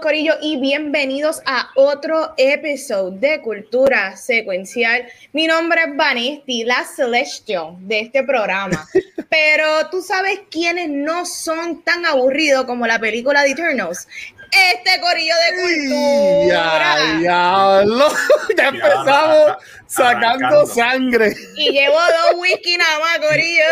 Corillo 0.00 0.34
y 0.40 0.58
bienvenidos 0.58 1.42
a 1.44 1.68
otro 1.74 2.32
episodio 2.38 3.10
de 3.10 3.42
Cultura 3.42 4.16
Secuencial. 4.16 5.06
Mi 5.34 5.46
nombre 5.46 5.82
es 5.82 5.96
Vanesti, 5.96 6.64
la 6.64 6.84
Celestial 6.84 7.74
de 7.80 8.00
este 8.00 8.24
programa. 8.24 8.88
Pero 9.28 9.90
tú 9.90 10.00
sabes 10.00 10.40
quiénes 10.50 10.88
no 10.88 11.26
son 11.26 11.82
tan 11.82 12.06
aburridos 12.06 12.64
como 12.64 12.86
la 12.86 12.98
película 12.98 13.42
de 13.42 13.50
Eternals. 13.50 14.08
Este 14.50 15.00
corillo 15.02 15.34
de 15.34 15.60
cultura. 15.60 16.96
Ya, 17.20 17.20
ya, 17.22 17.82
lo, 17.84 18.08
ya 18.56 18.68
empezamos 18.68 19.56
sacando 19.86 20.66
sangre. 20.66 21.36
Y 21.56 21.72
llevo 21.72 21.96
dos 21.96 22.40
whisky 22.40 22.78
nada 22.78 22.98
más, 23.00 23.18
corillo. 23.18 23.64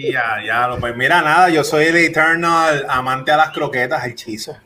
Ya, 0.12 0.36
ya, 0.46 0.76
pues 0.78 0.94
mira, 0.94 1.22
nada, 1.22 1.48
yo 1.48 1.64
soy 1.64 1.86
el 1.86 1.96
Eternal 1.96 2.86
amante 2.88 3.32
a 3.32 3.36
las 3.36 3.50
croquetas, 3.50 4.06
hechizo. 4.06 4.56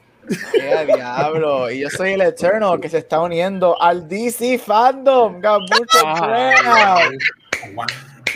¡Qué 0.53 0.95
diablo! 0.95 1.71
Y 1.71 1.81
yo 1.81 1.91
soy 1.91 2.13
el 2.13 2.23
Eternal 2.23 2.81
que 2.81 2.89
se 2.89 2.99
está 2.99 3.21
uniendo 3.21 3.81
al 3.81 4.09
DC 4.09 4.59
Fandom. 4.59 5.41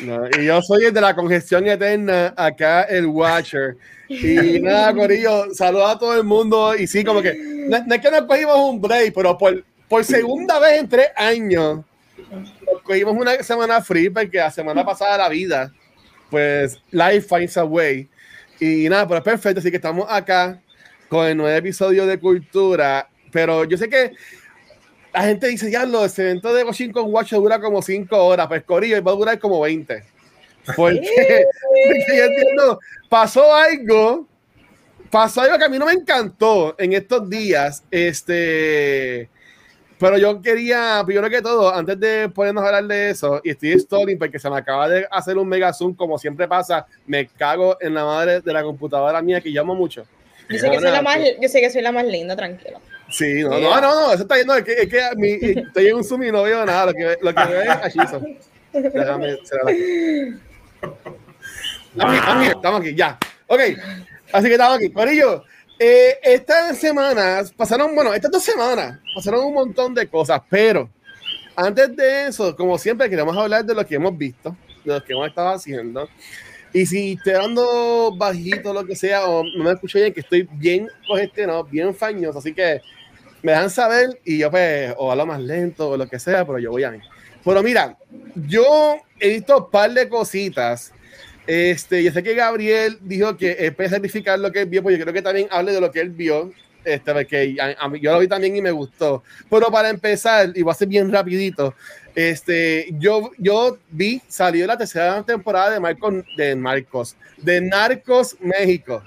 No, 0.02 0.22
y 0.38 0.46
yo 0.46 0.62
soy 0.62 0.86
el 0.86 0.94
de 0.94 1.00
la 1.00 1.14
congestión 1.14 1.66
eterna, 1.66 2.32
acá 2.36 2.82
el 2.82 3.06
Watcher. 3.06 3.76
Y 4.08 4.58
nada, 4.60 4.94
Corillo, 4.94 5.54
saludos 5.54 5.90
a 5.90 5.98
todo 5.98 6.16
el 6.16 6.24
mundo. 6.24 6.74
Y 6.74 6.86
sí, 6.86 7.04
como 7.04 7.20
que 7.20 7.34
no, 7.34 7.76
es 7.76 8.00
que 8.00 8.10
nos 8.10 8.22
cogimos 8.22 8.56
un 8.56 8.80
break, 8.80 9.12
pero 9.14 9.36
por, 9.36 9.62
por 9.88 10.04
segunda 10.04 10.58
vez 10.58 10.80
en 10.80 10.88
tres 10.88 11.08
años 11.16 11.80
nos 12.30 12.82
cogimos 12.82 13.14
una 13.14 13.42
semana 13.42 13.80
free 13.80 14.10
porque 14.10 14.38
la 14.38 14.50
semana 14.50 14.84
pasada 14.84 15.18
la 15.18 15.28
vida, 15.28 15.72
pues 16.30 16.80
life 16.90 17.22
finds 17.22 17.56
a 17.56 17.64
way. 17.64 18.08
Y 18.58 18.88
nada, 18.88 19.06
pero 19.06 19.18
es 19.18 19.24
perfecto, 19.24 19.60
así 19.60 19.70
que 19.70 19.76
estamos 19.76 20.06
acá 20.08 20.60
con 21.10 21.26
el 21.26 21.36
nuevo 21.36 21.54
episodio 21.54 22.06
de 22.06 22.18
Cultura. 22.18 23.10
Pero 23.32 23.64
yo 23.64 23.76
sé 23.76 23.90
que 23.90 24.12
la 25.12 25.22
gente 25.24 25.48
dice, 25.48 25.70
ya, 25.70 25.84
los 25.84 26.16
evento 26.18 26.54
de 26.54 26.62
Goshin 26.62 26.92
con 26.92 27.12
Watch 27.12 27.32
dura 27.32 27.60
como 27.60 27.82
5 27.82 28.16
horas, 28.16 28.46
pues 28.46 28.62
Corillo 28.62 29.02
va 29.02 29.12
a 29.12 29.16
durar 29.16 29.38
como 29.38 29.60
20. 29.60 30.04
Porque, 30.76 31.00
porque 31.88 32.16
yo 32.16 32.24
entiendo, 32.24 32.80
pasó 33.08 33.52
algo, 33.52 34.26
pasó 35.10 35.42
algo 35.42 35.58
que 35.58 35.64
a 35.64 35.68
mí 35.68 35.78
no 35.78 35.86
me 35.86 35.92
encantó 35.92 36.76
en 36.78 36.92
estos 36.92 37.28
días. 37.28 37.82
Este, 37.90 39.28
pero 39.98 40.16
yo 40.16 40.40
quería, 40.40 41.02
primero 41.04 41.28
que 41.28 41.42
todo, 41.42 41.74
antes 41.74 41.98
de 41.98 42.28
ponernos 42.28 42.62
a 42.62 42.68
hablar 42.68 42.84
de 42.84 43.10
eso, 43.10 43.40
y 43.42 43.50
estoy 43.50 43.78
stalling 43.80 44.16
porque 44.16 44.38
se 44.38 44.48
me 44.48 44.56
acaba 44.56 44.88
de 44.88 45.08
hacer 45.10 45.36
un 45.36 45.48
mega 45.48 45.72
zoom, 45.72 45.92
como 45.92 46.18
siempre 46.18 46.46
pasa, 46.46 46.86
me 47.04 47.26
cago 47.26 47.76
en 47.80 47.94
la 47.94 48.04
madre 48.04 48.40
de 48.40 48.52
la 48.52 48.62
computadora 48.62 49.20
mía 49.20 49.40
que 49.40 49.50
llamo 49.50 49.74
mucho. 49.74 50.06
Yo 50.50 50.58
sé, 50.58 50.70
que 50.70 50.80
soy 50.80 50.90
la 50.90 51.02
más, 51.02 51.18
yo 51.40 51.48
sé 51.48 51.60
que 51.60 51.70
soy 51.70 51.82
la 51.82 51.92
más 51.92 52.04
linda, 52.04 52.34
tranquilo. 52.34 52.80
Sí, 53.08 53.42
no, 53.42 53.50
no, 53.50 53.80
no, 53.80 53.80
no, 53.80 54.12
eso 54.12 54.22
está 54.22 54.36
yendo, 54.36 54.54
es 54.54 54.64
que, 54.64 54.72
es 54.72 54.88
que 54.88 55.00
mi, 55.16 55.32
estoy 55.60 55.86
en 55.86 55.96
un 55.96 56.04
zoom 56.04 56.24
y 56.24 56.32
no 56.32 56.42
veo 56.42 56.64
nada, 56.66 56.86
lo 56.86 56.92
que, 56.92 57.16
lo 57.20 57.34
que 57.34 57.44
veo 57.44 57.62
es 57.62 57.68
Ashizo. 57.68 58.20
Déjame 58.72 59.32
aquí. 59.32 59.40
Estamos 61.92 62.14
aquí, 62.14 62.18
estamos 62.18 62.36
aquí, 62.36 62.46
estamos 62.46 62.80
aquí, 62.80 62.94
ya. 62.94 63.18
Ok, 63.46 63.60
así 64.32 64.46
que 64.46 64.52
estamos 64.52 64.76
aquí. 64.76 64.90
Corillo, 64.90 65.44
eh, 65.78 66.18
estas 66.22 66.78
semanas 66.78 67.52
pasaron, 67.52 67.94
bueno, 67.94 68.12
estas 68.14 68.30
dos 68.30 68.42
semanas 68.42 69.00
pasaron 69.14 69.44
un 69.44 69.54
montón 69.54 69.94
de 69.94 70.06
cosas, 70.08 70.40
pero 70.48 70.88
antes 71.56 71.96
de 71.96 72.26
eso, 72.26 72.54
como 72.54 72.78
siempre, 72.78 73.10
queremos 73.10 73.36
hablar 73.36 73.64
de 73.64 73.74
lo 73.74 73.84
que 73.84 73.96
hemos 73.96 74.16
visto, 74.16 74.56
de 74.84 74.94
lo 74.94 75.04
que 75.04 75.12
hemos 75.12 75.28
estado 75.28 75.48
haciendo. 75.48 76.08
Y 76.72 76.86
si 76.86 77.12
estoy 77.12 77.32
dando 77.32 78.14
bajito, 78.16 78.72
lo 78.72 78.86
que 78.86 78.94
sea, 78.94 79.26
o 79.26 79.42
no 79.42 79.64
me 79.64 79.72
escucho 79.72 79.98
bien, 79.98 80.12
que 80.12 80.20
estoy 80.20 80.48
bien 80.52 80.88
congestionado, 81.06 81.64
bien 81.64 81.94
fañoso, 81.94 82.38
así 82.38 82.54
que 82.54 82.80
me 83.42 83.52
dejan 83.52 83.70
saber 83.70 84.20
y 84.24 84.38
yo 84.38 84.50
pues, 84.50 84.94
o 84.96 85.10
hablo 85.10 85.26
más 85.26 85.40
lento 85.40 85.90
o 85.90 85.96
lo 85.96 86.06
que 86.06 86.18
sea, 86.18 86.44
pero 86.44 86.58
yo 86.58 86.70
voy 86.70 86.84
a 86.84 86.94
ir. 86.94 87.02
Pero 87.44 87.62
mira, 87.62 87.96
yo 88.34 88.96
he 89.18 89.30
visto 89.30 89.56
un 89.58 89.70
par 89.70 89.92
de 89.92 90.08
cositas. 90.08 90.92
Este, 91.46 92.04
yo 92.04 92.12
sé 92.12 92.22
que 92.22 92.34
Gabriel 92.34 92.98
dijo 93.00 93.36
que 93.36 93.56
es 93.58 93.72
para 93.74 94.36
lo 94.36 94.52
que 94.52 94.60
él 94.60 94.68
vio, 94.68 94.82
pues 94.82 94.96
yo 94.96 95.02
creo 95.02 95.14
que 95.14 95.22
también 95.22 95.48
hable 95.50 95.72
de 95.72 95.80
lo 95.80 95.90
que 95.90 96.00
él 96.00 96.10
vio. 96.10 96.52
Este, 96.84 97.12
porque 97.12 97.56
a, 97.60 97.84
a 97.84 97.88
mí, 97.88 98.00
yo 98.00 98.12
lo 98.12 98.20
vi 98.20 98.28
también 98.28 98.56
y 98.56 98.62
me 98.62 98.70
gustó. 98.70 99.22
Pero 99.48 99.70
para 99.70 99.88
empezar, 99.90 100.52
y 100.54 100.62
voy 100.62 100.70
a 100.70 100.74
ser 100.74 100.88
bien 100.88 101.10
rapidito, 101.10 101.74
este, 102.14 102.88
yo, 102.98 103.30
yo 103.38 103.78
vi, 103.90 104.20
salió 104.28 104.66
la 104.66 104.76
tercera 104.76 105.22
temporada 105.22 105.70
de 105.70 105.80
Marcos, 105.80 106.14
de 106.36 106.56
Marcos, 106.56 107.16
de 107.36 107.60
Narcos 107.60 108.36
México, 108.40 109.02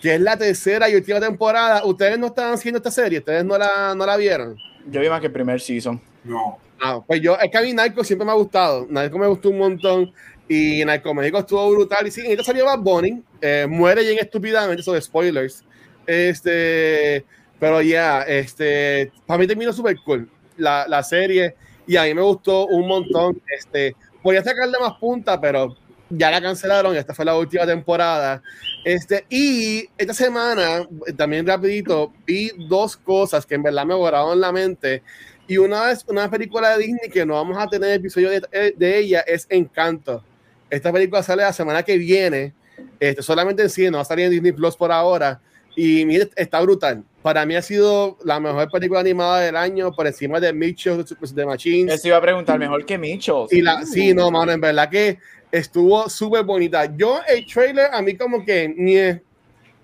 que 0.00 0.14
es 0.14 0.20
la 0.20 0.36
tercera 0.36 0.88
y 0.88 0.94
última 0.94 1.20
temporada. 1.20 1.84
Ustedes 1.84 2.18
no 2.18 2.28
estaban 2.28 2.54
haciendo 2.54 2.78
esta 2.78 2.90
serie, 2.90 3.18
ustedes 3.18 3.44
no 3.44 3.58
la, 3.58 3.94
no 3.94 4.06
la 4.06 4.16
vieron. 4.16 4.56
Yo 4.86 5.00
vi 5.00 5.08
más 5.08 5.20
que 5.20 5.26
el 5.26 5.32
primer 5.32 5.60
season. 5.60 6.00
No. 6.24 6.58
Ah, 6.80 7.00
pues 7.06 7.20
yo, 7.20 7.36
es 7.38 7.50
que 7.50 7.58
a 7.58 7.62
mí 7.62 7.72
Narcos 7.72 8.06
siempre 8.06 8.24
me 8.24 8.32
ha 8.32 8.36
gustado. 8.36 8.86
Narcos 8.88 9.20
me 9.20 9.26
gustó 9.26 9.50
un 9.50 9.58
montón. 9.58 10.12
Y 10.48 10.84
Narcos 10.84 11.14
México 11.14 11.38
estuvo 11.38 11.70
brutal. 11.70 12.06
Y 12.06 12.10
sí, 12.10 12.22
en 12.22 12.32
esta 12.32 12.44
salió 12.44 12.64
Bad 12.64 12.80
Bunny. 12.80 13.22
Eh, 13.40 13.66
muere 13.68 14.02
bien 14.02 14.18
estúpidamente, 14.18 14.80
eso 14.80 14.92
de 14.92 15.00
spoilers. 15.00 15.62
Este, 16.06 17.24
pero 17.58 17.82
ya, 17.82 18.22
este, 18.22 19.12
para 19.26 19.38
mí 19.38 19.46
terminó 19.46 19.72
súper 19.72 19.96
cool 20.04 20.28
la, 20.56 20.86
la 20.88 21.02
serie 21.02 21.54
y 21.90 21.96
a 21.96 22.04
mí 22.04 22.14
me 22.14 22.22
gustó 22.22 22.68
un 22.68 22.86
montón. 22.86 23.42
Este, 23.58 23.96
podía 24.22 24.44
sacarle 24.44 24.78
más 24.78 24.92
punta, 25.00 25.40
pero 25.40 25.76
ya 26.08 26.30
la 26.30 26.40
cancelaron. 26.40 26.94
Esta 26.94 27.14
fue 27.14 27.24
la 27.24 27.36
última 27.36 27.66
temporada. 27.66 28.40
Este, 28.84 29.26
y 29.28 29.88
esta 29.98 30.14
semana, 30.14 30.86
también 31.16 31.44
rapidito, 31.44 32.12
vi 32.24 32.52
dos 32.68 32.96
cosas 32.96 33.44
que 33.44 33.56
en 33.56 33.64
verdad 33.64 33.84
me 33.84 33.94
borraron 33.94 34.40
la 34.40 34.52
mente. 34.52 35.02
Y 35.48 35.56
una 35.56 35.90
es 35.90 36.04
una 36.06 36.30
película 36.30 36.76
de 36.76 36.84
Disney 36.84 37.10
que 37.10 37.26
no 37.26 37.34
vamos 37.34 37.58
a 37.58 37.66
tener 37.66 37.90
episodio 37.94 38.30
de, 38.30 38.72
de 38.76 38.98
ella, 38.98 39.24
es 39.26 39.48
Encanto. 39.50 40.22
Esta 40.70 40.92
película 40.92 41.24
sale 41.24 41.42
la 41.42 41.52
semana 41.52 41.82
que 41.82 41.98
viene, 41.98 42.54
este, 43.00 43.20
solamente 43.20 43.62
en 43.64 43.70
cine, 43.70 43.90
no 43.90 43.98
va 43.98 44.02
a 44.02 44.04
salir 44.04 44.26
en 44.26 44.30
Disney 44.30 44.52
Plus 44.52 44.76
por 44.76 44.92
ahora. 44.92 45.40
Y 45.74 46.04
mire, 46.04 46.30
está 46.36 46.60
brutal. 46.60 47.02
Para 47.22 47.44
mí 47.44 47.54
ha 47.54 47.62
sido 47.62 48.16
la 48.24 48.40
mejor 48.40 48.70
película 48.70 49.00
animada 49.00 49.40
del 49.40 49.56
año, 49.56 49.92
por 49.92 50.06
encima 50.06 50.40
de 50.40 50.52
Mitchell, 50.54 51.04
de 51.04 51.46
Machines. 51.46 51.94
Eso 51.94 52.08
iba 52.08 52.16
a 52.16 52.20
preguntar, 52.20 52.58
mejor 52.58 52.86
que 52.86 52.96
Mitchell. 52.96 53.46
Y 53.50 53.60
la, 53.60 53.84
sí, 53.84 54.14
no, 54.14 54.30
mano, 54.30 54.52
en 54.52 54.60
verdad 54.60 54.88
que 54.88 55.18
estuvo 55.52 56.08
súper 56.08 56.44
bonita. 56.44 56.86
Yo, 56.96 57.20
el 57.28 57.44
trailer, 57.46 57.90
a 57.92 58.00
mí 58.00 58.16
como 58.16 58.44
que, 58.44 58.72
ni 58.74 59.20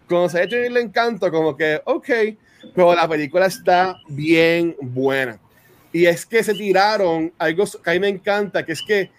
cuando 0.09 0.31
se 0.31 0.43
el 0.43 0.49
trailer 0.49 0.73
le 0.73 0.81
encanto, 0.81 1.31
como 1.31 1.55
que, 1.55 1.81
ok, 1.85 2.09
pero 2.75 2.95
la 2.95 3.07
película 3.07 3.47
está 3.47 3.97
bien 4.09 4.75
buena. 4.81 5.39
Y 5.93 6.07
es 6.07 6.25
que 6.25 6.43
se 6.43 6.55
tiraron 6.55 7.33
algo 7.39 7.65
que 7.83 7.91
a 7.91 7.93
mí 7.95 8.01
me 8.01 8.09
encanta, 8.09 8.65
que 8.65 8.73
es 8.73 8.83
que, 8.83 9.11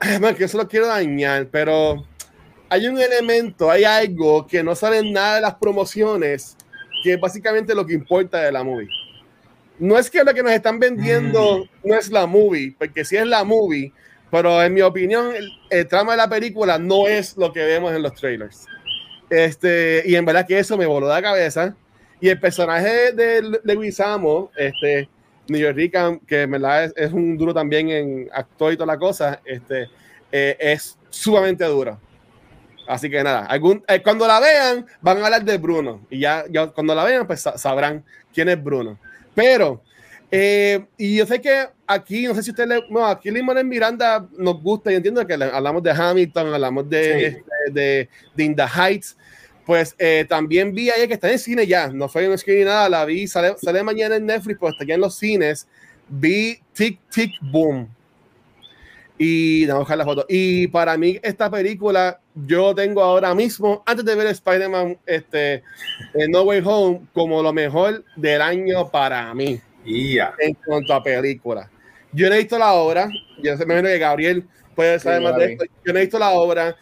bueno, 0.20 0.36
que 0.36 0.44
eso 0.44 0.58
lo 0.58 0.68
quiero 0.68 0.86
dañar, 0.86 1.46
pero 1.50 2.04
hay 2.68 2.86
un 2.86 2.98
elemento, 2.98 3.70
hay 3.70 3.84
algo 3.84 4.46
que 4.46 4.62
no 4.62 4.74
sale 4.74 4.98
en 4.98 5.12
nada 5.12 5.36
de 5.36 5.40
las 5.42 5.54
promociones, 5.54 6.56
que 7.04 7.12
es 7.12 7.20
básicamente 7.20 7.74
lo 7.74 7.86
que 7.86 7.92
importa 7.92 8.40
de 8.40 8.50
la 8.50 8.64
movie. 8.64 8.88
No 9.78 9.98
es 9.98 10.10
que 10.10 10.24
lo 10.24 10.32
que 10.32 10.42
nos 10.42 10.52
están 10.52 10.78
vendiendo 10.78 11.68
no 11.84 11.94
es 11.94 12.10
la 12.10 12.26
movie, 12.26 12.74
porque 12.78 13.04
sí 13.04 13.16
es 13.16 13.26
la 13.26 13.44
movie, 13.44 13.92
pero 14.30 14.62
en 14.62 14.72
mi 14.72 14.80
opinión, 14.80 15.34
el, 15.34 15.52
el, 15.68 15.86
trama 15.86 16.12
de 16.12 16.18
la 16.18 16.28
película 16.28 16.78
no 16.78 17.06
es 17.06 17.36
lo 17.36 17.52
que 17.52 17.62
vemos 17.62 17.94
en 17.94 18.02
los 18.02 18.14
trailers. 18.14 18.66
Este, 19.28 20.02
y 20.06 20.14
en 20.16 20.24
verdad 20.24 20.46
que 20.46 20.58
eso 20.58 20.78
me 20.78 20.86
voló 20.86 21.08
la 21.08 21.20
cabeza. 21.20 21.76
Y 22.20 22.30
el 22.30 22.40
personaje 22.40 23.12
de 23.12 23.60
Leguizamo, 23.64 24.50
este, 24.56 25.08
New 25.48 25.60
York 25.60 26.22
que 26.26 26.42
en 26.42 26.50
verdad 26.52 26.84
es, 26.84 26.94
es, 26.96 27.12
un 27.12 27.36
duro 27.36 27.52
también 27.52 27.90
en 27.90 28.30
actor 28.32 28.72
y 28.72 28.76
toda 28.76 28.86
la 28.86 28.98
cosa, 28.98 29.42
este, 29.44 29.88
eh, 30.32 30.56
es 30.58 30.96
sumamente 31.10 31.64
duro. 31.64 32.00
Así 32.86 33.08
que 33.08 33.22
nada, 33.22 33.46
algún, 33.46 33.82
eh, 33.88 34.02
cuando 34.02 34.26
la 34.26 34.40
vean, 34.40 34.86
van 35.00 35.18
a 35.18 35.24
hablar 35.24 35.44
de 35.44 35.56
Bruno. 35.58 36.06
Y 36.10 36.20
ya, 36.20 36.44
ya 36.50 36.66
cuando 36.68 36.94
la 36.94 37.04
vean, 37.04 37.26
pues 37.26 37.40
sabrán 37.56 38.04
quién 38.32 38.48
es 38.48 38.62
Bruno. 38.62 38.98
Pero, 39.34 39.82
eh, 40.30 40.84
y 40.96 41.16
yo 41.16 41.26
sé 41.26 41.40
que 41.40 41.68
aquí, 41.86 42.26
no 42.26 42.34
sé 42.34 42.42
si 42.42 42.50
ustedes, 42.50 42.68
le, 42.68 42.80
no, 42.90 43.06
aquí 43.06 43.30
Limón 43.30 43.58
en 43.58 43.68
Miranda 43.68 44.26
nos 44.36 44.60
gusta, 44.62 44.92
y 44.92 44.96
entiendo 44.96 45.26
que 45.26 45.36
le, 45.36 45.46
hablamos 45.46 45.82
de 45.82 45.92
Hamilton, 45.92 46.54
hablamos 46.54 46.88
de, 46.88 47.04
sí. 47.04 47.24
este, 47.24 47.72
de, 47.72 48.08
de, 48.34 48.44
In 48.44 48.54
the 48.54 48.64
Heights. 48.64 49.16
Pues 49.64 49.94
eh, 49.98 50.26
también 50.28 50.74
vi 50.74 50.90
ayer 50.90 51.08
que 51.08 51.14
está 51.14 51.30
en 51.32 51.38
cine 51.38 51.66
ya, 51.66 51.88
no 51.88 52.08
fue 52.08 52.26
en 52.26 52.34
ni 52.34 52.64
nada, 52.64 52.86
la 52.88 53.04
vi, 53.06 53.26
sale, 53.26 53.54
sale 53.56 53.82
mañana 53.82 54.16
en 54.16 54.26
Netflix, 54.26 54.58
pues 54.58 54.74
está 54.74 54.84
ya 54.84 54.94
en 54.94 55.00
los 55.00 55.14
cines. 55.14 55.66
Vi 56.06 56.60
Tic 56.74 56.98
Tic 57.10 57.32
Boom. 57.40 57.88
Y 59.16 59.66
vamos 59.66 59.76
a 59.76 59.78
buscar 59.80 59.98
la 59.98 60.04
foto. 60.04 60.26
Y 60.28 60.66
para 60.68 60.96
mí, 60.96 61.18
esta 61.22 61.50
película, 61.50 62.20
yo 62.34 62.74
tengo 62.74 63.02
ahora 63.02 63.34
mismo, 63.34 63.82
antes 63.86 64.04
de 64.04 64.14
ver 64.14 64.26
Spider-Man 64.26 64.98
este, 65.06 65.62
No 66.28 66.42
Way 66.42 66.62
Home, 66.64 67.00
como 67.12 67.42
lo 67.42 67.52
mejor 67.52 68.04
del 68.16 68.42
año 68.42 68.90
para 68.90 69.32
mí. 69.34 69.60
Yeah. 69.84 70.34
En 70.38 70.54
cuanto 70.54 70.94
a 70.94 71.02
película. 71.02 71.70
Yo 72.12 72.28
no 72.28 72.34
he 72.34 72.38
visto 72.38 72.58
la 72.58 72.72
obra. 72.72 73.08
Yo 73.42 73.56
sé, 73.56 73.66
me 73.66 73.74
imagino 73.74 73.88
que 73.90 73.98
Gabriel 73.98 74.44
puede 74.74 74.98
saber 74.98 75.18
Sí, 75.18 75.24
más 75.24 75.36
de 75.36 75.52
esto. 75.52 75.64
Yo 75.84 75.92
no 75.92 75.98
he 75.98 76.02
visto 76.02 76.18
la 76.18 76.30
obra. 76.30 76.76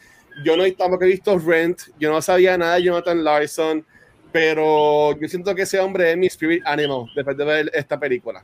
Yo 0.44 0.56
no 0.56 0.64
he, 0.64 0.72
tampoco 0.72 1.04
he 1.04 1.08
visto 1.08 1.38
Rent. 1.38 1.80
Yo 1.98 2.10
no 2.10 2.22
sabía 2.22 2.56
nada 2.56 2.76
de 2.76 2.84
Jonathan 2.84 3.24
Larson. 3.24 3.84
Pero 4.30 5.18
yo 5.18 5.28
siento 5.28 5.54
que 5.54 5.62
ese 5.62 5.78
hombre 5.78 6.12
es 6.12 6.16
mi 6.16 6.26
spirit 6.26 6.62
animal 6.64 7.04
después 7.14 7.36
de 7.36 7.44
ver 7.44 7.70
esta 7.74 7.98
película. 7.98 8.42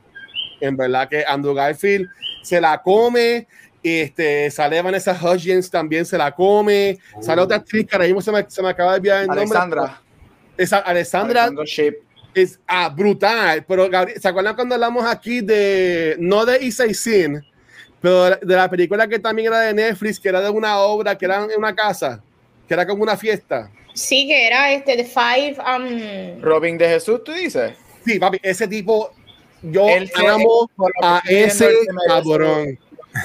En 0.61 0.77
verdad 0.77 1.09
que 1.09 1.23
Andrew 1.25 1.53
Garfield 1.53 2.07
se 2.43 2.61
la 2.61 2.81
come. 2.81 3.47
Este, 3.81 4.51
sale 4.51 4.81
Vanessa 4.81 5.17
Hudgens 5.19 5.69
también 5.69 6.05
se 6.05 6.17
la 6.17 6.33
come. 6.33 6.97
Sale 7.21 7.41
Uh. 7.41 7.45
otra 7.45 7.57
actriz 7.57 7.85
que 7.87 7.95
ahora 7.95 8.05
mismo 8.05 8.21
se 8.21 8.31
me, 8.31 8.45
se 8.49 8.61
me 8.61 8.69
acaba 8.69 8.91
de 8.91 8.97
enviar 8.97 9.21
el 9.21 9.27
nombre. 9.27 9.43
Alexandra. 9.43 10.01
Esa, 10.57 10.79
Alessandra 10.79 11.43
Alexandra 11.45 11.93
es 12.33 12.59
ah, 12.67 12.89
brutal. 12.89 13.63
Pero 13.67 13.89
Gabriel, 13.89 14.21
¿se 14.21 14.27
acuerdan 14.27 14.55
cuando 14.55 14.75
hablamos 14.75 15.05
aquí 15.05 15.41
de, 15.41 16.15
no 16.19 16.45
de 16.45 16.63
Isai 16.63 16.93
Sin, 16.93 17.41
pero 18.01 18.31
de, 18.31 18.37
de 18.41 18.55
la 18.55 18.69
película 18.69 19.07
que 19.07 19.19
también 19.19 19.47
era 19.47 19.61
de 19.61 19.73
Netflix, 19.73 20.19
que 20.19 20.29
era 20.29 20.41
de 20.41 20.49
una 20.49 20.77
obra, 20.79 21.17
que 21.17 21.25
era 21.25 21.43
en 21.45 21.57
una 21.57 21.73
casa, 21.73 22.21
que 22.67 22.73
era 22.73 22.85
como 22.85 23.03
una 23.03 23.15
fiesta? 23.17 23.71
Sí, 23.93 24.27
que 24.27 24.47
era 24.47 24.71
este 24.71 24.97
de 24.97 25.05
Five. 25.05 25.57
um, 25.59 26.41
Robin 26.41 26.77
de 26.77 26.87
Jesús, 26.87 27.23
tú 27.23 27.31
dices. 27.33 27.73
Sí, 28.05 28.19
papi, 28.19 28.39
ese 28.43 28.67
tipo, 28.67 29.11
yo 29.61 29.85
amo 30.27 30.69
a 31.01 31.21
ese 31.27 31.69
cabrón. 32.07 32.77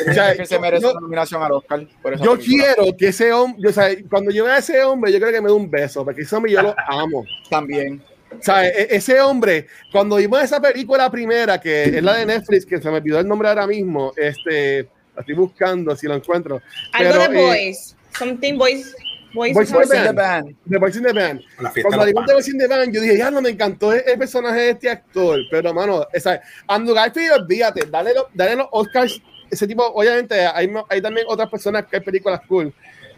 O 0.08 0.12
sea, 0.12 0.32
él 0.32 0.46
se 0.46 0.58
merece 0.58 0.82
yo- 0.82 0.92
una 0.92 1.00
nominación 1.00 1.42
al 1.42 1.52
Oscar. 1.52 1.86
Por 2.02 2.14
esa 2.14 2.24
Yo 2.24 2.36
película. 2.36 2.74
quiero 2.74 2.96
que 2.96 3.08
ese 3.08 3.32
hombre, 3.32 3.68
o 3.68 3.72
sea, 3.72 3.88
cuando 4.08 4.30
yo 4.30 4.44
vea 4.44 4.54
a 4.54 4.58
ese 4.58 4.82
hombre, 4.84 5.12
yo 5.12 5.18
creo 5.20 5.32
que 5.32 5.40
me 5.40 5.48
dé 5.48 5.54
un 5.54 5.70
beso, 5.70 6.04
porque 6.04 6.22
ese 6.22 6.34
hombre 6.36 6.52
yo 6.52 6.62
lo 6.62 6.74
amo. 6.88 7.24
También. 7.50 8.02
O 8.38 8.42
sea, 8.42 8.66
e- 8.66 8.88
ese 8.96 9.20
hombre, 9.20 9.66
cuando 9.92 10.16
vimos 10.16 10.42
esa 10.42 10.60
película 10.60 11.08
primera, 11.10 11.60
que 11.60 11.84
es 11.84 12.02
la 12.02 12.14
de 12.16 12.26
Netflix, 12.26 12.66
que 12.66 12.80
se 12.80 12.90
me 12.90 12.96
olvidó 12.96 13.20
el 13.20 13.28
nombre 13.28 13.48
ahora 13.48 13.66
mismo, 13.66 14.12
este, 14.16 14.88
la 15.14 15.20
estoy 15.20 15.34
buscando 15.36 15.94
si 15.94 16.06
lo 16.08 16.14
encuentro. 16.14 16.60
algo 16.92 17.14
de 17.18 17.24
eh, 17.24 17.28
Boys. 17.46 17.96
Something 18.18 18.58
Boys. 18.58 18.94
Boys, 19.32 19.52
Boys 19.52 19.68
in 19.68 19.74
Boys 19.74 19.88
the 19.88 19.96
in 19.96 20.02
the 20.04 20.12
Band. 20.12 20.44
Band. 20.46 20.56
The 20.70 20.78
Boys 20.78 20.96
in 20.96 21.02
the 21.02 21.12
Band. 21.12 21.40
La 21.60 21.72
Cuando 21.82 22.04
The 22.06 22.12
Boys 22.34 22.48
in 22.48 22.58
the 22.58 22.68
Band, 22.68 22.92
yo 22.94 23.00
dije, 23.00 23.18
ya 23.18 23.32
no 23.32 23.42
me 23.42 23.50
encantó 23.50 23.92
el, 23.92 24.02
el 24.06 24.16
personaje 24.16 24.60
de 24.60 24.70
este 24.70 24.88
actor. 24.90 25.40
Pero, 25.50 25.74
mano, 25.74 26.06
esa, 26.12 26.40
Andrew 26.68 26.94
Garfield, 26.94 27.32
olvídate, 27.42 27.82
dale, 27.90 28.14
lo- 28.14 28.28
dale 28.32 28.54
los 28.54 28.68
Oscars. 28.70 29.20
Ese 29.54 29.66
tipo, 29.68 29.86
obviamente, 29.86 30.46
hay, 30.46 30.68
hay 30.88 31.00
también 31.00 31.26
otras 31.28 31.48
personas 31.48 31.86
que 31.86 31.96
hay 31.96 32.02
películas 32.02 32.40
cool, 32.46 32.72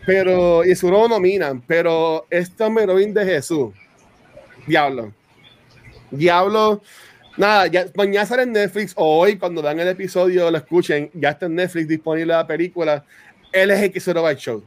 pero, 0.04 0.64
y 0.64 0.76
su 0.76 0.90
no 0.90 1.08
nominan, 1.08 1.62
pero 1.62 2.26
este 2.30 2.62
hombre 2.62 2.86
Robin 2.86 3.12
de 3.12 3.24
Jesús, 3.24 3.74
Diablo. 4.66 5.12
Diablo. 6.10 6.82
Nada, 7.38 7.66
ya, 7.66 7.86
mañana 7.94 8.26
sale 8.26 8.42
en 8.42 8.52
Netflix 8.52 8.92
o 8.96 9.18
hoy 9.20 9.36
cuando 9.36 9.62
dan 9.62 9.80
el 9.80 9.88
episodio, 9.88 10.50
lo 10.50 10.58
escuchen, 10.58 11.10
ya 11.14 11.30
está 11.30 11.46
en 11.46 11.54
Netflix 11.54 11.88
disponible 11.88 12.32
la 12.34 12.46
película. 12.46 13.04
Él 13.52 13.70
es 13.70 13.80
el 13.80 13.92
que 13.92 14.00
se 14.00 14.12
lo 14.12 14.22
va 14.22 14.30
el 14.30 14.36
show. 14.36 14.62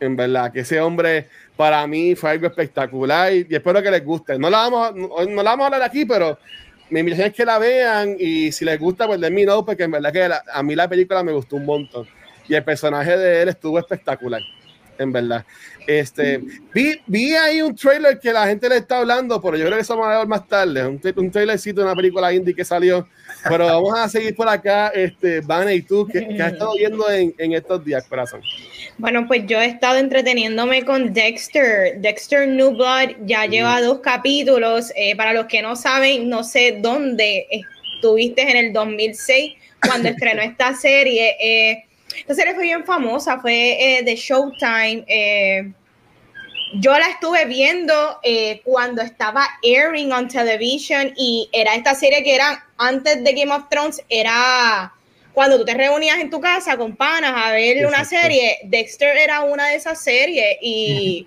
En 0.00 0.16
verdad, 0.16 0.52
que 0.52 0.60
ese 0.60 0.80
hombre 0.80 1.28
para 1.56 1.86
mí 1.86 2.14
fue 2.14 2.30
algo 2.30 2.46
espectacular 2.46 3.32
y, 3.32 3.46
y 3.48 3.54
espero 3.54 3.82
que 3.82 3.90
les 3.90 4.04
guste. 4.04 4.38
No 4.38 4.50
la 4.50 4.68
vamos 4.68 4.94
no, 4.94 5.08
no 5.24 5.42
la 5.42 5.50
vamos 5.50 5.62
a 5.62 5.66
hablar 5.66 5.82
aquí, 5.82 6.04
pero 6.04 6.38
mi 6.90 7.00
invitación 7.00 7.28
es 7.28 7.34
que 7.34 7.44
la 7.44 7.58
vean 7.58 8.16
y 8.18 8.52
si 8.52 8.64
les 8.64 8.78
gusta, 8.78 9.06
pues 9.06 9.20
denme 9.20 9.44
no, 9.44 9.64
porque 9.64 9.84
en 9.84 9.90
verdad 9.90 10.12
que 10.12 10.28
la- 10.28 10.42
a 10.52 10.62
mí 10.62 10.74
la 10.74 10.88
película 10.88 11.22
me 11.22 11.32
gustó 11.32 11.56
un 11.56 11.66
montón. 11.66 12.06
Y 12.48 12.54
el 12.54 12.62
personaje 12.62 13.16
de 13.16 13.42
él 13.42 13.48
estuvo 13.48 13.78
espectacular, 13.78 14.40
en 14.98 15.12
verdad. 15.12 15.44
Este, 15.86 16.40
vi, 16.74 17.00
vi 17.06 17.34
ahí 17.34 17.62
un 17.62 17.74
trailer 17.76 18.18
que 18.18 18.32
la 18.32 18.46
gente 18.46 18.68
le 18.68 18.78
está 18.78 18.98
hablando, 18.98 19.40
pero 19.40 19.56
yo 19.56 19.64
creo 19.66 19.76
que 19.76 19.82
eso 19.82 19.96
vamos 19.96 20.14
a 20.14 20.18
ver 20.18 20.26
más 20.26 20.46
tarde. 20.48 20.86
Un, 20.86 21.00
un 21.16 21.30
trailercito 21.30 21.80
de 21.80 21.86
una 21.86 21.94
película 21.94 22.32
indie 22.32 22.54
que 22.54 22.64
salió. 22.64 23.06
Pero 23.48 23.66
vamos 23.66 23.96
a 23.96 24.08
seguir 24.08 24.34
por 24.34 24.48
acá, 24.48 24.88
este, 24.88 25.40
Vane 25.40 25.74
y 25.74 25.82
tú, 25.82 26.06
que, 26.06 26.26
que 26.26 26.42
has 26.42 26.52
estado 26.52 26.74
viendo 26.74 27.08
en, 27.10 27.34
en 27.38 27.52
estos 27.52 27.84
días, 27.84 28.06
corazón. 28.08 28.40
Bueno, 28.98 29.26
pues 29.26 29.46
yo 29.46 29.60
he 29.60 29.66
estado 29.66 29.98
entreteniendo 29.98 30.66
con 30.84 31.12
Dexter. 31.12 32.00
Dexter 32.00 32.48
New 32.48 32.72
Blood 32.72 33.16
ya 33.24 33.46
lleva 33.46 33.80
dos 33.80 34.00
capítulos. 34.00 34.92
Eh, 34.96 35.14
para 35.16 35.32
los 35.32 35.46
que 35.46 35.62
no 35.62 35.76
saben, 35.76 36.28
no 36.28 36.42
sé 36.42 36.78
dónde 36.80 37.46
estuviste 37.50 38.42
en 38.42 38.56
el 38.56 38.72
2006 38.72 39.54
cuando 39.86 40.08
estrenó 40.08 40.42
esta 40.42 40.74
serie. 40.74 41.36
Eh, 41.40 41.85
esta 42.18 42.34
serie 42.34 42.54
fue 42.54 42.64
bien 42.64 42.84
famosa, 42.84 43.40
fue 43.40 43.98
eh, 43.98 44.02
de 44.02 44.16
Showtime. 44.16 45.04
Eh, 45.06 45.72
yo 46.74 46.92
la 46.92 47.08
estuve 47.08 47.44
viendo 47.46 48.18
eh, 48.22 48.60
cuando 48.64 49.02
estaba 49.02 49.46
airing 49.62 50.12
on 50.12 50.28
television 50.28 51.12
y 51.16 51.48
era 51.52 51.74
esta 51.74 51.94
serie 51.94 52.22
que 52.24 52.34
era 52.34 52.66
antes 52.76 53.22
de 53.22 53.32
Game 53.32 53.52
of 53.52 53.68
Thrones, 53.70 54.02
era 54.08 54.92
cuando 55.32 55.58
tú 55.58 55.64
te 55.64 55.74
reunías 55.74 56.18
en 56.18 56.30
tu 56.30 56.40
casa 56.40 56.76
con 56.76 56.96
panas 56.96 57.32
a 57.36 57.52
ver 57.52 57.86
una 57.86 57.98
Exacto. 57.98 58.22
serie, 58.22 58.58
Dexter 58.64 59.16
era 59.16 59.42
una 59.42 59.68
de 59.68 59.76
esas 59.76 60.02
series 60.02 60.56
y, 60.62 61.26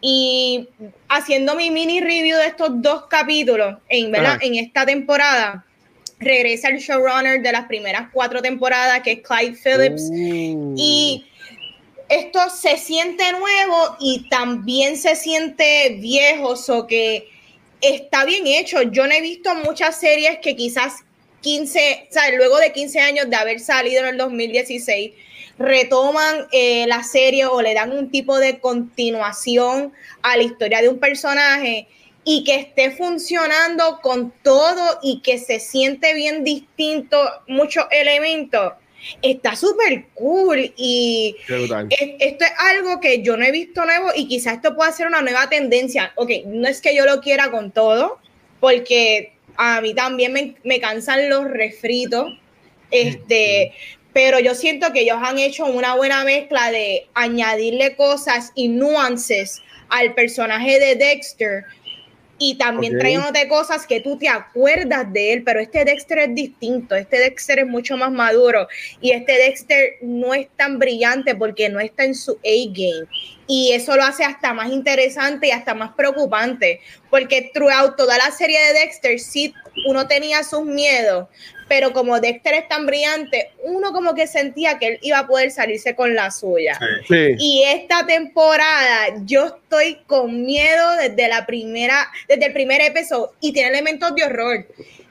y 0.00 0.68
haciendo 1.08 1.54
mi 1.54 1.70
mini 1.70 2.00
review 2.00 2.38
de 2.38 2.46
estos 2.46 2.70
dos 2.82 3.06
capítulos 3.06 3.76
en, 3.88 4.10
¿verdad? 4.10 4.38
En 4.40 4.54
esta 4.54 4.86
temporada, 4.86 5.64
regresa 6.18 6.68
el 6.68 6.78
showrunner 6.78 7.42
de 7.42 7.52
las 7.52 7.66
primeras 7.66 8.08
cuatro 8.12 8.40
temporadas 8.42 9.00
que 9.02 9.12
es 9.12 9.20
Clyde 9.20 9.56
Phillips. 9.56 10.10
Y 10.12 11.26
esto 12.08 12.38
se 12.50 12.76
siente 12.76 13.32
nuevo 13.32 13.96
y 14.00 14.28
también 14.28 14.96
se 14.96 15.16
siente 15.16 15.96
viejo, 16.00 16.54
o 16.68 16.86
que 16.86 17.28
está 17.80 18.24
bien 18.24 18.46
hecho. 18.46 18.82
Yo 18.82 19.06
no 19.06 19.12
he 19.12 19.20
visto 19.20 19.54
muchas 19.54 19.98
series 19.98 20.38
que 20.38 20.56
quizás 20.56 21.04
15, 21.40 22.08
o 22.10 22.12
sea, 22.12 22.30
luego 22.32 22.58
de 22.58 22.72
15 22.72 23.00
años 23.00 23.28
de 23.28 23.36
haber 23.36 23.60
salido 23.60 24.00
en 24.00 24.10
el 24.10 24.16
2016, 24.16 25.12
retoman 25.58 26.46
eh, 26.52 26.86
la 26.88 27.02
serie 27.02 27.46
o 27.46 27.62
le 27.62 27.74
dan 27.74 27.92
un 27.92 28.10
tipo 28.10 28.38
de 28.38 28.58
continuación 28.58 29.92
a 30.22 30.36
la 30.36 30.42
historia 30.42 30.82
de 30.82 30.88
un 30.88 30.98
personaje 30.98 31.86
y 32.24 32.44
que 32.44 32.54
esté 32.56 32.90
funcionando 32.92 34.00
con 34.02 34.32
todo 34.42 34.98
y 35.02 35.20
que 35.20 35.38
se 35.38 35.60
siente 35.60 36.14
bien 36.14 36.42
distinto 36.44 37.18
muchos 37.48 37.84
elementos. 37.90 38.72
Está 39.20 39.54
súper 39.54 40.06
cool 40.14 40.72
y 40.76 41.36
es- 41.90 42.10
esto 42.20 42.44
es 42.46 42.52
algo 42.58 43.00
que 43.00 43.22
yo 43.22 43.36
no 43.36 43.44
he 43.44 43.50
visto 43.52 43.84
nuevo 43.84 44.08
y 44.16 44.26
quizás 44.26 44.54
esto 44.54 44.74
pueda 44.74 44.90
ser 44.92 45.06
una 45.08 45.20
nueva 45.20 45.48
tendencia. 45.50 46.12
Ok, 46.16 46.30
no 46.46 46.66
es 46.68 46.80
que 46.80 46.94
yo 46.96 47.04
lo 47.04 47.20
quiera 47.20 47.50
con 47.50 47.70
todo, 47.70 48.18
porque 48.60 49.34
a 49.56 49.82
mí 49.82 49.92
también 49.94 50.32
me, 50.32 50.54
me 50.64 50.80
cansan 50.80 51.28
los 51.28 51.44
refritos, 51.44 52.32
este, 52.90 53.72
pero 54.14 54.38
yo 54.40 54.54
siento 54.54 54.92
que 54.92 55.00
ellos 55.00 55.18
han 55.20 55.38
hecho 55.38 55.66
una 55.66 55.94
buena 55.96 56.24
mezcla 56.24 56.70
de 56.70 57.06
añadirle 57.14 57.96
cosas 57.96 58.52
y 58.54 58.68
nuances 58.68 59.60
al 59.90 60.14
personaje 60.14 60.78
de 60.80 60.94
Dexter 60.96 61.64
y 62.38 62.56
también 62.58 62.94
Ok. 62.94 63.00
trayéndote 63.00 63.48
cosas 63.48 63.86
que 63.86 64.00
tú 64.00 64.18
te 64.18 64.28
acuerdas 64.28 65.12
de 65.12 65.32
él, 65.34 65.42
pero 65.44 65.60
este 65.60 65.84
Dexter 65.84 66.18
es 66.18 66.34
distinto, 66.34 66.94
este 66.96 67.18
Dexter 67.18 67.60
es 67.60 67.66
mucho 67.66 67.96
más 67.96 68.10
maduro 68.10 68.66
y 69.00 69.12
este 69.12 69.32
Dexter 69.32 69.94
no 70.02 70.34
es 70.34 70.48
tan 70.56 70.78
brillante 70.78 71.34
porque 71.34 71.68
no 71.68 71.80
está 71.80 72.04
en 72.04 72.14
su 72.14 72.32
A-game 72.32 73.06
y 73.46 73.72
eso 73.72 73.94
lo 73.96 74.04
hace 74.04 74.24
hasta 74.24 74.52
más 74.52 74.70
interesante 74.72 75.48
y 75.48 75.50
hasta 75.50 75.74
más 75.74 75.92
preocupante 75.94 76.80
porque 77.10 77.50
throughout 77.54 77.96
toda 77.96 78.16
la 78.18 78.30
serie 78.30 78.58
de 78.66 78.80
Dexter 78.80 79.20
sí 79.20 79.54
uno 79.86 80.06
tenía 80.06 80.42
sus 80.42 80.64
miedos, 80.64 81.28
pero 81.68 81.92
como 81.92 82.20
Dexter 82.20 82.54
es 82.54 82.68
tan 82.68 82.86
brillante, 82.86 83.50
uno 83.62 83.92
como 83.92 84.14
que 84.14 84.26
sentía 84.26 84.78
que 84.78 84.86
él 84.86 84.98
iba 85.02 85.18
a 85.18 85.26
poder 85.26 85.50
salirse 85.50 85.94
con 85.94 86.14
la 86.14 86.30
suya. 86.30 86.78
Sí. 87.08 87.14
Sí. 87.14 87.34
Y 87.38 87.64
esta 87.64 88.06
temporada 88.06 89.14
yo 89.24 89.46
estoy 89.46 89.96
con 90.06 90.44
miedo 90.44 90.92
desde 90.96 91.28
la 91.28 91.46
primera, 91.46 92.10
desde 92.28 92.46
el 92.46 92.52
primer 92.52 92.80
episodio 92.80 93.32
y 93.40 93.52
tiene 93.52 93.70
elementos 93.70 94.14
de 94.14 94.24
horror. 94.24 94.66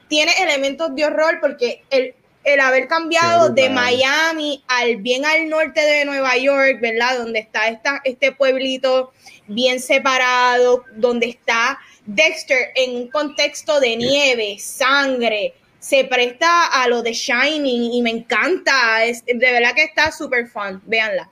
Tiene 0.07 0.31
elementos 0.41 0.95
de 0.95 1.05
horror 1.05 1.39
porque 1.41 1.81
el, 1.89 2.13
el 2.43 2.59
haber 2.59 2.87
cambiado 2.87 3.49
de. 3.49 3.69
Miami 3.69 4.63
al 4.67 4.97
bien 4.97 5.25
al 5.25 5.49
norte 5.49 5.81
de 5.81 6.05
Nueva 6.05 6.37
York, 6.37 6.79
¿verdad? 6.81 7.17
Donde 7.17 7.39
está 7.39 7.67
esta, 7.67 8.01
este 8.03 8.31
pueblito 8.31 9.11
bien 9.47 9.79
separado, 9.79 10.83
donde 10.95 11.29
está 11.29 11.79
Dexter 12.05 12.69
en 12.75 12.95
un 12.95 13.07
contexto 13.09 13.79
de 13.79 13.95
nieve, 13.95 14.57
sangre, 14.59 15.53
se 15.79 16.05
presta 16.05 16.67
a 16.67 16.87
lo 16.87 17.01
de 17.01 17.13
Shining 17.13 17.93
y 17.93 18.01
me 18.01 18.09
encanta, 18.09 19.03
es, 19.05 19.25
de 19.25 19.35
verdad 19.35 19.73
que 19.75 19.83
está 19.83 20.11
súper 20.11 20.47
fun, 20.47 20.81
véanla. 20.85 21.29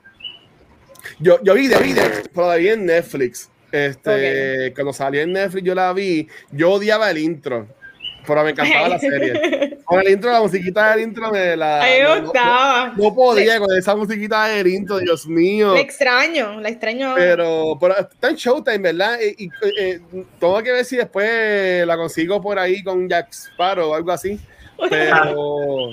Yo, 1.18 1.42
yo 1.42 1.54
vi 1.54 1.68
de 1.68 1.76
Dexter, 1.76 2.30
pero 2.34 2.48
la 2.48 2.56
vi 2.56 2.68
en 2.68 2.86
Netflix. 2.86 3.50
Este, 3.70 4.72
Cuando 4.74 4.92
salió 4.92 5.22
en 5.22 5.32
Netflix, 5.32 5.64
yo 5.64 5.74
la 5.74 5.92
vi. 5.94 6.28
Yo 6.50 6.72
odiaba 6.72 7.10
el 7.10 7.18
intro, 7.18 7.66
pero 8.26 8.44
me 8.44 8.50
encantaba 8.50 8.88
la 8.88 8.98
serie. 8.98 9.71
Con 9.92 10.06
el 10.06 10.12
intro, 10.12 10.30
la 10.32 10.40
musiquita 10.40 10.90
del 10.94 11.00
intro 11.04 11.30
me 11.30 11.56
la. 11.56 11.84
No- 12.02 12.14
no- 12.16 12.22
gustaba. 12.22 12.92
No, 12.96 13.14
podía 13.14 13.58
con 13.58 13.76
esa 13.76 13.94
musiquita 13.94 14.44
del 14.46 14.66
intro, 14.66 14.98
Dios 14.98 15.26
mío. 15.26 15.74
La 15.74 15.80
extraño, 15.80 16.60
la 16.60 16.68
extraño. 16.68 17.14
Pero, 17.16 17.76
pero 17.80 17.98
está 17.98 18.30
en 18.30 18.36
Showtime, 18.36 18.78
¿verdad? 18.78 19.18
Y, 19.20 19.44
y, 19.44 19.50
eh, 19.78 20.00
tengo 20.40 20.62
que 20.62 20.72
ver 20.72 20.84
si 20.84 20.96
después 20.96 21.86
la 21.86 21.96
consigo 21.96 22.40
por 22.40 22.58
ahí 22.58 22.82
con 22.82 23.08
Jack 23.08 23.32
Sparrow 23.32 23.90
o 23.90 23.94
algo 23.94 24.10
así. 24.12 24.38
Pero. 24.90 25.90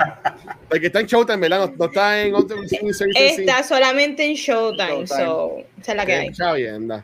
Porque 0.68 0.88
está 0.88 1.00
en 1.02 1.06
Showtime, 1.06 1.38
¿verdad? 1.38 1.70
No, 1.70 1.74
no 1.78 1.86
está 1.86 2.22
en 2.22 2.34
otro. 2.34 2.58
Está 2.64 3.64
solamente 3.64 4.26
en 4.26 4.34
Showtime, 4.34 5.06
Showtime. 5.06 5.08
so, 5.08 5.58
esa 5.82 5.92
es 5.92 5.98
la 5.98 6.06
que 6.06 6.14
hay. 6.14 6.28
Está 6.30 6.54
bien, 6.54 6.88
da. 6.88 7.04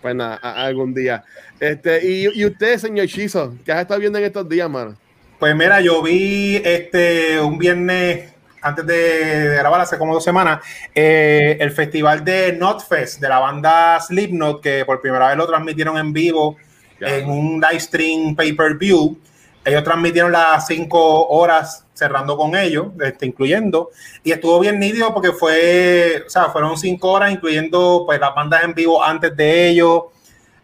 Pues 0.00 0.14
nada, 0.14 0.36
algún 0.36 0.94
día. 0.94 1.24
Este, 1.58 2.06
y, 2.06 2.40
y 2.40 2.44
usted, 2.46 2.78
señor 2.78 3.06
Chizo, 3.08 3.54
¿qué 3.64 3.72
has 3.72 3.80
estado 3.80 3.98
viendo 3.98 4.18
en 4.18 4.24
estos 4.26 4.48
días, 4.48 4.68
mano? 4.70 4.96
Pues 5.38 5.54
mira, 5.54 5.82
yo 5.82 6.02
vi 6.02 6.56
este 6.64 7.38
un 7.40 7.58
viernes 7.58 8.32
antes 8.62 8.86
de, 8.86 8.94
de 9.50 9.56
grabar 9.56 9.82
hace 9.82 9.98
como 9.98 10.14
dos 10.14 10.24
semanas 10.24 10.64
eh, 10.94 11.58
el 11.60 11.70
festival 11.72 12.24
de 12.24 12.54
Notfest 12.54 13.20
de 13.20 13.28
la 13.28 13.38
banda 13.38 14.00
Slipknot 14.00 14.62
que 14.62 14.86
por 14.86 15.02
primera 15.02 15.28
vez 15.28 15.36
lo 15.36 15.46
transmitieron 15.46 15.98
en 15.98 16.14
vivo 16.14 16.56
en 17.00 17.28
un 17.28 17.60
live 17.60 17.80
stream 17.80 18.34
pay 18.34 18.54
per 18.54 18.78
view. 18.78 19.18
Ellos 19.62 19.84
transmitieron 19.84 20.32
las 20.32 20.66
cinco 20.66 21.26
horas 21.26 21.84
cerrando 21.92 22.38
con 22.38 22.56
ellos, 22.56 22.86
este, 23.04 23.26
incluyendo, 23.26 23.90
y 24.24 24.32
estuvo 24.32 24.58
bien 24.60 24.78
nítido 24.78 25.12
porque 25.12 25.32
fue, 25.32 26.22
o 26.26 26.30
sea, 26.30 26.46
fueron 26.46 26.78
cinco 26.78 27.10
horas 27.10 27.30
incluyendo 27.30 28.04
pues 28.06 28.18
las 28.20 28.34
bandas 28.34 28.64
en 28.64 28.72
vivo 28.72 29.02
antes 29.04 29.36
de 29.36 29.68
ellos, 29.68 30.04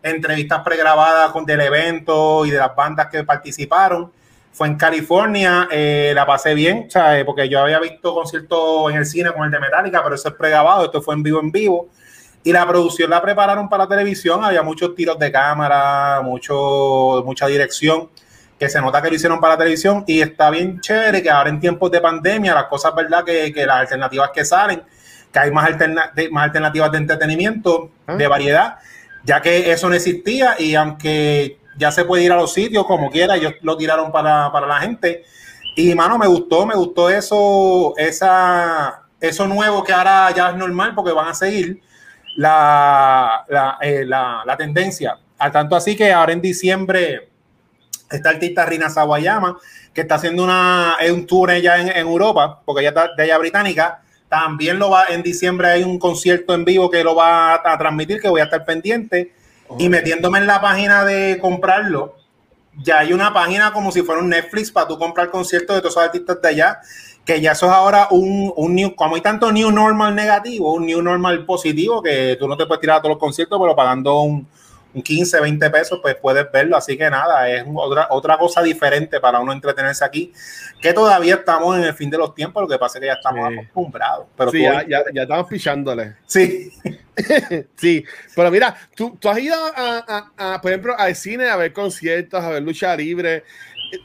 entrevistas 0.02 0.62
pregrabadas 0.62 1.30
con 1.30 1.44
del 1.44 1.60
evento 1.60 2.46
y 2.46 2.50
de 2.50 2.58
las 2.58 2.74
bandas 2.74 3.08
que 3.08 3.22
participaron. 3.22 4.10
Fue 4.52 4.68
en 4.68 4.76
California, 4.76 5.66
eh, 5.70 6.12
la 6.14 6.26
pasé 6.26 6.54
bien, 6.54 6.86
eh, 6.94 7.22
porque 7.24 7.48
yo 7.48 7.60
había 7.60 7.80
visto 7.80 8.14
conciertos 8.14 8.90
en 8.90 8.98
el 8.98 9.06
cine 9.06 9.32
con 9.32 9.44
el 9.44 9.50
de 9.50 9.58
Metallica, 9.58 10.02
pero 10.02 10.14
eso 10.14 10.28
es 10.28 10.34
pregrabado, 10.34 10.84
esto 10.84 11.00
fue 11.00 11.14
en 11.14 11.22
vivo 11.22 11.40
en 11.40 11.50
vivo. 11.50 11.88
Y 12.44 12.52
la 12.52 12.66
producción 12.66 13.08
la 13.08 13.22
prepararon 13.22 13.68
para 13.68 13.84
la 13.84 13.88
televisión, 13.88 14.44
había 14.44 14.62
muchos 14.62 14.94
tiros 14.94 15.18
de 15.18 15.30
cámara, 15.32 16.20
mucho, 16.22 17.22
mucha 17.24 17.46
dirección, 17.46 18.10
que 18.58 18.68
se 18.68 18.80
nota 18.80 19.00
que 19.00 19.08
lo 19.08 19.14
hicieron 19.14 19.40
para 19.40 19.54
la 19.54 19.58
televisión 19.58 20.04
y 20.06 20.20
está 20.20 20.50
bien 20.50 20.80
chévere 20.80 21.22
que 21.22 21.30
ahora 21.30 21.48
en 21.50 21.58
tiempos 21.58 21.90
de 21.90 22.00
pandemia 22.00 22.52
las 22.54 22.64
cosas, 22.64 22.94
¿verdad? 22.94 23.24
Que, 23.24 23.52
que 23.52 23.64
las 23.64 23.78
alternativas 23.80 24.30
que 24.34 24.44
salen, 24.44 24.82
que 25.32 25.38
hay 25.38 25.50
más, 25.50 25.68
alterna- 25.68 26.12
más 26.30 26.44
alternativas 26.44 26.92
de 26.92 26.98
entretenimiento, 26.98 27.90
Ah. 28.06 28.16
de 28.16 28.26
variedad, 28.28 28.76
ya 29.24 29.40
que 29.40 29.70
eso 29.72 29.88
no 29.88 29.94
existía 29.94 30.56
y 30.58 30.74
aunque 30.74 31.58
ya 31.82 31.90
se 31.90 32.04
puede 32.04 32.22
ir 32.22 32.30
a 32.30 32.36
los 32.36 32.52
sitios 32.52 32.86
como 32.86 33.10
quiera, 33.10 33.34
ellos 33.34 33.54
lo 33.60 33.76
tiraron 33.76 34.12
para, 34.12 34.52
para 34.52 34.68
la 34.68 34.76
gente. 34.76 35.24
Y 35.74 35.94
mano, 35.96 36.16
me 36.16 36.28
gustó, 36.28 36.64
me 36.64 36.76
gustó 36.76 37.10
eso, 37.10 37.92
esa, 37.96 39.02
eso 39.20 39.48
nuevo 39.48 39.82
que 39.82 39.92
ahora 39.92 40.30
ya 40.30 40.50
es 40.50 40.56
normal 40.56 40.94
porque 40.94 41.10
van 41.10 41.28
a 41.28 41.34
seguir 41.34 41.82
la, 42.36 43.44
la, 43.48 43.78
eh, 43.80 44.04
la, 44.06 44.54
tendencia. 44.56 45.18
Al 45.38 45.50
tanto 45.50 45.74
así 45.74 45.96
que 45.96 46.12
ahora 46.12 46.32
en 46.32 46.40
diciembre 46.40 47.30
esta 48.08 48.30
artista 48.30 48.64
Rina 48.64 48.88
Sawayama, 48.88 49.58
que 49.92 50.02
está 50.02 50.14
haciendo 50.14 50.44
una, 50.44 50.96
un 51.12 51.26
tour 51.26 51.50
ella 51.50 51.80
en, 51.80 51.88
Europa, 51.96 52.60
porque 52.64 52.82
ella 52.82 52.90
está 52.90 53.10
de 53.16 53.24
ella 53.24 53.38
británica, 53.38 54.02
también 54.28 54.78
lo 54.78 54.90
va, 54.90 55.06
en 55.06 55.22
diciembre 55.22 55.68
hay 55.68 55.82
un 55.82 55.98
concierto 55.98 56.54
en 56.54 56.64
vivo 56.64 56.88
que 56.90 57.02
lo 57.02 57.16
va 57.16 57.54
a 57.54 57.76
transmitir, 57.76 58.20
que 58.20 58.28
voy 58.28 58.40
a 58.40 58.44
estar 58.44 58.64
pendiente, 58.64 59.32
y 59.78 59.88
metiéndome 59.88 60.38
en 60.38 60.46
la 60.46 60.60
página 60.60 61.04
de 61.04 61.38
comprarlo, 61.40 62.16
ya 62.78 63.00
hay 63.00 63.12
una 63.12 63.32
página 63.32 63.72
como 63.72 63.92
si 63.92 64.02
fuera 64.02 64.20
un 64.20 64.28
Netflix 64.28 64.70
para 64.70 64.88
tú 64.88 64.98
comprar 64.98 65.30
conciertos 65.30 65.76
de 65.76 65.82
todos 65.82 65.96
artistas 65.98 66.40
de 66.40 66.48
allá, 66.48 66.80
que 67.24 67.40
ya 67.40 67.52
eso 67.52 67.66
es 67.66 67.72
ahora 67.72 68.08
un, 68.10 68.52
un 68.56 68.74
new, 68.74 68.94
como 68.94 69.14
hay 69.14 69.20
tanto 69.20 69.52
new 69.52 69.70
normal 69.70 70.14
negativo, 70.14 70.72
un 70.72 70.86
new 70.86 71.02
normal 71.02 71.44
positivo, 71.44 72.02
que 72.02 72.36
tú 72.38 72.48
no 72.48 72.56
te 72.56 72.66
puedes 72.66 72.80
tirar 72.80 72.98
a 72.98 73.00
todos 73.00 73.14
los 73.14 73.20
conciertos, 73.20 73.58
pero 73.60 73.76
pagando 73.76 74.20
un 74.22 74.46
15, 75.00 75.40
20 75.40 75.70
pesos, 75.70 76.00
pues 76.02 76.16
puedes 76.16 76.50
verlo. 76.52 76.76
Así 76.76 76.96
que 76.98 77.08
nada, 77.08 77.48
es 77.48 77.64
otra, 77.74 78.08
otra 78.10 78.36
cosa 78.38 78.62
diferente 78.62 79.20
para 79.20 79.40
uno 79.40 79.52
entretenerse 79.52 80.04
aquí, 80.04 80.32
que 80.80 80.92
todavía 80.92 81.36
estamos 81.36 81.76
en 81.78 81.84
el 81.84 81.94
fin 81.94 82.10
de 82.10 82.18
los 82.18 82.34
tiempos, 82.34 82.62
lo 82.62 82.68
que 82.68 82.78
pasa 82.78 82.98
es 82.98 83.00
que 83.00 83.06
ya 83.06 83.14
estamos 83.14 83.48
Sí. 83.48 83.54
acostumbrados. 83.58 84.26
Pero 84.36 84.50
sí, 84.50 84.62
ya, 84.62 85.04
ya 85.12 85.22
estamos 85.22 85.46
pichándole. 85.48 86.16
sí. 86.26 86.70
Sí, 87.76 88.02
pero 88.34 88.50
mira, 88.50 88.74
tú, 88.96 89.16
tú 89.20 89.28
has 89.28 89.38
ido 89.38 89.54
a, 89.54 90.30
a- 90.38 90.54
a, 90.54 90.60
por 90.62 90.70
ejemplo, 90.70 90.94
al 90.98 91.14
cine 91.14 91.46
a 91.48 91.56
ver 91.56 91.72
conciertos, 91.74 92.42
a 92.42 92.48
ver 92.48 92.62
lucha 92.62 92.96
libre. 92.96 93.44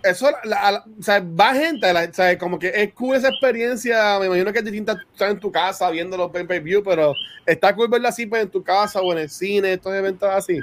Eso, 0.03 0.29
la- 0.44 0.72
la- 0.72 0.84
o 1.00 1.03
sea, 1.03 1.20
va 1.22 1.53
gente, 1.53 1.91
la- 1.94 2.03
o 2.10 2.13
sea, 2.13 2.38
como 2.38 2.60
que 2.60 2.72
es 2.74 2.94
cool 2.94 3.15
esa 3.15 3.29
experiencia. 3.29 4.20
Me 4.20 4.25
imagino 4.27 4.51
que 4.51 4.60
es 4.60 4.65
distinta 4.65 4.96
tú 4.96 5.01
estás 5.12 5.32
en 5.32 5.39
tu 5.39 5.51
casa 5.51 5.89
viendo 5.89 6.17
los 6.17 6.32
pay 6.32 6.60
view, 6.60 6.84
pero 6.84 7.13
está 7.46 7.74
cool 7.75 7.88
verlo 7.89 8.08
así 8.08 8.25
pues, 8.25 8.44
en 8.44 8.50
tu 8.50 8.63
casa 8.63 9.00
o 9.01 9.12
en 9.13 9.20
el 9.20 9.29
cine, 9.29 9.74
estos 9.74 9.94
eventos 9.94 10.29
así. 10.29 10.60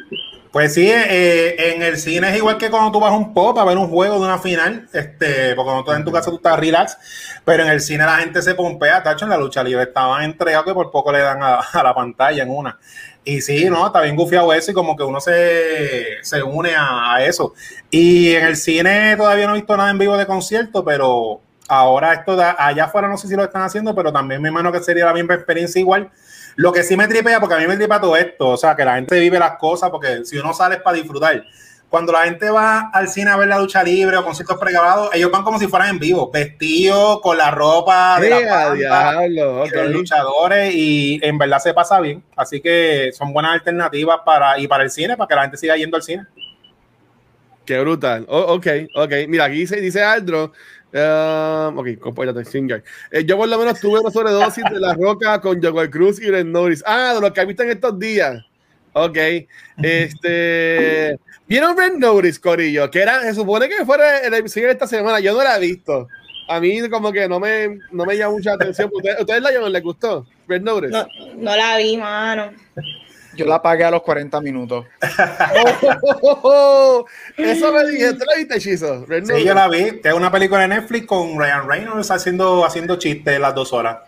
Pues 0.52 0.73
sí, 0.73 0.88
eh, 0.88 1.75
en 1.75 1.83
el 1.83 1.97
cine 1.97 2.31
es 2.31 2.37
igual 2.37 2.59
que 2.59 2.71
cuando 2.71 2.93
tú 2.93 3.00
vas 3.00 3.11
a 3.11 3.16
un 3.16 3.35
pop 3.35 3.59
a 3.59 3.64
ver 3.64 3.76
un 3.76 3.88
juego 3.88 4.14
de 4.21 4.25
una 4.25 4.38
final, 4.38 4.88
este, 4.93 5.52
porque 5.57 5.64
cuando 5.64 5.81
estás 5.81 5.97
en 5.99 6.04
tu 6.04 6.12
casa 6.12 6.31
tú 6.31 6.37
estás 6.37 6.61
relax, 6.61 6.97
pero 7.45 7.64
en 7.64 7.71
el 7.71 7.81
cine 7.81 8.04
la 8.04 8.19
gente 8.19 8.40
se 8.40 8.54
pompea, 8.54 9.02
tacho, 9.02 9.25
en 9.25 9.31
la 9.31 9.37
lucha 9.37 9.64
libre 9.64 9.83
estaban 9.83 10.23
entregados 10.23 10.64
que 10.66 10.75
por 10.75 10.93
poco 10.93 11.11
le 11.11 11.19
dan 11.19 11.43
a, 11.43 11.57
a 11.57 11.83
la 11.83 11.93
pantalla 11.93 12.45
en 12.45 12.50
una. 12.50 12.78
Y 13.25 13.40
sí, 13.40 13.71
no, 13.71 13.87
está 13.87 14.02
bien 14.02 14.16
gufiado 14.16 14.52
eso 14.52 14.71
y 14.71 14.75
como 14.75 14.97
que 14.97 15.02
uno 15.02 15.19
se, 15.19 16.23
se 16.23 16.43
une 16.43 16.75
a, 16.76 17.25
eso. 17.25 17.54
Y 17.90 18.35
en 18.35 18.45
el 18.45 18.57
cine 18.57 19.16
todavía 19.16 19.47
no 19.47 19.54
he 19.54 19.57
visto 19.57 19.76
nada 19.76 19.90
en 19.90 19.99
vivo 19.99 20.16
de 20.16 20.26
concierto, 20.26 20.85
pero 20.85 21.40
ahora 21.66 22.12
esto 22.12 22.37
de 22.37 22.45
allá 22.45 22.85
afuera 22.85 23.09
no 23.09 23.16
sé 23.16 23.26
si 23.28 23.35
lo 23.35 23.45
están 23.45 23.62
haciendo, 23.62 23.95
pero 23.95 24.12
también 24.12 24.43
me 24.43 24.50
imagino 24.50 24.71
que 24.71 24.81
sería 24.81 25.07
la 25.07 25.14
misma 25.14 25.35
experiencia 25.35 25.81
igual. 25.81 26.11
Lo 26.57 26.73
que 26.73 26.83
sí 26.83 26.97
me 26.97 27.09
tripea, 27.09 27.40
porque 27.40 27.54
a 27.54 27.59
mí 27.59 27.66
me 27.66 27.76
tripea 27.76 28.00
todo 28.00 28.16
esto, 28.16 28.50
o 28.50 28.57
sea, 28.59 28.76
que 28.76 28.85
la 28.85 28.97
gente 28.97 29.19
vive 29.19 29.38
las 29.38 29.57
cosas, 29.57 29.90
porque 29.90 30.25
si 30.25 30.37
uno 30.37 30.52
sale 30.52 30.76
es 30.76 30.83
para 30.83 30.97
disfrutar. 30.97 31.45
Cuando 31.94 32.12
la 32.12 32.24
gente 32.24 32.50
va 32.50 32.90
al 32.92 33.08
cine 33.08 33.30
a 33.30 33.36
ver 33.36 33.46
la 33.46 33.56
lucha 33.56 33.80
libre 33.84 34.16
o 34.16 34.24
conciertos 34.24 34.58
pregrabados, 34.58 35.10
ellos 35.12 35.30
van 35.30 35.44
como 35.44 35.60
si 35.60 35.68
fueran 35.68 35.90
en 35.90 36.00
vivo, 36.00 36.28
vestidos 36.28 37.20
con 37.20 37.38
la 37.38 37.52
ropa 37.52 38.18
de 38.18 38.30
la 38.30 38.40
¡Eh, 38.40 38.48
a 38.48 38.56
banda, 38.56 38.74
diablo! 38.74 39.64
los 39.64 39.90
luchadores 39.92 40.74
y 40.74 41.20
en 41.22 41.38
verdad 41.38 41.60
se 41.60 41.72
pasa 41.72 42.00
bien. 42.00 42.20
Así 42.34 42.60
que 42.60 43.12
son 43.12 43.32
buenas 43.32 43.52
alternativas 43.52 44.18
para 44.26 44.58
y 44.58 44.66
para 44.66 44.82
el 44.82 44.90
cine, 44.90 45.16
para 45.16 45.28
que 45.28 45.34
la 45.36 45.42
gente 45.42 45.56
siga 45.56 45.76
yendo 45.76 45.96
al 45.96 46.02
cine. 46.02 46.24
Qué 47.64 47.78
brutal. 47.78 48.26
Oh, 48.28 48.54
ok, 48.54 48.66
ok. 48.96 49.12
Mira, 49.28 49.44
aquí 49.44 49.58
dice, 49.58 49.80
dice 49.80 50.02
Aldro. 50.02 50.52
um, 50.92 51.78
ok, 51.78 52.00
compórtate, 52.00 52.44
Singer. 52.44 52.82
Eh, 53.12 53.24
yo 53.24 53.36
por 53.36 53.48
lo 53.48 53.56
menos 53.56 53.78
tuve 53.78 54.00
una 54.00 54.10
sobredosis 54.10 54.64
de 54.64 54.80
la 54.80 54.94
roca 54.94 55.40
con 55.40 55.62
Joel 55.62 55.90
Cruz 55.90 56.20
y 56.20 56.28
Red 56.28 56.46
Norris. 56.46 56.82
Ah, 56.84 57.12
de 57.14 57.20
lo 57.20 57.32
que 57.32 57.44
visto 57.44 57.62
en 57.62 57.70
estos 57.70 57.96
días. 58.00 58.44
Ok. 58.94 59.16
Este. 59.80 61.18
¿Vieron 61.54 61.76
Red 61.76 61.92
Notice, 61.99 62.40
Corillo? 62.40 62.90
Que 62.90 63.00
era, 63.00 63.20
se 63.23 63.32
supone 63.32 63.68
que 63.68 63.84
fuera 63.87 64.18
el 64.18 64.34
episodio 64.34 64.66
de 64.66 64.73
esta 64.73 64.88
semana. 64.88 65.20
Yo 65.20 65.34
no 65.34 65.44
la 65.44 65.56
he 65.56 65.61
visto. 65.61 66.08
A 66.49 66.58
mí 66.58 66.80
como 66.88 67.12
que 67.12 67.28
no 67.28 67.38
me, 67.38 67.78
no 67.92 68.04
me 68.04 68.16
llama 68.16 68.32
mucha 68.32 68.54
atención. 68.54 68.90
¿Ustedes, 68.92 69.20
¿ustedes 69.20 69.40
la 69.40 69.52
llaman? 69.52 69.70
¿Les 69.73 69.80
gustó? 69.84 70.26
Red 70.49 70.62
Notice. 70.62 70.90
No, 70.90 71.06
no 71.37 71.54
la 71.56 71.76
vi, 71.76 71.96
mano. 71.96 72.50
Yo 73.37 73.46
la 73.46 73.62
pagué 73.62 73.84
a 73.84 73.92
los 73.92 74.02
40 74.02 74.40
minutos. 74.40 74.84
Eso 77.37 77.73
me 77.73 77.87
dije. 77.88 78.14
¿Tú 78.14 78.25
la 78.25 78.34
viste, 78.37 78.58
Chizo? 78.58 79.06
Red 79.06 79.23
Sí, 79.23 79.28
Notice. 79.28 79.46
yo 79.46 79.54
la 79.54 79.68
vi, 79.68 80.00
que 80.00 80.08
es 80.08 80.14
una 80.14 80.32
película 80.32 80.62
de 80.62 80.66
Netflix 80.66 81.06
con 81.06 81.38
Ryan 81.38 81.68
Reynolds 81.68 82.11
haciendo, 82.11 82.64
haciendo 82.64 82.96
chistes 82.96 83.38
las 83.38 83.54
dos 83.54 83.73
horas. 83.73 83.99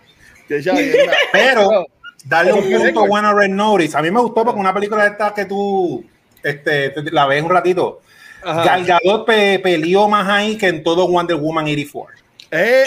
Pero 1.31 1.87
darle 2.25 2.55
un 2.55 2.69
punto 2.69 3.07
bueno 3.07 3.29
a 3.29 3.35
Red 3.35 3.51
Notice. 3.51 3.97
A 3.97 4.03
mí 4.03 4.11
me 4.11 4.19
gustó 4.19 4.45
porque 4.45 4.59
una 4.59 4.75
película 4.75 5.05
de 5.05 5.11
estas 5.11 5.33
que 5.33 5.45
tú 5.45 6.05
este, 6.43 6.91
te- 6.91 7.11
la 7.11 7.27
ves 7.27 7.43
un 7.43 7.51
ratito. 7.51 8.01
Ajá. 8.45 8.65
Gal 8.65 8.85
Gadot 8.85 9.27
pe- 9.27 9.59
peleó 9.59 10.09
más 10.09 10.29
ahí 10.29 10.57
que 10.57 10.69
en 10.69 10.83
todo 10.83 11.09
Wonder 11.09 11.37
Woman 11.37 11.65
84. 11.65 12.15
Eh, 12.53 12.85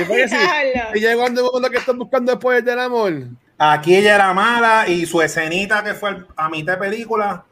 y 0.00 0.04
fue 0.04 0.16
que 0.16 0.28
sí. 0.28 0.36
Diablo. 0.36 0.96
Y 0.96 1.00
llegó 1.00 1.26
el 1.26 1.32
mundo 1.32 1.70
que 1.70 1.78
estás 1.78 1.96
buscando 1.96 2.32
después 2.32 2.64
del 2.64 2.78
amor. 2.78 3.12
Aquí 3.58 3.94
ella 3.96 4.16
era 4.16 4.34
mala 4.34 4.86
y 4.88 5.06
su 5.06 5.22
escenita 5.22 5.82
que 5.84 5.94
fue 5.94 6.16
a 6.36 6.48
mitad 6.48 6.74
de 6.74 6.78
película. 6.78 7.44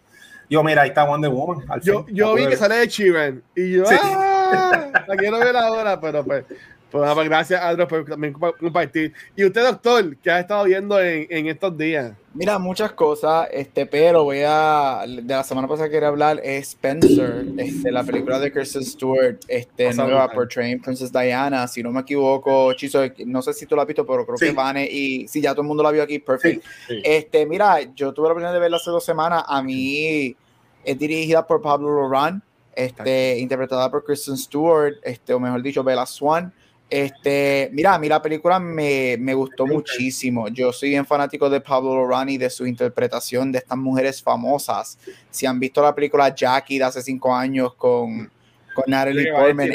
Yo, 0.48 0.62
mira, 0.64 0.82
ahí 0.82 0.88
está 0.88 1.04
Wonder 1.04 1.30
Woman. 1.30 1.64
al 1.68 1.80
Yo, 1.80 2.04
fin. 2.04 2.14
yo 2.16 2.28
La 2.30 2.34
vi 2.34 2.42
que 2.42 2.48
ver. 2.48 2.58
sale 2.58 2.74
de 2.76 2.88
Chiven 2.88 3.42
y 3.54 3.70
yo, 3.72 3.86
Sí. 3.86 3.94
¡ah! 4.02 5.04
La 5.06 5.16
quiero 5.16 5.38
ver 5.38 5.56
ahora, 5.56 6.00
pero 6.00 6.24
pues, 6.24 6.44
pues, 6.90 7.08
ah, 7.08 7.14
pues, 7.14 7.28
gracias, 7.28 7.60
Andros, 7.62 7.88
por 7.88 8.04
también 8.04 8.34
compa- 8.34 8.56
compartir. 8.58 9.12
Y 9.36 9.44
usted, 9.44 9.62
doctor, 9.64 10.16
¿qué 10.16 10.30
ha 10.30 10.40
estado 10.40 10.64
viendo 10.64 11.00
en, 11.00 11.26
en 11.30 11.46
estos 11.48 11.76
días? 11.76 12.12
Mira, 12.34 12.58
muchas 12.58 12.92
cosas, 12.92 13.48
este, 13.52 13.86
pero 13.86 14.22
voy 14.24 14.42
a, 14.46 15.02
de 15.06 15.22
la 15.34 15.42
semana 15.42 15.66
pasada 15.66 15.88
que 15.88 15.94
quería 15.94 16.08
hablar 16.08 16.40
es 16.44 16.68
Spencer, 16.68 17.44
este, 17.58 17.90
la 17.90 18.04
película 18.04 18.38
de 18.38 18.52
Kristen 18.52 18.84
Stewart, 18.84 19.36
este, 19.48 19.86
Pasa 19.86 20.04
nueva 20.04 20.20
brutal. 20.26 20.36
portraying 20.36 20.80
Princess 20.80 21.12
Diana, 21.12 21.66
si 21.66 21.82
no 21.82 21.90
me 21.90 22.00
equivoco, 22.02 22.72
Chizo, 22.74 23.00
no 23.26 23.42
sé 23.42 23.52
si 23.52 23.66
tú 23.66 23.74
la 23.74 23.82
has 23.82 23.88
visto, 23.88 24.06
pero 24.06 24.24
creo 24.24 24.36
Sí. 24.38 24.46
que 24.46 24.52
Vane 24.52 24.86
y 24.88 25.26
si 25.26 25.40
ya 25.40 25.50
todo 25.52 25.62
el 25.62 25.68
mundo 25.68 25.82
la 25.82 25.90
vio 25.90 26.02
aquí, 26.04 26.20
perfecto. 26.20 26.66
Sí. 26.86 27.00
Este, 27.04 27.44
mira, 27.46 27.80
yo 27.96 28.12
tuve 28.12 28.26
la 28.28 28.32
oportunidad 28.32 28.52
de 28.52 28.60
verla 28.60 28.76
hace 28.76 28.90
dos 28.90 29.04
semanas, 29.04 29.42
a 29.48 29.60
mí 29.62 30.36
es 30.84 30.98
dirigida 30.98 31.44
por 31.46 31.60
Pablo 31.60 31.90
Loran, 31.90 32.40
este, 32.76 33.38
interpretada 33.40 33.90
por 33.90 34.04
Kristen 34.04 34.36
Stewart, 34.36 34.94
este, 35.02 35.34
o 35.34 35.40
mejor 35.40 35.60
dicho, 35.62 35.82
Bella 35.82 36.06
Swan. 36.06 36.52
Este, 36.90 37.70
mira, 37.72 37.94
a 37.94 37.98
mí 38.00 38.08
la 38.08 38.20
película 38.20 38.58
me, 38.58 39.16
me 39.16 39.32
gustó 39.32 39.64
muchísimo. 39.64 40.48
Yo 40.48 40.72
soy 40.72 40.88
bien 40.88 41.06
fanático 41.06 41.48
de 41.48 41.60
Pablo 41.60 41.94
Lorani, 41.94 42.36
de 42.36 42.50
su 42.50 42.66
interpretación 42.66 43.52
de 43.52 43.58
estas 43.58 43.78
mujeres 43.78 44.20
famosas. 44.20 44.98
Si 45.30 45.46
han 45.46 45.60
visto 45.60 45.80
la 45.80 45.94
película 45.94 46.34
Jackie 46.34 46.78
de 46.78 46.84
hace 46.84 47.00
cinco 47.00 47.32
años 47.32 47.74
con, 47.76 48.28
con 48.74 48.84
Natalie 48.88 49.32
Portman, 49.32 49.70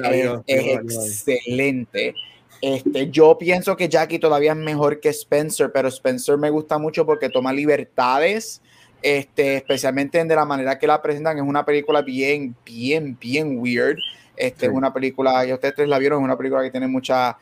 es, 0.45 1.25
excelente. 1.25 2.13
Este, 2.61 3.09
yo 3.09 3.37
pienso 3.37 3.77
que 3.77 3.87
Jackie 3.87 4.19
todavía 4.19 4.51
es 4.51 4.57
mejor 4.57 4.99
que 4.99 5.09
Spencer, 5.09 5.71
pero 5.73 5.87
Spencer 5.87 6.37
me 6.37 6.49
gusta 6.49 6.77
mucho 6.77 7.05
porque 7.05 7.29
toma 7.29 7.53
libertades, 7.53 8.61
este, 9.01 9.55
especialmente 9.55 10.21
de 10.21 10.35
la 10.35 10.43
manera 10.43 10.77
que 10.77 10.87
la 10.87 11.01
presentan. 11.01 11.37
Es 11.37 11.43
una 11.43 11.63
película 11.63 12.01
bien, 12.01 12.57
bien, 12.65 13.17
bien 13.17 13.57
weird 13.57 13.99
este 14.37 14.65
es 14.67 14.71
una 14.71 14.93
película, 14.93 15.45
y 15.45 15.53
ustedes 15.53 15.75
tres 15.75 15.89
la 15.89 15.99
vieron, 15.99 16.19
es 16.19 16.25
una 16.25 16.37
película 16.37 16.61
que 16.63 16.71
tiene 16.71 16.87
muchas 16.87 17.35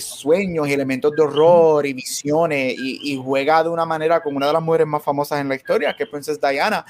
sueños 0.00 0.68
y 0.68 0.72
elementos 0.72 1.14
de 1.14 1.22
horror 1.22 1.86
y 1.86 1.92
visiones 1.92 2.74
y, 2.76 3.20
juega 3.22 3.62
de 3.62 3.68
una 3.68 3.86
manera 3.86 4.20
como 4.22 4.36
una 4.36 4.46
de 4.46 4.52
las 4.52 4.62
mujeres 4.62 4.86
más 4.86 5.02
famosas 5.02 5.40
en 5.40 5.48
la 5.48 5.54
historia, 5.54 5.94
que 5.96 6.04
es 6.04 6.08
Princess 6.08 6.40
Diana, 6.40 6.84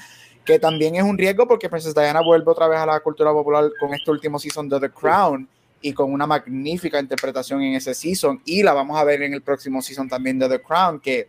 que 0.45 0.59
también 0.59 0.95
es 0.95 1.03
un 1.03 1.17
riesgo 1.17 1.47
porque 1.47 1.69
Princess 1.69 1.93
Diana 1.93 2.21
vuelve 2.21 2.51
otra 2.51 2.67
vez 2.67 2.79
a 2.79 2.85
la 2.85 2.99
cultura 2.99 3.31
popular 3.31 3.69
con 3.79 3.93
este 3.93 4.11
último 4.11 4.39
season 4.39 4.67
de 4.67 4.79
The 4.79 4.89
Crown 4.89 5.47
y 5.81 5.93
con 5.93 6.11
una 6.11 6.27
magnífica 6.27 6.99
interpretación 6.99 7.61
en 7.61 7.75
ese 7.75 7.93
season 7.93 8.41
y 8.45 8.63
la 8.63 8.73
vamos 8.73 8.99
a 8.99 9.03
ver 9.03 9.21
en 9.21 9.33
el 9.33 9.41
próximo 9.41 9.81
season 9.81 10.09
también 10.09 10.39
de 10.39 10.49
The 10.49 10.61
Crown, 10.61 10.99
que 10.99 11.27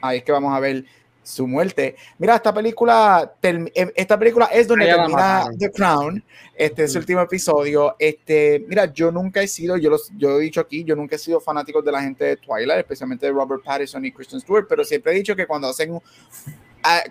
ahí 0.00 0.18
es 0.18 0.24
que 0.24 0.32
vamos 0.32 0.54
a 0.54 0.60
ver 0.60 0.84
su 1.26 1.46
muerte. 1.46 1.96
Mira, 2.18 2.36
esta 2.36 2.54
película, 2.54 3.34
eh, 3.42 3.92
esta 3.96 4.18
película 4.18 4.46
es 4.46 4.68
donde 4.68 4.86
termina 4.86 5.44
The 5.58 5.72
Crown, 5.72 6.22
este 6.54 6.84
es 6.84 6.94
el 6.94 7.00
último 7.00 7.20
episodio. 7.20 7.96
Este, 7.98 8.64
mira, 8.68 8.92
yo 8.92 9.10
nunca 9.10 9.42
he 9.42 9.48
sido, 9.48 9.76
yo, 9.76 9.90
los, 9.90 10.10
yo 10.16 10.38
he 10.38 10.42
dicho 10.42 10.60
aquí, 10.60 10.84
yo 10.84 10.94
nunca 10.94 11.16
he 11.16 11.18
sido 11.18 11.40
fanático 11.40 11.82
de 11.82 11.90
la 11.90 12.00
gente 12.00 12.24
de 12.24 12.36
Twilight, 12.36 12.78
especialmente 12.78 13.26
de 13.26 13.32
Robert 13.32 13.62
Pattinson 13.64 14.04
y 14.04 14.12
Kristen 14.12 14.40
Stewart, 14.40 14.66
pero 14.68 14.84
siempre 14.84 15.12
he 15.12 15.16
dicho 15.16 15.34
que 15.34 15.46
cuando 15.46 15.68
hacen 15.68 16.00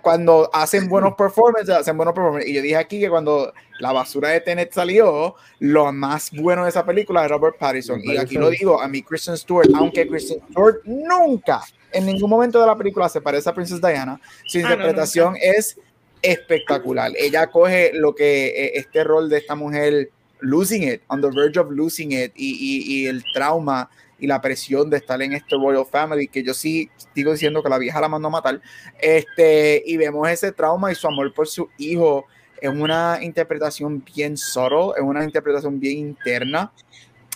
cuando 0.00 0.48
hacen 0.54 0.88
buenos 0.88 1.14
performances, 1.16 1.74
hacen 1.74 1.98
buenos 1.98 2.14
performances. 2.14 2.50
Y 2.50 2.54
yo 2.54 2.62
dije 2.62 2.76
aquí 2.76 2.98
que 2.98 3.10
cuando 3.10 3.52
la 3.78 3.92
basura 3.92 4.30
de 4.30 4.40
Tenet 4.40 4.72
salió, 4.72 5.34
lo 5.58 5.92
más 5.92 6.30
bueno 6.30 6.64
de 6.64 6.70
esa 6.70 6.86
película 6.86 7.24
es 7.24 7.30
Robert 7.30 7.58
Pattinson. 7.58 8.00
Y 8.02 8.16
aquí 8.16 8.36
lo 8.36 8.48
digo, 8.48 8.80
a 8.80 8.88
mí 8.88 9.02
Kristen 9.02 9.36
Stewart, 9.36 9.68
aunque 9.74 10.08
Kristen 10.08 10.40
Stewart 10.50 10.76
nunca 10.84 11.62
en 11.96 12.06
ningún 12.06 12.30
momento 12.30 12.60
de 12.60 12.66
la 12.66 12.76
película 12.76 13.08
se 13.08 13.20
parece 13.20 13.48
a 13.48 13.54
Princess 13.54 13.80
Diana. 13.80 14.20
Su 14.46 14.58
ah, 14.58 14.62
interpretación 14.62 15.34
es 15.40 15.78
espectacular. 16.22 17.12
Ella 17.16 17.46
coge 17.46 17.92
lo 17.94 18.14
que 18.14 18.46
eh, 18.48 18.72
este 18.74 19.04
rol 19.04 19.28
de 19.28 19.38
esta 19.38 19.54
mujer 19.54 20.10
losing 20.40 20.82
it, 20.82 21.02
on 21.08 21.20
the 21.20 21.30
verge 21.30 21.58
of 21.58 21.70
losing 21.70 22.12
it, 22.12 22.32
y, 22.34 23.02
y, 23.02 23.06
el 23.06 23.24
trauma 23.32 23.88
y 24.18 24.26
la 24.26 24.40
presión 24.40 24.90
de 24.90 24.98
estar 24.98 25.20
en 25.22 25.32
este 25.32 25.56
Royal 25.56 25.86
Family, 25.86 26.28
que 26.28 26.42
yo 26.42 26.52
sí 26.54 26.90
sigo 27.14 27.32
diciendo 27.32 27.62
que 27.62 27.68
la 27.68 27.78
vieja 27.78 28.00
la 28.00 28.08
mandó 28.08 28.28
a 28.28 28.32
matar, 28.32 28.60
este, 29.00 29.82
y 29.86 29.96
vemos 29.96 30.28
ese 30.28 30.52
trauma 30.52 30.92
y 30.92 30.94
su 30.94 31.06
amor 31.06 31.32
por 31.32 31.48
su 31.48 31.68
hijo 31.78 32.26
en 32.60 32.80
una 32.80 33.18
interpretación 33.22 34.02
bien 34.14 34.36
subtle, 34.36 34.92
es 34.96 35.02
una 35.02 35.24
interpretación 35.24 35.78
bien 35.78 35.98
interna. 35.98 36.72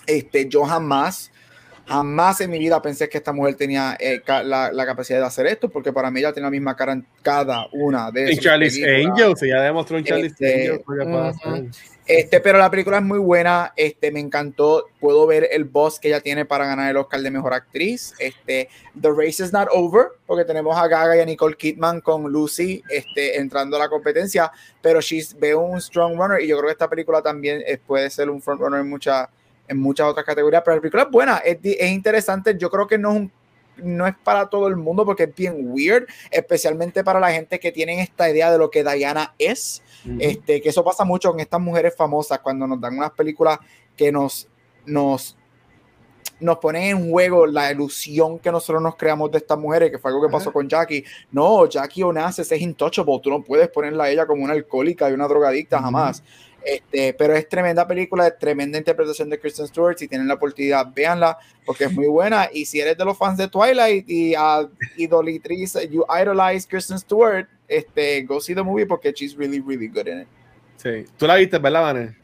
Este, 0.07 0.49
yo 0.49 0.65
jamás 0.65 1.31
Jamás 1.91 2.41
en 2.41 2.51
mi 2.51 2.59
vida 2.59 2.81
pensé 2.81 3.09
que 3.09 3.19
esta 3.19 3.33
mujer 3.33 3.57
tenía 3.57 3.97
eh, 3.99 4.23
la, 4.27 4.71
la, 4.71 4.87
capacidad 4.87 5.19
de 5.19 5.27
hacer 5.27 5.47
esto, 5.47 5.69
porque 5.69 5.93
para 5.93 6.09
mí 6.11 6.21
ella 6.21 6.33
tiene 6.33 6.47
la 6.47 6.51
misma 6.51 6.77
cara 6.77 6.93
en 6.93 7.05
cada 7.21 7.67
una 7.73 8.13
de 8.13 8.25
esas. 8.25 8.37
En 8.37 8.43
Charlie's 8.45 8.77
Angels, 8.77 9.43
ella 9.43 9.63
demostró 9.63 9.99
en 9.99 10.05
Charlie's 10.05 10.33
este, 10.33 10.81
Angels. 10.87 11.81
Este, 12.07 12.41
pero 12.41 12.59
la 12.59 12.71
película 12.71 12.99
es 12.99 13.05
muy 13.05 13.21
buena, 13.21 13.73
este, 13.77 14.11
me 14.11 14.19
encantó, 14.19 14.87
puedo 14.99 15.29
ver 15.29 15.49
el 15.53 15.63
boss 15.63 16.01
que 16.01 16.09
ella 16.09 16.21
tiene 16.21 16.45
para 16.45 16.67
ganar 16.67 16.91
el 16.91 16.97
Oscar 16.97 17.21
de 17.21 17.31
Mejor 17.31 17.55
Actriz, 17.55 18.15
este, 18.19 18.69
The 19.01 19.11
Race 19.11 19.45
is 19.45 19.53
Not 19.53 19.69
Over, 19.73 20.09
porque 20.27 20.45
tenemos 20.45 20.77
a 20.77 20.89
Gaga 20.89 21.17
y 21.17 21.21
a 21.21 21.25
Nicole 21.25 21.57
Kidman 21.57 22.01
con 22.01 22.25
Lucy 22.25 22.83
este, 22.91 23.39
entrando 23.39 23.77
a 23.77 23.81
la 23.81 23.89
competencia, 23.89 24.51
pero 24.83 25.01
she's, 25.01 25.39
veo 25.39 25.61
un 25.61 25.81
strong 25.81 26.17
runner 26.17 26.41
y 26.41 26.49
yo 26.49 26.57
creo 26.57 26.67
que 26.67 26.73
esta 26.73 26.91
película 26.91 27.23
también 27.23 27.63
eh, 27.65 27.79
puede 27.79 28.11
ser 28.11 28.29
un 28.29 28.43
front 28.43 28.61
runner 28.61 28.81
en 28.81 28.91
muchas 28.91 29.29
en 29.71 29.79
muchas 29.79 30.09
otras 30.09 30.27
categorías, 30.27 30.63
pero 30.65 30.77
la 30.77 30.81
película 30.81 31.05
es 31.05 31.11
buena, 31.11 31.37
es, 31.39 31.59
es 31.63 31.91
interesante, 31.91 32.57
yo 32.59 32.69
creo 32.69 32.89
que 32.89 32.99
no 32.99 33.13
es 33.13 33.17
un 33.17 33.33
no 33.83 34.07
es 34.07 34.15
para 34.23 34.47
todo 34.49 34.69
el 34.69 34.77
mundo 34.77 35.07
porque 35.07 35.23
es 35.23 35.35
bien 35.35 35.55
weird, 35.59 36.07
especialmente 36.31 37.03
para 37.03 37.21
la 37.21 37.33
gente 37.33 37.59
que 37.59 37.73
tienen 37.73 37.99
esta 37.99 38.29
idea 38.29 38.51
de 38.53 38.59
lo 38.59 38.71
que 38.71 38.85
Diana 38.85 39.35
es. 39.39 39.83
este, 40.19 40.61
que 40.61 40.69
eso 40.69 40.85
pasa 40.85 41.05
mucho 41.05 41.31
con 41.31 41.41
estas 41.41 41.61
mujeres 41.61 41.95
famosas 41.97 42.41
cuando 42.41 42.67
nos 42.67 42.81
dan 42.81 42.99
unas 42.99 43.13
películas 43.13 43.59
que 43.97 44.11
nos, 44.11 44.49
nos, 44.85 45.37
nos 46.41 46.59
ponen 46.59 46.83
en 46.83 47.11
juego 47.11 47.47
la 47.47 47.71
ilusión 47.71 48.39
que 48.39 48.51
nosotros 48.51 48.83
nos 48.83 48.97
creamos 48.97 49.31
de 49.31 49.39
estas 49.39 49.59
mujeres, 49.59 49.91
que 49.91 49.99
fue 49.99 50.11
algo 50.11 50.27
que 50.27 50.33
pasó 50.33 50.53
con 50.53 50.69
Jackie. 50.69 51.05
No, 51.31 51.67
Jackie 51.67 52.03
Onassis 52.03 52.51
es 52.51 52.61
intouchable, 52.61 53.21
tú 53.23 53.31
no 53.31 53.43
puedes 53.43 53.69
ponerla 53.69 54.05
a 54.05 54.11
ella 54.11 54.27
como 54.27 54.45
una 54.45 54.53
alcohólica 54.53 55.09
y 55.11 55.13
una 55.13 55.29
drogadicta 55.29 55.81
jamás. 55.81 56.23
Este, 56.65 57.15
pero 57.15 57.35
es 57.35 57.49
tremenda 57.49 57.87
película, 57.87 58.27
es 58.27 58.39
tremenda 58.39 58.79
interpretación 58.79 59.31
de 59.31 59.39
Kristen 59.39 59.67
Stewart. 59.67 59.99
Si 59.99 60.09
tienen 60.09 60.29
la 60.29 60.35
oportunidad, 60.35 60.93
véanla 60.95 61.39
porque 61.65 61.85
es 61.85 61.93
muy 61.93 62.07
buena. 62.07 62.49
Y 62.53 62.67
si 62.67 62.81
eres 62.81 62.97
de 62.97 63.05
los 63.05 63.17
fans 63.17 63.39
de 63.39 63.49
Twilight 63.49 64.09
y 64.09 64.35
uh, 64.37 64.69
idolitriz, 64.97 65.75
you 65.91 66.05
idolize 66.09 66.67
Kristen 66.69 66.99
Stewart, 66.99 67.49
este, 67.69 68.23
go 68.23 68.41
see 68.41 68.55
the 68.55 68.63
movie 68.63 68.87
porque 68.87 69.13
she's 69.13 69.37
really, 69.37 69.61
really 69.61 69.89
good 69.89 70.07
in 70.07 70.21
it. 70.21 70.29
Sí, 70.77 71.05
tú 71.17 71.27
la 71.27 71.37
viste, 71.37 71.59
¿verdad, 71.59 71.83
Vanessa? 71.83 72.20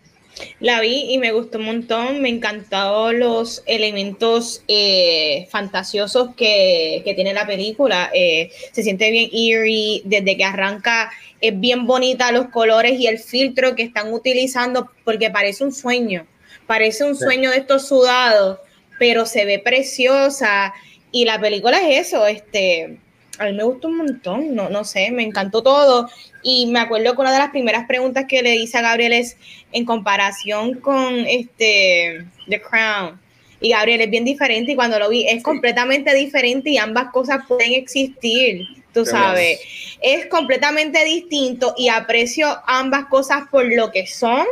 La 0.61 0.81
vi 0.81 1.07
y 1.11 1.19
me 1.19 1.33
gustó 1.33 1.59
un 1.59 1.65
montón, 1.65 2.21
me 2.21 2.29
encantaron 2.29 3.19
los 3.19 3.63
elementos 3.67 4.63
eh, 4.69 5.47
fantasiosos 5.51 6.35
que, 6.35 7.03
que, 7.05 7.15
tiene 7.15 7.33
la 7.33 7.47
película. 7.47 8.11
Eh, 8.13 8.51
se 8.73 8.83
siente 8.83 9.11
bien 9.11 9.31
eerie 9.33 10.03
desde 10.05 10.37
que 10.37 10.45
arranca, 10.45 11.11
es 11.41 11.59
bien 11.59 11.87
bonita 11.87 12.33
los 12.33 12.49
colores 12.49 12.99
y 12.99 13.07
el 13.07 13.19
filtro 13.19 13.75
que 13.75 13.83
están 13.83 14.13
utilizando 14.13 14.91
porque 15.05 15.31
parece 15.31 15.65
un 15.65 15.73
sueño, 15.73 16.27
parece 16.67 17.05
un 17.05 17.17
sueño 17.17 17.51
de 17.51 17.59
estos 17.59 17.89
sudados, 17.89 18.59
pero 18.99 19.27
se 19.27 19.45
ve 19.45 19.59
preciosa. 19.59 20.75
Y 21.13 21.25
la 21.25 21.41
película 21.41 21.79
es 21.89 22.09
eso, 22.09 22.27
este, 22.27 22.99
a 23.39 23.45
mí 23.47 23.53
me 23.53 23.65
gustó 23.65 23.89
un 23.89 23.99
montón, 23.99 24.55
no, 24.55 24.69
no 24.69 24.85
sé, 24.85 25.11
me 25.11 25.23
encantó 25.23 25.63
todo. 25.63 26.09
Y 26.43 26.67
me 26.67 26.81
acuerdo 26.81 27.15
que 27.15 27.21
una 27.21 27.33
de 27.33 27.39
las 27.39 27.51
primeras 27.51 27.87
preguntas 27.87 28.27
que 28.29 28.43
le 28.43 28.57
hice 28.57 28.79
a 28.79 28.83
Gabriel 28.83 29.13
es 29.13 29.37
en 29.73 29.85
comparación 29.85 30.81
con 30.81 31.27
este 31.27 32.25
The 32.49 32.61
Crown. 32.61 33.21
Y 33.61 33.71
Gabriel 33.71 34.03
es 34.03 34.11
bien 34.11 34.25
diferente 34.25 34.73
y 34.73 34.77
cuando 34.77 34.99
lo 34.99 35.09
vi 35.09 35.27
es 35.29 35.43
completamente 35.43 36.15
diferente 36.15 36.71
y 36.71 36.79
ambas 36.79 37.11
cosas 37.11 37.45
pueden 37.49 37.73
existir, 37.73 38.67
tú 38.93 39.07
sabes. 39.07 39.61
Es 40.03 40.27
completamente 40.27 41.03
distinto 41.05 41.75
y 41.77 41.89
aprecio 41.89 42.49
ambas 42.67 43.07
cosas 43.07 43.49
por 43.51 43.65
lo 43.65 43.91
que 43.91 44.07
son 44.07 44.45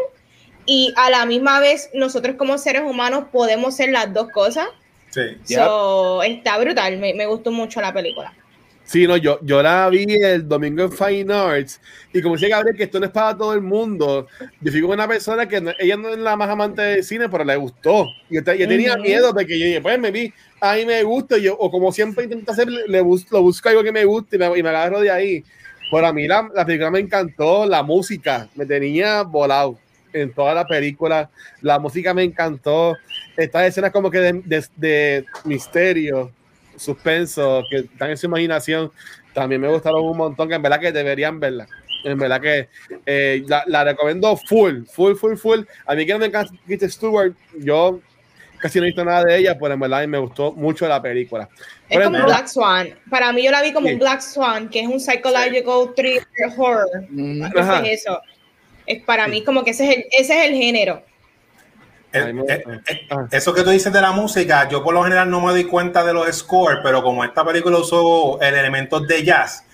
y 0.66 0.94
a 0.97 1.11
la 1.11 1.27
misma 1.27 1.61
vez 1.61 1.90
nosotros 1.92 2.37
como 2.37 2.57
seres 2.57 2.83
humanos 2.83 3.27
podemos 3.31 3.77
ser 3.77 3.90
las 3.90 4.12
dos 4.12 4.31
cosas. 4.31 4.68
Sí. 5.11 5.20
Está 5.44 6.59
brutal, 6.59 6.97
me, 6.97 7.14
me 7.14 7.27
gustó 7.27 7.53
mucho 7.53 7.81
la 7.83 7.92
película. 7.92 8.35
Sí, 8.85 9.07
no, 9.07 9.16
yo, 9.16 9.38
yo 9.42 9.62
la 9.62 9.88
vi 9.88 10.05
el 10.23 10.47
domingo 10.47 10.83
en 10.83 10.92
Fine 10.92 11.33
Arts 11.33 11.81
y 12.12 12.20
como 12.20 12.35
decía 12.35 12.51
Gabriel 12.51 12.77
que 12.77 12.85
esto 12.85 13.01
no 13.01 13.07
es 13.07 13.12
para 13.12 13.37
todo 13.37 13.55
el 13.55 13.62
mundo, 13.62 14.29
yo 14.61 14.70
fui 14.70 14.83
con 14.83 14.90
una 14.90 15.09
persona 15.09 15.49
que 15.49 15.75
ella 15.79 15.97
no 15.97 16.11
es 16.11 16.18
la 16.18 16.37
más 16.37 16.51
amante 16.51 16.83
de 16.83 17.03
cine, 17.03 17.29
pero 17.31 17.44
le 17.44 17.57
gustó. 17.57 18.07
Y 18.29 18.35
yo, 18.35 18.44
tenía 18.44 18.97
miedo 18.99 19.33
de 19.33 19.47
que 19.47 19.59
yo 19.59 19.64
dije, 19.64 19.81
pues 19.81 19.99
me 19.99 20.11
vi, 20.11 20.33
a 20.61 20.75
mí 20.75 20.85
me 20.85 21.03
gusta, 21.03 21.38
yo, 21.38 21.57
o 21.59 21.70
como 21.70 21.92
siempre 21.92 22.25
intento 22.25 22.53
hacer, 22.53 22.68
le 22.68 23.01
busco, 23.01 23.38
lo 23.38 23.42
busco 23.42 23.68
algo 23.70 23.83
que 23.83 23.90
me 23.90 24.05
guste 24.05 24.37
y 24.37 24.38
me, 24.38 24.59
y 24.59 24.62
me 24.62 24.68
agarro 24.68 25.01
de 25.01 25.11
ahí. 25.11 25.44
Pero 25.90 26.07
a 26.07 26.12
mí 26.12 26.29
la, 26.29 26.51
la, 26.55 26.66
película 26.66 26.90
me 26.90 26.99
encantó, 26.99 27.66
la 27.66 27.83
música 27.83 28.49
me 28.55 28.66
tenía 28.66 29.23
volado 29.23 29.79
en 30.12 30.33
toda 30.33 30.53
la 30.55 30.66
película, 30.66 31.31
la 31.62 31.79
música 31.79 32.12
me 32.12 32.23
encantó, 32.23 32.97
estas 33.37 33.66
escenas 33.66 33.92
como 33.92 34.11
que 34.11 34.18
de, 34.18 34.33
de, 34.44 34.64
de 34.77 35.27
misterio 35.44 36.31
suspenso, 36.77 37.63
que 37.71 37.79
están 37.79 38.11
en 38.11 38.17
su 38.17 38.27
imaginación, 38.27 38.91
también 39.33 39.61
me 39.61 39.69
gustaron 39.69 40.05
un 40.05 40.17
montón, 40.17 40.49
que 40.49 40.55
en 40.55 40.63
verdad 40.63 40.81
que 40.81 40.93
deberían 40.93 41.41
verla. 41.41 41.67
En 42.05 42.19
verdad 42.19 42.41
que 42.41 42.69
eh, 43.07 43.45
la, 43.47 43.85
recomiendo 43.85 44.37
full, 44.37 44.85
full, 44.85 45.15
full, 45.15 45.37
full. 45.37 45.61
A 45.87 45.95
mí 45.95 46.05
que 46.05 46.13
no 46.13 46.19
me 46.19 46.27
encanta 46.27 46.53
Kristen 46.67 46.91
Stewart, 46.91 47.33
yo 47.59 48.01
casi 48.61 48.79
no 48.79 48.85
he 48.85 48.89
visto 48.89 49.05
nada 49.05 49.25
de 49.25 49.39
ella, 49.39 49.59
pero 49.59 49.75
en 49.75 49.81
verdad 49.81 50.07
me 50.07 50.19
gustó 50.19 50.53
mucho 50.53 50.87
la 50.87 51.01
película. 51.01 51.49
Es 51.89 52.03
como 52.03 52.23
Black 52.25 52.47
Swan. 52.47 52.89
Para 53.11 53.33
mí 53.33 53.43
yo 53.45 53.51
la 53.51 53.63
vi 53.63 53.73
como 53.73 53.89
un 53.89 53.99
Black 53.99 54.21
Swan, 54.21 54.69
que 54.69 54.81
es 54.81 54.87
un 54.87 55.01
psychological 55.01 55.93
thriller 55.95 56.27
horror. 56.57 56.89
Mm. 57.11 57.45
Es 57.45 58.01
eso. 58.05 58.21
Es 58.87 59.03
para 59.03 59.27
mí 59.27 59.43
como 59.43 59.65
que 59.65 59.71
ese 59.71 59.85
es 59.85 59.97
el, 59.97 60.05
ese 60.19 60.41
es 60.41 60.51
el 60.51 60.57
género. 60.57 61.03
Eh, 62.14 62.44
eh, 62.48 62.83
eh, 62.87 63.07
ah. 63.11 63.27
eso 63.33 63.53
que 63.53 63.62
tú 63.62 63.70
dices 63.70 63.92
de 63.92 64.00
la 64.00 64.12
música, 64.12 64.68
yo 64.68 64.85
por 64.85 64.94
lo 64.94 65.03
general 65.03 65.29
no 65.29 65.40
me 65.40 65.50
doy 65.50 65.64
cuenta 65.64 66.05
de 66.05 66.12
los 66.12 66.33
scores, 66.33 66.79
pero 66.81 67.03
como 67.03 67.24
esta 67.24 67.44
película 67.44 67.79
usó 67.79 68.40
el 68.40 68.55
elemento 68.55 69.00
de 69.00 69.24
jazz, 69.24 69.64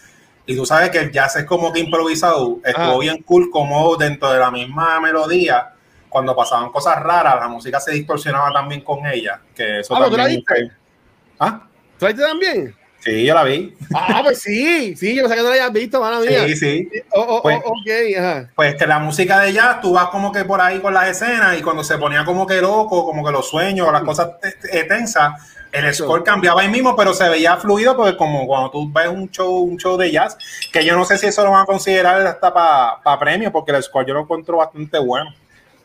y 0.46 0.56
tú 0.56 0.64
sabes 0.64 0.88
que 0.88 0.98
el 0.98 1.12
jazz 1.12 1.36
es 1.36 1.44
como 1.44 1.70
que 1.70 1.80
improvisado, 1.80 2.58
estuvo 2.64 2.94
Ah. 2.94 2.98
bien 2.98 3.22
cool 3.24 3.50
como 3.50 3.94
dentro 3.96 4.32
de 4.32 4.38
la 4.38 4.50
misma 4.50 4.98
melodía, 5.00 5.74
cuando 6.08 6.34
pasaban 6.34 6.70
cosas 6.70 6.98
raras, 7.02 7.36
la 7.38 7.48
música 7.48 7.78
se 7.78 7.92
distorsionaba 7.92 8.50
también 8.52 8.80
con 8.80 9.06
ella, 9.06 9.40
que 9.54 9.80
eso 9.80 9.94
Ah, 9.94 10.06
¿tú 10.08 10.16
la 10.16 10.24
también 10.24 10.42
¿Ah? 11.38 11.62
¿Tú 11.98 12.06
la 12.06 12.14
también? 12.14 12.74
Sí, 13.02 13.24
yo 13.24 13.34
la 13.34 13.44
vi. 13.44 13.74
Ah, 13.94 14.20
pues 14.22 14.42
sí, 14.42 14.94
sí, 14.94 15.14
yo 15.14 15.22
pensé 15.22 15.36
que 15.36 15.42
no 15.42 15.48
la 15.48 15.54
hayas 15.54 15.72
visto, 15.72 16.00
mano 16.00 16.20
mía. 16.20 16.46
Sí, 16.46 16.56
sí. 16.56 16.88
Oh, 17.12 17.20
oh, 17.38 17.42
Pues- 17.42 17.58
oh, 17.64 17.70
ok, 17.70 18.18
ajá. 18.18 18.50
Pues 18.54 18.74
que 18.76 18.86
la 18.86 18.98
música 18.98 19.40
de 19.40 19.52
jazz, 19.54 19.80
tú 19.80 19.92
vas 19.94 20.08
como 20.08 20.30
que 20.32 20.44
por 20.44 20.60
ahí 20.60 20.80
con 20.80 20.92
las 20.92 21.08
escenas 21.08 21.58
y 21.58 21.62
cuando 21.62 21.82
se 21.82 21.96
ponía 21.96 22.24
como 22.26 22.46
que 22.46 22.60
loco, 22.60 23.06
como 23.06 23.24
que 23.24 23.32
los 23.32 23.48
sueños 23.48 23.88
o 23.88 23.92
las 23.92 24.02
cosas 24.02 24.32
te- 24.40 24.84
tensas, 24.84 25.32
el 25.72 25.94
score 25.94 26.22
cambiaba 26.24 26.60
ahí 26.62 26.68
mismo, 26.68 26.94
pero 26.96 27.14
se 27.14 27.28
veía 27.28 27.56
fluido 27.56 27.96
porque 27.96 28.16
como 28.16 28.46
cuando 28.46 28.70
tú 28.70 28.92
ves 28.92 29.08
un 29.08 29.30
show, 29.30 29.60
un 29.62 29.78
show 29.78 29.96
de 29.96 30.10
jazz, 30.10 30.36
que 30.72 30.84
yo 30.84 30.94
no 30.96 31.04
sé 31.06 31.16
si 31.16 31.26
eso 31.28 31.42
lo 31.44 31.52
van 31.52 31.62
a 31.62 31.66
considerar 31.66 32.20
hasta 32.26 32.52
para 32.52 33.18
premio, 33.18 33.50
porque 33.50 33.72
el 33.72 33.82
score 33.82 34.04
yo 34.06 34.14
lo 34.14 34.20
encuentro 34.22 34.56
bastante 34.58 34.98
bueno. 34.98 35.30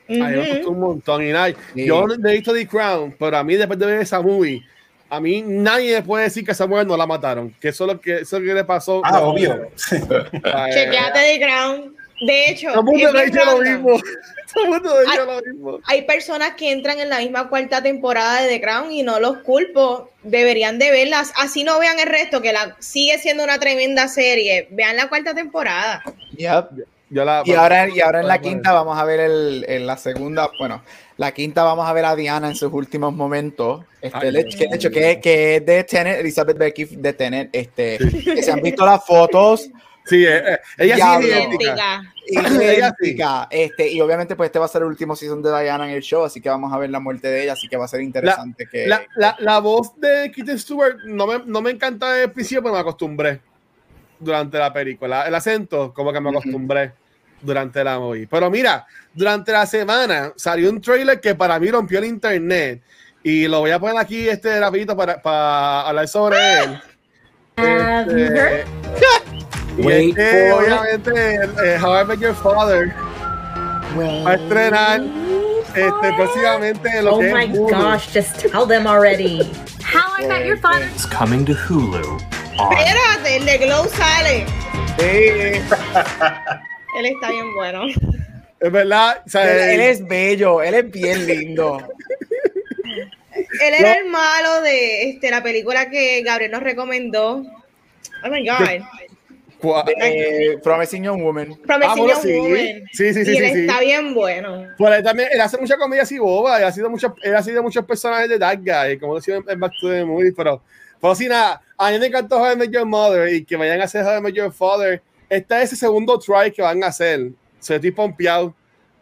A 0.09 0.11
mí 0.11 0.19
me 0.19 0.39
Ujú. 0.41 0.49
gustó 0.53 0.69
un 0.71 0.79
montón. 0.81 1.23
Y 1.25 1.31
nada, 1.31 1.47
Sí. 1.73 1.85
yo 1.85 2.05
no 2.07 2.29
he 2.29 2.33
visto 2.33 2.53
The 2.53 2.67
Crown, 2.67 3.15
pero 3.17 3.37
a 3.37 3.43
mí 3.43 3.55
después 3.55 3.79
de 3.79 3.85
ver 3.85 4.01
esa 4.01 4.21
movie, 4.21 4.63
a 5.09 5.19
mí 5.19 5.41
nadie 5.45 6.01
puede 6.01 6.25
decir 6.25 6.43
que 6.45 6.51
esa 6.51 6.67
mujer 6.67 6.87
no 6.87 6.97
la 6.97 7.05
mataron. 7.05 7.53
Que 7.61 7.69
eso 7.69 7.85
es 7.85 7.93
lo 7.93 8.01
que, 8.01 8.15
eso 8.21 8.37
es 8.37 8.43
lo 8.43 8.47
que 8.47 8.53
le 8.53 8.63
pasó. 8.63 9.01
Ah, 9.03 9.21
obvio. 9.21 9.69
Ay, 10.43 10.73
Chequeate 10.73 11.19
The 11.19 11.39
Crown. 11.45 11.95
De 12.21 12.49
hecho, 12.49 12.69
Todo 12.71 12.79
el 12.79 12.85
mundo 12.85 13.11
le 13.13 13.27
lo 13.27 13.57
mismo. 13.59 13.99
Todo 14.53 14.63
el 14.63 14.69
mundo 14.69 14.89
le 14.93 14.97
ha 14.99 15.01
dicho 15.11 15.21
Ay. 15.21 15.27
lo 15.27 15.53
mismo. 15.53 15.79
hay 15.85 16.01
personas 16.03 16.51
que 16.55 16.71
entran 16.71 16.99
en 16.99 17.09
la 17.09 17.19
misma 17.19 17.49
cuarta 17.49 17.83
temporada 17.83 18.41
de 18.41 18.47
The 18.47 18.61
Crown 18.61 18.91
y 18.91 19.03
no 19.03 19.19
los 19.19 19.39
culpo. 19.39 20.09
Deberían 20.23 20.79
de 20.79 20.91
verlas. 20.91 21.33
Así 21.37 21.63
no 21.63 21.77
vean 21.79 21.99
el 21.99 22.07
resto, 22.07 22.41
que 22.41 22.53
la 22.53 22.75
sigue 22.79 23.19
siendo 23.19 23.43
una 23.43 23.59
tremenda 23.59 24.07
serie. 24.07 24.67
Vean 24.71 24.95
la 24.95 25.09
cuarta 25.09 25.33
temporada. 25.35 26.01
Yep. 26.37 26.85
Yo 27.09 27.23
la- 27.23 27.43
Y 27.45 27.53
ahora, 27.53 27.87
y 27.89 27.99
ahora 28.01 28.21
en 28.21 28.27
la 28.27 28.37
Bueno, 28.37 28.49
quinta 28.49 28.71
vamos 28.73 28.97
a 28.97 29.03
ver 29.05 29.19
el, 29.19 29.65
en 29.67 29.85
la 29.85 29.95
segunda, 29.97 30.49
bueno, 30.57 30.81
la 31.17 31.33
quinta 31.33 31.63
vamos 31.63 31.87
a 31.87 31.93
ver 31.93 32.05
a 32.05 32.15
Diana 32.15 32.49
en 32.49 32.55
sus 32.55 32.71
últimos 32.71 33.13
momentos. 33.13 33.83
Este, 34.01 34.17
Ay, 34.17 34.31
de, 34.31 34.45
que, 34.45 34.67
de 34.67 34.75
hecho, 34.75 34.91
que, 34.91 35.19
que 35.21 35.55
es 35.57 35.65
de 35.65 35.83
Tenet, 35.83 36.19
Elizabeth 36.19 36.57
Becky 36.57 36.85
de 36.85 37.13
Tenet, 37.13 37.49
este, 37.53 37.97
que 37.97 38.43
se 38.43 38.51
han 38.51 38.61
visto 38.61 38.85
las 38.85 39.05
fotos, 39.05 39.69
Sí, 40.05 40.23
eh, 40.23 40.53
eh, 40.53 40.59
ella 40.77 40.95
Diablo. 40.95 41.27
sí 41.27 41.33
es 41.33 41.37
idéntica. 41.39 42.13
Idéntica. 42.27 43.47
Sí. 43.49 43.57
este, 43.59 43.91
y 43.91 44.01
obviamente 44.01 44.35
pues 44.35 44.47
este 44.47 44.59
va 44.59 44.65
a 44.65 44.67
ser 44.67 44.83
el 44.83 44.87
último 44.87 45.15
season 45.15 45.41
de 45.41 45.49
Diana 45.49 45.89
en 45.89 45.95
el 45.95 46.01
show, 46.03 46.23
así 46.23 46.39
que 46.41 46.49
vamos 46.49 46.71
a 46.71 46.77
ver 46.77 46.91
la 46.91 46.99
muerte 46.99 47.27
de 47.27 47.43
ella, 47.43 47.53
así 47.53 47.67
que 47.67 47.75
va 47.75 47.85
a 47.85 47.87
ser 47.87 48.01
interesante 48.01 48.67
que... 48.71 48.85
La, 48.85 49.03
la, 49.15 49.35
la 49.39 49.59
voz 49.59 49.99
de 49.99 50.31
Kristen 50.31 50.59
Stewart 50.59 50.97
no 51.05 51.25
me, 51.25 51.39
no 51.45 51.61
me 51.61 51.71
encanta 51.71 52.21
el 52.21 52.31
principio, 52.31 52.61
pero 52.61 52.75
me 52.75 52.81
acostumbré 52.81 53.41
durante 54.19 54.59
la 54.59 54.71
película. 54.71 55.27
El 55.27 55.33
acento, 55.33 55.91
como 55.91 56.13
que 56.13 56.21
me 56.21 56.29
acostumbré 56.29 56.93
durante 57.41 57.83
la 57.83 57.99
movie. 57.99 58.27
Pero 58.27 58.49
mira, 58.49 58.85
durante 59.13 59.51
la 59.51 59.65
semana 59.65 60.33
salió 60.35 60.69
un 60.69 60.81
trailer 60.81 61.19
que 61.19 61.35
para 61.35 61.59
mí 61.59 61.69
rompió 61.69 61.99
el 61.99 62.05
internet. 62.05 62.81
Y 63.23 63.47
lo 63.47 63.59
voy 63.61 63.71
a 63.71 63.79
poner 63.79 63.97
aquí 63.97 64.27
este 64.29 64.59
rapidito 64.59 64.95
para, 64.95 65.21
para 65.21 65.81
hablar 65.87 66.07
sobre 66.07 66.37
él. 66.59 66.81
Have 67.57 68.11
you 68.11 68.25
Este, 68.25 68.65
y 69.77 69.81
Wait 69.81 70.17
este, 70.17 70.51
for 70.51 70.63
it. 70.63 70.69
obviamente, 70.71 71.35
eh, 71.63 71.77
How 71.81 72.01
I 72.01 72.05
Met 72.05 72.19
Your 72.19 72.35
Father 72.35 72.93
va 73.97 74.31
a 74.31 74.33
estrenar 74.35 75.01
este, 75.73 76.13
próximamente 76.17 77.01
lo 77.01 77.15
Oh 77.15 77.19
que 77.19 77.33
my 77.33 77.43
es 77.45 77.57
Hulu. 77.57 77.69
gosh, 77.75 78.13
just 78.13 78.37
tell 78.51 78.67
them 78.67 78.85
already. 78.87 79.39
How 79.83 80.21
I 80.23 80.27
Met 80.27 80.45
Your 80.45 80.57
Father. 80.57 80.87
is 80.95 81.05
coming 81.05 81.45
to 81.45 81.53
Hulu 81.53 82.17
on 82.59 82.73
Espérate, 82.77 83.37
el 83.37 83.45
de 83.45 83.57
Glow 83.59 83.87
sale. 83.89 84.45
Sí, 84.97 85.61
Él 86.97 87.05
está 87.07 87.29
bien 87.31 87.53
bueno. 87.53 87.85
Es 88.59 88.71
verdad, 88.71 89.21
o 89.25 89.29
sea, 89.29 89.43
él, 89.73 89.79
él 89.79 89.81
es 89.81 90.07
bello, 90.07 90.61
él 90.63 90.73
es 90.75 90.89
bien 90.91 91.25
lindo. 91.27 91.77
Él 93.35 93.73
era 93.79 93.93
el 93.93 94.05
malo 94.09 94.61
de 94.61 95.09
este, 95.09 95.29
la 95.29 95.43
película 95.43 95.89
que 95.89 96.21
Gabriel 96.23 96.51
nos 96.51 96.63
recomendó. 96.63 97.43
Oh 98.23 98.29
my 98.29 98.47
God. 98.47 98.81
cua- 99.59 99.83
Eh, 100.01 100.57
Promising 100.63 101.03
Young 101.03 101.21
Woman. 101.21 101.55
Promising 101.65 101.91
Ah, 101.91 101.95
bueno, 101.97 102.13
Young 102.13 102.21
sí. 102.23 102.33
Woman. 102.37 102.83
Sí, 102.91 103.13
sí, 103.13 103.25
sí, 103.25 103.31
y 103.33 103.37
él 103.37 103.45
sí, 103.47 103.53
sí. 103.53 103.59
está 103.61 103.79
bien 103.81 104.13
bueno. 104.13 104.67
Por 104.77 104.91
ahí 104.91 105.03
también, 105.03 105.29
él 105.31 105.41
hace 105.41 105.57
mucha 105.57 105.77
comedia 105.77 106.03
así 106.03 106.17
boba, 106.17 106.57
él 106.59 106.63
ha 106.65 106.71
sido 106.71 106.89
muchos, 106.89 107.11
él 107.23 107.35
ha 107.35 107.43
sido 107.43 107.61
muchos 107.61 107.85
personajes 107.85 108.29
de 108.29 108.39
That 108.39 108.59
Guy, 108.59 108.99
como 108.99 109.15
decía 109.15 109.39
en 109.47 109.59
Back 109.59 109.73
to 109.81 109.89
the 109.89 110.05
Movies, 110.05 110.33
pero, 110.35 110.61
pero 111.01 111.13
sí, 111.15 111.27
nada, 111.27 111.61
a 111.77 111.91
mí 111.91 111.99
me 111.99 112.05
encantó 112.07 112.37
How 112.41 112.53
I 112.53 112.55
Met 112.55 112.71
Your 112.71 112.85
Mother 112.85 113.33
y 113.33 113.43
que 113.43 113.55
vayan 113.57 113.81
a 113.81 113.85
hacer 113.85 114.03
How 114.05 114.17
I 114.17 114.21
Met 114.21 114.33
Your 114.33 114.51
Father. 114.51 115.01
Este 115.29 115.55
es 115.57 115.63
ese 115.63 115.75
segundo 115.75 116.19
try 116.19 116.51
que 116.51 116.61
van 116.61 116.83
a 116.83 116.87
hacer. 116.87 117.31
So, 117.59 117.75
estoy 117.75 117.91
pompeado 117.91 118.53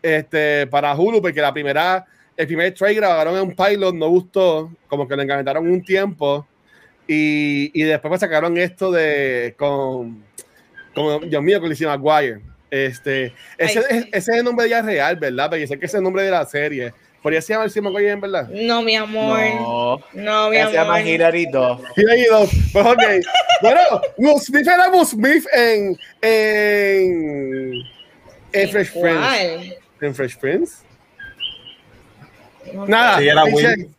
este, 0.02 0.68
para 0.68 0.96
Hulu, 0.96 1.22
porque 1.22 1.42
la 1.42 1.54
primera, 1.54 2.06
el 2.38 2.48
primer 2.48 2.74
try 2.74 2.96
grabaron 2.96 3.36
en 3.36 3.42
un 3.42 3.56
pilot, 3.56 3.94
no 3.94 4.10
gustó, 4.10 4.72
como 4.88 5.08
que 5.08 5.16
lo 5.16 5.22
engancharon 5.22 5.70
un 5.70 5.84
tiempo 5.84 6.48
y, 7.08 7.72
y 7.74 7.84
después 7.84 8.12
me 8.12 8.18
sacaron 8.18 8.58
esto 8.58 8.92
de 8.92 9.56
con, 9.58 10.24
con 10.94 11.30
Dios 11.30 11.44
mío, 11.44 11.60
con 11.60 11.70
Lizzie 11.70 11.88
McGuire. 11.88 12.42
Este, 12.70 13.34
ese, 13.58 13.80
Ay, 13.80 13.86
sí. 13.90 13.98
es, 13.98 14.06
ese 14.12 14.32
es 14.32 14.38
el 14.40 14.44
nombre 14.44 14.64
de 14.64 14.70
ella 14.70 14.82
real, 14.82 15.16
¿verdad? 15.18 15.50
Porque 15.50 15.68
sé 15.68 15.78
que 15.78 15.86
ese 15.86 15.98
es 15.98 16.00
el 16.00 16.04
nombre 16.04 16.24
de 16.24 16.32
la 16.32 16.46
serie. 16.46 16.94
¿Podría 17.24 17.42
se 17.42 17.54
llama 17.54 17.66
Lizzie 17.66 17.82
McGuire 17.82 18.12
en 18.12 18.20
verdad? 18.22 18.50
No, 18.50 18.82
mi 18.82 18.98
amor. 18.98 19.40
No, 19.56 19.98
No, 20.14 20.50
mi 20.50 20.58
ella 20.58 20.68
se 20.68 20.74
llama 20.74 20.96
amor. 20.98 21.08
Hilary 21.08 21.46
Duff. 21.46 21.82
Pues 22.74 22.86
ok. 22.86 23.02
bueno, 23.62 23.80
Will 24.18 24.40
Smith 24.42 24.68
era 24.68 24.90
Will 24.90 25.06
Smith 25.06 25.46
en, 25.54 25.98
en, 26.22 27.74
en 28.52 28.70
Fresh 28.70 28.92
Prince. 28.92 29.78
¿En 30.02 30.14
Fresh 30.14 30.38
Prince? 30.38 30.74
No 32.74 32.86
Nada. 32.88 33.20
Sí, 33.20 33.28
era 33.30 33.46
Will. 33.46 33.90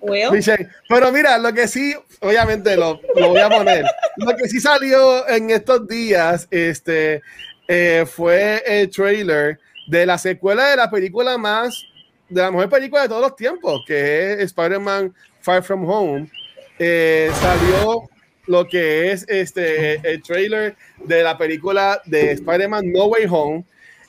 Will. 0.00 0.30
Michelle. 0.30 0.68
Pero 0.88 1.10
mira, 1.10 1.36
lo 1.38 1.52
que 1.52 1.66
sí, 1.66 1.96
obviamente 2.20 2.76
lo, 2.76 3.00
lo 3.16 3.30
voy 3.30 3.40
a 3.40 3.48
poner. 3.48 3.84
Lo 4.18 4.36
que 4.36 4.48
sí 4.48 4.60
salió 4.60 5.28
en 5.28 5.50
estos 5.50 5.88
días 5.88 6.46
este, 6.52 7.22
eh, 7.66 8.06
fue 8.06 8.62
el 8.64 8.88
trailer 8.90 9.58
de 9.88 10.06
la 10.06 10.16
secuela 10.16 10.68
de 10.68 10.76
la 10.76 10.88
película 10.90 11.36
más, 11.38 11.84
de 12.28 12.42
la 12.42 12.50
mejor 12.50 12.68
película 12.68 13.02
de 13.02 13.08
todos 13.08 13.22
los 13.22 13.36
tiempos, 13.36 13.82
que 13.86 14.32
es 14.32 14.38
Spider-Man 14.40 15.14
Far 15.40 15.62
From 15.62 15.88
Home. 15.88 16.30
Eh, 16.78 17.30
salió 17.34 18.08
lo 18.46 18.66
que 18.66 19.12
es 19.12 19.24
este, 19.28 19.94
el 20.08 20.22
trailer 20.22 20.76
de 21.04 21.22
la 21.22 21.36
película 21.36 22.00
de 22.04 22.32
Spider-Man 22.32 22.92
No 22.92 23.06
Way 23.06 23.26
Home. 23.30 23.64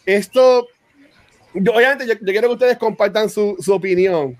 Esto, 0.05 0.67
yo, 1.53 1.73
obviamente, 1.73 2.07
yo, 2.07 2.13
yo 2.13 2.25
quiero 2.25 2.47
que 2.47 2.53
ustedes 2.53 2.77
compartan 2.77 3.29
su, 3.29 3.55
su 3.59 3.73
opinión, 3.73 4.37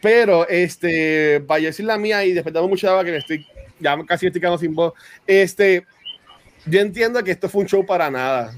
pero 0.00 0.48
este, 0.48 1.40
para 1.46 1.62
decir 1.62 1.84
la 1.84 1.98
mía 1.98 2.24
y 2.24 2.32
después 2.32 2.52
damos 2.52 2.70
mucha 2.70 2.90
agua 2.90 3.04
que 3.04 3.12
me 3.12 3.18
estoy, 3.18 3.46
ya 3.78 3.96
casi 4.06 4.26
estoy 4.26 4.40
quedando 4.40 4.58
sin 4.58 4.74
voz. 4.74 4.92
Este, 5.26 5.84
yo 6.66 6.80
entiendo 6.80 7.22
que 7.22 7.30
esto 7.30 7.48
fue 7.48 7.62
un 7.62 7.68
show 7.68 7.84
para 7.84 8.10
nada. 8.10 8.54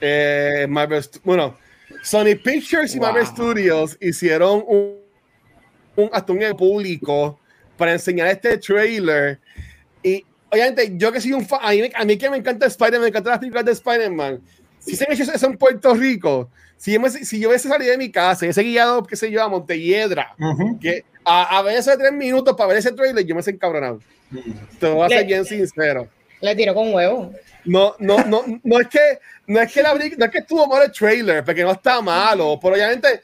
Eh, 0.00 0.66
Marvel, 0.68 1.02
bueno, 1.24 1.56
Sony 2.06 2.36
Pictures 2.40 2.94
y 2.94 3.00
Marvel 3.00 3.24
Wow. 3.24 3.32
Studios 3.34 3.98
hicieron 4.00 4.62
un, 4.68 5.00
un 5.96 6.08
hasta 6.12 6.32
un 6.32 6.56
público 6.56 7.40
para 7.76 7.92
enseñar 7.92 8.28
este 8.28 8.58
trailer. 8.58 9.40
Y 10.04 10.24
obviamente, 10.48 10.92
yo 10.96 11.10
que 11.10 11.20
soy 11.20 11.32
un 11.32 11.44
fan, 11.44 11.58
a 11.60 11.72
mí, 11.72 11.90
a 11.92 12.04
mí 12.04 12.16
que 12.16 12.30
me 12.30 12.36
encanta 12.36 12.66
Spider-Man, 12.66 13.00
me 13.02 13.08
encantan 13.08 13.32
las 13.32 13.38
películas 13.40 13.64
de 13.64 13.72
Spider-Man. 13.72 14.40
Si 14.78 14.94
se 14.94 15.04
me 15.08 15.14
hecho 15.14 15.24
eso 15.24 15.46
en 15.46 15.58
Puerto 15.58 15.94
Rico, 15.94 16.48
si 16.76 16.92
yo, 16.92 17.00
me- 17.00 17.10
si 17.10 17.40
yo 17.40 17.48
hubiese 17.48 17.68
salido 17.68 17.90
de 17.90 17.98
mi 17.98 18.12
casa, 18.12 18.46
ese 18.46 18.62
guiado, 18.62 19.02
qué 19.02 19.16
sé 19.16 19.28
yo, 19.32 19.42
a 19.42 19.48
Montelledra, 19.48 20.32
Ujú. 20.38 20.78
que 20.78 21.04
a, 21.24 21.58
a 21.58 21.62
veces 21.62 21.86
de 21.86 21.96
tres 21.96 22.12
minutos 22.12 22.54
para 22.56 22.68
ver 22.68 22.76
ese 22.78 22.92
trailer, 22.92 23.26
yo 23.26 23.34
me 23.34 23.42
he 23.44 23.50
encabronado. 23.50 23.98
Te 24.78 24.88
voy 24.88 25.06
a 25.06 25.08
ser 25.08 25.26
bien 25.26 25.44
sincero. 25.44 26.08
Le 26.40 26.54
tiró 26.54 26.72
con 26.72 26.94
huevo. 26.94 27.32
No, 27.66 27.94
no, 27.98 28.18
no, 28.24 28.44
no 28.62 28.80
es 28.80 28.88
que 28.88 29.18
no 29.48 29.60
es 29.60 29.72
que 29.72 29.82
la 29.82 29.92
no 29.94 30.00
es 30.24 30.30
que 30.30 30.38
estuvo 30.38 30.66
mal 30.66 30.82
el 30.84 30.92
trailer, 30.92 31.44
porque 31.44 31.62
no 31.62 31.72
está 31.72 32.00
malo, 32.00 32.58
pero 32.60 32.74
obviamente 32.74 33.20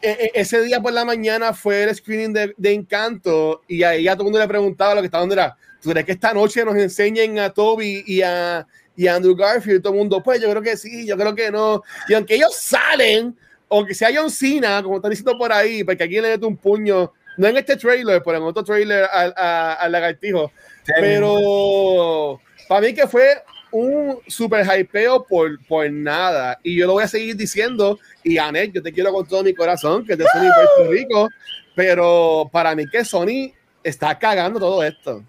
e- 0.00 0.10
e- 0.10 0.30
ese 0.34 0.60
día 0.62 0.80
por 0.80 0.92
la 0.92 1.04
mañana 1.04 1.52
fue 1.52 1.82
el 1.84 1.94
screening 1.94 2.32
de, 2.32 2.54
de 2.56 2.72
Encanto 2.72 3.62
y 3.68 3.82
ahí 3.82 4.08
a 4.08 4.12
todo 4.12 4.22
el 4.22 4.24
mundo 4.26 4.38
le 4.38 4.48
preguntaba 4.48 4.94
lo 4.94 5.00
que 5.00 5.06
estaba 5.06 5.20
donde 5.22 5.34
era. 5.34 5.56
¿Tú 5.82 5.90
crees 5.90 6.06
que 6.06 6.12
esta 6.12 6.32
noche 6.32 6.64
nos 6.64 6.76
enseñen 6.76 7.38
a 7.38 7.50
Toby 7.50 8.04
y 8.06 8.22
a, 8.22 8.66
y 8.96 9.06
a 9.08 9.16
Andrew 9.16 9.34
Garfield? 9.34 9.80
Y 9.80 9.82
todo 9.82 9.92
el 9.94 9.98
mundo, 9.98 10.22
pues 10.22 10.40
yo 10.40 10.48
creo 10.50 10.62
que 10.62 10.76
sí, 10.76 11.04
yo 11.06 11.16
creo 11.16 11.34
que 11.34 11.50
no. 11.50 11.82
Y 12.08 12.14
aunque 12.14 12.36
ellos 12.36 12.54
salen, 12.54 13.36
aunque 13.68 13.92
sea 13.94 14.10
John 14.14 14.30
Cena, 14.30 14.80
como 14.82 14.96
están 14.96 15.10
diciendo 15.10 15.36
por 15.36 15.52
ahí, 15.52 15.82
porque 15.82 16.04
aquí 16.04 16.20
le 16.20 16.30
mete 16.30 16.46
un 16.46 16.56
puño, 16.56 17.12
no 17.36 17.46
en 17.48 17.56
este 17.56 17.76
trailer, 17.76 18.22
pero 18.24 18.36
en 18.38 18.44
otro 18.44 18.62
trailer 18.62 19.04
al, 19.10 19.34
a- 19.36 19.72
al 19.74 19.90
lagartijo. 19.92 20.52
Pero 21.00 22.40
para 22.68 22.80
mí 22.80 22.94
que 22.94 23.06
fue 23.06 23.42
un 23.72 24.18
super 24.26 24.64
hypeo 24.64 25.24
por, 25.24 25.58
por 25.66 25.90
nada. 25.90 26.60
Y 26.62 26.76
yo 26.76 26.86
lo 26.86 26.92
voy 26.94 27.04
a 27.04 27.08
seguir 27.08 27.36
diciendo. 27.36 27.98
Y 28.22 28.38
Anet, 28.38 28.72
yo 28.72 28.82
te 28.82 28.92
quiero 28.92 29.12
con 29.12 29.26
todo 29.26 29.42
mi 29.42 29.54
corazón, 29.54 30.04
que 30.06 30.12
es 30.12 30.18
de 30.18 30.24
Sony 30.32 30.48
Puerto 30.54 30.90
Rico. 30.92 31.28
Pero 31.74 32.48
para 32.52 32.74
mí 32.74 32.84
que 32.90 33.04
Sony 33.04 33.52
está 33.82 34.18
cagando 34.18 34.60
todo 34.60 34.82
esto. 34.84 35.24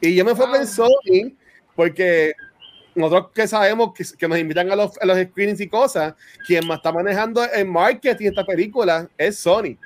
Y 0.00 0.14
yo 0.14 0.24
me 0.24 0.30
enfoco 0.30 0.56
en 0.56 0.66
Sony 0.66 1.32
porque 1.76 2.32
nosotros 2.94 3.30
que 3.34 3.46
sabemos 3.46 3.92
que, 3.94 4.04
que 4.18 4.28
nos 4.28 4.38
invitan 4.38 4.70
a 4.70 4.76
los, 4.76 4.96
a 5.00 5.06
los 5.06 5.18
screenings 5.18 5.60
y 5.60 5.68
cosas, 5.68 6.14
quien 6.46 6.66
más 6.66 6.78
está 6.78 6.92
manejando 6.92 7.44
el 7.44 7.66
marketing 7.66 8.24
de 8.24 8.30
esta 8.30 8.44
película 8.44 9.08
es 9.18 9.38
Sony. 9.38 9.76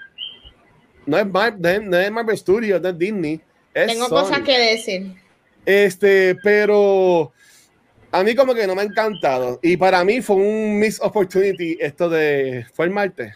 No 1.07 1.19
es, 1.19 1.27
Mar- 1.27 1.57
no 1.59 1.69
es, 1.69 1.83
no 1.83 1.97
es 1.99 2.11
Marvel 2.11 2.39
Studios, 2.39 2.81
no 2.81 2.89
es 2.89 2.99
Disney. 2.99 3.41
Es 3.75 3.89
Tengo 3.89 4.09
Sony. 4.09 4.21
cosas 4.21 4.41
que 4.41 4.59
decir. 4.59 5.15
Este, 5.67 6.37
pero 6.43 7.33
a 8.15 8.23
mí 8.23 8.37
como 8.37 8.55
que 8.55 8.65
no 8.65 8.77
me 8.77 8.83
ha 8.83 8.85
encantado. 8.85 9.59
Y 9.61 9.77
para 9.77 10.05
mí 10.05 10.23
fue 10.23 10.37
un 10.37 10.79
miss 10.79 11.01
opportunity 11.01 11.77
esto 11.81 12.09
de... 12.09 12.65
Fue 12.73 12.85
el 12.85 12.93
martes. 12.93 13.35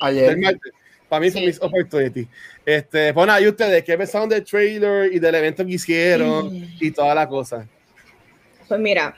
Ayer. 0.00 0.30
El 0.30 0.38
martes. 0.38 0.72
Para 1.06 1.20
mí 1.20 1.30
fue 1.30 1.42
un 1.42 1.46
miss 1.48 1.60
opportunity. 1.60 2.26
Este, 2.64 3.12
bueno, 3.12 3.34
ahí 3.34 3.46
ustedes, 3.46 3.84
¿qué 3.84 3.98
pensaron 3.98 4.30
del 4.30 4.42
trailer 4.42 5.12
y 5.12 5.18
del 5.18 5.34
evento 5.34 5.66
que 5.66 5.72
hicieron 5.72 6.50
y 6.80 6.90
toda 6.92 7.14
la 7.14 7.28
cosa? 7.28 7.68
Pues 8.68 8.80
mira, 8.80 9.14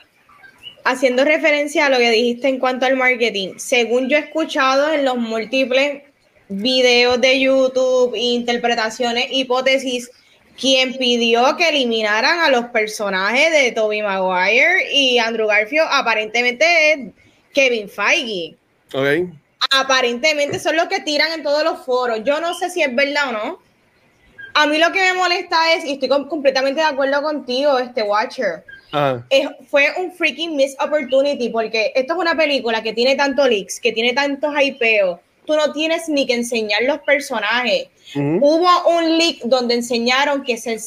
haciendo 0.83 1.23
referencia 1.23 1.85
a 1.85 1.89
lo 1.89 1.97
que 1.97 2.11
dijiste 2.11 2.49
en 2.49 2.59
cuanto 2.59 2.85
al 2.85 2.97
marketing, 2.97 3.53
según 3.55 4.09
yo 4.09 4.17
he 4.17 4.19
escuchado 4.19 4.91
en 4.91 5.05
los 5.05 5.15
múltiples 5.15 6.01
videos 6.49 7.21
de 7.21 7.39
YouTube, 7.39 8.15
interpretaciones, 8.15 9.27
hipótesis, 9.31 10.11
quien 10.59 10.97
pidió 10.97 11.55
que 11.57 11.69
eliminaran 11.69 12.39
a 12.39 12.49
los 12.49 12.65
personajes 12.65 13.51
de 13.51 13.71
Tobey 13.71 14.01
Maguire 14.01 14.91
y 14.93 15.17
Andrew 15.19 15.47
Garfield 15.47 15.87
aparentemente 15.89 16.91
es 16.93 16.99
Kevin 17.53 17.89
Feige. 17.89 18.55
¿Ok? 18.93 19.33
Aparentemente 19.75 20.59
son 20.59 20.75
los 20.75 20.87
que 20.87 20.99
tiran 21.01 21.31
en 21.33 21.43
todos 21.43 21.63
los 21.63 21.83
foros. 21.85 22.19
Yo 22.23 22.39
no 22.39 22.53
sé 22.53 22.69
si 22.69 22.81
es 22.83 22.93
verdad 22.93 23.29
o 23.29 23.31
no. 23.31 23.59
A 24.55 24.67
mí 24.67 24.77
lo 24.77 24.91
que 24.91 24.99
me 25.01 25.13
molesta 25.13 25.73
es, 25.73 25.85
y 25.85 25.93
estoy 25.93 26.09
com- 26.09 26.27
completamente 26.27 26.81
de 26.81 26.85
acuerdo 26.87 27.23
contigo, 27.23 27.79
este 27.79 28.03
Watcher, 28.03 28.63
Ajá. 28.91 29.25
es- 29.31 29.47
fue 29.69 29.87
un 29.97 30.11
freaking 30.11 30.55
miss 30.55 30.75
opportunity 30.79 31.49
porque 31.49 31.91
esto 31.95 32.13
es 32.13 32.19
una 32.19 32.35
película 32.37 32.83
que 32.83 32.93
tiene 32.93 33.15
tanto 33.15 33.47
leaks, 33.47 33.79
que 33.79 33.91
tiene 33.91 34.13
tantos 34.13 34.53
hypeos. 34.61 35.19
Tú 35.47 35.55
no 35.55 35.73
tienes 35.73 36.07
ni 36.07 36.27
que 36.27 36.35
enseñar 36.35 36.83
los 36.83 36.99
personajes. 36.99 37.87
Ujú. 38.15 38.39
Hubo 38.41 38.97
un 38.97 39.17
leak 39.17 39.39
donde 39.43 39.75
enseñaron 39.75 40.43
que 40.43 40.57
se 40.57 40.77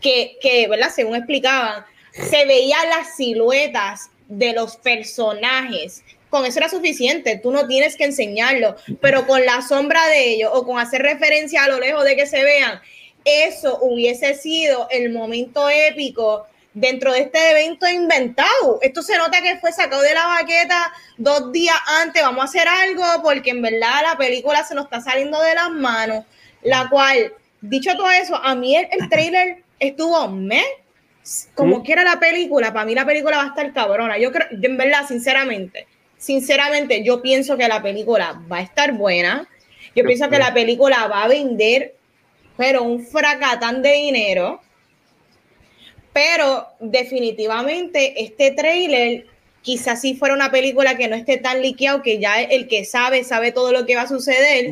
que, 0.00 0.36
que, 0.40 0.68
¿verdad? 0.68 0.90
Según 0.94 1.16
explicaban, 1.16 1.84
se 2.12 2.44
veían 2.46 2.88
las 2.90 3.16
siluetas 3.16 4.10
de 4.28 4.52
los 4.52 4.76
personajes. 4.76 6.02
Con 6.30 6.44
eso 6.44 6.58
era 6.58 6.68
suficiente, 6.68 7.38
tú 7.42 7.50
no 7.50 7.66
tienes 7.66 7.96
que 7.96 8.04
enseñarlo, 8.04 8.76
pero 9.00 9.26
con 9.26 9.44
la 9.46 9.62
sombra 9.62 10.06
de 10.08 10.32
ellos 10.32 10.50
o 10.52 10.66
con 10.66 10.78
hacer 10.78 11.02
referencia 11.02 11.64
a 11.64 11.68
lo 11.68 11.78
lejos 11.78 12.04
de 12.04 12.16
que 12.16 12.26
se 12.26 12.42
vean, 12.42 12.80
eso 13.24 13.78
hubiese 13.80 14.34
sido 14.34 14.88
el 14.90 15.12
momento 15.12 15.68
épico 15.68 16.46
dentro 16.74 17.12
de 17.12 17.20
este 17.20 17.50
evento 17.50 17.88
inventado. 17.88 18.78
Esto 18.82 19.02
se 19.02 19.16
nota 19.16 19.40
que 19.40 19.58
fue 19.58 19.72
sacado 19.72 20.02
de 20.02 20.14
la 20.14 20.26
baqueta 20.26 20.92
dos 21.16 21.52
días 21.52 21.76
antes, 22.02 22.22
vamos 22.22 22.42
a 22.42 22.44
hacer 22.44 22.68
algo 22.68 23.04
porque 23.22 23.50
en 23.50 23.62
verdad 23.62 24.02
la 24.02 24.18
película 24.18 24.62
se 24.64 24.74
nos 24.74 24.84
está 24.84 25.00
saliendo 25.00 25.40
de 25.40 25.54
las 25.54 25.70
manos, 25.70 26.24
la 26.66 26.88
cual, 26.88 27.32
dicho 27.60 27.96
todo 27.96 28.10
eso, 28.10 28.36
a 28.36 28.54
mí 28.54 28.76
el, 28.76 28.86
el 28.90 29.08
trailer 29.08 29.62
estuvo 29.78 30.28
me 30.28 30.62
como 31.54 31.78
Mm. 31.78 31.82
quiera 31.82 32.04
la 32.04 32.20
película, 32.20 32.72
para 32.72 32.84
mí 32.84 32.94
la 32.94 33.04
película 33.04 33.38
va 33.38 33.44
a 33.44 33.48
estar 33.48 33.72
cabrona. 33.72 34.16
Yo 34.18 34.30
creo, 34.30 34.46
en 34.50 34.76
verdad, 34.76 35.06
sinceramente, 35.08 35.86
sinceramente, 36.18 37.02
yo 37.02 37.20
pienso 37.20 37.56
que 37.56 37.66
la 37.66 37.82
película 37.82 38.40
va 38.50 38.58
a 38.58 38.62
estar 38.62 38.92
buena. 38.92 39.48
Yo 39.94 40.04
pienso 40.04 40.28
que 40.28 40.38
la 40.38 40.54
película 40.54 41.08
va 41.08 41.24
a 41.24 41.28
vender, 41.28 41.94
pero 42.56 42.82
un 42.82 43.04
fracatán 43.04 43.82
de 43.82 43.92
dinero. 43.92 44.60
Pero 46.12 46.68
definitivamente 46.80 48.22
este 48.22 48.52
trailer 48.52 49.26
quizás 49.62 50.00
si 50.00 50.14
fuera 50.14 50.34
una 50.34 50.50
película 50.50 50.96
que 50.96 51.08
no 51.08 51.16
esté 51.16 51.38
tan 51.38 51.60
liqueado, 51.60 52.02
que 52.02 52.18
ya 52.20 52.40
el 52.40 52.68
que 52.68 52.84
sabe, 52.84 53.24
sabe 53.24 53.50
todo 53.50 53.72
lo 53.72 53.84
que 53.84 53.96
va 53.96 54.02
a 54.02 54.08
suceder. 54.08 54.70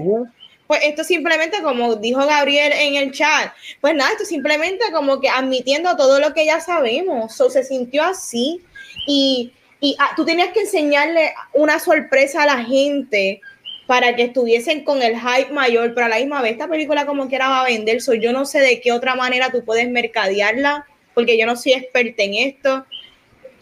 Pues 0.67 0.81
esto 0.85 1.05
simplemente, 1.05 1.63
como 1.63 1.97
dijo 1.97 2.27
Gabriel 2.27 2.73
en 2.73 2.95
el 2.95 3.13
chat, 3.13 3.53
pues 3.81 3.95
nada, 3.95 4.13
esto 4.13 4.25
simplemente 4.25 4.85
como 4.93 5.21
que 5.21 5.29
admitiendo 5.29 5.95
todo 5.97 6.21
lo 6.21 6.33
que 6.33 6.47
ya 6.47 6.61
sabemos. 6.61 7.35
So, 7.35 7.51
se 7.51 7.65
sintió 7.65 8.03
así. 8.03 8.63
Y, 9.07 9.53
y 9.81 9.97
ah, 9.99 10.13
tú 10.17 10.25
tenías 10.25 10.53
que 10.53 10.61
enseñarle 10.61 11.35
una 11.53 11.79
sorpresa 11.79 12.45
a 12.45 12.47
la 12.47 12.65
gente 12.65 13.41
para 13.87 14.17
que 14.17 14.23
estuviesen 14.23 14.85
con 14.85 15.03
el 15.03 15.15
hype 15.17 15.53
mayor, 15.53 15.93
pero 15.95 16.07
a 16.07 16.09
la 16.09 16.17
misma 16.17 16.41
vez 16.41 16.53
esta 16.53 16.69
película 16.69 17.05
como 17.05 17.29
quiera 17.29 17.49
va 17.49 17.61
a 17.61 17.65
vender, 17.65 18.01
so, 18.01 18.15
yo 18.15 18.33
no 18.33 18.47
sé 18.47 18.61
de 18.61 18.81
qué 18.81 18.93
otra 18.93 19.15
manera 19.15 19.51
tú 19.51 19.65
puedes 19.65 19.89
mercadearla, 19.91 20.87
porque 21.13 21.39
yo 21.39 21.47
no 21.47 21.57
soy 21.57 21.75
experta 21.75 22.23
en 22.23 22.35
esto, 22.35 22.87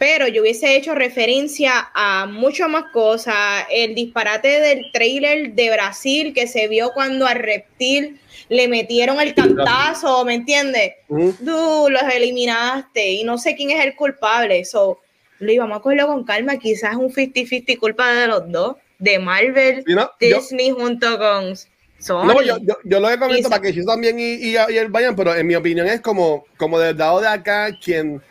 pero 0.03 0.27
yo 0.27 0.41
hubiese 0.41 0.75
hecho 0.75 0.95
referencia 0.95 1.89
a 1.93 2.25
mucho 2.25 2.67
más 2.67 2.91
cosas. 2.91 3.63
El 3.71 3.95
disparate 3.95 4.59
del 4.59 4.91
trailer 4.91 5.53
de 5.53 5.71
Brasil 5.71 6.33
que 6.33 6.45
se 6.45 6.67
vio 6.67 6.91
cuando 6.93 7.25
al 7.25 7.37
reptil 7.39 8.19
le 8.49 8.67
metieron 8.67 9.21
el 9.21 9.33
cantazo, 9.33 10.25
¿me 10.25 10.33
entiendes? 10.33 10.95
Ujú. 11.07 11.33
Tú 11.45 11.87
los 11.89 12.03
eliminaste 12.13 13.11
y 13.11 13.23
no 13.23 13.37
sé 13.37 13.55
quién 13.55 13.71
es 13.71 13.81
el 13.85 13.95
culpable. 13.95 14.65
So, 14.65 14.99
Luis, 15.39 15.57
vamos 15.57 15.77
a 15.77 15.81
cogerlo 15.81 16.07
con 16.07 16.25
calma. 16.25 16.57
Quizás 16.57 16.91
es 16.91 16.97
un 16.97 17.09
50-50 17.09 17.79
culpa 17.79 18.11
de 18.13 18.27
los 18.27 18.51
dos, 18.51 18.75
de 18.99 19.19
Marvel, 19.19 19.85
no, 19.87 20.11
yo- 20.19 20.37
Disney 20.39 20.71
junto 20.71 21.17
con 21.17 21.55
Sony. 21.97 22.25
No, 22.25 22.41
yo, 22.41 22.57
yo, 22.61 22.75
yo 22.83 22.99
lo 22.99 23.09
he 23.09 23.17
comentado 23.17 23.51
para 23.51 23.61
que 23.61 23.71
yo 23.71 23.85
también 23.85 24.19
y, 24.19 24.33
y, 24.33 24.55
y 24.57 24.77
él 24.77 24.89
vayan, 24.89 25.15
pero 25.15 25.33
en 25.33 25.47
mi 25.47 25.55
opinión 25.55 25.87
es 25.87 26.01
como, 26.01 26.43
como 26.57 26.77
del 26.77 26.97
lado 26.97 27.21
de 27.21 27.29
acá 27.29 27.69
quien 27.81 28.21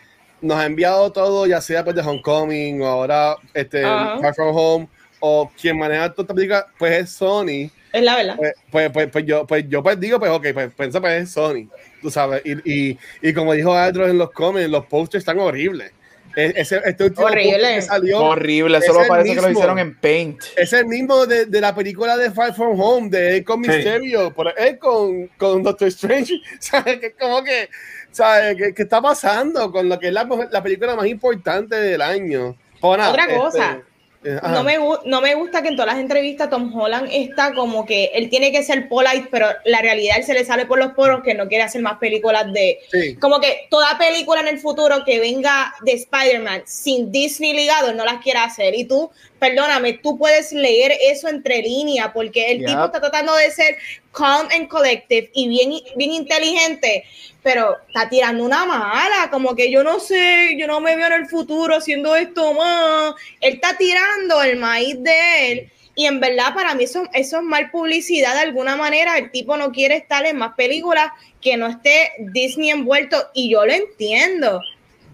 nos 0.43 0.59
ha 0.59 0.67
enviado 0.67 1.11
todo, 1.13 1.47
ya 1.47 1.61
sea 1.61 1.83
pues 1.85 1.97
de 1.97 2.03
Homecoming 2.03 2.83
o 2.83 2.87
ahora 2.87 3.37
este, 3.55 3.85
Ajá. 3.85 4.19
Far 4.21 4.35
From 4.35 4.55
Home, 4.57 4.89
o 5.21 5.51
quien 5.61 5.79
maneja 5.79 6.11
toda 6.13 6.25
esta 6.25 6.35
película, 6.35 6.67
pues 6.79 6.93
es 7.05 7.11
Sony. 7.11 7.71
Es 7.93 8.03
la 8.03 8.17
verdad. 8.17 8.37
Pues, 8.37 8.53
pues, 8.71 8.91
pues, 8.91 9.09
pues 9.13 9.25
yo, 9.27 9.47
pues 9.47 9.65
yo 9.69 9.83
pues 9.83 10.01
digo, 10.01 10.19
pues 10.19 10.31
ok, 10.33 10.47
pues 10.53 10.73
piensa 10.77 11.01
pues 11.01 11.23
es 11.23 11.31
Sony, 11.31 11.69
tú 12.01 12.11
sabes. 12.11 12.43
Y, 12.45 12.53
y, 12.91 12.99
y 13.23 13.33
como 13.33 13.53
dijo 13.55 13.73
Adro 13.75 14.09
en 14.09 14.19
los 14.19 14.31
comments, 14.33 14.71
los 14.71 14.87
posters 14.87 15.23
están 15.23 15.39
horribles. 15.39 15.93
E- 16.35 16.55
Ese, 16.57 16.81
este 16.87 17.05
último 17.05 17.27
Horrible. 17.27 17.75
que 17.75 17.83
salió 17.83 18.19
Horrible, 18.21 18.81
solo 18.81 19.01
parece 19.07 19.29
que 19.35 19.35
lo 19.37 19.43
mismo. 19.49 19.61
hicieron 19.61 19.79
en 19.79 19.95
Paint. 20.01 20.41
es 20.57 20.73
el 20.73 20.87
mismo 20.87 21.27
de, 21.27 21.45
de 21.45 21.61
la 21.61 21.75
película 21.75 22.17
de 22.17 22.31
Far 22.31 22.55
From 22.55 22.81
Home, 22.81 23.11
de 23.11 23.37
él 23.37 23.45
con 23.45 23.63
Sí. 23.63 23.71
Mysterio, 23.71 24.33
por 24.33 24.51
él 24.59 24.79
con, 24.79 25.27
con 25.37 25.63
Doctor 25.63 25.89
Strange. 25.89 26.33
¿Sabes? 26.59 27.01
Que 27.01 27.13
como 27.13 27.45
que, 27.45 27.69
¿sabes? 28.12 28.57
¿Qué, 28.57 28.72
qué 28.75 28.83
está 28.83 29.03
pasando 29.03 29.72
con 29.72 29.88
lo 29.88 29.98
que 29.98 30.09
es 30.09 30.12
la, 30.12 30.29
la 30.51 30.62
película 30.62 30.94
más 30.94 31.07
importante 31.07 31.75
del 31.77 32.01
año? 32.03 32.57
Nada, 32.83 33.11
Otra 33.11 33.22
este, 33.25 33.37
cosa. 33.37 33.83
eh, 34.25 34.38
ajá. 34.42 34.53
No 34.53 34.64
me, 34.64 34.79
gu- 34.79 35.01
no 35.05 35.20
me 35.20 35.35
gusta 35.35 35.62
que 35.62 35.68
en 35.68 35.77
todas 35.77 35.92
las 35.94 36.01
entrevistas 36.01 36.51
Tom 36.51 36.72
Holland 36.77 37.09
está 37.12 37.55
como 37.55 37.85
que 37.87 38.07
él 38.14 38.29
tiene 38.29 38.51
que 38.53 38.62
ser 38.62 38.88
polite, 38.88 39.29
pero 39.31 39.46
la 39.64 39.81
realidad 39.81 40.16
él 40.18 40.25
se 40.25 40.35
le 40.35 40.44
sale 40.44 40.66
por 40.66 40.79
los 40.79 40.92
poros 40.92 41.22
que 41.22 41.35
no 41.35 41.48
quiere 41.48 41.64
hacer 41.64 41.81
más 41.83 41.98
películas 41.98 42.53
de... 42.53 42.79
Sí. 42.90 43.14
Como 43.16 43.40
que 43.40 43.66
toda 43.70 43.96
película 43.98 44.40
en 44.40 44.48
el 44.48 44.59
futuro 44.59 45.05
que 45.05 45.18
venga 45.20 45.75
de 45.85 45.92
Spider-Man 45.92 46.62
sin 46.66 47.11
Disney 47.12 47.53
ligado, 47.53 47.92
no 47.94 48.05
las 48.05 48.20
quiere 48.22 48.40
hacer. 48.40 48.75
Y 48.77 48.85
tú, 48.85 49.11
perdóname, 49.43 49.95
tú 49.95 50.17
puedes 50.17 50.53
leer 50.53 50.93
eso 51.01 51.27
entre 51.27 51.63
líneas 51.63 52.13
porque 52.15 52.53
el 52.53 52.65
tipo 52.65 52.85
está 52.85 53.01
tratando 53.01 53.35
de 53.35 53.51
ser 53.51 53.77
calm 54.13 54.47
and 54.55 54.69
collective 54.69 55.33
y 55.35 55.49
bien, 55.49 55.73
bien 55.97 56.13
inteligente, 56.13 57.03
pero 57.43 57.77
está 57.89 58.09
tirando 58.09 58.45
una 58.45 58.65
mala, 58.65 59.31
como 59.33 59.57
que 59.57 59.69
yo 59.69 59.83
no 59.83 59.99
sé, 59.99 60.55
yo 60.57 60.69
no 60.69 60.79
me 60.79 60.95
veo 60.95 61.09
en 61.09 61.15
el 61.15 61.27
futuro 61.27 61.75
haciendo 61.75 62.15
esto 62.15 62.55
más. 62.55 63.15
Él 63.41 63.55
está 63.55 63.77
tirando 63.77 64.45
el 64.45 64.59
maíz 64.59 65.03
de 65.03 65.51
él. 65.51 65.73
Y 65.97 66.07
en 66.07 66.21
verdad 66.21 66.55
para 66.55 66.77
mí 66.77 66.85
eso, 66.85 67.03
eso 67.13 67.39
es 67.39 67.43
mal 67.43 67.69
publicidad 67.73 68.35
de 68.35 68.43
alguna 68.43 68.77
manera. 68.77 69.19
El 69.19 69.33
tipo 69.33 69.57
no 69.57 69.73
quiere 69.73 69.97
estar 69.97 70.25
en 70.25 70.37
más 70.37 70.55
películas 70.55 71.09
que 71.41 71.57
no 71.57 71.67
esté 71.67 72.13
Disney 72.33 72.71
envuelto 72.71 73.17
y 73.35 73.51
yo 73.51 73.67
lo 73.67 73.73
entiendo. 73.73 74.61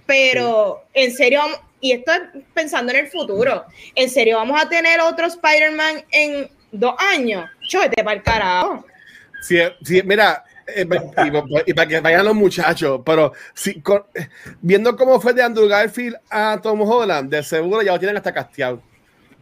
Pero 0.04 0.84
en 0.92 1.14
serio, 1.14 1.40
y 1.80 1.92
esto 1.92 2.12
es 2.12 2.42
pensando 2.54 2.92
en 2.92 2.98
el 3.00 3.08
futuro, 3.08 3.64
en 3.94 4.10
serio 4.10 4.36
vamos 4.38 4.60
a 4.62 4.68
tener 4.68 5.00
otro 5.00 5.26
Spider-Man 5.26 6.04
en 6.10 6.48
dos 6.72 6.94
años. 7.12 7.48
Chóvete 7.68 8.02
para 8.02 8.16
el 8.16 8.22
carajo. 8.22 8.84
Sí, 9.42 9.58
sí, 9.84 10.02
mira, 10.04 10.44
eh, 10.66 10.84
y, 10.86 11.70
y 11.70 11.74
para 11.74 11.88
que 11.88 12.00
vayan 12.00 12.24
los 12.24 12.34
muchachos, 12.34 13.00
pero 13.06 13.32
sí, 13.54 13.80
con- 13.80 14.04
eh, 14.14 14.28
viendo 14.60 14.96
cómo 14.96 15.20
fue 15.20 15.32
de 15.32 15.42
Andrew 15.42 15.68
Garfield 15.68 16.16
a 16.28 16.58
Tom 16.62 16.80
Holland, 16.82 17.30
de 17.30 17.42
seguro 17.42 17.82
ya 17.82 17.92
lo 17.92 17.98
tienen 17.98 18.16
hasta 18.16 18.32
casteado. 18.34 18.82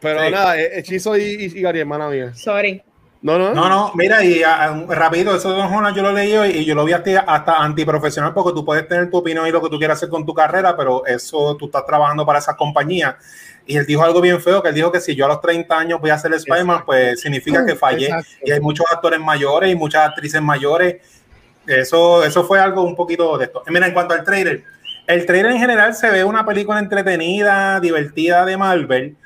Pero 0.01 0.23
Sí. 0.25 0.31
nada, 0.31 0.61
eh, 0.61 0.79
Hechizo 0.79 1.17
y, 1.17 1.23
y, 1.23 1.45
y 1.59 1.63
Gary, 1.63 1.81
hermana 1.81 2.09
mía. 2.11 2.35
Sorry. 2.35 2.83
No, 3.23 3.39
no, 3.39 3.55
No, 3.55 3.69
no, 3.69 3.93
mira, 3.95 4.25
y 4.25 4.43
ah, 4.43 4.85
rápido, 4.89 5.35
eso 5.35 5.51
de 5.51 5.57
Don 5.57 5.73
Holland 5.73 5.97
yo 5.97 6.03
lo 6.03 6.13
leí 6.13 6.61
y 6.61 6.65
yo 6.65 6.75
lo 6.75 6.85
vi 6.85 6.93
hasta, 6.93 7.21
hasta 7.21 7.59
antiprofesional 7.59 8.33
porque 8.35 8.55
tú 8.55 8.65
puedes 8.65 8.87
tener 8.87 9.11
tu 9.11 9.17
opinión 9.17 9.47
y 9.47 9.51
lo 9.51 9.61
que 9.63 9.69
tú 9.69 9.79
quieras 9.79 9.99
hacer 9.99 10.09
con 10.09 10.25
tu 10.25 10.35
carrera, 10.35 10.77
pero 10.77 11.05
eso 11.07 11.57
tú 11.57 11.67
estás 11.67 11.85
trabajando 11.87 12.25
para 12.25 12.39
esas 12.39 12.57
compañías. 12.57 13.17
Y 13.67 13.77
él 13.77 13.85
dijo 13.85 14.05
algo 14.05 14.21
bien 14.21 14.41
feo, 14.41 14.63
que 14.63 14.69
él 14.69 14.75
dijo 14.75 14.93
que 14.93 15.01
si 15.01 15.17
yo 15.17 15.25
a 15.25 15.29
los 15.29 15.41
30 15.41 15.77
años 15.77 16.01
voy 16.01 16.11
a 16.11 16.19
ser 16.19 16.33
Spider-Man, 16.33 16.85
pues 16.87 17.21
significa 17.21 17.67
que 17.67 17.75
fallé. 17.75 18.07
Exacto. 18.07 18.31
Y 18.45 18.53
hay 18.53 18.61
muchos 18.61 18.87
actores 18.93 19.19
mayores 19.19 19.73
y 19.73 19.75
muchas 19.75 20.09
actrices 20.09 20.41
mayores. 20.41 20.97
Eso, 21.67 22.23
eso 22.23 22.45
fue 22.45 22.61
algo 22.61 22.83
un 22.83 22.95
poquito 22.95 23.37
de 23.39 23.47
esto. 23.47 23.65
Mira, 23.67 23.89
en 23.89 23.93
cuanto 23.93 24.15
al 24.15 24.23
trailer, 24.23 24.63
el 25.07 25.27
trailer 25.27 25.53
en 25.53 25.59
general 25.59 25.95
se 25.95 26.11
ve 26.11 26.23
una 26.23 26.47
película 26.47 26.79
entretenida, 26.79 27.81
divertida 27.81 28.45
de 28.45 28.57
Marvel, 28.57 29.17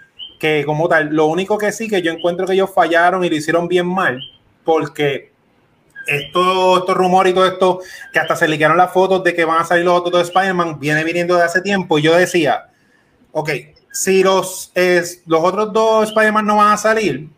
que 0.41 0.65
como 0.65 0.89
tal, 0.89 1.15
lo 1.15 1.27
único 1.27 1.59
que 1.59 1.71
sí 1.71 1.87
que 1.87 2.03
yo 2.03 2.11
encuentro 2.11 2.47
que 2.47 2.55
ellos 2.55 2.71
fallaron 2.75 3.23
y 3.23 3.29
lo 3.29 3.37
hicieron 3.37 3.69
bien 3.69 3.87
mal, 3.87 4.21
porque 4.65 5.31
esto, 6.07 6.79
estos 6.79 6.97
rumores 6.97 7.33
y 7.33 7.35
todo 7.35 7.47
esto, 7.47 7.81
que 8.13 8.19
hasta 8.19 8.35
se 8.35 8.49
liquearon 8.49 8.79
las 8.79 8.91
fotos 8.91 9.23
de 9.23 9.35
que 9.35 9.45
van 9.45 9.61
a 9.61 9.65
salir 9.65 9.85
los 9.85 10.01
otros 10.01 10.15
de 10.15 10.23
Spider-Man, 10.23 10.81
viene 10.81 11.05
viniendo 11.05 11.37
de 11.37 11.45
hace 11.45 11.61
tiempo, 11.61 11.99
y 11.99 12.03
yo 12.03 12.17
decía, 12.17 12.71
ok, 13.33 13.51
si 13.93 14.23
los, 14.23 14.73
los 15.27 15.45
otros 15.45 15.73
dos 15.73 16.09
Spider-Man 16.09 16.47
no 16.47 16.57
van 16.57 16.73
a 16.73 16.77
salir, 16.79 17.29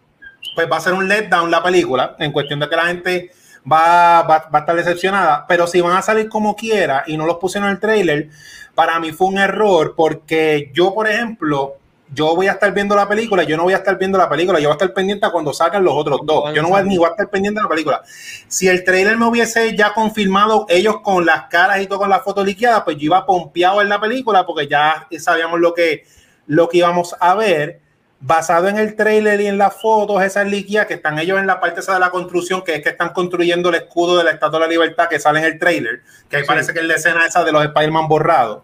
pues 0.54 0.70
va 0.70 0.76
a 0.76 0.80
ser 0.80 0.92
un 0.92 1.08
letdown 1.08 1.50
la 1.50 1.62
película, 1.62 2.14
en 2.20 2.30
cuestión 2.30 2.60
de 2.60 2.68
que 2.68 2.76
la 2.76 2.86
gente 2.86 3.32
va, 3.70 4.22
va, 4.22 4.48
va 4.48 4.58
a 4.58 4.60
estar 4.60 4.76
decepcionada, 4.76 5.44
pero 5.48 5.66
si 5.66 5.80
van 5.80 5.96
a 5.96 6.02
salir 6.02 6.28
como 6.28 6.54
quiera 6.54 7.02
y 7.08 7.16
no 7.16 7.26
los 7.26 7.38
pusieron 7.38 7.68
en 7.68 7.74
el 7.74 7.80
trailer, 7.80 8.28
para 8.76 9.00
mí 9.00 9.10
fue 9.10 9.26
un 9.26 9.38
error, 9.38 9.94
porque 9.96 10.70
yo, 10.72 10.94
por 10.94 11.08
ejemplo, 11.08 11.78
yo 12.14 12.36
voy 12.36 12.46
a 12.46 12.52
estar 12.52 12.72
viendo 12.74 12.94
la 12.94 13.08
película, 13.08 13.42
yo 13.42 13.56
no 13.56 13.62
voy 13.64 13.72
a 13.72 13.78
estar 13.78 13.96
viendo 13.98 14.18
la 14.18 14.28
película, 14.28 14.58
yo 14.60 14.68
voy 14.68 14.74
a 14.74 14.76
estar 14.76 14.92
pendiente 14.92 15.24
a 15.26 15.30
cuando 15.30 15.52
sacan 15.52 15.82
los 15.82 15.94
otros 15.94 16.20
dos. 16.24 16.52
Yo 16.54 16.60
no 16.60 16.68
voy 16.68 16.80
a, 16.80 16.82
ni 16.82 16.98
voy 16.98 17.06
a 17.06 17.10
estar 17.10 17.30
pendiente 17.30 17.58
de 17.58 17.64
la 17.64 17.68
película. 17.68 18.02
Si 18.48 18.68
el 18.68 18.84
trailer 18.84 19.16
me 19.16 19.26
hubiese 19.26 19.74
ya 19.76 19.94
confirmado 19.94 20.66
ellos 20.68 21.00
con 21.02 21.24
las 21.24 21.44
caras 21.44 21.80
y 21.80 21.86
todo 21.86 22.00
con 22.00 22.10
la 22.10 22.20
foto 22.20 22.44
liqueada, 22.44 22.84
pues 22.84 22.98
yo 22.98 23.04
iba 23.04 23.24
pompeado 23.24 23.80
en 23.80 23.88
la 23.88 24.00
película 24.00 24.44
porque 24.44 24.68
ya 24.68 25.08
sabíamos 25.18 25.58
lo 25.58 25.72
que, 25.72 26.04
lo 26.46 26.68
que 26.68 26.78
íbamos 26.78 27.16
a 27.18 27.34
ver. 27.34 27.80
Basado 28.24 28.68
en 28.68 28.78
el 28.78 28.94
trailer 28.94 29.40
y 29.40 29.48
en 29.48 29.58
las 29.58 29.74
fotos, 29.80 30.22
esas 30.22 30.46
liquidas 30.46 30.86
que 30.86 30.94
están 30.94 31.18
ellos 31.18 31.40
en 31.40 31.46
la 31.48 31.58
parte 31.58 31.80
esa 31.80 31.94
de 31.94 31.98
la 31.98 32.10
construcción, 32.10 32.62
que 32.62 32.76
es 32.76 32.82
que 32.82 32.90
están 32.90 33.08
construyendo 33.08 33.70
el 33.70 33.74
escudo 33.74 34.16
de 34.16 34.22
la 34.22 34.30
Estatua 34.30 34.60
de 34.60 34.66
la 34.66 34.70
Libertad 34.70 35.08
que 35.08 35.18
sale 35.18 35.40
en 35.40 35.46
el 35.46 35.58
trailer, 35.58 36.02
que 36.28 36.36
ahí 36.36 36.44
parece 36.44 36.72
que 36.72 36.78
es 36.78 36.84
la 36.84 36.94
escena 36.94 37.26
esa 37.26 37.42
de 37.42 37.50
los 37.50 37.64
Spider-Man 37.64 38.06
borrados. 38.06 38.62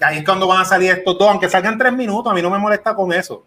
Y 0.00 0.04
ahí 0.04 0.18
es 0.18 0.24
cuando 0.24 0.46
van 0.46 0.62
a 0.62 0.64
salir 0.64 0.90
estos 0.90 1.18
dos, 1.18 1.28
aunque 1.28 1.48
salgan 1.48 1.78
tres 1.78 1.92
minutos, 1.92 2.30
a 2.30 2.34
mí 2.34 2.42
no 2.42 2.50
me 2.50 2.58
molesta 2.58 2.94
con 2.94 3.12
eso. 3.12 3.44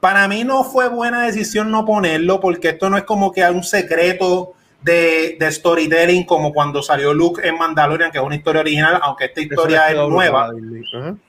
Para 0.00 0.28
mí 0.28 0.44
no 0.44 0.64
fue 0.64 0.88
buena 0.88 1.22
decisión 1.22 1.70
no 1.70 1.84
ponerlo, 1.84 2.40
porque 2.40 2.70
esto 2.70 2.88
no 2.88 2.96
es 2.96 3.04
como 3.04 3.32
que 3.32 3.42
hay 3.42 3.54
un 3.54 3.64
secreto 3.64 4.54
de, 4.82 5.36
de 5.38 5.50
storytelling, 5.50 6.24
como 6.24 6.52
cuando 6.52 6.82
salió 6.82 7.12
Luke 7.12 7.46
en 7.46 7.58
Mandalorian, 7.58 8.10
que 8.10 8.18
es 8.18 8.24
una 8.24 8.36
historia 8.36 8.60
original, 8.60 9.00
aunque 9.02 9.26
esta 9.26 9.40
historia 9.40 9.88
es 9.88 9.96
nueva, 9.96 10.50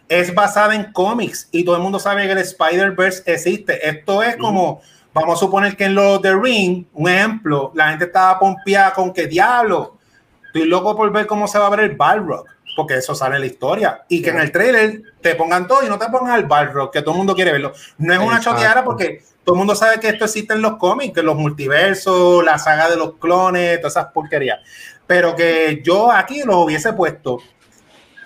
es 0.07 0.33
basada 0.33 0.75
en 0.75 0.91
cómics 0.91 1.49
y 1.51 1.63
todo 1.63 1.75
el 1.75 1.81
mundo 1.81 1.99
sabe 1.99 2.25
que 2.25 2.31
el 2.33 2.37
Spider-Verse 2.37 3.23
existe. 3.25 3.87
Esto 3.87 4.21
es 4.21 4.35
como, 4.37 4.81
vamos 5.13 5.35
a 5.35 5.39
suponer 5.39 5.75
que 5.75 5.85
en 5.85 5.95
los 5.95 6.21
The 6.21 6.35
Ring, 6.35 6.85
un 6.93 7.09
ejemplo, 7.09 7.71
la 7.73 7.89
gente 7.89 8.05
estaba 8.05 8.37
pompeada 8.39 8.93
con 8.93 9.13
que 9.13 9.27
diablo, 9.27 9.97
estoy 10.45 10.65
loco 10.65 10.95
por 10.95 11.11
ver 11.11 11.25
cómo 11.25 11.47
se 11.47 11.57
va 11.57 11.67
a 11.67 11.71
ver 11.71 11.79
el 11.81 11.95
Balrog, 11.95 12.45
porque 12.79 12.95
eso 12.95 13.13
sale 13.13 13.35
en 13.35 13.41
la 13.41 13.47
historia. 13.47 14.05
Y 14.07 14.21
que 14.21 14.29
en 14.29 14.39
el 14.39 14.53
trailer 14.53 15.01
te 15.19 15.35
pongan 15.35 15.67
todo 15.67 15.85
y 15.85 15.89
no 15.89 15.99
te 15.99 16.07
pongan 16.07 16.39
el 16.39 16.45
Balrog, 16.45 16.91
que 16.91 17.01
todo 17.01 17.11
el 17.11 17.17
mundo 17.17 17.35
quiere 17.35 17.51
verlo. 17.51 17.73
No 17.97 18.13
es 18.13 18.19
una 18.19 18.39
choteara 18.39 18.85
porque 18.85 19.21
todo 19.43 19.55
el 19.55 19.57
mundo 19.57 19.75
sabe 19.75 19.99
que 19.99 20.07
esto 20.07 20.23
existe 20.23 20.53
en 20.53 20.61
los 20.61 20.77
cómics, 20.77 21.13
que 21.13 21.21
los 21.21 21.35
multiversos, 21.35 22.41
la 22.41 22.57
saga 22.57 22.89
de 22.89 22.95
los 22.95 23.15
clones, 23.15 23.81
todas 23.81 23.97
esas 23.97 24.13
porquerías. 24.13 24.59
Pero 25.05 25.35
que 25.35 25.81
yo 25.83 26.09
aquí 26.09 26.41
los 26.45 26.55
hubiese 26.55 26.93
puesto. 26.93 27.39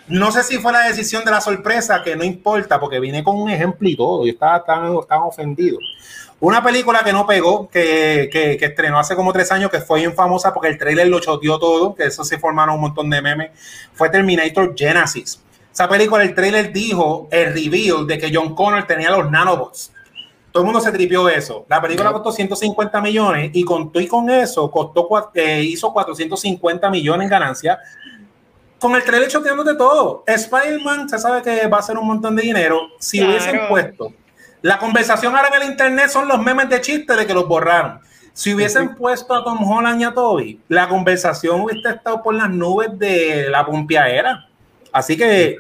No 0.08 0.32
sé 0.32 0.44
si 0.44 0.60
fue 0.60 0.72
la 0.72 0.84
decisión 0.84 1.26
de 1.26 1.32
la 1.32 1.42
sorpresa, 1.42 2.04
que 2.04 2.16
no 2.16 2.24
importa, 2.24 2.80
porque 2.80 3.00
vine 3.00 3.24
con 3.24 3.42
un 3.42 3.50
ejemplo 3.50 3.90
y 3.90 3.98
todo. 3.98 4.24
Yo 4.24 4.34
estaba 4.34 4.64
tan, 4.64 4.96
tan 5.08 5.22
ofendido. 5.22 5.80
Una 6.44 6.62
película 6.62 7.06
que 7.06 7.14
no 7.14 7.26
pegó, 7.26 7.70
que, 7.70 8.28
que, 8.30 8.58
que 8.58 8.66
estrenó 8.66 9.00
hace 9.00 9.16
como 9.16 9.32
tres 9.32 9.50
años, 9.54 9.72
que 9.72 9.80
fue 9.80 10.00
bien 10.00 10.14
famosa 10.14 10.54
porque 10.54 10.68
el 10.68 10.78
trailer 10.78 11.08
lo 11.08 11.22
choteó 11.22 11.58
todo, 11.58 11.96
que 11.96 12.04
eso 12.04 12.26
se 12.26 12.38
formaron 12.38 12.76
un 12.76 12.82
montón 12.82 13.10
de 13.10 13.22
memes, 13.22 13.52
fue 13.94 14.10
Terminator 14.10 14.76
Genesis. 14.78 15.42
Esa 15.72 15.88
película, 15.88 16.22
el 16.22 16.36
trailer 16.36 16.74
dijo 16.74 17.30
el 17.32 17.54
reveal 17.54 18.06
de 18.06 18.18
que 18.18 18.30
John 18.34 18.54
Connor 18.56 18.86
tenía 18.86 19.10
los 19.12 19.32
nanobots. 19.32 19.94
Todo 20.52 20.64
el 20.64 20.66
mundo 20.66 20.82
se 20.82 20.92
tripió 20.92 21.30
eso. 21.30 21.66
La 21.70 21.82
película 21.82 22.12
costó 22.12 22.34
150 22.34 23.00
millones 23.00 23.52
y 23.54 23.64
con 23.64 23.90
y 23.94 24.08
con 24.08 24.30
eso 24.30 24.70
costó, 24.70 25.08
eh, 25.36 25.62
hizo 25.64 25.94
450 25.94 26.90
millones 26.90 27.24
en 27.24 27.30
ganancia. 27.30 27.80
Con 28.80 28.94
el 28.98 29.04
trailer 29.06 29.30
choteándote 29.30 29.76
todo. 29.76 30.26
Spider-Man 30.28 31.08
se 31.08 31.20
sabe 31.20 31.42
que 31.42 31.68
va 31.68 31.78
a 31.78 31.82
ser 31.82 31.98
un 31.98 32.06
montón 32.06 32.36
de 32.36 32.42
dinero. 32.42 32.82
Si 33.00 33.20
Claro. 33.20 33.32
hubiesen 33.32 33.62
puesto 33.70 34.12
la 34.64 34.80
conversación 34.80 35.36
ahora 35.36 35.50
en 35.50 35.62
el 35.62 35.70
internet 35.70 36.08
son 36.10 36.26
los 36.28 36.42
memes 36.42 36.70
de 36.70 36.80
chiste 36.80 37.16
de 37.16 37.28
que 37.28 37.34
los 37.34 37.48
borraron. 37.48 38.00
Si 38.32 38.54
hubiesen 38.54 38.96
puesto 38.96 39.36
a 39.36 39.44
Tom 39.44 39.62
Holland 39.62 40.00
y 40.00 40.06
a 40.06 40.14
Toby, 40.14 40.60
la 40.70 40.88
conversación 40.88 41.62
hubiese 41.62 41.90
estado 41.90 42.24
por 42.24 42.34
las 42.34 42.50
nubes 42.50 42.98
de 42.98 43.50
la 43.50 43.66
pompeadera. 43.66 44.48
Así 44.94 45.18
que 45.18 45.58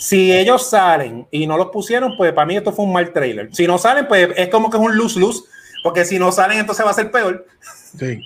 si 0.00 0.32
ellos 0.32 0.68
salen 0.68 1.28
y 1.30 1.46
no 1.46 1.56
los 1.56 1.68
pusieron, 1.68 2.16
pues 2.16 2.32
para 2.32 2.44
mí 2.44 2.56
esto 2.56 2.72
fue 2.72 2.84
un 2.84 2.92
mal 2.92 3.12
trailer. 3.12 3.54
Si 3.54 3.68
no 3.68 3.78
salen, 3.78 4.08
pues 4.08 4.28
es 4.36 4.48
como 4.48 4.68
que 4.68 4.78
es 4.78 4.82
un 4.82 4.98
lose-lose, 4.98 5.44
porque 5.84 6.04
si 6.04 6.18
no 6.18 6.32
salen, 6.32 6.58
entonces 6.58 6.84
va 6.84 6.90
a 6.90 6.94
ser 6.94 7.12
peor. 7.12 7.46
Sí. 7.96 8.20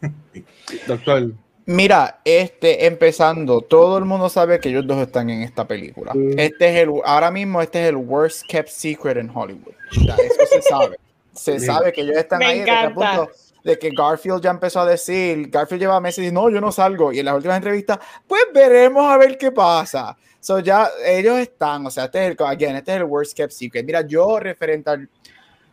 Doctor. 0.86 1.32
Mira, 1.66 2.20
este, 2.24 2.86
empezando, 2.86 3.62
todo 3.62 3.96
el 3.98 4.04
mundo 4.04 4.28
sabe 4.28 4.60
que 4.60 4.68
ellos 4.68 4.86
dos 4.86 4.98
están 4.98 5.30
en 5.30 5.42
esta 5.42 5.66
película. 5.66 6.12
Mm. 6.14 6.38
Este 6.38 6.68
es 6.68 6.76
el, 6.82 6.90
ahora 7.04 7.30
mismo 7.30 7.62
este 7.62 7.82
es 7.82 7.88
el 7.88 7.96
worst 7.96 8.42
kept 8.48 8.68
secret 8.68 9.16
en 9.16 9.30
Hollywood. 9.34 9.72
O 9.90 9.94
sea, 10.04 10.14
eso 10.16 10.46
se 10.50 10.62
sabe. 10.62 10.96
Se 11.32 11.58
Sí. 11.58 11.66
sabe 11.66 11.92
que 11.92 12.02
ellos 12.02 12.16
están 12.16 12.38
Me 12.38 12.46
ahí 12.46 12.58
de 12.60 12.64
que, 12.66 12.70
a 12.70 12.84
encanta. 12.84 13.16
punto 13.16 13.32
de 13.64 13.78
que 13.78 13.90
Garfield 13.96 14.42
ya 14.42 14.50
empezó 14.50 14.80
a 14.80 14.86
decir, 14.86 15.48
Garfield 15.48 15.80
lleva 15.80 15.98
meses 16.00 16.18
y 16.18 16.22
dice, 16.22 16.34
no, 16.34 16.50
yo 16.50 16.60
no 16.60 16.70
salgo. 16.70 17.12
Y 17.12 17.18
en 17.20 17.24
las 17.24 17.34
últimas 17.34 17.56
entrevistas, 17.56 17.98
pues 18.28 18.42
veremos 18.52 19.10
a 19.10 19.16
ver 19.16 19.38
qué 19.38 19.50
pasa. 19.50 20.16
So 20.38 20.58
ya 20.58 20.90
ellos 21.06 21.38
están, 21.38 21.86
o 21.86 21.90
sea, 21.90 22.04
este 22.04 22.26
es 22.26 22.30
el, 22.38 22.46
again, 22.46 22.76
este 22.76 22.90
es 22.92 22.96
el 22.98 23.04
worst 23.04 23.34
kept 23.34 23.52
secret. 23.52 23.86
Mira, 23.86 24.02
yo 24.02 24.38
referente 24.38 24.90
al, 24.90 25.08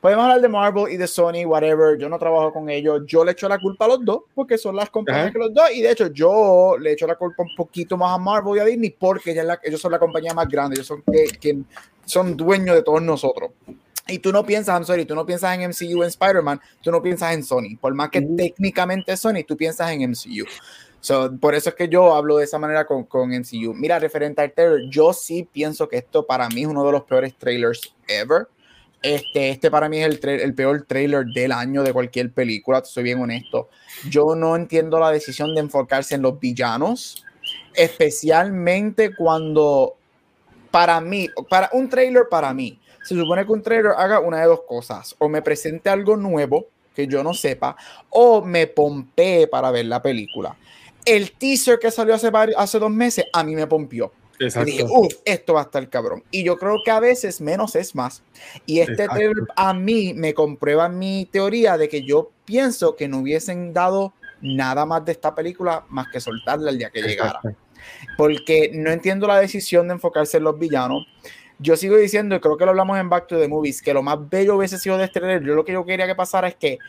podemos 0.02 0.24
hablar 0.24 0.42
de 0.42 0.50
Marvel 0.50 0.92
y 0.92 0.98
de 0.98 1.08
Sony, 1.08 1.46
whatever, 1.46 1.98
yo 1.98 2.10
no 2.10 2.18
trabajo 2.18 2.52
con 2.52 2.70
ellos, 2.70 3.04
yo 3.06 3.24
le 3.24 3.32
echo 3.34 3.48
la 3.48 3.60
culpa 3.60 3.86
a 3.86 3.90
los 3.90 4.04
dos, 4.04 4.24
porque 4.34 4.58
son 4.58 4.76
las 4.76 4.90
compañías 4.90 5.26
Ajá. 5.26 5.32
que 5.34 5.40
los 5.40 5.54
dos, 5.54 5.72
y 5.74 5.82
de 5.82 5.92
hecho 5.92 6.08
yo 6.08 6.76
le 6.80 6.94
echo 6.94 7.06
la 7.08 7.16
culpa 7.16 7.44
un 7.44 7.56
poquito 7.56 7.96
más 7.96 8.16
a 8.16 8.18
Marvel 8.18 8.58
y 8.58 8.60
a 8.60 8.66
Disney, 8.66 8.90
porque 8.98 9.34
la- 9.36 9.60
ellos 9.64 9.80
son 9.80 9.92
la 9.92 10.00
compañía 10.00 10.34
más 10.34 10.48
grande, 10.50 10.76
ellos 10.76 10.88
son 10.88 11.04
que, 11.04 11.26
quien 11.40 11.66
son 12.04 12.36
dueños 12.36 12.76
de 12.76 12.84
todos 12.84 13.02
nosotros. 13.02 13.52
Y 14.08 14.20
tú 14.20 14.32
no 14.34 14.44
piensas, 14.46 14.76
I'm 14.76 14.84
sorry, 14.84 15.06
tú 15.06 15.16
no 15.16 15.26
piensas 15.26 15.56
en 15.56 15.62
MCU, 15.62 16.02
en 16.04 16.10
Spider-Man, 16.10 16.60
tú 16.82 16.92
no 16.92 17.02
piensas 17.02 17.34
en 17.34 17.44
Sony. 17.44 17.78
Por 17.80 17.94
más 17.94 18.10
que 18.10 18.20
Ujú. 18.20 18.36
técnicamente 18.36 19.14
es 19.14 19.20
Sony, 19.20 19.44
tú 19.48 19.56
piensas 19.56 19.90
en 19.92 20.02
MCU. 20.02 20.46
So, 21.00 21.32
por 21.40 21.56
eso 21.56 21.70
es 21.70 21.76
que 21.76 21.88
yo 21.88 22.14
hablo 22.16 22.38
de 22.38 22.44
esa 22.46 22.60
manera 22.60 22.86
con, 22.86 23.06
con 23.06 23.32
MCU. 23.32 23.74
Mira, 23.74 24.00
referente 24.00 24.42
al 24.42 24.52
trailer, 24.52 24.90
yo 24.90 25.14
sí 25.14 25.48
pienso 25.50 25.88
que 25.88 25.98
esto 25.98 26.26
para 26.26 26.50
mí 26.50 26.62
es 26.62 26.68
uno 26.68 26.84
de 26.84 26.92
los 26.92 27.04
peores 27.04 27.36
trailers 27.38 27.96
ever. 28.08 28.48
Este, 29.02 29.50
este 29.50 29.72
para 29.72 29.90
mí 29.90 30.00
es 30.00 30.20
el, 30.24 30.54
peor 30.54 30.84
trailer 30.84 31.26
del 31.26 31.52
año 31.52 31.82
de 31.82 31.92
cualquier 31.92 32.32
película, 32.32 32.84
soy 32.86 33.04
bien 33.04 33.20
honesto. 33.20 33.70
Yo 34.08 34.36
no 34.36 34.56
entiendo 34.56 35.00
la 35.00 35.12
decisión 35.12 35.56
de 35.56 35.62
enfocarse 35.62 36.16
en 36.16 36.22
los 36.22 36.40
villanos, 36.40 37.26
especialmente 37.74 39.16
cuando 39.16 39.96
para 40.70 41.02
mí, 41.02 41.30
para 41.50 41.70
un 41.74 41.90
trailer 41.90 42.26
para 42.30 42.54
mí, 42.54 42.80
se 43.04 43.16
supone 43.16 43.44
que 43.44 43.52
un 43.52 43.64
trailer 43.64 43.94
haga 43.98 44.20
una 44.20 44.40
de 44.40 44.46
dos 44.46 44.62
cosas, 44.68 45.16
o 45.18 45.28
me 45.28 45.42
presente 45.42 45.90
algo 45.90 46.16
nuevo 46.16 46.68
que 46.96 47.08
yo 47.08 47.24
no 47.24 47.34
sepa, 47.34 47.76
o 48.10 48.44
me 48.44 48.68
pompee 48.68 49.48
para 49.48 49.72
ver 49.72 49.86
la 49.86 50.02
película. 50.02 50.56
El 51.04 51.32
teaser 51.32 51.80
que 51.80 51.90
salió 51.90 52.14
hace, 52.14 52.32
hace 52.56 52.78
dos 52.78 52.92
meses 52.92 53.26
a 53.34 53.44
mí 53.44 53.56
me 53.56 53.66
pompió. 53.66 54.12
Y 54.42 54.66
dije, 54.66 54.84
uff, 54.84 55.14
esto 55.26 55.54
va 55.54 55.62
a 55.62 55.64
estar 55.64 55.88
cabrón. 55.90 56.24
Y 56.32 56.44
yo 56.44 56.58
creo 56.58 56.78
que 56.84 56.92
a 56.92 57.00
veces 57.00 57.42
menos 57.42 57.76
es 57.76 57.96
más. 57.96 58.24
Y 58.66 58.80
este 58.80 59.08
trailer 59.08 59.48
a 59.56 59.74
mí 59.74 60.14
me 60.16 60.34
comprueba 60.34 60.90
mi 60.90 61.28
teoría 61.32 61.78
de 61.78 61.88
que 61.88 62.04
yo 62.04 62.32
pienso 62.46 62.96
que 62.96 63.08
no 63.08 63.20
hubiesen 63.20 63.74
dado 63.74 64.14
nada 64.42 64.86
más 64.86 65.06
de 65.06 65.12
esta 65.12 65.36
película 65.36 65.86
más 65.90 66.08
que 66.12 66.20
soltarla 66.20 66.72
el 66.72 66.78
día 66.78 66.90
que 66.90 67.02
llegara. 67.02 67.40
Porque 68.18 68.72
no 68.74 68.92
entiendo 68.92 69.28
la 69.28 69.40
decisión 69.40 69.88
de 69.88 69.94
enfocarse 69.94 70.38
en 70.38 70.44
los 70.44 70.58
villanos. 70.58 71.06
Yo 71.60 71.78
sigo 71.78 71.96
diciendo, 71.96 72.36
y 72.36 72.40
creo 72.40 72.58
que 72.58 72.66
lo 72.66 72.72
hablamos 72.72 72.98
en 72.98 73.10
Back 73.10 73.28
to 73.28 73.40
the 73.40 73.48
Movies, 73.48 73.84
que 73.84 73.94
lo 73.94 74.02
más 74.02 74.18
bello 74.30 74.56
hubiese 74.56 74.80
sido 74.80 74.98
de 74.98 75.06
este 75.06 75.20
trailer. 75.20 75.44
Yo 75.44 75.54
lo 75.54 75.64
que 75.64 75.74
yo 75.74 75.86
quería 75.86 76.08
que 76.08 76.16
pasara 76.16 76.48
es 76.48 76.56
que 76.56 76.80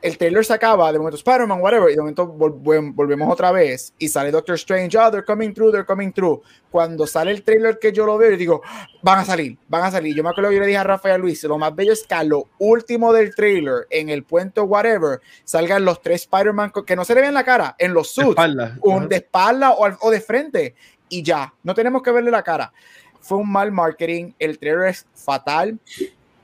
el 0.00 0.16
trailer 0.16 0.44
se 0.44 0.52
acaba, 0.52 0.92
de 0.92 0.98
momento 0.98 1.16
Spider-Man, 1.16 1.60
whatever, 1.60 1.90
y 1.90 1.94
de 1.94 2.00
momento 2.00 2.26
vol- 2.32 2.62
vol- 2.62 2.94
volvemos 2.94 3.32
otra 3.32 3.50
vez 3.50 3.92
y 3.98 4.08
sale 4.08 4.30
Doctor 4.30 4.54
Strange, 4.54 4.96
ah, 4.96 5.10
they're 5.10 5.24
coming 5.24 5.52
through, 5.52 5.72
they're 5.72 5.84
coming 5.84 6.12
through. 6.12 6.40
Cuando 6.70 7.06
sale 7.06 7.30
el 7.32 7.42
trailer 7.42 7.78
que 7.78 7.92
yo 7.92 8.06
lo 8.06 8.16
veo, 8.16 8.30
y 8.32 8.36
digo, 8.36 8.62
van 9.02 9.18
a 9.20 9.24
salir, 9.24 9.58
van 9.68 9.84
a 9.84 9.90
salir. 9.90 10.14
Yo 10.14 10.22
me 10.22 10.30
acuerdo 10.30 10.50
que 10.50 10.56
yo 10.56 10.60
le 10.60 10.66
dije 10.68 10.78
a 10.78 10.84
Rafael 10.84 11.20
Luis, 11.20 11.42
lo 11.44 11.58
más 11.58 11.74
bello 11.74 11.92
es 11.92 12.04
que 12.06 12.14
a 12.14 12.22
lo 12.22 12.44
último 12.58 13.12
del 13.12 13.34
trailer, 13.34 13.86
en 13.90 14.08
el 14.08 14.22
puente 14.24 14.60
whatever, 14.60 15.20
salgan 15.44 15.84
los 15.84 16.00
tres 16.00 16.22
Spider-Man 16.22 16.72
que 16.86 16.94
no 16.94 17.04
se 17.04 17.14
le 17.14 17.22
ven 17.22 17.34
la 17.34 17.44
cara, 17.44 17.74
en 17.78 17.92
los 17.92 18.10
suits, 18.10 18.30
Espalda. 18.30 18.78
un 18.82 18.98
Ajá. 18.98 19.06
de 19.06 19.16
espalda 19.16 19.70
o, 19.72 19.88
o 20.00 20.10
de 20.10 20.20
frente, 20.20 20.74
y 21.08 21.22
ya, 21.22 21.52
no 21.62 21.74
tenemos 21.74 22.02
que 22.02 22.12
verle 22.12 22.30
la 22.30 22.42
cara. 22.42 22.72
Fue 23.20 23.36
un 23.38 23.50
mal 23.50 23.72
marketing, 23.72 24.32
el 24.38 24.58
trailer 24.58 24.88
es 24.88 25.06
fatal. 25.14 25.78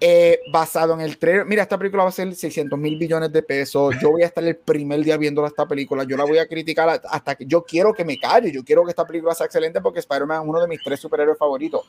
Eh, 0.00 0.40
basado 0.52 0.92
en 0.94 1.00
el 1.00 1.16
trailer. 1.18 1.46
Mira, 1.46 1.62
esta 1.62 1.78
película 1.78 2.02
va 2.02 2.08
a 2.10 2.12
ser 2.12 2.34
600 2.34 2.78
mil 2.78 2.98
billones 2.98 3.32
de 3.32 3.42
pesos. 3.42 3.94
Yo 4.02 4.10
voy 4.10 4.22
a 4.22 4.26
estar 4.26 4.44
el 4.44 4.56
primer 4.56 5.00
día 5.00 5.16
viendo 5.16 5.46
esta 5.46 5.66
película. 5.66 6.04
Yo 6.04 6.16
la 6.16 6.24
voy 6.24 6.38
a 6.38 6.46
criticar 6.46 7.00
hasta 7.08 7.34
que 7.36 7.46
yo 7.46 7.62
quiero 7.64 7.94
que 7.94 8.04
me 8.04 8.18
calle. 8.18 8.52
Yo 8.52 8.62
quiero 8.64 8.84
que 8.84 8.90
esta 8.90 9.06
película 9.06 9.34
sea 9.34 9.46
excelente 9.46 9.80
porque 9.80 10.00
Spider-Man 10.00 10.42
es 10.42 10.48
uno 10.48 10.60
de 10.60 10.68
mis 10.68 10.82
tres 10.82 11.00
superhéroes 11.00 11.38
favoritos. 11.38 11.82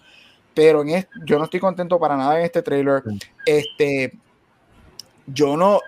Pero 0.53 0.81
en 0.83 0.89
es- 0.89 1.07
yo 1.25 1.37
no 1.37 1.43
estoy 1.45 1.59
contento 1.59 1.99
para 1.99 2.15
nada 2.15 2.39
en 2.39 2.45
este 2.45 2.61
trailer. 2.61 3.03
Este, 3.45 4.13
yo 5.27 5.57
no. 5.57 5.81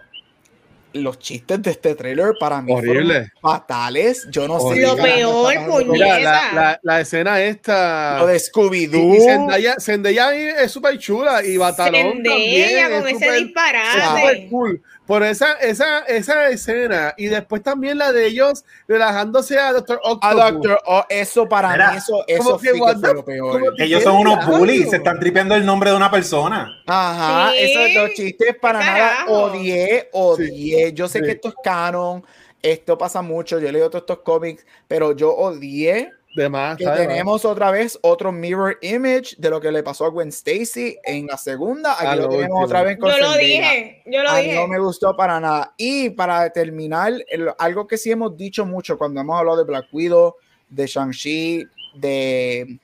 Los 0.98 1.20
chistes 1.20 1.62
de 1.62 1.72
este 1.72 1.96
trailer 1.96 2.34
para 2.40 2.62
mí 2.62 2.72
fueron 2.74 2.90
Horrible. 2.98 3.32
fatales. 3.42 4.28
Yo 4.32 4.48
no 4.48 4.60
sé. 4.60 4.82
Lo 4.82 4.96
peor, 4.96 5.54
puñeta. 5.68 6.20
la, 6.20 6.52
la, 6.54 6.80
la 6.82 7.02
escena 7.02 7.42
esta. 7.42 8.20
Lo 8.20 8.28
de 8.28 8.38
Scooby-Doo. 8.38 9.16
y 9.16 9.20
Zendaya, 9.22 9.76
Zendaya 9.80 10.28
ahí 10.30 10.42
es 10.60 10.72
súper 10.72 10.98
chula 11.00 11.44
y 11.44 11.58
Batalón 11.58 12.14
Zendaya 12.14 12.24
también 12.30 12.90
con 13.02 13.08
es 13.10 13.16
ese 13.16 13.26
súper- 13.26 13.44
disparate. 13.44 13.98
es 13.98 14.04
súper 14.06 14.50
cool. 14.50 14.82
Por 15.08 15.24
esa, 15.24 15.54
esa, 15.54 16.00
esa 16.00 16.50
escena 16.50 17.14
y 17.18 17.28
después 17.28 17.64
también 17.64 17.98
la 17.98 18.12
de 18.12 18.28
ellos 18.28 18.66
relajándose 18.90 19.58
a 19.58 19.72
Doctor 19.72 20.02
A 20.04 20.12
Octopus. 20.12 20.52
Doctor 20.54 20.80
O, 20.86 21.06
eso 21.08 21.48
para 21.48 21.72
Mira, 21.72 21.92
mí, 21.92 21.98
eso, 21.98 22.24
eso 22.28 22.58
que 22.58 22.68
sí 22.68 22.74
que 22.74 22.80
what 22.82 22.98
fue 23.00 23.14
lo 23.14 23.24
peor. 23.26 23.74
Ellos 23.78 24.04
son 24.04 24.18
unos 24.18 24.46
bullies, 24.46 24.90
se 24.90 24.98
están 24.98 25.18
tripeando 25.20 25.56
el 25.56 25.66
nombre 25.66 25.92
de 25.92 25.96
una 25.96 26.12
persona. 26.12 26.84
Ajá, 26.86 27.52
Sí. 27.52 27.58
esos 27.62 27.94
dos 27.96 28.12
chistes 28.16 28.56
para 28.62 28.80
nada 28.80 29.26
odié, 29.30 30.10
odié. 30.12 30.92
Yo 30.94 31.08
sé 31.08 31.20
Sí. 31.20 31.26
que 31.26 31.32
esto 31.32 31.48
es 31.48 31.56
canon, 31.64 32.26
esto 32.62 32.98
pasa 32.98 33.22
mucho, 33.22 33.60
yo 33.60 33.70
he 33.70 33.72
leído 33.72 33.90
todos 33.90 34.02
estos 34.02 34.20
cómics, 34.20 34.66
pero 34.90 35.14
yo 35.16 35.34
odié 35.34 36.12
De 36.38 36.50
más, 36.50 36.78
que 36.78 36.86
tenemos 36.86 37.44
otra 37.46 37.72
vez 37.72 37.98
otro 38.02 38.32
mirror 38.32 38.78
image 38.82 39.36
de 39.38 39.50
lo 39.50 39.60
que 39.60 39.72
le 39.72 39.82
pasó 39.84 40.06
a 40.06 40.10
Gwen 40.10 40.30
Stacy 40.30 40.98
en 41.04 41.26
la 41.28 41.38
segunda. 41.38 41.94
Aquí 41.98 42.06
A 42.06 42.16
lo 42.16 42.22
lo 42.24 42.30
tenemos 42.30 42.50
último. 42.52 42.66
otra 42.66 42.84
vez 42.84 42.98
con 42.98 43.10
Yo 43.12 43.18
lo 43.18 43.34
dije, 43.38 44.04
yo 44.06 44.22
lo 44.24 44.30
A 44.30 44.38
dije. 44.38 44.56
no 44.56 44.68
me 44.68 44.80
gustó 44.80 45.16
para 45.18 45.40
nada. 45.40 45.74
Y 45.78 46.12
para 46.12 46.50
terminar, 46.52 47.14
el- 47.28 47.50
algo 47.58 47.88
que 47.88 47.98
sí 47.98 48.12
hemos 48.12 48.38
dicho 48.38 48.66
mucho 48.66 48.98
cuando 48.98 49.20
hemos 49.20 49.38
hablado 49.40 49.58
de 49.58 49.64
Black 49.64 49.88
Widow, 49.92 50.36
de 50.70 50.86
Shang-Chi, 50.86 51.66
de 51.96 52.80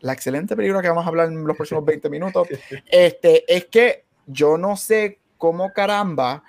la 0.00 0.12
excelente 0.12 0.56
película 0.56 0.82
que 0.82 0.88
vamos 0.88 1.04
a 1.04 1.08
hablar 1.08 1.28
en 1.28 1.46
los 1.46 1.56
próximos 1.56 1.84
20 1.84 2.10
minutos, 2.10 2.48
este, 2.90 3.44
es 3.46 3.66
que 3.66 4.04
yo 4.26 4.58
no 4.58 4.76
sé 4.76 5.18
cómo 5.38 5.72
caramba 5.72 6.42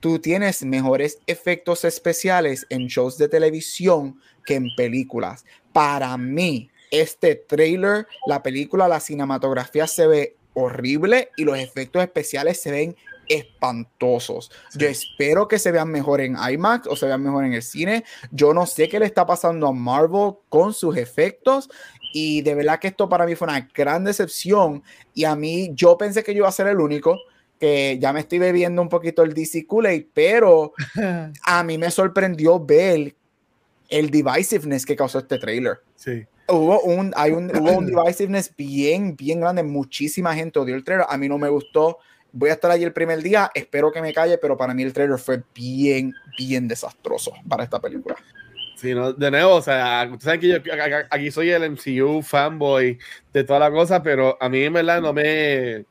tú 0.00 0.18
tienes 0.18 0.62
mejores 0.62 1.18
efectos 1.26 1.84
especiales 1.84 2.66
en 2.68 2.86
shows 2.86 3.16
de 3.18 3.28
televisión 3.28 4.20
que 4.44 4.54
en 4.54 4.68
películas. 4.76 5.44
Para 5.76 6.16
mí, 6.16 6.70
este 6.90 7.34
trailer, 7.34 8.06
la 8.26 8.42
película, 8.42 8.88
la 8.88 8.98
cinematografía 8.98 9.86
se 9.86 10.06
ve 10.06 10.36
horrible 10.54 11.28
y 11.36 11.44
los 11.44 11.58
efectos 11.58 12.02
especiales 12.02 12.62
se 12.62 12.70
ven 12.70 12.96
espantosos. 13.28 14.50
Yo 14.74 14.88
espero 14.88 15.48
que 15.48 15.58
se 15.58 15.72
vean 15.72 15.90
mejor 15.90 16.22
en 16.22 16.34
IMAX 16.34 16.86
o 16.86 16.96
se 16.96 17.04
vean 17.04 17.22
mejor 17.22 17.44
en 17.44 17.52
el 17.52 17.62
cine. 17.62 18.04
Yo 18.30 18.54
no 18.54 18.64
sé 18.64 18.88
qué 18.88 18.98
le 18.98 19.04
está 19.04 19.26
pasando 19.26 19.66
a 19.68 19.72
Marvel 19.72 20.36
con 20.48 20.72
sus 20.72 20.96
efectos 20.96 21.68
y 22.14 22.40
de 22.40 22.54
verdad 22.54 22.78
que 22.78 22.88
esto 22.88 23.10
para 23.10 23.26
mí 23.26 23.34
fue 23.34 23.48
una 23.48 23.68
gran 23.74 24.02
decepción 24.02 24.82
y 25.12 25.24
a 25.24 25.36
mí 25.36 25.72
yo 25.74 25.98
pensé 25.98 26.24
que 26.24 26.32
yo 26.32 26.38
iba 26.38 26.48
a 26.48 26.52
ser 26.52 26.68
el 26.68 26.80
único 26.80 27.18
que 27.60 27.98
ya 28.00 28.14
me 28.14 28.20
estoy 28.20 28.38
bebiendo 28.38 28.80
un 28.80 28.88
poquito 28.88 29.22
el 29.22 29.34
DC 29.34 29.66
Kool-Aid, 29.66 30.06
pero 30.14 30.72
a 31.44 31.62
mí 31.64 31.76
me 31.76 31.90
sorprendió 31.90 32.64
ver 32.64 33.14
el 33.88 34.10
divisiveness 34.10 34.84
que 34.86 34.96
causó 34.96 35.18
este 35.18 35.38
trailer. 35.38 35.80
Sí. 35.94 36.24
Hubo 36.48 36.80
un, 36.82 37.12
hay 37.16 37.32
un, 37.32 37.50
hubo 37.56 37.72
un 37.78 37.86
divisiveness 37.86 38.54
bien, 38.56 39.16
bien 39.16 39.40
grande. 39.40 39.62
Muchísima 39.62 40.34
gente 40.34 40.58
odió 40.58 40.74
el 40.74 40.84
trailer. 40.84 41.06
A 41.08 41.16
mí 41.18 41.28
no 41.28 41.38
me 41.38 41.48
gustó. 41.48 41.98
Voy 42.32 42.50
a 42.50 42.54
estar 42.54 42.70
allí 42.70 42.84
el 42.84 42.92
primer 42.92 43.22
día. 43.22 43.50
Espero 43.54 43.90
que 43.90 44.02
me 44.02 44.12
calle, 44.12 44.38
pero 44.38 44.56
para 44.56 44.74
mí 44.74 44.82
el 44.82 44.92
trailer 44.92 45.18
fue 45.18 45.42
bien, 45.54 46.12
bien 46.38 46.68
desastroso 46.68 47.32
para 47.48 47.64
esta 47.64 47.80
película. 47.80 48.14
Sí, 48.76 48.92
no, 48.94 49.12
de 49.14 49.30
nuevo, 49.30 49.54
o 49.54 49.62
sea, 49.62 50.02
ustedes 50.04 50.22
saben 50.24 50.40
que 50.40 50.48
yo 50.48 50.58
aquí 51.10 51.30
soy 51.30 51.48
el 51.50 51.62
MCU 51.70 52.20
fanboy 52.22 52.98
de 53.32 53.42
toda 53.42 53.58
la 53.58 53.70
cosa, 53.70 54.02
pero 54.02 54.36
a 54.38 54.50
mí 54.50 54.62
en 54.64 54.74
verdad 54.74 55.00
no 55.00 55.14
me, 55.14 55.86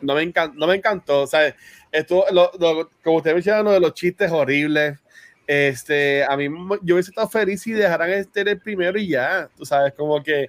no 0.00 0.16
me, 0.16 0.22
encantó, 0.22 0.58
no 0.58 0.66
me 0.66 0.74
encantó. 0.74 1.22
O 1.22 1.26
sea, 1.28 1.54
esto, 1.92 2.24
lo, 2.32 2.50
lo- 2.58 2.90
como 3.04 3.18
ustedes 3.18 3.36
mencionaron, 3.36 3.66
lo 3.66 3.72
de 3.72 3.78
los 3.80 3.94
chistes 3.94 4.32
horribles. 4.32 4.98
Este, 5.46 6.24
a 6.24 6.36
mí 6.36 6.48
yo 6.82 6.94
hubiese 6.94 7.10
estado 7.10 7.28
feliz 7.28 7.62
si 7.62 7.72
dejaran 7.72 8.10
este 8.10 8.40
el 8.40 8.58
primero 8.58 8.98
y 8.98 9.08
ya. 9.08 9.48
Tú 9.56 9.64
sabes, 9.66 9.92
como 9.94 10.22
que 10.22 10.46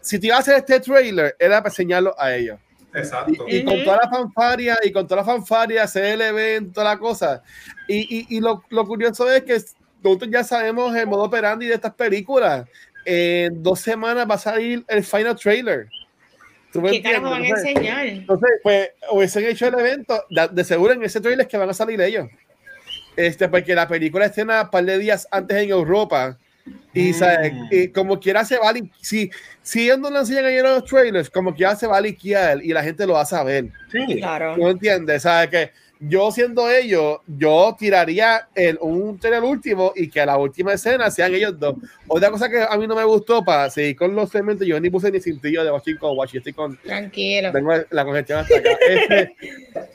si 0.00 0.18
te 0.18 0.26
iba 0.26 0.36
a 0.36 0.40
hacer 0.40 0.56
este 0.56 0.80
trailer, 0.80 1.34
era 1.38 1.62
para 1.62 1.70
enseñarlo 1.70 2.14
a 2.18 2.34
ellos. 2.34 2.58
Exacto. 2.94 3.44
Y 3.48 3.64
con 3.64 3.74
Ujú. 3.74 3.84
toda 3.84 4.00
la 4.02 4.08
fanfaria, 4.08 4.78
y 4.84 4.92
con 4.92 5.06
toda 5.08 5.22
la 5.22 5.26
fanfaria, 5.26 5.82
hacer 5.82 6.04
el 6.04 6.20
evento, 6.20 6.84
la 6.84 6.98
cosa. 6.98 7.42
Y, 7.88 8.18
y, 8.18 8.36
y 8.36 8.40
lo, 8.40 8.62
lo 8.68 8.86
curioso 8.86 9.30
es 9.32 9.42
que 9.42 9.60
nosotros 10.02 10.30
ya 10.30 10.44
sabemos 10.44 10.94
el 10.94 11.06
modo 11.06 11.24
operandi 11.24 11.66
de 11.66 11.74
estas 11.74 11.94
películas. 11.94 12.66
En 13.04 13.62
dos 13.62 13.80
semanas 13.80 14.26
va 14.30 14.34
a 14.34 14.38
salir 14.38 14.84
el 14.88 15.02
final 15.02 15.36
trailer. 15.36 15.88
¿Tú 16.72 16.80
me 16.80 16.90
¿Qué 16.90 17.02
carajo 17.02 17.30
van 17.30 17.42
a 17.42 17.48
enseñar? 17.48 18.06
entonces, 18.06 18.50
pues, 18.62 18.90
hubiesen 19.10 19.44
hecho 19.46 19.68
el 19.68 19.78
evento, 19.78 20.24
de, 20.28 20.48
de 20.48 20.64
seguro 20.64 20.92
en 20.92 21.02
ese 21.02 21.20
trailer 21.20 21.46
es 21.46 21.48
que 21.50 21.56
van 21.56 21.70
a 21.70 21.74
salir 21.74 22.00
ellos. 22.00 22.28
Este, 23.16 23.48
porque 23.48 23.74
la 23.74 23.86
película 23.88 24.26
estrena 24.26 24.62
un 24.62 24.70
par 24.70 24.84
de 24.84 24.98
días 24.98 25.26
antes 25.30 25.56
en 25.56 25.70
Europa. 25.70 26.36
Y, 26.94 27.10
Mm. 27.10 27.14
¿sabes? 27.14 27.52
y 27.70 27.88
como 27.88 28.18
quiera 28.18 28.42
se 28.44 28.56
va 28.56 28.70
a 28.70 28.74
si, 29.02 29.30
si 29.62 29.84
ellos 29.84 29.98
no 29.98 30.08
lo 30.08 30.20
enseñan 30.20 30.46
ahí 30.46 30.56
en 30.56 30.62
los 30.62 30.84
trailers, 30.84 31.28
como 31.28 31.54
quiera 31.54 31.76
se 31.76 31.86
va 31.86 31.98
a 31.98 32.00
liquear 32.00 32.64
y 32.64 32.72
la 32.72 32.82
gente 32.82 33.06
lo 33.06 33.14
va 33.14 33.20
a 33.22 33.26
saber. 33.26 33.66
Sí. 33.92 34.16
Claro. 34.16 34.56
¿No 34.56 34.70
entiendes? 34.70 35.22
¿Sabes? 35.22 35.50
Que 35.50 35.70
yo 36.00 36.30
siendo 36.30 36.70
ellos, 36.70 37.18
yo 37.26 37.76
tiraría 37.78 38.48
el, 38.54 38.78
un 38.80 39.18
trailer 39.18 39.42
último 39.42 39.92
y 39.94 40.08
que 40.08 40.24
la 40.24 40.38
última 40.38 40.72
escena 40.72 41.10
sean 41.10 41.34
ellos 41.34 41.58
dos. 41.58 41.74
Otra 42.08 42.30
cosa 42.30 42.48
que 42.48 42.62
a 42.62 42.76
mí 42.78 42.86
no 42.86 42.96
me 42.96 43.04
gustó 43.04 43.44
para 43.44 43.68
seguir 43.68 43.96
con 43.96 44.14
los 44.14 44.30
segmentos, 44.30 44.66
yo 44.66 44.80
ni 44.80 44.88
puse 44.88 45.10
ni 45.10 45.20
cintillo 45.20 45.64
de 45.64 45.70
Watching 45.70 45.98
con 45.98 46.16
Watch, 46.16 46.32
yo 46.32 46.38
estoy 46.38 46.52
con 46.54 46.78
Tranquilo. 46.78 47.52
tengo 47.52 47.72
la 47.90 48.04
congestión 48.04 48.38
hasta 48.40 48.56
acá. 48.56 48.70
Este, 48.88 49.34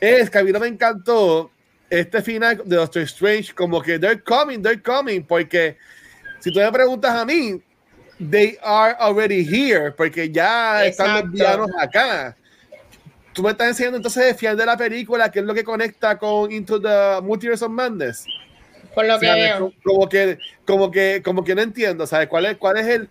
es 0.00 0.30
que 0.30 0.38
a 0.38 0.44
mí 0.44 0.52
no 0.52 0.60
me 0.60 0.68
encantó 0.68 1.50
este 1.90 2.22
final 2.22 2.62
de 2.64 2.76
Doctor 2.76 3.02
Strange, 3.02 3.52
como 3.52 3.82
que 3.82 3.98
they're 3.98 4.22
coming, 4.22 4.62
they're 4.62 4.80
coming, 4.80 5.22
porque 5.22 5.76
si 6.38 6.52
tú 6.52 6.60
me 6.60 6.70
preguntas 6.72 7.12
a 7.14 7.24
mí, 7.24 7.60
they 8.30 8.56
are 8.62 8.96
already 8.98 9.44
here, 9.44 9.90
porque 9.90 10.30
ya 10.30 10.84
están 10.84 11.06
Exacto. 11.06 11.26
los 11.26 11.32
villanos 11.32 11.70
acá. 11.78 12.36
Tú 13.32 13.42
me 13.42 13.50
estás 13.50 13.68
enseñando 13.68 13.96
entonces 13.96 14.24
el 14.24 14.34
final 14.34 14.56
de 14.56 14.66
la 14.66 14.76
película, 14.76 15.30
que 15.30 15.40
es 15.40 15.44
lo 15.44 15.54
que 15.54 15.64
conecta 15.64 16.18
con 16.18 16.50
Into 16.50 16.80
the 16.80 17.20
Multiverse 17.22 17.64
of 17.64 17.70
Madness. 17.70 18.24
Por 18.94 19.06
lo 19.06 19.18
que 19.18 19.30
veo. 19.30 19.72
Como 19.84 20.08
que, 20.08 20.38
como 20.66 20.90
que, 20.90 21.22
como 21.24 21.44
que 21.44 21.54
no 21.54 21.62
entiendo, 21.62 22.06
¿sabes? 22.06 22.28
¿Cuál 22.28 22.46
es, 22.46 22.56
cuál 22.56 22.76
es 22.76 22.86
el, 22.86 23.08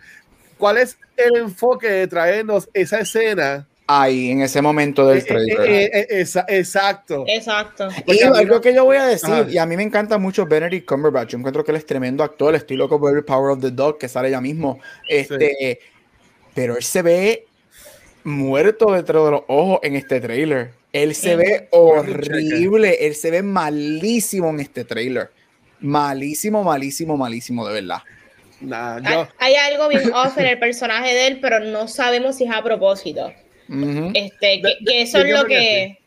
cuál 0.57 0.77
es 0.77 0.97
el 1.15 1.37
enfoque 1.37 1.89
de 1.89 2.07
traernos 2.07 2.69
esa 2.73 2.99
escena? 2.99 3.65
Ahí, 3.91 4.29
en 4.29 4.41
ese 4.41 4.61
momento 4.61 5.07
del 5.07 5.17
Eh, 5.17 5.21
trailer. 5.23 5.61
eh, 5.61 5.83
eh, 5.85 5.89
eh, 5.93 6.07
esa- 6.21 6.45
exacto. 6.47 7.23
Exacto. 7.27 7.87
Y 8.05 8.21
algo 8.21 8.61
que 8.61 8.71
yo 8.71 8.85
voy 8.85 8.97
a 8.97 9.05
decir, 9.07 9.29
Ajá. 9.33 9.47
y 9.49 9.57
a 9.57 9.65
mí 9.65 9.75
me 9.75 9.81
encanta 9.81 10.19
mucho 10.19 10.45
Benedict 10.45 10.87
Cumberbatch, 10.87 11.29
yo 11.31 11.37
encuentro 11.39 11.63
que 11.63 11.71
él 11.71 11.77
es 11.77 11.87
tremendo 11.87 12.23
actor, 12.23 12.53
estoy 12.53 12.77
loco 12.77 12.99
por 12.99 13.17
el 13.17 13.23
Power 13.25 13.51
of 13.53 13.61
the 13.61 13.71
Dog 13.71 13.97
que 13.97 14.07
sale 14.07 14.29
ya 14.29 14.39
mismo, 14.41 14.79
este, 15.07 15.79
pero 16.53 16.77
él 16.77 16.83
se 16.83 17.01
ve 17.01 17.47
muerto 18.23 18.91
dentro 18.91 19.25
de 19.25 19.31
los 19.31 19.41
ojos 19.47 19.79
en 19.81 19.95
este 19.95 20.21
trailer, 20.21 20.69
él 20.93 21.15
se 21.15 21.35
ve 21.35 21.67
horrible, 21.71 23.07
él 23.07 23.15
se 23.15 23.31
ve 23.31 23.41
malísimo 23.41 24.49
en 24.51 24.59
este 24.59 24.85
trailer, 24.85 25.31
malísimo, 25.79 26.63
malísimo, 26.63 27.17
malísimo, 27.17 27.67
de 27.67 27.73
verdad. 27.73 28.03
Nah, 28.61 28.99
Hay, 29.03 29.25
hay 29.39 29.55
algo 29.55 29.87
bien 29.87 30.11
off 30.13 30.37
en 30.37 30.45
el 30.45 30.59
personaje 30.59 31.13
de 31.13 31.25
él, 31.27 31.39
pero 31.41 31.59
no 31.59 31.87
sabemos 31.87 32.35
si 32.37 32.43
es 32.43 32.51
a 32.51 32.61
propósito. 32.61 33.33
Este, 34.15 34.61
que, 34.61 35.01
eso 35.01 35.19
es 35.19 35.29
lo 35.31 35.45
que 35.45 35.47
que, 35.47 35.99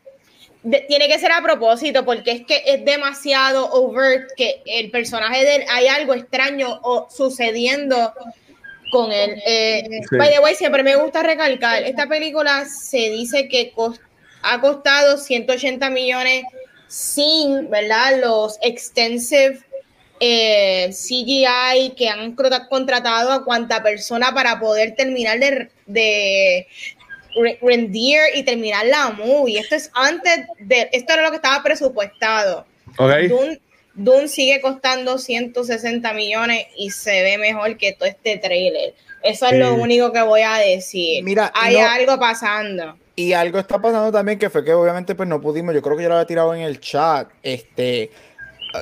de- 0.63 0.81
tiene 0.81 1.07
que 1.07 1.19
ser 1.19 1.31
a 1.31 1.41
propósito, 1.41 2.03
porque 2.05 2.31
es 2.31 2.41
que 2.45 2.63
es 2.65 2.83
demasiado 2.83 3.71
overt 3.71 4.29
que 4.35 4.61
el 4.65 4.91
personaje 4.91 5.45
de 5.45 5.55
él 5.55 5.63
hay 5.69 5.87
algo 5.87 6.13
extraño 6.13 6.79
o 6.83 7.07
sucediendo 7.09 8.13
con 8.91 9.11
él. 9.11 9.41
Eh, 9.45 9.83
Sí. 10.09 10.17
By 10.17 10.31
the 10.31 10.39
way, 10.39 10.55
siempre 10.55 10.83
me 10.83 10.95
gusta 10.95 11.23
recalcar, 11.23 11.83
esta 11.83 12.07
película 12.07 12.65
se 12.65 13.09
dice 13.09 13.47
que 13.47 13.73
ha 14.41 14.59
costado 14.61 15.17
180 15.17 15.89
millones 15.89 16.43
sin, 16.87 17.69
¿verdad? 17.69 18.19
Los 18.21 18.59
extensive 18.61 19.59
eh, 20.19 20.89
CGI 20.91 21.93
que 21.97 22.07
han 22.07 22.35
contratado 22.35 23.31
a 23.31 23.43
cuanta 23.43 23.81
persona 23.81 24.33
para 24.33 24.59
poder 24.59 24.95
terminar 24.95 25.39
de, 25.87 26.67
rendir 27.61 28.19
y 28.35 28.43
terminar 28.43 28.85
la 28.85 29.09
movie. 29.11 29.59
Esto 29.59 29.75
es 29.75 29.89
antes 29.93 30.45
de, 30.59 30.89
esto 30.91 31.13
era 31.13 31.23
lo 31.23 31.29
que 31.31 31.37
estaba 31.37 31.63
presupuestado. 31.63 32.65
ok. 32.97 33.11
Dune, 33.29 33.59
Dune 33.95 34.27
sigue 34.27 34.59
costando 34.61 35.17
160 35.17 36.13
millones 36.13 36.65
y 36.77 36.89
se 36.91 37.21
ve 37.23 37.37
mejor 37.37 37.77
que 37.77 37.93
todo 37.93 38.07
este 38.09 38.37
trailer. 38.37 38.93
Eso 39.23 39.45
es 39.45 39.51
Sí. 39.51 39.57
lo 39.57 39.75
único 39.75 40.11
que 40.11 40.21
voy 40.21 40.41
a 40.41 40.55
decir. 40.57 41.23
Mira, 41.23 41.51
Hay 41.55 41.75
no- 41.77 41.87
algo 41.89 42.19
pasando. 42.19 42.97
Y 43.15 43.33
algo 43.33 43.59
está 43.59 43.79
pasando 43.79 44.11
también 44.11 44.39
que 44.39 44.49
fue 44.49 44.65
que 44.65 44.73
obviamente 44.73 45.13
pues 45.13 45.29
no 45.29 45.39
pudimos, 45.39 45.73
yo 45.75 45.83
creo 45.83 45.95
que 45.95 46.01
yo 46.03 46.09
lo 46.09 46.15
había 46.15 46.25
tirado 46.25 46.55
en 46.55 46.61
el 46.61 46.79
chat, 46.79 47.29
este, 47.43 48.09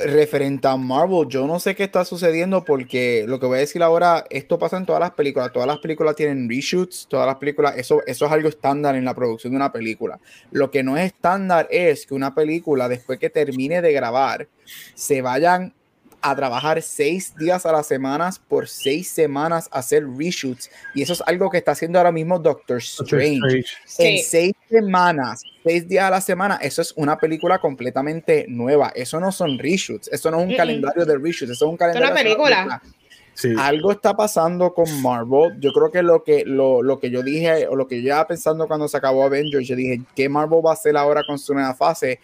referente 0.06 0.68
a 0.68 0.78
Marvel, 0.78 1.28
yo 1.28 1.46
no 1.48 1.60
sé 1.60 1.76
qué 1.76 1.84
está 1.84 2.06
sucediendo 2.06 2.64
porque 2.64 3.26
lo 3.28 3.40
que 3.40 3.46
voy 3.46 3.58
a 3.58 3.62
decir 3.62 3.84
ahora, 3.84 4.26
esto 4.30 4.58
pasa 4.58 4.78
en 4.78 4.86
todas 4.86 5.02
las 5.02 5.12
películas, 5.12 5.52
todas 5.52 5.68
las 5.68 5.80
películas 5.80 6.16
tienen 6.16 6.50
reshoots, 6.50 7.08
todas 7.10 7.28
las 7.28 7.36
películas, 7.36 7.76
eso, 7.78 8.02
eso 8.06 8.26
es 8.26 8.32
algo 8.32 8.48
estándar 8.48 8.96
en 8.96 9.04
la 9.04 9.14
producción 9.14 9.52
de 9.52 9.58
una 9.58 9.72
película. 9.72 10.20
Lo 10.52 10.72
que 10.72 10.84
no 10.84 10.98
es 10.98 11.06
estándar 11.06 11.68
es 11.70 12.06
que 12.06 12.14
una 12.14 12.34
película 12.34 12.88
después 12.88 13.20
que 13.20 13.30
termine 13.30 13.82
de 13.82 13.92
grabar 13.92 14.48
se 14.96 15.22
vayan 15.22 15.74
a 16.22 16.36
trabajar 16.36 16.82
seis 16.82 17.36
días 17.36 17.66
a 17.66 17.72
la 17.72 17.84
semana 17.84 18.30
por 18.48 18.68
seis 18.68 19.10
semanas 19.10 19.68
a 19.72 19.80
hacer 19.80 20.06
reshoots 20.08 20.70
y 20.94 21.02
eso 21.02 21.14
es 21.14 21.24
algo 21.26 21.50
que 21.50 21.58
está 21.58 21.72
haciendo 21.72 21.98
ahora 21.98 22.12
mismo 22.12 22.38
Doctor 22.40 22.78
Strange 22.78 23.58
en 23.58 23.64
Sí. 23.86 24.18
seis 24.20 24.54
semanas, 24.70 25.44
seis 25.64 25.88
días 25.88 26.06
a 26.06 26.10
la 26.12 26.22
semana, 26.22 26.58
eso 26.62 26.82
es 26.82 26.94
una 26.96 27.18
película 27.18 27.60
completamente 27.60 28.46
nueva. 28.48 28.92
Eso 28.96 29.20
no 29.20 29.32
son 29.32 29.58
reshoots, 29.60 30.08
eso 30.12 30.32
no 30.32 30.40
es 30.42 30.48
un 30.50 30.56
calendario 30.56 31.06
de 31.06 31.18
reshoots, 31.18 31.52
eso 31.52 31.66
es 31.66 31.72
un 31.72 31.78
calendario. 31.78 32.08
una 32.10 32.16
de 32.18 32.24
película. 32.24 32.82
Sí. 33.34 33.54
Algo 33.58 33.92
está 33.94 34.16
pasando 34.16 34.74
con 34.74 35.02
Marvel. 35.02 35.58
Yo 35.60 35.72
creo 35.72 35.90
que 35.90 36.04
lo 36.04 36.24
que, 36.24 36.44
lo, 36.46 36.84
lo 36.84 37.00
que 37.00 37.10
yo 37.10 37.24
dije, 37.24 37.66
o 37.68 37.76
lo 37.76 37.88
que 37.88 38.02
yo 38.02 38.10
estaba 38.10 38.28
pensando 38.28 38.68
cuando 38.68 38.88
se 38.88 38.98
acabó 38.98 39.24
Avengers, 39.24 39.66
yo 39.68 39.76
dije, 39.76 40.02
¿qué 40.16 40.28
Marvel 40.30 40.60
va 40.64 40.72
a 40.72 40.74
hacer 40.74 40.96
ahora 40.98 41.24
con 41.26 41.40
su 41.40 41.54
nueva 41.54 41.74
fase? 41.74 42.20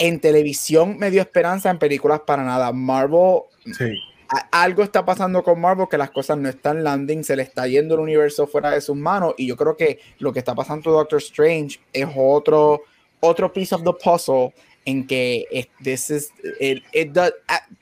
En 0.00 0.18
televisión 0.18 0.98
me 0.98 1.10
dio 1.10 1.20
esperanza, 1.20 1.70
en 1.70 1.78
películas 1.78 2.20
para 2.26 2.42
nada. 2.42 2.72
Marvel 2.72 3.42
Sí. 3.76 4.00
a- 4.28 4.62
algo 4.62 4.82
está 4.82 5.04
pasando 5.04 5.42
con 5.42 5.60
Marvel 5.60 5.86
que 5.90 5.98
las 5.98 6.10
cosas 6.10 6.38
no 6.38 6.48
están 6.48 6.82
landing, 6.82 7.22
se 7.22 7.36
le 7.36 7.42
está 7.42 7.66
yendo 7.66 7.94
el 7.94 8.00
universo 8.00 8.46
fuera 8.46 8.70
de 8.70 8.80
sus 8.80 8.96
manos 8.96 9.34
y 9.36 9.46
yo 9.46 9.56
creo 9.56 9.76
que 9.76 10.00
lo 10.18 10.32
que 10.32 10.38
está 10.38 10.54
pasando 10.54 10.84
con 10.84 10.92
Doctor 10.94 11.18
Strange 11.18 11.78
es 11.92 12.08
otro 12.16 12.82
otro 13.22 13.52
piece 13.52 13.74
of 13.74 13.82
the 13.84 13.92
puzzle 14.02 14.54
en 14.86 15.06
que 15.06 15.44
this 15.84 16.08
is- 16.08 16.32
it- 16.58 16.82
it 16.94 17.12
does- 17.12 17.34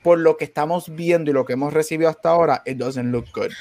por 0.03 0.19
lo 0.19 0.35
que 0.35 0.43
estamos 0.43 0.93
viendo 0.93 1.31
y 1.31 1.33
lo 1.33 1.45
que 1.45 1.53
hemos 1.53 1.71
recibido 1.71 2.09
hasta 2.09 2.27
ahora, 2.29 2.61
it 2.65 2.75
doesn't 2.77 3.09
look 3.09 3.27
good. 3.33 3.51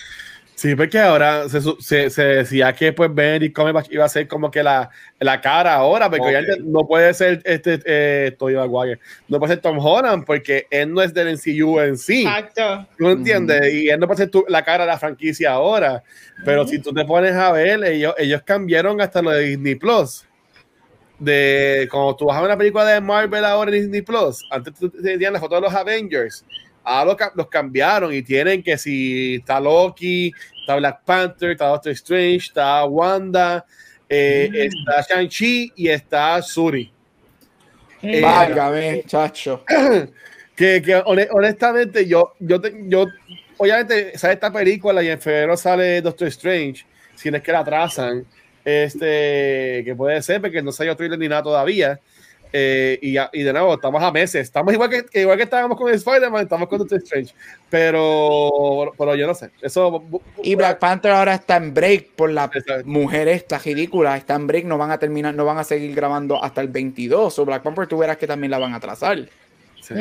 Sí, 0.59 0.75
porque 0.75 0.99
ahora 0.99 1.49
se, 1.49 1.61
se, 1.79 2.11
se 2.11 2.25
decía 2.25 2.73
que 2.73 2.93
pues 2.93 3.15
Benedict 3.15 3.55
Cumberbatch 3.55 3.93
iba 3.93 4.05
a 4.05 4.09
ser 4.09 4.27
como 4.27 4.51
que 4.51 4.61
la, 4.61 4.91
la 5.21 5.41
cara 5.41 5.75
ahora, 5.75 6.11
porque 6.11 6.27
Ok. 6.27 6.33
ya 6.33 6.41
no 6.65 6.85
puede 6.85 7.15
ser 7.15 7.41
este 7.45 7.79
eh, 7.85 8.37
Maguire, 8.41 8.99
no 9.29 9.39
puede 9.39 9.53
ser 9.53 9.63
Tom 9.63 9.79
Holland, 9.79 10.25
porque 10.27 10.67
él 10.69 10.93
no 10.93 11.01
es 11.01 11.15
del 11.15 11.29
MCU 11.37 11.79
en 11.79 11.97
sí. 11.97 12.23
Exacto. 12.23 12.89
¿Tú 12.99 13.09
entiendes? 13.09 13.73
Y 13.73 13.89
él 13.89 14.01
no 14.01 14.09
puede 14.09 14.19
ser 14.19 14.31
tu- 14.31 14.45
la 14.49 14.65
cara 14.65 14.83
de 14.85 14.91
la 14.91 14.99
franquicia 14.99 15.53
ahora. 15.53 16.03
Pero 16.45 16.67
si 16.67 16.81
tú 16.81 16.93
te 16.93 17.05
pones 17.05 17.35
a 17.35 17.53
ver, 17.53 17.85
ellos, 17.85 18.15
ellos 18.19 18.43
cambiaron 18.45 19.01
hasta 19.01 19.23
lo 19.23 19.31
de 19.31 19.43
Disney 19.45 19.77
Plus. 19.77 20.25
De 21.21 21.87
cuando 21.89 22.17
tú 22.17 22.27
vas 22.27 22.37
a 22.37 22.41
ver 22.41 22.51
una 22.51 22.59
película 22.59 22.85
de 22.85 23.01
Marvel 23.01 23.45
ahora 23.45 23.71
en 23.71 23.83
Disney 23.83 24.03
Plus, 24.03 24.45
antes 24.51 24.75
tú 24.75 24.91
tenías 24.91 25.31
las 25.31 25.41
fotos 25.41 25.59
de 25.59 25.69
los 25.69 25.75
Avengers. 25.75 26.45
Ahora 26.89 27.05
los, 27.05 27.17
ca- 27.17 27.33
los 27.35 27.49
cambiaron 27.49 28.15
y 28.15 28.23
tienen 28.23 28.63
que 28.63 28.79
si 28.79 29.35
está 29.37 29.61
Loki, 29.61 30.33
está 30.61 30.77
Black 30.77 31.01
Panther, 31.05 31.51
está 31.51 31.67
Doctor 31.67 31.93
Strange, 31.93 32.47
está 32.49 32.85
Wanda, 32.87 33.65
eh, 34.09 34.49
está 34.55 35.03
Shang-Chi 35.15 35.73
y 35.77 35.89
está 35.89 36.41
Suri. 36.41 36.91
Eh, 38.03 38.21
Válgame, 38.23 39.03
chacho. 39.07 39.65
que, 40.57 40.81
que 40.83 40.97
hone- 41.05 41.29
honestamente 41.33 42.07
yo, 42.07 42.35
yo, 42.39 42.61
yo, 42.87 43.07
obviamente 43.59 44.17
sale 44.17 44.35
esta 44.35 44.53
película 44.53 45.03
y 45.03 45.09
en 45.09 45.21
febrero 45.21 45.57
sale 45.57 46.01
Doctor 46.01 46.29
Strange, 46.29 46.87
si 47.15 47.31
no 47.31 47.37
es 47.37 47.43
que 47.43 47.53
la 47.53 47.59
atrasan, 47.61 48.25
este, 48.65 49.83
que 49.85 49.95
puede 49.97 50.23
ser 50.23 50.41
porque 50.41 50.63
no 50.63 50.73
salió 50.73 50.97
trailer 50.97 51.19
ni 51.19 51.29
nada 51.29 51.43
todavía. 51.43 52.01
Eh, 52.53 52.99
y, 53.03 53.13
ya- 53.13 53.31
y 53.33 53.43
de 53.43 53.53
nuevo, 53.53 53.75
estamos 53.75 54.03
a 54.03 54.11
meses, 54.13 54.43
estamos 54.43 54.73
igual 54.73 54.91
que, 54.91 55.05
que 55.05 55.21
igual 55.21 55.37
que 55.37 55.45
estábamos 55.45 55.77
con 55.77 55.93
Spider-Man, 55.93 56.43
estamos 56.43 56.69
con 56.69 56.79
Doctor 56.79 56.99
Strange, 56.99 57.35
pero, 57.99 58.93
pero 58.97 59.15
yo 59.15 59.27
no 59.27 59.35
sé, 59.35 59.51
eso 59.63 60.03
Y 60.43 60.55
Black 60.55 60.79
Panther 60.79 61.13
ahora 61.13 61.35
está 61.35 61.57
en 61.57 61.75
break 61.75 62.11
por 62.17 62.31
la 62.31 62.51
mujer 62.85 63.29
esta 63.29 63.59
ridícula, 63.59 64.17
está 64.17 64.35
en 64.35 64.47
break, 64.47 64.65
no 64.65 64.79
van 64.79 64.91
a 64.91 64.99
terminar, 64.99 65.35
no 65.35 65.45
van 65.45 65.59
a 65.59 65.65
seguir 65.65 65.95
grabando 65.95 66.43
hasta 66.43 66.61
el 66.61 66.69
22, 66.69 67.39
o 67.39 67.45
Black 67.45 67.63
Panther 67.63 67.87
tú 67.87 67.99
verás 67.99 68.17
que 68.17 68.27
también 68.27 68.51
la 68.51 68.59
van 68.59 68.73
a 68.75 68.77
atrasar. 68.77 69.19
sí. 69.81 69.95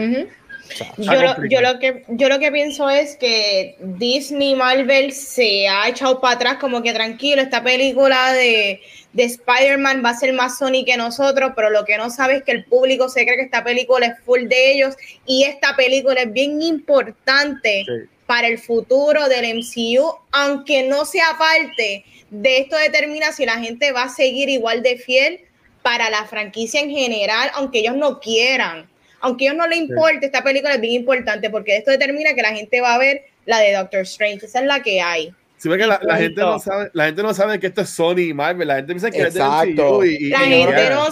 O 0.70 0.74
sea, 0.76 0.92
Yo 0.98 1.14
lo, 1.14 1.48
yo, 1.48 1.62
lo 1.62 1.80
que, 1.80 2.04
yo 2.10 2.28
lo 2.28 2.40
que 2.40 2.52
pienso 2.52 2.90
es 2.90 3.16
que 3.16 3.78
Disney 3.80 4.54
Marvel 4.54 5.14
se 5.14 5.66
ha 5.70 5.88
echado 5.88 6.20
para 6.20 6.36
atrás 6.36 6.58
como 6.58 6.84
que 6.84 6.92
tranquilo, 6.92 7.42
esta 7.42 7.64
película 7.64 8.34
de, 8.34 8.82
de 9.18 9.24
Spider-Man 9.24 10.04
va 10.06 10.12
a 10.12 10.18
ser 10.18 10.32
más 10.34 10.60
Sony 10.60 10.86
que 10.86 10.96
nosotros, 10.96 11.54
pero 11.56 11.72
lo 11.72 11.86
que 11.86 11.98
no 11.98 12.12
sabe 12.12 12.38
es 12.38 12.44
que 12.44 12.52
el 12.52 12.66
público 12.66 13.10
se 13.10 13.26
cree 13.26 13.36
que 13.36 13.42
esta 13.46 13.64
película 13.64 14.06
es 14.06 14.20
full 14.24 14.44
de 14.48 14.74
ellos 14.74 14.96
y 15.26 15.44
esta 15.44 15.76
película 15.76 16.22
es 16.22 16.32
bien 16.32 16.62
importante 16.62 17.84
Sí. 17.88 18.08
para 18.28 18.48
el 18.48 18.60
futuro 18.60 19.28
del 19.28 19.46
MCU, 19.56 20.14
aunque 20.32 20.84
no 20.84 21.04
sea 21.06 21.36
parte 21.40 22.06
de 22.30 22.58
esto 22.60 22.78
determina 22.78 23.32
si 23.32 23.46
la 23.46 23.58
gente 23.58 23.92
va 23.92 24.04
a 24.04 24.10
seguir 24.10 24.50
igual 24.50 24.84
de 24.84 24.98
fiel 24.98 25.40
para 25.82 26.12
la 26.12 26.26
franquicia 26.26 26.80
en 26.80 26.92
general, 26.92 27.50
aunque 27.56 27.80
ellos 27.80 27.96
no 27.96 28.20
quieran. 28.20 28.88
Aunque 29.20 29.46
a 29.46 29.52
ellos 29.52 29.58
no 29.58 29.68
les 29.68 29.80
importe, 29.80 30.28
esta 30.28 30.44
película 30.44 30.76
es 30.76 30.82
bien 30.82 30.94
importante 30.94 31.50
porque 31.50 31.78
esto 31.78 31.90
determina 31.90 32.36
que 32.36 32.44
la 32.44 32.54
gente 32.54 32.82
va 32.82 32.94
a 32.94 33.00
ver 33.00 33.24
la 33.46 33.58
de 33.60 33.74
Doctor 33.74 34.02
Strange. 34.02 34.46
Esa 34.46 34.60
es 34.60 34.66
la 34.66 34.84
que 34.84 35.02
hay. 35.02 35.34
Sí, 35.60 35.70
porque 35.70 35.88
la, 35.88 36.00
la 36.04 36.18
gente 36.18 36.40
no 36.40 36.60
sabe, 36.60 36.92
la 36.94 37.06
gente 37.08 37.24
no 37.24 37.34
sabe 37.34 37.60
que 37.60 37.66
esto 37.66 37.82
es 37.82 37.90
Sony 37.90 38.20
y 38.30 38.34
Marvel, 38.34 38.68
la 38.68 38.76
gente 38.76 38.94
piensa 38.94 39.10
que 39.10 39.22
Exacto. 39.24 39.66
es 39.66 39.76
de 39.76 39.84
MCU 39.84 40.04
y, 40.04 40.16
y- 40.28 40.30
La 40.30 40.44
y 40.46 40.50
gente 40.50 40.66
no 40.68 40.76
Que 40.76 40.84
por 40.86 41.08
eso 41.08 41.12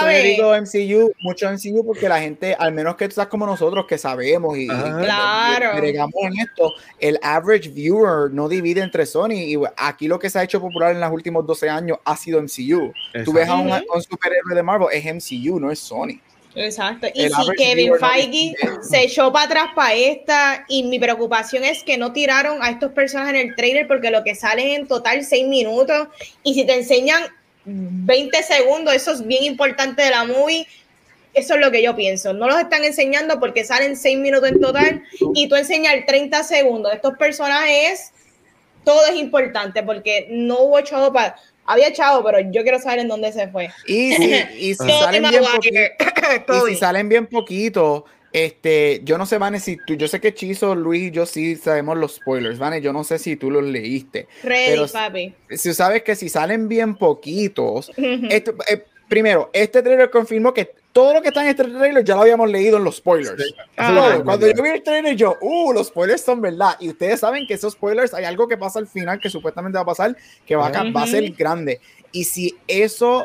sabe. 0.00 0.22
yo 0.22 0.28
digo 0.30 0.54
MCU, 0.56 1.12
mucho 1.20 1.48
MCU, 1.48 1.86
porque 1.86 2.08
la 2.08 2.20
gente, 2.20 2.56
al 2.58 2.72
menos 2.72 2.96
que 2.96 3.04
tú 3.06 3.10
estás 3.10 3.28
como 3.28 3.46
nosotros, 3.46 3.86
que 3.86 3.96
sabemos 3.96 4.58
y, 4.58 4.68
Ajá. 4.68 4.88
y- 5.00 5.04
Claro. 5.04 5.70
y 5.76 5.80
bregamos 5.80 6.14
en 6.22 6.38
esto, 6.40 6.72
el 6.98 7.20
average 7.22 7.68
viewer 7.68 8.32
no 8.32 8.48
divide 8.48 8.80
entre 8.80 9.06
Sony 9.06 9.30
y 9.34 9.56
aquí 9.76 10.08
lo 10.08 10.18
que 10.18 10.28
se 10.28 10.40
ha 10.40 10.42
hecho 10.42 10.60
popular 10.60 10.90
en 10.90 11.00
los 11.00 11.12
últimos 11.12 11.46
12 11.46 11.70
años 11.70 11.98
ha 12.04 12.16
sido 12.16 12.40
MCU. 12.42 12.92
Tú 13.24 13.32
ves 13.32 13.48
a 13.48 13.54
un, 13.54 13.70
a 13.72 13.80
un 13.94 14.02
superhéroe 14.02 14.56
de 14.56 14.62
Marvel, 14.64 14.88
es 14.92 15.04
MCU, 15.04 15.60
no 15.60 15.70
es 15.70 15.78
Sony. 15.78 16.18
Exacto. 16.54 17.08
Y 17.14 17.28
si 17.28 17.50
Kevin 17.56 17.90
no 17.90 17.96
Feige 17.96 18.28
distingue. 18.28 18.82
se 18.82 19.02
echó 19.02 19.32
para 19.32 19.46
atrás 19.46 19.66
para 19.74 19.94
esta, 19.94 20.64
y 20.68 20.84
mi 20.84 20.98
preocupación 20.98 21.64
es 21.64 21.82
que 21.82 21.98
no 21.98 22.12
tiraron 22.12 22.62
a 22.62 22.70
estos 22.70 22.92
personajes 22.92 23.34
en 23.34 23.48
el 23.48 23.56
trailer 23.56 23.86
porque 23.86 24.10
lo 24.10 24.22
que 24.22 24.34
sale 24.34 24.72
es 24.72 24.78
en 24.78 24.86
total 24.86 25.24
seis 25.24 25.46
minutos. 25.46 26.08
Y 26.42 26.54
si 26.54 26.64
te 26.64 26.74
enseñan 26.74 27.24
20 27.64 28.42
segundos, 28.42 28.94
eso 28.94 29.12
es 29.12 29.26
bien 29.26 29.44
importante 29.44 30.02
de 30.02 30.10
la 30.10 30.24
movie. 30.24 30.66
Eso 31.32 31.54
es 31.54 31.60
lo 31.60 31.70
que 31.72 31.82
yo 31.82 31.96
pienso. 31.96 32.32
No 32.32 32.46
los 32.46 32.60
están 32.60 32.84
enseñando 32.84 33.40
porque 33.40 33.64
salen 33.64 33.96
seis 33.96 34.16
minutos 34.16 34.50
en 34.50 34.60
total 34.60 35.02
y 35.34 35.48
tú 35.48 35.56
enseñar 35.56 36.04
30 36.06 36.44
segundos 36.44 36.92
de 36.92 36.96
estos 36.96 37.16
personajes, 37.18 38.12
todo 38.84 39.04
es 39.06 39.16
importante 39.16 39.82
porque 39.82 40.28
no 40.30 40.60
hubo 40.60 40.80
chavo 40.82 41.12
para. 41.12 41.34
Había 41.66 41.92
chavo, 41.94 42.22
pero 42.22 42.40
yo 42.52 42.62
quiero 42.62 42.78
saber 42.78 43.00
en 43.00 43.08
dónde 43.08 43.32
se 43.32 43.48
fue. 43.48 43.70
Y 43.86 44.12
si, 44.12 44.34
y 44.58 44.74
si 44.74 44.90
salen 45.00 45.22
bien 45.22 45.42
poquito, 45.42 45.80
Y 46.68 46.70
si 46.74 46.76
salen 46.76 47.08
bien 47.08 47.26
poquito, 47.26 48.04
este, 48.32 49.00
yo 49.04 49.16
no 49.18 49.26
sé, 49.26 49.38
Vane, 49.38 49.60
si 49.60 49.76
tú, 49.86 49.94
yo 49.94 50.08
sé 50.08 50.20
que 50.20 50.34
Chizo, 50.34 50.74
Luis 50.74 51.04
y 51.04 51.10
yo 51.12 51.24
sí 51.26 51.56
sabemos 51.56 51.96
los 51.98 52.16
spoilers, 52.16 52.58
Vane, 52.58 52.80
yo 52.80 52.92
no 52.92 53.04
sé 53.04 53.18
si 53.18 53.36
tú 53.36 53.50
los 53.50 53.62
leíste. 53.62 54.26
Ready, 54.42 54.70
Pero- 54.72 54.88
papi. 54.88 55.34
Si 55.50 55.72
sabes 55.74 56.02
que 56.02 56.16
si 56.16 56.28
salen 56.28 56.68
bien 56.68 56.96
poquitos, 56.96 57.90
esto- 57.96 58.54
eh, 58.68 58.84
primero, 59.08 59.50
este 59.52 59.82
trailer 59.82 60.10
confirmó 60.10 60.52
que 60.52 60.72
todo 60.92 61.12
lo 61.12 61.22
que 61.22 61.28
está 61.28 61.42
en 61.42 61.48
este 61.48 61.64
trailer 61.64 62.04
ya 62.04 62.14
lo 62.14 62.22
habíamos 62.22 62.48
leído 62.50 62.76
en 62.78 62.84
los 62.84 62.96
spoilers. 62.96 63.54
Ah. 63.76 63.92
Todo. 64.12 64.24
Cuando 64.24 64.46
yo 64.46 64.62
vi 64.62 64.68
el 64.70 64.82
trailer, 64.82 65.16
yo, 65.16 65.36
uh, 65.40 65.72
los 65.72 65.88
spoilers 65.88 66.20
son 66.22 66.40
verdad. 66.40 66.76
Y 66.80 66.88
ustedes 66.88 67.18
saben 67.20 67.46
que 67.48 67.54
esos 67.54 67.72
spoilers, 67.74 68.14
hay 68.14 68.24
algo 68.24 68.46
que 68.46 68.56
pasa 68.56 68.78
al 68.78 68.86
final 68.86 69.18
que 69.20 69.28
supuestamente 69.28 69.76
va 69.76 69.82
a 69.82 69.86
pasar, 69.86 70.16
que 70.46 70.54
va 70.56 70.68
a, 70.68 70.72
ca- 70.72 70.84
va 70.90 71.02
a 71.02 71.06
ser 71.08 71.30
grande. 71.32 71.80
Y 72.12 72.24
si 72.24 72.56
eso, 72.68 73.24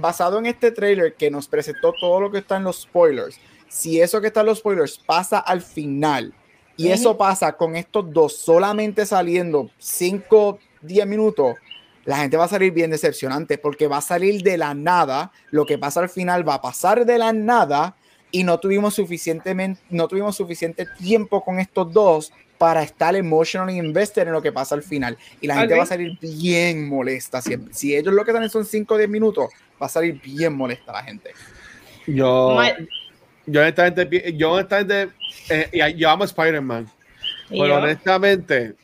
basado 0.00 0.38
en 0.38 0.46
este 0.46 0.70
trailer 0.70 1.14
que 1.14 1.30
nos 1.30 1.48
presentó 1.48 1.92
todo 1.98 2.20
lo 2.20 2.30
que 2.30 2.38
está 2.38 2.56
en 2.56 2.64
los 2.64 2.82
spoilers, 2.82 3.38
si 3.68 4.00
eso 4.00 4.20
que 4.20 4.28
está 4.28 4.40
en 4.40 4.46
los 4.46 4.58
spoilers 4.58 4.98
pasa 4.98 5.38
al 5.38 5.62
final, 5.62 6.34
y 6.76 6.88
eso 6.88 7.18
pasa 7.18 7.54
con 7.54 7.74
estos 7.74 8.12
dos 8.12 8.36
solamente 8.36 9.04
saliendo 9.04 9.68
5, 9.78 10.60
10 10.82 11.06
minutos, 11.08 11.56
la 12.04 12.18
gente 12.18 12.36
va 12.36 12.44
a 12.44 12.48
salir 12.48 12.72
bien 12.72 12.90
decepcionante 12.90 13.58
porque 13.58 13.88
va 13.88 13.98
a 13.98 14.00
salir 14.00 14.42
de 14.42 14.56
la 14.56 14.74
nada, 14.74 15.32
lo 15.50 15.66
que 15.66 15.76
pasa 15.76 16.00
al 16.00 16.08
final 16.08 16.48
va 16.48 16.54
a 16.54 16.62
pasar 16.62 17.04
de 17.04 17.18
la 17.18 17.32
nada 17.32 17.96
y 18.30 18.44
no 18.44 18.60
tuvimos 18.60 18.94
suficientemente, 18.94 19.80
no 19.90 20.06
tuvimos 20.06 20.36
suficiente 20.36 20.86
tiempo 20.98 21.44
con 21.44 21.58
estos 21.58 21.92
dos 21.92 22.32
para 22.58 22.82
estar 22.82 23.14
emotionally 23.14 23.78
invested 23.78 24.22
en 24.26 24.32
lo 24.32 24.42
que 24.42 24.52
pasa 24.52 24.74
al 24.74 24.82
final. 24.82 25.16
Y 25.40 25.46
la 25.46 25.54
gente 25.60 25.74
va 25.78 25.84
a 25.84 25.86
salir 25.86 26.18
bien 26.20 26.88
molesta. 26.88 27.40
Si, 27.40 27.56
si 27.70 27.96
ellos 27.96 28.12
lo 28.12 28.24
que 28.24 28.32
dan 28.32 28.50
son 28.50 28.64
5 28.64 28.94
o 28.94 28.98
10 28.98 29.08
minutos, 29.08 29.48
va 29.80 29.86
a 29.86 29.88
salir 29.88 30.20
bien 30.20 30.54
molesta 30.54 30.92
la 30.92 31.02
gente. 31.04 31.30
Yo, 32.06 32.56
yo 33.46 33.60
honestamente, 33.60 34.34
yo 34.36 34.52
honestamente, 34.52 35.14
eh, 35.48 35.68
y- 35.72 35.96
yo 35.96 36.10
amo 36.10 36.24
Spider-Man, 36.24 36.88
Y 37.50 37.60
pero 37.60 37.66
yo, 37.68 37.76
honestamente, 37.76 38.74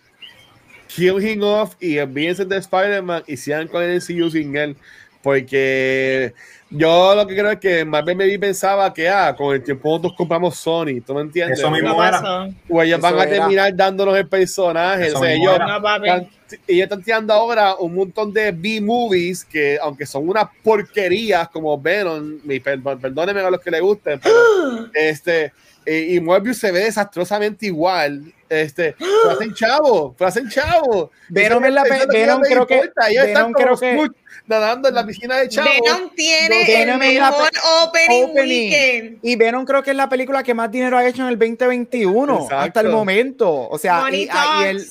kill 0.89 1.21
him 1.27 1.43
off 1.43 1.75
y 1.81 1.99
envíense 1.99 2.45
de 2.45 2.57
Spider-Man 2.59 3.25
y 3.27 3.37
sigan 3.37 3.67
con 3.69 3.83
el 3.83 3.97
MCU 4.01 4.31
sin 4.31 4.57
él. 4.57 4.77
Porque 5.25 6.35
yo 6.69 7.15
lo 7.15 7.27
que 7.27 7.35
creo 7.35 7.51
es 7.53 7.59
que 7.59 7.83
Marvel 7.83 8.19
Baby 8.19 8.37
pensaba 8.37 8.93
que 8.93 9.09
ah, 9.09 9.35
con 9.35 9.55
el 9.55 9.65
tiempo 9.65 9.89
nosotros 9.89 10.13
compramos 10.19 10.55
Sony, 10.55 11.01
¿tú 11.05 11.15
me 11.15 11.23
entiendes? 11.23 11.59
Eso 11.59 11.71
mismo 11.71 11.89
No 11.89 12.05
era. 12.05 12.51
O 12.69 12.83
ellos 12.83 13.01
van 13.01 13.19
a 13.19 13.23
era. 13.23 13.31
terminar 13.31 13.75
dándonos 13.75 14.15
el 14.19 14.29
personaje. 14.29 15.07
Eso 15.07 15.17
O 15.17 15.23
sea, 15.23 15.31
mismo 15.31 15.51
ellos, 15.51 15.57
era. 15.57 15.77
Están, 15.77 16.29
ellos 16.69 16.83
están 16.83 17.03
tirando 17.03 17.33
ahora 17.33 17.75
un 17.77 17.95
montón 17.95 18.35
de 18.35 18.53
B-movies 18.53 19.47
que, 19.47 19.79
aunque 19.81 20.05
son 20.05 20.29
unas 20.29 20.45
porquerías 20.63 21.49
como 21.49 21.81
Venom, 21.81 22.41
mi, 22.45 22.61
perdónenme 22.61 23.41
a 23.41 23.51
los 23.51 23.63
que 23.63 23.71
les 23.71 23.81
gusten, 23.81 24.21
pero 24.23 24.37
este, 24.93 25.55
y, 25.87 26.17
y 26.17 26.21
Morbius 26.21 26.59
se 26.59 26.71
ve 26.71 26.81
desastrosamente 26.81 27.65
igual. 27.65 28.31
Este, 28.63 28.95
hacen 29.31 29.55
chavo, 29.55 30.15
hacen 30.21 30.49
chavo. 30.49 31.11
Venom 31.29 31.65
es 31.65 31.73
la 31.73 31.83
Venom 31.85 32.41
creo 32.43 32.67
que-. 32.67 32.91
Ellos 33.09 33.25
Venom 33.27 33.27
están 33.27 33.53
creo 33.53 33.77
que- 33.77 34.09
nadando 34.47 34.89
en 34.89 34.95
la 34.95 35.07
piscina 35.07 35.37
de 35.39 35.49
chavo. 35.49 35.69
Venom 35.71 36.11
tiene 36.15 36.65
Venom 36.67 37.03
el 37.03 37.15
mejor 37.21 37.51
pe- 37.51 37.59
opening, 37.83 38.25
opening. 38.25 38.71
weekend. 38.71 39.19
Y 39.23 39.37
Venom 39.37 39.65
creo 39.65 39.83
que 39.83 39.91
es 39.93 39.97
la 39.97 40.09
película 40.09 40.43
que 40.43 40.53
más 40.55 40.71
dinero 40.71 40.97
ha 40.99 41.07
hecho 41.07 41.23
en 41.23 41.29
el 41.29 41.39
2021 41.39 42.47
hasta 42.51 42.81
el 42.81 42.89
momento. 42.91 43.51
O 43.69 43.79
sea, 43.79 44.01
Money 44.01 44.23
y, 44.25 44.29
ah, 44.31 44.61
y, 44.63 44.69
el- 44.69 44.87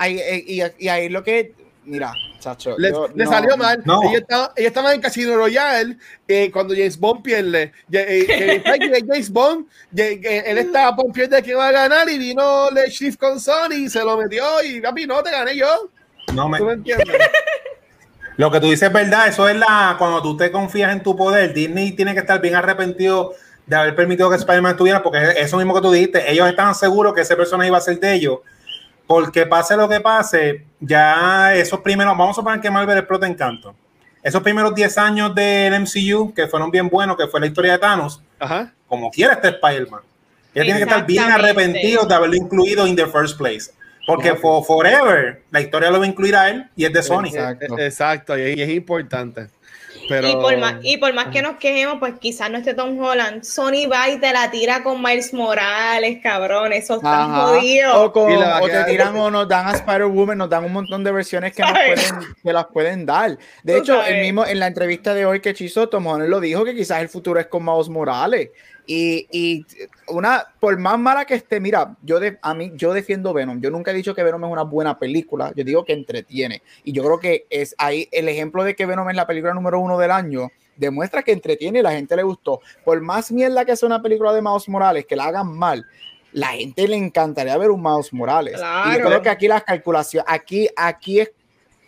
eh, 0.00 0.44
y, 0.78 0.84
y 0.84 0.88
ahí 0.88 1.08
lo 1.08 1.22
que. 1.22 1.52
Mira, 1.88 2.12
chacho. 2.38 2.76
Le, 2.78 2.90
yo- 2.90 3.08
le 3.14 3.24
no, 3.24 3.30
salió 3.30 3.56
mal. 3.56 3.80
no. 3.84 4.02
Ellos 4.02 4.20
estaban, 4.20 4.50
ellos 4.56 4.68
estaban 4.68 4.94
en 4.94 5.00
Casino 5.00 5.34
Royale 5.36 5.96
eh, 6.28 6.50
cuando 6.52 6.74
James 6.74 6.98
Bond 6.98 7.22
pierde. 7.22 7.72
Eh, 7.90 8.26
eh, 8.28 8.62
¿sabes 8.62 8.80
que 8.80 9.04
James 9.08 9.30
Bond, 9.30 9.66
él 9.96 10.58
estaba 10.58 10.94
por 10.94 11.10
pierde 11.12 11.42
que 11.42 11.50
iba 11.50 11.66
a 11.66 11.72
ganar 11.72 12.08
y 12.10 12.18
vino 12.18 12.70
Le 12.70 12.90
Shift 12.90 13.18
con 13.18 13.40
Sony 13.40 13.74
y 13.76 13.88
se 13.88 14.04
lo 14.04 14.18
metió 14.18 14.44
y 14.62 14.80
papi, 14.82 15.06
no, 15.06 15.22
te 15.22 15.30
gané 15.30 15.56
yo. 15.56 15.90
No 16.34 16.46
me, 16.48 16.58
¿Tú 16.58 16.66
me 16.66 16.72
entiendes? 16.74 17.06
Lo 18.36 18.52
que 18.52 18.60
tú 18.60 18.66
dices 18.66 18.86
es 18.86 18.92
verdad, 18.92 19.26
eso 19.26 19.48
es 19.48 19.56
la 19.56 19.96
cuando 19.98 20.22
tú 20.22 20.36
te 20.36 20.52
confías 20.52 20.92
en 20.92 21.02
tu 21.02 21.16
poder, 21.16 21.52
Disney 21.52 21.92
tiene 21.92 22.12
que 22.14 22.20
estar 22.20 22.40
bien 22.40 22.54
arrepentido 22.54 23.34
de 23.66 23.74
haber 23.76 23.96
permitido 23.96 24.30
que 24.30 24.36
Spider-Man 24.36 24.72
estuviera, 24.72 25.02
porque 25.02 25.18
eso 25.38 25.56
mismo 25.56 25.74
que 25.74 25.80
tú 25.80 25.90
dijiste, 25.90 26.30
ellos 26.30 26.48
estaban 26.48 26.74
seguros 26.76 27.14
que 27.14 27.22
ese 27.22 27.34
personaje 27.34 27.66
iba 27.68 27.78
a 27.78 27.80
ser 27.80 27.98
de 27.98 28.14
ellos, 28.14 28.38
porque 29.08 29.46
pase 29.46 29.74
lo 29.74 29.88
que 29.88 30.00
pase, 30.00 30.66
ya 30.78 31.54
esos 31.54 31.80
primeros, 31.80 32.16
vamos 32.16 32.36
a 32.36 32.40
suponer 32.40 32.60
que 32.60 32.70
Marvel 32.70 32.98
explota 32.98 33.26
encanto, 33.26 33.74
esos 34.22 34.42
primeros 34.42 34.74
10 34.74 34.98
años 34.98 35.34
del 35.34 35.80
MCU, 35.80 36.34
que 36.34 36.46
fueron 36.46 36.70
bien 36.70 36.90
buenos, 36.90 37.16
que 37.16 37.26
fue 37.26 37.40
la 37.40 37.46
historia 37.46 37.72
de 37.72 37.78
Thanos, 37.78 38.22
Ajá. 38.38 38.70
como 38.86 39.10
quiera 39.10 39.32
este 39.32 39.48
Spider-Man, 39.48 40.02
ellos 40.54 40.64
tienen 40.64 40.76
que 40.76 40.82
estar 40.82 41.06
bien 41.06 41.24
arrepentidos 41.24 42.06
de 42.06 42.14
haberlo 42.14 42.36
incluido 42.36 42.86
in 42.86 42.94
the 42.94 43.06
first 43.06 43.38
place, 43.38 43.72
porque 44.06 44.34
for, 44.34 44.62
forever 44.62 45.42
la 45.50 45.62
historia 45.62 45.90
lo 45.90 46.00
va 46.00 46.04
a 46.04 46.08
incluir 46.08 46.36
a 46.36 46.50
él 46.50 46.68
y 46.76 46.84
es 46.84 46.92
de 46.92 47.02
Sony. 47.02 47.28
Exacto. 47.28 47.78
Eh, 47.78 47.86
Exacto, 47.86 48.38
y, 48.38 48.42
y 48.58 48.62
es 48.62 48.68
importante. 48.68 49.48
Pero, 50.08 50.28
Y, 50.28 50.32
por 50.36 50.56
más, 50.58 50.74
y 50.82 50.96
por 50.96 51.12
más 51.14 51.28
que 51.28 51.42
nos 51.42 51.56
quejemos, 51.56 51.98
pues 51.98 52.14
quizás 52.20 52.50
no 52.50 52.58
esté 52.58 52.74
Tom 52.74 52.98
Holland. 52.98 53.42
Sony 53.44 53.86
va 53.90 54.08
y 54.08 54.18
te 54.18 54.32
la 54.32 54.50
tira 54.50 54.82
con 54.82 55.02
Miles 55.02 55.32
Morales, 55.34 56.18
cabrón. 56.22 56.72
Eso 56.72 56.96
está 56.96 57.24
Ajá. 57.24 57.40
jodido. 57.46 58.02
O, 58.04 58.12
con- 58.12 58.28
te 58.70 58.84
tiran 58.84 59.16
o 59.16 59.30
nos 59.30 59.46
dan 59.48 59.66
a 59.68 59.72
Spider-Woman, 59.72 60.38
nos 60.38 60.48
dan 60.50 60.64
un 60.64 60.72
montón 60.72 61.04
de 61.04 61.12
versiones 61.12 61.54
que, 61.54 61.62
nos 61.62 61.72
pueden, 61.72 62.34
que 62.42 62.52
las 62.52 62.66
pueden 62.66 63.06
dar. 63.06 63.38
De 63.62 63.76
hecho, 63.78 64.02
el 64.02 64.20
mismo 64.22 64.46
en 64.46 64.58
la 64.58 64.66
entrevista 64.66 65.14
de 65.14 65.26
hoy 65.26 65.40
que 65.40 65.54
Chizo 65.54 65.88
Tom 65.88 66.06
Holland 66.06 66.30
lo 66.30 66.40
dijo 66.40 66.64
que 66.64 66.74
quizás 66.74 67.00
el 67.00 67.08
futuro 67.08 67.38
es 67.40 67.46
con 67.46 67.64
Miles 67.64 67.88
Morales. 67.88 68.50
Y, 68.90 69.26
y 69.30 69.66
una, 70.06 70.46
por 70.58 70.78
más 70.78 70.98
mala 70.98 71.26
que 71.26 71.34
esté, 71.34 71.60
mira, 71.60 71.94
yo 72.02 72.18
de, 72.18 72.38
a 72.40 72.54
mí, 72.54 72.72
yo 72.74 72.94
defiendo 72.94 73.34
Venom. 73.34 73.60
Yo 73.60 73.70
nunca 73.70 73.90
he 73.90 73.94
dicho 73.94 74.14
que 74.14 74.22
Venom 74.22 74.42
es 74.46 74.50
una 74.50 74.62
buena 74.62 74.98
película. 74.98 75.52
Yo 75.54 75.62
digo 75.62 75.84
que 75.84 75.92
entretiene. 75.92 76.62
Y 76.84 76.92
yo 76.92 77.04
creo 77.04 77.20
que 77.20 77.46
es 77.50 77.74
ahí 77.76 78.08
el 78.12 78.30
ejemplo 78.30 78.64
de 78.64 78.74
que 78.74 78.86
Venom 78.86 79.10
es 79.10 79.16
la 79.16 79.26
película 79.26 79.52
número 79.52 79.78
uno 79.78 79.98
del 79.98 80.10
año. 80.10 80.50
Demuestra 80.74 81.22
que 81.22 81.32
entretiene 81.32 81.80
y 81.80 81.82
la 81.82 81.92
gente 81.92 82.16
le 82.16 82.22
gustó. 82.22 82.60
Por 82.82 82.98
más 83.02 83.30
mierda 83.30 83.66
que 83.66 83.76
sea 83.76 83.86
una 83.88 84.00
película 84.00 84.32
de 84.32 84.40
Miles 84.40 84.66
Morales, 84.70 85.04
que 85.04 85.16
la 85.16 85.26
hagan 85.26 85.48
mal, 85.54 85.84
la 86.32 86.48
gente 86.48 86.88
le 86.88 86.96
encantaría 86.96 87.58
ver 87.58 87.70
un 87.70 87.82
Miles 87.82 88.10
Morales. 88.14 88.54
Y 88.54 88.56
Claro. 88.56 88.98
yo 89.00 89.04
creo 89.06 89.22
que 89.22 89.28
aquí 89.28 89.48
las 89.48 89.64
calculaciones, 89.64 90.24
aquí, 90.26 90.66
aquí 90.76 91.20
es, 91.20 91.30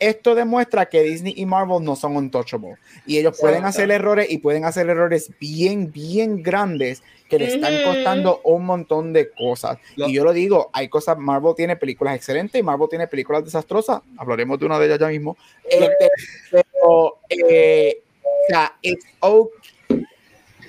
esto 0.01 0.35
demuestra 0.35 0.89
que 0.89 1.03
Disney 1.03 1.35
y 1.37 1.47
Marvel 1.47 1.85
no 1.85 1.95
son 1.95 2.17
untouchable. 2.17 2.77
Y 3.07 3.19
ellos 3.19 3.39
pueden 3.39 3.65
hacer 3.65 3.91
errores 3.91 4.29
y 4.31 4.39
pueden 4.39 4.65
hacer 4.65 4.89
errores 4.89 5.31
bien, 5.39 5.93
bien 5.93 6.43
grandes 6.43 7.03
que 7.29 7.39
le 7.39 7.55
están 7.55 7.73
costando 7.85 8.41
un 8.43 8.67
montón 8.67 9.13
de 9.13 9.31
cosas. 9.31 9.79
Y 9.97 10.13
yo 10.13 10.25
lo 10.25 10.33
digo, 10.33 10.71
hay 10.73 10.89
cosas, 10.89 11.17
Marvel 11.19 11.55
tiene 11.55 11.77
películas 11.77 12.17
excelentes 12.17 12.59
y 12.59 12.65
Marvel 12.65 12.89
tiene 12.89 13.07
películas 13.07 13.45
desastrosas. 13.45 14.03
Hablaremos 14.17 14.59
de 14.59 14.67
una 14.67 14.79
de 14.79 14.87
ellas 14.87 14.99
ya 14.99 15.09
mismo. 15.09 15.37
Este, 15.65 16.09
pero, 16.51 17.21
eh, 17.29 18.03
o 18.25 18.47
sea, 18.49 18.77
it's 18.83 19.07
okay. 19.21 19.71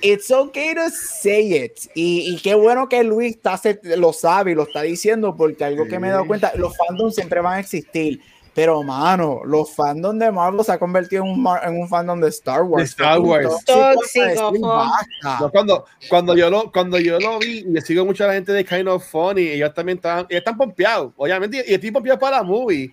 It's 0.04 0.32
okay 0.32 0.74
to 0.74 0.90
say 0.90 1.54
it. 1.54 1.78
Y, 1.94 2.34
y 2.34 2.42
qué 2.42 2.54
bueno 2.54 2.88
que 2.88 3.04
Luis 3.04 3.36
está, 3.36 3.60
lo 3.96 4.12
sabe 4.12 4.50
y 4.50 4.54
lo 4.56 4.64
está 4.64 4.82
diciendo, 4.82 5.36
porque 5.36 5.62
algo 5.62 5.86
que 5.86 6.00
me 6.00 6.08
he 6.08 6.10
dado 6.10 6.26
cuenta, 6.26 6.52
los 6.56 6.76
fandoms 6.76 7.14
siempre 7.14 7.40
van 7.40 7.54
a 7.54 7.60
existir. 7.60 8.20
Pero, 8.54 8.82
mano, 8.82 9.40
los 9.46 9.74
fandoms 9.74 10.18
de 10.18 10.30
Marvel 10.30 10.62
se 10.62 10.72
ha 10.72 10.78
convertido 10.78 11.24
en 11.24 11.30
un, 11.30 11.46
en 11.62 11.80
un 11.80 11.88
fandom 11.88 12.20
de 12.20 12.28
Star 12.28 12.62
Wars. 12.62 12.82
De 12.82 12.84
Star 12.84 13.18
Wars. 13.18 13.64
Tóxico, 13.64 14.52
basta. 14.60 15.38
No, 15.40 15.50
cuando, 15.50 15.86
cuando, 16.10 16.36
yo 16.36 16.50
lo, 16.50 16.70
cuando 16.70 16.98
yo 16.98 17.18
lo 17.18 17.38
vi, 17.38 17.60
y 17.60 17.64
le 17.64 17.80
sigo 17.80 18.04
mucho 18.04 18.24
a 18.24 18.26
la 18.28 18.34
gente 18.34 18.52
de 18.52 18.64
Kind 18.64 18.88
of 18.88 19.08
Funny, 19.08 19.48
ellos 19.48 19.72
también 19.72 19.96
están, 19.96 20.26
ellos 20.28 20.40
están 20.40 20.58
pompeados, 20.58 21.12
obviamente, 21.16 21.64
y 21.66 21.72
estoy 21.72 21.90
pompeado 21.90 22.18
para 22.18 22.38
la 22.38 22.42
movie. 22.42 22.92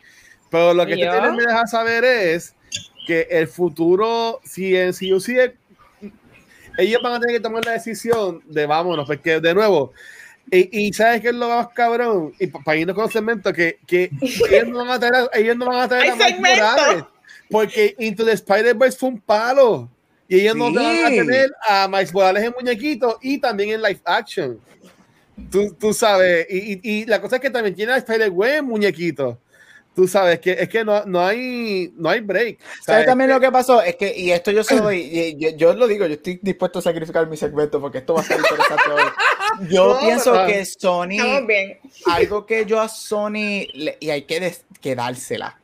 Pero 0.50 0.74
lo 0.74 0.86
que 0.86 0.96
¿Y 0.96 1.04
este 1.04 1.18
trailer 1.18 1.34
me 1.34 1.44
deja 1.44 1.68
saber 1.68 2.06
es 2.06 2.56
que 3.06 3.28
el 3.30 3.48
futuro, 3.48 4.40
si 4.46 4.76
en 4.78 4.94
si 4.94 5.10
yo 5.10 5.20
sigue, 5.20 5.56
ellos 6.78 7.02
van 7.04 7.14
a 7.14 7.20
tener 7.20 7.36
que 7.36 7.42
tomar 7.42 7.66
la 7.66 7.74
decisión 7.74 8.42
de 8.46 8.66
vámonos, 8.66 9.06
porque 9.06 9.42
de 9.42 9.54
nuevo, 9.54 9.92
y, 10.52 10.88
y 10.88 10.94
sabes 10.94 11.22
que 11.22 11.30
es 11.30 11.36
lo 11.36 11.48
más 11.50 11.68
cabrón, 11.70 12.34
y 12.40 12.48
pa- 12.48 12.60
para 12.64 12.78
irnos 12.78 12.96
con 12.96 13.04
los 13.06 13.14
segmentos, 13.14 13.54
que, 13.54 13.80
que 13.88 14.10
ellos 14.52 14.68
no 14.68 14.80
van 14.80 14.90
a 14.90 15.00
traer, 15.00 15.16
a- 15.16 15.30
ellos 15.38 15.58
no 15.58 15.66
van 15.68 15.82
a 15.82 15.88
traer 15.88 16.04
¡Hay 16.04 16.10
a 16.10 16.28
segmento! 16.28 16.64
Morales, 16.64 17.04
porque 17.50 17.96
Into 18.00 18.26
the 18.26 18.34
Spider-Verse 18.34 18.98
fue 18.98 19.10
un 19.10 19.20
palo. 19.22 19.90
Y 20.28 20.42
ellos 20.42 20.56
no 20.56 20.68
Sí. 20.70 20.76
van 20.76 21.06
a 21.06 21.10
tener 21.10 21.52
a 21.68 21.88
Miles 21.88 22.14
Morales 22.14 22.44
en 22.44 22.54
muñequito 22.58 23.18
y 23.22 23.40
también 23.40 23.72
en 23.72 23.82
live 23.82 24.00
action. 24.06 24.60
Tú, 25.50 25.74
tú 25.80 25.94
sabes, 25.94 26.46
y, 26.50 26.74
y- 26.74 26.80
y 26.84 27.06
la 27.06 27.20
cosa 27.22 27.38
es 27.38 27.42
que 27.42 27.50
también 27.50 27.74
tiene 27.74 27.94
a 27.94 27.98
Spider-Man 27.98 28.50
en 28.50 28.66
muñequito. 28.66 29.40
Tú 30.00 30.08
sabes 30.08 30.40
que 30.40 30.52
es 30.54 30.70
que 30.70 30.86
no, 30.86 31.04
no 31.04 31.20
hay 31.26 31.92
no 31.98 32.08
hay 32.10 32.22
break. 32.22 32.58
¿Sabes 32.62 32.86
¿sabes? 32.86 33.06
también 33.06 33.30
lo 33.32 33.38
que 33.38 33.52
pasó? 33.52 33.82
Es 33.82 33.98
que, 33.98 34.18
y 34.18 34.32
esto 34.32 34.50
yo 34.50 34.64
soy, 34.64 35.02
y- 35.02 35.46
y- 35.46 35.56
yo, 35.58 35.74
lo 35.74 35.88
digo, 35.88 36.06
yo 36.08 36.14
estoy 36.14 36.40
dispuesto 36.42 36.80
a 36.80 36.82
sacrificar 36.82 37.28
mi 37.28 37.36
segmento 37.36 37.82
porque 37.82 37.98
esto 37.98 38.14
va 38.14 38.22
a 38.22 38.24
ser 38.24 38.38
interesante 38.38 38.90
hoy. 38.90 39.68
Yo 39.70 39.96
No, 39.96 40.00
pienso 40.00 40.46
que 40.46 40.64
Sony, 40.64 41.46
bien. 41.46 41.80
algo 42.06 42.46
que 42.46 42.66
yo 42.66 42.80
a 42.80 42.88
Sony, 42.88 43.68
le- 43.74 43.98
y 44.00 44.10
hay 44.10 44.22
que, 44.22 44.40
des- 44.40 44.64
que 44.80 44.96
dársela. 44.96 45.59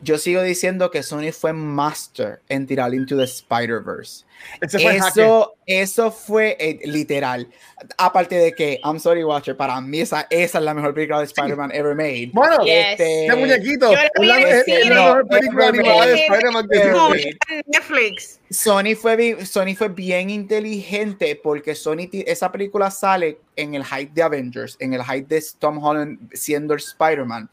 Yo 0.00 0.16
sigo 0.16 0.42
diciendo 0.42 0.90
que 0.92 1.02
Sony 1.02 1.32
fue 1.32 1.52
master 1.52 2.40
en 2.48 2.66
tirar 2.66 2.94
Into 2.94 3.16
the 3.16 3.24
Spider-Verse. 3.24 4.24
El. 4.60 4.96
Eso, 4.96 5.56
eso 5.66 6.12
fue 6.12 6.56
eh, 6.60 6.78
literal. 6.84 7.48
Aparte 7.96 8.36
de 8.36 8.52
que, 8.52 8.78
I'm 8.84 9.00
sorry, 9.00 9.24
Watcher, 9.24 9.56
para 9.56 9.80
mí 9.80 9.98
esa, 10.00 10.28
esa 10.30 10.58
es 10.58 10.64
la 10.64 10.72
mejor 10.74 10.94
película 10.94 11.18
de 11.18 11.24
Spider-Man 11.24 11.72
ever 11.74 11.96
made. 11.96 12.30
Bueno, 12.32 12.64
Yes. 12.64 12.74
Este, 12.92 13.26
ese 13.26 13.34
muñequito. 13.36 13.90
Yo 13.90 13.96
la 13.96 14.04
Es 14.04 14.10
vi 14.20 14.26
la, 14.28 14.36
en 14.36 14.42
el 14.42 14.48
es- 14.48 14.58
es 14.68 14.82
cine. 14.82 14.94
la 14.94 15.02
mejor 15.04 15.28
película 15.28 15.66
animada 15.66 16.06
de. 16.06 16.14
Spider-Man 16.20 16.68
que. 16.70 17.36
Netflix. 17.66 18.40
Sony 18.50 18.94
fue, 18.96 19.44
Sony 19.44 19.74
fue 19.76 19.88
bien 19.88 20.30
inteligente 20.30 21.34
porque 21.42 21.74
Sony, 21.74 22.08
esa 22.12 22.52
película 22.52 22.90
sale 22.92 23.38
en 23.56 23.74
el 23.74 23.84
hype 23.84 24.12
de 24.14 24.22
Avengers, 24.22 24.76
en 24.78 24.94
el 24.94 25.02
hype 25.04 25.26
de 25.34 25.44
Tom 25.58 25.82
Holland 25.84 26.18
siendo 26.32 26.74
Spider-Man. 26.76 27.50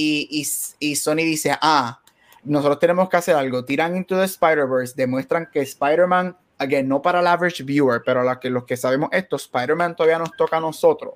Y, 0.00 0.94
Sony 0.94 1.16
dice, 1.16 1.56
ah, 1.60 2.00
nosotros 2.44 2.78
tenemos 2.78 3.08
que 3.08 3.16
hacer 3.16 3.34
algo. 3.34 3.64
Tiran 3.64 3.96
Into 3.96 4.16
the 4.16 4.24
Spider-Verse, 4.24 4.94
demuestran 4.96 5.48
que 5.52 5.60
Spider-Man, 5.60 6.36
again, 6.58 6.88
no 6.88 7.02
para 7.02 7.20
el 7.20 7.26
average 7.26 7.64
viewer, 7.64 8.02
pero 8.04 8.22
la 8.22 8.38
que, 8.38 8.48
los 8.48 8.64
que 8.64 8.76
sabemos 8.76 9.10
esto, 9.12 9.36
Spider-Man 9.36 9.96
todavía 9.96 10.18
nos 10.18 10.36
toca 10.36 10.58
a 10.58 10.60
nosotros. 10.60 11.14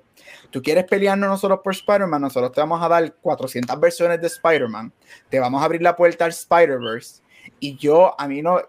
Tú 0.51 0.61
quieres 0.61 0.83
pelearnos 0.83 1.29
nosotros 1.29 1.61
por 1.63 1.73
Spider-Man, 1.73 2.21
nosotros 2.21 2.51
te 2.51 2.59
vamos 2.61 2.81
a 2.83 2.87
dar 2.89 3.13
400 3.15 3.79
versiones 3.79 4.19
de 4.19 4.27
Spider-Man, 4.27 4.91
te 5.29 5.39
vamos 5.39 5.61
a 5.61 5.65
abrir 5.65 5.81
la 5.81 5.95
puerta 5.95 6.25
al 6.25 6.31
Spider-Verse. 6.31 7.21
Y 7.59 7.77
yo, 7.77 8.19
a 8.19 8.27
mí 8.27 8.41
no, 8.41 8.59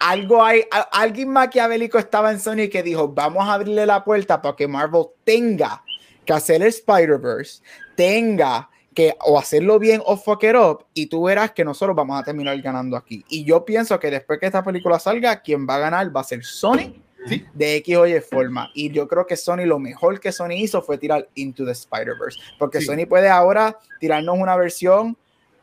algo 0.00 0.44
hay, 0.44 0.64
a- 0.70 0.88
alguien 0.92 1.30
maquiavélico 1.30 1.98
estaba 1.98 2.32
en 2.32 2.40
Sony 2.40 2.68
que 2.70 2.82
dijo, 2.82 3.08
vamos 3.08 3.48
a 3.48 3.54
abrirle 3.54 3.86
la 3.86 4.02
puerta 4.04 4.42
para 4.42 4.56
que 4.56 4.66
Marvel 4.68 5.06
tenga 5.24 5.82
que 6.24 6.32
hacer 6.32 6.60
el 6.62 6.68
Spider-Verse, 6.68 7.62
tenga 7.96 8.68
que 8.98 9.16
o 9.20 9.38
hacerlo 9.38 9.78
bien 9.78 10.02
o 10.04 10.16
fuck 10.16 10.42
it 10.42 10.56
up, 10.56 10.84
y 10.92 11.06
tú 11.06 11.22
verás 11.22 11.52
que 11.52 11.64
nosotros 11.64 11.94
vamos 11.94 12.20
a 12.20 12.24
terminar 12.24 12.60
ganando 12.60 12.96
aquí. 12.96 13.24
Y 13.28 13.44
yo 13.44 13.64
pienso 13.64 13.96
que 14.00 14.10
después 14.10 14.40
que 14.40 14.46
esta 14.46 14.64
película 14.64 14.98
salga, 14.98 15.40
quien 15.40 15.68
va 15.68 15.76
a 15.76 15.78
ganar 15.78 16.16
va 16.16 16.22
a 16.22 16.24
ser 16.24 16.44
Sony 16.44 17.00
Sí. 17.28 17.44
de 17.54 17.76
X 17.76 17.96
o 17.96 18.06
Y 18.08 18.20
forma. 18.20 18.70
Y 18.74 18.90
yo 18.90 19.06
creo 19.06 19.24
que 19.24 19.36
Sony 19.36 19.66
lo 19.66 19.78
mejor 19.78 20.18
que 20.18 20.32
Sony 20.32 20.54
hizo 20.54 20.82
fue 20.82 20.98
tirar 20.98 21.28
Into 21.36 21.64
the 21.64 21.70
Spider-Verse, 21.70 22.40
porque 22.58 22.80
Sí. 22.80 22.86
Sony 22.86 23.06
puede 23.08 23.28
ahora 23.28 23.78
tirarnos 24.00 24.36
una 24.36 24.56
versión, 24.56 25.16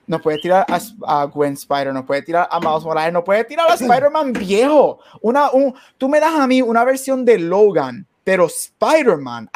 nos 0.07 0.21
puede 0.21 0.38
tirar 0.38 0.65
a, 0.69 0.79
a 1.21 1.25
Gwen 1.25 1.53
Spider, 1.55 1.91
nos 1.93 2.05
puede 2.05 2.21
tirar 2.21 2.47
a 2.49 2.59
Miles 2.61 2.83
Morales, 2.86 3.11
nos 3.11 3.23
puede 3.25 3.43
tirar 3.43 3.69
a 3.69 3.73
Spider-Man 3.73 4.31
viejo. 4.31 4.99
Una, 5.19 5.51
un, 5.51 5.73
tú 5.97 6.07
me 6.07 6.21
das 6.21 6.36
a 6.39 6.47
mí 6.47 6.61
una 6.61 6.86
versión 6.86 7.25
de 7.25 7.38
Logan, 7.38 8.07
pero 8.26 8.47
Spider-Man, 8.47 9.49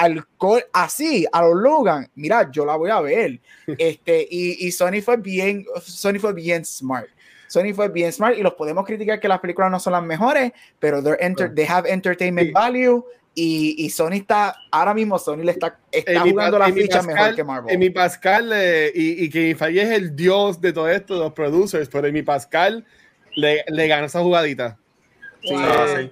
así, 0.72 1.26
a 1.32 1.42
los 1.42 1.56
Logan, 1.56 2.10
mira, 2.16 2.50
yo 2.52 2.66
la 2.66 2.76
voy 2.78 2.92
a 2.92 3.02
ver. 3.02 3.40
Este, 3.78 4.28
y, 4.30 4.66
y 4.68 4.72
Sony 4.72 5.02
fue 5.04 5.18
bien, 5.18 5.66
Sony 5.82 6.20
fue 6.20 6.34
bien 6.34 6.64
smart. 6.64 7.08
Sony 7.48 7.74
fue 7.74 7.90
bien 7.90 8.14
smart 8.14 8.38
y 8.38 8.42
los 8.44 8.54
podemos 8.54 8.86
criticar 8.86 9.20
que 9.20 9.28
las 9.28 9.40
películas 9.40 9.72
no 9.72 9.80
son 9.80 9.94
las 9.94 10.04
mejores, 10.04 10.52
pero 10.80 11.02
they're 11.04 11.18
enter- 11.20 11.54
they 11.56 11.66
have 11.68 11.90
entertainment 11.92 12.48
Sí. 12.50 12.54
value 12.54 13.04
y, 13.34 13.76
y 13.86 13.90
Sony 13.90 14.14
está, 14.14 14.56
ahora 14.72 14.94
mismo 14.94 15.18
Sony 15.18 15.38
le 15.44 15.52
está, 15.54 15.80
está 15.92 16.22
Amy 16.22 16.30
jugando 16.32 16.58
Pa- 16.58 16.60
la 16.60 16.66
Amy 16.72 16.82
ficha 16.84 16.98
Pascal- 17.00 17.16
mejor 17.16 17.36
que 17.36 17.44
Marvel. 17.44 17.76
Amy 17.76 17.90
Pascal 17.90 18.52
eh, 18.54 18.92
y, 18.94 19.24
y 19.26 19.30
que 19.30 19.56
Faye 19.56 19.82
es 19.82 19.90
el 19.90 20.16
dios 20.16 20.62
de 20.62 20.74
todo 20.74 20.88
esto, 20.90 21.18
los 21.18 21.34
producers, 21.34 21.90
pero 21.90 22.08
Amy 22.08 22.22
Pascal 22.22 22.86
le, 23.36 23.64
le 23.68 23.88
gana 23.88 24.06
esa 24.06 24.22
jugadita. 24.22 24.78
Sí, 25.42 25.54
Wow. 25.54 25.64
sí. 25.98 26.12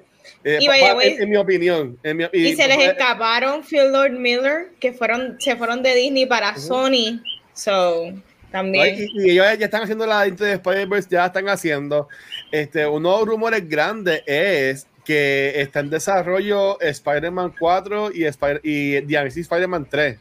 Eh, 0.50 0.60
Y 0.62 0.68
way- 0.70 0.82
en, 1.16 1.24
en 1.24 1.30
mi 1.30 1.36
opinión. 1.36 1.98
en 2.04 2.16
mi- 2.18 2.24
Y 2.32 2.56
se 2.56 2.68
les 2.70 2.78
eh, 2.78 2.86
escaparon 2.86 3.64
Phil 3.66 3.92
Lord 3.92 4.12
Miller, 4.14 4.70
que 4.80 4.94
fueron, 4.94 5.36
se 5.40 5.58
fueron 5.58 5.84
de 5.84 5.94
Disney 5.94 6.26
para 6.26 6.56
Sony. 6.58 7.22
So, 7.54 8.14
también. 8.50 9.10
Y, 9.14 9.24
y 9.28 9.32
ellos 9.32 9.46
ya 9.60 9.66
están 9.66 9.84
haciendo 9.84 10.06
la 10.06 10.24
the 10.34 10.54
Spider-Verse, 10.54 11.10
ya 11.12 11.26
están 11.26 11.50
haciendo. 11.50 12.08
Este, 12.50 12.88
uno 12.88 13.12
de 13.12 13.18
los 13.20 13.28
rumores 13.28 13.68
grandes 13.68 14.24
es 14.26 14.88
que 15.04 15.54
está 15.60 15.82
en 15.82 15.90
desarrollo 15.90 16.80
Spider-Man 16.80 17.54
4 17.60 18.12
y, 18.14 18.24
Spider 18.26 18.62
y 18.64 19.02
The 19.02 19.18
Amazing 19.18 19.42
Spider-Man 19.42 19.88
3. 19.90 20.18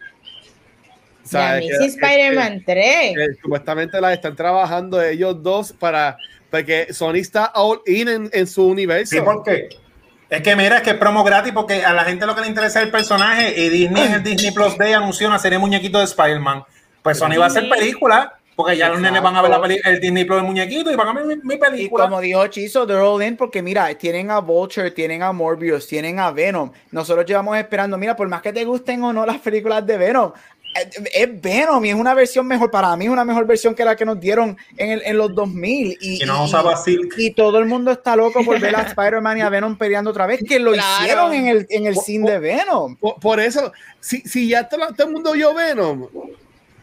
O 1.25 1.29
sea, 1.29 1.55
The 1.61 1.67
que- 1.69 1.75
Amazing 1.77 2.01
que- 2.01 2.07
Spider-Man 2.07 2.63
3. 2.67 3.15
que 3.15 3.27
supuestamente 3.43 4.01
la 4.01 4.13
están 4.13 4.35
trabajando 4.35 5.01
ellos 5.01 5.41
dos 5.41 5.73
para 5.73 6.17
porque 6.51 6.93
Sony 6.95 7.17
está 7.17 7.47
all 7.55 7.81
in 7.87 8.09
en, 8.09 8.31
en 8.33 8.47
su 8.47 8.67
universo. 8.67 9.17
Sí, 9.17 9.21
¿por 9.23 9.43
qué? 9.45 9.69
Es 10.29 10.43
que 10.43 10.57
mira, 10.57 10.79
es 10.79 10.83
que 10.83 10.91
es 10.91 10.97
promo 10.97 11.23
gratis 11.23 11.53
porque 11.53 11.85
a 11.85 11.93
la 11.93 12.05
gente 12.05 12.27
lo 12.27 12.35
que 12.35 12.41
le 12.41 12.49
interesa 12.49 12.81
es 12.81 12.87
el 12.87 12.91
personaje 12.91 13.55
y 13.61 13.69
Disney 13.69 14.07
en 14.07 14.13
el 14.15 14.23
Disney 14.23 14.51
Plus 14.51 14.77
Day 14.77 14.93
anunció 14.93 15.29
una 15.29 15.39
serie 15.39 15.57
de 15.59 15.61
muñequitos 15.61 16.01
de 16.01 16.05
Spider-Man. 16.07 16.65
Pues 17.03 17.19
Sony 17.19 17.37
va 17.39 17.45
a 17.45 17.47
hacer 17.47 17.69
película 17.69 18.33
porque 18.57 18.77
ya 18.77 18.89
los 18.89 18.99
nenes 19.01 19.23
van 19.23 19.37
a 19.37 19.43
ver 19.43 19.51
la 19.51 19.61
peli- 19.61 19.79
el 19.85 20.01
Disney 20.01 20.25
Plus 20.25 20.39
del 20.39 20.47
muñequito 20.47 20.91
y 20.91 20.97
van 20.97 21.09
a 21.09 21.13
ver 21.13 21.27
mi, 21.27 21.37
mi 21.37 21.55
Y 21.55 21.59
película. 21.59 22.05
como 22.07 22.21
dijo 22.21 22.45
Chizo, 22.49 22.87
they're 22.87 23.03
all 23.03 23.23
in 23.23 23.37
porque 23.37 23.63
mira, 23.63 23.95
tienen 23.95 24.31
a 24.33 24.41
Vulture, 24.41 24.91
tienen 24.91 25.23
a 25.23 25.31
Morbius, 25.31 25.87
tienen 25.87 26.19
a 26.19 26.33
Venom. 26.33 26.73
Nosotros 26.91 27.25
llevamos 27.27 27.57
esperando, 27.59 27.97
mira, 27.97 28.17
por 28.17 28.27
más 28.29 28.43
que 28.43 28.53
te 28.53 28.65
gusten 28.65 29.05
o 29.05 29.13
no 29.13 29.25
las 29.27 29.39
películas 29.39 29.87
de 29.87 29.97
Venom, 29.99 30.33
es 31.15 31.41
Venom 31.43 31.85
y 31.85 31.91
es 31.91 31.95
una 31.95 32.15
versión 32.15 32.47
mejor, 32.47 32.71
para 32.71 32.97
mí 32.97 33.07
es 33.07 33.11
una 33.11 33.25
mejor 33.25 33.47
versión 33.47 33.75
que 33.75 33.85
la 33.85 33.97
que 33.97 34.05
nos 34.05 34.19
dieron 34.21 34.57
en, 34.77 34.91
el- 34.91 35.03
en 35.05 35.17
los 35.19 35.35
2000. 35.35 35.97
Y, 36.01 36.23
Y 36.23 36.27
no 36.27 36.43
y- 36.43 36.45
usaba 36.47 36.77
Silk. 36.77 37.15
y 37.19 37.31
todo 37.33 37.59
el 37.59 37.67
mundo 37.67 37.91
está 37.91 38.17
loco 38.17 38.45
por 38.45 38.59
ver 38.61 38.75
a 38.77 38.83
Spider-Man 38.83 39.39
y 39.39 39.41
a 39.43 39.49
Venom 39.49 39.77
peleando 39.77 40.11
otra 40.11 40.27
vez, 40.27 40.41
que 40.47 40.59
lo 40.59 40.73
Claro. 40.73 41.03
hicieron 41.05 41.33
en 41.35 41.47
el, 41.49 41.67
en 41.71 41.87
el 41.87 41.95
Po- 41.95 42.03
scene 42.03 42.31
de 42.31 42.39
Venom. 42.39 42.97
Por, 42.97 43.19
por 43.21 43.41
eso, 43.41 43.73
si, 44.01 44.21
si 44.23 44.49
ya 44.49 44.69
todo, 44.69 44.87
todo 44.95 45.07
el 45.09 45.13
mundo 45.13 45.33
vio 45.33 45.55
Venom, 45.55 46.07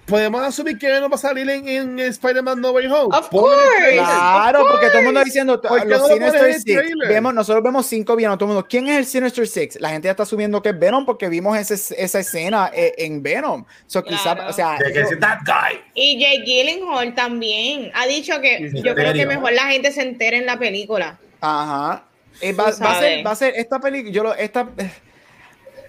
podemos 0.05 0.41
asumir 0.41 0.77
que 0.77 0.87
Venom 0.87 1.11
va 1.11 1.15
a 1.15 1.17
salir 1.17 1.49
en, 1.49 1.67
en 1.67 1.99
Spider-Man 1.99 2.59
No 2.61 2.71
Way 2.71 2.87
Home. 2.87 3.15
Of 3.17 3.29
course. 3.29 3.57
Claro, 3.93 4.63
Of 4.65 4.71
porque 4.71 4.87
todo 4.87 4.99
el 4.99 5.03
mundo 5.05 5.19
course. 5.21 5.29
diciendo 5.29 5.61
¿Por 5.61 5.81
qué 5.81 5.87
los 5.87 6.01
no 6.01 6.07
lo 6.07 6.13
Sinister 6.15 6.53
Six. 6.61 6.93
Vemos, 7.07 7.33
nosotros 7.33 7.63
vemos 7.63 7.85
cinco 7.85 8.15
villanos. 8.15 8.37
Todo 8.37 8.49
el 8.49 8.53
mundo, 8.55 8.67
¿quién 8.69 8.87
es 8.87 8.97
el 8.97 9.05
Sinister 9.05 9.47
Six? 9.47 9.79
La 9.79 9.89
gente 9.89 10.07
ya 10.07 10.11
está 10.11 10.23
asumiendo 10.23 10.61
que 10.61 10.69
es 10.69 10.79
Venom 10.79 11.05
porque 11.05 11.29
vimos 11.29 11.57
ese- 11.57 11.95
esa 12.01 12.19
escena 12.19 12.69
eh, 12.73 12.93
en 12.97 13.23
Venom. 13.23 13.65
So, 13.87 14.03
quizá, 14.03 14.33
Claro. 14.35 14.49
o 14.49 14.53
sea, 14.53 14.77
yo- 14.93 15.19
that 15.19 15.39
guy. 15.45 15.79
Y 15.93 16.19
Jake 16.19 16.43
Gyllenhaal 16.45 17.15
también 17.15 17.91
ha 17.93 18.05
dicho 18.05 18.39
que 18.41 18.71
yo 18.73 18.93
creo 18.95 19.13
que 19.13 19.25
mejor 19.25 19.53
la 19.53 19.67
gente 19.67 19.91
se 19.91 20.01
entere 20.01 20.37
en 20.37 20.45
la 20.45 20.57
película. 20.59 21.17
Ajá. 21.41 22.05
Eh, 22.41 22.51
va, 22.51 22.71
va 22.83 22.91
a 22.97 22.99
ser, 22.99 23.25
va 23.25 23.31
a 23.31 23.35
ser 23.35 23.53
esta 23.55 23.79
película. 23.79 24.11
Yo 24.11 24.23
lo, 24.23 24.33
esta, 24.35 24.67
eh, 24.77 24.89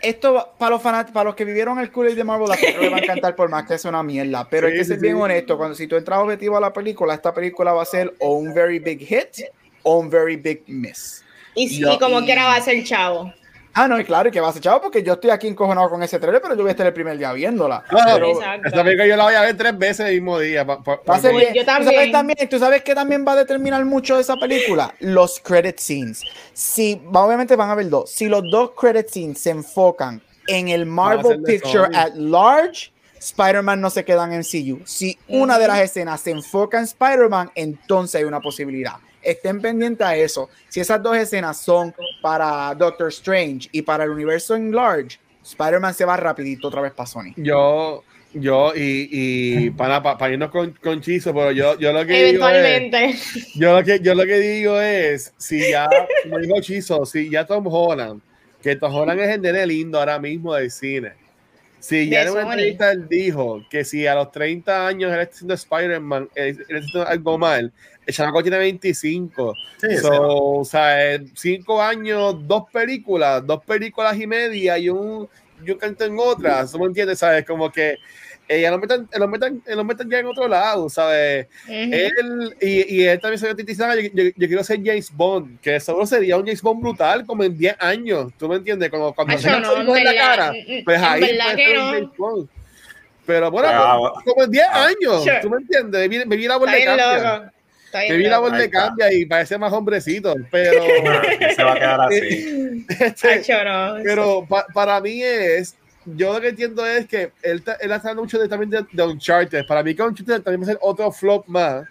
esto 0.04 0.52
para 0.58 0.70
los 0.70 0.82
fanáticos, 0.82 1.14
para 1.14 1.24
los 1.24 1.34
que 1.34 1.44
vivieron 1.44 1.78
el 1.80 1.90
Kool-Aid 1.90 2.16
de 2.16 2.24
Marvel, 2.24 2.48
la 2.48 2.56
película 2.56 2.82
le 2.84 2.90
va 2.90 2.96
a 2.96 3.00
encantar 3.00 3.34
por 3.36 3.48
más 3.48 3.64
que 3.66 3.74
es 3.74 3.84
una 3.84 4.02
mierda. 4.02 4.46
Pero 4.48 4.66
hay 4.66 4.74
que 4.74 4.84
sí, 4.84 4.90
ser 4.90 4.98
bien 5.00 5.16
sí. 5.16 5.22
honesto. 5.22 5.56
Cuando 5.56 5.74
si 5.74 5.86
tú 5.86 5.96
entras 5.96 6.18
objetivo 6.20 6.56
a 6.56 6.60
la 6.60 6.72
película, 6.72 7.14
esta 7.14 7.32
película 7.34 7.72
va 7.72 7.82
a 7.82 7.86
ser 7.86 8.14
o 8.20 8.34
un 8.36 8.52
very 8.54 8.78
big 8.78 9.00
hit 9.00 9.46
o 9.82 9.98
un 9.98 10.08
very 10.10 10.36
big 10.36 10.62
miss. 10.66 11.24
Y, 11.54 11.68
si- 11.68 11.80
Yo- 11.80 11.92
y 11.92 11.98
como 11.98 12.24
quiera 12.24 12.44
va 12.44 12.56
a 12.56 12.60
ser 12.60 12.82
chavo. 12.84 13.32
Ah, 13.76 13.88
no, 13.88 13.98
y 13.98 14.04
claro, 14.04 14.28
y 14.28 14.32
que 14.32 14.40
va 14.40 14.48
a 14.48 14.52
ser 14.52 14.62
chavo 14.62 14.80
porque 14.80 15.02
yo 15.02 15.14
estoy 15.14 15.30
aquí 15.30 15.48
encojonado 15.48 15.90
con 15.90 16.00
ese 16.02 16.18
trailer, 16.20 16.40
pero 16.40 16.54
yo 16.54 16.60
voy 16.62 16.68
a 16.68 16.70
estar 16.70 16.86
el 16.86 16.92
primer 16.92 17.18
día 17.18 17.32
viéndola. 17.32 17.82
Exacto. 17.90 18.68
esta 18.68 18.84
película 18.84 19.06
yo 19.06 19.16
la 19.16 19.24
voy 19.24 19.34
a 19.34 19.40
ver 19.42 19.56
tres 19.56 19.76
veces 19.76 20.06
el 20.06 20.14
mismo 20.14 20.38
día. 20.38 20.64
pa- 20.64 20.80
pa- 20.82 21.00
va 21.08 21.16
a 21.16 21.20
ser 21.20 21.34
Uy, 21.34 21.40
bien. 21.40 21.54
yo 21.54 21.62
¿Tú 21.62 21.66
sabes 21.66 21.84
también. 21.86 22.12
también, 22.12 22.48
tú 22.48 22.58
sabes 22.60 22.82
que 22.82 22.94
también 22.94 23.24
va 23.26 23.32
a 23.32 23.36
determinar 23.36 23.84
mucho 23.84 24.14
de 24.14 24.20
esa 24.22 24.36
película, 24.36 24.94
los 25.00 25.40
credit 25.40 25.78
scenes. 25.78 26.22
Si, 26.52 27.02
obviamente 27.12 27.56
van 27.56 27.68
a 27.68 27.72
haber 27.72 27.88
dos. 27.88 28.10
Si 28.10 28.28
los 28.28 28.44
dos 28.50 28.70
credit 28.78 29.08
scenes 29.08 29.40
se 29.40 29.50
enfocan 29.50 30.22
en 30.46 30.68
el 30.68 30.86
Marvel 30.86 31.42
Picture 31.42 31.88
at 31.96 32.12
large, 32.14 32.92
Spider-Man 33.18 33.80
no 33.80 33.88
se 33.90 34.04
queda 34.04 34.24
en 34.24 34.38
MCU. 34.40 34.82
Si 34.84 35.18
una 35.28 35.58
de 35.58 35.66
las 35.66 35.80
escenas 35.80 36.20
se 36.20 36.30
enfoca 36.30 36.78
en 36.78 36.84
Spider-Man, 36.84 37.50
entonces 37.54 38.16
hay 38.16 38.24
una 38.24 38.38
posibilidad. 38.40 38.92
Estén 39.24 39.60
pendientes 39.60 40.06
a 40.06 40.16
eso. 40.16 40.50
Si 40.68 40.80
esas 40.80 41.02
dos 41.02 41.16
escenas 41.16 41.60
son 41.60 41.94
para 42.20 42.74
Doctor 42.74 43.08
Strange 43.08 43.68
y 43.72 43.82
para 43.82 44.04
el 44.04 44.10
universo 44.10 44.54
en 44.54 44.74
large, 44.74 45.18
Spider-Man 45.44 45.94
se 45.94 46.04
va 46.04 46.16
rapidito 46.16 46.68
otra 46.68 46.80
vez 46.80 46.92
para 46.92 47.06
Sony. 47.06 47.32
Yo, 47.36 48.02
yo 48.32 48.72
y, 48.74 49.08
y 49.10 49.70
para, 49.70 50.02
para, 50.02 50.32
irnos 50.32 50.50
con, 50.50 50.72
con 50.82 51.00
Chizo, 51.00 51.34
pero 51.34 51.52
yo, 51.52 51.78
yo 51.78 51.92
lo 51.92 52.04
que 52.06 52.32
digo 52.32 52.48
es, 52.48 52.56
Eventualmente. 52.56 53.14
yo 53.54 53.76
lo 53.76 53.84
que 53.84 54.00
yo 54.00 54.14
lo 54.14 54.24
que 54.24 54.38
digo 54.38 54.80
es, 54.80 55.34
si 55.36 55.70
ya, 55.70 55.88
como 56.22 56.38
dijo 56.38 56.60
Chizo, 56.60 57.04
si 57.04 57.30
ya 57.30 57.46
Tom 57.46 57.66
Holland, 57.66 58.20
que 58.62 58.76
Tom 58.76 58.94
Holland 58.94 59.20
es 59.20 59.28
el 59.28 59.42
nene 59.42 59.66
lindo 59.66 59.98
ahora 59.98 60.18
mismo 60.18 60.54
del 60.54 60.70
cine. 60.70 61.12
Si 61.78 62.08
ya 62.08 62.20
De 62.20 62.28
en 62.28 62.32
una 62.32 62.42
entrevista 62.54 62.92
él 62.92 63.06
dijo 63.08 63.62
que 63.68 63.84
si 63.84 64.06
a 64.06 64.14
los 64.14 64.32
30 64.32 64.86
años 64.86 65.12
él 65.12 65.20
está 65.20 65.34
haciendo 65.34 65.54
Spider-Man, 65.54 66.30
él, 66.34 66.46
él 66.46 66.76
está 66.76 66.78
haciendo 66.78 67.06
algo 67.06 67.36
mal, 67.36 67.72
el 68.06 68.14
chamaco 68.14 68.42
tiene 68.42 68.58
25. 68.58 69.54
Sí, 69.80 69.96
So, 69.96 70.08
sí. 70.12 70.18
o 70.20 70.64
sea, 70.64 71.12
en 71.14 71.36
cinco 71.36 71.80
años, 71.82 72.36
dos 72.46 72.64
películas, 72.72 73.46
dos 73.46 73.64
películas 73.64 74.18
y 74.18 74.26
media 74.26 74.78
y 74.78 74.88
un, 74.88 75.28
y 75.64 75.70
un 75.70 75.78
canto 75.78 76.04
en 76.04 76.16
otras. 76.18 76.72
¿Tú 76.72 76.78
me 76.78 76.86
entiendes? 76.86 77.18
¿Sabes? 77.18 77.44
Como 77.44 77.70
que 77.70 77.96
ella 78.46 78.70
lo 78.70 78.78
metan, 78.78 79.08
lo 79.18 79.28
metan, 79.28 79.62
lo 79.66 79.84
metan 79.84 80.10
ya 80.10 80.18
en 80.18 80.26
otro 80.26 80.46
lado, 80.46 80.88
¿sabes? 80.90 81.46
Él 81.66 82.54
y, 82.60 82.96
y 82.96 83.04
él 83.04 83.18
también 83.18 83.38
se 83.38 83.48
yo, 83.48 83.54
yo, 84.12 84.24
yo 84.36 84.46
quiero 84.46 84.62
ser 84.62 84.80
James 84.84 85.10
Bond, 85.10 85.60
que 85.60 85.80
seguro 85.80 86.04
sería 86.06 86.36
un 86.36 86.44
James 86.44 86.60
Bond 86.60 86.82
brutal 86.82 87.24
como 87.24 87.42
en 87.44 87.56
10 87.56 87.76
años. 87.80 88.32
¿Tú 88.38 88.48
me 88.48 88.56
entiendes? 88.56 88.90
Cuando, 88.90 89.14
cuando 89.14 89.34
Macho, 89.34 89.44
tenga 89.48 89.60
no, 89.60 89.96
en 89.96 90.04
la 90.04 90.14
cara, 90.14 90.52
pues 90.84 90.98
en 90.98 91.04
ahí 91.04 91.20
que 91.56 91.74
no. 91.74 91.86
James 91.86 92.08
Bond. 92.18 92.48
Pero 93.26 93.50
bueno, 93.50 93.68
Ah, 93.72 93.96
pues, 93.98 94.24
como 94.24 94.44
en 94.44 94.50
10 94.50 94.64
ah, 94.70 94.86
años, 94.86 95.22
sure. 95.22 95.40
¿tú 95.40 95.48
me 95.48 95.56
entiendes? 95.56 96.08
Me, 96.10 96.26
me 96.26 96.36
vi 96.36 96.46
la 96.46 96.58
voz 96.58 96.70
Está 96.70 97.53
Me 98.00 98.16
vi 98.16 98.24
la 98.24 98.38
voz 98.38 98.52
le 98.52 98.70
cambia 98.70 99.12
y 99.12 99.26
parece 99.26 99.56
más 99.58 99.72
hombrecito, 99.72 100.34
pero, 100.50 100.82
se 101.56 101.62
va 101.64 101.72
a 101.72 101.74
quedar 101.74 102.00
así. 102.02 102.86
este, 102.88 103.42
pero 104.04 104.46
pa- 104.48 104.66
para 104.74 105.00
mí 105.00 105.22
es, 105.22 105.76
yo 106.04 106.34
lo 106.34 106.40
que 106.40 106.48
entiendo 106.48 106.84
es 106.86 107.06
que 107.06 107.32
él, 107.42 107.62
él 107.80 107.90
está 107.92 107.94
hablando 107.94 108.22
mucho 108.22 108.38
de, 108.38 108.48
también 108.48 108.70
de, 108.70 108.84
de 108.92 109.02
Uncharted. 109.02 109.66
Para 109.66 109.82
mí 109.82 109.94
que 109.94 110.02
Uncharted 110.02 110.42
también 110.42 110.60
va 110.60 110.64
a 110.64 110.68
ser 110.68 110.78
otro 110.80 111.10
flop 111.12 111.46
más. 111.48 111.84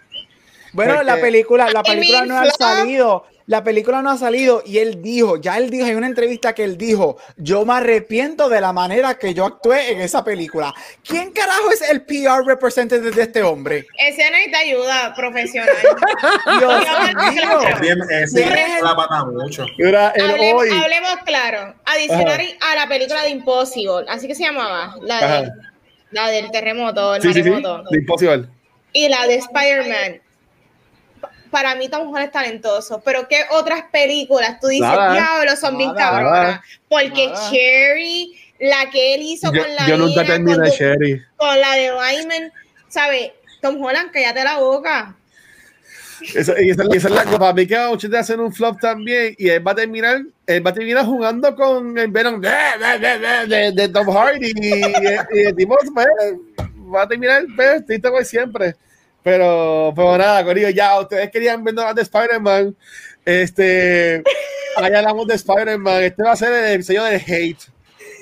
Bueno, 0.72 0.94
Porque- 0.94 1.06
la 1.06 1.16
película, 1.20 1.70
la 1.70 1.82
película 1.82 2.24
no 2.26 2.38
ha 2.38 2.50
salido. 2.50 3.26
La 3.46 3.62
película 3.62 4.00
no 4.00 4.10
ha 4.10 4.16
salido 4.16 4.62
y 4.64 4.78
él 4.78 5.02
dijo, 5.02 5.36
ya 5.36 5.58
él 5.58 5.68
dijo, 5.68 5.84
hay 5.84 5.94
una 5.94 6.06
entrevista 6.06 6.54
que 6.54 6.64
él 6.64 6.78
dijo, 6.78 7.18
yo 7.36 7.66
me 7.66 7.74
arrepiento 7.74 8.48
de 8.48 8.58
la 8.58 8.72
manera 8.72 9.18
que 9.18 9.34
yo 9.34 9.44
actué 9.44 9.92
en 9.92 10.00
esa 10.00 10.24
película. 10.24 10.72
¿Quién 11.06 11.30
carajo 11.30 11.70
es 11.70 11.82
el 11.82 12.02
PR 12.06 12.42
representative 12.46 13.10
de 13.10 13.22
este 13.22 13.42
hombre? 13.42 13.86
Ese 13.98 14.30
necesita 14.30 14.58
ayuda 14.60 15.14
profesional. 15.14 15.68
Dios 16.58 16.72
mío. 16.80 17.58
Mucho. 19.32 19.66
Hablemos, 19.66 20.62
hoy. 20.62 20.68
hablemos 20.70 21.16
claro. 21.24 21.74
Adicional 21.84 22.40
a 22.60 22.74
la 22.76 22.88
película 22.88 23.22
de 23.22 23.30
Impossible, 23.30 24.06
así 24.08 24.26
que 24.26 24.34
se 24.34 24.44
llamaba, 24.44 24.96
la, 25.02 25.18
de- 25.18 25.24
Ajá. 25.24 25.52
la 26.12 26.28
del 26.30 26.50
terremoto, 26.50 27.14
el 27.14 27.22
Sí, 27.22 27.28
sí, 27.34 27.42
sí. 27.42 27.50
de 27.50 27.98
Impossible. 27.98 28.48
y 28.92 29.08
la 29.08 29.26
de 29.26 29.34
Spider-Man. 29.36 30.20
Pa- 31.54 31.62
Para 31.62 31.76
mí 31.76 31.88
Tom 31.88 32.08
Holland 32.08 32.26
es 32.26 32.32
talentoso, 32.32 33.00
pero 33.04 33.28
¿qué 33.28 33.42
otras 33.50 33.84
películas 33.92 34.58
tú 34.60 34.66
dices, 34.66 34.88
Nada. 34.88 35.12
diablo, 35.12 35.56
son 35.56 35.76
bien 35.78 35.94
Nada. 35.94 36.10
cabronas? 36.10 36.60
Porque 36.88 37.28
Nada. 37.28 37.50
Cherry, 37.50 38.32
la 38.58 38.90
que 38.90 39.14
él 39.14 39.22
hizo 39.22 39.52
Yo, 39.52 39.62
con 39.62 39.74
la 39.74 39.86
yo 39.86 39.96
nunca 39.96 40.24
terminé 40.24 40.56
con, 40.56 40.64
Sherry. 40.68 41.22
con 41.36 41.60
la 41.60 41.74
de 41.74 41.90
Lyman, 41.92 42.52
¿sabes? 42.88 43.30
Tom 43.62 43.80
Holland, 43.82 44.10
cállate 44.12 44.42
la 44.42 44.58
boca. 44.58 45.14
Esa, 46.34 46.60
y 46.60 46.70
esa, 46.70 46.84
y 46.90 46.96
esa 46.96 47.08
es 47.08 47.14
la 47.14 47.24
para 47.24 47.52
mí 47.52 47.66
que 47.66 47.76
va 47.76 47.86
a 47.86 48.20
hacer 48.20 48.40
un 48.40 48.52
flop 48.52 48.80
también 48.80 49.34
y 49.38 49.48
él 49.48 49.66
va 49.66 49.72
a 49.72 49.74
terminar 49.74 50.22
él 50.46 50.66
va 50.66 50.70
a 50.70 50.74
terminar 50.74 51.04
jugando 51.04 51.54
con 51.56 51.96
el 51.98 52.08
Venom 52.10 52.40
de, 52.40 52.48
de, 52.50 53.18
de, 53.18 53.46
de, 53.46 53.72
de 53.72 53.88
Tom 53.88 54.08
Hardy 54.08 54.52
y, 54.54 55.38
y 55.38 55.40
el 55.46 55.56
tipo 55.56 55.76
pues, 55.92 56.06
va 56.94 57.02
a 57.02 57.08
terminar 57.08 57.44
pues, 57.54 57.84
triste 57.86 58.08
como 58.08 58.22
siempre 58.22 58.74
pero, 59.24 59.92
pero 59.96 60.18
nada, 60.18 60.44
Corillo, 60.44 60.68
ya 60.68 61.00
ustedes 61.00 61.30
querían 61.30 61.64
ver 61.64 61.74
más 61.74 61.94
de 61.96 62.02
Spider-Man 62.02 62.76
este 63.24 64.22
allá 64.76 64.98
hablamos 64.98 65.26
de 65.26 65.34
Spider-Man 65.34 66.02
este 66.04 66.22
va 66.22 66.32
a 66.32 66.36
ser 66.36 66.52
el 66.52 66.74
episodio 66.74 67.04
de 67.04 67.16
Hate 67.16 67.58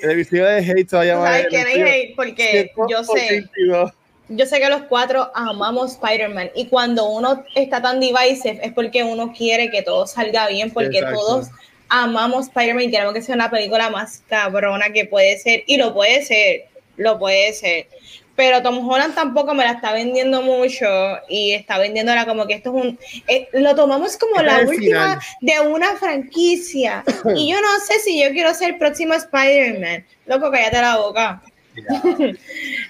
el 0.01 0.11
episodio 0.11 0.45
de 0.45 0.59
Hate 0.59 0.89
se 0.89 0.95
va 0.95 1.01
a 1.01 1.05
¿Tú 1.05 1.09
llamar 1.09 1.27
¿Sabes 1.27 1.47
quién 1.49 1.61
episodio 1.61 1.87
hate? 1.87 2.15
Porque 2.15 2.71
yo 2.89 3.03
sé, 3.03 3.27
182. 3.27 3.91
yo 4.29 4.45
sé 4.45 4.59
que 4.59 4.69
los 4.69 4.83
cuatro 4.83 5.29
amamos 5.35 5.93
Spider-Man 5.93 6.51
y 6.55 6.67
cuando 6.67 7.09
uno 7.09 7.43
está 7.55 7.81
tan 7.81 7.99
divisive 7.99 8.59
es 8.63 8.71
porque 8.71 9.03
uno 9.03 9.33
quiere 9.37 9.69
que 9.69 9.81
todo 9.81 10.07
salga 10.07 10.47
bien, 10.47 10.71
porque 10.71 10.99
Exacto. 10.99 11.19
todos 11.19 11.47
amamos 11.89 12.47
Spider-Man 12.47 12.85
y 12.85 12.91
queremos 12.91 13.13
que 13.13 13.21
sea 13.21 13.35
una 13.35 13.51
película 13.51 13.89
más 13.89 14.23
cabrona 14.27 14.91
que 14.91 15.05
puede 15.05 15.37
ser 15.37 15.63
y 15.67 15.77
lo 15.77 15.93
puede 15.93 16.23
ser, 16.23 16.65
lo 16.97 17.19
puede 17.19 17.53
ser. 17.53 17.87
Pero 18.35 18.63
Tom 18.63 18.87
Holland 18.89 19.13
tampoco 19.13 19.53
me 19.53 19.63
la 19.63 19.73
está 19.73 19.93
vendiendo 19.93 20.41
mucho 20.41 20.85
y 21.29 21.51
está 21.51 21.77
vendiéndola 21.77 22.25
como 22.25 22.47
que 22.47 22.55
esto 22.55 22.75
es 22.75 22.83
un... 22.83 22.99
eh, 23.27 23.47
lo 23.53 23.75
tomamos 23.75 24.17
como 24.17 24.37
Este 24.37 24.45
la 24.45 24.59
última 24.67 25.19
de 25.41 25.59
una 25.59 25.95
franquicia 25.97 27.03
y 27.35 27.51
yo 27.51 27.61
no 27.61 27.79
sé 27.85 27.99
si 27.99 28.21
yo 28.21 28.31
quiero 28.31 28.53
ser 28.53 28.71
el 28.71 28.77
próximo 28.77 29.13
Spider-Man. 29.13 30.05
Loco, 30.25 30.49
cállate 30.49 30.81
la 30.81 30.97
boca. 30.97 31.41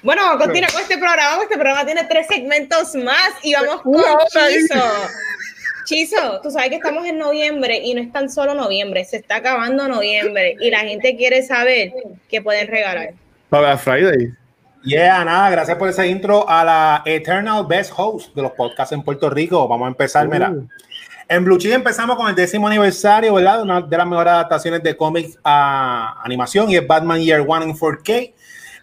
Bueno, 0.04 0.38
continúa 0.38 0.68
con 0.70 0.82
este 0.82 0.98
programa. 0.98 1.42
Este 1.44 1.56
programa 1.56 1.86
tiene 1.86 2.04
tres 2.04 2.28
segmentos 2.28 2.96
más 2.96 3.32
y 3.42 3.54
vamos 3.54 3.82
con. 3.82 3.96
Chizo. 3.96 4.84
Chizo, 5.86 6.42
tú 6.42 6.52
sabes 6.52 6.70
que 6.70 6.76
estamos 6.76 7.06
en 7.06 7.18
noviembre 7.18 7.78
y 7.78 7.94
no 7.94 8.02
es 8.02 8.12
tan 8.12 8.30
solo 8.30 8.54
noviembre, 8.54 9.04
se 9.06 9.18
está 9.18 9.38
acabando 9.38 9.88
noviembre 9.88 10.56
y 10.60 10.70
la 10.70 10.80
gente 10.80 11.16
quiere 11.16 11.44
saber 11.44 11.92
qué 12.30 12.42
pueden 12.42 12.68
regalar. 12.68 13.14
para 13.50 13.78
Friday 13.78 14.32
Yeah, 14.84 15.24
nada, 15.24 15.50
gracias 15.50 15.78
por 15.78 15.88
ese 15.88 16.08
intro 16.08 16.48
a 16.48 16.64
la 16.64 17.02
Eternal 17.06 17.66
Best 17.66 17.94
Host 17.96 18.36
de 18.36 18.42
los 18.42 18.52
podcasts 18.52 18.92
en 18.92 19.02
Puerto 19.02 19.30
Rico. 19.30 19.66
Vamos 19.66 19.86
a 19.86 19.90
empezar, 19.90 20.28
mira. 20.28 20.52
Uh. 20.52 20.68
En 21.30 21.46
Blue 21.46 21.58
Cheese 21.58 21.76
empezamos 21.76 22.18
con 22.18 22.28
el 22.28 22.36
décimo 22.36 22.68
aniversario, 22.68 23.34
¿verdad? 23.34 23.62
Una 23.62 23.82
de 23.82 23.98
las 23.98 24.06
mejores 24.06 24.34
adaptaciones 24.34 24.84
de 24.84 24.98
cómics 24.98 25.40
a 25.42 26.22
animación 26.22 26.70
y 26.70 26.76
es 26.76 26.86
Batman 26.86 27.22
Year 27.22 27.46
One 27.48 27.66
en 27.66 27.74
4K. 27.74 28.34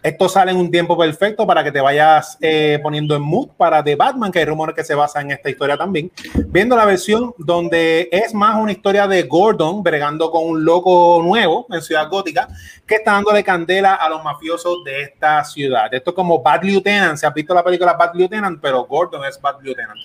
Esto 0.03 0.27
sale 0.27 0.51
en 0.51 0.57
un 0.57 0.71
tiempo 0.71 0.97
perfecto 0.97 1.45
para 1.45 1.63
que 1.63 1.71
te 1.71 1.79
vayas 1.79 2.37
eh, 2.41 2.79
poniendo 2.81 3.15
en 3.15 3.21
mood 3.21 3.49
para 3.55 3.83
The 3.83 3.95
Batman, 3.95 4.31
que 4.31 4.39
hay 4.39 4.45
rumores 4.45 4.75
que 4.75 4.83
se 4.83 4.95
basa 4.95 5.21
en 5.21 5.31
esta 5.31 5.49
historia 5.49 5.77
también. 5.77 6.11
Viendo 6.47 6.75
la 6.75 6.85
versión 6.85 7.33
donde 7.37 8.09
es 8.11 8.33
más 8.33 8.57
una 8.57 8.71
historia 8.71 9.07
de 9.07 9.23
Gordon 9.23 9.83
bregando 9.83 10.31
con 10.31 10.43
un 10.45 10.65
loco 10.65 11.21
nuevo 11.23 11.67
en 11.69 11.81
Ciudad 11.81 12.09
Gótica 12.09 12.47
que 12.85 12.95
está 12.95 13.11
dándole 13.13 13.43
candela 13.43 13.93
a 13.95 14.09
los 14.09 14.23
mafiosos 14.23 14.83
de 14.83 15.03
esta 15.03 15.43
ciudad. 15.43 15.93
Esto 15.93 16.09
es 16.09 16.15
como 16.15 16.41
Bad 16.41 16.63
Lieutenant. 16.63 17.17
Se 17.17 17.25
ha 17.25 17.29
visto 17.29 17.53
la 17.53 17.63
película 17.63 17.93
Bad 17.93 18.15
Lieutenant, 18.15 18.59
pero 18.61 18.85
Gordon 18.85 19.23
es 19.25 19.39
Bad 19.39 19.61
Lieutenant. 19.61 19.99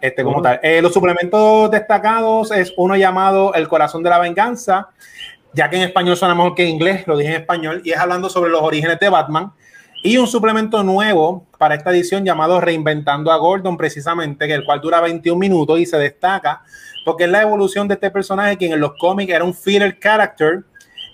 Este, 0.00 0.22
como 0.22 0.38
Oh. 0.38 0.42
tal. 0.42 0.60
Eh, 0.62 0.80
los 0.82 0.92
suplementos 0.92 1.70
destacados 1.70 2.52
es 2.52 2.72
uno 2.76 2.96
llamado 2.96 3.54
El 3.54 3.66
corazón 3.66 4.02
de 4.02 4.10
la 4.10 4.18
venganza, 4.18 4.90
ya 5.58 5.68
que 5.68 5.76
en 5.76 5.82
español 5.82 6.16
suena 6.16 6.36
mejor 6.36 6.54
que 6.54 6.62
en 6.62 6.68
inglés, 6.70 7.04
lo 7.08 7.16
dije 7.16 7.30
en 7.34 7.40
español, 7.40 7.82
y 7.84 7.90
es 7.90 7.98
hablando 7.98 8.30
sobre 8.30 8.48
los 8.48 8.62
orígenes 8.62 9.00
de 9.00 9.08
Batman. 9.08 9.52
Y 10.04 10.16
un 10.16 10.28
suplemento 10.28 10.84
nuevo 10.84 11.48
para 11.58 11.74
esta 11.74 11.90
edición 11.90 12.24
llamado 12.24 12.60
Reinventando 12.60 13.32
a 13.32 13.36
Gordon, 13.38 13.76
precisamente, 13.76 14.46
que 14.46 14.54
el 14.54 14.64
cual 14.64 14.80
dura 14.80 15.00
21 15.00 15.36
minutos 15.36 15.80
y 15.80 15.86
se 15.86 15.98
destaca 15.98 16.62
porque 17.04 17.24
es 17.24 17.30
la 17.30 17.42
evolución 17.42 17.88
de 17.88 17.94
este 17.94 18.08
personaje, 18.10 18.56
quien 18.56 18.72
en 18.72 18.78
los 18.80 18.92
cómics 19.00 19.32
era 19.32 19.42
un 19.42 19.52
filler 19.54 19.98
character. 19.98 20.62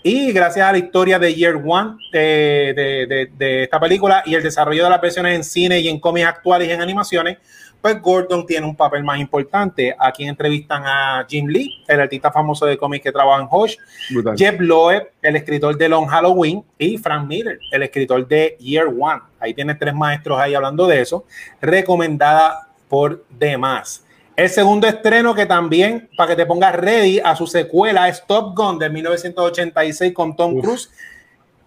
Y 0.03 0.33
gracias 0.33 0.67
a 0.69 0.73
la 0.73 0.77
historia 0.77 1.19
de 1.19 1.35
Year 1.35 1.55
One 1.67 1.97
de, 2.13 3.29
de- 3.39 3.63
esta 3.63 3.81
película 3.81 4.23
y 4.27 4.35
el 4.35 4.43
desarrollo 4.43 4.85
de 4.85 4.91
las 4.91 5.01
versiones 5.01 5.35
en 5.35 5.45
cine 5.45 5.81
y 5.81 5.89
en 5.89 5.99
cómics 5.99 6.27
actuales 6.27 6.69
y 6.69 6.73
en 6.73 6.83
animaciones, 6.83 7.39
pues 7.85 8.01
Gordon 8.01 8.47
tiene 8.47 8.67
un 8.67 8.75
papel 8.75 9.05
más 9.05 9.21
importante. 9.21 9.95
Aquí 9.99 10.25
entrevistan 10.25 10.85
a 10.87 11.27
Jim 11.29 11.47
Lee, 11.47 11.85
el 11.87 12.01
artista 12.01 12.33
famoso 12.33 12.65
de 12.65 12.79
cómics 12.79 13.05
que 13.05 13.13
trabaja 13.13 13.43
en 13.43 13.49
Hosh, 13.51 13.77
Brutal. 14.09 14.39
Jeff 14.39 14.59
Loeb, 14.59 15.11
el 15.21 15.37
escritor 15.37 15.77
de 15.77 15.91
Long 15.91 16.07
Halloween, 16.07 16.65
y 16.79 16.97
Frank 16.97 17.27
Miller, 17.29 17.59
el 17.71 17.83
escritor 17.83 18.27
de 18.27 18.57
Year 18.59 18.87
One. 18.87 19.21
Ahí 19.39 19.53
tienes 19.53 19.79
tres 19.79 19.93
maestros 19.93 20.41
ahí 20.41 20.55
hablando 20.55 20.87
de 20.87 21.03
eso. 21.03 21.27
Recomendada 21.61 22.69
por 22.89 23.23
demás. 23.29 24.03
El 24.35 24.49
segundo 24.49 24.87
estreno 24.87 25.35
que 25.35 25.45
también, 25.45 26.09
para 26.17 26.31
que 26.31 26.37
te 26.37 26.47
pongas 26.47 26.75
ready 26.75 27.21
a 27.21 27.37
su 27.37 27.47
secuela, 27.47 28.09
es 28.09 28.25
Top 28.27 28.57
Gun 28.57 28.79
de 28.79 28.89
1986 28.89 30.15
con 30.15 30.35
Tom. 30.35 30.59
Cruise, 30.59 30.89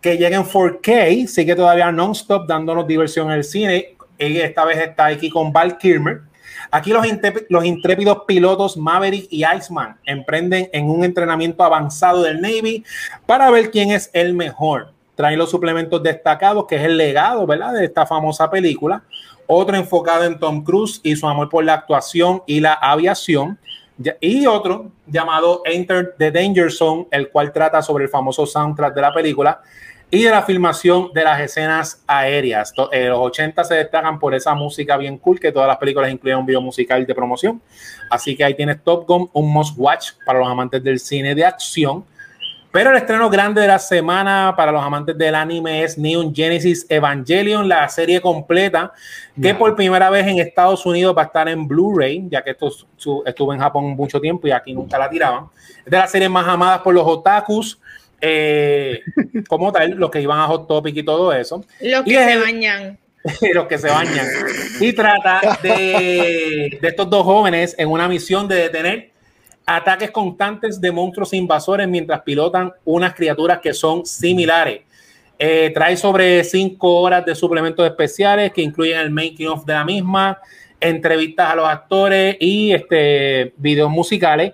que 0.02 0.18
llega 0.18 0.36
en 0.36 0.46
4K, 0.46 1.28
sigue 1.28 1.56
todavía 1.56 1.92
non-stop 1.92 2.48
dándonos 2.48 2.88
diversión 2.88 3.28
en 3.28 3.34
el 3.34 3.44
cine. 3.44 3.97
Y 4.20 4.38
esta 4.38 4.66
vez 4.66 4.78
está 4.78 5.08
aquí 5.08 5.30
con 5.30 5.52
Val 5.52 5.78
Kilmer. 5.78 6.22
Aquí 6.72 6.92
los, 6.92 7.06
los 7.50 7.66
intrépidos 7.66 8.24
pilotos 8.28 8.78
Maverick 8.78 9.28
y 9.30 9.44
Iceman 9.46 9.98
emprenden 10.06 10.70
en 10.74 10.90
un 10.90 11.04
entrenamiento 11.04 11.64
avanzado 11.64 12.24
del 12.24 12.42
Navy 12.42 12.84
para 13.26 13.50
ver 13.52 13.72
quién 13.72 13.92
es 13.92 14.10
el 14.14 14.34
mejor. 14.34 14.94
Traen 15.16 15.40
los 15.40 15.50
suplementos 15.50 16.04
destacados, 16.04 16.66
que 16.68 16.76
es 16.76 16.84
el 16.84 16.98
legado, 16.98 17.46
¿verdad? 17.48 17.74
De 17.74 17.86
esta 17.86 18.06
famosa 18.06 18.50
película. 18.50 19.04
Otro 19.48 19.76
enfocado 19.76 20.26
en 20.26 20.38
Tom 20.38 20.64
Cruise 20.64 21.00
y 21.04 21.16
su 21.16 21.28
amor 21.28 21.50
por 21.50 21.64
la 21.64 21.74
actuación 21.74 22.44
y 22.46 22.60
la 22.60 22.74
aviación. 22.74 23.58
Y 24.20 24.46
otro 24.46 24.92
llamado 25.08 25.64
Enter 25.66 26.16
the 26.20 26.32
Danger 26.32 26.72
Zone, 26.72 27.08
el 27.10 27.30
cual 27.30 27.52
trata 27.52 27.82
sobre 27.82 28.04
el 28.04 28.10
famoso 28.12 28.46
soundtrack 28.46 28.94
de 28.94 29.02
la 29.02 29.14
película 29.14 29.62
y 30.10 30.24
de 30.24 30.30
la 30.30 30.42
filmación 30.42 31.12
de 31.14 31.24
las 31.24 31.40
escenas 31.42 32.02
aéreas. 32.08 32.74
Eh, 32.92 33.08
los 33.08 33.20
80 33.20 33.64
se 33.64 33.76
destacan 33.76 34.20
por 34.20 34.34
esa 34.34 34.54
música 34.54 34.96
bien 34.96 35.18
cool, 35.18 35.40
que 35.40 35.52
todas 35.52 35.68
las 35.68 35.78
películas 35.78 36.12
incluyen 36.12 36.40
un 36.40 36.46
video 36.46 36.62
musical 36.62 37.06
de 37.06 37.14
promoción. 37.14 37.62
Así 38.10 38.36
que 38.36 38.44
ahí 38.44 38.54
tienes 38.54 38.82
Top 38.84 39.06
Gun, 39.06 39.30
un 39.34 39.52
must 39.52 39.78
watch 39.78 40.12
para 40.26 40.40
los 40.40 40.48
amantes 40.48 40.82
del 40.82 41.00
cine 41.00 41.36
de 41.36 41.44
acción. 41.44 42.06
Pero 42.72 42.92
el 42.92 42.98
estreno 42.98 43.30
grande 43.30 43.62
de 43.62 43.68
la 43.68 43.80
semana 43.80 44.54
para 44.56 44.72
los 44.72 44.84
amantes 44.84 45.18
del 45.18 45.36
anime 45.36 45.84
es 45.84 45.98
Neon 45.98 46.34
Genesis 46.34 46.86
Evangelion, 46.90 47.68
la 47.68 47.88
serie 47.90 48.22
completa, 48.22 48.94
que 49.42 49.56
por 49.56 49.76
primera 49.76 50.10
vez 50.10 50.28
en 50.28 50.40
Estados 50.40 50.86
Unidos 50.86 51.18
va 51.18 51.24
a 51.24 51.26
estar 51.26 51.50
en 51.50 51.68
Blu-ray, 51.68 52.28
ya 52.30 52.44
que 52.44 52.52
esto 52.52 52.70
estuvo 53.26 53.54
en 53.54 53.60
Japón 53.60 53.86
mucho 53.96 54.22
tiempo 54.22 54.48
y 54.48 54.52
aquí 54.52 54.74
nunca 54.74 55.00
la 55.00 55.10
tiraban. 55.10 55.46
Es 55.86 55.92
de 55.92 55.98
las 55.98 56.12
series 56.12 56.30
más 56.30 56.48
amadas 56.48 56.82
por 56.82 56.94
los 56.94 57.06
otakus, 57.06 57.80
eh, 58.22 59.02
como 59.48 59.72
tal, 59.72 59.92
los 59.92 60.10
que 60.10 60.22
iban 60.22 60.40
a 60.40 60.48
Hot 60.48 60.68
Topic 60.68 60.96
y 60.98 61.04
todo 61.04 61.32
eso 61.34 61.64
Los 61.82 62.02
Y 62.06 62.12
que 62.12 62.24
se 62.24 62.34
el- 62.34 62.42
bañan. 62.42 63.00
los 63.54 63.68
que 63.68 63.78
se 63.78 63.90
bañan. 63.90 64.26
Y 64.80 64.94
trata 64.94 65.60
de, 65.62 66.78
de 66.82 66.88
estos 66.88 67.10
dos 67.10 67.24
jóvenes 67.24 67.76
en 67.78 67.90
una 67.90 68.08
misión 68.08 68.48
de 68.48 68.56
detener 68.56 69.12
ataques 69.66 70.12
constantes 70.12 70.80
de 70.80 70.92
monstruos 70.94 71.34
invasores 71.34 71.88
mientras 71.90 72.22
pilotan 72.22 72.72
unas 72.86 73.14
criaturas 73.14 73.60
que 73.60 73.74
son 73.74 74.06
similares. 74.06 74.82
Eh, 75.40 75.72
trae 75.74 75.98
sobre 75.98 76.44
cinco 76.46 77.02
horas 77.02 77.26
de 77.26 77.36
suplementos 77.36 77.86
especiales 77.86 78.52
que 78.54 78.62
incluyen 78.62 78.98
el 79.00 79.12
making 79.12 79.48
of 79.50 79.66
de 79.66 79.74
la 79.74 79.84
misma, 79.84 80.40
entrevistas 80.80 81.52
a 81.52 81.56
los 81.56 81.68
actores 81.68 82.38
y 82.40 82.72
este, 82.72 83.54
videos 83.58 83.90
musicales. 83.92 84.54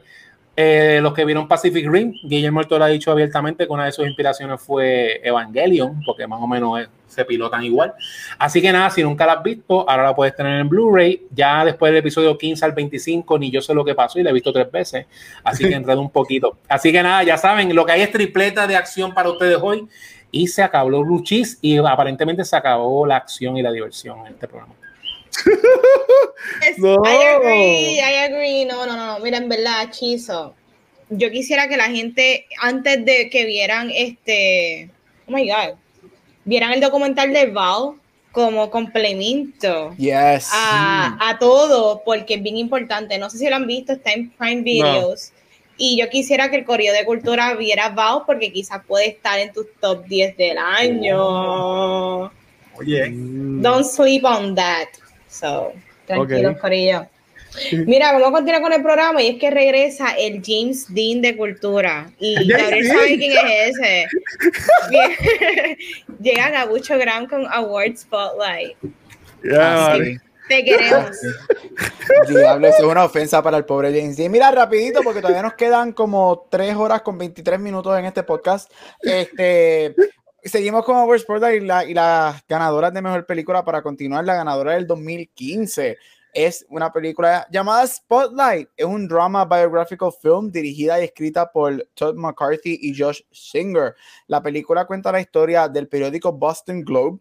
Eh, 0.55 0.99
los 1.01 1.13
que 1.13 1.25
vieron 1.25 1.47
Pacific 1.47 1.89
Rim, 1.89 2.13
Guillermo 2.23 2.59
del 2.59 2.67
Toro 2.67 2.83
ha 2.83 2.87
dicho 2.87 3.11
abiertamente 3.11 3.65
que 3.65 3.73
una 3.73 3.85
de 3.85 3.91
sus 3.91 4.05
inspiraciones 4.05 4.61
fue 4.61 5.19
Evangelion, 5.27 6.01
porque 6.05 6.27
más 6.27 6.39
o 6.39 6.45
menos 6.47 6.79
es- 6.81 6.89
se 7.07 7.25
pilotan 7.25 7.63
igual. 7.63 7.93
Así 8.37 8.61
que 8.61 8.71
nada, 8.71 8.89
si 8.91 9.01
nunca 9.03 9.25
la 9.25 9.33
has 9.33 9.43
visto, 9.43 9.87
ahora 9.89 10.03
la 10.03 10.15
puedes 10.15 10.35
tener 10.35 10.59
en 10.59 10.69
Blu-ray. 10.69 11.23
Ya 11.33 11.63
después 11.65 11.91
del 11.91 11.99
episodio 11.99 12.37
15 12.37 12.65
al 12.65 12.71
25, 12.73 13.37
ni 13.39 13.49
yo 13.51 13.61
sé 13.61 13.73
lo 13.73 13.83
que 13.85 13.95
pasó 13.95 14.19
y 14.19 14.23
la 14.23 14.29
he 14.29 14.33
visto 14.33 14.51
tres 14.53 14.71
veces. 14.71 15.05
Así 15.43 15.63
que 15.67 15.73
enredo 15.75 16.01
un 16.01 16.09
poquito. 16.11 16.57
Así 16.67 16.91
que 16.91 17.01
nada, 17.01 17.23
ya 17.23 17.37
saben, 17.37 17.73
lo 17.75 17.85
que 17.85 17.91
hay 17.93 18.01
es 18.01 18.11
tripleta 18.11 18.67
de 18.67 18.75
acción 18.75 19.13
para 19.13 19.29
ustedes 19.29 19.57
hoy. 19.61 19.87
Y 20.31 20.47
se 20.47 20.63
acabó 20.63 21.03
Blue 21.03 21.21
Cheese 21.23 21.59
y 21.61 21.77
aparentemente 21.77 22.43
se 22.43 22.55
acabó 22.55 23.05
la 23.05 23.17
acción 23.17 23.55
y 23.57 23.61
la 23.61 23.71
diversión 23.71 24.19
en 24.25 24.33
este 24.33 24.47
programa. 24.47 24.73
No. 26.77 27.01
I 27.05 27.35
agree, 27.35 27.99
I 27.99 28.25
agree. 28.25 28.65
No, 28.65 28.85
no, 28.85 28.95
no, 28.95 29.05
no. 29.05 29.19
Mira, 29.19 29.37
en 29.37 29.49
verdad, 29.49 29.89
Chizo. 29.91 30.53
Yo 31.09 31.29
quisiera 31.29 31.67
que 31.67 31.77
la 31.77 31.85
gente, 31.85 32.45
antes 32.61 33.03
de 33.05 33.29
que 33.29 33.45
vieran 33.45 33.91
este, 33.93 34.89
oh 35.27 35.31
my 35.31 35.47
God, 35.47 35.75
vieran 36.45 36.71
el 36.73 36.81
documental 36.81 37.31
de 37.33 37.47
Val 37.47 37.93
como 38.31 38.71
complemento 38.71 39.93
Yes. 39.97 40.49
a, 40.51 41.17
a 41.19 41.37
todo, 41.37 42.01
porque 42.03 42.35
es 42.35 42.43
bien 42.43 42.57
importante. 42.57 43.17
No 43.19 43.29
sé 43.29 43.37
si 43.37 43.47
lo 43.49 43.55
han 43.55 43.67
visto, 43.67 43.93
está 43.93 44.11
en 44.13 44.31
Prime 44.31 44.61
Videos. 44.61 45.31
Y 45.77 45.97
yo 45.99 46.09
quisiera 46.09 46.49
que 46.49 46.55
el 46.57 46.65
Correo 46.65 46.93
de 46.93 47.05
Cultura 47.05 47.53
viera 47.55 47.89
Val 47.89 48.23
porque 48.25 48.51
quizás 48.51 48.81
puede 48.87 49.09
estar 49.09 49.37
en 49.39 49.51
tus 49.53 49.67
top 49.79 50.05
10 50.05 50.37
del 50.37 50.57
año. 50.57 52.31
Oye, 52.75 53.11
Don't 53.61 53.85
sleep 53.85 54.23
on 54.25 54.55
that. 54.55 54.87
So, 55.33 55.73
tranquilos, 56.05 56.53
Ok. 56.53 56.61
Corillo. 56.61 57.07
Mira, 57.85 58.11
vamos 58.13 58.29
a 58.29 58.31
continuar 58.31 58.61
con 58.61 58.73
el 58.73 58.81
programa 58.81 59.21
y 59.21 59.29
es 59.29 59.39
que 59.39 59.51
regresa 59.51 60.11
el 60.17 60.41
James 60.43 60.85
Dean 60.93 61.21
de 61.21 61.35
Cultura. 61.35 62.11
Y 62.19 62.47
Gabriel 62.47 62.87
sabe 62.87 63.17
quién 63.17 63.33
es 63.47 63.77
ese. 63.77 64.07
Bien. 64.89 65.77
Llegan 66.19 66.55
a 66.55 66.65
Bucho 66.65 66.97
Graham 66.97 67.27
con 67.27 67.45
Award 67.47 67.97
Spotlight. 67.97 68.77
Yeah. 69.43 69.97
Te 70.47 70.63
queremos. 70.63 71.17
Diablo, 72.27 72.67
eso 72.67 72.77
es 72.79 72.83
una 72.83 73.05
ofensa 73.05 73.41
para 73.41 73.57
el 73.57 73.65
pobre 73.65 73.91
James 73.93 74.17
Dean. 74.17 74.31
Mira, 74.31 74.51
rapidito, 74.51 75.01
porque 75.03 75.21
todavía 75.21 75.43
nos 75.43 75.53
quedan 75.53 75.93
como 75.93 76.47
3 76.49 76.75
horas 76.75 77.01
con 77.01 77.17
23 77.17 77.59
minutos 77.59 77.97
en 77.97 78.05
este 78.05 78.23
podcast. 78.23 78.71
Este, 79.01 79.95
seguimos 80.45 80.83
con 80.85 80.95
Our 80.97 81.19
Spotlight 81.19 81.61
y, 81.63 81.65
la- 81.65 81.85
y 81.85 81.93
las 81.93 82.45
ganadoras 82.47 82.93
de 82.93 83.01
Mejor 83.01 83.25
Película 83.25 83.63
para 83.63 83.81
continuar. 83.81 84.25
La 84.25 84.35
ganadora 84.35 84.73
del 84.73 84.87
2015 84.87 85.97
es 86.33 86.65
una 86.69 86.91
película 86.91 87.47
llamada 87.51 87.85
Spotlight. 87.85 88.69
Es 88.75 88.85
un 88.85 89.07
drama 89.07 89.45
biographical 89.45 90.11
film 90.21 90.51
dirigida 90.51 90.99
y 90.99 91.05
escrita 91.05 91.51
por 91.51 91.87
Todd 91.93 92.15
McCarthy 92.15 92.79
y 92.81 92.97
Josh 92.97 93.21
Singer. 93.31 93.95
La 94.27 94.41
película 94.41 94.85
cuenta 94.85 95.11
la 95.11 95.21
historia 95.21 95.67
del 95.69 95.87
periódico 95.87 96.31
Boston 96.33 96.81
Globe 96.81 97.19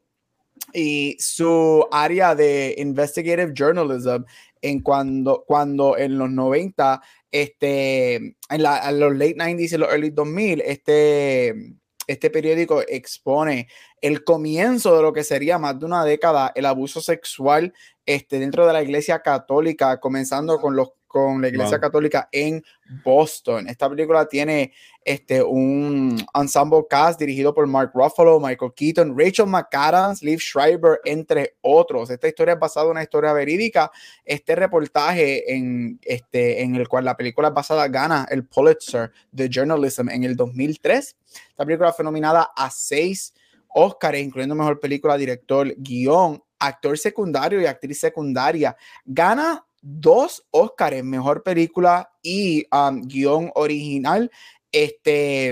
y 0.72 1.16
su 1.18 1.86
área 1.90 2.34
de 2.34 2.74
investigative 2.78 3.52
journalism 3.54 4.24
en 4.62 4.80
cuando, 4.80 5.44
cuando 5.46 5.96
en 5.98 6.16
los 6.18 6.30
90, 6.30 7.02
este, 7.30 8.14
en, 8.14 8.62
la, 8.62 8.88
en 8.88 9.00
los 9.00 9.12
late 9.12 9.36
90s 9.36 9.72
y 9.72 9.76
los 9.76 9.88
early 9.90 10.10
2000, 10.10 10.60
este, 10.64 11.74
este 12.06 12.30
periódico 12.30 12.82
expone 12.86 13.68
el 14.00 14.24
comienzo 14.24 14.96
de 14.96 15.02
lo 15.02 15.12
que 15.12 15.24
sería 15.24 15.58
más 15.58 15.78
de 15.78 15.86
una 15.86 16.04
década 16.04 16.52
el 16.54 16.66
abuso 16.66 17.00
sexual 17.00 17.72
este, 18.06 18.38
dentro 18.38 18.66
de 18.66 18.72
la 18.72 18.82
iglesia 18.82 19.22
católica, 19.22 20.00
comenzando 20.00 20.60
con 20.60 20.74
los 20.76 20.90
con 21.12 21.42
la 21.42 21.48
iglesia 21.48 21.76
Wow. 21.76 21.80
católica 21.80 22.28
en 22.32 22.64
Boston. 23.04 23.68
Esta 23.68 23.88
película 23.88 24.26
tiene 24.26 24.72
este, 25.04 25.42
un 25.42 26.16
ensemble 26.34 26.84
cast 26.88 27.20
dirigido 27.20 27.54
por 27.54 27.66
Mark 27.66 27.92
Ruffalo, 27.94 28.40
Michael 28.40 28.72
Keaton, 28.74 29.16
Rachel 29.16 29.46
McAdams, 29.46 30.22
Liv 30.22 30.40
Schreiber, 30.40 31.00
entre 31.04 31.56
otros. 31.60 32.08
Esta 32.10 32.28
historia 32.28 32.54
es 32.54 32.60
basada 32.60 32.86
en 32.86 32.92
una 32.92 33.02
historia 33.02 33.32
verídica. 33.32 33.90
Este 34.24 34.56
reportaje 34.56 35.54
en, 35.54 36.00
este, 36.02 36.62
en 36.62 36.74
el 36.76 36.88
cual 36.88 37.04
la 37.04 37.16
película 37.16 37.48
es 37.48 37.54
basada 37.54 37.86
gana 37.88 38.26
el 38.30 38.46
Pulitzer 38.46 39.12
de 39.30 39.48
Journalism 39.50 40.08
en 40.08 40.24
el 40.24 40.34
2003. 40.34 41.16
Esta 41.50 41.64
película 41.66 41.92
fue 41.92 42.04
nominada 42.04 42.50
a 42.56 42.70
seis 42.70 43.34
Oscars, 43.68 44.18
incluyendo 44.18 44.54
Mejor 44.54 44.80
Película, 44.80 45.16
Director, 45.16 45.74
Guión, 45.76 46.42
Actor 46.58 46.96
Secundario 46.98 47.60
y 47.60 47.66
Actriz 47.66 47.98
Secundaria. 48.00 48.76
Gana 49.04 49.64
dos 49.82 50.46
Oscars, 50.50 51.04
Mejor 51.04 51.42
Película 51.42 52.10
y 52.22 52.66
um, 52.74 53.02
Guión 53.02 53.50
Original. 53.54 54.30
Este 54.70 55.50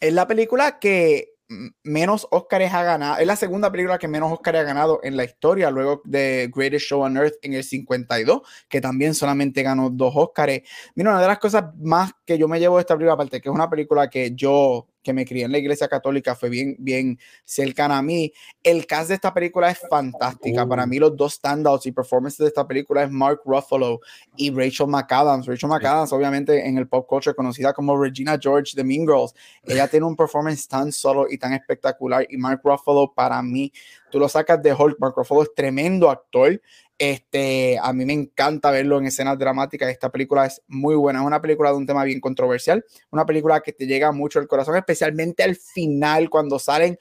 es 0.00 0.12
la 0.12 0.26
película 0.26 0.78
que 0.78 1.34
menos 1.82 2.28
Oscars 2.30 2.72
ha 2.72 2.82
ganado. 2.84 3.18
Es 3.18 3.26
la 3.26 3.36
segunda 3.36 3.70
película 3.70 3.98
que 3.98 4.08
menos 4.08 4.32
Oscars 4.32 4.58
ha 4.58 4.62
ganado 4.62 5.00
en 5.02 5.16
la 5.16 5.24
historia, 5.24 5.70
luego 5.70 6.00
de 6.04 6.50
Greatest 6.54 6.86
Show 6.86 7.02
on 7.02 7.16
Earth 7.16 7.34
en 7.42 7.54
el 7.54 7.64
52, 7.64 8.42
que 8.68 8.80
también 8.80 9.14
solamente 9.14 9.62
ganó 9.62 9.90
dos 9.90 10.12
Oscars. 10.14 10.60
Mira, 10.94 11.10
una 11.10 11.20
de 11.20 11.26
las 11.26 11.38
cosas 11.38 11.64
más 11.78 12.12
que 12.24 12.38
yo 12.38 12.46
me 12.46 12.60
llevo 12.60 12.76
de 12.76 12.82
esta 12.82 12.94
película, 12.94 13.14
aparte 13.14 13.40
que 13.40 13.48
es 13.48 13.54
una 13.54 13.68
película 13.68 14.08
que 14.08 14.32
yo, 14.34 14.86
que 15.02 15.12
me 15.12 15.24
crié 15.24 15.44
en 15.44 15.52
la 15.52 15.58
iglesia 15.58 15.88
católica, 15.88 16.34
fue 16.34 16.48
bien, 16.48 16.76
bien 16.78 17.18
cercana 17.44 17.98
a 17.98 18.02
mí. 18.02 18.32
El 18.62 18.86
cast 18.86 19.08
de 19.08 19.14
esta 19.14 19.32
película 19.32 19.70
es 19.70 19.80
fantástica. 19.88 20.66
Para 20.66 20.86
mí, 20.86 20.98
los 20.98 21.16
dos 21.16 21.34
standouts 21.34 21.86
y 21.86 21.92
performances 21.92 22.38
de 22.38 22.46
esta 22.48 22.66
película 22.66 23.02
es 23.02 23.10
Mark 23.10 23.40
Ruffalo 23.44 24.00
y 24.36 24.50
Rachel 24.50 24.88
McAdams. 24.88 25.46
Rachel 25.46 25.68
McAdams, 25.68 26.12
obviamente, 26.12 26.66
en 26.66 26.78
el 26.78 26.88
pop 26.88 27.06
culture 27.06 27.34
conocida 27.34 27.72
como 27.72 28.00
Regina 28.00 28.38
George 28.40 28.72
de 28.76 28.84
Mean 28.84 29.02
Girls. 29.02 29.34
Ella 29.64 29.88
tiene 29.88 30.06
un 30.06 30.16
performance 30.16 30.68
tan 30.68 30.92
solo 30.92 31.26
y 31.30 31.38
tan 31.38 31.52
espectacular. 31.52 32.26
Y 32.28 32.36
Mark 32.36 32.60
Ruffalo, 32.62 33.12
para 33.14 33.40
mí, 33.42 33.72
tú 34.10 34.18
lo 34.18 34.28
sacas 34.28 34.62
de 34.62 34.72
Hulk. 34.72 34.98
Mark 34.98 35.14
Ruffalo 35.16 35.42
es 35.42 35.54
tremendo 35.54 36.10
actor. 36.10 36.60
Este, 37.00 37.78
a 37.82 37.94
mí 37.94 38.04
me 38.04 38.12
encanta 38.12 38.70
verlo 38.70 38.98
en 38.98 39.06
escenas 39.06 39.38
dramáticas. 39.38 39.88
Esta 39.88 40.10
película 40.10 40.44
es 40.44 40.60
muy 40.68 40.94
buena. 40.94 41.20
Es 41.20 41.26
una 41.26 41.40
película 41.40 41.70
de 41.70 41.76
un 41.78 41.86
tema 41.86 42.04
bien 42.04 42.20
controversial. 42.20 42.84
Una 43.10 43.24
película 43.24 43.62
que 43.62 43.72
te 43.72 43.86
llega 43.86 44.12
mucho 44.12 44.38
al 44.38 44.46
corazón, 44.46 44.76
especialmente 44.76 45.42
al 45.42 45.56
final, 45.56 46.28
cuando 46.28 46.58
salen 46.58 46.98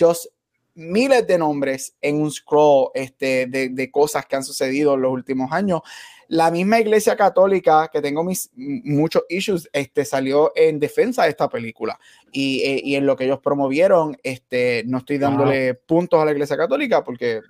just 0.00 0.24
miles 0.74 1.26
de 1.26 1.36
nombres 1.36 1.94
en 2.00 2.22
un 2.22 2.30
scroll 2.30 2.92
este, 2.94 3.44
de, 3.46 3.68
de 3.68 3.90
cosas 3.90 4.24
que 4.24 4.36
han 4.36 4.42
sucedido 4.42 4.94
en 4.94 5.02
los 5.02 5.12
últimos 5.12 5.52
años. 5.52 5.82
La 6.28 6.50
misma 6.50 6.80
iglesia 6.80 7.14
católica, 7.14 7.90
que 7.92 8.00
tengo 8.00 8.24
mis 8.24 8.50
muchos 8.54 9.24
issues, 9.28 9.68
este, 9.74 10.06
salió 10.06 10.52
en 10.56 10.78
defensa 10.78 11.24
de 11.24 11.28
esta 11.28 11.50
película. 11.50 12.00
Y, 12.32 12.62
eh, 12.62 12.80
y 12.82 12.94
en 12.94 13.04
lo 13.04 13.16
que 13.16 13.24
ellos 13.24 13.40
promovieron, 13.40 14.16
este, 14.22 14.82
no 14.86 14.96
estoy 14.96 15.18
dándole 15.18 15.74
puntos 15.74 16.22
a 16.22 16.24
la 16.24 16.32
iglesia 16.32 16.56
católica 16.56 17.04
porque 17.04 17.42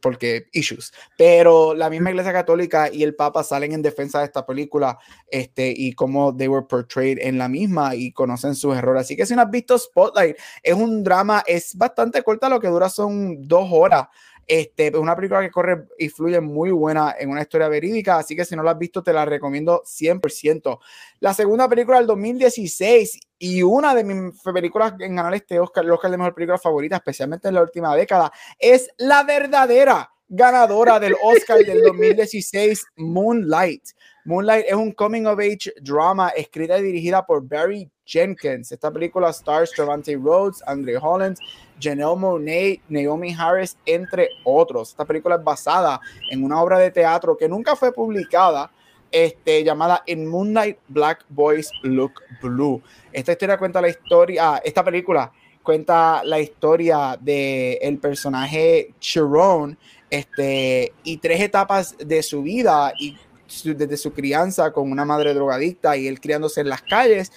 porque 0.00 0.46
issues, 0.52 0.92
pero 1.16 1.74
la 1.74 1.90
misma 1.90 2.10
iglesia 2.10 2.32
católica 2.32 2.90
y 2.92 3.02
el 3.02 3.14
papa 3.14 3.42
salen 3.42 3.72
en 3.72 3.82
defensa 3.82 4.20
de 4.20 4.26
esta 4.26 4.46
película 4.46 4.98
este, 5.30 5.72
y 5.76 5.92
cómo 5.92 6.36
they 6.36 6.48
were 6.48 6.66
portrayed 6.66 7.18
en 7.20 7.38
la 7.38 7.48
misma 7.48 7.94
y 7.94 8.12
conocen 8.12 8.54
sus 8.54 8.76
errores. 8.76 9.02
Así 9.02 9.16
que 9.16 9.26
si 9.26 9.34
no 9.34 9.42
has 9.42 9.50
visto 9.50 9.78
Spotlight, 9.78 10.36
es 10.62 10.74
un 10.74 11.02
drama, 11.02 11.42
es 11.46 11.74
bastante 11.76 12.22
corta, 12.22 12.48
lo 12.48 12.60
que 12.60 12.68
dura 12.68 12.88
son 12.88 13.46
dos 13.46 13.68
horas. 13.70 14.08
Este, 14.46 14.88
es 14.88 14.94
una 14.94 15.14
película 15.14 15.40
que 15.40 15.50
corre 15.50 15.86
y 15.98 16.08
fluye 16.08 16.40
muy 16.40 16.70
buena 16.70 17.14
en 17.18 17.30
una 17.30 17.42
historia 17.42 17.68
verídica, 17.68 18.18
así 18.18 18.34
que 18.34 18.44
si 18.44 18.56
no 18.56 18.62
la 18.62 18.72
has 18.72 18.78
visto 18.78 19.02
te 19.02 19.12
la 19.12 19.24
recomiendo 19.24 19.82
100%. 19.84 20.78
La 21.20 21.34
segunda 21.34 21.68
película 21.68 21.98
del 21.98 22.06
2016 22.06 23.20
y 23.38 23.62
una 23.62 23.94
de 23.94 24.04
mis 24.04 24.42
películas 24.42 24.94
en 24.98 25.16
ganar 25.16 25.34
este 25.34 25.60
Oscar, 25.60 25.84
el 25.84 25.92
Oscar 25.92 26.10
de 26.10 26.18
Mejor 26.18 26.34
Película 26.34 26.58
Favorita, 26.58 26.96
especialmente 26.96 27.48
en 27.48 27.54
la 27.54 27.62
última 27.62 27.94
década, 27.94 28.32
es 28.58 28.88
la 28.98 29.22
verdadera 29.22 30.10
ganadora 30.30 31.00
del 31.00 31.14
Oscar 31.22 31.58
del 31.58 31.82
2016, 31.82 32.86
Moonlight. 32.96 33.82
Moonlight 34.24 34.66
es 34.66 34.74
un 34.74 34.92
coming 34.92 35.26
of 35.26 35.40
age 35.40 35.72
drama 35.82 36.28
escrita 36.30 36.78
y 36.78 36.82
dirigida 36.82 37.26
por 37.26 37.42
Barry 37.42 37.90
Jenkins. 38.04 38.70
Esta 38.70 38.90
película 38.90 39.30
stars 39.30 39.72
Trevante 39.72 40.16
Rhodes, 40.16 40.62
Andre 40.66 40.96
Holland, 40.96 41.36
Janelle 41.80 42.16
Monáe, 42.16 42.80
Naomi 42.88 43.34
Harris, 43.36 43.76
entre 43.84 44.28
otros. 44.44 44.90
Esta 44.90 45.04
película 45.04 45.36
es 45.36 45.44
basada 45.44 46.00
en 46.30 46.44
una 46.44 46.62
obra 46.62 46.78
de 46.78 46.90
teatro 46.90 47.36
que 47.36 47.48
nunca 47.48 47.74
fue 47.74 47.92
publicada, 47.92 48.70
este, 49.10 49.64
llamada 49.64 50.02
In 50.06 50.26
Moonlight 50.26 50.78
Black 50.86 51.24
Boys 51.28 51.70
Look 51.82 52.22
Blue. 52.40 52.80
Esta 53.12 53.32
historia 53.32 53.58
cuenta 53.58 53.80
la 53.80 53.88
historia, 53.88 54.54
ah, 54.54 54.60
esta 54.62 54.84
película 54.84 55.32
cuenta 55.62 56.22
la 56.24 56.40
historia 56.40 57.18
de 57.20 57.74
el 57.82 57.98
personaje 57.98 58.94
Chiron, 58.98 59.78
este, 60.10 60.92
y 61.04 61.16
tres 61.18 61.40
etapas 61.40 61.96
de 61.98 62.22
su 62.22 62.42
vida 62.42 62.92
y 62.98 63.16
su- 63.46 63.74
desde 63.74 63.96
su 63.96 64.12
crianza 64.12 64.72
con 64.72 64.90
una 64.90 65.04
madre 65.04 65.34
drogadicta 65.34 65.96
y 65.96 66.06
él 66.06 66.20
criándose 66.20 66.60
en 66.60 66.68
las 66.68 66.82
calles, 66.82 67.32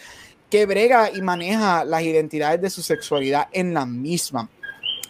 que 0.49 0.65
brega 0.65 1.09
y 1.11 1.21
maneja 1.21 1.83
las 1.85 2.03
identidades 2.03 2.61
de 2.61 2.69
su 2.69 2.81
sexualidad 2.81 3.47
en 3.51 3.73
la 3.73 3.85
misma. 3.85 4.49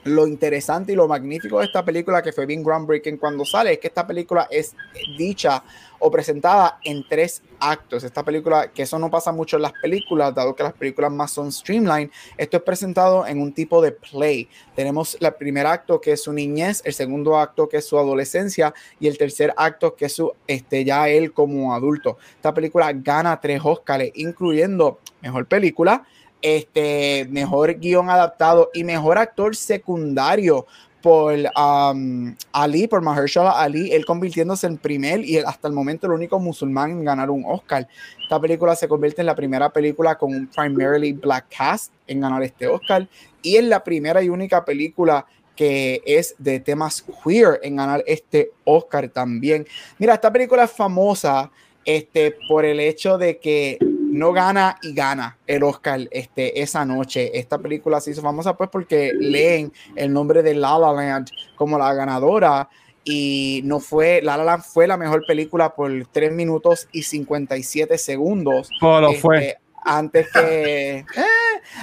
Lo 0.06 0.28
interesante 0.28 0.92
y 0.92 0.96
lo 0.96 1.08
magnífico 1.08 1.60
de 1.60 1.66
esta 1.66 1.86
película, 1.86 2.22
que 2.22 2.34
fue 2.34 2.46
bien 2.46 2.64
groundbreaking 2.64 3.18
cuando 3.18 3.46
sale, 3.46 3.74
es 3.74 3.80
que 3.80 3.88
esta 3.88 4.06
película 4.06 4.48
es 4.52 4.76
dicha 5.18 5.64
o 6.00 6.12
presentada 6.12 6.80
en 6.84 7.08
tres 7.08 7.42
actos. 7.60 8.04
Esta 8.04 8.24
película, 8.24 8.70
que 8.72 8.82
eso 8.82 9.00
no 9.00 9.10
pasa 9.10 9.32
mucho 9.32 9.56
en 9.56 9.62
las 9.62 9.72
películas, 9.82 10.36
dado 10.36 10.54
que 10.54 10.64
las 10.64 10.74
películas 10.74 11.12
más 11.12 11.32
son 11.32 11.50
streamline, 11.52 12.12
esto 12.38 12.58
es 12.58 12.64
presentado 12.64 13.26
en 13.26 13.40
un 13.40 13.54
tipo 13.54 13.82
de 13.82 13.94
play. 13.94 14.50
Tenemos 14.76 15.18
el 15.22 15.34
primer 15.36 15.66
acto 15.66 16.02
que 16.02 16.12
es 16.12 16.24
su 16.24 16.34
niñez, 16.34 16.82
el 16.84 16.94
segundo 16.94 17.38
acto 17.38 17.70
que 17.70 17.78
es 17.78 17.86
su 17.86 17.98
adolescencia 17.98 18.74
y 19.00 19.08
el 19.08 19.18
tercer 19.18 19.54
acto 19.56 19.96
que 19.96 20.06
es 20.06 20.14
su, 20.14 20.34
este, 20.48 20.84
ya 20.84 21.08
él 21.08 21.32
como 21.32 21.74
adulto. 21.74 22.18
Esta 22.36 22.54
película 22.54 22.92
gana 22.92 23.40
tres 23.40 23.62
Oscars, 23.64 24.12
incluyendo 24.16 25.00
mejor 25.22 25.46
película, 25.46 26.06
este, 26.44 27.26
mejor 27.32 27.80
guion 27.80 28.10
adaptado 28.10 28.70
y 28.74 28.84
mejor 28.84 29.18
actor 29.18 29.56
secundario 29.56 30.68
por 31.02 31.34
um, 31.34 32.36
Ali, 32.54 32.88
por 32.88 33.02
Mahershala 33.02 33.52
Ali, 33.52 33.92
él 33.92 34.06
convirtiéndose 34.06 34.68
en 34.68 34.78
primer 34.78 35.26
y 35.26 35.38
hasta 35.38 35.68
el 35.68 35.74
momento 35.74 36.08
el 36.08 36.14
único 36.14 36.40
musulmán 36.40 36.92
en 36.92 37.04
ganar 37.04 37.30
un 37.30 37.44
Oscar. 37.46 37.88
Esta 38.22 38.40
película 38.40 38.76
se 38.76 38.88
convierte 38.88 39.22
en 39.22 39.26
la 39.26 39.36
primera 39.36 39.70
película 39.72 40.18
con 40.18 40.34
un 40.34 40.48
primarily 40.48 41.14
black 41.14 41.48
cast 41.58 41.92
en 42.08 42.22
ganar 42.22 42.44
este 42.44 42.68
Oscar 42.68 43.08
y 43.42 43.58
es 43.58 43.64
la 43.66 43.84
primera 43.84 44.22
y 44.22 44.30
única 44.30 44.64
película 44.64 45.26
que 45.56 46.02
es 46.06 46.36
de 46.38 46.60
temas 46.60 47.04
queer 47.24 47.60
en 47.64 47.76
ganar 47.76 48.04
este 48.08 48.52
Oscar 48.64 49.10
también. 49.10 49.68
Mira, 49.98 50.14
esta 50.14 50.32
película 50.32 50.64
es 50.64 50.72
famosa 50.72 51.52
este, 51.86 52.38
por 52.48 52.64
el 52.64 52.80
hecho 52.80 53.18
de 53.18 53.40
que 53.40 53.78
no 54.14 54.32
gana 54.32 54.78
y 54.84 54.94
gana 54.94 55.38
el 55.48 55.64
Oscar 55.64 56.08
este, 56.12 56.62
esa 56.62 56.86
noche. 56.86 57.38
Esta 57.38 57.58
película 57.58 58.00
se 58.00 58.12
hizo 58.12 58.22
famosa 58.22 58.56
pues 58.56 58.70
porque 58.70 59.12
leen 59.20 59.74
el 59.96 60.14
nombre 60.14 60.44
de 60.44 60.54
La 60.54 60.78
La 60.78 60.94
Land 60.94 61.32
como 61.56 61.80
la 61.80 61.94
ganadora 61.94 62.70
y 63.04 63.62
no 63.66 63.80
fue, 63.80 64.22
La 64.22 64.38
La 64.38 64.44
Land 64.44 64.64
fue 64.64 64.88
la 64.88 64.98
mejor 64.98 65.26
película 65.26 65.74
por 65.74 65.92
3 66.12 66.32
minutos 66.32 66.88
y 66.92 67.04
57 67.04 67.98
segundos. 67.98 68.70
Oh, 68.82 69.02
lo 69.02 69.10
Este, 69.10 69.22
fue. 69.22 69.58
Antes 69.86 70.28
que, 70.32 71.00
eh, 71.00 71.06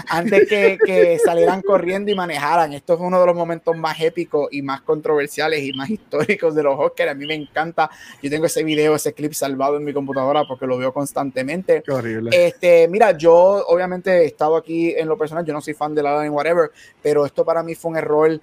antes 0.09 0.49
que, 0.49 0.79
que 0.85 1.19
salieran 1.25 1.63
corriendo 1.63 2.11
y 2.11 2.15
manejaran. 2.15 2.73
Esto 2.73 2.97
fue 2.97 3.07
uno 3.07 3.21
de 3.21 3.27
los 3.27 3.35
momentos 3.35 3.77
más 3.77 4.01
épicos 4.01 4.49
y 4.51 4.63
más 4.63 4.81
controversiales 4.83 5.63
y 5.63 5.73
más 5.73 5.91
históricos 5.91 6.55
de 6.55 6.63
los 6.63 6.79
Oscars. 6.79 7.11
A 7.11 7.15
mí 7.15 7.27
me 7.27 7.35
encanta. 7.35 7.91
Yo 8.23 8.31
tengo 8.31 8.47
ese 8.47 8.65
video, 8.65 8.95
ese 8.95 9.13
clip 9.13 9.33
salvado 9.33 9.77
en 9.77 9.85
mi 9.85 9.93
computadora 9.93 10.45
porque 10.47 10.67
lo 10.67 10.79
veo 10.79 10.93
constantemente. 10.93 11.83
Qué 11.85 11.93
horrible. 11.93 12.31
Este, 12.47 12.89
mira, 12.89 13.17
yo 13.17 13.35
obviamente 13.67 14.11
he 14.23 14.25
estado 14.27 14.57
aquí 14.57 14.95
en 14.97 15.09
lo 15.09 15.19
personal, 15.19 15.45
yo 15.45 15.53
no 15.53 15.61
soy 15.61 15.75
fan 15.75 15.95
de 15.95 16.03
La 16.03 16.15
La 16.23 16.31
whatever, 16.31 16.71
pero 17.03 17.27
esto 17.27 17.45
para 17.45 17.63
mí 17.63 17.75
fue 17.75 17.91
un 17.91 17.97
error 17.99 18.41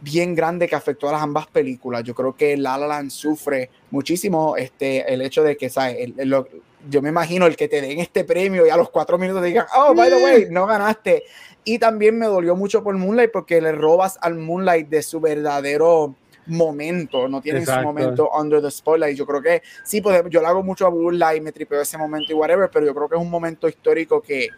bien 0.00 0.34
grande 0.34 0.68
que 0.68 0.76
afectó 0.76 1.08
a 1.08 1.12
las 1.12 1.22
ambas 1.22 1.46
películas. 1.48 2.04
Yo 2.04 2.14
creo 2.14 2.36
que 2.36 2.56
La 2.56 2.78
La 2.78 2.86
Land 2.86 3.10
sufre 3.10 3.70
muchísimo 3.90 4.56
este, 4.56 5.12
el 5.12 5.22
hecho 5.22 5.42
de 5.42 5.56
que, 5.56 5.68
¿sabes? 5.70 5.96
El- 5.98 6.14
el- 6.18 6.28
lo- 6.28 6.48
yo 6.88 7.02
me 7.02 7.10
imagino 7.10 7.46
el 7.46 7.56
que 7.56 7.68
te 7.68 7.80
den 7.80 7.98
este 7.98 8.24
premio 8.24 8.66
y 8.66 8.70
a 8.70 8.76
los 8.76 8.90
cuatro 8.90 9.18
minutos 9.18 9.42
te 9.42 9.48
digan, 9.48 9.66
oh, 9.76 9.94
by 9.94 10.08
the 10.10 10.24
way, 10.24 10.46
no 10.50 10.66
ganaste. 10.66 11.24
Y 11.64 11.78
también 11.78 12.18
me 12.18 12.26
dolió 12.26 12.56
mucho 12.56 12.82
por 12.82 12.96
Moonlight 12.96 13.30
porque 13.30 13.60
le 13.60 13.72
robas 13.72 14.18
al 14.22 14.36
Moonlight 14.36 14.88
de 14.88 15.02
su 15.02 15.20
verdadero 15.20 16.14
momento, 16.46 17.28
no 17.28 17.42
tiene 17.42 17.58
su 17.58 17.64
Exacto. 17.64 17.86
momento 17.86 18.30
under 18.32 18.62
the 18.62 18.70
spotlight. 18.70 19.16
Yo 19.16 19.26
creo 19.26 19.42
que 19.42 19.62
sí, 19.84 20.00
pues 20.00 20.22
yo 20.30 20.40
le 20.40 20.46
hago 20.46 20.62
mucho 20.62 20.86
a 20.86 20.90
Moonlight, 20.90 21.42
me 21.42 21.52
tripeo 21.52 21.82
ese 21.82 21.98
momento 21.98 22.32
y 22.32 22.34
whatever, 22.34 22.70
pero 22.72 22.86
yo 22.86 22.94
creo 22.94 23.08
que 23.08 23.16
es 23.16 23.20
un 23.20 23.28
momento 23.28 23.68
histórico 23.68 24.22
que, 24.22 24.48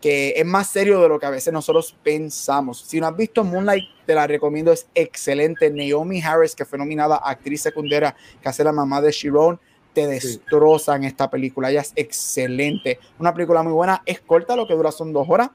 que 0.00 0.32
es 0.34 0.46
más 0.46 0.68
serio 0.68 1.02
de 1.02 1.08
lo 1.08 1.18
que 1.18 1.26
a 1.26 1.30
veces 1.30 1.52
nosotros 1.52 1.94
pensamos. 2.02 2.80
Si 2.80 3.00
no 3.00 3.06
has 3.06 3.16
visto 3.16 3.44
Moonlight, 3.44 3.84
te 4.06 4.14
la 4.14 4.26
recomiendo, 4.26 4.72
es 4.72 4.88
excelente. 4.94 5.70
Naomi 5.70 6.22
Harris, 6.22 6.54
que 6.54 6.64
fue 6.64 6.78
nominada 6.78 7.16
a 7.16 7.30
actriz 7.30 7.60
secundaria, 7.60 8.16
que 8.40 8.48
hace 8.48 8.64
la 8.64 8.72
mamá 8.72 9.02
de 9.02 9.12
Sharon, 9.12 9.60
te 9.96 10.06
destroza 10.06 10.94
en 10.94 11.04
esta 11.04 11.30
película. 11.30 11.70
Ella 11.70 11.80
es 11.80 11.94
excelente. 11.96 13.00
Una 13.18 13.32
película 13.32 13.62
muy 13.62 13.72
buena, 13.72 14.02
es 14.04 14.20
corta, 14.20 14.54
lo 14.54 14.66
que 14.68 14.74
dura 14.74 14.92
son 14.92 15.10
dos 15.10 15.26
horas. 15.26 15.48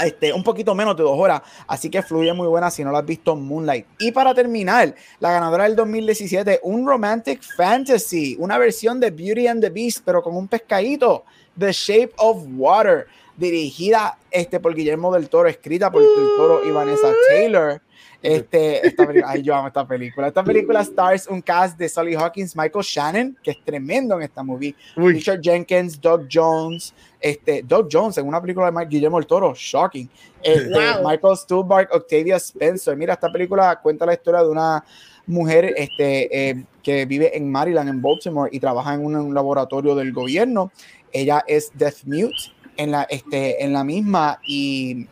Este, 0.00 0.32
un 0.32 0.42
poquito 0.42 0.74
menos 0.74 0.96
de 0.96 1.02
dos 1.04 1.18
horas, 1.18 1.42
así 1.66 1.90
que 1.90 2.02
fluye 2.02 2.32
muy 2.32 2.46
buena 2.46 2.70
si 2.70 2.84
no 2.84 2.90
la 2.90 2.98
has 2.98 3.06
visto 3.06 3.34
Moonlight. 3.36 3.86
Y 3.98 4.12
para 4.12 4.34
terminar, 4.34 4.94
la 5.20 5.32
ganadora 5.32 5.64
del 5.64 5.76
2017, 5.76 6.60
un 6.64 6.86
romantic 6.86 7.40
fantasy, 7.56 8.36
una 8.38 8.58
versión 8.58 8.98
de 9.00 9.10
Beauty 9.10 9.46
and 9.46 9.60
the 9.60 9.70
Beast, 9.70 10.02
pero 10.04 10.22
con 10.22 10.36
un 10.36 10.46
pescadito, 10.46 11.24
The 11.56 11.72
Shape 11.72 12.12
of 12.16 12.44
Water, 12.56 13.06
dirigida 13.36 14.18
este, 14.30 14.60
por 14.60 14.74
Guillermo 14.74 15.12
del 15.12 15.28
Toro, 15.28 15.48
escrita 15.48 15.90
por 15.90 16.02
del 16.02 16.36
Toro 16.36 16.64
y 16.64 16.70
Vanessa 16.70 17.12
Taylor. 17.28 17.80
Este, 18.20 18.84
esta 18.84 19.06
película, 19.06 19.32
ay, 19.32 19.42
yo 19.42 19.54
amo 19.54 19.68
esta 19.68 19.86
película. 19.86 20.28
Esta 20.28 20.42
película 20.42 20.80
stars 20.80 21.28
un 21.28 21.40
cast 21.40 21.78
de 21.78 21.88
Sally 21.88 22.14
Hawkins, 22.14 22.56
Michael 22.56 22.84
Shannon, 22.84 23.38
que 23.42 23.52
es 23.52 23.64
tremendo 23.64 24.16
en 24.16 24.22
esta 24.22 24.42
movie, 24.42 24.74
Uy, 24.96 25.14
Richard 25.14 25.40
Jenkins, 25.40 26.00
Doug 26.00 26.26
Jones, 26.30 26.92
este, 27.20 27.62
Doug 27.62 27.88
Jones 27.90 28.18
en 28.18 28.26
una 28.26 28.40
película 28.40 28.66
de 28.66 28.72
Mike 28.72 28.88
Guillermo 28.88 29.18
del 29.18 29.26
Toro, 29.26 29.54
shocking. 29.54 30.08
Este, 30.42 30.68
Wow. 30.68 31.08
Michael 31.08 31.36
Stuhlbarg, 31.36 31.88
Octavia 31.92 32.36
Spencer. 32.36 32.96
Mira, 32.96 33.14
esta 33.14 33.30
película 33.30 33.78
cuenta 33.80 34.04
la 34.04 34.14
historia 34.14 34.42
de 34.42 34.48
una 34.48 34.84
mujer 35.26 35.74
este, 35.76 36.50
eh, 36.50 36.64
que 36.82 37.04
vive 37.06 37.36
en 37.36 37.50
Maryland, 37.50 37.88
en 37.88 38.02
Baltimore, 38.02 38.50
y 38.52 38.58
trabaja 38.58 38.94
en 38.94 39.04
un, 39.04 39.14
un 39.14 39.34
laboratorio 39.34 39.94
del 39.94 40.12
gobierno. 40.12 40.72
Ella 41.12 41.44
es 41.46 41.70
deaf 41.74 42.04
mute 42.04 42.34
en 42.76 42.92
la, 42.92 43.02
este, 43.04 43.62
en 43.62 43.72
la 43.72 43.84
misma 43.84 44.40
y 44.46 45.06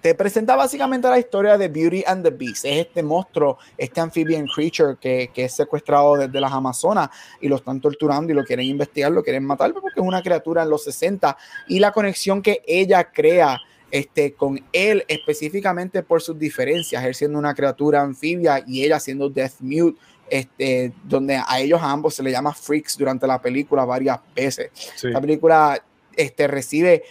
te 0.00 0.14
presenta 0.14 0.56
básicamente 0.56 1.08
la 1.08 1.18
historia 1.18 1.58
de 1.58 1.68
Beauty 1.68 2.02
and 2.06 2.24
the 2.24 2.30
Beast. 2.30 2.64
Es 2.64 2.86
este 2.86 3.02
monstruo, 3.02 3.58
este 3.76 4.00
amphibian 4.00 4.46
creature 4.46 4.96
que, 5.00 5.30
que 5.32 5.44
es 5.44 5.54
secuestrado 5.54 6.16
desde 6.16 6.40
las 6.40 6.52
Amazonas 6.52 7.10
y 7.40 7.48
lo 7.48 7.56
están 7.56 7.80
torturando 7.80 8.32
y 8.32 8.34
lo 8.34 8.44
quieren 8.44 8.66
investigar, 8.66 9.12
lo 9.12 9.22
quieren 9.22 9.44
matar 9.44 9.72
porque 9.72 10.00
es 10.00 10.06
una 10.06 10.22
criatura 10.22 10.62
en 10.62 10.70
los 10.70 10.84
60 10.84 11.36
y 11.68 11.78
la 11.78 11.92
conexión 11.92 12.42
que 12.42 12.62
ella 12.66 13.10
crea 13.12 13.58
este, 13.90 14.34
con 14.34 14.62
él 14.72 15.04
específicamente 15.08 16.02
por 16.02 16.22
sus 16.22 16.38
diferencias, 16.38 17.04
él 17.04 17.14
siendo 17.14 17.38
una 17.38 17.54
criatura 17.54 18.02
anfibia 18.02 18.62
y 18.66 18.84
ella 18.84 19.00
siendo 19.00 19.28
deaf 19.28 19.60
mute. 19.60 19.98
Este, 20.32 20.92
donde 21.02 21.42
a 21.44 21.58
ellos 21.58 21.82
a 21.82 21.90
ambos 21.90 22.14
se 22.14 22.22
le 22.22 22.30
llama 22.30 22.54
freaks 22.54 22.96
durante 22.96 23.26
la 23.26 23.42
película 23.42 23.84
varias 23.84 24.20
veces. 24.32 24.70
sí. 24.94 25.08
La 25.08 25.20
película 25.20 25.82
este, 26.16 26.46
recibe 26.46 27.02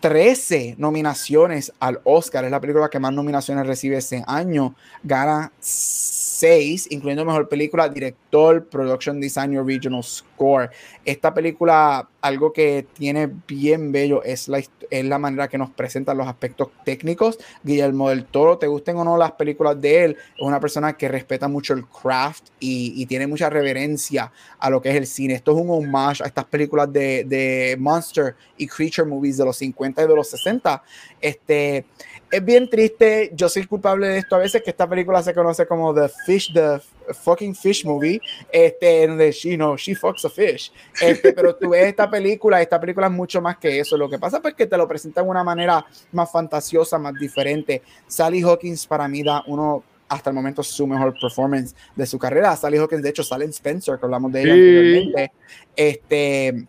13 0.00 0.76
nominaciones 0.78 1.72
al 1.78 2.00
Oscar. 2.04 2.44
Es 2.44 2.50
la 2.50 2.60
película 2.60 2.88
que 2.88 2.98
más 2.98 3.12
nominaciones 3.12 3.66
recibe 3.66 3.98
ese 3.98 4.24
año. 4.26 4.74
Gana 5.02 5.52
6, 6.40 6.88
incluyendo 6.90 7.24
mejor 7.24 7.48
película, 7.48 7.88
director, 7.88 8.66
production 8.66 9.20
design 9.20 9.52
y 9.52 9.58
original 9.58 10.02
score. 10.02 10.70
Esta 11.04 11.34
película, 11.34 12.08
algo 12.22 12.52
que 12.52 12.86
tiene 12.94 13.30
bien 13.46 13.92
bello 13.92 14.22
es 14.22 14.48
la, 14.48 14.58
es 14.58 15.04
la 15.04 15.18
manera 15.18 15.48
que 15.48 15.58
nos 15.58 15.70
presentan 15.70 16.16
los 16.16 16.26
aspectos 16.26 16.68
técnicos. 16.84 17.38
Guillermo 17.62 18.08
del 18.08 18.24
Toro, 18.24 18.56
te 18.56 18.66
gusten 18.66 18.96
o 18.96 19.04
no 19.04 19.18
las 19.18 19.32
películas 19.32 19.80
de 19.80 20.04
él, 20.04 20.16
es 20.34 20.42
una 20.42 20.60
persona 20.60 20.96
que 20.96 21.08
respeta 21.08 21.46
mucho 21.46 21.74
el 21.74 21.86
craft 21.86 22.48
y, 22.58 22.94
y 22.96 23.06
tiene 23.06 23.26
mucha 23.26 23.50
reverencia 23.50 24.32
a 24.58 24.70
lo 24.70 24.80
que 24.80 24.90
es 24.90 24.96
el 24.96 25.06
cine. 25.06 25.34
Esto 25.34 25.52
es 25.52 25.58
un 25.62 25.70
homage 25.70 26.22
a 26.22 26.26
estas 26.26 26.46
películas 26.46 26.90
de, 26.90 27.24
de 27.24 27.76
Monster 27.78 28.34
y 28.56 28.66
Creature 28.66 29.06
movies 29.06 29.36
de 29.36 29.44
los 29.44 29.56
50 29.58 30.02
y 30.02 30.08
de 30.08 30.16
los 30.16 30.30
60. 30.30 30.82
Este, 31.20 31.84
es 32.30 32.44
bien 32.44 32.70
triste, 32.70 33.30
yo 33.34 33.48
soy 33.48 33.66
culpable 33.66 34.08
de 34.08 34.18
esto 34.18 34.36
a 34.36 34.38
veces, 34.38 34.62
que 34.62 34.70
esta 34.70 34.88
película 34.88 35.22
se 35.22 35.34
conoce 35.34 35.66
como 35.66 35.92
The 35.92 36.08
Fish, 36.24 36.52
The 36.52 36.80
Fucking 37.12 37.54
Fish 37.54 37.84
Movie, 37.84 38.20
este, 38.52 39.08
donde 39.08 39.32
she, 39.32 39.56
no, 39.56 39.76
she 39.76 39.94
fucks 39.94 40.24
a 40.24 40.30
fish. 40.30 40.72
Este, 41.00 41.32
pero 41.34 41.56
tú 41.56 41.70
ves 41.70 41.86
esta 41.86 42.08
película, 42.08 42.62
esta 42.62 42.80
película 42.80 43.08
es 43.08 43.12
mucho 43.12 43.40
más 43.40 43.58
que 43.58 43.80
eso. 43.80 43.96
Lo 43.96 44.08
que 44.08 44.18
pasa 44.18 44.40
es 44.44 44.54
que 44.54 44.66
te 44.66 44.76
lo 44.76 44.86
presentan 44.86 45.24
de 45.24 45.30
una 45.30 45.42
manera 45.42 45.84
más 46.12 46.30
fantasiosa, 46.30 46.98
más 46.98 47.14
diferente. 47.14 47.82
Sally 48.06 48.42
Hawkins 48.42 48.86
para 48.86 49.08
mí 49.08 49.22
da 49.22 49.42
uno 49.46 49.82
hasta 50.08 50.30
el 50.30 50.34
momento 50.34 50.62
su 50.62 50.86
mejor 50.86 51.14
performance 51.20 51.74
de 51.94 52.06
su 52.06 52.18
carrera. 52.18 52.54
Sally 52.56 52.78
Hawkins, 52.78 53.02
de 53.02 53.10
hecho, 53.10 53.22
sale 53.24 53.44
en 53.44 53.50
Spencer, 53.50 53.98
que 53.98 54.06
hablamos 54.06 54.32
de 54.32 54.42
ella 54.42 54.54
Sí. 54.54 54.60
anteriormente. 54.60 55.32
Este, 55.76 56.66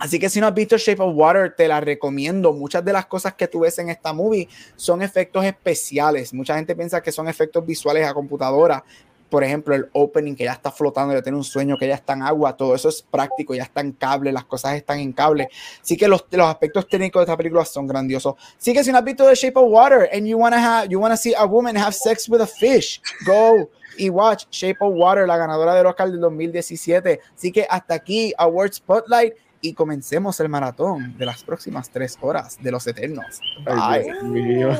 así 0.00 0.18
que 0.18 0.28
si 0.28 0.40
no 0.40 0.46
has 0.46 0.54
visto 0.54 0.76
Shape 0.76 1.02
of 1.02 1.14
Water, 1.14 1.54
te 1.56 1.68
la 1.68 1.80
recomiendo. 1.80 2.52
Muchas 2.52 2.84
de 2.84 2.92
las 2.92 3.06
cosas 3.06 3.34
que 3.34 3.46
tú 3.46 3.60
ves 3.60 3.78
en 3.78 3.90
esta 3.90 4.12
movie 4.12 4.48
son 4.76 5.02
efectos 5.02 5.44
especiales. 5.44 6.32
Mucha 6.34 6.56
gente 6.56 6.74
piensa 6.74 7.02
que 7.02 7.12
son 7.12 7.28
efectos 7.28 7.64
visuales 7.64 8.06
a 8.06 8.14
computadora. 8.14 8.82
Por 9.28 9.44
ejemplo, 9.44 9.76
el 9.76 9.88
opening 9.92 10.34
que 10.34 10.44
ya 10.44 10.52
está 10.52 10.72
flotando, 10.72 11.14
ya 11.14 11.22
tiene 11.22 11.38
un 11.38 11.44
sueño 11.44 11.76
que 11.78 11.86
ya 11.86 11.94
está 11.94 12.14
en 12.14 12.22
agua, 12.22 12.56
todo 12.56 12.74
eso 12.74 12.88
es 12.88 13.00
práctico, 13.00 13.54
ya 13.54 13.62
está 13.62 13.80
en 13.80 13.92
cable, 13.92 14.32
las 14.32 14.44
cosas 14.44 14.74
están 14.74 14.98
en 14.98 15.12
cable. 15.12 15.48
Así 15.80 15.96
que 15.96 16.08
los, 16.08 16.24
los 16.32 16.48
aspectos 16.48 16.88
técnicos 16.88 17.20
de 17.20 17.24
esta 17.24 17.36
película 17.36 17.64
son 17.64 17.86
grandiosos. 17.86 18.34
Así 18.58 18.72
que 18.72 18.82
si 18.82 18.90
no 18.90 18.98
has 18.98 19.04
visto 19.04 19.24
The 19.24 19.36
Shape 19.36 19.56
of 19.56 19.70
Water 19.70 20.08
and 20.12 20.26
you 20.26 20.36
wanna 20.36 20.58
have, 20.58 20.88
you 20.88 20.98
wanna 20.98 21.16
see 21.16 21.32
a 21.38 21.44
woman 21.44 21.76
have 21.76 21.92
sex 21.92 22.28
with 22.28 22.40
a 22.40 22.46
fish, 22.46 23.00
go 23.24 23.70
y 24.00 24.08
watch 24.08 24.46
Shape 24.50 24.78
of 24.80 24.94
Water, 24.94 25.26
la 25.26 25.36
ganadora 25.36 25.74
del 25.74 25.86
Oscar 25.86 26.10
del 26.10 26.20
2017. 26.20 27.20
Así 27.36 27.52
que 27.52 27.66
hasta 27.68 27.94
aquí, 27.94 28.32
Award 28.36 28.72
Spotlight, 28.72 29.34
y 29.62 29.74
comencemos 29.74 30.40
el 30.40 30.48
maratón 30.48 31.16
de 31.18 31.26
las 31.26 31.42
próximas 31.44 31.90
tres 31.90 32.16
horas 32.20 32.56
de 32.62 32.70
los 32.70 32.86
Eternos. 32.86 33.40
Ay, 33.66 34.02
Bye. 34.04 34.12
Dios 34.12 34.22
mío. 34.24 34.78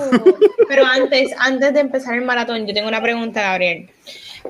Pero 0.69 0.87
antes, 0.87 1.33
antes 1.39 1.75
de 1.75 1.81
empezar 1.81 2.15
el 2.15 2.25
maratón, 2.25 2.67
yo 2.67 2.73
tengo 2.75 2.89
una 2.89 3.03
pregunta, 3.03 3.43
Gabriel. 3.43 3.91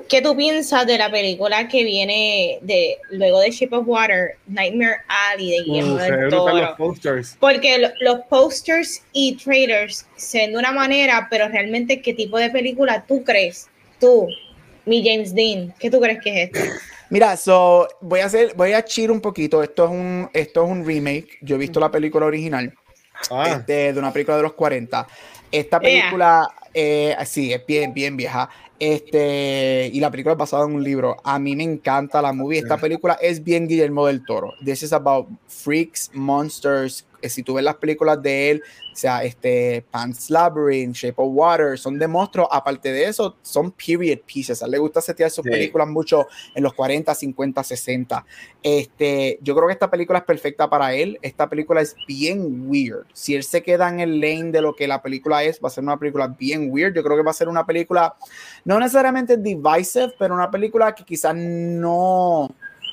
¿Qué 0.07 0.21
tú 0.21 0.37
piensas 0.37 0.87
de 0.87 0.97
la 0.97 1.11
película 1.11 1.67
que 1.67 1.83
viene 1.83 2.59
de 2.61 2.97
luego 3.09 3.41
de 3.41 3.51
Shape 3.51 3.75
of 3.75 3.83
Water, 3.87 4.37
Nightmare 4.47 4.97
Alley 5.33 5.51
de 5.51 5.63
Guillermo 5.63 5.95
Uh, 5.95 5.97
se 5.97 6.03
del 6.03 6.11
ven 6.17 6.29
brutal 6.29 6.55
los 6.57 6.65
Toro? 6.65 6.77
posters. 6.77 7.37
Porque 7.39 7.77
lo- 7.77 7.89
los 7.99 8.21
posters 8.29 9.01
y 9.11 9.35
trailers 9.35 10.05
se 10.15 10.37
ven 10.39 10.53
de 10.53 10.57
una 10.59 10.71
manera, 10.71 11.27
pero 11.29 11.49
realmente, 11.49 12.01
¿qué 12.01 12.13
tipo 12.13 12.37
de 12.37 12.49
película 12.49 13.03
tú 13.05 13.23
crees? 13.25 13.67
Tú, 13.99 14.27
mi 14.85 15.03
James 15.05 15.35
Dean, 15.35 15.73
¿qué 15.77 15.91
tú 15.91 15.99
crees 15.99 16.19
que 16.23 16.43
es 16.43 16.51
esto? 16.53 16.71
Mira, 17.11 17.37
so, 17.37 17.87
voy 18.01 18.21
a 18.21 18.25
hacer, 18.25 18.53
voy 18.55 18.73
a 18.73 18.83
chir 18.83 19.11
un 19.11 19.21
poquito. 19.21 19.61
Esto 19.61 19.85
es 19.85 19.91
un, 19.91 20.29
esto 20.33 20.63
es 20.63 20.69
un 20.69 20.85
remake. 20.85 21.37
Yo 21.41 21.55
he 21.55 21.59
visto 21.59 21.79
la 21.79 21.91
película 21.91 22.25
original 22.25 22.73
Ah, 23.29 23.57
este, 23.57 23.93
de 23.93 23.99
una 23.99 24.11
película 24.11 24.37
de 24.37 24.43
los 24.43 24.53
40. 24.53 25.07
Esta 25.51 25.79
película, 25.79 26.47
eh, 26.73 27.15
sí, 27.25 27.53
es 27.53 27.65
bien, 27.65 27.93
bien 27.93 28.15
vieja. 28.15 28.49
Este, 28.79 29.89
y 29.93 29.99
la 29.99 30.09
película 30.09 30.33
es 30.33 30.39
basada 30.39 30.65
en 30.65 30.73
un 30.75 30.83
libro. 30.83 31.17
A 31.23 31.37
mí 31.37 31.55
me 31.55 31.63
encanta 31.63 32.21
la 32.21 32.33
movie. 32.33 32.59
Esta 32.59 32.77
película 32.77 33.17
es 33.21 33.43
bien 33.43 33.67
Guillermo 33.67 34.07
del 34.07 34.25
Toro. 34.25 34.53
This 34.63 34.83
is 34.83 34.93
about 34.93 35.27
freaks, 35.47 36.09
monsters. 36.13 37.05
Si 37.29 37.43
tú 37.43 37.55
ves 37.55 37.63
las 37.63 37.75
películas 37.75 38.21
de 38.21 38.51
él, 38.51 38.63
o 38.91 38.95
sea, 38.95 39.23
este, 39.23 39.85
Pan's 39.89 40.29
Labyrinth, 40.29 40.95
Shape 40.95 41.15
of 41.17 41.29
Water, 41.33 41.77
son 41.77 41.97
de 41.99 42.07
monstruos. 42.07 42.47
Aparte 42.51 42.91
de 42.91 43.05
eso, 43.05 43.37
son 43.41 43.71
period 43.71 44.19
pieces. 44.25 44.61
A 44.61 44.65
él 44.65 44.71
le 44.71 44.77
gusta 44.77 45.01
setear 45.01 45.29
sus 45.29 45.43
Sí. 45.43 45.49
películas 45.49 45.87
mucho 45.87 46.27
en 46.55 46.63
los 46.63 46.73
40, 46.73 47.13
50, 47.15 47.63
60. 47.63 48.25
Este, 48.63 49.39
yo 49.41 49.55
creo 49.55 49.67
que 49.67 49.73
esta 49.73 49.89
película 49.89 50.19
es 50.19 50.25
perfecta 50.25 50.69
para 50.69 50.93
él. 50.93 51.17
Esta 51.21 51.49
película 51.49 51.81
es 51.81 51.95
bien 52.07 52.65
weird. 52.69 53.05
Si 53.13 53.35
él 53.35 53.43
se 53.43 53.63
queda 53.63 53.89
en 53.89 53.99
el 53.99 54.19
lane 54.19 54.51
de 54.51 54.61
lo 54.61 54.75
que 54.75 54.87
la 54.87 55.01
película 55.01 55.43
es, 55.43 55.59
va 55.63 55.67
a 55.67 55.71
ser 55.71 55.83
una 55.83 55.97
película 55.97 56.27
bien 56.27 56.69
weird. 56.71 56.93
Yo 56.95 57.03
creo 57.03 57.17
que 57.17 57.23
va 57.23 57.31
a 57.31 57.33
ser 57.35 57.47
una 57.49 57.65
película, 57.65 58.15
no 58.65 58.79
necesariamente 58.79 59.37
divisive, 59.37 60.13
pero 60.19 60.33
una 60.33 60.51
película 60.51 60.93
que 60.93 61.03
quizás 61.03 61.35
no, 61.35 62.49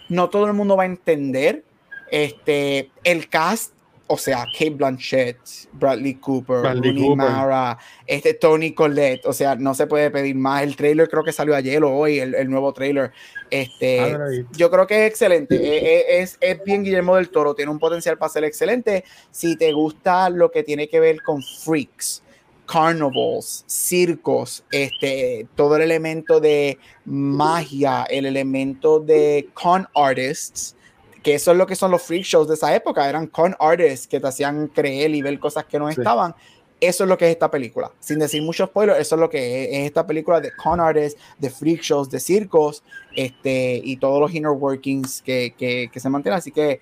no 0.08 0.30
todo 0.30 0.46
el 0.46 0.52
mundo 0.52 0.76
va 0.76 0.84
a 0.84 0.86
entender. 0.86 1.64
Este, 2.10 2.90
el 3.04 3.28
cast, 3.28 3.74
o 4.08 4.16
sea, 4.16 4.46
Kate 4.52 4.70
Blanchett, 4.70 5.38
Bradley 5.72 6.14
Cooper, 6.14 6.62
Bradley 6.62 6.90
Rooney 6.90 7.08
Cooper. 7.08 7.30
Mara, 7.30 7.78
este 8.06 8.34
Tony 8.34 8.72
Collette, 8.72 9.26
o 9.26 9.32
sea, 9.32 9.54
no 9.54 9.74
se 9.74 9.86
puede 9.86 10.10
pedir 10.10 10.34
más. 10.34 10.62
El 10.62 10.76
trailer 10.76 11.08
creo 11.08 11.22
que 11.22 11.32
salió 11.32 11.54
ayer 11.54 11.84
o 11.84 11.94
hoy, 11.94 12.18
el, 12.18 12.34
el 12.34 12.50
nuevo 12.50 12.72
trailer. 12.72 13.12
Este, 13.50 14.00
Ah, 14.00 14.18
yo 14.52 14.70
creo 14.70 14.86
que 14.86 15.04
es 15.04 15.10
excelente. 15.10 15.56
Eh, 15.56 16.00
eh, 16.00 16.22
Es, 16.22 16.38
es 16.40 16.62
bien 16.64 16.82
Guillermo 16.84 17.16
del 17.16 17.28
Toro, 17.28 17.54
tiene 17.54 17.70
un 17.70 17.78
potencial 17.78 18.18
para 18.18 18.32
ser 18.32 18.44
excelente. 18.44 19.04
Si 19.30 19.56
te 19.56 19.72
gusta 19.72 20.30
lo 20.30 20.50
que 20.50 20.62
tiene 20.62 20.88
que 20.88 21.00
ver 21.00 21.22
con 21.22 21.42
freaks, 21.42 22.22
carnivals, 22.66 23.64
circos, 23.66 24.64
este, 24.70 25.46
todo 25.54 25.76
el 25.76 25.82
elemento 25.82 26.40
de 26.40 26.78
magia, 27.04 28.04
el 28.04 28.26
elemento 28.26 29.00
de 29.00 29.48
con 29.54 29.86
artists, 29.94 30.76
que 31.22 31.34
eso 31.34 31.50
es 31.52 31.56
lo 31.56 31.66
que 31.66 31.74
son 31.76 31.90
los 31.90 32.02
freak 32.02 32.24
shows 32.24 32.48
de 32.48 32.54
esa 32.54 32.74
época, 32.74 33.08
eran 33.08 33.26
con 33.26 33.56
artists 33.58 34.06
que 34.06 34.20
te 34.20 34.26
hacían 34.28 34.68
creer 34.68 35.14
y 35.14 35.22
ver 35.22 35.38
cosas 35.38 35.64
que 35.64 35.78
no 35.78 35.88
Sí. 35.90 36.00
estaban. 36.00 36.34
Eso 36.80 37.02
es 37.04 37.08
lo 37.10 37.18
que 37.18 37.24
es 37.26 37.32
esta 37.32 37.50
película. 37.50 37.90
Sin 37.98 38.20
decir 38.20 38.40
mucho 38.40 38.64
spoiler, 38.66 39.00
eso 39.00 39.16
es 39.16 39.20
lo 39.20 39.28
que 39.28 39.64
es, 39.64 39.68
es 39.80 39.86
esta 39.86 40.06
película 40.06 40.40
de 40.40 40.52
con 40.52 40.78
artists, 40.78 41.20
de 41.38 41.50
freak 41.50 41.80
shows, 41.80 42.08
de 42.08 42.20
circos, 42.20 42.84
este, 43.16 43.80
y 43.82 43.96
todos 43.96 44.20
los 44.20 44.32
inner 44.32 44.52
workings 44.52 45.20
que, 45.22 45.54
que, 45.58 45.90
que 45.92 45.98
se 46.00 46.08
mantienen. 46.08 46.38
Así 46.38 46.52
que 46.52 46.80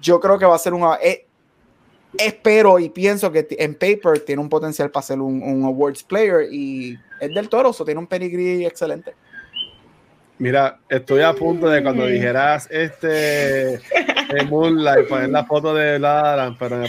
yo 0.00 0.20
creo 0.20 0.38
que 0.38 0.46
va 0.46 0.54
a 0.54 0.58
ser 0.58 0.72
una. 0.72 0.94
eh, 1.02 1.26
espero 2.18 2.78
y 2.78 2.88
pienso 2.88 3.30
que 3.30 3.46
en 3.50 3.74
paper 3.74 4.20
tiene 4.20 4.42
un 4.42 4.48
potencial 4.48 4.90
para 4.90 5.06
ser 5.06 5.20
un, 5.20 5.42
un 5.42 5.64
awards 5.64 6.02
player 6.02 6.48
y 6.52 6.98
es 7.20 7.32
del 7.34 7.48
toro, 7.48 7.72
so 7.72 7.84
tiene 7.84 8.00
un 8.00 8.06
pedigree 8.06 8.66
excelente. 8.66 9.14
Mira, 10.40 10.78
estoy 10.88 11.20
a 11.22 11.34
punto 11.34 11.68
de 11.68 11.82
cuando 11.82 12.06
dijeras 12.06 12.66
este 12.70 13.06
de 13.08 14.44
Moonlight, 14.48 15.06
poner 15.06 15.28
la 15.28 15.44
foto 15.44 15.74
de 15.74 15.98
Lara, 15.98 16.56
pero 16.58 16.78
me. 16.78 16.88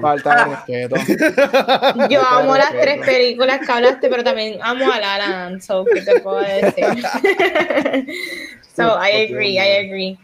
Falta 0.00 0.34
de 0.34 0.44
respeto. 0.88 0.96
Yo 2.08 2.20
amo 2.26 2.56
las 2.56 2.70
tres 2.70 2.98
películas 3.04 3.60
que 3.64 3.70
hablaste, 3.72 4.08
pero 4.08 4.24
también 4.24 4.58
amo 4.62 4.90
a 4.90 4.98
La 4.98 5.18
La 5.18 5.28
Land, 5.28 5.60
so, 5.60 5.84
¿qué 5.84 6.00
te 6.00 6.20
puedo 6.20 6.38
decir? 6.40 6.84
so, 8.74 8.98
I 8.98 9.26
agree, 9.28 9.54
I 9.58 9.86
agree. 9.86 10.18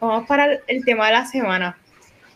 Vamos 0.00 0.26
para 0.28 0.44
el- 0.46 0.60
el 0.68 0.84
tema 0.84 1.06
de 1.06 1.12
la 1.14 1.26
semana. 1.26 1.76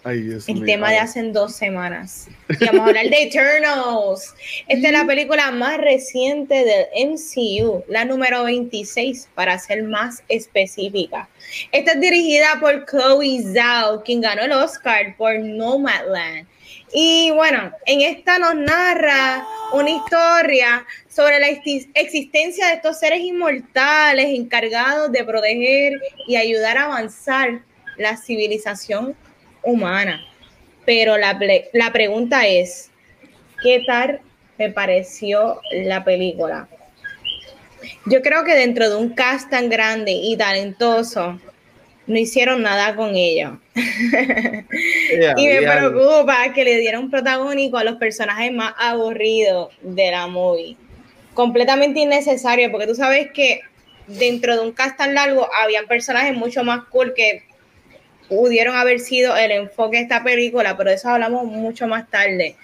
Ay, 0.09 0.19
El 0.47 0.55
mío. 0.55 0.65
tema 0.66 0.91
de 0.93 0.99
hace 0.99 1.20
dos 1.33 1.57
semanas. 1.57 2.28
Y 2.61 2.65
vamos 2.66 2.83
a 2.83 2.87
hablar 2.91 3.09
de 3.11 3.23
Eternals. 3.24 4.35
Esta 4.69 4.87
es 4.87 4.93
la 4.93 5.05
película 5.05 5.51
más 5.51 5.78
reciente 5.78 6.65
del 6.65 7.11
MCU, 7.11 7.83
la 7.89 8.05
número 8.05 8.45
26, 8.45 9.31
para 9.35 9.59
ser 9.59 9.83
más 9.83 10.23
específica. 10.28 11.28
Esta 11.73 11.93
es 11.93 12.01
dirigida 12.01 12.59
por 12.61 12.87
Chloe 12.87 13.43
Zhao, 13.53 14.05
quien 14.05 14.20
ganó 14.20 14.43
el 14.43 14.53
Oscar 14.53 15.16
por 15.16 15.41
Nomadland. 15.41 16.47
Y 16.93 17.33
bueno, 17.33 17.73
en 17.87 18.01
esta 18.03 18.39
nos 18.39 18.55
narra 18.55 19.45
una 19.73 19.91
historia 19.91 20.87
sobre 21.09 21.41
la 21.41 21.49
exis- 21.49 21.89
existencia 21.95 22.69
de 22.69 22.74
estos 22.74 23.01
seres 23.01 23.20
inmortales 23.23 24.27
encargados 24.28 25.11
de 25.11 25.24
proteger 25.24 25.95
y 26.28 26.37
ayudar 26.37 26.78
a 26.78 26.85
avanzar 26.85 27.62
la 27.97 28.16
civilización 28.16 29.16
humana. 29.66 30.24
Pero 30.86 31.18
la, 31.18 31.38
la 31.72 31.93
pregunta 31.93 32.47
es, 32.47 32.90
¿qué 33.62 33.82
tal 33.86 34.20
me 34.56 34.70
pareció 34.70 35.60
la 35.72 36.05
película? 36.05 36.68
Yo 38.06 38.22
creo 38.22 38.44
que 38.44 38.55
dentro 38.55 38.88
de 38.88 38.97
un 38.97 39.10
cast 39.10 39.51
tan 39.51 39.68
grande 39.68 40.12
y 40.12 40.36
talentoso, 40.36 41.38
no 42.06 42.18
hicieron 42.18 42.62
nada 42.62 42.94
con 42.94 43.14
ello. 43.14 43.59
Y 45.36 45.47
me 45.48 45.62
preocupa 45.62 46.52
que 46.52 46.64
le 46.64 46.78
dieron 46.78 47.10
protagónico 47.10 47.78
a 47.78 47.84
los 47.84 47.97
personajes 47.97 48.52
más 48.52 48.74
aburridos 48.78 49.72
de 49.80 50.10
la 50.10 50.26
movie. 50.26 50.76
Completamente 51.34 52.01
innecesario, 52.01 52.70
porque 52.70 52.86
tú 52.86 52.94
sabes 52.94 53.30
que 53.32 53.60
dentro 54.06 54.55
de 54.55 54.60
un 54.60 54.72
cast 54.72 54.97
tan 54.97 55.14
largo 55.14 55.48
habían 55.55 55.86
personajes 55.86 56.34
mucho 56.34 56.62
más 56.64 56.84
cool 56.90 57.14
que 57.14 57.43
pudieron 58.28 58.77
haber 58.77 59.01
sido 59.01 59.36
el 59.36 59.51
enfoque 59.51 59.98
de 59.98 60.03
esta 60.05 60.23
película, 60.23 60.77
pero 60.77 60.90
de 60.90 60.97
eso 60.97 61.09
hablamos 61.09 61.44
mucho 61.44 61.86
más 61.86 62.11
tarde. 62.11 62.57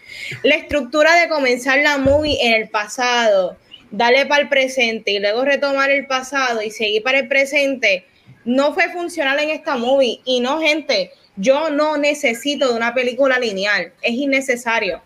La 0.42 0.56
estructura 0.56 1.14
de 1.16 1.28
comenzar 1.28 1.78
la 1.78 1.98
movie 1.98 2.38
en 2.40 2.54
el 2.54 2.68
pasado, 2.68 3.56
darle 3.90 4.26
para 4.26 4.42
el 4.42 4.48
presente 4.48 5.12
y 5.12 5.18
luego 5.18 5.44
retomar 5.44 5.90
el 5.90 6.06
pasado 6.06 6.62
y 6.62 6.70
seguir 6.70 7.02
para 7.02 7.20
el 7.20 7.28
presente, 7.28 8.06
no 8.44 8.74
fue 8.74 8.90
funcional 8.90 9.38
en 9.38 9.50
esta 9.50 9.76
movie. 9.76 10.20
Y 10.24 10.40
no, 10.40 10.60
gente, 10.60 11.12
yo 11.36 11.70
no 11.70 11.96
necesito 11.96 12.68
de 12.68 12.74
una 12.74 12.94
película 12.94 13.38
lineal, 13.38 13.92
es 14.02 14.12
innecesario. 14.12 15.02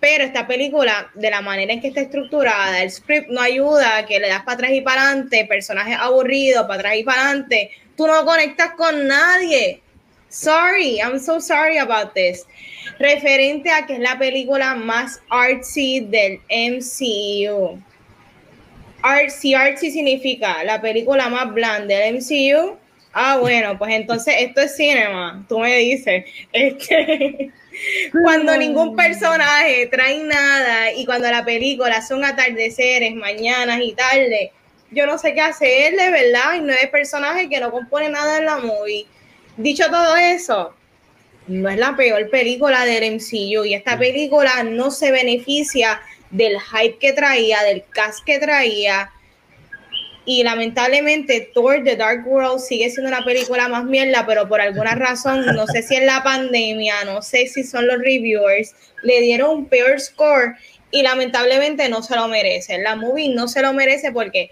Pero 0.00 0.22
esta 0.22 0.46
película, 0.46 1.10
de 1.14 1.28
la 1.28 1.40
manera 1.40 1.72
en 1.72 1.80
que 1.80 1.88
está 1.88 2.00
estructurada, 2.00 2.82
el 2.82 2.90
script 2.90 3.28
no 3.30 3.40
ayuda, 3.40 4.06
que 4.06 4.20
le 4.20 4.28
das 4.28 4.42
para 4.42 4.54
atrás 4.54 4.70
y 4.72 4.80
para 4.80 5.02
adelante, 5.02 5.44
personajes 5.46 5.96
aburridos, 5.98 6.62
para 6.62 6.74
atrás 6.74 6.96
y 6.96 7.02
para 7.02 7.22
adelante, 7.22 7.70
tú 7.96 8.06
no 8.06 8.24
conectas 8.24 8.74
con 8.76 9.08
nadie. 9.08 9.82
Sorry, 10.30 11.00
I'm 11.00 11.18
so 11.18 11.40
sorry 11.40 11.78
about 11.78 12.14
this. 12.14 12.46
Referente 12.98 13.70
a 13.70 13.86
que 13.86 13.94
es 13.94 14.00
la 14.00 14.18
película 14.18 14.74
más 14.74 15.20
artsy 15.30 16.00
del 16.00 16.40
MCU. 16.50 17.80
Artsy, 19.02 19.54
artsy 19.54 19.90
significa 19.90 20.64
la 20.64 20.80
película 20.80 21.28
más 21.28 21.52
blanda 21.54 21.96
del 21.98 22.16
MCU. 22.16 22.76
Ah, 23.12 23.38
bueno, 23.38 23.78
pues 23.78 23.94
entonces 23.94 24.34
esto 24.38 24.60
es 24.60 24.76
cinema. 24.76 25.44
Tú 25.48 25.60
me 25.60 25.76
dices. 25.78 26.24
Este, 26.52 27.50
cuando 28.22 28.56
ningún 28.56 28.94
personaje 28.96 29.86
trae 29.86 30.22
nada 30.24 30.92
y 30.92 31.06
cuando 31.06 31.30
la 31.30 31.44
película 31.44 32.02
son 32.02 32.24
atardeceres, 32.24 33.14
mañanas 33.14 33.80
y 33.82 33.94
tarde, 33.94 34.52
yo 34.90 35.06
no 35.06 35.16
sé 35.18 35.32
qué 35.34 35.40
hacerle, 35.40 36.10
¿verdad? 36.10 36.50
Hay 36.50 36.60
nueve 36.60 36.88
personajes 36.88 37.48
que 37.48 37.60
no 37.60 37.70
componen 37.70 38.12
nada 38.12 38.38
en 38.38 38.44
la 38.44 38.58
movie. 38.58 39.06
Dicho 39.58 39.86
todo 39.90 40.16
eso, 40.16 40.72
no 41.48 41.68
es 41.68 41.78
la 41.78 41.96
peor 41.96 42.30
película 42.30 42.84
del 42.84 43.16
MCU 43.16 43.64
y 43.64 43.74
esta 43.74 43.98
película 43.98 44.62
no 44.62 44.92
se 44.92 45.10
beneficia 45.10 46.00
del 46.30 46.60
hype 46.60 46.98
que 46.98 47.12
traía, 47.12 47.64
del 47.64 47.82
cast 47.90 48.24
que 48.24 48.38
traía. 48.38 49.10
Y 50.24 50.44
lamentablemente 50.44 51.50
Thor 51.52 51.82
The 51.82 51.96
Dark 51.96 52.24
World 52.24 52.60
sigue 52.60 52.88
siendo 52.88 53.08
una 53.08 53.24
película 53.24 53.66
más 53.66 53.84
mierda, 53.84 54.24
pero 54.26 54.48
por 54.48 54.60
alguna 54.60 54.94
razón, 54.94 55.44
no 55.44 55.66
sé 55.66 55.82
si 55.82 55.96
es 55.96 56.04
la 56.04 56.22
pandemia, 56.22 57.02
no 57.04 57.20
sé 57.20 57.48
si 57.48 57.64
son 57.64 57.88
los 57.88 57.98
reviewers, 57.98 58.76
le 59.02 59.20
dieron 59.22 59.50
un 59.50 59.66
peor 59.66 59.98
score 59.98 60.54
y 60.92 61.02
lamentablemente 61.02 61.88
no 61.88 62.04
se 62.04 62.14
lo 62.14 62.28
merece. 62.28 62.78
La 62.78 62.94
movie 62.94 63.34
no 63.34 63.48
se 63.48 63.62
lo 63.62 63.72
merece 63.72 64.12
porque 64.12 64.50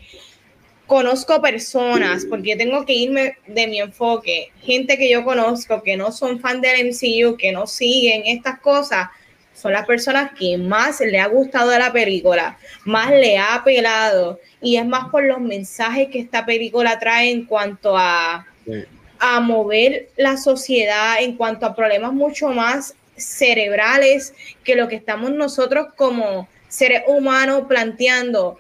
conozco 0.87 1.43
personas, 1.43 2.25
porque 2.29 2.51
yo 2.51 2.57
tengo 2.57 2.85
que 2.85 2.93
irme 2.95 3.37
de 3.47 3.67
mi 3.67 3.81
enfoque, 3.81 4.53
gente 4.63 4.97
que 4.97 5.11
yo 5.11 5.25
conozco 5.25 5.83
que 5.83 5.97
no 5.97 6.13
son 6.13 6.39
fan 6.41 6.61
del 6.61 6.87
MCU, 6.87 7.37
que 7.37 7.53
no 7.53 7.67
siguen 7.67 8.23
estas 8.27 8.61
cosas, 8.61 9.09
son 9.55 9.73
las 9.73 9.87
personas 9.87 10.33
que 10.39 10.59
más 10.59 11.01
le 11.01 11.19
ha 11.19 11.27
gustado 11.27 11.71
de 11.71 11.79
la 11.79 11.93
película, 11.93 12.59
más 12.85 13.11
le 13.11 13.39
ha 13.39 13.55
apelado, 13.55 14.39
y 14.61 14.77
es 14.77 14.87
más 14.87 15.09
por 15.11 15.25
los 15.25 15.41
mensajes 15.41 16.09
que 16.09 16.21
esta 16.21 16.45
película 16.45 16.99
trae 16.99 17.31
en 17.31 17.45
cuanto 17.47 17.97
a, 17.97 18.47
Sí. 18.65 18.85
a 19.19 19.41
mover 19.41 20.09
la 20.17 20.37
sociedad, 20.37 21.17
en 21.21 21.37
cuanto 21.37 21.67
a 21.67 21.75
problemas 21.75 22.13
mucho 22.13 22.49
más 22.49 22.95
cerebrales 23.17 24.35
que 24.63 24.75
lo 24.77 24.89
que 24.89 24.97
estamos 24.97 25.31
nosotros 25.31 25.89
como 25.97 26.49
seres 26.69 27.03
humanos 27.07 27.65
planteando 27.69 28.59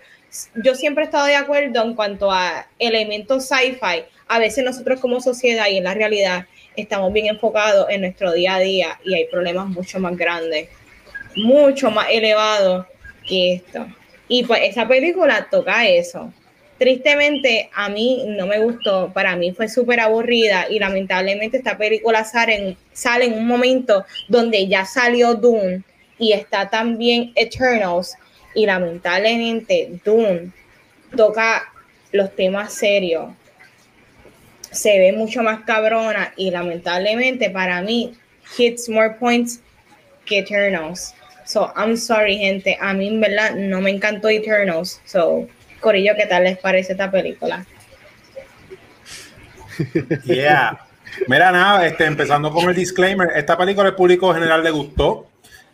yo 0.54 0.74
siempre 0.74 1.04
he 1.04 1.06
estado 1.06 1.26
de 1.26 1.36
acuerdo 1.36 1.82
en 1.82 1.94
cuanto 1.94 2.30
a 2.30 2.66
elementos 2.78 3.48
sci-fi. 3.48 4.04
A 4.28 4.38
veces 4.38 4.64
nosotros 4.64 5.00
como 5.00 5.20
sociedad 5.20 5.66
y 5.68 5.78
en 5.78 5.84
la 5.84 5.94
realidad 5.94 6.46
estamos 6.76 7.12
bien 7.12 7.26
enfocados 7.26 7.86
en 7.88 8.02
nuestro 8.02 8.32
día 8.32 8.56
a 8.56 8.60
día 8.60 9.00
y 9.04 9.14
hay 9.14 9.26
problemas 9.26 9.68
mucho 9.68 9.98
más 9.98 10.16
grandes, 10.16 10.68
mucho 11.36 11.90
más 11.90 12.06
elevados 12.10 12.86
que 13.26 13.54
esto. 13.54 13.86
Y 14.28 14.44
pues 14.44 14.60
esa 14.64 14.86
película 14.88 15.48
toca 15.50 15.86
eso. 15.86 16.32
Tristemente 16.78 17.70
a 17.74 17.88
mí 17.88 18.24
no 18.26 18.46
me 18.46 18.58
gustó, 18.58 19.10
para 19.14 19.34
mí 19.36 19.52
fue 19.52 19.68
súper 19.68 20.00
aburrida 20.00 20.66
y 20.68 20.78
lamentablemente 20.78 21.56
esta 21.56 21.78
película 21.78 22.24
sale 22.24 22.54
en, 22.54 22.76
sale 22.92 23.26
en 23.26 23.34
un 23.34 23.46
momento 23.46 24.04
donde 24.28 24.66
ya 24.66 24.84
salió 24.84 25.34
Dune 25.34 25.82
y 26.18 26.32
está 26.32 26.68
también 26.68 27.32
Eternals 27.34 28.16
y 28.56 28.64
lamentablemente 28.64 30.00
Dune 30.04 30.50
toca 31.14 31.70
los 32.10 32.34
temas 32.34 32.72
serios, 32.72 33.26
se 34.72 34.98
ve 34.98 35.12
mucho 35.12 35.42
más 35.42 35.60
cabrona 35.60 36.32
y 36.36 36.50
lamentablemente 36.50 37.50
para 37.50 37.82
mí 37.82 38.14
hits 38.58 38.88
more 38.88 39.10
points 39.10 39.60
que 40.24 40.38
Eternals. 40.38 41.14
So 41.44 41.72
I'm 41.76 41.96
sorry 41.96 42.38
gente, 42.38 42.76
a 42.80 42.92
mí 42.94 43.08
en 43.08 43.20
verdad 43.20 43.54
no 43.54 43.80
me 43.80 43.90
encantó 43.90 44.28
Eternals. 44.28 45.00
So 45.04 45.46
Corillo, 45.80 46.14
¿qué 46.16 46.26
tal 46.26 46.44
les 46.44 46.58
parece 46.58 46.92
esta 46.92 47.10
película? 47.10 47.64
Yeah. 50.24 50.80
Mira, 51.28 51.52
nada, 51.52 51.86
este, 51.86 52.04
empezando 52.04 52.50
con 52.50 52.68
el 52.68 52.74
disclaimer, 52.74 53.30
esta 53.36 53.56
película 53.56 53.88
al 53.88 53.94
público 53.94 54.32
general 54.32 54.62
le 54.62 54.70
gustó, 54.70 55.28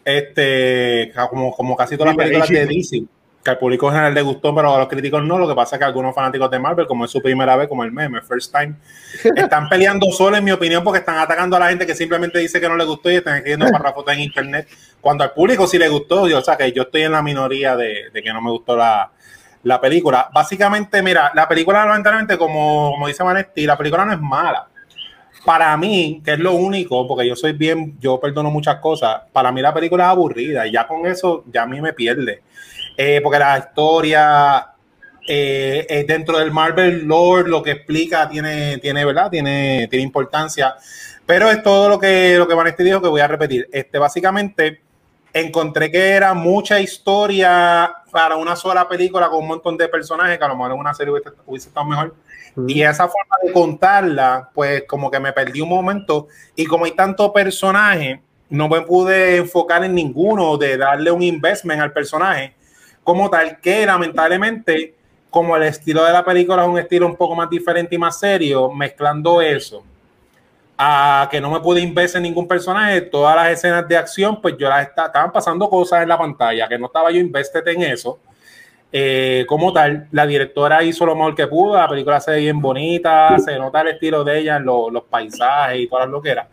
este, 0.04 1.12
como, 1.30 1.54
como 1.54 1.76
casi 1.76 1.96
todas 1.96 2.14
las 2.14 2.24
películas 2.24 2.48
de. 2.48 2.66
DC, 2.66 3.04
que 3.42 3.50
al 3.50 3.58
público 3.58 3.88
general 3.88 4.14
le 4.14 4.22
gustó, 4.22 4.54
pero 4.54 4.74
a 4.74 4.78
los 4.78 4.88
críticos 4.88 5.22
no, 5.24 5.36
lo 5.36 5.48
que 5.48 5.54
pasa 5.54 5.76
es 5.76 5.80
que 5.80 5.84
algunos 5.84 6.14
fanáticos 6.14 6.50
de 6.50 6.58
Marvel, 6.60 6.86
como 6.86 7.04
es 7.04 7.10
su 7.10 7.20
primera 7.20 7.56
vez, 7.56 7.66
como 7.68 7.82
el 7.82 7.90
meme, 7.90 8.22
first 8.22 8.54
time, 8.54 8.76
están 9.36 9.68
peleando 9.68 10.06
solo, 10.12 10.36
en 10.36 10.44
mi 10.44 10.52
opinión, 10.52 10.84
porque 10.84 11.00
están 11.00 11.18
atacando 11.18 11.56
a 11.56 11.60
la 11.60 11.68
gente 11.68 11.86
que 11.86 11.94
simplemente 11.94 12.38
dice 12.38 12.60
que 12.60 12.68
no 12.68 12.76
le 12.76 12.84
gustó 12.84 13.10
y 13.10 13.16
están 13.16 13.36
escribiendo 13.36 13.66
párrafos 13.72 14.04
en 14.08 14.20
internet, 14.20 14.68
cuando 15.00 15.24
al 15.24 15.32
público 15.32 15.66
sí 15.66 15.78
le 15.78 15.88
gustó, 15.88 16.28
yo, 16.28 16.38
o 16.38 16.42
sea, 16.42 16.56
que 16.56 16.70
yo 16.72 16.82
estoy 16.82 17.02
en 17.02 17.12
la 17.12 17.22
minoría 17.22 17.76
de, 17.76 18.10
de 18.12 18.22
que 18.22 18.32
no 18.32 18.40
me 18.40 18.50
gustó 18.50 18.76
la, 18.76 19.10
la 19.64 19.80
película. 19.80 20.28
Básicamente, 20.32 21.02
mira, 21.02 21.32
la 21.34 21.48
película, 21.48 21.84
lamentablemente, 21.84 22.38
como, 22.38 22.92
como 22.92 23.06
dice 23.06 23.22
Vanetti, 23.22 23.66
la 23.66 23.76
película 23.76 24.04
no 24.04 24.12
es 24.12 24.20
mala. 24.20 24.68
Para 25.44 25.76
mí, 25.76 26.22
que 26.24 26.34
es 26.34 26.38
lo 26.38 26.52
único, 26.52 27.06
porque 27.08 27.26
yo 27.26 27.34
soy 27.34 27.52
bien, 27.52 27.96
yo 28.00 28.20
perdono 28.20 28.50
muchas 28.50 28.76
cosas, 28.76 29.22
para 29.32 29.50
mí 29.50 29.60
la 29.60 29.74
película 29.74 30.04
es 30.04 30.10
aburrida 30.10 30.66
y 30.66 30.72
ya 30.72 30.86
con 30.86 31.04
eso 31.06 31.44
ya 31.52 31.62
a 31.62 31.66
mí 31.66 31.80
me 31.80 31.92
pierde. 31.92 32.42
Eh, 32.96 33.20
porque 33.22 33.38
la 33.38 33.58
historia 33.58 34.72
eh, 35.26 36.04
dentro 36.06 36.38
del 36.38 36.50
Marvel 36.50 37.06
Lord 37.06 37.46
lo 37.48 37.62
que 37.62 37.72
explica 37.72 38.28
tiene, 38.28 38.78
tiene 38.78 39.04
¿verdad? 39.04 39.30
Tiene, 39.30 39.86
tiene 39.88 40.04
importancia. 40.04 40.74
Pero 41.26 41.50
es 41.50 41.62
todo 41.62 41.88
lo 41.88 41.98
que, 41.98 42.36
lo 42.36 42.48
que 42.48 42.84
dijo 42.84 43.00
que 43.00 43.08
voy 43.08 43.20
a 43.20 43.28
repetir. 43.28 43.68
Este, 43.72 43.98
básicamente, 43.98 44.82
encontré 45.32 45.90
que 45.90 46.10
era 46.10 46.34
mucha 46.34 46.80
historia 46.80 47.94
para 48.10 48.36
una 48.36 48.56
sola 48.56 48.88
película 48.88 49.28
con 49.28 49.40
un 49.40 49.48
montón 49.48 49.76
de 49.76 49.88
personajes, 49.88 50.36
que 50.36 50.44
a 50.44 50.48
lo 50.48 50.56
mejor 50.56 50.72
en 50.72 50.78
una 50.78 50.94
serie 50.94 51.12
hubiese, 51.12 51.30
hubiese 51.46 51.68
estado 51.68 51.86
mejor. 51.86 52.14
Y 52.68 52.82
esa 52.82 53.08
forma 53.08 53.36
de 53.42 53.52
contarla, 53.52 54.50
pues 54.52 54.84
como 54.86 55.10
que 55.10 55.18
me 55.18 55.32
perdí 55.32 55.60
un 55.60 55.68
momento. 55.70 56.28
Y 56.54 56.66
como 56.66 56.84
hay 56.84 56.92
tanto 56.92 57.32
personaje, 57.32 58.20
no 58.50 58.68
me 58.68 58.82
pude 58.82 59.38
enfocar 59.38 59.82
en 59.84 59.94
ninguno 59.94 60.58
de 60.58 60.76
darle 60.76 61.10
un 61.10 61.22
investment 61.22 61.80
al 61.80 61.92
personaje 61.92 62.54
como 63.02 63.30
tal, 63.30 63.58
que 63.60 63.86
lamentablemente, 63.86 64.94
como 65.30 65.56
el 65.56 65.62
estilo 65.64 66.04
de 66.04 66.12
la 66.12 66.24
película 66.24 66.62
es 66.62 66.68
un 66.68 66.78
estilo 66.78 67.06
un 67.06 67.16
poco 67.16 67.34
más 67.34 67.48
diferente 67.48 67.94
y 67.94 67.98
más 67.98 68.18
serio, 68.20 68.70
mezclando 68.70 69.40
eso 69.40 69.82
a 70.76 71.28
que 71.30 71.40
no 71.40 71.50
me 71.50 71.60
pude 71.60 71.80
invertir 71.80 72.16
en 72.16 72.24
ningún 72.24 72.48
personaje, 72.48 73.02
todas 73.02 73.36
las 73.36 73.50
escenas 73.50 73.86
de 73.86 73.96
acción, 73.96 74.40
pues 74.40 74.56
yo 74.58 74.68
las 74.68 74.88
esta- 74.88 75.06
estaban 75.06 75.30
pasando 75.30 75.68
cosas 75.68 76.02
en 76.02 76.08
la 76.08 76.18
pantalla, 76.18 76.68
que 76.68 76.78
no 76.78 76.86
estaba 76.86 77.10
yo 77.10 77.18
invested 77.20 77.66
en 77.68 77.82
eso. 77.82 78.18
Eh, 78.94 79.46
como 79.48 79.72
tal, 79.72 80.06
la 80.10 80.26
directora 80.26 80.82
hizo 80.82 81.06
lo 81.06 81.14
mejor 81.14 81.34
que 81.34 81.46
pudo, 81.46 81.76
la 81.78 81.88
película 81.88 82.20
se 82.20 82.32
ve 82.32 82.40
bien 82.40 82.60
bonita, 82.60 83.38
se 83.38 83.58
nota 83.58 83.80
el 83.80 83.88
estilo 83.88 84.22
de 84.22 84.40
ella 84.40 84.56
en 84.56 84.64
lo- 84.66 84.90
los 84.90 85.04
paisajes 85.04 85.80
y 85.80 85.86
todas 85.88 86.04
las 86.04 86.12
loqueras. 86.12 86.46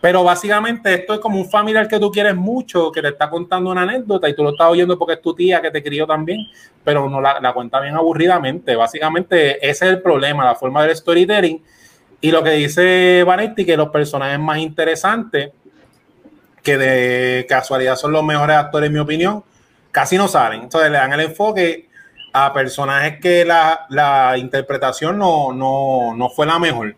Pero 0.00 0.24
básicamente 0.24 0.92
esto 0.94 1.14
es 1.14 1.20
como 1.20 1.38
un 1.38 1.48
familiar 1.48 1.86
que 1.86 1.98
tú 1.98 2.10
quieres 2.10 2.34
mucho, 2.34 2.90
que 2.90 3.00
te 3.02 3.08
está 3.08 3.28
contando 3.28 3.70
una 3.70 3.82
anécdota 3.82 4.28
y 4.28 4.34
tú 4.34 4.42
lo 4.42 4.50
estás 4.50 4.68
oyendo 4.68 4.98
porque 4.98 5.14
es 5.14 5.22
tu 5.22 5.34
tía 5.34 5.60
que 5.60 5.70
te 5.70 5.82
crió 5.82 6.06
también, 6.06 6.46
pero 6.82 7.08
no 7.08 7.20
la, 7.20 7.38
la 7.40 7.52
cuenta 7.52 7.80
bien 7.80 7.94
aburridamente. 7.94 8.76
Básicamente 8.76 9.56
ese 9.58 9.86
es 9.86 9.92
el 9.92 10.02
problema, 10.02 10.44
la 10.44 10.54
forma 10.54 10.82
del 10.82 10.96
storytelling. 10.96 11.62
Y 12.20 12.30
lo 12.30 12.42
que 12.42 12.50
dice 12.50 13.22
Vanetti, 13.26 13.64
que 13.66 13.76
los 13.76 13.88
personajes 13.90 14.38
más 14.38 14.58
interesantes, 14.58 15.50
que 16.62 16.78
de 16.78 17.46
casualidad 17.46 17.96
son 17.96 18.12
los 18.12 18.24
mejores 18.24 18.56
actores, 18.56 18.86
en 18.88 18.94
mi 18.94 18.98
opinión, 18.98 19.44
casi 19.94 20.18
no 20.18 20.26
salen. 20.26 20.62
Entonces 20.62 20.90
le 20.90 20.98
dan 20.98 21.12
el 21.12 21.20
enfoque 21.20 21.88
a 22.32 22.52
personajes 22.52 23.20
que 23.20 23.44
la, 23.44 23.86
la 23.88 24.36
interpretación 24.36 25.16
no, 25.16 25.52
no, 25.52 26.14
no 26.16 26.28
fue 26.30 26.46
la 26.46 26.58
mejor. 26.58 26.96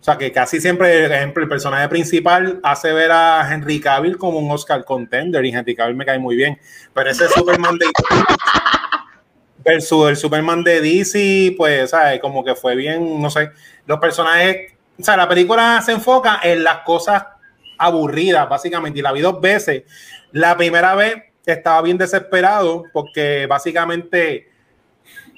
O 0.00 0.04
sea, 0.04 0.18
que 0.18 0.32
casi 0.32 0.60
siempre, 0.60 1.06
por 1.06 1.12
ejemplo, 1.12 1.42
el 1.44 1.48
personaje 1.48 1.88
principal 1.88 2.58
hace 2.64 2.92
ver 2.92 3.12
a 3.12 3.48
Henry 3.48 3.78
Cavill 3.78 4.18
como 4.18 4.40
un 4.40 4.50
Oscar 4.50 4.84
contender 4.84 5.44
y 5.44 5.50
Henry 5.54 5.76
Cavill 5.76 5.94
me 5.94 6.04
cae 6.04 6.18
muy 6.18 6.34
bien. 6.34 6.58
Pero 6.92 7.10
ese 7.10 7.28
Superman 7.28 7.78
de 7.78 7.86
el 9.64 10.16
Superman 10.16 10.64
de 10.64 10.80
DC, 10.80 11.54
pues, 11.56 11.90
¿sabes? 11.90 12.18
Como 12.18 12.44
que 12.44 12.56
fue 12.56 12.74
bien, 12.74 13.22
no 13.22 13.30
sé, 13.30 13.50
los 13.86 14.00
personajes, 14.00 14.72
o 14.98 15.04
sea, 15.04 15.16
la 15.16 15.28
película 15.28 15.80
se 15.80 15.92
enfoca 15.92 16.40
en 16.42 16.64
las 16.64 16.78
cosas 16.78 17.24
aburridas, 17.78 18.48
básicamente, 18.48 18.98
y 18.98 19.02
la 19.02 19.12
vi 19.12 19.20
dos 19.20 19.40
veces. 19.40 19.84
La 20.32 20.56
primera 20.56 20.96
vez 20.96 21.31
estaba 21.46 21.82
bien 21.82 21.98
desesperado 21.98 22.84
porque 22.92 23.46
básicamente 23.46 24.48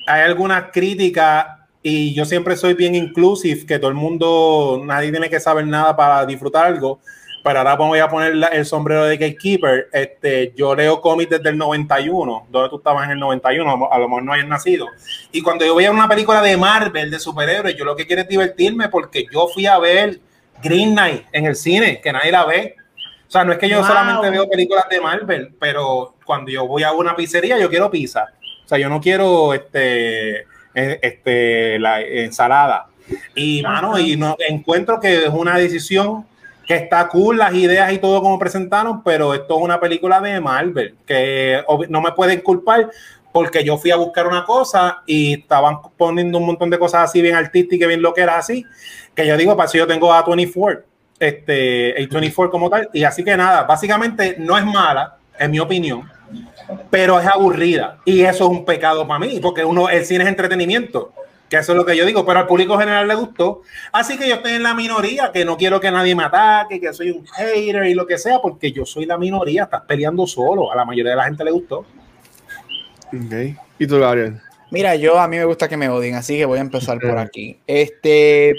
hay 0.06 0.22
algunas 0.22 0.70
críticas 0.72 1.46
y 1.82 2.14
yo 2.14 2.24
siempre 2.24 2.56
soy 2.56 2.74
bien 2.74 2.94
inclusive, 2.94 3.66
que 3.66 3.78
todo 3.78 3.90
el 3.90 3.96
mundo, 3.96 4.82
nadie 4.84 5.10
tiene 5.10 5.28
que 5.28 5.38
saber 5.38 5.66
nada 5.66 5.94
para 5.94 6.24
disfrutar 6.24 6.66
algo. 6.66 7.00
Pero 7.42 7.58
ahora 7.58 7.76
voy 7.76 7.98
a 7.98 8.08
poner 8.08 8.32
el 8.52 8.64
sombrero 8.64 9.04
de 9.04 9.18
Gatekeeper. 9.18 9.88
Este, 9.92 10.54
yo 10.56 10.74
leo 10.74 11.02
cómics 11.02 11.28
desde 11.28 11.50
el 11.50 11.58
91, 11.58 12.46
donde 12.50 12.70
tú 12.70 12.78
estabas 12.78 13.04
en 13.04 13.10
el 13.10 13.18
91, 13.20 13.90
a 13.92 13.98
lo 13.98 14.08
mejor 14.08 14.22
no 14.22 14.32
hayas 14.32 14.48
nacido. 14.48 14.86
Y 15.30 15.42
cuando 15.42 15.66
yo 15.66 15.74
veía 15.74 15.90
una 15.90 16.08
película 16.08 16.40
de 16.40 16.56
Marvel, 16.56 17.10
de 17.10 17.18
superhéroes, 17.18 17.76
yo 17.76 17.84
lo 17.84 17.94
que 17.94 18.06
quiero 18.06 18.22
es 18.22 18.28
divertirme 18.28 18.88
porque 18.88 19.26
yo 19.30 19.46
fui 19.48 19.66
a 19.66 19.78
ver 19.78 20.20
Green 20.62 20.92
Knight 20.92 21.24
en 21.32 21.44
el 21.44 21.54
cine, 21.54 22.00
que 22.00 22.14
nadie 22.14 22.32
la 22.32 22.46
ve. 22.46 22.76
O 23.34 23.36
sea, 23.36 23.44
no 23.44 23.50
es 23.50 23.58
que 23.58 23.68
yo 23.68 23.78
Wow. 23.78 23.88
solamente 23.88 24.30
veo 24.30 24.48
películas 24.48 24.84
de 24.88 25.00
Marvel, 25.00 25.52
pero 25.58 26.14
cuando 26.24 26.52
yo 26.52 26.68
voy 26.68 26.84
a 26.84 26.92
una 26.92 27.16
pizzería, 27.16 27.58
yo 27.58 27.68
quiero 27.68 27.90
pizza. 27.90 28.28
O 28.64 28.68
sea, 28.68 28.78
yo 28.78 28.88
no 28.88 29.00
quiero 29.00 29.52
este, 29.52 30.42
eh, 30.72 30.98
este, 31.02 31.80
la 31.80 32.00
ensalada. 32.00 32.86
Y, 33.34 33.60
mano, 33.60 33.98
y 33.98 34.16
no, 34.16 34.36
encuentro 34.48 35.00
que 35.00 35.24
es 35.24 35.30
una 35.30 35.58
decisión 35.58 36.24
que 36.64 36.76
está 36.76 37.08
cool, 37.08 37.38
las 37.38 37.52
ideas 37.54 37.92
y 37.92 37.98
todo 37.98 38.22
como 38.22 38.38
presentaron, 38.38 39.02
pero 39.02 39.34
esto 39.34 39.56
es 39.56 39.64
una 39.64 39.80
película 39.80 40.20
de 40.20 40.40
Marvel, 40.40 40.94
que 41.04 41.60
no 41.88 42.00
me 42.00 42.12
pueden 42.12 42.40
culpar 42.40 42.88
porque 43.32 43.64
yo 43.64 43.76
fui 43.78 43.90
a 43.90 43.96
buscar 43.96 44.28
una 44.28 44.44
cosa 44.44 45.02
y 45.06 45.40
estaban 45.40 45.78
poniendo 45.96 46.38
un 46.38 46.46
montón 46.46 46.70
de 46.70 46.78
cosas 46.78 47.10
así 47.10 47.20
bien 47.20 47.34
artísticas, 47.34 47.88
bien 47.88 48.00
lo 48.00 48.14
que 48.14 48.20
era 48.20 48.38
así, 48.38 48.64
que 49.12 49.26
yo 49.26 49.36
digo, 49.36 49.56
para 49.56 49.66
eso 49.66 49.78
yo 49.78 49.88
tengo 49.88 50.12
a 50.14 50.22
24, 50.22 50.84
este, 51.18 51.98
el 51.98 52.08
24 52.08 52.50
como 52.50 52.70
tal, 52.70 52.88
y 52.92 53.04
así 53.04 53.24
que 53.24 53.36
nada, 53.36 53.64
básicamente 53.64 54.36
no 54.38 54.56
es 54.58 54.64
mala, 54.64 55.16
en 55.38 55.50
mi 55.50 55.58
opinión, 55.58 56.08
pero 56.90 57.18
es 57.18 57.26
aburrida, 57.26 57.98
y 58.04 58.22
eso 58.22 58.44
es 58.44 58.50
un 58.50 58.64
pecado 58.64 59.06
para 59.06 59.20
mí, 59.20 59.38
porque 59.40 59.64
uno, 59.64 59.88
el 59.88 60.04
cine 60.04 60.24
es 60.24 60.28
entretenimiento, 60.28 61.12
que 61.48 61.56
eso 61.56 61.72
es 61.72 61.78
lo 61.78 61.84
que 61.84 61.96
yo 61.96 62.06
digo, 62.06 62.24
pero 62.24 62.40
al 62.40 62.46
público 62.46 62.78
general 62.78 63.06
le 63.06 63.14
gustó, 63.14 63.62
así 63.92 64.18
que 64.18 64.28
yo 64.28 64.36
estoy 64.36 64.52
en 64.52 64.62
la 64.62 64.74
minoría, 64.74 65.30
que 65.32 65.44
no 65.44 65.56
quiero 65.56 65.80
que 65.80 65.90
nadie 65.90 66.14
me 66.14 66.24
ataque, 66.24 66.80
que 66.80 66.92
soy 66.92 67.10
un 67.10 67.26
hater 67.26 67.84
y 67.86 67.94
lo 67.94 68.06
que 68.06 68.18
sea, 68.18 68.40
porque 68.40 68.72
yo 68.72 68.84
soy 68.84 69.06
la 69.06 69.18
minoría, 69.18 69.64
estás 69.64 69.82
peleando 69.82 70.26
solo, 70.26 70.72
a 70.72 70.76
la 70.76 70.84
mayoría 70.84 71.12
de 71.12 71.16
la 71.16 71.24
gente 71.24 71.44
le 71.44 71.50
gustó. 71.50 71.86
Ok. 73.08 73.56
¿Y 73.78 73.86
tú, 73.86 73.98
Gabriel? 73.98 74.40
Mira, 74.70 74.96
yo 74.96 75.20
a 75.20 75.28
mí 75.28 75.36
me 75.36 75.44
gusta 75.44 75.68
que 75.68 75.76
me 75.76 75.88
odien, 75.88 76.16
así 76.16 76.36
que 76.36 76.46
voy 76.46 76.58
a 76.58 76.62
empezar 76.62 76.98
por 76.98 77.16
aquí. 77.16 77.60
Este, 77.66 78.54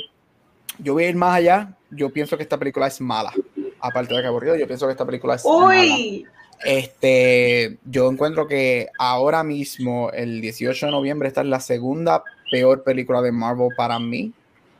yo 0.79 0.93
voy 0.93 1.03
a 1.03 1.09
ir 1.09 1.15
más 1.15 1.35
allá. 1.35 1.74
Yo 1.91 2.09
pienso 2.09 2.37
que 2.37 2.43
esta 2.43 2.57
película 2.57 2.87
es 2.87 2.99
mala. 3.01 3.33
Aparte 3.79 4.15
de 4.15 4.21
que 4.21 4.27
aburrido, 4.27 4.55
yo 4.55 4.67
pienso 4.67 4.85
que 4.85 4.91
esta 4.91 5.05
película 5.05 5.35
es 5.35 5.45
mala. 5.45 5.65
Uy, 5.65 6.25
Este, 6.63 7.77
yo 7.85 8.09
encuentro 8.09 8.47
que 8.47 8.87
ahora 8.97 9.43
mismo, 9.43 10.09
el 10.11 10.41
18 10.41 10.85
de 10.85 10.91
noviembre, 10.91 11.27
esta 11.27 11.41
es 11.41 11.47
la 11.47 11.59
segunda 11.59 12.23
peor 12.49 12.83
película 12.83 13.21
de 13.21 13.31
Marvel 13.31 13.69
para 13.75 13.99
mí. 13.99 14.33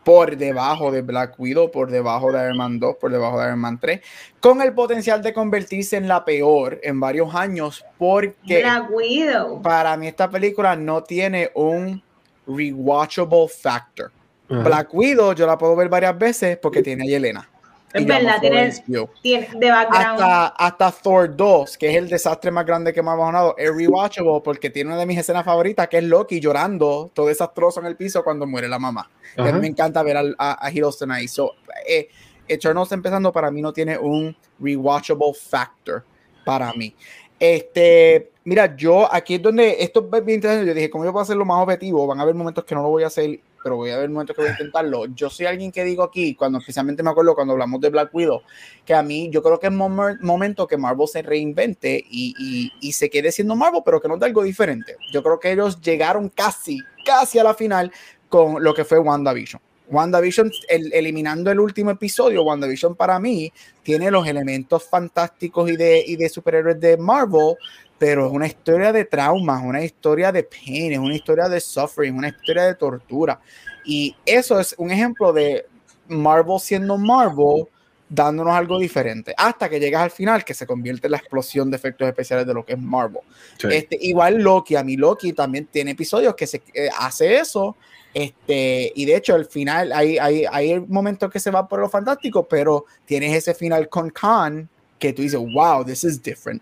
Por 0.03 0.38
debajo 0.38 0.91
de 0.91 1.02
Black 1.02 1.34
Widow, 1.40 1.72
por 1.72 1.90
debajo 1.90 2.32
de 2.32 2.44
Iron 2.44 2.57
Man 2.57 2.80
2, 2.80 2.98
por 2.98 3.11
debajo 3.11 3.40
de 3.40 3.48
Iron 3.48 3.60
Man 3.60 3.80
3, 3.80 4.02
con 4.40 4.61
el 4.61 4.72
potencial 4.73 5.23
de 5.23 5.34
convertirse 5.34 5.98
en 5.98 6.07
la 6.07 6.23
peor 6.23 6.80
en 6.84 6.99
varios 6.99 7.34
años, 7.34 7.84
porque 7.98 8.61
Black 8.61 8.91
Widow. 8.91 9.64
para 9.64 9.98
mí 9.98 10.07
esta 10.07 10.30
película 10.30 10.76
no 10.76 11.02
tiene 11.03 11.49
un 11.56 12.03
rewatchable 12.45 13.48
factor. 13.48 14.11
Ajá. 14.49 14.61
Black 14.63 14.93
Widow 14.93 15.34
yo 15.34 15.47
la 15.47 15.57
puedo 15.57 15.76
ver 15.76 15.89
varias 15.89 16.17
veces 16.17 16.57
porque 16.57 16.81
tiene 16.81 17.03
a 17.03 17.07
Yelena. 17.07 17.49
Es 17.93 18.05
verdad, 18.05 18.41
tiene- 18.41 18.84
de 18.84 19.72
background. 19.72 20.19
Hasta, 20.22 20.47
hasta 20.47 20.91
Thor 20.91 21.34
2, 21.34 21.77
que 21.77 21.89
es 21.91 21.95
el 21.95 22.09
desastre 22.09 22.51
más 22.51 22.65
grande 22.65 22.91
que 22.91 23.01
me 23.01 23.09
ha 23.11 23.15
bajado, 23.15 23.55
es 23.57 23.73
rewatchable 23.73 24.41
porque 24.43 24.69
tiene 24.69 24.89
una 24.89 24.99
de 24.99 25.05
mis 25.05 25.17
escenas 25.17 25.45
favoritas, 25.45 25.88
que 25.88 25.99
es 25.99 26.03
Loki 26.03 26.41
llorando 26.41 27.09
todo 27.13 27.27
desastroso 27.27 27.80
en 27.80 27.85
el 27.85 27.95
piso 27.95 28.22
cuando 28.22 28.45
muere 28.45 28.67
la 28.67 28.80
mamá. 28.80 29.09
A 29.38 29.43
mí 29.43 29.59
me 29.61 29.67
encanta 29.67 30.03
ver 30.03 30.17
a, 30.17 30.65
a 30.65 30.72
Hiddleston 30.72 31.09
ahí. 31.11 31.30
So, 31.30 31.53
eh, 31.88 32.09
Eternals 32.49 32.91
empezando 32.91 33.31
para 33.31 33.49
mí 33.49 33.61
no 33.61 33.72
tiene 33.72 33.97
un 33.97 34.35
rewatchable 34.59 35.34
factor 35.34 36.03
para 36.43 36.73
mí. 36.73 36.93
Este, 37.39 38.30
Mira, 38.47 38.76
yo 38.76 39.11
aquí 39.11 39.35
es 39.35 39.41
donde 39.41 39.77
esto 39.80 40.07
es 40.13 40.23
bien 40.23 40.35
interesante. 40.38 40.67
Yo 40.67 40.76
dije, 40.76 40.89
¿cómo 40.91 41.03
yo 41.03 41.11
puedo 41.11 41.23
hacerlo 41.23 41.45
más 41.45 41.63
objetivo? 41.63 42.05
Van 42.05 42.19
a 42.19 42.22
haber 42.22 42.35
momentos 42.35 42.63
que 42.63 42.76
no 42.76 42.84
lo 42.84 42.89
voy 42.89 43.01
a 43.03 43.07
hacer, 43.07 43.39
pero 43.63 43.76
voy 43.76 43.89
a 43.89 43.95
haber 43.95 44.07
momentos 44.07 44.35
que 44.35 44.43
voy 44.43 44.49
a 44.49 44.51
intentarlo. 44.53 45.07
Yo 45.15 45.31
soy 45.31 45.47
alguien 45.47 45.72
que 45.72 45.84
digo 45.84 46.03
aquí, 46.03 46.35
cuando 46.35 46.59
especialmente 46.59 47.01
me 47.01 47.09
acuerdo 47.09 47.34
cuando 47.34 47.53
hablamos 47.53 47.81
de 47.81 47.89
Black 47.89 48.13
Widow, 48.13 48.43
que 48.85 48.93
a 48.93 49.01
mí 49.01 49.31
yo 49.31 49.41
creo 49.41 49.59
que 49.59 49.65
es 49.65 49.73
momen- 49.73 50.19
momento 50.22 50.67
que 50.67 50.77
Marvel 50.77 51.07
se 51.07 51.23
reinvente 51.23 52.05
y, 52.07 52.35
y- 52.38 52.72
y 52.88 52.91
se 52.91 53.09
quede 53.09 53.31
siendo 53.31 53.55
Marvel, 53.55 53.81
pero 53.84 53.99
que 53.99 54.07
no 54.07 54.15
de 54.15 54.27
algo 54.27 54.43
diferente. 54.43 54.95
Yo 55.11 55.23
creo 55.23 55.39
que 55.39 55.51
ellos 55.51 55.81
llegaron 55.81 56.30
casi, 56.30 56.77
casi 57.03 57.39
a 57.39 57.43
la 57.43 57.55
final 57.55 57.91
con 58.30 58.63
lo 58.63 58.76
que 58.76 58.85
fue 58.85 58.99
WandaVision. 58.99 59.59
WandaVision, 59.88 60.51
el- 60.67 60.91
eliminando 60.93 61.51
el 61.51 61.59
último 61.59 61.91
episodio, 61.91 62.43
WandaVision 62.43 62.95
para 62.95 63.19
mí 63.19 63.51
tiene 63.84 64.09
los 64.09 64.27
elementos 64.27 64.84
fantásticos 64.89 65.69
y 65.69 65.76
de, 65.77 66.03
y 66.07 66.15
de 66.15 66.27
superhéroes 66.27 66.80
de 66.80 66.97
Marvel, 66.97 67.55
pero 67.97 68.27
es 68.27 68.31
una 68.31 68.47
historia 68.47 68.91
de 68.91 69.05
traumas, 69.05 69.63
una 69.63 69.84
historia 69.84 70.31
de 70.31 70.43
pain, 70.43 70.93
es 70.93 70.99
una 70.99 71.15
historia 71.15 71.47
de 71.47 71.59
suffering, 71.59 72.15
una 72.15 72.30
historia 72.30 72.63
de 72.63 72.76
tortura. 72.76 73.39
Y 73.85 74.15
eso 74.26 74.59
es 74.59 74.76
un 74.77 74.91
ejemplo 74.91 75.31
de 75.31 75.65
Marvel 76.07 76.59
siendo 76.59 76.97
Marvel, 76.97 77.67
dándonos 78.07 78.53
algo 78.53 78.77
diferente, 78.77 79.34
hasta 79.38 79.69
que 79.69 79.80
llegas 79.80 80.03
al 80.03 80.11
final, 80.11 80.43
que 80.43 80.53
se 80.53 80.67
convierte 80.67 81.07
en 81.07 81.11
la 81.11 81.17
explosión 81.17 81.72
de 81.72 81.77
efectos 81.77 82.07
especiales 82.07 82.45
de 82.45 82.53
lo 82.53 82.65
que 82.65 82.73
es 82.73 82.80
Marvel. 82.80 83.22
Sí. 83.57 83.67
Este, 83.72 83.97
igual 84.01 84.35
Loki, 84.35 84.76
a 84.76 84.84
mí 84.84 84.95
Loki 84.95 85.34
también 85.34 85.67
tiene 85.67 85.91
episodios 85.91 86.35
que 86.35 86.47
se 86.47 86.61
eh, 86.73 86.89
hace 86.99 87.38
eso. 87.38 87.76
Este, 88.13 88.93
y 88.95 89.05
de 89.05 89.15
hecho, 89.15 89.35
al 89.35 89.45
final 89.45 89.91
hay, 89.91 90.17
hay, 90.17 90.45
hay 90.49 90.80
momentos 90.80 91.30
que 91.31 91.39
se 91.39 91.51
va 91.51 91.67
por 91.67 91.80
lo 91.80 91.89
fantástico, 91.89 92.47
pero 92.47 92.85
tienes 93.05 93.35
ese 93.35 93.53
final 93.53 93.89
con 93.89 94.09
Khan 94.09 94.69
que 94.99 95.11
tú 95.11 95.22
dices, 95.22 95.39
wow, 95.53 95.84
this 95.84 96.03
is 96.03 96.22
different. 96.22 96.61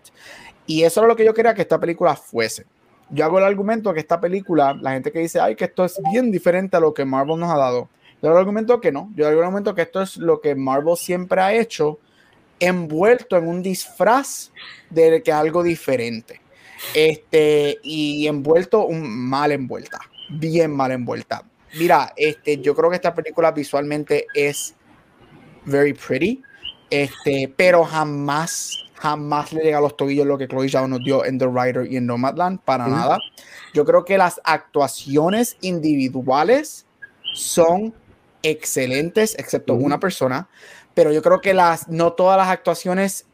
Y 0.66 0.82
eso 0.82 1.02
es 1.02 1.08
lo 1.08 1.16
que 1.16 1.24
yo 1.24 1.34
quería 1.34 1.54
que 1.54 1.62
esta 1.62 1.78
película 1.78 2.16
fuese. 2.16 2.66
Yo 3.10 3.24
hago 3.24 3.38
el 3.38 3.44
argumento 3.44 3.92
que 3.92 4.00
esta 4.00 4.20
película, 4.20 4.74
la 4.80 4.92
gente 4.92 5.12
que 5.12 5.18
dice, 5.18 5.40
ay, 5.40 5.56
que 5.56 5.64
esto 5.64 5.84
es 5.84 6.00
bien 6.10 6.30
diferente 6.30 6.76
a 6.76 6.80
lo 6.80 6.94
que 6.94 7.04
Marvel 7.04 7.38
nos 7.38 7.50
ha 7.50 7.56
dado. 7.56 7.88
Yo 8.22 8.28
hago 8.28 8.38
el 8.38 8.42
argumento 8.42 8.80
que 8.80 8.92
no. 8.92 9.10
Yo 9.14 9.26
hago 9.26 9.38
el 9.38 9.44
argumento 9.44 9.74
que 9.74 9.82
esto 9.82 10.00
es 10.00 10.16
lo 10.16 10.40
que 10.40 10.54
Marvel 10.54 10.96
siempre 10.96 11.40
ha 11.40 11.52
hecho, 11.52 11.98
envuelto 12.58 13.36
en 13.36 13.46
un 13.46 13.62
disfraz 13.62 14.52
de 14.88 15.22
que 15.22 15.32
algo 15.32 15.62
diferente. 15.62 16.40
Este, 16.94 17.78
y 17.82 18.26
envuelto 18.26 18.84
un 18.86 19.08
mal 19.08 19.52
envuelta, 19.52 20.00
bien 20.28 20.74
mal 20.74 20.92
envuelta. 20.92 21.44
Mira, 21.78 22.12
este, 22.16 22.58
yo 22.58 22.74
creo 22.74 22.90
que 22.90 22.96
esta 22.96 23.14
película 23.14 23.50
visualmente 23.50 24.26
es 24.34 24.74
very 25.64 25.92
pretty, 25.92 26.42
este, 26.90 27.52
pero 27.56 27.84
jamás, 27.84 28.83
jamás 29.04 29.52
le 29.52 29.62
llega 29.62 29.76
a 29.76 29.80
los 29.82 29.98
tobillos 29.98 30.26
lo 30.26 30.38
que 30.38 30.48
Chloe 30.48 30.66
Zhao 30.66 30.88
nos 30.88 31.04
dio 31.04 31.26
en 31.26 31.38
The 31.38 31.46
Rider 31.46 31.92
y 31.92 31.98
en 31.98 32.06
Nomadland, 32.06 32.60
para 32.60 32.88
nada. 32.88 33.18
Yo 33.74 33.84
creo 33.84 34.02
que 34.02 34.16
las 34.16 34.40
actuaciones 34.44 35.58
individuales 35.60 36.86
son 37.34 37.92
excelentes, 38.42 39.38
excepto 39.38 39.74
una 39.74 40.00
persona, 40.00 40.48
pero 40.94 41.12
yo 41.12 41.20
creo 41.20 41.42
que 41.42 41.52
las, 41.52 41.86
no 41.88 42.14
todas 42.14 42.38
las 42.38 42.48
actuaciones 42.48 43.26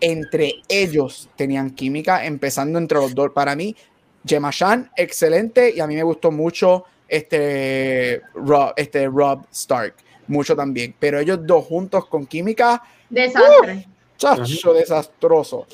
entre 0.00 0.54
ellos 0.68 1.28
tenían 1.36 1.68
química, 1.68 2.24
empezando 2.24 2.78
entre 2.78 2.96
los 2.96 3.14
dos. 3.14 3.32
Para 3.34 3.54
mí, 3.54 3.76
Gemma 4.24 4.52
Chan, 4.52 4.90
excelente, 4.96 5.70
y 5.76 5.80
a 5.80 5.86
mí 5.86 5.96
me 5.96 6.02
gustó 6.02 6.30
mucho 6.30 6.84
este 7.08 8.22
Rob, 8.32 8.72
este 8.74 9.06
Rob 9.06 9.44
Stark, 9.52 9.96
mucho 10.28 10.56
también. 10.56 10.94
Pero 10.98 11.18
ellos 11.18 11.40
dos 11.42 11.66
juntos 11.66 12.06
con 12.06 12.24
química, 12.24 12.82
Desastre. 13.10 13.86
Chacho, 14.18 14.74
desastroso. 14.74 15.66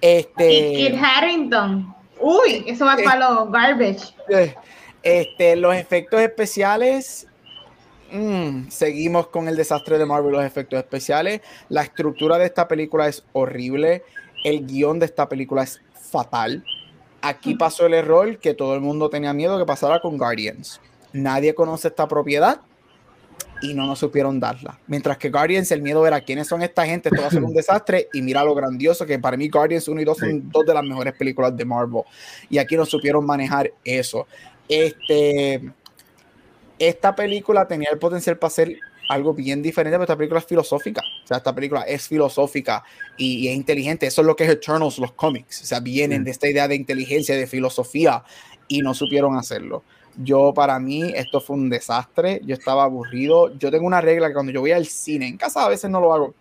Y 0.00 0.06
Este, 0.06 0.72
Kit 0.74 0.94
Harrington. 1.02 1.94
Uy, 2.20 2.64
eso 2.66 2.86
va 2.86 2.94
Eh. 2.94 3.04
para 3.04 3.30
los 3.30 3.50
garbage. 3.52 4.14
eh, 4.30 4.54
este, 5.02 5.56
los 5.56 5.74
efectos 5.74 6.20
especiales. 6.20 7.26
mm, 8.12 8.68
seguimos 8.70 9.28
con 9.28 9.46
el 9.46 9.56
desastre 9.56 9.96
de 9.98 10.04
Marvel, 10.06 10.32
los 10.32 10.44
efectos 10.44 10.78
especiales. 10.78 11.42
La 11.68 11.82
estructura 11.82 12.38
de 12.38 12.46
esta 12.46 12.66
película 12.66 13.06
es 13.06 13.22
horrible. 13.32 14.02
El 14.42 14.66
guion 14.66 14.98
de 14.98 15.06
esta 15.06 15.28
película 15.28 15.62
es 15.62 15.80
fatal. 16.10 16.64
Aquí 17.22 17.54
pasó 17.54 17.86
el 17.86 17.94
error 17.94 18.38
que 18.38 18.54
todo 18.54 18.74
el 18.74 18.80
mundo 18.80 19.10
tenía 19.10 19.32
miedo 19.32 19.58
que 19.58 19.64
pasara 19.66 20.00
con 20.00 20.16
Guardians. 20.18 20.80
Nadie 21.12 21.54
conoce 21.54 21.86
esta 21.88 22.08
propiedad 22.08 22.60
y 23.62 23.74
no 23.74 23.86
nos 23.86 23.98
supieron 23.98 24.40
darla. 24.40 24.78
Mientras 24.86 25.18
que 25.18 25.30
Guardians, 25.30 25.70
el 25.70 25.82
miedo 25.82 26.06
era 26.06 26.20
quiénes 26.20 26.48
son 26.48 26.62
esta 26.62 26.86
gente, 26.86 27.08
esto 27.08 27.20
va 27.20 27.28
a 27.28 27.30
ser 27.30 27.44
un 27.44 27.52
desastre. 27.54 28.08
Y 28.12 28.22
mira 28.22 28.44
lo 28.44 28.54
grandioso 28.54 29.06
que 29.06 29.18
para 29.18 29.36
mí 29.36 29.48
Guardians 29.48 29.88
1 29.88 30.00
y 30.00 30.04
2 30.04 30.18
son 30.18 30.50
dos 30.50 30.66
de 30.66 30.74
las 30.74 30.84
mejores 30.84 31.14
películas 31.14 31.56
de 31.56 31.64
Marvel. 31.64 32.02
Y 32.48 32.58
aquí 32.58 32.76
no 32.76 32.86
supieron 32.86 33.24
manejar 33.24 33.72
eso. 33.84 34.26
Este, 34.68 35.60
esta 36.78 37.14
película 37.14 37.66
tenía 37.66 37.90
el 37.92 37.98
potencial 37.98 38.38
para 38.38 38.50
ser 38.50 38.76
algo 39.08 39.34
bien 39.34 39.60
diferente, 39.60 39.96
pero 39.96 40.04
esta 40.04 40.16
película 40.16 40.38
es 40.38 40.46
filosófica. 40.46 41.02
O 41.24 41.26
sea, 41.26 41.38
esta 41.38 41.54
película 41.54 41.82
es 41.82 42.06
filosófica 42.06 42.84
y, 43.16 43.38
y 43.38 43.48
es 43.48 43.56
inteligente. 43.56 44.06
Eso 44.06 44.20
es 44.20 44.26
lo 44.26 44.36
que 44.36 44.44
es 44.44 44.50
Eternals, 44.50 44.98
los 44.98 45.12
cómics. 45.12 45.62
O 45.62 45.64
sea, 45.66 45.80
vienen 45.80 46.22
de 46.22 46.30
esta 46.30 46.48
idea 46.48 46.68
de 46.68 46.76
inteligencia, 46.76 47.36
de 47.36 47.46
filosofía 47.46 48.22
y 48.68 48.82
no 48.82 48.94
supieron 48.94 49.36
hacerlo. 49.36 49.82
Yo, 50.16 50.52
para 50.54 50.78
mí, 50.80 51.12
esto 51.14 51.40
fue 51.40 51.56
un 51.56 51.70
desastre. 51.70 52.40
Yo 52.44 52.54
estaba 52.54 52.84
aburrido. 52.84 53.56
Yo 53.58 53.70
tengo 53.70 53.86
una 53.86 54.00
regla 54.00 54.28
que 54.28 54.34
cuando 54.34 54.52
yo 54.52 54.60
voy 54.60 54.72
al 54.72 54.86
cine, 54.86 55.26
en 55.26 55.36
casa 55.36 55.64
a 55.64 55.68
veces 55.68 55.90
no 55.90 56.00
lo 56.00 56.12
hago, 56.12 56.34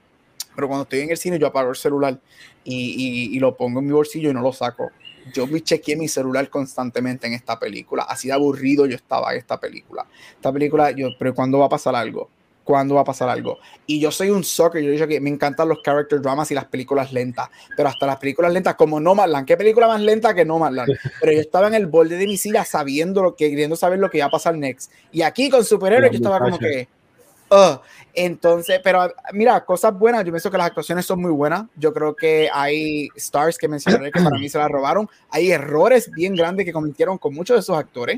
pero 0.56 0.68
cuando 0.68 0.84
estoy 0.84 1.02
en 1.02 1.12
el 1.12 1.18
cine, 1.18 1.40
yo 1.40 1.48
apago 1.48 1.70
el 1.70 1.76
celular 1.76 2.20
y, 2.64 3.32
y- 3.36 3.40
lo 3.40 3.56
pongo 3.56 3.80
en 3.80 3.86
mi 3.88 3.94
bolsillo 3.94 4.30
y 4.32 4.34
no 4.34 4.42
lo 4.42 4.54
saco. 4.54 4.92
Yo 5.34 5.48
me 5.48 5.62
chequeé 5.62 5.96
mi 5.96 6.08
celular 6.08 6.50
constantemente 6.50 7.28
en 7.28 7.34
esta 7.34 7.60
película. 7.60 8.04
Así 8.04 8.28
de 8.30 8.34
aburrido 8.34 8.86
yo 8.86 8.96
estaba 8.96 9.32
en 9.34 9.40
esta 9.40 9.60
película. 9.60 10.06
Esta 10.36 10.52
película, 10.52 10.92
yo, 10.92 11.10
pero 11.18 11.34
¿cuándo 11.36 11.60
va 11.60 11.66
a 11.68 11.70
pasar 11.70 11.96
algo? 11.96 12.30
¿Cuándo 12.70 12.94
va 12.94 13.02
a 13.02 13.04
pasar 13.04 13.28
algo? 13.30 13.58
Y 13.88 14.00
yo 14.00 14.12
soy 14.12 14.30
un 14.30 14.44
sucker, 14.44 14.80
yo 14.80 14.90
he 14.90 14.92
dicho 14.92 15.08
que 15.08 15.20
me 15.20 15.32
encantan 15.32 15.68
los 15.68 15.82
character 15.82 16.22
dramas 16.22 16.52
y 16.52 16.54
las 16.54 16.66
películas 16.66 17.12
lentas, 17.12 17.50
pero 17.76 17.90
hasta 17.90 18.06
las 18.06 18.18
películas 18.18 18.54
lentas 18.54 18.76
como 18.76 19.00
Nomadland, 19.00 19.48
¿qué 19.48 19.58
película 19.58 19.88
más 19.88 20.00
lenta 20.00 20.36
que 20.36 20.46
Nomadland? 20.46 20.88
Pero 21.20 21.32
yo 21.32 21.40
estaba 21.40 21.66
en 21.66 21.74
el 21.74 21.88
borde 21.88 22.16
de 22.18 22.28
mi 22.28 22.38
silla 22.38 22.64
sabiendo 22.64 23.24
lo 23.24 23.36
que, 23.36 23.50
queriendo 23.50 23.76
saber 23.76 23.98
lo 23.98 24.12
que 24.12 24.20
iba 24.20 24.28
a 24.28 24.30
pasar 24.30 24.56
next. 24.56 24.92
Y 25.12 25.24
aquí 25.24 25.50
con 25.50 25.66
superhéroes 25.66 26.12
yo 26.12 26.18
estaba 26.18 26.40
como 26.40 26.60
que, 26.60 26.88
entonces, 28.14 28.80
pero 28.84 29.12
mira, 29.34 29.66
cosas 29.66 29.98
buenas, 29.98 30.24
yo 30.24 30.32
pienso 30.32 30.52
que 30.52 30.58
las 30.60 30.68
actuaciones 30.68 31.08
son 31.08 31.22
muy 31.22 31.32
buenas, 31.32 31.66
yo 31.76 31.92
creo 31.92 32.16
que 32.16 32.50
hay 32.54 33.08
stars 33.16 33.58
que 33.58 33.68
mencionaré 33.68 34.12
que 34.12 34.22
para 34.22 34.38
mí 34.38 34.48
se 34.48 34.60
las 34.60 34.70
robaron, 34.70 35.10
hay 35.32 35.52
errores 35.52 36.12
bien 36.12 36.36
grandes 36.36 36.68
que 36.68 36.74
cometieron 36.74 37.18
con 37.18 37.34
muchos 37.34 37.56
de 37.56 37.62
esos 37.62 37.78
actores, 37.78 38.18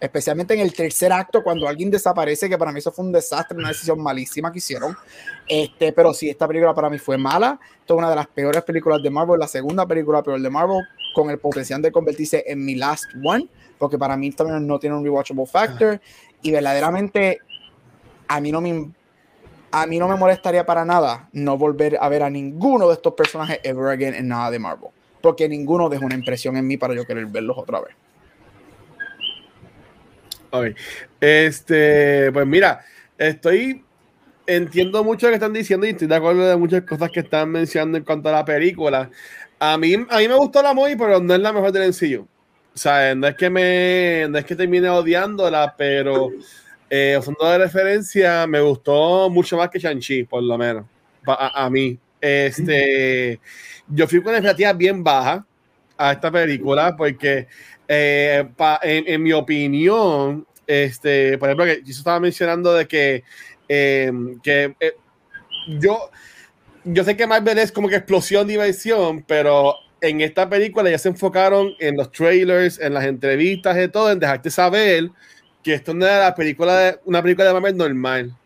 especialmente 0.00 0.54
en 0.54 0.60
el 0.60 0.72
tercer 0.72 1.12
acto 1.12 1.42
cuando 1.42 1.68
alguien 1.68 1.90
desaparece, 1.90 2.48
que 2.48 2.56
para 2.56 2.72
mí 2.72 2.78
eso 2.78 2.90
fue 2.90 3.04
un 3.04 3.12
desastre, 3.12 3.58
una 3.58 3.68
decisión 3.68 4.02
malísima 4.02 4.50
que 4.50 4.58
hicieron. 4.58 4.96
Este, 5.46 5.92
pero 5.92 6.14
sí, 6.14 6.30
esta 6.30 6.48
película 6.48 6.74
para 6.74 6.88
mí 6.88 6.98
fue 6.98 7.18
mala. 7.18 7.60
Esta 7.80 7.94
es 7.94 7.98
una 7.98 8.08
de 8.08 8.16
las 8.16 8.26
peores 8.26 8.62
películas 8.62 9.02
de 9.02 9.10
Marvel, 9.10 9.38
la 9.38 9.46
segunda 9.46 9.86
película 9.86 10.22
peor 10.22 10.40
de 10.40 10.48
Marvel, 10.48 10.82
con 11.14 11.28
el 11.28 11.38
potencial 11.38 11.82
de 11.82 11.92
convertirse 11.92 12.44
en 12.46 12.64
mi 12.64 12.74
last 12.76 13.04
one, 13.22 13.46
porque 13.78 13.98
para 13.98 14.16
mí 14.16 14.30
también 14.32 14.66
no 14.66 14.78
tiene 14.78 14.96
un 14.96 15.04
rewatchable 15.04 15.46
factor. 15.46 16.00
Y 16.42 16.50
verdaderamente, 16.50 17.38
a 18.26 18.40
mí 18.40 18.50
no 18.50 18.60
me. 18.60 18.90
A 19.72 19.86
mí 19.86 20.00
no 20.00 20.08
me 20.08 20.16
molestaría 20.16 20.66
para 20.66 20.84
nada 20.84 21.28
no 21.32 21.56
volver 21.56 21.96
a 22.00 22.08
ver 22.08 22.24
a 22.24 22.30
ninguno 22.30 22.88
de 22.88 22.94
estos 22.94 23.14
personajes 23.14 23.60
ever 23.62 23.86
again 23.86 24.14
en 24.14 24.26
nada 24.26 24.50
de 24.50 24.58
Marvel. 24.58 24.88
Porque 25.20 25.48
ninguno 25.48 25.88
dejó 25.88 26.06
una 26.06 26.16
impresión 26.16 26.56
en 26.56 26.66
mí 26.66 26.76
para 26.76 26.92
yo 26.92 27.06
querer 27.06 27.26
verlos 27.26 27.56
otra 27.56 27.80
vez. 27.80 27.94
Ok. 30.50 30.66
Este, 31.20 32.30
pues 32.32 32.46
mira, 32.46 32.84
estoy. 33.18 33.84
Entiendo 34.46 35.04
mucho 35.04 35.26
lo 35.26 35.30
que 35.30 35.36
están 35.36 35.52
diciendo 35.52 35.86
y 35.86 35.90
estoy 35.90 36.08
de 36.08 36.16
acuerdo 36.16 36.48
de 36.48 36.56
muchas 36.56 36.82
cosas 36.82 37.10
que 37.10 37.20
están 37.20 37.50
mencionando 37.50 37.98
en 37.98 38.04
cuanto 38.04 38.30
a 38.30 38.32
la 38.32 38.44
película. 38.44 39.08
A 39.60 39.78
mí, 39.78 39.94
a 39.94 40.18
mí 40.18 40.28
me 40.28 40.34
gustó 40.34 40.60
la 40.60 40.74
movie, 40.74 40.96
pero 40.96 41.20
no 41.20 41.34
es 41.34 41.40
la 41.40 41.52
mejor 41.52 41.70
del 41.70 41.90
MCU. 41.90 42.26
O 42.74 42.78
sea, 42.78 43.14
no 43.14 43.28
es 43.28 43.36
que 43.36 43.48
me, 43.48 44.26
no 44.28 44.38
es 44.38 44.44
que 44.44 44.56
termine 44.56 44.88
odiándola, 44.88 45.74
pero 45.76 46.30
eh, 46.88 47.16
usando 47.16 47.46
de 47.48 47.58
referencia, 47.58 48.46
me 48.48 48.60
gustó 48.60 49.30
mucho 49.30 49.56
más 49.56 49.70
que 49.70 49.78
Shang-Chi, 49.78 50.24
por 50.24 50.42
lo 50.42 50.58
menos. 50.58 50.84
A, 51.26 51.64
a 51.64 51.70
mí. 51.70 51.96
Este, 52.20 53.40
yo 53.88 54.08
fui 54.08 54.22
con 54.22 54.34
expectativas 54.34 54.76
bien 54.76 55.04
bajas 55.04 55.42
a 55.96 56.12
esta 56.12 56.30
película 56.30 56.96
porque 56.96 57.46
eh, 57.92 58.48
pa- 58.56 58.78
en, 58.84 59.20
mi 59.20 59.32
opinión, 59.32 60.46
este, 60.64 61.36
por 61.38 61.48
ejemplo, 61.48 61.66
que 61.66 61.82
yo 61.84 61.90
estaba 61.90 62.20
mencionando 62.20 62.72
de 62.72 62.86
que, 62.86 63.24
eh, 63.68 64.12
que 64.44 64.76
eh, 64.78 64.94
yo, 65.80 66.08
yo 66.84 67.02
sé 67.02 67.16
que 67.16 67.26
Marvel 67.26 67.58
es 67.58 67.72
como 67.72 67.88
que 67.88 67.96
explosión, 67.96 68.46
diversión, 68.46 69.24
pero 69.26 69.74
en 70.00 70.20
esta 70.20 70.48
película 70.48 70.88
ya 70.88 70.98
se 70.98 71.08
enfocaron 71.08 71.74
en 71.80 71.96
los 71.96 72.12
trailers, 72.12 72.78
en 72.78 72.94
las 72.94 73.04
entrevistas 73.06 73.76
y 73.76 73.88
todo, 73.88 74.12
en 74.12 74.20
dejarte 74.20 74.52
saber 74.52 75.10
que 75.60 75.74
esto 75.74 75.92
no 75.92 76.06
era 76.06 76.20
la 76.20 76.34
película 76.36 76.78
de, 76.78 77.00
una 77.06 77.20
película 77.20 77.48
de 77.48 77.54
Marvel 77.54 77.76
normal. 77.76 78.36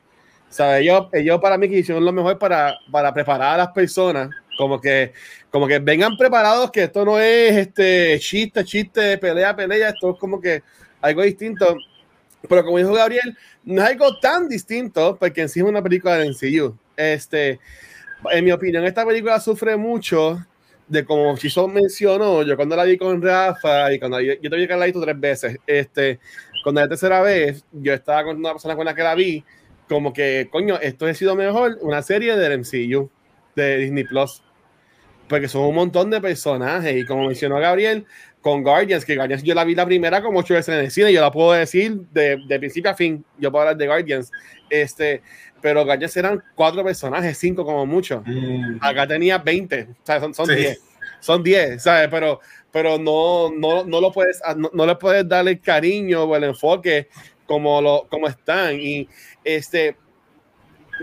¿Sabes? 0.49 0.81
Ellos, 0.81 1.09
ellos 1.13 1.39
para 1.43 1.59
mí 1.59 1.69
que 1.69 1.81
hicieron 1.81 2.03
lo 2.03 2.13
mejor 2.13 2.39
para, 2.39 2.79
para 2.91 3.13
preparar 3.13 3.57
a 3.57 3.59
las 3.59 3.69
personas 3.73 4.31
Como 4.57 4.81
que, 4.81 5.13
como 5.51 5.67
que 5.67 5.79
vengan 5.79 6.17
preparados 6.17 6.71
que 6.71 6.85
esto 6.85 7.05
no 7.05 7.19
es 7.19 7.57
este 7.57 8.19
chiste, 8.21 8.65
chiste, 8.65 9.19
pelea, 9.19 9.55
pelea, 9.55 9.91
esto 9.91 10.13
es 10.13 10.19
como 10.19 10.41
que 10.41 10.63
algo 11.01 11.23
distinto. 11.23 11.77
Pero 12.49 12.65
como 12.65 12.79
dijo 12.79 12.93
Gabriel, 12.93 13.37
no 13.65 13.83
es 13.83 13.89
algo 13.89 14.19
tan 14.19 14.49
distinto 14.49 15.17
porque 15.19 15.43
en 15.43 15.49
sí 15.49 15.61
es 15.61 15.67
una 15.67 15.83
película 15.83 16.17
de 16.17 16.29
MCU. 16.29 16.77
Este, 16.97 17.59
en 18.31 18.45
mi 18.45 18.53
opinión, 18.53 18.85
esta 18.85 19.05
película 19.05 19.41
sufre 19.41 19.77
mucho 19.77 20.39
de 20.87 21.05
como 21.05 21.37
Chiso 21.37 21.67
mencionó, 21.67 22.43
yo 22.43 22.57
cuando 22.57 22.77
la 22.77 22.85
vi 22.85 22.99
con 22.99 23.21
Rafa 23.23 23.93
y 23.93 23.99
cuando 23.99 24.21
yo, 24.21 24.35
yo 24.41 24.51
te 24.51 24.57
vi 24.57 24.67
que 24.67 24.77
la 24.77 24.85
visto 24.85 25.01
tres 25.01 25.19
veces, 25.19 25.59
este, 25.67 26.21
cuando 26.63 26.81
la 26.83 26.89
tercera 26.89 27.23
vez, 27.23 27.65
yo 27.73 27.93
estaba 27.95 28.25
con 28.25 28.37
una 28.37 28.53
persona 28.53 28.77
con 28.77 28.85
la 28.85 28.95
que 28.95 29.03
la 29.03 29.15
vi, 29.15 29.45
como 29.89 30.13
que, 30.13 30.49
coño, 30.51 30.79
esto 30.81 31.07
ha 31.07 31.15
sido 31.15 31.35
mejor 31.35 31.79
una 31.81 32.03
serie 32.03 32.37
del 32.37 32.61
MCU, 32.61 33.11
de 33.55 33.79
Disney 33.79 34.05
Plus, 34.05 34.43
porque 35.29 35.49
son 35.49 35.63
un 35.63 35.75
montón 35.75 36.11
de 36.11 36.21
personajes 36.21 36.97
y 36.97 37.05
como 37.05 37.27
mencionó 37.27 37.59
Gabriel, 37.59 38.07
con 38.41 38.63
Guardians, 38.63 39.05
que 39.05 39.17
Guardians 39.17 39.43
yo 39.43 39.55
la 39.55 39.65
vi 39.65 39.75
la 39.75 39.87
primera 39.87 40.23
como 40.23 40.41
ocho 40.41 40.55
veces 40.55 40.75
en 40.75 40.85
el 40.85 40.91
cine, 40.91 41.13
yo 41.13 41.21
la 41.21 41.31
puedo 41.31 41.53
decir 41.53 42.01
de, 42.13 42.39
de 42.47 42.59
principio 42.59 42.91
a 42.91 42.95
fin, 42.95 43.25
yo 43.39 43.51
puedo 43.51 43.63
hablar 43.63 43.77
de 43.77 43.87
Guardians, 43.87 44.31
este, 44.69 45.23
pero 45.63 45.85
Guardians 45.85 46.17
eran 46.19 46.43
cuatro 46.55 46.85
personajes, 46.85 47.39
cinco 47.39 47.65
como 47.65 47.87
mucho. 47.87 48.23
Mm. 48.27 48.77
Acá 48.83 49.07
tenía 49.07 49.39
20, 49.39 49.89
o 49.91 50.07
sea, 50.07 50.21
son, 50.21 50.35
son 50.35 50.47
Sí. 50.47 50.57
10. 50.57 50.83
Son 51.21 51.43
10, 51.43 51.83
¿sabes? 51.83 52.09
Pero, 52.11 52.39
pero 52.71 52.99
no, 52.99 53.51
no, 53.51 53.83
no, 53.83 53.99
lo 53.99 54.13
puedes, 54.13 54.43
no, 54.59 54.71
no 54.75 54.85
le 54.85 54.95
puedes 54.97 55.27
darle 55.27 55.53
el 55.53 55.61
cariño 55.63 56.25
o 56.25 56.37
el 56.37 56.45
enfoque 56.45 57.09
como, 57.47 57.81
lo, 57.81 58.07
como 58.11 58.29
están. 58.29 58.79
Y 58.79 59.09
este, 59.43 59.97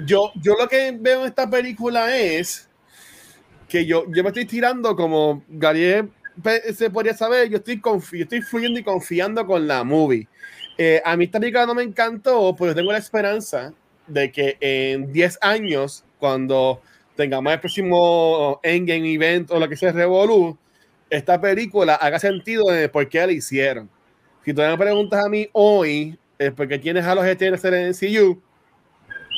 yo, 0.05 0.31
yo 0.35 0.55
lo 0.59 0.68
que 0.68 0.95
veo 0.99 1.22
en 1.22 1.27
esta 1.27 1.49
película 1.49 2.15
es 2.15 2.69
que 3.68 3.85
yo, 3.85 4.05
yo 4.09 4.23
me 4.23 4.30
estoy 4.30 4.45
tirando 4.45 4.95
como 4.95 5.43
pe- 6.41 6.73
se 6.73 6.89
podría 6.89 7.13
saber, 7.13 7.49
yo 7.49 7.57
estoy, 7.57 7.81
yo 7.84 8.23
estoy 8.23 8.41
fluyendo 8.41 8.80
y 8.80 8.84
confiando 8.84 9.45
con 9.45 9.68
la 9.68 9.84
movie. 9.84 10.27
Eh, 10.77 11.01
a 11.03 11.15
mí 11.15 11.26
esta 11.26 11.39
película 11.39 11.65
no 11.65 11.76
me 11.76 11.84
encantó, 11.84 12.55
pero 12.57 12.73
tengo 12.76 12.91
la 12.91 12.97
esperanza 12.97 13.73
de 14.07 14.31
que 14.31 14.57
en 14.59 15.11
10 15.13 15.38
años, 15.41 16.03
cuando 16.19 16.81
tengamos 17.15 17.53
el 17.53 17.59
próximo 17.59 18.59
Endgame 18.63 19.13
event 19.13 19.51
o 19.51 19.59
lo 19.59 19.69
que 19.69 19.76
sea 19.77 19.91
Revolu, 19.91 20.57
esta 21.09 21.39
película 21.39 21.95
haga 21.95 22.19
sentido 22.19 22.65
de 22.72 22.89
por 22.89 23.07
qué 23.09 23.26
la 23.26 23.34
hicieron. 23.34 23.89
Si 24.43 24.53
tú 24.53 24.61
me 24.61 24.77
preguntas 24.77 25.23
a 25.23 25.30
mí 25.30 25.47
hoy, 25.53 26.18
¿por 26.55 26.68
qué 26.68 26.80
tienes 26.80 27.05
a 27.05 27.13
los 27.15 27.26
Eternos 27.26 27.63
en 27.65 27.73
el 27.73 27.88
MCU? 27.88 28.41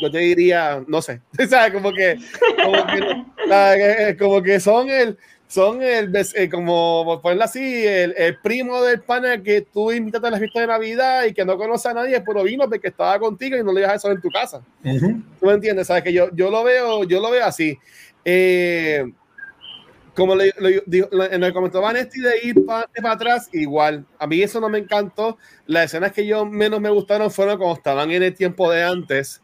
Yo 0.03 0.11
te 0.11 0.17
diría, 0.19 0.83
no 0.87 1.01
sé, 1.01 1.21
¿sabes? 1.49 1.73
Como 1.73 1.91
que, 1.93 2.17
como 2.63 2.85
que, 2.87 3.23
¿sabes? 3.47 4.17
como 4.17 4.41
que 4.41 4.59
son 4.59 4.89
el, 4.89 5.17
son 5.47 5.81
el, 5.83 6.11
eh, 6.15 6.49
como 6.49 7.19
ponerlo 7.21 7.43
así, 7.43 7.85
el, 7.85 8.13
el 8.17 8.37
primo 8.39 8.81
del 8.83 9.01
pana 9.01 9.41
que 9.41 9.61
tú 9.61 9.91
invitaste 9.91 10.27
a 10.27 10.31
la 10.31 10.39
fiesta 10.39 10.61
de 10.61 10.67
Navidad 10.67 11.25
y 11.25 11.33
que 11.33 11.45
no 11.45 11.57
conoce 11.57 11.87
a 11.89 11.93
nadie, 11.93 12.21
pero 12.21 12.43
vino 12.43 12.67
porque 12.69 12.87
estaba 12.87 13.19
contigo 13.19 13.55
y 13.57 13.63
no 13.63 13.71
le 13.71 13.81
dejas 13.81 13.97
eso 13.97 14.11
en 14.11 14.19
tu 14.21 14.29
casa. 14.29 14.61
Ujú. 14.83 15.21
¿Tú 15.39 15.45
me 15.45 15.53
entiendes? 15.53 15.87
¿Sabes? 15.87 16.03
Que 16.03 16.11
yo, 16.13 16.29
yo 16.33 16.49
lo 16.49 16.63
veo, 16.63 17.03
yo 17.03 17.21
lo 17.21 17.29
veo 17.31 17.45
así. 17.45 17.77
Eh, 18.25 19.05
como 20.15 20.35
le, 20.35 20.53
le- 20.59 20.83
dijo- 20.85 21.09
le- 21.11 21.33
en 21.35 21.43
el 21.43 21.53
comentario 21.53 21.81
Vanesti 21.87 22.21
de 22.21 22.31
ir 22.43 22.65
para, 22.65 22.87
para 22.87 23.11
atrás, 23.13 23.49
igual. 23.51 24.05
A 24.19 24.27
mí 24.27 24.41
eso 24.43 24.59
no 24.59 24.69
me 24.69 24.77
encantó. 24.77 25.37
Las 25.65 25.85
escenas 25.85 26.11
que 26.11 26.25
yo 26.27 26.45
menos 26.45 26.79
me 26.79 26.89
gustaron 26.91 27.31
fueron 27.31 27.57
cuando 27.57 27.75
estaban 27.77 28.11
en 28.11 28.21
el 28.21 28.33
tiempo 28.35 28.71
de 28.71 28.83
antes. 28.83 29.41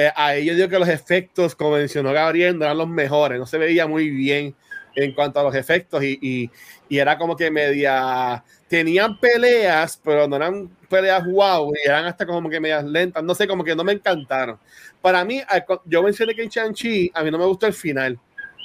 Eh, 0.00 0.10
ahí 0.16 0.44
yo 0.46 0.54
digo 0.54 0.68
que 0.68 0.78
los 0.78 0.88
efectos, 0.88 1.54
como 1.54 1.72
mencionó 1.72 2.12
Gabriel, 2.12 2.58
no 2.58 2.64
eran 2.64 2.78
los 2.78 2.88
mejores. 2.88 3.38
No 3.38 3.46
se 3.46 3.58
veía 3.58 3.86
muy 3.86 4.08
bien 4.10 4.54
en 4.94 5.12
cuanto 5.14 5.40
a 5.40 5.42
los 5.42 5.54
efectos 5.54 6.02
y, 6.02 6.18
y, 6.22 6.50
y 6.88 6.98
era 6.98 7.16
como 7.18 7.36
que 7.36 7.50
media... 7.50 8.42
Tenían 8.68 9.18
peleas, 9.18 10.00
pero 10.04 10.28
no 10.28 10.36
eran 10.36 10.68
peleas 10.88 11.24
wow, 11.26 11.72
y 11.74 11.88
eran 11.88 12.04
hasta 12.04 12.24
como 12.24 12.48
que 12.48 12.60
medias 12.60 12.84
lentas. 12.84 13.20
No 13.24 13.34
sé, 13.34 13.48
como 13.48 13.64
que 13.64 13.74
no 13.74 13.82
me 13.82 13.92
encantaron. 13.94 14.60
Para 15.02 15.24
mí, 15.24 15.42
yo 15.86 16.02
mencioné 16.04 16.36
que 16.36 16.44
en 16.44 16.48
Shang-Chi 16.50 17.10
a 17.12 17.24
mí 17.24 17.32
no 17.32 17.38
me 17.38 17.46
gustó 17.46 17.66
el 17.66 17.72
final. 17.72 18.16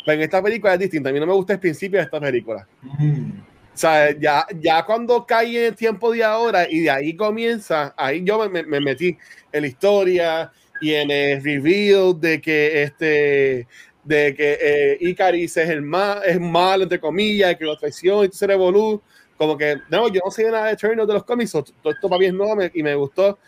Pero 0.05 0.15
en 0.17 0.21
esta 0.21 0.43
película 0.43 0.73
es 0.75 0.79
distinto. 0.79 1.09
A 1.09 1.11
mí 1.11 1.19
no 1.19 1.25
me 1.25 1.33
gusta 1.33 1.53
el 1.53 1.59
principio 1.59 1.97
de 1.97 2.05
esta 2.05 2.19
película. 2.19 2.67
Mm. 2.83 3.39
O 3.73 3.77
sea, 3.77 4.11
ya, 4.17 4.45
ya 4.61 4.85
cuando 4.85 5.25
cae 5.25 5.57
en 5.57 5.65
el 5.65 5.75
tiempo 5.75 6.11
de 6.11 6.23
ahora 6.23 6.67
y 6.69 6.81
de 6.81 6.91
ahí 6.91 7.15
comienza, 7.15 7.93
ahí 7.97 8.23
yo 8.23 8.37
me, 8.37 8.47
me- 8.47 8.63
me 8.63 8.79
metí 8.79 9.17
en 9.51 9.61
la 9.61 9.67
historia 9.67 10.51
y 10.85 10.93
en 10.93 11.09
el 11.09 11.43
reveal 11.43 12.19
de 12.19 12.39
que 12.39 12.83
este 12.83 13.67
de 14.03 14.35
que 14.35 14.57
eh, 14.61 14.97
Icaris 15.01 15.57
es 15.57 15.67
el 15.69 15.81
mal, 15.81 16.21
es 16.23 16.39
malo 16.39 16.83
entre 16.83 16.99
comillas, 16.99 17.55
que 17.55 17.65
lo 17.65 17.75
traiciona 17.75 18.27
y 18.27 18.31
se 18.31 18.45
revolú, 18.45 19.01
como 19.35 19.57
que 19.57 19.77
no, 19.89 20.07
yo 20.09 20.21
no 20.23 20.29
sé 20.29 20.43
nada 20.51 20.67
de 20.67 20.73
Eternals 20.73 21.07
de 21.07 21.13
los 21.15 21.23
cómics, 21.23 21.49
so, 21.49 21.63
todo 21.63 21.91
esto 21.91 22.07
para 22.07 22.19
mí 22.19 22.25
es 22.27 22.33
nuevo 22.33 22.55
me- 22.55 22.69
y 22.71 22.83
me 22.83 22.93
gustó 22.93 23.39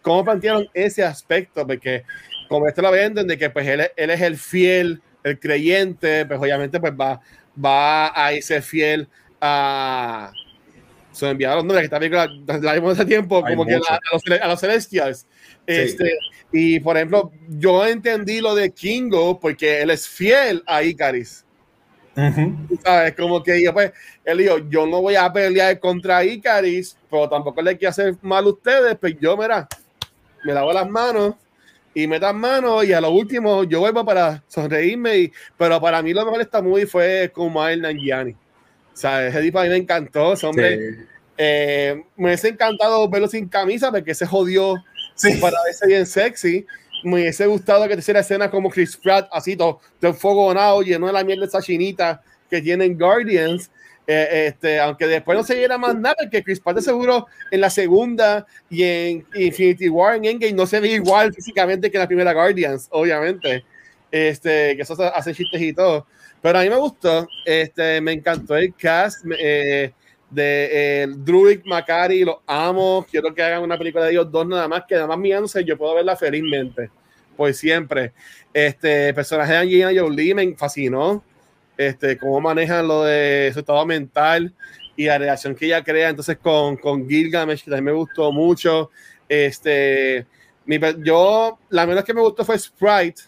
cómo 0.00 0.24
plantearon 0.24 0.66
ese 0.72 1.04
aspecto, 1.04 1.66
porque 1.66 2.04
como 2.48 2.66
esto 2.66 2.80
lo 2.80 2.90
venden 2.92 3.26
de 3.26 3.36
que 3.36 3.50
pues 3.50 3.66
él, 3.66 3.80
es- 3.80 3.92
él 3.94 4.08
es 4.10 4.20
el 4.22 4.36
fiel, 4.38 5.02
el 5.22 5.38
creyente, 5.38 6.24
pues 6.24 6.40
obviamente 6.40 6.80
pues 6.80 6.94
va, 6.94 7.20
va 7.62 8.10
a 8.24 8.32
irse 8.32 8.62
fiel 8.62 9.08
a 9.38 10.32
su 11.12 11.26
enviado 11.26 11.62
no, 11.62 11.74
que 11.74 11.80
esta 11.80 11.98
película 11.98 12.26
la 12.62 12.72
vimos 12.74 12.92
hace 12.92 13.04
tiempo, 13.06 13.44
Hay 13.44 13.54
como 13.54 13.66
que 13.66 13.76
mucho. 13.76 13.86
la- 13.90 13.96
a, 13.96 14.00
los, 14.12 14.40
a 14.40 14.48
los 14.48 14.60
Celestials. 14.60 15.26
Este, 15.66 16.12
y 16.58 16.80
por 16.80 16.96
ejemplo, 16.96 17.32
yo 17.48 17.86
entendí 17.86 18.40
lo 18.40 18.54
de 18.54 18.70
Kingo 18.70 19.38
porque 19.38 19.82
él 19.82 19.90
es 19.90 20.08
fiel 20.08 20.62
a 20.66 20.82
Icaris. 20.82 21.44
Ujú. 22.16 22.66
Tú 22.68 22.80
¿Sabes? 22.82 23.14
Como 23.14 23.42
que 23.42 23.62
yo, 23.62 23.74
pues, 23.74 23.92
él 24.24 24.38
dijo, 24.38 24.56
yo 24.70 24.86
no 24.86 25.02
voy 25.02 25.16
a 25.16 25.30
pelear 25.30 25.78
contra 25.78 26.24
Icaris, 26.24 26.96
pero 27.10 27.28
tampoco 27.28 27.60
le 27.60 27.76
quiero 27.76 27.90
hacer 27.90 28.16
mal 28.22 28.46
a 28.46 28.48
ustedes, 28.48 28.96
pues 28.98 29.16
yo, 29.20 29.36
mira, 29.36 29.68
me 30.44 30.54
lavo 30.54 30.72
las 30.72 30.88
manos 30.88 31.34
y 31.92 32.06
metan 32.06 32.38
manos 32.38 32.86
y 32.86 32.94
a 32.94 33.02
lo 33.02 33.10
último 33.10 33.64
yo 33.64 33.80
vuelvo 33.80 34.02
para 34.02 34.42
sonreírme, 34.48 35.18
y, 35.18 35.32
pero 35.58 35.78
para 35.78 36.00
mí 36.00 36.14
lo 36.14 36.24
mejor 36.24 36.40
esta 36.40 36.62
movie 36.62 36.86
fue 36.86 37.30
Kumail 37.34 37.82
Nanjiani. 37.82 38.34
Sea, 38.94 39.26
ese 39.26 39.42
tipo 39.42 39.58
a 39.58 39.64
mí 39.64 39.68
me 39.68 39.76
encantó, 39.76 40.32
ese 40.32 40.46
hombre. 40.46 40.78
Sí. 40.78 41.04
Eh, 41.36 42.02
me 42.16 42.28
hubiese 42.28 42.48
encantado 42.48 43.06
verlo 43.10 43.28
sin 43.28 43.46
camisa 43.46 43.90
porque 43.90 44.14
se 44.14 44.24
jodió 44.24 44.82
Sí. 45.16 45.32
para 45.40 45.56
verse 45.64 45.86
bien 45.86 46.06
sexy. 46.06 46.66
Me 47.02 47.14
hubiese 47.14 47.46
gustado 47.46 47.86
que 47.88 47.94
te 47.94 48.00
hiciera 48.00 48.20
escenas 48.20 48.50
como 48.50 48.70
Chris 48.70 48.96
Pratt, 48.96 49.28
así 49.32 49.56
todo, 49.56 49.80
todo 50.00 50.10
enfogonado, 50.10 50.82
lleno 50.82 51.06
de 51.06 51.12
la 51.12 51.24
mierda 51.24 51.46
esa 51.46 51.60
chinita 51.60 52.22
que 52.48 52.62
tienen 52.62 52.96
Guardians. 52.96 53.70
Eh, 54.08 54.46
este, 54.46 54.78
aunque 54.78 55.06
después 55.08 55.36
no 55.36 55.42
se 55.42 55.56
viera 55.56 55.76
más 55.78 55.96
nada, 55.96 56.14
porque 56.20 56.42
Chris 56.42 56.60
Pratt 56.60 56.78
seguro 56.78 57.26
en 57.50 57.60
la 57.60 57.70
segunda 57.70 58.46
y 58.70 58.84
en 58.84 59.26
Infinity 59.34 59.88
War, 59.88 60.14
en 60.14 60.24
Endgame, 60.26 60.52
no 60.52 60.64
se 60.64 60.78
ve 60.78 60.88
igual 60.90 61.34
físicamente 61.34 61.90
que 61.90 61.96
en 61.96 62.02
la 62.02 62.06
primera 62.06 62.32
Guardians, 62.32 62.86
obviamente. 62.90 63.64
Este, 64.10 64.76
que 64.76 64.82
eso 64.82 64.96
hace 65.02 65.34
chistes 65.34 65.60
y 65.60 65.72
todo. 65.72 66.06
Pero 66.40 66.58
a 66.58 66.62
mí 66.62 66.70
me 66.70 66.76
gustó, 66.76 67.26
este, 67.44 68.00
me 68.00 68.12
encantó 68.12 68.56
el 68.56 68.74
cast 68.74 69.24
eh, 69.38 69.92
de 70.30 70.68
eh, 71.02 71.06
Druid, 71.08 71.60
Macari, 71.64 72.24
los 72.24 72.36
amo. 72.46 73.06
Quiero 73.10 73.34
que 73.34 73.42
hagan 73.42 73.62
una 73.62 73.78
película 73.78 74.04
de 74.04 74.12
ellos 74.12 74.30
dos 74.30 74.46
nada 74.46 74.68
más, 74.68 74.84
que 74.86 74.94
nada 74.94 75.06
más 75.06 75.18
mirándose, 75.18 75.64
yo 75.64 75.76
puedo 75.76 75.94
verla 75.94 76.16
felizmente, 76.16 76.90
por 77.36 77.52
siempre. 77.54 78.12
Este 78.52 79.12
personaje 79.14 79.52
de 79.52 79.58
Angelina 79.58 79.92
Jolie 79.94 80.34
me 80.34 80.54
fascinó, 80.56 81.22
este, 81.76 82.16
cómo 82.16 82.40
manejan 82.40 82.88
lo 82.88 83.04
de 83.04 83.50
su 83.52 83.60
estado 83.60 83.84
mental 83.86 84.52
y 84.96 85.06
la 85.06 85.18
relación 85.18 85.54
que 85.54 85.66
ella 85.66 85.84
crea 85.84 86.08
entonces 86.08 86.38
con, 86.38 86.76
con 86.76 87.08
Gilgamesh, 87.08 87.64
que 87.64 87.70
también 87.70 87.84
me 87.84 87.92
gustó 87.92 88.32
mucho. 88.32 88.90
Este, 89.28 90.26
mi, 90.64 90.78
yo, 91.04 91.58
la 91.68 91.86
menos 91.86 92.04
que 92.04 92.14
me 92.14 92.22
gustó 92.22 92.44
fue 92.44 92.58
Sprite, 92.58 93.22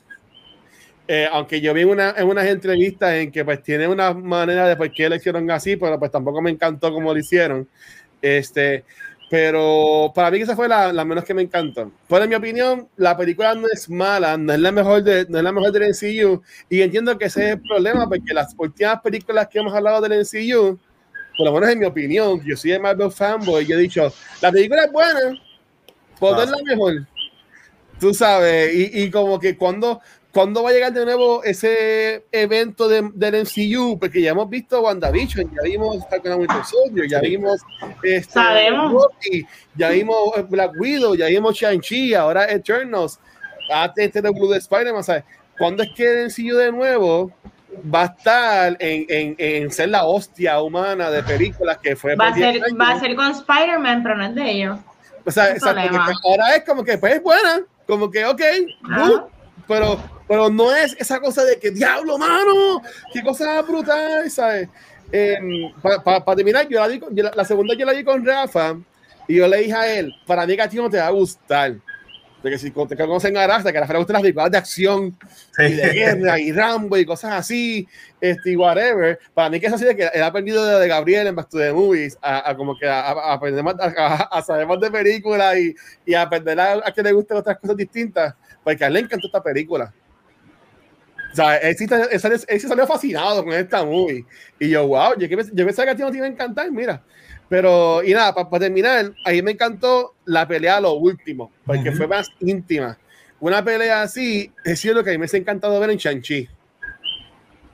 eh, 1.10 1.26
aunque 1.32 1.62
yo 1.62 1.72
vi 1.72 1.84
una, 1.84 2.14
en 2.18 2.28
unas 2.28 2.46
entrevistas 2.46 3.14
en 3.14 3.32
que 3.32 3.42
pues 3.42 3.62
tiene 3.62 3.88
una 3.88 4.12
manera 4.12 4.68
de 4.68 4.76
por 4.76 4.92
qué 4.92 5.08
lo 5.08 5.16
hicieron 5.16 5.50
así, 5.50 5.76
pero 5.76 5.98
pues 5.98 6.10
tampoco 6.10 6.42
me 6.42 6.50
encantó 6.50 6.92
cómo 6.92 7.14
lo 7.14 7.18
hicieron. 7.18 7.66
Este, 8.20 8.84
pero 9.30 10.12
para 10.14 10.30
mí 10.30 10.38
esa 10.38 10.54
fue 10.54 10.68
la, 10.68 10.92
la 10.92 11.06
menos 11.06 11.24
que 11.24 11.32
me 11.32 11.40
encantó. 11.40 11.90
Pero 12.06 12.24
en 12.24 12.28
mi 12.28 12.34
opinión, 12.36 12.88
la 12.96 13.16
película 13.16 13.54
no 13.54 13.68
es 13.72 13.88
mala, 13.88 14.36
no 14.36 14.52
es 14.52 14.60
la 14.60 14.70
mejor 14.70 15.02
de, 15.02 15.24
no 15.30 15.38
es 15.38 15.44
la 15.44 15.52
mejor 15.52 15.72
del 15.72 15.90
MCU, 15.90 16.42
y 16.68 16.82
entiendo 16.82 17.16
que 17.16 17.24
ese 17.24 17.44
es 17.44 17.50
el 17.54 17.62
problema, 17.62 18.06
porque 18.06 18.34
las 18.34 18.54
últimas 18.58 19.00
películas 19.00 19.48
que 19.48 19.60
hemos 19.60 19.72
hablado 19.72 20.02
del 20.02 20.20
MCU, 20.20 20.78
por 21.38 21.46
lo 21.46 21.52
menos 21.54 21.70
en 21.70 21.78
mi 21.78 21.86
opinión, 21.86 22.42
yo 22.44 22.54
soy 22.54 22.72
de 22.72 22.80
Marvel 22.80 23.10
fanboy, 23.10 23.64
yo 23.64 23.76
he 23.76 23.80
dicho, 23.80 24.12
la 24.42 24.52
película 24.52 24.84
es 24.84 24.92
buena, 24.92 25.42
pero 26.20 26.32
no 26.32 26.42
es 26.42 26.50
la 26.50 26.62
mejor. 26.64 27.06
Tú 27.98 28.14
sabes, 28.14 28.74
y, 28.74 29.02
y 29.02 29.10
como 29.10 29.40
que 29.40 29.56
cuando, 29.56 30.00
cuando 30.38 30.62
va 30.62 30.70
a 30.70 30.72
llegar 30.72 30.92
de 30.92 31.04
nuevo 31.04 31.42
ese 31.42 32.24
evento 32.30 32.86
de, 32.86 33.10
del 33.12 33.42
MCU, 33.42 33.98
porque 33.98 34.22
ya 34.22 34.30
hemos 34.30 34.48
visto 34.48 34.80
WandaVision, 34.80 35.50
ya 35.52 35.62
vimos 35.64 35.96
Falcon 36.08 36.30
and 36.30 36.40
Winter 36.42 36.64
Soldier, 36.64 37.08
ya 37.08 37.18
vimos 37.18 37.60
este, 38.04 38.34
Sabemos. 38.34 38.92
Loki, 38.92 39.44
ya 39.74 39.88
vimos 39.88 40.16
eh, 40.36 40.46
Black 40.48 40.70
Widow, 40.78 41.16
ya 41.16 41.26
vimos 41.26 41.56
Shang-Chi, 41.56 42.14
ahora 42.14 42.48
Eternals, 42.52 43.18
antes 43.68 44.06
este 44.06 44.22
de 44.22 44.30
Blue 44.30 44.48
de 44.48 44.58
Spider-Man, 44.58 45.02
¿sabes? 45.02 45.24
¿Cuándo 45.58 45.82
es 45.82 45.88
que 45.96 46.04
el 46.04 46.26
MCU 46.26 46.56
de 46.56 46.70
nuevo 46.70 47.32
va 47.92 48.02
a 48.02 48.06
estar 48.06 48.76
en, 48.78 49.06
en, 49.08 49.34
en 49.38 49.72
ser 49.72 49.88
la 49.88 50.04
hostia 50.04 50.62
humana 50.62 51.10
de 51.10 51.24
películas 51.24 51.78
que 51.78 51.96
fue 51.96 52.14
Va 52.14 52.28
a 52.28 52.28
por 52.28 52.36
10 52.36 52.52
ser, 52.52 52.62
años. 52.64 52.78
va 52.80 52.90
a 52.92 53.00
ser 53.00 53.16
con 53.16 53.30
Spider-Man, 53.32 54.04
pero 54.04 54.14
no 54.14 54.26
es 54.26 54.34
de 54.36 54.50
ellos. 54.52 54.78
O 55.24 55.32
sea, 55.32 55.50
exacto, 55.50 56.00
ahora 56.22 56.54
es 56.54 56.62
como 56.62 56.84
que 56.84 56.96
pues 56.96 57.14
es 57.14 57.22
buena, 57.24 57.62
como 57.88 58.08
que 58.08 58.24
ok, 58.24 58.40
Ajá. 58.84 59.26
Pero, 59.66 60.00
pero 60.26 60.48
no 60.50 60.74
es 60.74 60.94
esa 60.98 61.20
cosa 61.20 61.44
de 61.44 61.58
que 61.58 61.70
diablo, 61.70 62.18
mano, 62.18 62.82
qué 63.12 63.22
cosa 63.22 63.60
brutal, 63.62 64.30
¿sabes? 64.30 64.68
Para 66.04 66.36
terminar, 66.36 66.68
yo 66.68 66.80
la, 66.80 66.88
di 66.88 66.98
con- 67.00 67.14
yo 67.14 67.24
la, 67.24 67.32
la 67.34 67.44
segunda 67.44 67.74
yo 67.74 67.86
la 67.86 67.92
di 67.92 68.04
con 68.04 68.24
Rafa 68.24 68.76
y 69.26 69.36
yo 69.36 69.48
le 69.48 69.58
dije 69.58 69.74
a 69.74 69.98
él, 69.98 70.14
para 70.26 70.46
mí 70.46 70.54
que 70.56 70.62
a 70.62 70.68
ti 70.68 70.76
no 70.76 70.90
te 70.90 70.98
va 70.98 71.06
a 71.06 71.10
gustar. 71.10 71.76
Porque 72.40 72.56
si 72.56 72.70
te 72.70 72.96
conocen 72.96 73.36
a 73.36 73.48
Rafa, 73.48 73.72
que 73.72 73.78
a 73.78 73.80
Rafa 73.80 73.94
le 73.94 73.98
gustan 73.98 74.14
las 74.14 74.22
películas 74.22 74.50
de 74.52 74.58
acción 74.58 75.18
y 75.58 75.72
de 75.72 75.88
guerra 75.90 76.38
y 76.38 76.52
Rambo 76.52 76.96
y 76.96 77.04
cosas 77.04 77.32
así, 77.32 77.88
este, 78.20 78.56
whatever. 78.56 79.18
Para 79.34 79.50
mí 79.50 79.58
que 79.58 79.66
es 79.66 79.72
así 79.72 79.84
de 79.84 79.96
que 79.96 80.04
él 80.06 80.22
ha 80.22 80.26
aprendido 80.26 80.64
de, 80.64 80.78
de 80.78 80.86
Gabriel 80.86 81.26
en 81.26 81.34
Back 81.34 81.48
to 81.48 81.58
the 81.58 81.72
Movies 81.72 82.16
a, 82.22 82.48
a 82.50 82.56
como 82.56 82.78
que 82.78 82.86
a, 82.86 83.00
a 83.10 83.32
aprender 83.32 83.64
más, 83.64 83.74
a, 83.80 84.40
saber 84.42 84.68
más 84.68 84.78
de 84.78 84.88
películas 84.88 85.56
y, 85.56 85.74
y 86.06 86.14
a 86.14 86.22
aprender 86.22 86.60
a, 86.60 86.74
a 86.74 86.92
que 86.92 87.02
le 87.02 87.10
gusten 87.10 87.38
otras 87.38 87.58
cosas 87.58 87.76
distintas, 87.76 88.32
porque 88.68 88.84
a 88.84 88.88
él 88.88 88.92
le 88.92 89.00
encantó 89.00 89.28
esta 89.28 89.42
película. 89.42 89.94
O 91.32 91.34
sea, 91.34 91.56
él 91.56 91.74
sí, 91.74 91.84
él 92.10 92.20
salió, 92.20 92.36
él 92.46 92.60
sí 92.60 92.68
salió 92.68 92.86
fascinado 92.86 93.42
con 93.42 93.54
esta 93.54 93.82
movie. 93.82 94.26
Y 94.58 94.68
yo, 94.68 94.86
wow, 94.86 95.14
yo, 95.18 95.26
yo 95.26 95.64
pensaba 95.64 95.86
que 95.86 95.90
a 95.92 95.96
ti 95.96 96.02
no 96.02 96.10
te 96.10 96.18
iba 96.18 96.26
a 96.26 96.28
encantar, 96.28 96.70
mira. 96.70 97.02
Pero, 97.48 98.02
y 98.04 98.12
nada, 98.12 98.34
para 98.34 98.58
terminar, 98.60 99.10
ahí 99.24 99.40
me 99.40 99.52
encantó 99.52 100.16
la 100.26 100.46
pelea 100.46 100.76
a 100.76 100.80
lo 100.82 100.92
último, 100.94 101.50
porque 101.64 101.88
Ujú. 101.88 101.96
fue 101.96 102.08
más 102.08 102.30
íntima. 102.40 102.98
Una 103.40 103.64
pelea 103.64 104.02
así, 104.02 104.52
es 104.64 104.80
cierto 104.80 105.02
que 105.02 105.10
a 105.10 105.12
mí 105.14 105.18
me 105.18 105.24
ha 105.32 105.36
encantado 105.36 105.80
ver 105.80 105.88
en 105.90 105.96
Shang-Chi. 105.96 106.46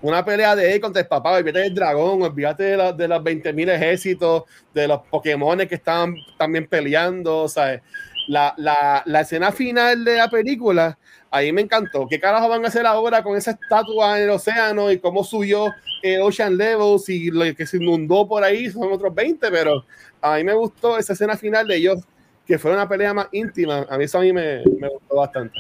Una 0.03 0.25
pelea 0.25 0.55
de 0.55 0.75
él 0.75 0.81
contra 0.81 1.01
el 1.03 1.09
papá, 1.09 1.33
olvídate 1.33 1.61
del 1.61 1.75
dragón, 1.75 2.23
olvídate 2.23 2.63
de, 2.63 2.77
la- 2.77 2.93
de 2.93 3.09
los 3.09 3.23
20.000 3.25 3.69
ejércitos, 3.69 4.45
de 4.73 4.87
los 4.87 5.01
Pokémon 5.11 5.59
que 5.67 5.75
estaban 5.75 6.15
también 6.39 6.69
peleando, 6.69 7.49
¿sabes? 7.49 7.81
La, 8.27 8.55
la, 8.57 9.03
la 9.07 9.21
escena 9.21 9.53
final 9.53 10.05
de 10.05 10.17
la 10.17 10.31
película, 10.31 10.99
ahí 11.31 11.53
me 11.53 11.61
encantó. 11.61 12.07
¿Qué 12.09 12.19
carajo 12.19 12.49
van 12.49 12.65
a 12.65 12.69
hacer 12.69 12.87
ahora 12.87 13.23
con 13.23 13.37
esa 13.37 13.53
estatua 13.53 14.17
en 14.19 14.25
el 14.25 14.31
océano 14.31 14.91
y 14.91 14.99
cómo 14.99 15.25
subió 15.25 15.73
el 16.03 16.23
Ocean 16.23 16.57
Levels 16.57 17.09
y 17.09 17.31
lo 17.31 17.45
que 17.55 17.67
se 17.67 17.77
inundó 17.77 18.27
por 18.27 18.43
ahí 18.43 18.71
son 18.71 18.93
otros 18.93 19.15
20? 19.15 19.51
Pero 19.51 19.85
a 20.21 20.37
mí 20.37 20.45
me 20.45 20.55
gustó 20.55 20.97
esa 20.97 21.13
escena 21.13 21.37
final 21.37 21.67
de 21.67 21.77
ellos, 21.77 22.01
que 22.47 22.59
fue 22.59 22.73
una 22.73 22.89
pelea 22.89 23.13
más 23.13 23.29
íntima. 23.33 23.87
A 23.91 23.99
mí 23.99 24.05
eso 24.05 24.19
a 24.19 24.23
mí 24.23 24.33
me, 24.33 24.63
me 24.79 24.89
gustó 24.89 25.17
bastante. 25.17 25.59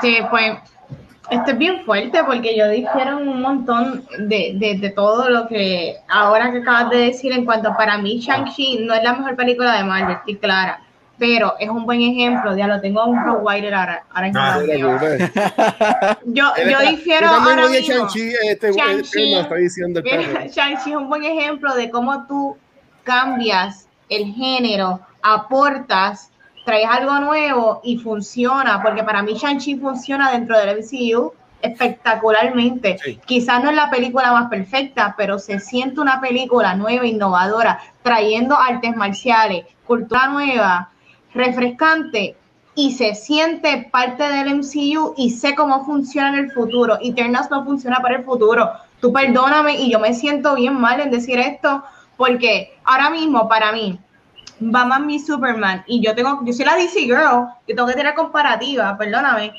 Sí, 0.00 0.18
pues 0.30 0.58
esto 1.30 1.50
es 1.52 1.58
bien 1.58 1.84
fuerte 1.84 2.22
porque 2.24 2.56
yo 2.56 2.68
dijeron 2.68 3.28
un 3.28 3.40
montón 3.40 4.04
de, 4.18 4.52
de, 4.56 4.78
de 4.78 4.90
todo 4.90 5.30
lo 5.30 5.46
que 5.48 5.96
ahora 6.08 6.50
que 6.50 6.58
acabas 6.58 6.90
de 6.90 6.98
decir 6.98 7.32
en 7.32 7.44
cuanto 7.44 7.74
para 7.76 7.98
mí 7.98 8.18
Shang-Chi 8.20 8.80
no 8.84 8.94
es 8.94 9.02
la 9.02 9.14
mejor 9.14 9.36
película 9.36 9.76
de 9.76 9.84
Marvel, 9.84 10.16
estoy 10.16 10.36
clara, 10.36 10.82
pero 11.18 11.54
es 11.58 11.68
un 11.68 11.84
buen 11.84 12.00
ejemplo, 12.00 12.56
ya 12.56 12.66
lo 12.66 12.80
tengo 12.80 13.04
un 13.04 13.22
provider 13.22 13.74
ahora, 13.74 14.04
ahora 14.10 14.26
mismo 14.26 14.40
Ah. 14.42 16.18
Yo, 16.24 16.44
yo 16.68 16.90
difiero 16.90 17.26
yo 17.26 17.32
ahora 17.32 17.68
mismo. 17.68 17.94
Shang-Chi, 17.94 18.32
este, 18.48 18.72
Mira, 20.02 20.22
perro. 20.22 20.46
Shang-Chi 20.48 20.90
es 20.90 20.96
un 20.96 21.08
buen 21.08 21.22
ejemplo 21.24 21.74
de 21.74 21.90
cómo 21.90 22.26
tú 22.26 22.56
cambias 23.04 23.86
el 24.08 24.32
género, 24.32 25.00
aportas, 25.22 26.29
traes 26.70 26.86
algo 26.88 27.18
nuevo 27.18 27.80
y 27.82 27.98
funciona, 27.98 28.80
porque 28.80 29.02
para 29.02 29.24
mí 29.24 29.34
Shang-Chi 29.34 29.78
funciona 29.78 30.30
dentro 30.30 30.56
del 30.56 30.78
MCU 30.78 31.32
espectacularmente. 31.60 32.96
Sí. 33.02 33.18
Quizás 33.26 33.60
no 33.64 33.70
es 33.70 33.76
la 33.76 33.90
película 33.90 34.30
más 34.30 34.48
perfecta, 34.48 35.14
pero 35.18 35.40
se 35.40 35.58
siente 35.58 36.00
una 36.00 36.20
película 36.20 36.76
nueva, 36.76 37.04
innovadora, 37.04 37.80
trayendo 38.04 38.56
artes 38.56 38.94
marciales, 38.94 39.64
cultura 39.84 40.28
nueva, 40.28 40.90
refrescante 41.34 42.36
y 42.76 42.92
se 42.92 43.16
siente 43.16 43.88
parte 43.90 44.22
del 44.22 44.54
MCU 44.58 45.14
y 45.16 45.30
sé 45.30 45.56
cómo 45.56 45.84
funciona 45.84 46.28
en 46.28 46.44
el 46.44 46.52
futuro. 46.52 46.98
Eternals 47.02 47.50
no 47.50 47.64
funciona 47.64 47.98
para 47.98 48.18
el 48.18 48.24
futuro. 48.24 48.70
Tú 49.00 49.12
perdóname 49.12 49.74
y 49.74 49.90
yo 49.90 49.98
me 49.98 50.14
siento 50.14 50.54
bien 50.54 50.74
mal 50.74 51.00
en 51.00 51.10
decir 51.10 51.40
esto 51.40 51.82
porque 52.16 52.78
ahora 52.84 53.10
mismo 53.10 53.48
para 53.48 53.72
mí 53.72 53.98
Batman 54.60 55.06
mi 55.06 55.18
Superman 55.18 55.82
y 55.86 56.00
yo 56.00 56.14
tengo 56.14 56.40
yo 56.44 56.52
soy 56.52 56.64
la 56.64 56.76
DC 56.76 57.00
girl, 57.00 57.48
yo 57.66 57.74
tengo 57.74 57.86
que 57.86 57.94
tener 57.94 58.14
comparativa, 58.14 58.96
perdóname. 58.96 59.52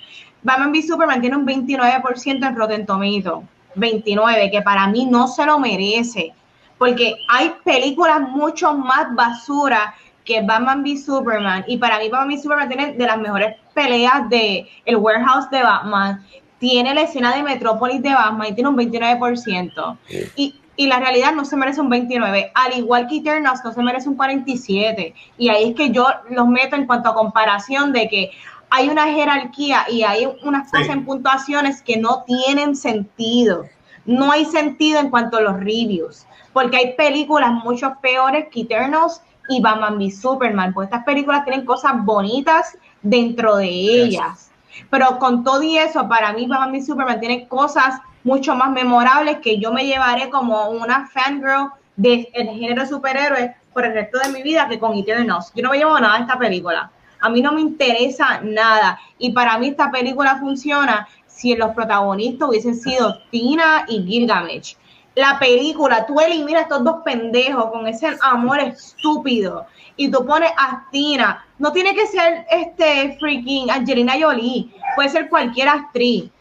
Batman 0.43 0.71
v 0.71 0.81
Superman 0.81 1.21
tiene 1.21 1.35
un 1.35 1.45
29% 1.45 2.47
en 2.47 2.55
Rotten 2.55 2.85
Tomatoes, 2.85 3.45
29 3.75 4.51
que 4.51 4.61
para 4.61 4.87
mí 4.87 5.05
no 5.05 5.27
se 5.27 5.45
lo 5.45 5.59
merece 5.59 6.33
porque 6.77 7.13
hay 7.29 7.53
películas 7.63 8.21
mucho 8.21 8.73
más 8.73 9.13
basura 9.13 9.93
que 10.25 10.41
Batman 10.41 10.81
v 10.81 10.97
Superman 10.97 11.63
y 11.67 11.77
para 11.77 11.99
mí 11.99 12.09
Batman 12.09 12.29
v 12.29 12.41
Superman 12.41 12.67
tiene 12.69 12.93
de 12.93 13.05
las 13.05 13.19
mejores 13.19 13.55
peleas 13.73 14.27
de 14.29 14.67
el 14.85 14.95
warehouse 14.95 15.49
de 15.51 15.61
Batman 15.61 16.25
tiene 16.57 16.93
la 16.93 17.01
escena 17.01 17.35
de 17.35 17.43
Metrópolis 17.43 18.01
de 18.01 18.13
Batman 18.13 18.47
y 18.49 18.53
tiene 18.53 18.69
un 18.69 18.77
29% 18.77 19.97
y, 20.35 20.60
y 20.81 20.87
la 20.87 20.99
realidad 20.99 21.31
no 21.33 21.45
se 21.45 21.55
merece 21.55 21.79
un 21.79 21.89
29 21.89 22.51
al 22.55 22.75
igual 22.75 23.07
que 23.07 23.17
Eternals 23.17 23.61
no 23.63 23.71
se 23.71 23.83
merece 23.83 24.09
un 24.09 24.15
47 24.15 25.13
y 25.37 25.49
ahí 25.49 25.69
es 25.69 25.75
que 25.75 25.91
yo 25.91 26.07
los 26.31 26.47
meto 26.47 26.75
en 26.75 26.87
cuanto 26.87 27.09
a 27.09 27.13
comparación 27.13 27.93
de 27.93 28.09
que 28.09 28.31
hay 28.71 28.89
una 28.89 29.05
jerarquía 29.05 29.85
y 29.91 30.01
hay 30.01 30.27
unas 30.43 30.71
Sí. 30.71 30.77
cosas 30.77 30.95
en 30.95 31.05
puntuaciones 31.05 31.83
que 31.83 31.97
no 31.97 32.23
tienen 32.25 32.75
sentido 32.75 33.65
no 34.05 34.31
hay 34.31 34.45
sentido 34.45 34.99
en 34.99 35.11
cuanto 35.11 35.37
a 35.37 35.41
los 35.41 35.59
reviews, 35.59 36.25
porque 36.53 36.77
hay 36.77 36.93
películas 36.95 37.51
mucho 37.63 37.93
peores 38.01 38.47
que 38.51 38.61
Eternals 38.61 39.21
y 39.47 39.61
Batman 39.61 39.97
v 39.97 40.09
Superman, 40.09 40.73
pues 40.73 40.87
estas 40.87 41.03
películas 41.03 41.43
tienen 41.43 41.65
cosas 41.65 41.93
bonitas 42.03 42.75
dentro 43.03 43.57
de 43.57 43.69
ellas. 43.69 44.49
Pero 44.89 45.19
con 45.19 45.43
todo 45.43 45.61
y 45.61 45.77
eso, 45.77 46.07
para 46.07 46.33
mí 46.33 46.47
Batman 46.47 46.71
v 46.71 46.81
Superman 46.81 47.19
tiene 47.19 47.47
cosas 47.47 47.99
mucho 48.23 48.55
más 48.55 48.71
memorables 48.71 49.37
que 49.39 49.57
yo 49.57 49.71
me 49.71 49.85
llevaré 49.85 50.29
como 50.29 50.69
una 50.69 51.07
fangirl 51.07 51.71
del 51.95 52.27
género 52.33 52.85
superhéroe 52.85 53.55
por 53.73 53.85
el 53.85 53.93
resto 53.93 54.19
de 54.19 54.29
mi 54.29 54.43
vida 54.43 54.67
que 54.67 54.79
con 54.79 54.97
Eternals. 54.97 55.51
Yo 55.55 55.63
no 55.63 55.71
me 55.71 55.77
llevo 55.77 55.99
nada 55.99 56.17
de 56.17 56.21
esta 56.21 56.37
película. 56.37 56.91
A 57.19 57.29
mí 57.29 57.41
no 57.41 57.51
me 57.51 57.61
interesa 57.61 58.41
nada. 58.41 58.99
Y 59.17 59.31
para 59.31 59.57
mí 59.57 59.69
esta 59.69 59.91
película 59.91 60.37
funciona 60.37 61.07
si 61.27 61.55
los 61.55 61.71
protagonistas 61.71 62.49
hubiesen 62.49 62.75
sido 62.75 63.19
Tina 63.29 63.85
y 63.87 64.03
Gilgamesh. 64.03 64.75
La 65.15 65.37
película, 65.39 66.05
tú 66.05 66.19
eliminas 66.19 66.61
a 66.61 66.63
estos 66.63 66.83
dos 66.83 66.95
pendejos 67.03 67.65
con 67.71 67.85
ese 67.85 68.15
amor 68.21 68.59
estúpido 68.59 69.65
y 69.97 70.09
tú 70.09 70.25
pones 70.25 70.51
a 70.57 70.87
Tina. 70.89 71.45
No 71.59 71.71
tiene 71.71 71.93
que 71.93 72.07
ser 72.07 72.45
este 72.49 73.17
freaking 73.19 73.69
Angelina 73.69 74.13
Jolie, 74.19 74.71
puede 74.95 75.09
ser 75.09 75.29
cualquier 75.29 75.67
actriz 75.67 76.31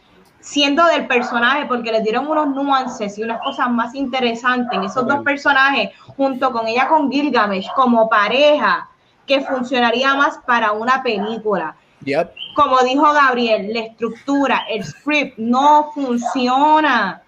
siendo 0.41 0.85
del 0.87 1.07
personaje 1.07 1.65
porque 1.67 1.91
le 1.91 2.01
dieron 2.01 2.27
unos 2.27 2.47
nuances 2.49 3.17
y 3.17 3.23
unas 3.23 3.41
cosas 3.41 3.69
más 3.69 3.93
interesantes 3.95 4.77
en 4.77 4.83
esos 4.83 5.07
dos 5.07 5.23
personajes 5.23 5.91
junto 6.17 6.51
con 6.51 6.67
ella 6.67 6.87
con 6.87 7.11
Gilgamesh 7.11 7.67
como 7.75 8.09
pareja 8.09 8.89
que 9.27 9.41
funcionaría 9.41 10.13
más 10.15 10.37
para 10.45 10.71
una 10.73 11.01
película 11.03 11.75
Yep. 12.03 12.31
como 12.55 12.79
dijo 12.79 13.03
Gabriel, 13.13 13.71
la 13.71 13.81
estructura, 13.81 14.65
el 14.67 14.83
script 14.83 15.37
no 15.37 15.91
funciona. 15.93 17.21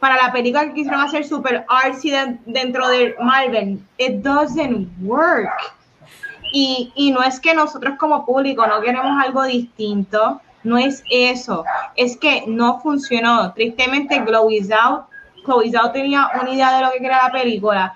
Para 0.00 0.16
la 0.16 0.32
película 0.32 0.64
que 0.64 0.72
quisieron 0.74 1.00
hacer 1.02 1.24
super 1.26 1.64
artsy 1.68 2.10
de- 2.10 2.38
dentro 2.46 2.88
de 2.88 3.14
Marvel, 3.20 3.78
it 3.98 4.22
doesn't 4.22 4.88
work. 5.02 5.50
Y, 6.52 6.90
y 6.94 7.10
no 7.10 7.22
es 7.22 7.38
que 7.40 7.54
nosotros 7.54 7.96
como 7.98 8.24
público 8.24 8.66
no 8.66 8.80
queremos 8.80 9.22
algo 9.22 9.42
distinto, 9.44 10.40
no 10.64 10.78
es 10.78 11.04
eso, 11.10 11.64
es 11.94 12.16
que 12.16 12.44
no 12.46 12.80
funcionó. 12.80 13.52
Tristemente, 13.52 14.24
Chloe 14.24 14.62
Zhao 14.62 15.92
tenía 15.92 16.30
una 16.40 16.50
idea 16.50 16.76
de 16.76 16.82
lo 16.82 16.90
que 16.90 16.98
quería 16.98 17.20
la 17.24 17.32
película. 17.32 17.94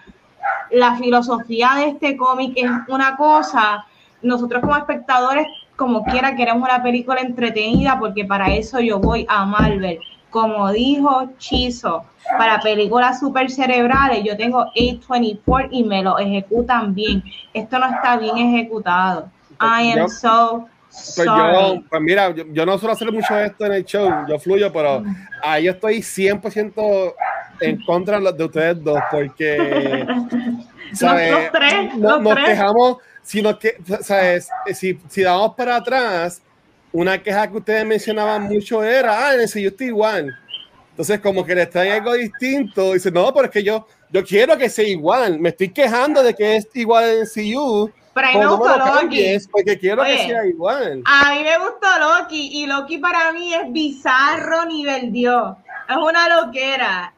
La 0.71 0.97
filosofía 0.97 1.73
de 1.77 1.89
este 1.89 2.17
cómic 2.17 2.53
es 2.57 2.71
una 2.89 3.17
cosa, 3.17 3.87
nosotros 4.23 4.61
como 4.61 4.77
espectadores, 4.77 5.47
como 5.77 6.05
quiera, 6.05 6.37
queremos 6.37 6.69
una 6.69 6.83
película 6.83 7.21
entretenida 7.21 7.99
porque 7.99 8.25
para 8.25 8.53
eso 8.53 8.81
yo 8.81 8.99
voy 8.99 9.25
a 9.29 9.45
Marvel. 9.45 9.99
Como 10.31 10.71
dijo 10.73 11.31
Chizo, 11.39 12.05
para 12.37 12.61
películas 12.61 13.21
super 13.21 13.51
cerebrales 13.51 14.23
yo 14.25 14.37
tengo 14.37 14.67
A24 14.77 15.69
y 15.71 15.85
me 15.85 16.03
lo 16.03 16.19
ejecutan 16.19 16.95
bien. 16.95 17.23
Esto 17.55 17.79
no 17.79 17.87
está 17.87 18.19
bien 18.19 18.37
ejecutado. 18.37 19.31
I 19.61 19.93
am 19.93 20.09
so 20.09 20.69
Pues 21.17 21.27
yo, 21.27 21.83
pues 21.89 22.03
mira, 22.03 22.35
yo, 22.35 22.45
yo 22.53 22.67
no 22.67 22.79
suelo 22.79 22.93
hacer 22.93 23.11
mucho 23.13 23.39
esto 23.39 23.67
en 23.67 23.73
el 23.73 23.85
show, 23.85 24.11
yo 24.29 24.39
fluyo, 24.39 24.73
pero 24.73 25.03
ahí 25.43 25.65
yo 25.65 25.73
estoy 25.73 25.99
100% 26.03 27.15
en 27.61 27.83
contra 27.85 28.21
de 28.21 28.45
ustedes 28.45 28.83
dos, 28.85 28.99
porque, 29.11 30.07
¿sabes? 30.93 31.31
los 31.33 31.53
tres, 31.53 31.97
No- 31.97 32.11
los 32.11 32.23
nos 32.23 32.35
tres. 32.35 32.49
quejamos, 32.49 32.97
sino 33.23 33.59
que, 33.59 33.77
¿sabes? 34.01 34.49
Si, 34.75 34.99
si 35.09 35.23
damos 35.23 35.55
para 35.55 35.77
atrás, 35.77 36.41
una 36.93 37.23
queja 37.23 37.51
que 37.51 37.57
ustedes 37.59 37.85
mencionaban 37.85 38.45
mucho 38.45 38.83
era, 38.83 39.29
ah, 39.29 39.35
en 39.35 39.41
ese 39.43 39.61
yo 39.63 39.69
estoy 39.69 39.89
igual. 39.89 40.37
Entonces, 40.91 41.21
como 41.21 41.45
que 41.45 41.55
les 41.55 41.71
traen 41.71 41.93
algo 41.93 42.15
distinto. 42.15 42.93
Dice, 42.95 43.11
no, 43.13 43.33
pero 43.33 43.45
es 43.47 43.51
que 43.53 43.63
yo, 43.63 43.87
yo 44.11 44.25
quiero 44.25 44.57
que 44.59 44.69
sea 44.69 44.85
igual. 44.89 45.39
Me 45.39 45.51
estoy 45.51 45.69
quejando 45.69 46.23
de 46.25 46.35
que 46.35 46.57
es 46.57 46.67
igual 46.75 47.05
en 47.21 47.53
CU. 47.55 47.91
Pero 48.19 48.29
a 48.29 48.33
mí 48.33 48.39
me 48.39 48.47
gustó 48.47 48.77
lo 48.79 49.03
Loki. 49.03 49.37
Porque 49.53 49.79
quiero 49.79 50.03
que 50.03 50.11
Oye. 50.13 50.27
sea 50.27 50.45
igual. 50.47 51.03
A 51.05 51.31
mí 51.35 51.43
me 51.45 51.59
gustó 51.59 51.87
Loki 52.01 52.51
y 52.63 52.67
Loki 52.67 52.99
para 52.99 53.33
mí 53.33 53.55
es 53.55 53.71
bizarro 53.73 54.65
nivel 54.65 55.13
Dios. 55.13 55.57
Es 55.89 55.97
una 55.97 56.29
loquera. 56.43 57.15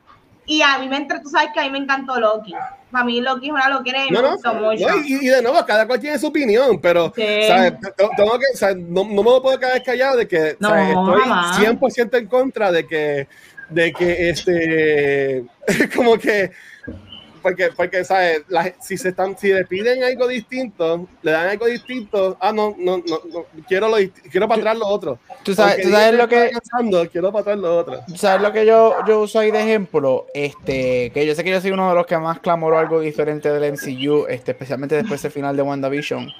Y 0.47 0.63
a 0.63 0.79
mí 0.79 0.89
me 0.89 0.97
entre, 0.97 1.21
tú 1.21 1.29
sabes 1.31 1.51
que 1.55 1.61
a 1.61 1.63
mí 1.65 1.71
me 1.71 1.79
encantó 1.79 2.19
Loki. 2.21 2.53
Para 2.91 3.05
mí 3.05 3.21
Loki 3.21 3.47
es 3.47 3.53
una 3.53 3.69
loquera 3.69 4.05
y 4.05 4.11
No, 4.11 4.21
me 4.21 4.29
no, 4.29 4.35
gustó 4.35 4.53
no, 4.53 4.61
mucho. 4.63 4.87
y, 5.07 5.15
y 5.25 5.27
de 5.29 5.41
nuevo, 5.43 5.65
cada 5.65 5.87
cual 5.87 6.01
tiene 6.01 6.19
su 6.19 6.27
opinión, 6.27 6.81
pero 6.81 7.13
Sí. 7.15 7.23
¿sabes? 7.47 7.75
Tengo 8.17 8.39
que, 8.39 8.57
sea, 8.57 8.75
no, 8.75 9.05
no 9.05 9.23
me 9.23 9.41
puedo 9.41 9.59
quedar 9.59 9.83
callado 9.83 10.17
de 10.19 10.27
que 10.29 10.57
¿sabes? 10.61 10.89
estoy 10.89 11.21
jamás. 11.23 11.59
100% 11.59 12.19
en 12.19 12.27
contra 12.27 12.73
de 12.73 12.87
que, 12.87 13.29
de 13.69 13.93
que 13.93 14.29
este, 14.31 15.45
como 15.97 16.19
que, 16.19 16.51
porque, 17.41 17.71
porque 17.77 18.05
¿sabes? 18.05 18.43
La- 18.49 18.75
si 18.81 18.97
se 18.97 19.11
están, 19.11 19.37
si 19.39 19.53
le 19.53 19.65
piden 19.65 20.03
algo 20.05 20.29
distinto, 20.29 21.07
le 21.23 21.33
dan 21.33 21.49
algo 21.49 21.67
distinto, 21.67 22.37
ah, 22.41 22.53
no, 22.53 22.75
no, 22.79 22.99
no, 22.99 23.21
no, 23.33 23.45
quiero, 23.67 23.89
lo, 23.89 23.97
quiero 24.31 24.49
para 24.49 24.61
atrás 24.61 24.79
lo 24.79 24.87
otro. 24.87 25.19
Tú 25.43 25.55
sabes, 25.55 25.75
Aunque 25.75 25.89
tú 25.89 25.91
sabes 25.91 26.15
lo 26.15 26.29
que, 26.29 26.51
cansando, 26.51 27.09
quiero 27.11 27.33
para 27.33 27.43
atrás 27.43 27.59
lo 27.59 27.77
otro. 27.79 28.01
¿Sabes 28.17 28.43
lo 28.43 28.53
que 28.53 28.67
yo, 28.67 28.97
yo 29.07 29.21
uso 29.21 29.39
ahí 29.39 29.51
de 29.51 29.61
ejemplo? 29.61 30.27
Este, 30.35 31.11
que 31.12 31.27
yo 31.27 31.35
sé 31.35 31.45
que 31.45 31.51
yo 31.51 31.61
soy 31.61 31.71
uno 31.71 31.89
de 31.89 31.95
los 31.95 32.07
que 32.07 32.19
más 32.19 32.41
clamoró 32.41 32.79
algo 32.79 33.01
diferente 33.01 33.51
del 33.51 33.73
MCU, 33.73 34.27
este, 34.29 34.53
especialmente 34.53 34.97
después 34.97 35.23
del 35.23 35.33
final 35.33 35.57
de 35.57 35.62
WandaVision. 35.62 36.31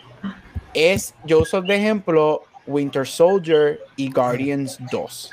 Es, 0.74 1.14
yo 1.24 1.40
uso 1.40 1.60
de 1.62 1.74
ejemplo 1.77 2.43
Winter 2.66 3.06
Soldier 3.06 3.81
y 3.97 4.10
Guardians 4.10 4.78
2. 4.93 5.31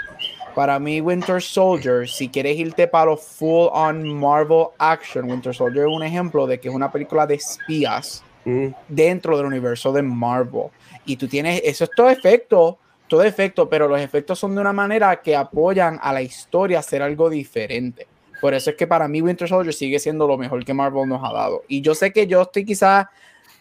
Para 0.57 0.79
mí, 0.79 1.01
Winter 1.01 1.39
Soldier, 1.39 2.09
si 2.09 2.29
quieres 2.29 2.57
irte 2.57 2.87
para 2.87 3.11
los 3.11 3.21
full 3.21 3.67
on 3.71 4.11
Marvel 4.19 4.69
action, 4.79 5.29
Winter 5.29 5.53
Soldier 5.53 5.85
es 5.85 5.93
un 5.93 6.01
ejemplo 6.01 6.47
de 6.47 6.59
que 6.59 6.67
es 6.67 6.73
una 6.73 6.91
película 6.91 7.27
de 7.27 7.35
espías 7.35 8.23
Mm. 8.47 8.67
dentro 8.87 9.35
del 9.35 9.45
universo 9.45 9.91
de 9.91 10.01
Marvel. 10.01 10.69
Y 11.05 11.17
tú 11.17 11.27
tienes, 11.27 11.61
eso 11.65 11.83
es 11.83 11.91
todo 11.95 12.09
efecto, 12.09 12.77
todo 13.07 13.21
efecto, 13.23 13.67
pero 13.67 13.89
los 13.89 13.99
efectos 13.99 14.39
son 14.39 14.55
de 14.55 14.61
una 14.61 14.71
manera 14.71 15.21
que 15.21 15.35
apoyan 15.35 15.99
a 16.01 16.13
la 16.13 16.21
historia 16.21 16.77
a 16.77 16.79
hacer 16.79 17.01
algo 17.01 17.29
diferente. 17.29 18.07
Por 18.39 18.53
eso 18.53 18.69
es 18.69 18.77
que 18.77 18.87
para 18.87 19.07
mí 19.09 19.21
Winter 19.21 19.49
Soldier 19.49 19.73
sigue 19.73 19.99
siendo 19.99 20.25
lo 20.27 20.37
mejor 20.37 20.63
que 20.63 20.73
Marvel 20.73 21.09
nos 21.09 21.21
ha 21.23 21.33
dado. 21.33 21.63
Y 21.67 21.81
yo 21.81 21.93
sé 21.93 22.13
que 22.13 22.25
yo 22.25 22.43
estoy 22.43 22.63
quizás, 22.63 23.07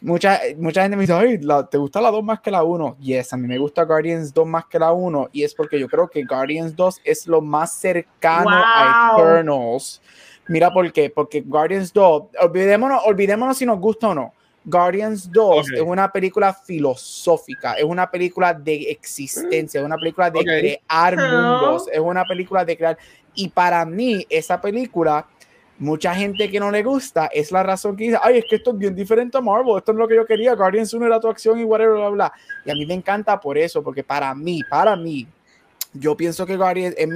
mucha, 0.00 0.40
mucha 0.58 0.82
gente 0.82 0.96
me 0.96 1.02
dice, 1.02 1.12
ay, 1.12 1.38
la- 1.38 1.66
¿te 1.68 1.78
gusta 1.78 2.00
la 2.00 2.10
2 2.10 2.22
más 2.24 2.40
que 2.40 2.50
la 2.50 2.62
1? 2.62 2.96
Yes, 3.00 3.32
a 3.32 3.36
mí 3.36 3.46
me 3.46 3.58
gusta 3.58 3.84
Guardians 3.84 4.32
2 4.32 4.46
más 4.46 4.66
que 4.66 4.78
la 4.78 4.92
1. 4.92 5.28
Y 5.32 5.42
es 5.44 5.54
porque 5.54 5.78
yo 5.78 5.88
creo 5.88 6.08
que 6.08 6.24
Guardians 6.24 6.74
2 6.76 7.00
es 7.04 7.26
lo 7.26 7.40
más 7.40 7.72
cercano 7.74 8.50
a 8.74 9.14
Wow. 9.16 9.18
Eternals. 9.20 10.02
Mira 10.48 10.72
por 10.72 10.92
qué, 10.92 11.10
porque 11.10 11.40
Guardians 11.40 11.92
2, 11.92 12.24
olvidémonos, 12.40 13.02
olvidémonos 13.04 13.56
si 13.58 13.66
nos 13.66 13.80
gusta 13.80 14.08
o 14.08 14.14
no. 14.14 14.32
Guardians 14.68 15.30
2 15.32 15.66
Ok. 15.68 15.72
es 15.76 15.80
una 15.82 16.10
película 16.10 16.52
filosófica, 16.52 17.74
es 17.74 17.84
una 17.84 18.10
película 18.10 18.52
de 18.52 18.90
existencia, 18.90 19.80
es 19.80 19.86
una 19.86 19.96
película 19.96 20.30
de 20.30 20.38
Ok. 20.40 20.44
crear 20.44 21.16
mundos, 21.16 21.88
es 21.92 22.00
una 22.00 22.24
película 22.24 22.64
de 22.64 22.76
crear. 22.76 22.98
Y 23.34 23.48
para 23.48 23.84
mí, 23.84 24.26
esa 24.28 24.60
película, 24.60 25.26
mucha 25.78 26.14
gente 26.14 26.50
que 26.50 26.58
no 26.58 26.70
le 26.70 26.82
gusta, 26.82 27.26
es 27.26 27.52
la 27.52 27.62
razón 27.62 27.96
que 27.96 28.04
dice, 28.04 28.18
ay, 28.22 28.38
es 28.38 28.44
que 28.48 28.56
esto 28.56 28.70
es 28.70 28.78
bien 28.78 28.94
diferente 28.94 29.36
a 29.38 29.40
Marvel, 29.40 29.76
esto 29.76 29.92
es 29.92 29.98
lo 29.98 30.08
que 30.08 30.16
yo 30.16 30.24
quería, 30.24 30.54
Guardians 30.54 30.92
1 30.92 31.06
era 31.06 31.20
tu 31.20 31.28
acción 31.28 31.58
y 31.58 31.64
whatever, 31.64 31.96
bla, 31.96 32.08
bla. 32.08 32.32
Y 32.64 32.70
a 32.70 32.74
mí 32.74 32.86
me 32.86 32.94
encanta 32.94 33.38
por 33.38 33.58
eso, 33.58 33.82
porque 33.82 34.02
para 34.02 34.34
mí, 34.34 34.62
para 34.68 34.96
mí, 34.96 35.26
yo 35.92 36.16
pienso 36.16 36.46
que 36.46 36.56
Guardians, 36.56 36.94
en 36.98 37.14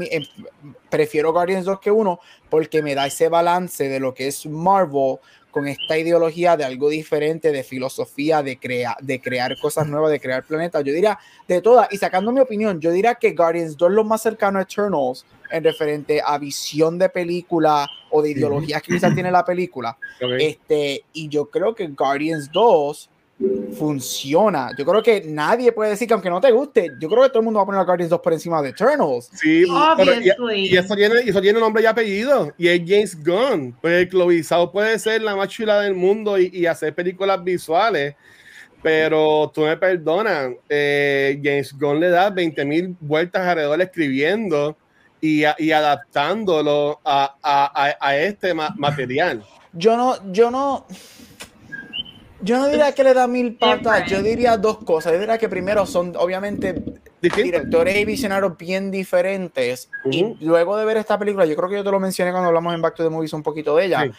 prefiero 0.88 1.32
Guardians 1.32 1.64
2 1.64 1.80
que 1.80 1.90
1 1.90 2.20
porque 2.48 2.82
me 2.82 2.94
da 2.94 3.06
ese 3.06 3.28
balance 3.28 3.88
de 3.88 4.00
lo 4.00 4.14
que 4.14 4.28
es 4.28 4.46
Marvel 4.46 5.18
con 5.50 5.66
esta 5.66 5.98
ideología 5.98 6.56
de 6.56 6.64
algo 6.64 6.88
diferente, 6.88 7.52
de 7.52 7.62
filosofía, 7.62 8.42
de, 8.42 8.58
crea 8.58 8.96
de 9.00 9.20
crear 9.20 9.58
cosas 9.58 9.86
nuevas, 9.86 10.10
de 10.10 10.20
crear 10.20 10.44
planetas. 10.44 10.84
Yo 10.84 10.92
diría, 10.92 11.18
de 11.48 11.60
todas, 11.60 11.92
y 11.92 11.96
sacando 11.96 12.32
mi 12.32 12.40
opinión, 12.40 12.80
yo 12.80 12.92
diría 12.92 13.14
que 13.14 13.32
Guardians 13.32 13.76
2 13.76 13.90
es 13.90 13.94
lo 13.94 14.04
más 14.04 14.22
cercano 14.22 14.58
a 14.58 14.62
Eternals 14.62 15.24
en 15.50 15.64
referente 15.64 16.22
a 16.24 16.38
visión 16.38 16.98
de 16.98 17.08
película 17.08 17.88
o 18.10 18.22
de 18.22 18.30
ideologías 18.30 18.82
que 18.82 18.94
quizás 18.94 19.14
tiene 19.14 19.30
la 19.30 19.44
película. 19.44 19.96
Este, 20.38 21.04
y 21.12 21.28
yo 21.28 21.50
creo 21.50 21.74
que 21.74 21.86
Guardians 21.88 22.50
2 22.52 23.10
funciona. 23.78 24.70
Yo 24.76 24.84
creo 24.84 25.02
que 25.02 25.22
nadie 25.26 25.72
puede 25.72 25.90
decir 25.90 26.06
que 26.06 26.14
aunque 26.14 26.28
no 26.30 26.40
te 26.40 26.50
guste, 26.50 26.90
yo 27.00 27.08
creo 27.08 27.22
que 27.22 27.28
todo 27.30 27.38
el 27.40 27.44
mundo 27.44 27.58
va 27.58 27.62
a 27.62 27.66
poner 27.66 27.80
a 27.80 27.84
Guardians 27.84 28.10
2 28.10 28.20
por 28.20 28.32
encima 28.32 28.60
de 28.62 28.70
Eternals. 28.70 29.30
Sí, 29.34 29.64
pero 29.96 30.12
y, 30.20 30.28
y 30.72 30.76
eso 30.76 30.94
tiene, 30.94 31.14
y 31.24 31.28
eso 31.30 31.40
tiene 31.40 31.58
nombre 31.60 31.82
y 31.82 31.86
apellido. 31.86 32.52
Y 32.58 32.68
es 32.68 32.80
James 32.86 33.24
Gunn. 33.24 33.76
Pues 33.80 34.08
Chloe 34.08 34.42
Zhao 34.42 34.70
puede 34.70 34.98
ser 34.98 35.22
la 35.22 35.34
más 35.36 35.48
chula 35.48 35.80
del 35.80 35.94
mundo 35.94 36.38
y, 36.38 36.50
y 36.52 36.66
hacer 36.66 36.94
películas 36.94 37.42
visuales. 37.42 38.14
Pero 38.82 39.50
tú 39.54 39.62
me 39.62 39.76
perdonas, 39.76 40.52
eh, 40.68 41.38
James 41.42 41.72
Gunn 41.78 42.00
le 42.00 42.08
da 42.08 42.30
20 42.30 42.64
mil 42.64 42.96
vueltas 43.00 43.46
alrededor 43.46 43.80
escribiendo 43.82 44.74
y, 45.20 45.44
a- 45.44 45.54
y 45.58 45.70
adaptándolo 45.70 46.98
a, 47.04 47.36
a- 47.42 47.88
a- 47.88 47.96
a 48.00 48.16
este 48.16 48.54
ma- 48.54 48.74
material. 48.78 49.44
Yo 49.74 49.96
no, 49.98 50.32
yo 50.32 50.50
no. 50.50 50.86
Yo 52.42 52.58
no 52.58 52.68
diría 52.68 52.94
que 52.94 53.04
le 53.04 53.14
da 53.14 53.26
mil 53.26 53.56
patas, 53.56 54.08
yo 54.10 54.22
diría 54.22 54.56
dos 54.56 54.78
cosas. 54.78 55.12
Yo 55.12 55.18
diría 55.18 55.38
que 55.38 55.48
primero 55.48 55.84
son 55.86 56.14
obviamente 56.16 56.82
directores 57.20 57.96
y 57.96 58.04
visionarios 58.04 58.56
bien 58.56 58.90
diferentes. 58.90 59.90
Ujú. 60.04 60.36
Y 60.40 60.44
luego 60.44 60.76
de 60.76 60.84
ver 60.84 60.96
esta 60.96 61.18
película, 61.18 61.44
yo 61.44 61.54
creo 61.56 61.68
que 61.68 61.76
yo 61.76 61.84
te 61.84 61.90
lo 61.90 62.00
mencioné 62.00 62.30
cuando 62.30 62.48
hablamos 62.48 62.74
en 62.74 62.80
Back 62.80 62.96
to 62.96 63.04
the 63.04 63.10
Movies 63.10 63.32
un 63.32 63.42
poquito 63.42 63.76
de 63.76 63.86
ella. 63.86 64.02
Sí. 64.02 64.12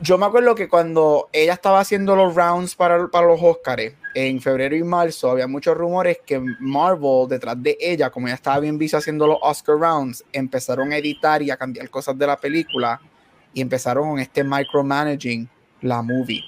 Yo 0.00 0.18
me 0.18 0.26
acuerdo 0.26 0.54
que 0.54 0.68
cuando 0.68 1.28
ella 1.32 1.52
estaba 1.52 1.80
haciendo 1.80 2.16
los 2.16 2.34
rounds 2.34 2.74
para, 2.74 3.06
para 3.08 3.26
los 3.26 3.40
Oscars 3.40 3.92
en 4.14 4.40
febrero 4.40 4.74
y 4.74 4.82
marzo, 4.82 5.30
había 5.30 5.46
muchos 5.46 5.76
rumores 5.76 6.18
que 6.26 6.40
Marvel, 6.58 7.28
detrás 7.28 7.62
de 7.62 7.76
ella, 7.80 8.10
como 8.10 8.26
ella 8.26 8.34
estaba 8.34 8.58
bien 8.58 8.76
vista 8.78 8.98
haciendo 8.98 9.26
los 9.26 9.38
Oscar 9.40 9.76
rounds, 9.76 10.24
empezaron 10.32 10.92
a 10.92 10.96
editar 10.98 11.40
y 11.40 11.50
a 11.50 11.56
cambiar 11.56 11.88
cosas 11.88 12.18
de 12.18 12.26
la 12.26 12.36
película 12.36 13.00
y 13.52 13.60
empezaron 13.60 14.10
con 14.10 14.18
este 14.18 14.42
micromanaging 14.42 15.48
la 15.82 16.02
movie. 16.02 16.42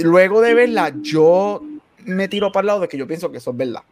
Luego 0.00 0.40
de 0.40 0.54
verla, 0.54 0.92
yo 1.00 1.62
me 2.04 2.28
tiro 2.28 2.50
para 2.52 2.62
el 2.62 2.66
lado 2.68 2.80
de 2.80 2.88
que 2.88 2.96
yo 2.98 3.06
pienso 3.06 3.30
que 3.30 3.38
eso 3.38 3.50
es 3.50 3.56
verdad. 3.56 3.82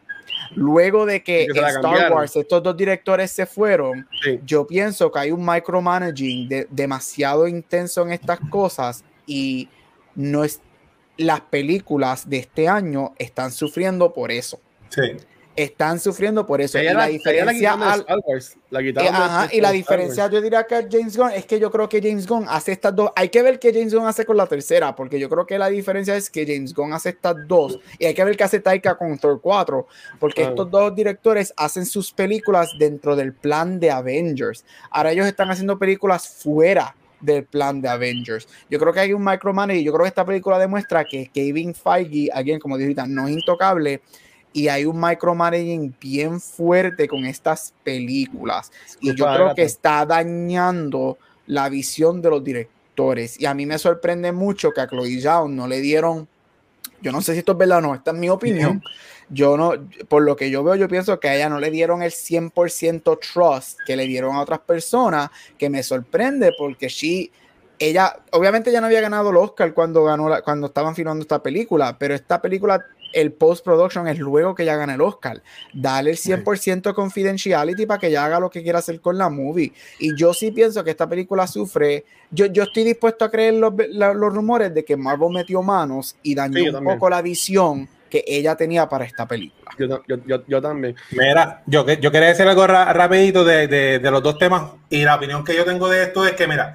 Luego 0.54 1.06
de 1.06 1.22
que 1.22 1.46
Que 1.52 1.58
en 1.60 1.66
Star 1.66 1.80
cambiaron. 1.82 2.12
Wars 2.18 2.36
estos 2.36 2.62
dos 2.62 2.76
directores 2.76 3.30
se 3.30 3.46
fueron, 3.46 4.06
Sí. 4.22 4.38
yo 4.44 4.66
pienso 4.66 5.10
que 5.10 5.18
hay 5.18 5.30
un 5.30 5.44
micromanaging 5.44 6.48
de- 6.48 6.66
demasiado 6.70 7.46
intenso 7.48 8.02
en 8.02 8.12
estas 8.12 8.38
cosas 8.50 9.04
y 9.26 9.68
no 10.14 10.44
es 10.44 10.60
las 11.16 11.40
películas 11.42 12.28
de 12.28 12.38
este 12.38 12.68
año 12.68 13.12
están 13.18 13.50
sufriendo 13.52 14.12
por 14.12 14.30
eso. 14.30 14.60
Sí. 14.88 15.02
Están 15.54 16.00
sufriendo 16.00 16.46
por 16.46 16.60
eso. 16.62 16.78
Y 16.78 16.84
la, 16.84 16.94
la 16.94 17.08
ella 17.08 17.44
la 17.44 17.52
diferencia 17.52 17.72
al- 17.74 18.06
Wars. 18.26 18.56
La 18.70 18.80
eh, 18.80 18.94
ajá, 18.98 19.48
y 19.52 19.60
la 19.60 19.70
diferencia 19.70 20.30
yo 20.30 20.40
diría 20.40 20.66
que 20.66 20.88
James 20.90 21.14
Gunn 21.16 21.32
es 21.32 21.44
que 21.44 21.60
yo 21.60 21.70
creo 21.70 21.88
que 21.90 22.00
James 22.00 22.26
Gunn 22.26 22.46
hace 22.48 22.72
estas 22.72 22.96
dos. 22.96 23.10
Hay 23.14 23.28
que 23.28 23.42
ver 23.42 23.58
qué 23.58 23.70
James 23.72 23.92
Gunn 23.94 24.06
hace 24.06 24.24
con 24.24 24.36
la 24.38 24.46
tercera, 24.46 24.96
porque 24.96 25.18
yo 25.20 25.28
creo 25.28 25.46
que 25.46 25.58
la 25.58 25.68
diferencia 25.68 26.16
es 26.16 26.30
que 26.30 26.46
James 26.46 26.72
Gunn 26.72 26.94
hace 26.94 27.10
estas 27.10 27.36
dos 27.46 27.78
y 27.98 28.06
hay 28.06 28.14
que 28.14 28.24
ver 28.24 28.34
qué 28.36 28.44
hace 28.44 28.60
Taika 28.60 28.96
con 28.96 29.18
Thor 29.18 29.40
4, 29.42 29.86
porque 30.18 30.42
Ah. 30.44 30.48
estos 30.48 30.70
dos 30.70 30.94
directores 30.94 31.52
hacen 31.56 31.84
sus 31.84 32.12
películas 32.12 32.70
dentro 32.78 33.14
del 33.14 33.34
plan 33.34 33.78
de 33.78 33.90
Avengers. 33.90 34.64
Ahora 34.90 35.12
ellos 35.12 35.26
están 35.26 35.50
haciendo 35.50 35.78
películas 35.78 36.26
fuera 36.28 36.96
del 37.20 37.44
plan 37.44 37.80
de 37.80 37.88
Avengers. 37.88 38.48
Yo 38.68 38.80
creo 38.80 38.92
que 38.92 38.98
hay 39.00 39.12
un 39.12 39.22
micromanaging 39.22 39.82
y 39.82 39.84
yo 39.84 39.92
creo 39.92 40.02
que 40.04 40.08
esta 40.08 40.24
película 40.24 40.58
demuestra 40.58 41.04
que 41.04 41.30
Kevin 41.32 41.72
Feige, 41.74 42.28
alguien 42.32 42.58
como 42.58 42.74
ahorita, 42.74 43.06
no 43.06 43.28
es 43.28 43.34
intocable 43.34 44.00
y 44.52 44.68
hay 44.68 44.84
un 44.84 45.00
micromanaging 45.00 45.94
bien 46.00 46.40
fuerte 46.40 47.08
con 47.08 47.24
estas 47.24 47.72
películas. 47.84 48.70
Y 49.00 49.14
yo 49.14 49.24
creo 49.34 49.54
que 49.54 49.62
está 49.62 50.04
dañando 50.06 51.18
la 51.46 51.68
visión 51.68 52.20
de 52.22 52.30
los 52.30 52.44
directores. 52.44 53.40
Y 53.40 53.46
a 53.46 53.54
mí 53.54 53.66
me 53.66 53.78
sorprende 53.78 54.32
mucho 54.32 54.72
que 54.72 54.80
a 54.80 54.86
Chloe 54.88 55.20
Zhao 55.20 55.48
no 55.48 55.66
le 55.66 55.80
dieron, 55.80 56.28
yo 57.00 57.10
no 57.12 57.20
sé 57.22 57.32
si 57.32 57.38
esto 57.40 57.52
es 57.52 57.58
verdad 57.58 57.78
o 57.78 57.80
no, 57.80 57.94
esta 57.94 58.10
es 58.12 58.16
mi 58.16 58.28
opinión. 58.28 58.82
Yo 59.30 59.56
no, 59.56 59.72
por 60.08 60.22
lo 60.22 60.36
que 60.36 60.50
yo 60.50 60.62
veo, 60.62 60.74
yo 60.74 60.88
pienso 60.88 61.18
que 61.18 61.28
a 61.28 61.34
ella 61.34 61.48
no 61.48 61.58
le 61.58 61.70
dieron 61.70 62.02
el 62.02 62.12
100% 62.12 63.18
trust 63.18 63.78
que 63.86 63.96
le 63.96 64.06
dieron 64.06 64.36
a 64.36 64.42
otras 64.42 64.60
personas, 64.60 65.30
que 65.56 65.70
me 65.70 65.82
sorprende 65.82 66.52
porque 66.52 66.90
sí, 66.90 67.32
ella, 67.78 68.14
obviamente 68.32 68.70
ya 68.70 68.80
no 68.80 68.86
había 68.88 69.00
ganado 69.00 69.30
el 69.30 69.36
Oscar 69.38 69.72
cuando 69.72 70.04
ganó 70.04 70.28
la- 70.28 70.42
cuando 70.42 70.66
estaban 70.66 70.94
filmando 70.94 71.22
esta 71.22 71.42
película, 71.42 71.96
pero 71.98 72.14
esta 72.14 72.40
película, 72.42 72.84
el 73.12 73.32
post-production 73.32 74.08
es 74.08 74.18
luego 74.18 74.54
que 74.54 74.62
ella 74.62 74.76
gana 74.76 74.94
el 74.94 75.00
Oscar. 75.00 75.42
Dale 75.72 76.10
el 76.10 76.16
100% 76.16 76.94
confidentiality 76.94 77.86
para 77.86 78.00
que 78.00 78.08
ella 78.08 78.24
haga 78.24 78.40
lo 78.40 78.50
que 78.50 78.62
quiera 78.62 78.78
hacer 78.80 79.00
con 79.00 79.18
la 79.18 79.28
movie. 79.28 79.72
Y 79.98 80.16
yo 80.16 80.34
sí 80.34 80.50
pienso 80.50 80.82
que 80.84 80.90
esta 80.90 81.08
película 81.08 81.46
sufre. 81.46 82.04
Yo, 82.30 82.46
yo 82.46 82.62
estoy 82.64 82.84
dispuesto 82.84 83.24
a 83.24 83.30
creer 83.30 83.54
los, 83.54 83.72
los 83.90 84.34
rumores 84.34 84.72
de 84.74 84.84
que 84.84 84.96
Marvel 84.96 85.30
metió 85.30 85.62
manos 85.62 86.16
y 86.22 86.34
dañó 86.34 86.54
Sí, 86.58 86.66
un 86.68 86.72
también. 86.74 86.96
poco 86.96 87.10
la 87.10 87.22
visión 87.22 87.88
que 88.10 88.22
ella 88.26 88.54
tenía 88.56 88.88
para 88.88 89.04
esta 89.06 89.26
película. 89.26 89.70
Yo, 89.78 89.86
yo, 90.06 90.16
yo, 90.26 90.42
yo 90.46 90.60
también. 90.60 90.94
Mira, 91.12 91.62
yo, 91.66 91.84
que- 91.86 91.96
yo 91.98 92.10
quería 92.12 92.28
decir 92.28 92.46
algo 92.46 92.66
ra- 92.66 92.92
rapidito 92.92 93.42
de, 93.44 93.66
de- 93.68 93.98
de 94.00 94.10
los 94.10 94.22
dos 94.22 94.36
temas 94.38 94.64
y 94.90 95.02
la 95.02 95.14
opinión 95.16 95.42
que 95.44 95.56
yo 95.56 95.64
tengo 95.64 95.88
de 95.88 96.02
esto 96.02 96.26
es 96.26 96.32
que, 96.32 96.46
mira, 96.46 96.74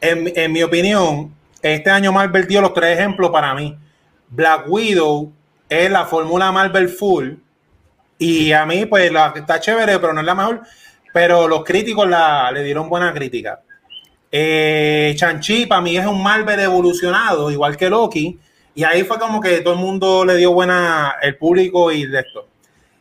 en, 0.00 0.32
en 0.34 0.50
mi 0.52 0.62
opinión, 0.62 1.34
este 1.60 1.90
año 1.90 2.10
Marvel 2.12 2.46
dio 2.46 2.60
los 2.62 2.72
tres 2.72 2.98
ejemplos 2.98 3.30
para 3.30 3.54
mí. 3.54 3.76
Black 4.30 4.64
Widow 4.68 5.32
es 5.68 5.90
la 5.90 6.04
fórmula 6.06 6.50
Marvel 6.52 6.88
Full 6.88 7.32
y 8.18 8.52
a 8.52 8.64
mí 8.66 8.86
pues 8.86 9.12
la, 9.12 9.32
está 9.36 9.60
chévere, 9.60 9.98
pero 9.98 10.12
no 10.12 10.20
es 10.20 10.26
la 10.26 10.34
mejor, 10.34 10.62
pero 11.12 11.46
los 11.48 11.64
críticos 11.64 12.08
la, 12.08 12.50
le 12.52 12.62
dieron 12.64 12.88
buena 12.88 13.12
crítica. 13.12 13.60
Eh, 14.30 15.14
Chanchi 15.16 15.66
para 15.66 15.80
mí 15.80 15.96
es 15.96 16.06
un 16.06 16.22
Marvel 16.22 16.60
evolucionado, 16.60 17.50
igual 17.50 17.76
que 17.76 17.88
Loki, 17.88 18.38
y 18.74 18.84
ahí 18.84 19.02
fue 19.04 19.18
como 19.18 19.40
que 19.40 19.60
todo 19.60 19.74
el 19.74 19.80
mundo 19.80 20.24
le 20.24 20.36
dio 20.36 20.52
buena, 20.52 21.16
el 21.22 21.36
público 21.36 21.90
y 21.90 22.06
de 22.06 22.20
esto. 22.20 22.46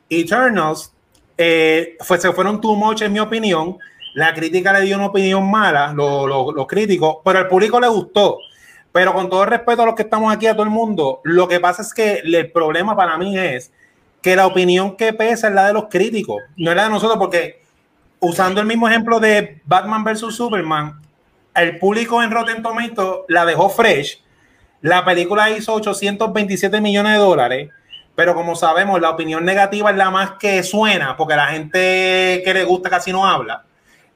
Eternals 0.09 0.93
eh, 1.37 1.97
fue, 1.99 2.17
se 2.19 2.31
fueron 2.31 2.61
too 2.61 2.75
much 2.75 3.01
en 3.01 3.13
mi 3.13 3.19
opinión. 3.19 3.77
La 4.15 4.33
crítica 4.33 4.73
le 4.73 4.81
dio 4.85 4.95
una 4.95 5.07
opinión 5.07 5.49
mala, 5.49 5.93
lo- 5.93 6.25
lo- 6.25 6.51
los 6.51 6.65
críticos, 6.65 7.17
pero 7.23 7.39
al 7.39 7.47
público 7.47 7.79
le 7.79 7.87
gustó. 7.87 8.39
Pero 8.91 9.13
con 9.13 9.29
todo 9.29 9.43
el 9.43 9.49
respeto 9.49 9.83
a 9.83 9.85
los 9.85 9.95
que 9.95 10.03
estamos 10.03 10.33
aquí, 10.33 10.47
a 10.47 10.53
todo 10.53 10.63
el 10.63 10.69
mundo, 10.69 11.21
lo 11.23 11.47
que 11.47 11.59
pasa 11.59 11.81
es 11.81 11.93
que 11.93 12.21
el 12.23 12.51
problema 12.51 12.95
para 12.95 13.17
mí 13.17 13.37
es 13.37 13.71
que 14.21 14.35
la 14.35 14.47
opinión 14.47 14.95
que 14.95 15.13
pesa 15.13 15.47
es 15.49 15.53
la 15.53 15.67
de 15.67 15.73
los 15.73 15.85
críticos, 15.85 16.41
no 16.55 16.71
es 16.71 16.77
la 16.77 16.83
de 16.85 16.89
nosotros, 16.89 17.17
porque 17.17 17.61
usando 18.19 18.61
el 18.61 18.67
mismo 18.67 18.87
ejemplo 18.87 19.19
de 19.19 19.61
Batman 19.65 20.03
versus 20.03 20.35
Superman, 20.35 20.99
el 21.55 21.79
público 21.79 22.21
en 22.21 22.31
Rotten 22.31 22.61
Tomatoes 22.61 23.25
la 23.27 23.45
dejó 23.45 23.69
fresh. 23.69 24.21
La 24.81 25.03
película 25.03 25.49
hizo 25.49 25.73
827 25.73 26.81
millones 26.81 27.13
de 27.13 27.17
dólares, 27.17 27.69
pero 28.15 28.35
como 28.35 28.55
sabemos, 28.55 28.99
la 29.01 29.11
opinión 29.11 29.43
negativa 29.45 29.91
es 29.91 29.97
la 29.97 30.09
más 30.09 30.31
que 30.39 30.63
suena, 30.63 31.15
porque 31.17 31.35
la 31.35 31.47
gente 31.47 32.41
que 32.43 32.53
le 32.53 32.63
gusta 32.63 32.89
casi 32.89 33.11
no 33.11 33.25
habla. 33.25 33.63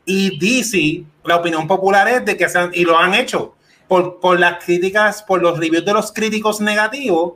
Y 0.06 0.38
DC, 0.40 1.04
la 1.24 1.38
opinión 1.38 1.68
popular 1.68 2.08
es 2.08 2.26
de 2.26 2.36
que 2.36 2.50
se 2.50 2.70
y 2.74 2.84
lo 2.84 2.98
han 2.98 3.14
hecho 3.14 3.56
por, 3.92 4.22
por 4.22 4.40
las 4.40 4.64
críticas, 4.64 5.22
por 5.22 5.42
los 5.42 5.60
reviews 5.60 5.84
de 5.84 5.92
los 5.92 6.14
críticos 6.14 6.62
negativos, 6.62 7.34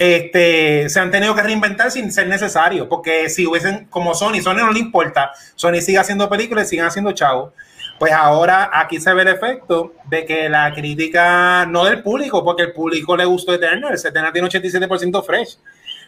este, 0.00 0.88
se 0.88 0.98
han 0.98 1.12
tenido 1.12 1.32
que 1.36 1.44
reinventar 1.44 1.92
sin 1.92 2.10
ser 2.10 2.26
necesario, 2.26 2.88
porque 2.88 3.28
si 3.28 3.46
hubiesen, 3.46 3.84
como 3.84 4.12
Sony, 4.12 4.40
Sony 4.42 4.56
no 4.56 4.72
le 4.72 4.80
importa, 4.80 5.30
Sony 5.54 5.80
sigue 5.80 5.98
haciendo 5.98 6.28
películas 6.28 6.66
y 6.66 6.70
siguen 6.70 6.86
haciendo 6.86 7.12
chavos. 7.12 7.52
Pues 8.00 8.10
ahora 8.10 8.68
aquí 8.72 8.98
se 9.00 9.14
ve 9.14 9.22
el 9.22 9.28
efecto 9.28 9.92
de 10.10 10.24
que 10.24 10.48
la 10.48 10.74
crítica, 10.74 11.64
no 11.66 11.84
del 11.84 12.02
público, 12.02 12.42
porque 12.42 12.64
el 12.64 12.72
público 12.72 13.16
le 13.16 13.24
gustó 13.24 13.54
Eternals, 13.54 14.04
Eternals 14.04 14.32
tiene 14.32 14.48
87% 14.48 15.24
fresh, 15.24 15.56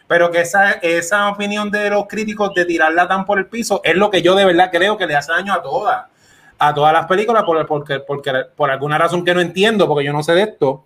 pero 0.09 0.29
que 0.29 0.41
esa, 0.41 0.71
esa 0.71 1.29
opinión 1.29 1.71
de 1.71 1.89
los 1.89 2.05
críticos 2.05 2.53
de 2.53 2.65
tirarla 2.65 3.07
tan 3.07 3.25
por 3.25 3.39
el 3.39 3.45
piso 3.45 3.79
es 3.85 3.95
lo 3.95 4.09
que 4.09 4.21
yo 4.21 4.35
de 4.35 4.43
verdad 4.43 4.71
creo 4.73 4.97
que 4.97 5.07
le 5.07 5.15
hace 5.15 5.31
daño 5.31 5.53
a 5.53 5.63
todas, 5.63 6.07
a 6.59 6.73
todas 6.73 6.91
las 6.93 7.07
películas, 7.07 7.43
por, 7.43 7.65
porque, 7.65 7.99
porque 8.01 8.31
por 8.55 8.69
alguna 8.69 8.97
razón 8.97 9.23
que 9.23 9.33
no 9.33 9.39
entiendo, 9.39 9.87
porque 9.87 10.05
yo 10.05 10.11
no 10.11 10.21
sé 10.21 10.33
de 10.33 10.43
esto, 10.43 10.83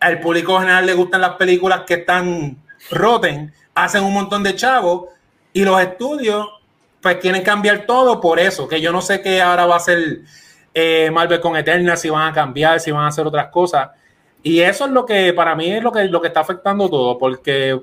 al 0.00 0.20
público 0.20 0.58
general 0.58 0.84
le 0.84 0.94
gustan 0.94 1.20
las 1.20 1.36
películas 1.36 1.82
que 1.86 1.94
están 1.94 2.58
roten, 2.90 3.54
hacen 3.74 4.02
un 4.02 4.12
montón 4.12 4.42
de 4.42 4.56
chavos 4.56 5.08
y 5.52 5.64
los 5.64 5.80
estudios 5.80 6.48
pues 7.00 7.16
quieren 7.18 7.42
cambiar 7.42 7.86
todo 7.86 8.20
por 8.20 8.40
eso, 8.40 8.66
que 8.66 8.80
yo 8.80 8.90
no 8.90 9.00
sé 9.00 9.22
qué 9.22 9.40
ahora 9.40 9.66
va 9.66 9.76
a 9.76 9.80
ser 9.80 10.22
eh, 10.74 11.10
Marvel 11.12 11.40
con 11.40 11.56
Eterna, 11.56 11.96
si 11.96 12.10
van 12.10 12.28
a 12.28 12.32
cambiar, 12.32 12.80
si 12.80 12.90
van 12.90 13.04
a 13.04 13.08
hacer 13.08 13.26
otras 13.26 13.48
cosas. 13.48 13.90
Y 14.42 14.60
eso 14.60 14.86
es 14.86 14.90
lo 14.90 15.06
que 15.06 15.32
para 15.32 15.54
mí 15.54 15.70
es 15.70 15.82
lo 15.82 15.92
que, 15.92 16.04
lo 16.04 16.20
que 16.20 16.28
está 16.28 16.40
afectando 16.40 16.90
todo, 16.90 17.16
porque 17.18 17.80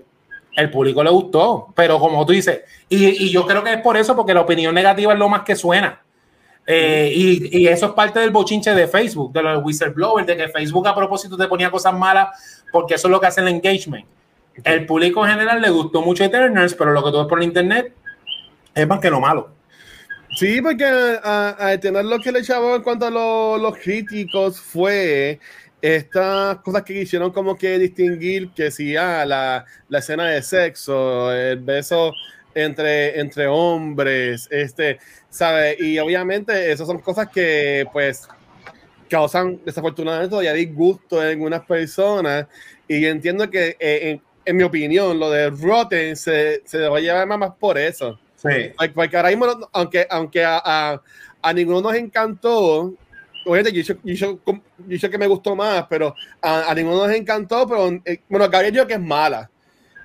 el 0.55 0.69
público 0.69 1.03
le 1.03 1.09
gustó, 1.11 1.67
pero 1.75 1.97
como 1.97 2.25
tú 2.25 2.33
dices, 2.33 2.61
y, 2.89 3.25
y 3.25 3.29
yo 3.29 3.45
creo 3.45 3.63
que 3.63 3.73
es 3.73 3.81
por 3.81 3.95
eso, 3.95 4.15
porque 4.15 4.33
la 4.33 4.41
opinión 4.41 4.75
negativa 4.75 5.13
es 5.13 5.19
lo 5.19 5.29
más 5.29 5.43
que 5.43 5.55
suena. 5.55 6.01
Eh, 6.73 7.11
y, 7.13 7.63
y 7.63 7.67
eso 7.67 7.87
es 7.87 7.91
parte 7.91 8.19
del 8.19 8.29
bochinche 8.31 8.73
de 8.73 8.87
Facebook, 8.87 9.33
de 9.33 9.43
los 9.43 9.61
whistleblowers, 9.61 10.25
de 10.25 10.37
que 10.37 10.47
Facebook 10.47 10.87
a 10.87 10.95
propósito 10.95 11.35
te 11.35 11.47
ponía 11.47 11.69
cosas 11.69 11.93
malas, 11.93 12.63
porque 12.71 12.93
eso 12.95 13.09
es 13.09 13.11
lo 13.11 13.19
que 13.19 13.27
hace 13.27 13.41
el 13.41 13.49
engagement. 13.49 14.05
El 14.63 14.85
público 14.85 15.25
en 15.25 15.31
general 15.33 15.61
le 15.61 15.69
gustó 15.69 16.01
mucho 16.01 16.23
Eternals, 16.23 16.73
pero 16.75 16.91
lo 16.93 17.03
que 17.03 17.11
tú 17.11 17.17
ves 17.17 17.27
por 17.27 17.39
el 17.39 17.45
internet 17.45 17.93
es 18.73 18.87
más 18.87 18.99
que 19.01 19.09
lo 19.09 19.19
malo. 19.19 19.49
Sí, 20.37 20.61
porque 20.61 20.85
a, 20.85 21.55
a 21.71 21.77
tener 21.77 22.05
lo 22.05 22.19
que 22.19 22.31
le 22.31 22.39
echaba 22.39 22.75
en 22.75 22.83
cuanto 22.83 23.05
a 23.07 23.11
lo- 23.11 23.57
los 23.57 23.75
críticos 23.77 24.61
fue 24.61 25.39
estas 25.81 26.57
cosas 26.59 26.83
que 26.83 26.93
quisieron 26.93 27.31
como 27.31 27.57
que 27.57 27.77
distinguir 27.79 28.51
que 28.51 28.71
si 28.71 28.95
ah, 28.95 29.25
la, 29.25 29.65
la 29.89 29.99
escena 29.99 30.27
de 30.27 30.41
sexo, 30.41 31.33
el 31.33 31.57
beso 31.59 32.13
entre, 32.55 33.19
entre 33.19 33.47
hombres, 33.47 34.47
este, 34.51 34.99
¿sabes? 35.29 35.79
Y 35.79 35.99
obviamente 35.99 36.71
esas 36.71 36.87
son 36.87 36.99
cosas 36.99 37.29
que 37.29 37.85
pues 37.91 38.27
causan 39.09 39.59
desafortunadamente 39.65 40.29
todavía 40.29 40.53
disgusto 40.53 41.21
en 41.21 41.29
algunas 41.29 41.61
personas 41.65 42.47
y 42.87 43.05
entiendo 43.05 43.49
que 43.49 43.75
eh, 43.79 44.11
en, 44.11 44.21
en 44.45 44.57
mi 44.57 44.63
opinión 44.63 45.19
lo 45.19 45.29
de 45.29 45.49
Rotten 45.49 46.15
se, 46.15 46.61
se 46.65 46.87
va 46.87 46.97
a 46.97 47.01
llevar 47.01 47.27
más 47.27 47.51
por 47.59 47.77
eso. 47.77 48.19
Sí. 48.35 48.71
Porque 48.95 49.17
ahora 49.17 49.29
mismo, 49.29 49.69
aunque, 49.71 50.07
aunque 50.09 50.43
a, 50.43 50.61
a, 50.63 51.01
a 51.41 51.53
ninguno 51.53 51.81
nos 51.81 51.95
encantó, 51.95 52.93
obviamente 53.45 53.71
yo, 53.83 53.95
yo, 54.03 54.39
yo, 54.45 54.61
yo 54.87 55.09
que 55.09 55.17
me 55.17 55.27
gustó 55.27 55.55
más, 55.55 55.85
pero 55.89 56.15
a, 56.41 56.71
a 56.71 56.73
ninguno 56.73 57.05
nos 57.05 57.15
encantó, 57.15 57.67
pero 57.67 57.87
eh, 58.05 58.21
bueno, 58.27 58.49
Gabriel 58.49 58.73
yo 58.73 58.87
que 58.87 58.95
es 58.95 58.99
mala. 58.99 59.49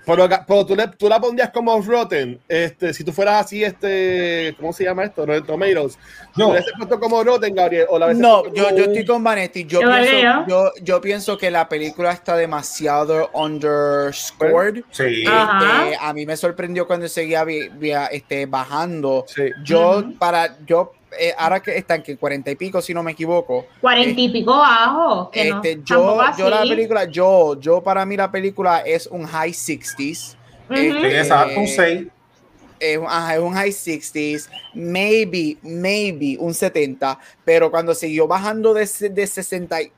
Pero, 0.06 0.28
pero 0.46 0.64
tú, 0.64 0.76
le, 0.76 0.86
tú 0.88 1.08
la 1.08 1.20
pondrías 1.20 1.50
como 1.50 1.78
Rotten, 1.82 2.40
este, 2.48 2.94
si 2.94 3.02
tú 3.02 3.12
fueras 3.12 3.44
así, 3.44 3.64
este, 3.64 4.54
¿cómo 4.58 4.72
se 4.72 4.84
llama 4.84 5.04
esto? 5.04 5.26
Rotten 5.26 5.44
Tomatoes. 5.44 5.98
No. 5.98 6.32
¿Tú 6.32 6.40
le 6.40 6.46
hubieses 6.52 6.72
puesto 6.78 7.00
como 7.00 7.24
Rotten, 7.24 7.54
Gabriel? 7.54 7.86
¿O 7.90 7.98
la 7.98 8.14
No, 8.14 8.44
yo, 8.54 8.64
como 8.64 8.76
yo 8.76 8.84
un- 8.84 8.90
estoy 8.90 9.04
con 9.04 9.24
Vanetti. 9.24 9.64
Yo 9.64 9.80
que 9.80 9.86
pienso, 9.86 10.12
yo. 10.22 10.44
yo, 10.46 10.70
yo 10.82 11.00
pienso 11.00 11.36
que 11.36 11.50
la 11.50 11.68
película 11.68 12.12
está 12.12 12.36
demasiado 12.36 13.30
underscored. 13.34 14.82
Sí. 14.90 15.24
Este, 15.24 15.96
a 16.00 16.12
mí 16.14 16.24
me 16.24 16.36
sorprendió 16.36 16.86
cuando 16.86 17.08
seguía 17.08 17.44
vi- 17.44 17.68
vi- 17.70 17.92
este, 18.12 18.46
bajando. 18.46 19.24
Sí. 19.26 19.50
Yo, 19.64 19.98
Ujú. 19.98 20.14
para, 20.18 20.56
yo, 20.66 20.92
eh, 21.18 21.34
ahora 21.36 21.60
que 21.60 21.76
están 21.76 22.02
que 22.02 22.16
cuarenta 22.16 22.50
y 22.50 22.56
pico, 22.56 22.80
si 22.82 22.92
no 22.94 23.02
me 23.02 23.12
equivoco. 23.12 23.66
Cuarenta 23.80 24.20
y 24.20 24.28
pico 24.30 24.56
bajo. 24.58 25.30
Que 25.30 25.50
no, 25.50 25.56
Este, 25.56 25.76
tampoco 25.86 26.22
yo, 26.32 26.36
yo 26.38 26.50
la 26.50 26.62
película, 26.62 27.04
yo, 27.04 27.60
yo 27.60 27.82
para 27.82 28.04
mí 28.06 28.16
la 28.16 28.30
película 28.30 28.80
es 28.80 29.06
un 29.06 29.24
high 29.26 29.52
60s. 29.52 30.36
Ujú. 30.68 30.76
Sí, 30.76 30.86
este, 30.88 31.18
exacto, 31.20 31.60
un 31.60 31.66
6. 31.68 32.06
es, 32.80 32.98
un- 32.98 33.06
ajá, 33.06 33.34
es 33.36 33.40
un 33.40 33.54
high 33.54 33.70
60s, 33.72 34.48
maybe, 34.74 35.56
maybe 35.62 36.36
un 36.38 36.52
70, 36.54 37.18
pero 37.44 37.70
cuando 37.70 37.94
siguió 37.94 38.26
bajando 38.26 38.74
de, 38.74 38.88
de 39.10 39.26
60, 39.26 39.80
y- 39.82 39.92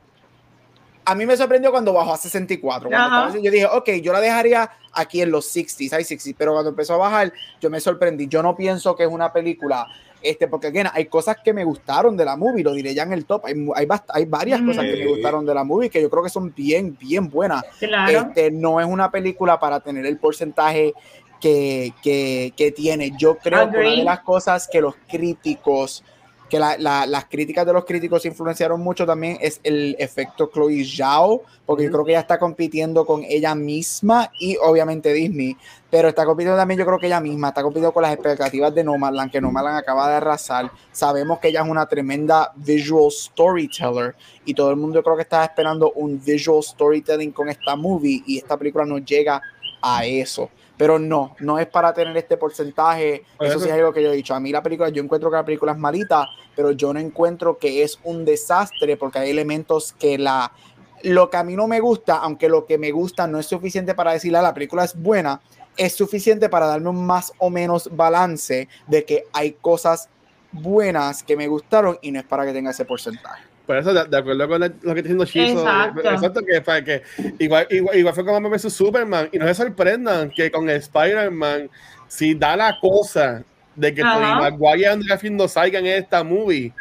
a 1.04 1.14
mí 1.14 1.24
me 1.24 1.36
sorprendió 1.38 1.70
cuando 1.70 1.94
bajó 1.94 2.12
a 2.12 2.18
64. 2.18 2.90
Cuando 2.90 3.38
yo 3.42 3.50
dije, 3.50 3.64
ok, 3.64 3.88
yo 4.02 4.12
la 4.12 4.20
dejaría 4.20 4.70
aquí 4.92 5.22
en 5.22 5.30
los 5.30 5.46
60s, 5.46 5.88
high 5.90 6.04
60s, 6.04 6.34
pero 6.36 6.52
cuando 6.52 6.68
empezó 6.70 6.94
a 6.94 6.96
bajar, 6.98 7.32
yo 7.62 7.70
me 7.70 7.80
sorprendí. 7.80 8.28
Yo 8.28 8.42
no 8.42 8.54
pienso 8.54 8.94
que 8.94 9.04
es 9.04 9.08
una 9.10 9.32
película, 9.32 9.86
este, 10.22 10.48
porque 10.48 10.68
again, 10.68 10.86
hay 10.92 11.06
cosas 11.06 11.36
que 11.44 11.52
me 11.52 11.64
gustaron 11.64 12.16
de 12.16 12.24
la 12.24 12.36
movie, 12.36 12.64
lo 12.64 12.72
diré 12.72 12.94
ya 12.94 13.02
en 13.04 13.12
el 13.12 13.24
top. 13.24 13.46
Hay, 13.46 13.54
hay, 13.74 13.86
hay 14.08 14.24
varias 14.24 14.60
Ujú. 14.60 14.68
cosas 14.70 14.84
que 14.84 14.96
me 14.96 15.06
gustaron 15.06 15.44
de 15.46 15.54
la 15.54 15.64
movie 15.64 15.90
que 15.90 16.00
yo 16.02 16.10
creo 16.10 16.22
que 16.22 16.28
son 16.30 16.52
bien, 16.54 16.96
bien 16.98 17.28
buenas. 17.28 17.62
Claro. 17.78 18.28
Este, 18.28 18.50
no 18.50 18.80
es 18.80 18.86
una 18.86 19.10
película 19.10 19.58
para 19.60 19.80
tener 19.80 20.04
el 20.06 20.18
porcentaje 20.18 20.92
que, 21.40 21.92
que, 22.02 22.52
que 22.56 22.72
tiene. 22.72 23.12
Yo 23.16 23.36
creo 23.38 23.70
que 23.70 23.78
una 23.78 23.90
de 23.90 24.04
las 24.04 24.20
cosas 24.20 24.68
que 24.70 24.80
los 24.80 24.94
críticos, 25.08 26.02
que 26.50 26.58
la- 26.58 26.76
la- 26.78 27.06
las 27.06 27.26
críticas 27.26 27.66
de 27.66 27.72
los 27.74 27.84
críticos 27.84 28.24
influenciaron 28.24 28.80
mucho 28.80 29.04
también 29.06 29.36
es 29.40 29.60
el 29.62 29.94
efecto 29.98 30.50
Chloe 30.52 30.82
Zhao, 30.84 31.42
porque 31.66 31.84
yo 31.84 31.90
creo 31.92 32.04
que 32.04 32.12
ella 32.12 32.20
está 32.20 32.38
compitiendo 32.38 33.04
con 33.04 33.22
ella 33.22 33.54
misma 33.54 34.30
y 34.40 34.56
obviamente 34.56 35.12
Disney, 35.12 35.56
pero 35.90 36.08
está 36.08 36.24
compitiendo 36.26 36.56
también 36.58 36.78
yo 36.78 36.84
creo 36.84 36.98
que 36.98 37.06
ella 37.06 37.20
misma, 37.20 37.48
está 37.48 37.62
compitiendo 37.62 37.92
con 37.92 38.02
las 38.02 38.12
expectativas 38.12 38.74
de 38.74 38.84
Nomadland, 38.84 39.30
que 39.30 39.40
Nomadland 39.40 39.78
acaba 39.78 40.08
de 40.08 40.16
arrasar. 40.16 40.70
Sabemos 40.92 41.38
que 41.38 41.48
ella 41.48 41.62
es 41.62 41.68
una 41.68 41.86
tremenda 41.86 42.52
visual 42.56 43.10
storyteller 43.10 44.14
y 44.44 44.52
todo 44.54 44.70
el 44.70 44.76
mundo 44.76 44.96
yo 44.96 45.02
creo 45.02 45.16
que 45.16 45.22
estaba 45.22 45.44
esperando 45.44 45.92
un 45.92 46.22
visual 46.22 46.62
storytelling 46.62 47.32
con 47.32 47.48
esta 47.48 47.74
movie 47.74 48.22
y 48.26 48.38
esta 48.38 48.56
película 48.56 48.84
no 48.84 48.98
llega 48.98 49.40
a 49.80 50.04
eso. 50.04 50.50
Pero 50.76 50.98
no, 50.98 51.34
no 51.40 51.58
es 51.58 51.66
para 51.66 51.92
tener 51.92 52.16
este 52.16 52.36
porcentaje. 52.36 53.24
Pues 53.36 53.50
Eso 53.50 53.58
sí 53.58 53.66
es 53.66 53.72
algo 53.74 53.92
que 53.92 54.00
yo 54.02 54.12
he 54.12 54.16
dicho. 54.16 54.32
A 54.34 54.38
mí 54.38 54.52
la 54.52 54.62
película, 54.62 54.90
yo 54.90 55.02
encuentro 55.02 55.28
que 55.28 55.36
la 55.36 55.44
película 55.44 55.72
es 55.72 55.78
malita, 55.78 56.28
pero 56.54 56.70
yo 56.70 56.92
no 56.92 57.00
encuentro 57.00 57.58
que 57.58 57.82
es 57.82 57.98
un 58.04 58.24
desastre 58.24 58.96
porque 58.96 59.18
hay 59.18 59.30
elementos 59.30 59.92
que 59.92 60.18
la... 60.18 60.52
Lo 61.02 61.30
que 61.30 61.36
a 61.36 61.44
mí 61.44 61.54
no 61.56 61.66
me 61.68 61.78
gusta, 61.80 62.16
aunque 62.16 62.48
lo 62.48 62.66
que 62.66 62.76
me 62.76 62.90
gusta 62.90 63.26
no 63.28 63.38
es 63.38 63.46
suficiente 63.46 63.94
para 63.94 64.12
decirle 64.12 64.38
"Ah, 64.38 64.42
la 64.42 64.54
película 64.54 64.82
es 64.84 65.00
buena, 65.00 65.40
es 65.78 65.94
suficiente 65.94 66.48
para 66.48 66.66
darme 66.66 66.90
un 66.90 67.06
más 67.06 67.32
o 67.38 67.48
menos 67.48 67.88
balance 67.90 68.68
de 68.86 69.04
que 69.04 69.24
hay 69.32 69.52
cosas 69.52 70.08
buenas 70.52 71.22
que 71.22 71.36
me 71.36 71.46
gustaron 71.46 71.98
y 72.02 72.10
no 72.10 72.20
es 72.20 72.26
para 72.26 72.44
que 72.44 72.52
tenga 72.52 72.70
ese 72.70 72.84
porcentaje. 72.84 73.44
Por 73.66 73.76
eso, 73.76 73.92
de, 73.92 74.04
de 74.06 74.16
acuerdo 74.16 74.48
con 74.48 74.60
lo 74.60 74.68
que 74.68 74.76
está 74.76 74.94
diciendo 74.94 75.24
Shizo, 75.26 75.60
Exacto. 75.60 76.10
exacto, 76.10 76.40
que, 76.42 76.62
fue 76.62 76.84
que 76.84 77.02
igual, 77.38 77.66
igual, 77.70 77.98
igual 77.98 78.14
fue 78.14 78.24
como 78.24 78.48
vs 78.48 78.72
Superman, 78.72 79.28
y 79.30 79.38
no 79.38 79.46
se 79.46 79.54
sorprendan 79.54 80.30
que 80.30 80.50
con 80.50 80.70
Spider-Man, 80.70 81.68
si 82.06 82.34
da 82.34 82.56
la 82.56 82.78
cosa 82.80 83.44
de 83.76 83.94
que. 83.94 84.00
Tobey 84.00 84.20
Maguire 84.20 84.80
y 84.80 84.84
Andrew 84.86 85.08
Garfield 85.10 85.36
no 85.36 85.48
salgan 85.48 85.86
en 85.86 86.02
esta 86.02 86.24
movie, 86.24 86.72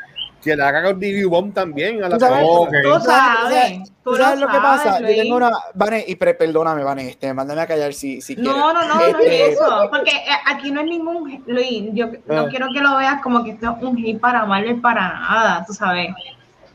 que 0.48 0.56
la 0.56 0.69
haga 0.69 0.84
con 0.84 0.99
D.B. 0.99 1.26
Bomb 1.26 1.53
también 1.53 2.03
a 2.03 2.10
la 2.10 2.18
¿Tú 2.18 2.26
sabes? 2.26 2.44
Ok. 2.48 2.74
Tú 2.84 2.99
sabes, 3.06 3.80
tú 4.03 4.11
¿Tú 4.11 4.15
sabes 4.15 4.40
lo 4.40 4.48
que 4.48 4.57
pasa? 4.57 4.99
Yo 5.02 5.07
tengo 5.07 5.36
una. 5.36 5.52
Vane, 5.76 6.03
y 6.07 6.15
pre- 6.15 6.34
perdóname, 6.34 6.84
Vane, 6.84 7.10
este, 7.10 7.34
mándame 7.34 7.61
a 7.61 7.68
callar 7.68 7.94
si, 7.94 8.22
si 8.22 8.36
quieres. 8.36 8.53
No, 8.53 8.74
no, 8.74 8.86
no, 8.86 8.95
no 8.95 9.02
Este, 9.02 9.45
es 9.45 9.53
eso, 9.53 9.88
porque 9.91 10.11
eh, 10.11 10.38
aquí 10.45 10.72
no 10.72 10.82
es 10.82 10.88
ningún, 10.88 11.44
Luis, 11.45 11.84
yo 11.94 12.07
no 12.26 12.41
Ah. 12.41 12.48
quiero 12.49 12.68
que 12.74 12.80
lo 12.80 12.98
veas 12.98 13.22
como 13.22 13.44
que 13.44 13.52
esto 13.52 13.76
es 13.78 13.84
un 13.84 13.98
hit 13.98 14.19
para 14.19 14.45
Marvel 14.45 14.80
para 14.82 15.10
nada, 15.19 15.64
tú 15.68 15.74
sabes. 15.74 16.10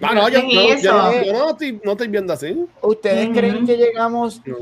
Ah, 0.03 0.15
no, 0.15 0.28
yo, 0.28 0.39
es 0.39 0.44
no, 0.44 0.51
yo, 0.51 0.93
no- 0.93 1.23
yo 1.23 1.32
no, 1.32 1.51
estoy, 1.51 1.81
no 1.85 1.93
estoy 1.93 2.09
viendo 2.09 2.32
así. 2.32 2.66
¿Ustedes 2.82 3.31
creen 3.32 3.66
que 3.66 3.77
llegamos 3.77 4.40
No. 4.44 4.57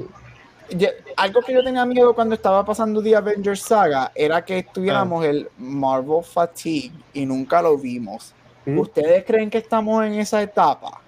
Ya- 0.72 0.90
algo 1.16 1.40
que 1.40 1.52
yo 1.52 1.64
tenía 1.64 1.84
miedo 1.84 2.14
cuando 2.14 2.36
estaba 2.36 2.64
pasando 2.64 3.02
The 3.02 3.16
Avengers 3.16 3.60
Saga 3.62 4.12
era 4.14 4.44
que 4.44 4.64
Ah. 4.68 4.72
tuviéramos 4.72 5.24
el 5.24 5.48
Marvel 5.58 6.22
Fatigue 6.22 6.92
y 7.12 7.26
nunca 7.26 7.60
lo 7.60 7.76
vimos. 7.76 8.32
¿Ustedes 8.66 9.24
creen 9.24 9.50
que 9.50 9.58
estamos 9.58 10.04
en 10.04 10.14
esa 10.14 10.42
etapa? 10.42 11.00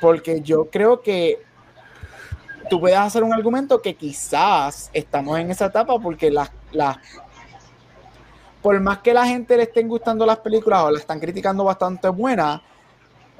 Porque 0.00 0.40
yo 0.40 0.66
creo 0.66 1.00
que 1.00 1.38
tú 2.68 2.80
puedes 2.80 2.98
hacer 2.98 3.22
un 3.22 3.32
argumento 3.32 3.80
que 3.80 3.94
quizás 3.94 4.90
estamos 4.92 5.38
en 5.38 5.50
esa 5.50 5.66
etapa 5.66 5.98
porque 5.98 6.30
las, 6.30 6.50
las 6.70 6.98
por 8.62 8.78
más 8.80 8.98
que 8.98 9.14
la 9.14 9.26
gente 9.26 9.56
le 9.56 9.62
estén 9.64 9.88
gustando 9.88 10.26
las 10.26 10.38
películas 10.38 10.82
o 10.82 10.90
la 10.90 10.98
están 10.98 11.18
criticando 11.18 11.64
bastante 11.64 12.08
buenas, 12.08 12.60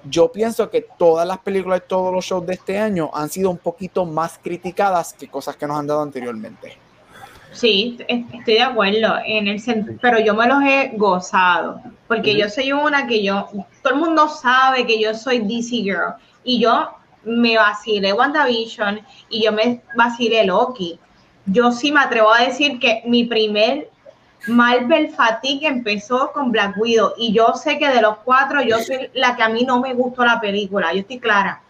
yo 0.04 0.32
pienso 0.32 0.70
que 0.70 0.86
todas 0.96 1.26
las 1.26 1.38
películas 1.38 1.82
y 1.84 1.88
todos 1.88 2.12
los 2.12 2.24
shows 2.24 2.46
de 2.46 2.54
este 2.54 2.78
año 2.78 3.10
han 3.12 3.28
sido 3.28 3.50
un 3.50 3.58
poquito 3.58 4.06
más 4.06 4.38
criticadas 4.42 5.12
que 5.12 5.28
cosas 5.28 5.56
que 5.56 5.66
nos 5.66 5.78
han 5.78 5.86
dado 5.86 6.02
anteriormente. 6.02 6.78
Sí, 7.52 7.96
est- 8.08 8.34
estoy 8.34 8.54
de 8.54 8.62
acuerdo 8.62 9.16
en 9.24 9.48
el 9.48 9.60
sen- 9.60 9.98
pero 10.00 10.18
yo 10.20 10.34
me 10.34 10.46
los 10.46 10.62
he 10.62 10.92
gozado, 10.96 11.80
porque 12.06 12.36
yo 12.36 12.48
soy 12.48 12.72
una 12.72 13.06
que 13.06 13.22
yo, 13.22 13.48
todo 13.82 13.94
el 13.94 14.00
mundo 14.00 14.28
sabe 14.28 14.86
que 14.86 15.00
yo 15.00 15.14
soy 15.14 15.38
DC 15.40 15.76
Girl, 15.76 16.14
y 16.44 16.60
yo 16.60 16.90
me 17.24 17.56
vacilé 17.56 18.12
WandaVision 18.12 19.00
y 19.28 19.44
yo 19.44 19.52
me 19.52 19.80
vacilé 19.96 20.44
Loki. 20.44 20.98
Yo 21.46 21.72
sí 21.72 21.90
me 21.90 22.00
atrevo 22.00 22.32
a 22.32 22.44
decir 22.44 22.78
que 22.78 23.02
mi 23.06 23.24
primer 23.24 23.90
Marvel 24.46 25.08
Fatigue 25.10 25.66
empezó 25.66 26.30
con 26.32 26.52
Black 26.52 26.76
Widow, 26.78 27.12
y 27.18 27.32
yo 27.32 27.54
sé 27.54 27.78
que 27.78 27.88
de 27.88 28.02
los 28.02 28.18
cuatro 28.18 28.62
yo 28.62 28.78
soy 28.78 29.10
la 29.14 29.34
que 29.36 29.42
a 29.42 29.48
mí 29.48 29.64
no 29.64 29.80
me 29.80 29.94
gustó 29.94 30.24
la 30.24 30.40
película, 30.40 30.92
yo 30.92 31.00
estoy 31.00 31.18
clara 31.18 31.62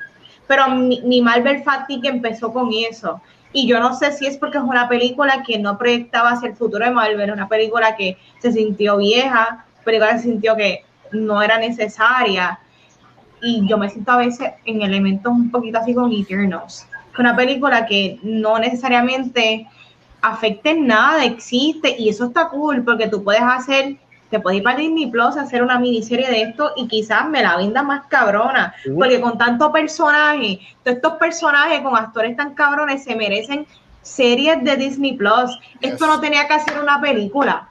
pero 0.47 0.67
mi, 0.71 1.03
mi 1.03 1.21
Marvel 1.21 1.63
Fatigue 1.63 2.09
empezó 2.09 2.51
con 2.51 2.71
eso. 2.73 3.21
Y 3.53 3.67
yo 3.67 3.81
no 3.81 3.95
sé 3.95 4.13
si 4.13 4.27
es 4.27 4.37
porque 4.37 4.59
es 4.59 4.65
una 4.65 4.89
película 4.89 5.43
que 5.47 5.59
no 5.59 5.79
proyectaba 5.79 6.33
hacia 6.33 6.51
el 6.51 6.57
futuro 6.57 6.85
de 6.85 6.91
Marvel, 6.91 7.31
una 7.31 7.49
película 7.49 7.97
que 7.97 8.19
se 8.41 8.53
sintió 8.53 8.99
vieja, 8.99 9.65
película 9.85 10.13
que 10.13 10.19
se 10.19 10.25
sintió 10.25 10.55
que 10.55 10.85
no 11.13 11.43
era 11.43 11.59
necesaria. 11.59 12.59
Y 13.41 13.67
yo 13.69 13.79
me 13.79 13.89
siento 13.89 14.13
a 14.13 14.19
veces 14.19 14.51
en 14.65 14.83
elementos 14.83 15.33
un 15.33 15.51
poquito 15.51 15.79
así 15.79 15.95
con 15.95 16.13
Eternals. 16.13 16.87
Una 17.19 17.35
película 17.35 17.87
que 17.87 18.19
no 18.23 18.59
necesariamente 18.59 19.67
afecta 20.21 20.71
en 20.71 20.87
nada, 20.87 21.25
existe, 21.25 21.97
y 21.99 22.09
eso 22.09 22.27
está 22.27 22.49
cool, 22.49 22.85
porque 22.85 23.09
tú 23.09 23.25
puedes 23.25 23.43
hacer, 23.43 23.97
te 24.31 24.41
puedes 24.41 24.59
ir 24.59 24.63
para 24.63 24.77
Disney 24.77 25.07
Plus 25.07 25.37
a 25.37 25.43
hacer 25.43 25.63
una 25.63 25.79
miniserie 25.79 26.29
de 26.29 26.43
esto 26.43 26.73
y 26.77 26.87
quizás 26.89 27.29
me 27.29 27.43
la 27.43 27.57
venda 27.57 27.83
más 27.83 28.07
cabrona, 28.07 28.75
Ujú. 28.87 28.99
porque 28.99 29.21
con 29.21 29.39
tantos 29.39 29.71
personajes, 29.71 30.59
todos 30.83 30.97
estos 30.97 31.13
personajes 31.15 31.81
con 31.81 31.97
actores 31.97 32.37
tan 32.37 32.55
cabrones 32.55 33.05
se 33.05 33.17
merecen 33.17 33.67
series 34.03 34.63
de 34.65 34.77
Disney 34.77 35.15
Plus. 35.15 35.59
Esto 35.81 36.07
no 36.07 36.21
tenía 36.21 36.47
que 36.47 36.55
hacer 36.55 36.81
una 36.81 37.01
película. 37.01 37.69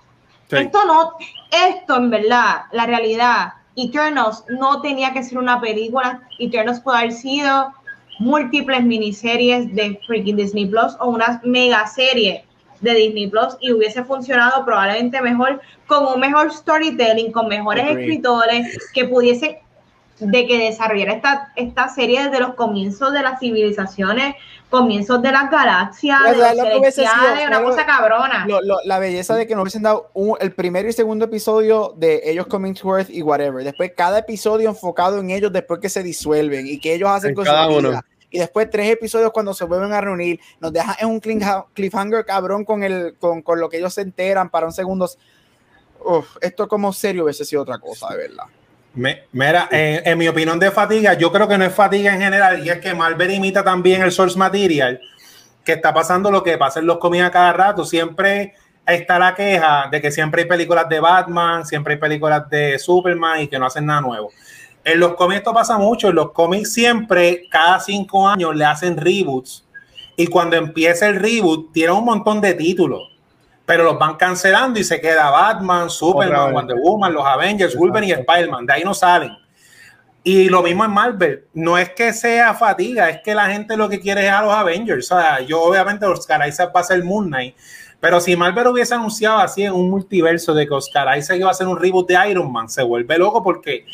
Sí. 0.50 0.58
Esto 0.58 0.86
no, 0.86 1.14
esto 1.52 1.98
en 1.98 2.10
verdad, 2.10 2.62
la 2.72 2.86
realidad, 2.86 3.54
Eternals 3.76 4.44
no 4.50 4.82
tenía 4.82 5.14
que 5.14 5.24
ser 5.24 5.38
una 5.38 5.62
película. 5.62 6.22
Eternals 6.40 6.80
puede 6.80 6.98
haber 7.00 7.12
sido 7.12 7.74
múltiples 8.20 8.84
miniseries 8.84 9.74
de 9.76 10.00
freaking 10.08 10.38
Disney 10.38 10.66
Plus 10.66 10.96
o 11.00 11.10
una 11.10 11.40
mega 11.44 11.86
serie 11.86 12.47
de 12.82 12.94
Disney 12.94 13.28
Plus 13.28 13.58
y 13.60 13.72
hubiese 13.72 14.04
funcionado 14.04 14.64
probablemente 14.66 15.22
mejor 15.22 15.62
con 15.88 16.06
un 16.06 16.20
mejor 16.20 16.52
storytelling, 16.54 17.32
con 17.32 17.48
mejores 17.48 17.86
escritores 17.90 18.78
que 18.94 19.06
pudiesen 19.06 19.58
de 20.20 20.48
que 20.48 20.58
desarrollara 20.58 21.14
esta, 21.14 21.52
esta 21.56 21.90
serie 21.90 22.24
desde 22.24 22.40
los 22.40 22.56
comienzos 22.56 23.14
de 23.14 23.22
las 23.22 23.40
civilizaciones, 23.40 24.34
comienzos 24.70 25.22
de 25.22 25.32
las 25.32 25.50
galaxias, 25.52 26.20
de 26.24 26.34
que 26.82 26.92
sido, 26.92 27.08
celestiales, 27.08 27.48
una 27.48 27.62
cosa 27.62 27.86
cabrona. 27.86 28.46
Lo- 28.48 28.62
lo- 28.62 28.80
la 28.84 28.98
belleza 28.98 29.36
de 29.36 29.46
que 29.46 29.54
nos 29.54 29.62
hubiesen 29.62 29.84
dado 29.84 30.10
un- 30.16 30.36
el 30.40 30.54
primero 30.54 30.90
y 30.90 30.94
segundo 30.94 31.26
episodio 31.26 31.94
de 31.98 32.22
ellos 32.26 32.48
coming 32.48 32.74
to 32.74 32.98
Earth 32.98 33.10
y 33.12 33.22
whatever. 33.22 33.64
Después 33.64 33.92
cada 33.96 34.18
episodio 34.20 34.70
enfocado 34.70 35.20
en 35.20 35.30
ellos 35.30 35.54
después 35.54 35.80
que 35.80 35.88
se 35.90 36.02
disuelven 36.02 36.66
y 36.66 36.80
que 36.80 36.96
ellos 36.96 37.10
hacen 37.10 37.30
En 37.30 37.36
con 37.36 37.46
cada 37.46 37.66
su 37.68 37.76
uno. 37.78 37.90
vida. 37.90 38.06
Y 38.30 38.40
después 38.40 38.70
tres 38.70 38.92
episodios 38.92 39.32
cuando 39.32 39.54
se 39.54 39.64
vuelven 39.66 39.94
a 39.94 40.02
reunir. 40.02 40.40
Nos 40.60 40.74
dejan 40.74 40.96
en 41.00 41.08
un 41.08 41.22
cliffha- 41.22 41.66
cliffhanger 41.74 42.26
cabrón 42.26 42.66
con, 42.66 42.84
el, 42.84 43.16
con, 43.20 43.42
con 43.42 43.60
lo 43.60 43.70
que 43.70 43.78
ellos 43.78 43.94
se 43.94 44.02
enteran 44.02 44.50
para 44.50 44.66
un 44.66 44.74
segundo. 44.74 45.10
Uf, 46.04 46.38
esto 46.42 46.68
como 46.68 46.92
serio 46.94 47.24
hubiese 47.24 47.46
sido 47.46 47.62
otra 47.62 47.80
cosa, 47.80 48.10
de 48.10 48.18
verdad. 48.18 48.44
Mira, 49.32 49.68
en, 49.72 50.02
en 50.08 50.18
mi 50.18 50.28
opinión 50.28 50.60
de 50.60 50.72
fatiga, 50.72 51.14
yo 51.14 51.32
creo 51.32 51.48
que 51.48 51.58
no 51.58 51.66
es 51.66 51.74
fatiga 51.74 52.14
en 52.14 52.20
general, 52.20 52.66
y 52.66 52.70
es 52.70 52.80
que 52.80 52.96
Marvel 52.96 53.32
imita 53.32 53.64
también 53.64 54.02
el 54.02 54.12
source 54.12 54.38
material, 54.38 55.00
que 55.64 55.74
está 55.74 55.94
pasando 55.94 56.32
lo 56.32 56.44
que 56.44 56.58
pasa 56.58 56.80
en 56.80 56.88
los 56.88 56.98
cómics 56.98 57.26
a 57.26 57.32
cada 57.32 57.54
rato. 57.54 57.86
Siempre 57.86 58.56
está 58.86 59.20
la 59.20 59.36
queja 59.36 59.88
de 59.92 60.02
que 60.02 60.12
siempre 60.12 60.44
hay 60.44 60.48
películas 60.48 60.90
de 60.90 61.00
Batman, 61.00 61.66
siempre 61.66 61.94
hay 61.94 62.00
películas 62.00 62.50
de 62.50 62.80
Superman 62.80 63.42
y 63.42 63.48
que 63.48 63.60
no 63.60 63.68
hacen 63.68 63.86
nada 63.86 64.02
nuevo. 64.02 64.32
En 64.88 65.02
los 65.02 65.16
cómics 65.16 65.40
esto 65.40 65.54
pasa 65.54 65.78
mucho, 65.78 66.08
en 66.08 66.16
los 66.16 66.32
cómics 66.32 66.72
siempre, 66.72 67.44
cada 67.50 67.80
cinco 67.82 68.28
años, 68.28 68.56
le 68.56 68.64
hacen 68.64 68.96
reboots, 68.96 69.68
y 70.16 70.28
cuando 70.28 70.56
empieza 70.56 71.08
el 71.08 71.18
reboot, 71.18 71.72
tiene 71.72 71.92
un 71.92 72.04
montón 72.04 72.42
de 72.42 72.56
títulos. 72.56 73.04
Pero 73.66 73.84
los 73.84 74.00
van 74.00 74.16
cancelando 74.16 74.80
y 74.80 74.84
se 74.84 75.00
queda 75.00 75.30
Batman, 75.30 75.90
Superman. 75.90 76.54
Wonder 76.54 76.78
Woman, 76.82 77.14
los 77.14 77.24
Avengers. 77.24 77.76
Wolverine 77.76 78.14
y 78.14 78.20
Spider-Man. 78.22 78.66
De 78.66 78.74
ahí 78.74 78.84
no 78.84 78.94
salen. 78.94 79.38
Y 80.24 80.50
lo 80.50 80.64
mismo 80.64 80.86
en 80.86 80.92
Marvel. 80.92 81.44
No 81.54 81.78
es 81.78 81.90
que 81.90 82.14
sea 82.14 82.56
fatiga, 82.56 83.10
es 83.10 83.20
que 83.24 83.36
la 83.36 83.48
gente 83.48 83.78
lo 83.78 83.88
que 83.90 84.00
quiere 84.00 84.26
es 84.26 84.32
a 84.32 84.42
los 84.42 84.54
Avengers. 84.54 85.12
O 85.12 85.16
sea, 85.20 85.42
yo 85.42 85.62
obviamente 85.62 86.06
Oscar 86.06 86.48
Isaac 86.48 86.72
va 86.76 86.80
a 86.80 86.84
ser 86.84 87.04
Moon 87.04 87.28
Knight. 87.28 87.56
Pero 88.00 88.20
si 88.20 88.36
Marvel 88.36 88.68
hubiese 88.68 88.96
anunciado 88.96 89.38
así 89.38 89.64
en 89.64 89.74
un 89.74 89.90
multiverso 89.90 90.54
de 90.56 90.66
que 90.66 90.74
Oscar 90.74 91.16
Isaac 91.16 91.38
iba 91.38 91.50
a 91.50 91.52
hacer 91.52 91.68
un 91.68 91.78
reboot 91.78 92.08
de 92.08 92.30
Iron 92.30 92.52
Man, 92.52 92.70
se 92.70 92.82
vuelve 92.82 93.18
loco 93.20 93.44
porque 93.44 93.86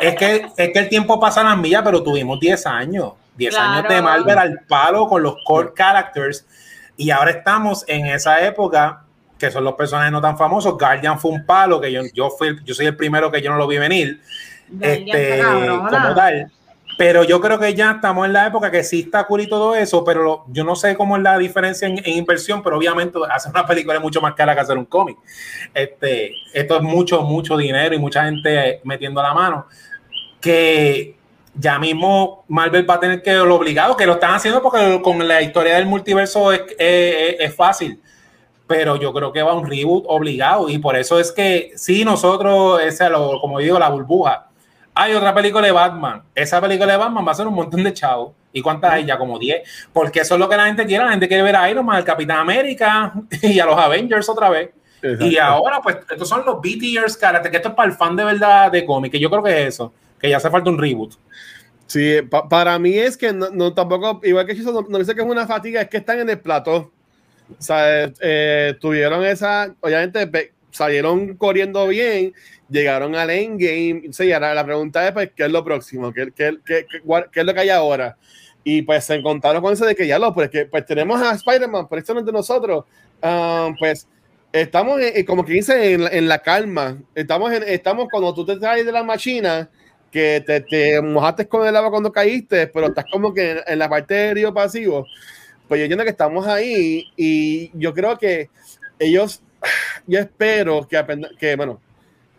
es 0.00 0.16
que, 0.16 0.46
es 0.56 0.72
que 0.72 0.78
el 0.78 0.88
tiempo 0.88 1.18
pasa 1.18 1.40
a 1.40 1.44
las 1.44 1.58
millas, 1.58 1.82
pero 1.84 2.02
tuvimos 2.02 2.38
10 2.40 2.66
años. 2.66 3.12
10 3.36 3.56
años 3.56 3.88
de. 3.88 4.02
Marvel 4.02 4.38
al 4.38 4.60
palo 4.68 5.06
con 5.08 5.22
los 5.22 5.36
core 5.44 5.72
characters. 5.74 6.46
Y 6.96 7.10
ahora 7.10 7.30
estamos 7.30 7.84
en 7.88 8.06
esa 8.06 8.44
época 8.44 9.04
que 9.38 9.50
son 9.50 9.64
los 9.64 9.74
personajes 9.74 10.12
no 10.12 10.20
tan 10.20 10.36
famosos. 10.36 10.76
Guardian 10.78 11.18
fue 11.18 11.30
un 11.32 11.46
palo 11.46 11.80
que 11.80 11.90
yo, 11.90 12.02
yo, 12.14 12.30
fui, 12.30 12.58
yo 12.64 12.74
soy 12.74 12.86
el 12.86 12.96
primero 12.96 13.30
que 13.30 13.40
yo 13.40 13.50
no 13.50 13.56
lo 13.56 13.66
vi 13.66 13.78
venir 13.78 14.20
Guardian 14.70 15.08
este, 15.08 15.42
como 15.42 16.14
tal. 16.14 16.52
Pero 17.00 17.24
yo 17.24 17.40
creo 17.40 17.58
que 17.58 17.72
ya 17.72 17.92
estamos 17.92 18.26
en 18.26 18.34
la 18.34 18.46
época 18.48 18.70
que 18.70 18.84
sí 18.84 19.00
está 19.00 19.24
cool 19.24 19.40
y 19.40 19.48
todo 19.48 19.74
eso, 19.74 20.04
pero 20.04 20.44
yo 20.48 20.64
no 20.64 20.76
sé 20.76 20.94
cómo 20.94 21.16
es 21.16 21.22
la 21.22 21.38
diferencia 21.38 21.88
en, 21.88 21.98
inversión, 22.04 22.62
pero 22.62 22.76
obviamente 22.76 23.18
hacer 23.30 23.50
una 23.52 23.66
película 23.66 23.94
es 23.96 24.02
mucho 24.02 24.20
más 24.20 24.34
cara 24.34 24.54
que 24.54 24.60
hacer 24.60 24.76
un 24.76 24.84
cómic. 24.84 25.16
Este, 25.72 26.30
esto 26.52 26.76
es 26.76 26.82
mucho, 26.82 27.22
mucho 27.22 27.56
dinero 27.56 27.94
y 27.94 27.98
mucha 27.98 28.26
gente 28.26 28.82
metiendo 28.84 29.22
la 29.22 29.32
mano. 29.32 29.66
Que 30.42 31.16
ya 31.54 31.78
mismo 31.78 32.44
Marvel 32.48 32.88
va 32.88 32.96
a 32.96 33.00
tener 33.00 33.22
que 33.22 33.32
lo 33.32 33.54
obligado, 33.54 33.96
que 33.96 34.04
lo 34.04 34.12
están 34.12 34.34
haciendo 34.34 34.60
porque 34.60 35.00
con 35.02 35.26
la 35.26 35.40
historia 35.40 35.76
del 35.76 35.86
multiverso 35.86 36.52
es, 36.52 36.60
es- 36.78 37.54
fácil 37.54 37.98
pero 38.66 38.96
yo 38.96 39.12
creo 39.14 39.32
que 39.32 39.42
va 39.42 39.54
un 39.54 39.66
reboot 39.66 40.04
obligado 40.06 40.68
y 40.68 40.76
por 40.78 40.94
eso 40.96 41.18
es 41.18 41.32
que 41.32 41.72
si 41.76 42.04
nosotros, 42.04 42.80
ese, 42.82 43.10
como 43.40 43.58
digo, 43.58 43.78
la 43.78 43.88
burbuja, 43.88 44.49
hay 45.02 45.14
otra 45.14 45.34
película 45.34 45.64
de 45.66 45.72
Batman, 45.72 46.22
esa 46.34 46.60
película 46.60 46.92
de 46.92 46.98
Batman 46.98 47.26
va 47.26 47.32
a 47.32 47.34
ser 47.34 47.46
un 47.46 47.54
montón 47.54 47.82
de 47.82 47.92
chavos. 47.92 48.32
¿Y 48.52 48.60
cuántas 48.62 48.92
hay? 48.92 49.04
Ya 49.06 49.16
como 49.16 49.38
10. 49.38 49.62
Porque 49.92 50.20
eso 50.20 50.34
es 50.34 50.40
lo 50.40 50.48
que 50.48 50.56
la 50.56 50.66
gente 50.66 50.84
quiere. 50.84 51.04
La 51.04 51.10
gente 51.12 51.28
quiere 51.28 51.42
ver 51.44 51.54
a 51.54 51.70
Iron 51.70 51.86
Man, 51.86 51.96
al 51.96 52.04
Capitán 52.04 52.38
América 52.38 53.12
y 53.42 53.60
a 53.60 53.64
los 53.66 53.78
Avengers 53.78 54.28
otra 54.28 54.50
vez. 54.50 54.70
Y 55.20 55.38
ahora, 55.38 55.80
pues, 55.80 55.96
estos 56.10 56.28
son 56.28 56.44
los 56.44 56.60
B-tiers, 56.60 57.16
cara, 57.16 57.40
que 57.40 57.56
esto 57.56 57.68
es 57.70 57.74
para 57.74 57.88
el 57.90 57.96
fan 57.96 58.16
de 58.16 58.24
verdad 58.24 58.70
de 58.70 58.84
cómic, 58.84 59.12
que 59.12 59.18
yo 59.20 59.30
creo 59.30 59.42
que 59.42 59.62
es 59.62 59.68
eso, 59.74 59.92
que 60.18 60.28
ya 60.28 60.36
hace 60.36 60.50
falta 60.50 60.68
un 60.68 60.78
reboot. 60.78 61.14
Sí, 61.86 62.20
pa- 62.28 62.46
para 62.48 62.78
mí 62.78 62.98
es 62.98 63.16
que 63.16 63.32
no, 63.32 63.48
no 63.50 63.72
tampoco, 63.72 64.20
igual 64.24 64.44
que 64.46 64.54
Chiso, 64.54 64.72
no, 64.72 64.82
no 64.88 64.98
dice 64.98 65.14
que 65.14 65.22
es 65.22 65.26
una 65.26 65.46
fatiga, 65.46 65.80
es 65.80 65.88
que 65.88 65.96
están 65.96 66.18
en 66.18 66.28
el 66.28 66.38
plató. 66.40 66.92
O 67.58 67.62
sea, 67.62 68.10
eh, 68.20 68.74
tuvieron 68.80 69.24
esa, 69.24 69.74
obviamente, 69.80 70.52
salieron 70.70 71.34
corriendo 71.36 71.86
bien, 71.88 72.34
llegaron 72.70 73.14
al 73.16 73.30
endgame. 73.30 74.08
O 74.08 74.12
sea, 74.12 74.36
ahora 74.36 74.54
la 74.54 74.64
pregunta 74.64 75.06
es, 75.06 75.12
pues, 75.12 75.30
¿qué 75.34 75.44
es 75.44 75.50
lo 75.52 75.64
próximo? 75.64 76.12
¿Qué, 76.12 76.32
qué, 76.34 76.58
qué, 76.64 76.86
qué- 76.90 77.40
es 77.40 77.46
lo 77.46 77.54
que 77.54 77.60
hay 77.60 77.70
ahora? 77.70 78.16
Y 78.62 78.82
pues 78.82 79.04
se 79.04 79.14
encontraron 79.14 79.62
con 79.62 79.72
eso 79.72 79.86
de 79.86 79.94
que 79.94 80.06
ya 80.06 80.18
lo, 80.18 80.34
pues, 80.34 80.50
que, 80.50 80.66
pues 80.66 80.84
tenemos 80.86 81.20
a 81.20 81.32
Spider-Man, 81.34 81.86
pero 81.88 82.00
esto 82.00 82.14
no 82.14 82.20
es 82.20 82.26
de 82.26 82.32
nosotros. 82.32 82.84
Ah, 83.22 83.70
pues 83.78 84.06
estamos 84.52 85.00
en- 85.00 85.24
como 85.24 85.44
que 85.44 85.52
dice 85.54 85.94
en, 85.94 86.02
en 86.12 86.28
la 86.28 86.40
calma. 86.40 86.98
Estamos, 87.14 87.52
en, 87.52 87.62
estamos 87.64 88.08
cuando 88.10 88.34
tú 88.34 88.44
te 88.44 88.56
traes 88.56 88.84
de 88.86 88.92
la 88.92 89.02
máquina 89.02 89.68
que 90.10 90.42
te, 90.46 90.60
te 90.62 91.00
mojaste 91.00 91.46
con 91.46 91.66
el 91.66 91.76
agua 91.76 91.90
cuando 91.90 92.10
caíste, 92.12 92.66
pero 92.66 92.88
estás 92.88 93.04
como 93.10 93.32
que 93.32 93.52
en, 93.52 93.58
en 93.66 93.78
la 93.78 93.88
parte 93.88 94.14
de 94.14 94.34
río 94.34 94.52
pasivo. 94.52 95.06
Pues 95.68 95.78
yo 95.78 95.84
entiendo 95.84 96.02
que 96.04 96.10
estamos 96.10 96.46
ahí 96.48 97.04
y 97.16 97.70
yo 97.78 97.94
creo 97.94 98.18
que 98.18 98.50
ellos, 98.98 99.40
yo 100.06 100.18
espero 100.18 100.86
que 100.88 100.98
que 101.38 101.54
bueno, 101.56 101.80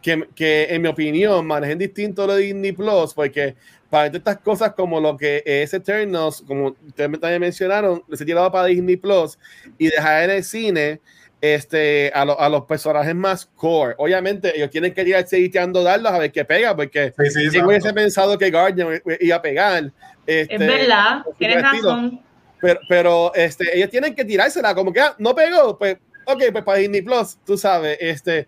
que, 0.02 0.28
que 0.36 0.68
en 0.70 0.82
mi 0.82 0.88
opinión 0.88 1.46
manejen 1.46 1.78
distinto 1.78 2.26
lo 2.28 2.36
de 2.36 2.44
Disney 2.44 2.72
Plus, 2.72 3.14
porque 3.14 3.56
para 3.90 4.08
estas 4.08 4.40
cosas 4.40 4.74
como 4.74 5.00
lo 5.00 5.18
que 5.18 5.44
es 5.46 5.74
Eternals, 5.74 6.44
como 6.48 6.76
ustedes 6.88 7.20
también 7.20 7.42
mencionaron, 7.42 8.04
les 8.08 8.22
he 8.22 8.26
tirado 8.26 8.52
para 8.52 8.66
Disney 8.66 8.96
Plus 8.98 9.38
y 9.78 9.88
dejar 9.90 10.24
en 10.24 10.30
el 10.32 10.44
cine 10.44 11.00
este, 11.42 12.12
a, 12.14 12.24
lo- 12.24 12.40
a 12.40 12.48
los 12.50 12.66
personajes 12.66 13.16
más 13.16 13.46
core. 13.56 13.96
Obviamente, 13.98 14.56
ellos 14.56 14.70
tienen 14.70 14.94
que 14.94 15.02
ir 15.02 15.16
seguiteando 15.28 15.84
darlos 15.84 16.12
a 16.12 16.20
ver 16.20 16.32
qué 16.32 16.46
pega, 16.46 16.76
porque 16.76 17.14
Sí, 17.18 17.50
sí, 17.50 17.60
hubiese 17.60 17.92
pensado 17.94 18.38
que 18.38 18.52
Guardian 18.52 19.02
iba 19.20 19.36
a 19.36 19.42
pegar. 19.42 19.92
Este, 20.26 20.54
Es 20.54 20.60
verdad, 20.60 21.24
tienes 21.38 21.62
razón. 21.64 22.22
Pero, 22.62 22.80
pero 22.88 23.34
este, 23.34 23.76
ellos 23.76 23.90
tienen 23.90 24.14
que 24.14 24.24
tirársela, 24.24 24.76
como 24.76 24.94
que 24.94 25.02
ah, 25.02 25.16
no 25.18 25.34
pegó, 25.34 25.78
pues, 25.80 25.98
ok, 26.26 26.44
pues 26.52 26.64
para 26.64 26.78
Disney 26.80 27.02
Plus, 27.02 27.38
tú 27.46 27.58
sabes, 27.58 27.98
este, 28.00 28.48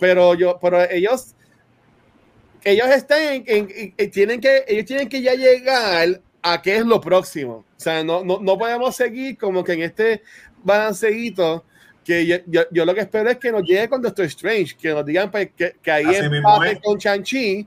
pero 0.00 0.34
yo, 0.34 0.58
pero 0.60 0.82
ellos, 0.90 1.34
ellos 2.64 2.88
están 2.88 3.20
en, 3.22 3.44
en- 3.46 3.68
en- 3.74 3.94
en- 3.96 4.10
tienen 4.10 4.40
que, 4.40 4.64
ellos 4.68 4.84
tienen 4.86 5.08
que 5.08 5.20
ya 5.22 5.34
llegar 5.34 6.20
a 6.42 6.62
qué 6.62 6.76
es 6.76 6.84
lo 6.86 7.00
próximo. 7.00 7.64
O 7.76 7.80
sea, 7.80 8.02
no, 8.04 8.24
no, 8.24 8.38
no 8.40 8.58
podemos 8.58 8.94
seguir 8.96 9.36
como 9.38 9.62
que 9.64 9.72
en 9.72 9.82
este 9.82 10.22
balanceíto 10.62 11.64
que 12.04 12.26
yo, 12.26 12.36
yo, 12.46 12.62
yo 12.70 12.84
lo 12.84 12.94
que 12.94 13.00
espero 13.02 13.30
es 13.30 13.38
que 13.38 13.52
nos 13.52 13.62
llegue 13.62 13.88
con 13.88 14.02
Doctor 14.02 14.24
Strange, 14.26 14.76
que 14.76 14.90
nos 14.90 15.04
digan 15.06 15.30
pues, 15.30 15.50
que, 15.56 15.76
que 15.80 15.90
ahí 15.90 16.04
empate 16.04 16.72
es. 16.72 16.80
con 16.80 16.98
Shang-Chi, 16.98 17.66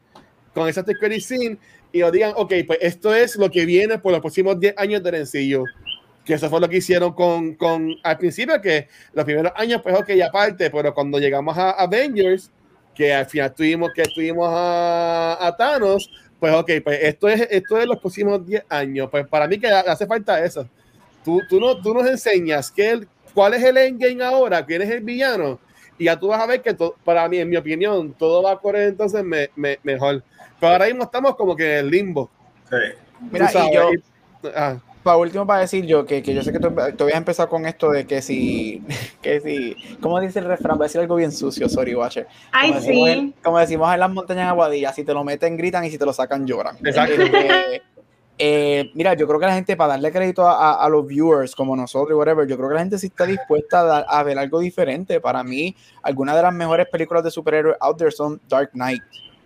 con 0.54 0.68
esa 0.68 0.84
Scene, 1.20 1.58
y 1.94 2.00
nos 2.00 2.12
digan, 2.12 2.34
ok, 2.36 2.54
pues 2.68 2.80
esto 2.82 3.16
es 3.16 3.38
lo 3.38 3.50
que 3.50 3.66
viene 3.66 3.98
por 3.98 4.12
los 4.12 4.20
próximos 4.20 4.60
10 4.60 4.74
años 4.78 5.02
de 5.02 5.12
Rencillo. 5.12 5.64
Que 6.26 6.34
eso 6.34 6.50
fue 6.50 6.60
lo 6.60 6.68
que 6.68 6.78
hicieron 6.78 7.14
con, 7.14 7.54
con 7.54 7.94
al 8.04 8.18
principio, 8.18 8.60
que 8.60 8.88
los 9.14 9.24
primeros 9.26 9.52
años, 9.56 9.80
pues 9.84 9.96
ok, 9.96 10.10
aparte, 10.28 10.72
pero 10.72 10.94
cuando 10.94 11.20
llegamos 11.20 11.56
a 11.58 11.70
Avengers, 11.72 12.50
que 12.96 13.14
al 13.14 13.26
final 13.28 13.54
tuvimos 13.54 13.92
que 13.94 14.04
tuvimos 14.04 14.50
a, 14.52 15.38
a 15.40 15.56
Thanos, 15.56 16.10
pues 16.40 16.54
ok, 16.54 16.72
pues 16.84 17.00
esto 17.04 17.28
es, 17.30 17.48
esto 17.52 17.78
es 17.78 17.86
los 17.86 18.00
próximos 18.00 18.46
10 18.46 18.64
años. 18.70 19.08
Pues 19.12 19.28
para 19.28 19.48
mí 19.48 19.60
que 19.60 19.68
hace 19.68 20.08
falta 20.08 20.44
eso. 20.44 20.68
Tú, 21.24 21.42
tú, 21.48 21.60
no, 21.60 21.80
tú 21.82 21.94
nos 21.94 22.08
enseñas 22.08 22.72
que 22.72 22.90
el, 22.90 23.08
cuál 23.34 23.54
es 23.54 23.64
el 23.64 23.78
endgame 23.78 24.24
ahora, 24.24 24.66
quién 24.66 24.82
es 24.82 24.90
el 24.90 25.02
villano, 25.02 25.60
y 25.98 26.06
ya 26.06 26.20
tú 26.20 26.28
vas 26.30 26.42
a 26.42 26.46
ver 26.48 26.62
que 26.62 26.74
to- 26.74 26.96
para 27.04 27.28
mí, 27.30 27.38
en 27.38 27.50
mi 27.50 27.58
opinión, 27.58 28.14
todo 28.14 28.42
va 28.44 28.52
a 28.54 28.58
correr 28.58 28.90
entonces 28.90 29.24
me, 29.24 29.50
me- 29.56 29.80
mejor. 29.84 30.24
Pero 30.60 30.72
ahora 30.74 30.86
mismo 30.88 31.04
estamos 31.04 31.36
como 31.36 31.56
que 31.56 31.80
en 31.80 31.86
el 31.86 31.92
limbo. 31.92 32.30
Sí. 32.70 32.76
Mira, 33.32 33.48
sabes, 33.50 33.70
y 33.72 33.74
yo, 33.76 33.90
y- 33.94 34.48
ah, 34.56 34.78
para 35.06 35.18
último, 35.18 35.48
para 35.48 35.62
decir 35.62 35.86
yo 35.86 36.06
que, 36.06 36.22
que 36.22 36.34
yo 36.34 36.44
sé 36.44 36.52
que 36.52 36.60
tú, 36.60 36.70
tú 36.98 37.04
habías 37.06 37.18
empezado 37.18 37.48
con 37.48 37.66
esto 37.66 37.90
de 37.92 38.06
que 38.06 38.22
si, 38.22 38.84
que 39.22 39.40
si, 39.40 39.76
¿cómo 40.02 40.20
dice 40.20 40.40
el 40.40 40.46
refrán? 40.46 40.78
Voy 40.78 40.86
a 40.86 40.88
decir 40.88 41.00
algo 41.00 41.16
bien 41.16 41.32
sucio, 41.32 41.70
sorry, 41.70 41.96
Watcher. 41.96 42.28
Ay, 42.52 42.70
Como 42.72 42.82
decimos, 42.82 43.06
sí. 43.08 43.14
en, 43.14 43.32
como 43.44 43.60
decimos 43.60 43.94
en 43.94 44.00
las 44.02 44.12
montañas 44.12 44.50
aguadillas, 44.50 44.94
si 44.96 45.04
te 45.06 45.14
lo 45.14 45.24
meten, 45.24 45.56
gritan 45.56 45.86
y 45.86 45.90
si 45.92 45.98
te 45.98 46.06
lo 46.06 46.12
sacan, 46.12 46.46
lloran. 46.46 46.76
Exacto. 46.84 47.22
Este, 47.22 47.82
eh, 48.38 48.92
mira, 48.96 49.14
yo 49.14 49.28
creo 49.28 49.40
que 49.40 49.46
la 49.46 49.54
gente, 49.54 49.78
para 49.78 49.92
darle 49.94 50.12
crédito 50.12 50.46
a, 50.46 50.72
a- 50.74 50.84
a 50.86 50.90
los 50.90 51.08
viewers 51.08 51.56
como 51.56 51.74
nosotros 51.76 52.12
y 52.12 52.14
whatever, 52.20 52.46
yo 52.46 52.58
creo 52.58 52.68
que 52.68 52.74
la 52.76 52.82
gente 52.82 52.98
sí 52.98 53.08
está 53.08 53.26
dispuesta 53.26 53.80
a, 53.80 53.84
dar- 53.86 54.06
a 54.10 54.24
ver 54.24 54.38
algo 54.38 54.60
diferente. 54.60 55.22
Para 55.22 55.42
mí, 55.44 55.74
algunas 56.04 56.36
de 56.36 56.42
las 56.42 56.54
mejores 56.54 56.88
películas 56.90 57.24
de 57.24 57.32
superhéroes 57.32 57.78
out 57.80 57.98
there 57.98 58.12
son 58.12 58.42
Dark 58.50 58.72
Knight, 58.74 59.02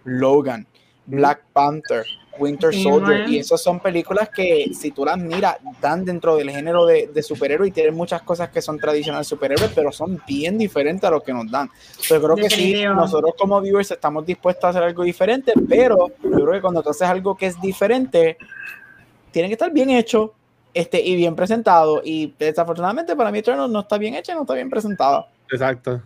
Logan, 0.06 0.66
Black 1.06 1.42
Panther, 1.54 2.04
Winter 2.40 2.74
Soldier. 2.74 3.30
Y 3.30 3.40
esas 3.40 3.62
son 3.62 3.80
películas 3.80 4.30
que, 4.30 4.72
si 4.74 4.92
tú 4.92 5.06
las 5.06 5.18
miras, 5.18 5.58
dan 5.82 6.06
dentro 6.06 6.36
del 6.36 6.50
género 6.50 6.86
de, 6.86 7.10
de 7.14 7.24
superhéroe 7.24 7.68
y 7.68 7.72
tienen 7.72 7.96
muchas 7.96 8.22
cosas 8.22 8.50
que 8.50 8.62
son 8.62 8.80
tradicionales 8.80 9.28
superhéroes, 9.28 9.72
pero 9.76 9.92
son 9.92 10.22
bien 10.28 10.58
diferentes 10.58 11.04
a 11.04 11.12
lo 11.12 11.22
que 11.22 11.34
nos 11.34 11.50
dan. 11.50 11.70
Yo 12.02 12.22
creo 12.22 12.36
que 12.36 12.50
sí, 12.50 12.84
nosotros 12.84 13.34
como 13.38 13.60
viewers 13.62 13.92
estamos 13.92 14.26
dispuestos 14.26 14.64
a 14.64 14.70
hacer 14.70 14.84
algo 14.84 15.04
diferente, 15.04 15.54
pero 15.68 16.08
yo 16.24 16.30
creo 16.30 16.52
que 16.52 16.62
cuando 16.62 16.82
tú 16.82 16.90
haces 16.90 17.08
algo 17.08 17.36
que 17.36 17.48
es 17.48 17.60
diferente, 17.60 18.38
tiene 19.32 19.48
que 19.48 19.54
estar 19.54 19.72
bien 19.72 19.90
hecho 19.90 20.34
este, 20.74 21.02
y 21.02 21.16
bien 21.16 21.36
presentado. 21.36 22.02
Y 22.04 22.34
desafortunadamente 22.38 23.16
para 23.16 23.32
mí 23.32 23.40
Eternal 23.40 23.72
no 23.72 23.82
está 23.82 23.98
bien 23.98 24.16
hecho 24.16 24.32
y 24.32 24.36
no 24.36 24.42
está 24.42 24.54
bien 24.54 24.70
presentado. 24.70 25.28
exacto. 25.52 26.02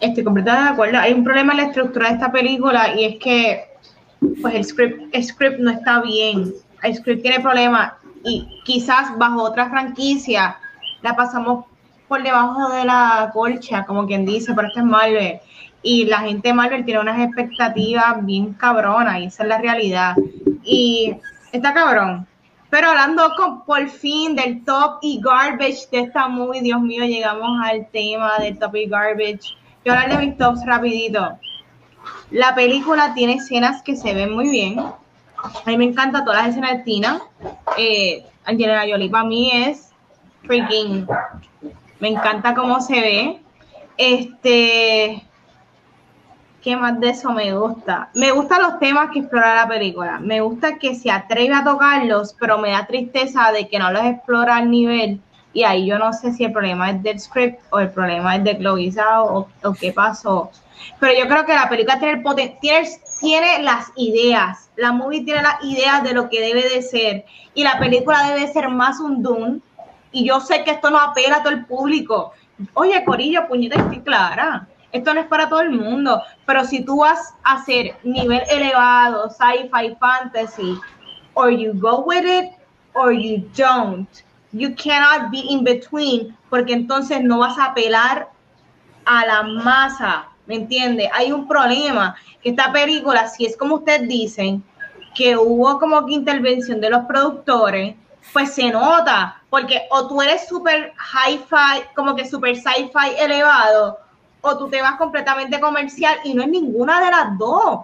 Estoy 0.00 0.24
completamente 0.24 0.64
de 0.64 0.72
acuerdo. 0.72 0.98
Hay 0.98 1.12
un 1.12 1.22
problema 1.22 1.52
en 1.52 1.58
la 1.58 1.64
estructura 1.66 2.08
de 2.08 2.14
esta 2.14 2.32
película 2.32 2.94
y 2.96 3.04
es 3.04 3.18
que 3.20 3.71
pues 4.40 4.54
el 4.54 4.64
script, 4.64 5.14
el 5.14 5.24
script 5.24 5.58
no 5.60 5.70
está 5.70 6.00
bien. 6.02 6.52
El 6.82 6.94
script 6.94 7.22
tiene 7.22 7.40
problemas 7.40 7.92
y 8.24 8.46
quizás 8.64 9.16
bajo 9.18 9.42
otra 9.42 9.68
franquicia 9.68 10.56
la 11.02 11.16
pasamos 11.16 11.66
por 12.08 12.22
debajo 12.22 12.70
de 12.70 12.84
la 12.84 13.30
colcha, 13.32 13.84
como 13.84 14.06
quien 14.06 14.24
dice, 14.24 14.52
pero 14.54 14.68
esto 14.68 14.80
es 14.80 14.86
Marvel. 14.86 15.40
Y 15.82 16.04
la 16.04 16.18
gente 16.18 16.48
de 16.48 16.54
Marvel 16.54 16.84
tiene 16.84 17.00
unas 17.00 17.20
expectativas 17.20 18.24
bien 18.24 18.54
cabronas 18.54 19.18
y 19.20 19.24
esa 19.24 19.42
es 19.42 19.48
la 19.48 19.58
realidad. 19.58 20.14
Y 20.62 21.16
está 21.52 21.74
cabrón. 21.74 22.26
Pero 22.70 22.88
hablando 22.88 23.30
con, 23.36 23.64
por 23.64 23.86
fin 23.88 24.34
del 24.34 24.64
top 24.64 24.98
y 25.02 25.20
garbage 25.20 25.88
de 25.90 26.00
esta 26.00 26.28
movie, 26.28 26.62
Dios 26.62 26.80
mío, 26.80 27.04
llegamos 27.04 27.60
al 27.62 27.86
tema 27.88 28.38
del 28.38 28.58
top 28.58 28.76
y 28.76 28.86
garbage. 28.86 29.56
Yo 29.84 29.92
hablar 29.92 30.10
de 30.10 30.26
mis 30.26 30.38
tops 30.38 30.64
rapidito. 30.64 31.38
La 32.32 32.54
película 32.54 33.12
tiene 33.12 33.34
escenas 33.34 33.82
que 33.82 33.94
se 33.94 34.14
ven 34.14 34.34
muy 34.34 34.48
bien. 34.48 34.78
A 34.78 35.62
mí 35.66 35.76
me 35.76 35.84
encanta 35.84 36.24
todas 36.24 36.40
las 36.42 36.50
escenas 36.50 36.78
de 36.78 36.82
Tina. 36.82 37.20
Eh, 37.76 38.24
Angelina 38.46 38.84
Jolie 38.88 39.10
para 39.10 39.24
mí 39.24 39.50
es 39.52 39.90
freaking. 40.46 41.06
Me 42.00 42.08
encanta 42.08 42.54
cómo 42.54 42.80
se 42.80 42.94
ve. 42.94 43.40
Este. 43.98 45.22
¿Qué 46.62 46.74
más 46.74 46.98
de 47.00 47.10
eso 47.10 47.32
me 47.32 47.52
gusta? 47.52 48.08
Me 48.14 48.30
gustan 48.30 48.62
los 48.62 48.78
temas 48.78 49.10
que 49.10 49.18
explora 49.18 49.54
la 49.54 49.68
película. 49.68 50.18
Me 50.18 50.40
gusta 50.40 50.78
que 50.78 50.94
se 50.94 51.10
atreve 51.10 51.52
a 51.52 51.64
tocarlos, 51.64 52.34
pero 52.40 52.56
me 52.56 52.70
da 52.70 52.86
tristeza 52.86 53.52
de 53.52 53.68
que 53.68 53.78
no 53.78 53.90
los 53.90 54.04
explora 54.04 54.56
al 54.56 54.70
nivel. 54.70 55.20
Y 55.52 55.64
ahí 55.64 55.86
yo 55.86 55.98
no 55.98 56.14
sé 56.14 56.32
si 56.32 56.44
el 56.44 56.52
problema 56.52 56.90
es 56.90 57.02
del 57.02 57.20
script 57.20 57.60
o 57.68 57.80
el 57.80 57.90
problema 57.90 58.36
es 58.36 58.44
de 58.44 58.56
Chloe 58.56 58.90
o, 59.18 59.48
o 59.64 59.74
qué 59.74 59.92
pasó. 59.92 60.50
Pero 60.98 61.18
yo 61.18 61.28
creo 61.28 61.44
que 61.44 61.54
la 61.54 61.68
película 61.68 61.98
tiene, 61.98 62.14
el 62.14 62.58
tiene, 62.60 62.88
tiene 63.20 63.62
las 63.62 63.92
ideas. 63.96 64.70
La 64.76 64.92
movie 64.92 65.24
tiene 65.24 65.42
las 65.42 65.62
ideas 65.64 66.02
de 66.02 66.14
lo 66.14 66.28
que 66.28 66.40
debe 66.40 66.68
de 66.68 66.82
ser. 66.82 67.24
Y 67.54 67.64
la 67.64 67.78
película 67.78 68.22
debe 68.28 68.52
ser 68.52 68.68
más 68.68 69.00
un 69.00 69.22
Dune. 69.22 69.60
Y 70.12 70.26
yo 70.26 70.40
sé 70.40 70.64
que 70.64 70.72
esto 70.72 70.90
no 70.90 70.98
apela 70.98 71.36
a 71.36 71.42
todo 71.42 71.52
el 71.52 71.64
público. 71.66 72.32
Oye, 72.74 73.04
Corillo, 73.04 73.48
puñeta, 73.48 73.80
estoy 73.80 74.00
clara. 74.00 74.68
Esto 74.92 75.14
no 75.14 75.20
es 75.20 75.26
para 75.26 75.48
todo 75.48 75.60
el 75.60 75.70
mundo. 75.70 76.22
Pero 76.46 76.64
si 76.64 76.84
tú 76.84 76.98
vas 76.98 77.34
a 77.42 77.54
hacer 77.54 77.96
nivel 78.04 78.42
elevado, 78.48 79.30
sci-fi, 79.30 79.96
fantasy, 79.98 80.78
or 81.34 81.50
you 81.50 81.72
go 81.74 82.00
with 82.00 82.24
it 82.24 82.50
or 82.94 83.12
you 83.12 83.48
don't. 83.56 84.08
You 84.52 84.74
cannot 84.74 85.30
be 85.30 85.40
in 85.48 85.64
between 85.64 86.36
porque 86.50 86.74
entonces 86.74 87.22
no 87.22 87.38
vas 87.38 87.58
a 87.58 87.66
apelar 87.66 88.28
a 89.06 89.26
la 89.26 89.42
masa, 89.42 90.28
¿me 90.46 90.56
entiende? 90.56 91.10
Hay 91.12 91.32
un 91.32 91.46
problema, 91.46 92.16
que 92.42 92.50
esta 92.50 92.72
película, 92.72 93.28
si 93.28 93.46
es 93.46 93.56
como 93.56 93.76
ustedes 93.76 94.08
dicen, 94.08 94.62
que 95.14 95.36
hubo 95.36 95.78
como 95.78 96.04
que 96.06 96.14
intervención 96.14 96.80
de 96.80 96.90
los 96.90 97.04
productores, 97.04 97.94
pues 98.32 98.54
se 98.54 98.70
nota, 98.70 99.42
porque 99.50 99.82
o 99.90 100.06
tú 100.06 100.22
eres 100.22 100.46
súper 100.48 100.92
hi-fi, 100.96 101.84
como 101.94 102.14
que 102.14 102.28
súper 102.28 102.56
sci-fi 102.56 103.16
elevado, 103.18 103.98
o 104.40 104.56
tú 104.56 104.68
te 104.68 104.80
vas 104.80 104.94
completamente 104.96 105.60
comercial 105.60 106.18
y 106.24 106.34
no 106.34 106.42
es 106.42 106.48
ninguna 106.48 107.00
de 107.00 107.10
las 107.10 107.38
dos. 107.38 107.80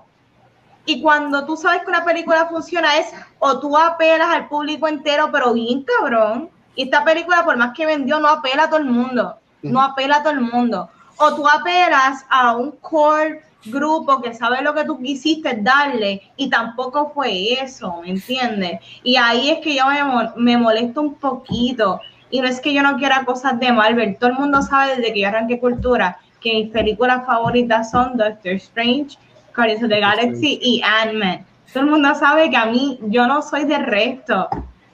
Y 0.87 1.03
cuando 1.03 1.45
tú 1.45 1.57
sabes 1.57 1.83
que 1.83 1.91
una 1.91 2.05
película 2.05 2.47
funciona 2.47 2.97
es 2.97 3.13
o 3.39 3.61
tú 3.61 3.77
apelas 3.77 4.29
al 4.31 4.49
público 4.49 4.89
entero, 4.89 5.29
pero 5.31 5.53
bien 5.53 5.85
cabrón. 5.85 6.49
Y 6.75 6.85
esta 6.85 7.05
película, 7.05 7.45
por 7.45 7.57
más 7.59 7.75
que 7.77 7.85
vendió, 7.85 8.19
no 8.19 8.29
apela 8.29 8.65
a 8.65 8.69
todo 8.71 8.79
el 8.79 8.87
mundo. 8.87 9.37
No 9.61 9.83
apela 9.83 10.17
a 10.17 10.23
todo 10.23 10.33
el 10.33 10.41
mundo. 10.41 10.89
O 11.19 11.35
tú 11.35 11.47
apelas 11.49 12.25
a 12.31 12.57
un 12.57 12.73
core 12.73 13.43
grupo 13.67 14.21
que 14.23 14.33
sabe 14.35 14.63
lo 14.63 14.73
que 14.75 14.85
tú 14.85 14.99
quisiste 15.03 15.59
darle 15.61 16.23
y 16.37 16.49
tampoco 16.49 17.11
fue 17.13 17.55
eso, 17.61 18.01
¿me 18.03 18.11
entiendes? 18.11 18.81
Y 19.03 19.17
ahí 19.17 19.51
es 19.51 19.59
que 19.61 19.75
yo 19.75 19.87
me, 19.87 20.03
mo- 20.05 20.33
me 20.37 20.57
molesto 20.57 21.01
un 21.01 21.15
poquito. 21.15 22.01
Y 22.31 22.41
no 22.41 22.47
es 22.47 22.61
que 22.61 22.73
yo 22.73 22.83
no 22.83 22.97
quiera 22.97 23.25
cosas 23.25 23.59
de 23.59 23.73
Marvel. 23.73 24.17
Todo 24.19 24.31
el 24.31 24.37
mundo 24.37 24.63
sabe 24.63 24.97
desde 24.97 25.13
que 25.13 25.21
yo 25.21 25.29
arranqué 25.29 25.59
cultura 25.59 26.19
que 26.41 26.53
mis 26.53 26.71
películas 26.71 27.27
favoritas 27.27 27.91
son 27.91 28.17
Doctor 28.17 28.53
Strange, 28.53 29.19
Guardians 29.57 29.83
of 29.83 29.89
the 29.89 30.01
Galaxy 30.01 30.59
y 30.63 30.81
Ant-Man. 30.83 31.45
Todo 31.73 31.83
el 31.85 31.91
mundo 31.91 32.15
sabe 32.15 32.49
que 32.51 32.57
a 32.57 32.67
mí, 32.67 32.99
yo 33.09 33.27
no 33.27 33.43
soy 33.43 33.65
de 33.65 33.79
resto. 33.79 34.49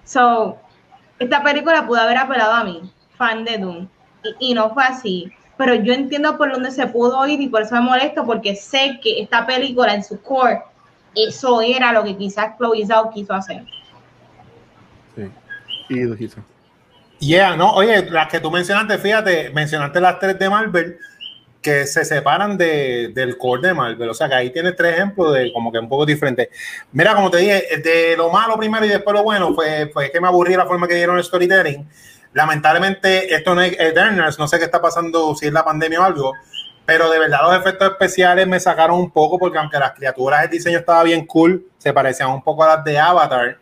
So, 0.05 0.57
esta 1.19 1.43
película 1.43 1.87
pudo 1.87 2.01
haber 2.01 2.17
apelado 2.17 2.53
a 2.55 2.65
mí, 2.65 2.81
fan 3.17 3.45
de 3.45 3.59
Doom, 3.59 3.89
y, 4.41 4.51
y 4.51 4.55
no 4.55 4.73
fue 4.73 4.85
así. 4.85 5.31
Pero 5.57 5.75
yo 5.75 5.93
entiendo 5.93 6.37
por 6.37 6.53
dónde 6.53 6.71
se 6.71 6.87
pudo 6.87 7.27
ir 7.27 7.41
y 7.41 7.49
por 7.49 7.63
eso 7.63 7.75
me 7.77 7.81
molesto, 7.83 8.25
porque 8.25 8.57
sé 8.57 8.99
que 9.03 9.21
esta 9.21 9.47
película 9.47 9.95
en 9.95 10.03
su 10.03 10.21
core, 10.21 10.63
eso 11.15 11.61
era 11.63 11.93
lo 11.93 12.03
que 12.03 12.17
quizás 12.17 12.57
Chloe 12.57 12.87
Zhao 12.87 13.11
quiso 13.13 13.35
hacer. 13.35 13.63
Sí. 15.15 15.31
Y 15.89 16.01
lo 16.01 16.15
hizo. 16.15 16.41
Yeah, 17.21 17.57
no, 17.57 17.73
oye, 17.73 18.11
las 18.11 18.29
que 18.29 18.41
tú 18.41 18.51
mencionaste, 18.51 18.99
fíjate, 18.99 19.51
mencionaste 19.51 20.01
las 20.01 20.19
tres 20.19 20.39
de 20.39 20.51
Marvel 20.51 20.99
que 21.65 21.87
se 21.87 22.05
separan 22.05 22.59
de, 22.59 23.11
del 23.15 23.39
core 23.39 23.69
de 23.69 23.75
Marvel. 23.75 24.11
O 24.11 24.15
sea 24.15 24.29
que 24.29 24.35
ahí 24.35 24.51
tienes 24.51 24.77
tres 24.77 24.93
ejemplos 24.93 25.33
de 25.33 25.51
como 25.53 25.73
que 25.73 25.79
un 25.79 25.89
poco 25.89 26.05
diferentes. 26.05 26.49
Mira, 26.93 27.15
como 27.15 27.31
te 27.31 27.39
dije, 27.39 27.65
de 27.83 28.17
lo 28.19 28.29
malo 28.31 28.59
primero 28.59 28.85
y 28.85 28.91
después 28.91 29.15
lo 29.15 29.23
bueno 29.23 29.55
fue, 29.55 29.91
fue 29.93 30.13
que 30.13 30.21
me 30.21 30.29
aburrí 30.29 30.55
la 30.55 30.67
forma 30.67 30.87
que 30.87 30.95
dieron 30.95 31.17
el 31.17 31.25
storytelling. 31.25 31.89
Lamentablemente, 32.35 33.33
esto 33.33 33.55
no 33.55 33.63
es 33.63 33.79
Eternals, 33.79 34.39
no 34.39 34.49
sé 34.49 34.59
qué 34.59 34.65
está 34.65 34.83
pasando, 34.83 35.35
si 35.37 35.47
es 35.47 35.53
la 35.53 35.65
pandemia 35.65 36.01
o 36.01 36.05
algo, 36.05 36.33
pero 36.85 37.09
de 37.09 37.19
verdad 37.19 37.39
los 37.45 37.57
efectos 37.57 37.93
especiales 37.93 38.47
me 38.47 38.59
sacaron 38.61 38.99
un 38.99 39.11
poco 39.11 39.39
porque 39.39 39.57
aunque 39.57 39.79
las 39.79 39.93
criaturas, 39.93 40.45
el 40.45 40.51
diseño 40.51 40.79
estaba 40.79 41.03
bien 41.05 41.27
cool, 41.27 41.65
se 41.79 41.93
parecían 41.93 42.31
un 42.31 42.43
poco 42.43 42.65
a 42.65 42.77
las 42.77 42.85
de 42.85 42.99
Avatar. 42.99 43.57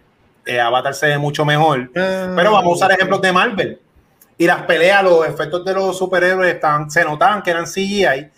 Eh, 0.45 0.59
Avatar 0.59 0.95
se 0.95 1.07
ve 1.07 1.19
mucho 1.19 1.45
mejor. 1.45 1.91
Pero 1.93 2.53
vamos 2.53 2.65
a 2.65 2.87
usar 2.87 2.93
ejemplos 2.93 3.21
de 3.21 3.33
Marvel. 3.33 3.81
Y 4.39 4.47
las 4.47 4.63
peleas, 4.63 5.05
los 5.05 5.27
efectos 5.27 5.65
de 5.65 5.75
los 5.75 5.97
superhéroes 5.97 6.55
estaban, 6.55 6.91
se 6.91 7.05
notaban 7.05 7.43
que 7.43 7.51
eran 7.51 7.67
CGI. 7.67 8.31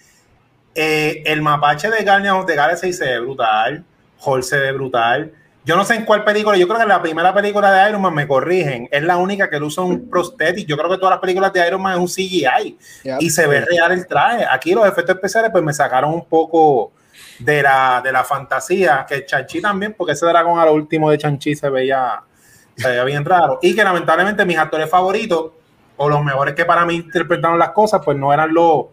Eh, 0.75 1.23
el 1.25 1.41
mapache 1.41 1.89
de 1.89 2.05
Guardians 2.05 2.41
of 2.41 2.47
the 2.47 2.57
Galaxy 2.57 2.93
se 2.93 3.05
ve 3.05 3.21
brutal. 3.21 3.85
Hulk 4.23 4.43
se 4.43 4.59
ve 4.59 4.73
brutal. 4.73 5.33
Yo 5.65 5.77
no 5.77 5.85
sé 5.85 5.95
en 5.95 6.05
cuál 6.05 6.25
película, 6.25 6.59
yo 6.59 6.67
creo 6.67 6.77
que 6.77 6.83
en 6.83 6.91
la 6.91 7.01
primera 7.01 7.33
película 7.33 7.73
de 7.73 7.89
Iron 7.89 8.03
Man 8.03 8.15
me 8.15 8.29
corrigen, 8.29 8.87
es 8.91 9.03
la 9.03 9.17
única 9.17 9.49
que 9.49 9.57
él 9.57 9.63
usa 9.63 9.83
un 9.83 10.11
prosthetic. 10.11 10.67
Yo 10.69 10.77
creo 10.77 10.91
que 10.91 10.99
todas 10.99 11.13
las 11.13 11.21
películas 11.21 11.53
de 11.55 11.67
Iron 11.67 11.81
Man 11.81 11.95
es 11.95 11.99
un 12.01 12.07
CGI 12.07 12.79
y 13.19 13.31
se 13.31 13.47
ve 13.47 13.63
real 13.63 13.93
el 13.93 14.07
traje. 14.07 14.45
Aquí 14.51 14.75
los 14.75 14.87
efectos 14.87 15.15
especiales 15.15 15.51
pues 15.51 15.65
me 15.65 15.73
sacaron 15.73 16.13
un 16.13 16.27
poco 16.27 16.93
de 17.39 17.63
la, 17.63 18.03
de 18.05 18.13
la 18.13 18.25
fantasía, 18.25 19.07
que 19.09 19.25
Chanchi 19.25 19.63
también, 19.63 19.95
porque 19.97 20.13
ese 20.13 20.27
dragón 20.27 20.59
a 20.59 20.67
lo 20.67 20.75
último 20.75 21.11
de 21.11 21.17
Chanchi 21.17 21.55
se 21.55 21.71
veía, 21.71 22.23
se 22.77 22.89
veía 22.89 23.05
bien 23.05 23.25
raro. 23.25 23.59
Y 23.63 23.75
que 23.75 23.83
lamentablemente 23.83 24.45
mis 24.45 24.59
actores 24.59 24.91
favoritos, 24.91 25.53
o 25.97 26.09
los 26.09 26.23
mejores 26.23 26.55
que 26.55 26.65
para 26.65 26.85
mí 26.85 26.97
interpretaron 26.97 27.59
las 27.59 27.71
cosas, 27.71 28.03
pues 28.05 28.19
no 28.19 28.33
eran 28.33 28.53
los, 28.53 28.87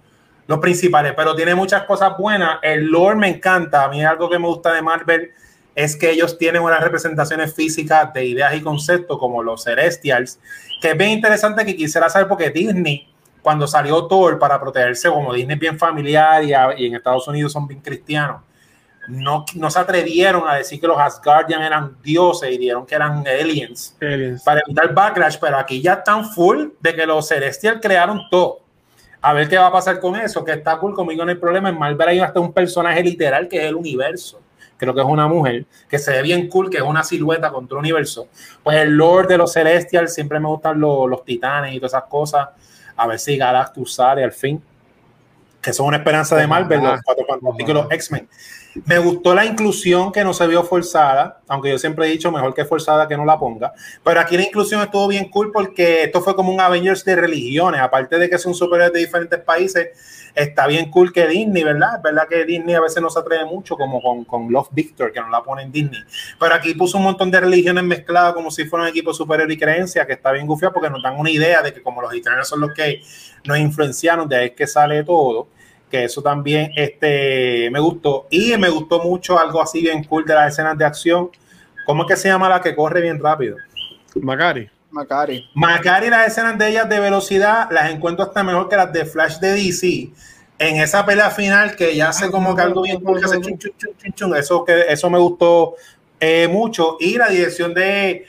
los 0.48 0.60
principales, 0.60 1.14
pero 1.15 1.35
tiene 1.35 1.56
muchas 1.56 1.84
cosas 1.84 2.18
buenas. 2.18 2.60
El 2.61 2.85
lore 2.85 3.18
me 3.18 3.27
encanta. 3.27 3.84
A 3.84 3.89
mí 3.89 4.03
algo 4.06 4.30
que 4.30 4.39
me 4.39 4.48
gusta 4.48 4.73
de 4.73 4.81
Marvel 4.81 5.31
es 5.83 5.95
que 5.95 6.11
ellos 6.11 6.37
tienen 6.37 6.61
unas 6.61 6.81
representaciones 6.81 7.53
físicas 7.53 8.13
de 8.13 8.25
ideas 8.25 8.53
y 8.55 8.61
conceptos 8.61 9.17
como 9.17 9.41
los 9.43 9.63
Celestials, 9.63 10.39
que 10.81 10.91
es 10.91 10.97
bien 10.97 11.11
interesante 11.11 11.65
que 11.65 11.75
quisiera 11.75 12.09
saber 12.09 12.27
porque 12.27 12.49
Disney, 12.49 13.07
cuando 13.41 13.67
salió 13.67 14.05
Thor 14.07 14.37
para 14.39 14.59
protegerse, 14.59 15.09
como 15.09 15.33
Disney 15.33 15.55
es 15.55 15.59
bien 15.59 15.77
familiar 15.79 16.43
y, 16.43 16.53
a- 16.53 16.73
y 16.77 16.85
en 16.87 16.95
Estados 16.95 17.27
Unidos 17.27 17.51
son 17.51 17.67
bien 17.67 17.81
cristianos, 17.81 18.41
no, 19.07 19.45
no 19.55 19.71
se 19.71 19.79
atrevieron 19.79 20.47
a 20.47 20.55
decir 20.55 20.79
que 20.79 20.85
los 20.87 20.97
Asgardian 20.99 21.61
eran 21.63 21.97
dioses 22.03 22.51
y 22.51 22.57
dijeron 22.57 22.85
que 22.85 22.93
eran 22.95 23.25
aliens 23.27 23.95
Aliens. 23.99 24.43
para 24.43 24.61
evitar 24.65 24.93
backlash, 24.93 25.37
pero 25.41 25.57
aquí 25.57 25.81
ya 25.81 25.93
están 25.93 26.23
full 26.29 26.67
de 26.79 26.95
que 26.95 27.05
los 27.05 27.27
Celestial 27.27 27.79
crearon 27.81 28.21
todo. 28.29 28.59
A 29.23 29.33
ver 29.33 29.47
qué 29.49 29.57
va 29.57 29.67
a 29.67 29.71
pasar 29.71 29.99
con 29.99 30.15
eso, 30.15 30.43
que 30.45 30.51
está 30.51 30.77
cool, 30.77 30.93
conmigo 30.93 31.23
no 31.25 31.31
hay 31.31 31.37
problema. 31.37 31.69
En 31.69 31.77
Marvel 31.77 32.07
hay 32.07 32.19
hasta 32.19 32.39
un 32.39 32.53
personaje 32.53 33.03
literal 33.03 33.47
que 33.47 33.57
es 33.57 33.63
el 33.65 33.75
universo. 33.75 34.39
Creo 34.81 34.95
que 34.95 35.01
es 35.01 35.05
una 35.05 35.27
mujer 35.27 35.65
que 35.87 35.99
se 35.99 36.09
ve 36.09 36.23
bien 36.23 36.47
cool, 36.47 36.67
que 36.67 36.77
es 36.77 36.83
una 36.83 37.03
silueta 37.03 37.51
contra 37.51 37.75
el 37.75 37.81
universo. 37.81 38.29
Pues 38.63 38.77
el 38.77 38.97
Lord 38.97 39.27
de 39.27 39.37
los 39.37 39.53
Celestial, 39.53 40.09
siempre 40.09 40.39
me 40.39 40.47
gustan 40.47 40.79
los, 40.79 41.07
los 41.07 41.23
titanes 41.23 41.75
y 41.75 41.77
todas 41.77 41.93
esas 41.93 42.05
cosas. 42.09 42.47
A 42.95 43.05
ver 43.05 43.19
si 43.19 43.37
Galactus 43.37 43.93
sale 43.93 44.23
al 44.23 44.31
fin. 44.31 44.59
Que 45.61 45.71
son 45.71 45.85
una 45.85 45.97
esperanza 45.97 46.35
de 46.35 46.47
Marvel, 46.47 46.81
los 46.81 46.99
Cuatro 47.03 47.25
Fantásticos 47.27 47.75
los 47.75 47.91
X-Men. 47.91 48.27
Me 48.85 48.97
gustó 48.97 49.35
la 49.35 49.45
inclusión 49.45 50.11
que 50.11 50.23
no 50.23 50.33
se 50.33 50.47
vio 50.47 50.63
forzada, 50.63 51.41
aunque 51.47 51.69
yo 51.69 51.77
siempre 51.77 52.07
he 52.07 52.09
dicho 52.09 52.31
mejor 52.31 52.55
que 52.55 52.65
forzada 52.65 53.07
que 53.07 53.15
no 53.15 53.23
la 53.23 53.37
ponga. 53.37 53.73
Pero 54.03 54.19
aquí 54.19 54.35
la 54.35 54.43
inclusión 54.43 54.81
estuvo 54.81 55.07
bien 55.07 55.29
cool 55.29 55.51
porque 55.51 56.05
esto 56.05 56.21
fue 56.21 56.35
como 56.35 56.51
un 56.51 56.59
Avengers 56.59 57.05
de 57.05 57.15
religiones. 57.15 57.81
Aparte 57.81 58.17
de 58.17 58.27
que 58.31 58.39
son 58.39 58.55
superhéroes 58.55 58.93
de 58.93 58.99
diferentes 59.01 59.39
países, 59.41 59.89
está 60.35 60.67
bien 60.67 60.89
cool 60.89 61.11
que 61.11 61.27
Disney, 61.27 61.63
¿verdad? 61.63 61.97
Es 61.97 62.01
verdad 62.01 62.27
que 62.27 62.45
Disney 62.45 62.75
a 62.75 62.81
veces 62.81 63.01
no 63.01 63.09
se 63.09 63.19
atreve 63.19 63.45
mucho, 63.45 63.75
como 63.75 64.01
con, 64.01 64.23
con 64.25 64.51
Love 64.51 64.69
Victor, 64.71 65.11
que 65.11 65.19
no 65.19 65.29
la 65.29 65.41
pone 65.43 65.63
en 65.63 65.71
Disney. 65.71 66.01
Pero 66.39 66.53
aquí 66.53 66.73
puso 66.73 66.97
un 66.97 67.03
montón 67.03 67.31
de 67.31 67.39
religiones 67.39 67.83
mezcladas 67.83 68.33
como 68.33 68.51
si 68.51 68.65
fuera 68.65 68.83
un 68.83 68.89
equipo 68.89 69.13
superior 69.13 69.51
y 69.51 69.57
creencia, 69.57 70.05
que 70.05 70.13
está 70.13 70.31
bien 70.31 70.47
gufiado 70.47 70.73
porque 70.73 70.89
nos 70.89 71.01
dan 71.01 71.17
una 71.17 71.29
idea 71.29 71.61
de 71.61 71.73
que 71.73 71.81
como 71.81 72.01
los 72.01 72.13
Eternals 72.13 72.47
son 72.47 72.61
los 72.61 72.73
que 72.73 73.01
nos 73.45 73.57
influenciaron, 73.57 74.27
de 74.27 74.35
ahí 74.35 74.45
es 74.47 74.51
que 74.53 74.67
sale 74.67 75.03
todo 75.03 75.47
que 75.91 76.05
eso 76.05 76.23
también 76.23 76.71
este, 76.75 77.69
me 77.69 77.79
gustó. 77.79 78.27
Y 78.31 78.57
me 78.57 78.69
gustó 78.69 79.03
mucho 79.03 79.37
algo 79.37 79.61
así 79.61 79.81
bien 79.81 80.03
cool 80.05 80.25
de 80.25 80.33
las 80.33 80.53
escenas 80.53 80.77
de 80.77 80.85
acción. 80.85 81.29
¿Cómo 81.85 82.03
es 82.03 82.07
que 82.07 82.15
se 82.15 82.29
llama 82.29 82.49
la 82.49 82.61
que 82.61 82.75
corre 82.75 83.01
bien 83.01 83.19
rápido? 83.19 83.57
Macari. 84.15 84.69
Macari. 84.91 85.49
Macari, 85.53 86.09
las 86.09 86.27
escenas 86.27 86.57
de 86.57 86.69
ellas 86.69 86.89
de 86.89 86.99
velocidad 86.99 87.69
las 87.72 87.89
encuentro 87.89 88.26
hasta 88.26 88.43
mejor 88.43 88.69
que 88.69 88.76
las 88.76 88.91
de 88.91 89.05
Flash 89.05 89.39
de 89.39 89.53
DC. 89.53 90.09
En 90.59 90.77
esa 90.77 91.05
pelea 91.05 91.31
final 91.31 91.76
que 91.76 91.95
ya 91.95 92.09
hace 92.09 92.30
como 92.30 92.55
que 92.55 92.61
algo 92.61 92.84
bien 92.84 93.01
que 93.03 93.26
hace 93.26 93.41
chun, 93.41 93.57
chun, 93.57 93.72
chun, 93.77 94.13
chun. 94.13 94.35
Eso, 94.35 94.63
que, 94.63 94.85
eso 94.89 95.09
me 95.09 95.18
gustó 95.18 95.76
eh, 96.19 96.47
mucho. 96.47 96.97
Y 96.99 97.18
la 97.18 97.30
dirección 97.30 97.73
de... 97.73 98.26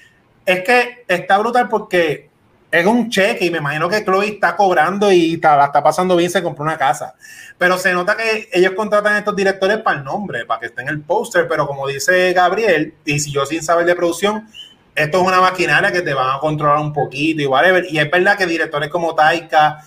Es 0.47 0.65
que 0.65 1.05
está 1.07 1.39
brutal 1.39 1.69
porque 1.69 2.31
es 2.73 2.87
un 2.87 3.11
cheque 3.11 3.45
y 3.45 3.51
me 3.51 3.59
imagino 3.59 3.89
que 3.89 4.03
Chloe 4.03 4.29
está 4.29 4.57
cobrando 4.57 5.13
y 5.13 5.35
está, 5.35 5.57
la 5.57 5.67
está 5.67 5.83
pasando 5.83 6.17
bien, 6.17 6.31
se 6.31 6.43
compró 6.43 6.65
una 6.65 6.79
casa. 6.79 7.15
Pero 7.59 7.77
se 7.77 7.93
nota 7.93 8.17
que 8.17 8.49
ellos 8.51 8.73
contratan 8.73 9.13
a 9.13 9.19
estos 9.19 9.37
directores 9.37 9.79
para 9.79 9.99
el 9.99 10.05
nombre, 10.05 10.47
para 10.47 10.59
que 10.59 10.67
esté 10.67 10.81
en 10.81 10.89
el 10.89 11.03
póster, 11.03 11.47
pero 11.47 11.67
como 11.67 11.87
dice 11.87 12.33
Gabriel, 12.33 12.95
y 13.05 13.21
si 13.21 13.31
yo 13.31 13.45
sin 13.45 13.63
saber 13.63 13.85
de 13.85 13.95
producción, 13.95 14.49
esto 14.95 15.21
es 15.21 15.27
una 15.27 15.41
maquinaria 15.41 15.91
que 15.93 16.03
te 16.03 16.15
van 16.15 16.37
a 16.37 16.39
controlar 16.39 16.79
un 16.79 16.93
poquito 16.93 17.43
y 17.43 17.47
whatever. 17.47 17.87
Y 17.91 17.99
es 17.99 18.11
verdad 18.11 18.37
que 18.37 18.47
directores 18.47 18.91
como 18.91 19.15
Taika 19.15 19.79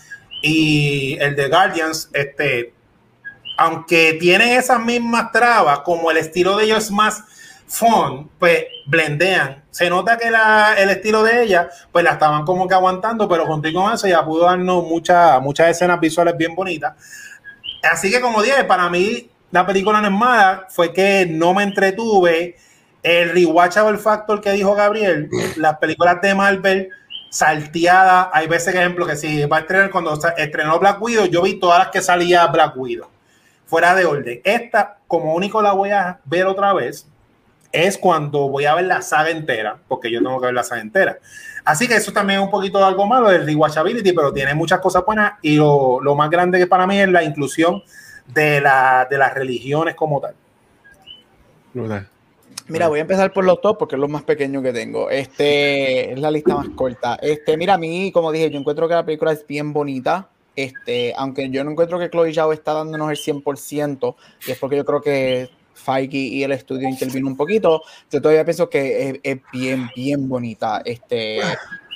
y 0.42 1.18
el 1.20 1.36
de 1.36 1.48
Guardians, 1.48 2.10
este, 2.14 2.74
aunque 3.58 4.18
tienen 4.20 4.50
esas 4.50 4.80
mismas 4.80 5.32
trabas, 5.32 5.80
como 5.80 6.12
el 6.12 6.18
estilo 6.18 6.58
de 6.58 6.66
ellos 6.66 6.86
es 6.86 6.92
más 6.92 7.24
fun, 7.68 8.30
pues 8.38 8.66
blendean. 8.86 9.64
Se 9.72 9.90
nota 9.90 10.18
que 10.18 10.30
la- 10.30 10.76
el 10.78 10.90
estilo 10.90 11.24
de 11.24 11.44
ella, 11.44 11.70
pues 11.92 12.04
la 12.04 12.12
estaban 12.12 12.46
como 12.46 12.68
que 12.68 12.76
aguantando, 12.76 13.28
pero 13.28 13.46
contigo 13.46 13.84
con 13.84 13.94
eso 13.94 14.08
ya 14.08 14.24
pudo 14.24 14.46
darnos 14.46 14.84
muchas 14.84 15.42
muchas 15.42 15.70
escenas 15.70 16.00
visuales 16.00 16.38
bien 16.38 16.54
bonitas. 16.56 16.94
Así 17.84 18.12
que 18.12 18.22
como 18.22 18.42
dije, 18.42 18.64
para 18.66 18.90
mí 18.90 19.30
la 19.52 19.66
película 19.66 20.02
no 20.02 20.08
es 20.08 20.14
mala, 20.14 20.68
fue 20.70 20.92
que 20.94 21.26
no 21.30 21.54
me 21.54 21.64
entretuve. 21.64 22.56
El 23.06 23.30
rewatchable 23.30 24.00
factor 24.00 24.42
que 24.42 24.52
dijo 24.54 24.74
Gabriel, 24.74 25.30
las 25.58 25.78
películas 25.78 26.20
de 26.24 26.34
Marvel 26.34 26.90
salteadas, 27.30 28.30
hay 28.34 28.48
veces, 28.48 28.74
por 28.74 28.82
ejemplo, 28.82 29.06
que 29.06 29.16
si 29.16 29.46
va 29.46 29.58
a 29.58 29.60
estrenar, 29.60 29.92
cuando 29.92 30.18
estrenó 30.38 30.80
Black 30.80 31.00
Widow, 31.00 31.26
yo 31.26 31.44
vi 31.44 31.60
todas 31.60 31.78
las 31.78 31.90
que 31.90 32.02
salía 32.02 32.48
Black 32.48 32.76
Widow, 32.76 33.08
fuera 33.68 33.94
de 33.94 34.06
orden. 34.06 34.42
Esta, 34.44 34.98
como 35.06 35.36
único 35.36 35.62
la 35.62 35.74
voy 35.74 35.92
a 35.92 36.20
ver 36.26 36.48
otra 36.48 36.74
vez, 36.74 37.08
es 37.72 37.96
cuando 38.00 38.50
voy 38.50 38.66
a 38.66 38.74
ver 38.74 38.86
la 38.86 39.04
saga 39.04 39.30
entera, 39.30 39.78
porque 39.88 40.10
yo 40.10 40.24
tengo 40.24 40.40
que 40.40 40.48
ver 40.48 40.56
la 40.56 40.64
saga 40.64 40.82
entera. 40.82 41.20
Así 41.64 41.88
que 41.88 41.98
eso 41.98 42.12
también 42.12 42.40
es 42.40 42.46
un 42.46 42.52
poquito 42.52 42.80
de 42.80 42.86
algo 42.86 43.06
malo 43.06 43.30
del 43.30 43.46
rewatchability, 43.46 44.14
pero 44.14 44.34
tiene 44.34 44.56
muchas 44.56 44.80
cosas 44.80 45.06
buenas 45.06 45.34
y 45.44 45.58
lo, 45.58 46.00
lo 46.02 46.16
más 46.16 46.32
grande 46.32 46.58
que 46.58 46.66
para 46.66 46.88
mí 46.88 47.00
es 47.00 47.10
la 47.10 47.24
inclusión 47.24 47.84
de, 48.26 48.62
la, 48.62 49.06
de 49.08 49.18
las 49.20 49.32
religiones 49.36 49.94
como 49.94 50.20
tal. 50.20 50.34
Brutal. 51.72 52.08
Mira, 52.68 52.88
voy 52.88 53.00
a 53.00 53.04
empezar 53.04 53.32
por 53.32 53.46
los 53.46 53.62
top 53.62 53.78
porque 53.78 53.96
es 53.96 54.00
lo 54.00 54.08
más 54.08 54.24
pequeño 54.24 54.62
que 54.62 54.74
tengo. 54.74 55.10
Este 55.10 56.12
es 56.12 56.20
la 56.20 56.32
lista 56.32 56.56
más 56.56 56.70
corta. 56.70 57.16
Este, 57.22 57.58
mira, 57.58 57.76
a 57.76 57.78
mí, 57.78 58.12
como 58.12 58.32
dije, 58.32 58.50
yo 58.50 58.60
encuentro 58.60 58.88
que 58.88 58.96
la 58.96 59.06
película 59.06 59.32
es 59.32 59.46
bien 59.46 59.72
bonita. 59.72 60.30
Este, 60.56 61.14
aunque 61.18 61.50
yo 61.50 61.64
no 61.64 61.72
encuentro 61.72 62.00
que 62.00 62.10
Chloe 62.10 62.34
Zhao 62.34 62.54
está 62.54 62.74
dándonos 62.74 63.10
el 63.12 63.18
100%, 63.18 64.16
y 64.48 64.52
es 64.52 64.58
porque 64.58 64.78
yo 64.78 64.86
creo 64.86 65.02
que 65.02 65.50
Feige 65.74 66.18
y 66.18 66.44
el 66.44 66.54
estudio 66.54 66.88
intervino 66.88 67.28
un 67.28 67.38
poquito. 67.38 67.82
Yo 68.10 68.22
todavía 68.22 68.46
pienso 68.46 68.70
que 68.70 69.10
es, 69.10 69.20
es 69.22 69.38
bien, 69.52 69.90
bien 69.96 70.28
bonita. 70.28 70.82
Este, 70.86 71.42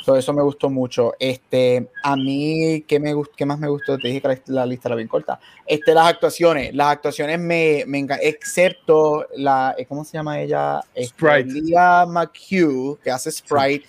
todo 0.09 0.17
eso 0.17 0.33
me 0.33 0.41
gustó 0.41 0.71
mucho. 0.71 1.13
Este, 1.19 1.87
a 2.01 2.15
mí, 2.15 2.83
¿qué, 2.87 2.99
me, 2.99 3.13
qué 3.37 3.45
más 3.45 3.59
me 3.59 3.67
gustó? 3.67 3.95
Te 3.99 4.07
dije 4.07 4.19
que 4.21 4.27
la, 4.27 4.41
la 4.47 4.65
lista 4.65 4.87
era 4.89 4.95
bien 4.95 5.07
corta. 5.07 5.39
Este, 5.67 5.93
las 5.93 6.07
actuaciones. 6.07 6.73
Las 6.73 6.87
actuaciones 6.93 7.39
me, 7.39 7.83
me 7.85 7.99
encantan, 7.99 8.25
excepto 8.27 9.27
la, 9.35 9.75
eh, 9.77 9.85
¿cómo 9.85 10.03
se 10.03 10.13
llama 10.17 10.41
ella? 10.41 10.79
Este, 10.95 11.09
Sprite. 11.09 11.61
Leah 11.61 12.07
McHugh, 12.07 12.97
que 13.03 13.11
hace 13.11 13.29
Sprite. 13.31 13.85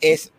Es, 0.00 0.30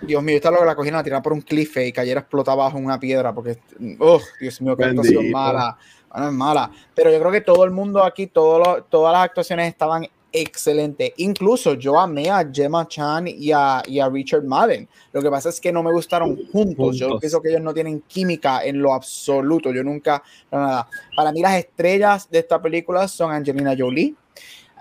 Dios 0.00 0.22
mío, 0.22 0.36
esta 0.36 0.50
loca 0.50 0.64
la 0.64 0.74
cogieron 0.74 0.98
a 0.98 1.04
tirar 1.04 1.20
por 1.22 1.34
un 1.34 1.42
cliff 1.42 1.76
y 1.76 1.92
cayera 1.92 2.20
explota 2.20 2.52
abajo 2.52 2.78
en 2.78 2.86
una 2.86 2.98
piedra 2.98 3.34
porque, 3.34 3.58
oh, 3.98 4.18
Dios 4.40 4.62
mío, 4.62 4.74
qué 4.78 4.84
actuación 4.86 5.16
Bendito. 5.16 5.36
mala. 5.36 5.76
Bueno, 6.10 6.26
es 6.28 6.32
mala. 6.32 6.70
Pero 6.94 7.10
yo 7.12 7.18
creo 7.20 7.32
que 7.32 7.42
todo 7.42 7.64
el 7.64 7.70
mundo 7.70 8.02
aquí, 8.02 8.28
todo 8.28 8.58
lo- 8.58 8.82
todas 8.84 9.12
las 9.12 9.24
actuaciones 9.26 9.68
estaban 9.68 10.06
excelentes. 10.32 11.12
Incluso 11.16 11.74
yo 11.74 11.98
amé 11.98 12.30
a 12.30 12.48
Gemma 12.52 12.86
Chan 12.88 13.26
y 13.28 13.50
a, 13.52 13.82
y 13.86 13.98
a 14.00 14.08
Richard 14.08 14.44
Madden. 14.44 14.88
Lo 15.12 15.22
que 15.22 15.30
pasa 15.30 15.48
es 15.48 15.60
que 15.60 15.72
no 15.72 15.82
me 15.82 15.92
gustaron 15.92 16.36
juntos. 16.52 16.96
Yo 16.96 17.06
Juntos. 17.06 17.20
pienso 17.20 17.40
que 17.42 17.48
ellos 17.50 17.62
no 17.62 17.74
tienen 17.74 18.00
química 18.02 18.64
en 18.64 18.80
lo 18.80 18.92
absoluto. 18.94 19.72
Yo 19.72 19.82
nunca, 19.82 20.22
no, 20.50 20.58
nada. 20.60 20.88
Para 21.16 21.32
mí 21.32 21.40
las 21.40 21.56
estrellas 21.58 22.28
de 22.30 22.38
esta 22.40 22.60
película 22.60 23.06
son 23.08 23.32
Angelina 23.32 23.74
Jolie. 23.78 24.14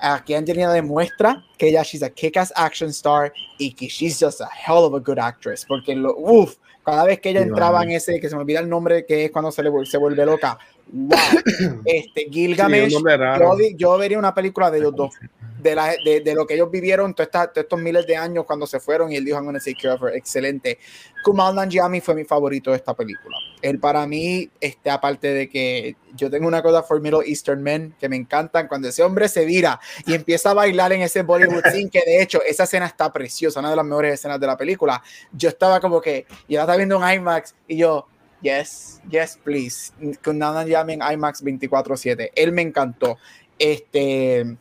Aquí 0.01 0.33
Angelina 0.33 0.71
demuestra 0.71 1.43
que 1.57 1.67
ella 1.69 1.83
she's 1.83 2.03
a 2.03 2.09
kick-ass 2.09 2.53
action 2.55 2.89
star 2.91 3.33
y 3.57 3.73
que 3.73 3.87
she's 3.87 4.17
just 4.17 4.39
a 4.39 4.47
hell 4.65 4.77
of 4.85 4.93
a 4.93 4.99
good 4.99 5.19
actress. 5.19 5.65
Porque, 5.65 5.93
lo, 5.93 6.15
uff, 6.17 6.55
cada 6.85 7.03
vez 7.03 7.19
que 7.19 7.31
ella 7.31 7.41
Sí, 7.41 7.49
entraba 7.49 7.83
en 7.83 7.91
ese, 7.91 8.17
que 8.19 8.29
se 8.29 8.35
me 8.35 8.41
olvida 8.43 8.61
el 8.61 8.69
nombre, 8.69 9.05
que 9.05 9.25
es 9.25 9.31
cuando 9.31 9.51
se, 9.51 9.61
le, 9.61 9.69
se 9.85 9.97
vuelve 9.97 10.25
loca. 10.25 10.57
Wow. 10.91 11.17
Este, 11.85 12.21
Sí, 12.21 12.29
Gilgamesh, 12.31 12.91
yo, 12.93 13.55
di- 13.57 13.75
yo 13.75 13.97
vería 13.97 14.17
una 14.17 14.33
película 14.33 14.71
de 14.71 14.79
ellos 14.79 14.95
dos. 14.95 15.13
De, 15.59 15.75
la, 15.75 15.93
de, 16.05 16.21
de 16.21 16.33
lo 16.33 16.47
que 16.47 16.53
ellos 16.53 16.71
vivieron 16.71 17.13
todos 17.13 17.29
todos 17.29 17.49
estos 17.55 17.79
miles 17.79 18.07
de 18.07 18.15
años 18.15 18.45
cuando 18.45 18.65
se 18.65 18.79
fueron 18.79 19.11
y 19.11 19.17
él 19.17 19.25
dijo 19.25 19.37
I'm 19.37 19.45
gonna 19.45 19.59
take 19.59 19.75
care 19.75 19.93
of 19.93 20.01
her. 20.01 20.15
Excelente. 20.15 20.79
Kumail 21.23 21.53
Nanjiani 21.53 22.01
fue 22.01 22.15
mi 22.15 22.23
favorito 22.23 22.71
de 22.71 22.77
esta 22.77 22.93
película. 22.93 23.37
Él 23.61 23.79
para 23.79 24.07
mí, 24.07 24.49
este, 24.59 24.89
aparte 24.89 25.33
de 25.33 25.49
que 25.49 25.95
yo 26.15 26.29
tengo 26.29 26.47
una 26.47 26.61
cosa 26.61 26.81
for 26.81 27.01
Middle 27.01 27.23
Eastern 27.25 27.61
Men 27.61 27.93
que 27.99 28.07
me 28.07 28.15
encantan, 28.15 28.67
cuando 28.67 28.87
ese 28.87 29.03
hombre 29.03 29.27
se 29.27 29.45
vira 29.45 29.79
y 30.05 30.13
empieza 30.13 30.51
a 30.51 30.53
bailar 30.53 30.93
en 30.93 31.01
ese 31.01 31.23
Bollywood 31.23 31.63
scene, 31.71 31.89
que 31.89 32.01
de 32.05 32.21
hecho 32.21 32.41
esa 32.47 32.63
escena 32.63 32.85
está 32.85 33.11
preciosa, 33.11 33.59
una 33.59 33.71
de 33.71 33.75
las 33.75 33.85
mejores 33.85 34.13
escenas 34.13 34.39
de 34.39 34.47
la 34.47 34.57
película. 34.57 35.03
Yo 35.33 35.49
estaba 35.49 35.79
como 35.79 35.99
que, 36.01 36.25
yo 36.47 36.59
estaba 36.59 36.77
viendo 36.77 37.03
en 37.03 37.19
IMAX 37.19 37.55
y 37.67 37.77
yo, 37.77 38.07
yes, 38.41 39.01
yes, 39.09 39.37
please. 39.43 39.91
Con 40.23 40.37
Nanjiani 40.37 40.93
en 40.93 41.01
IMAX 41.01 41.43
24/7. 41.43 42.31
Él 42.35 42.51
me 42.53 42.61
encantó. 42.61 43.17
Este, 43.57 44.57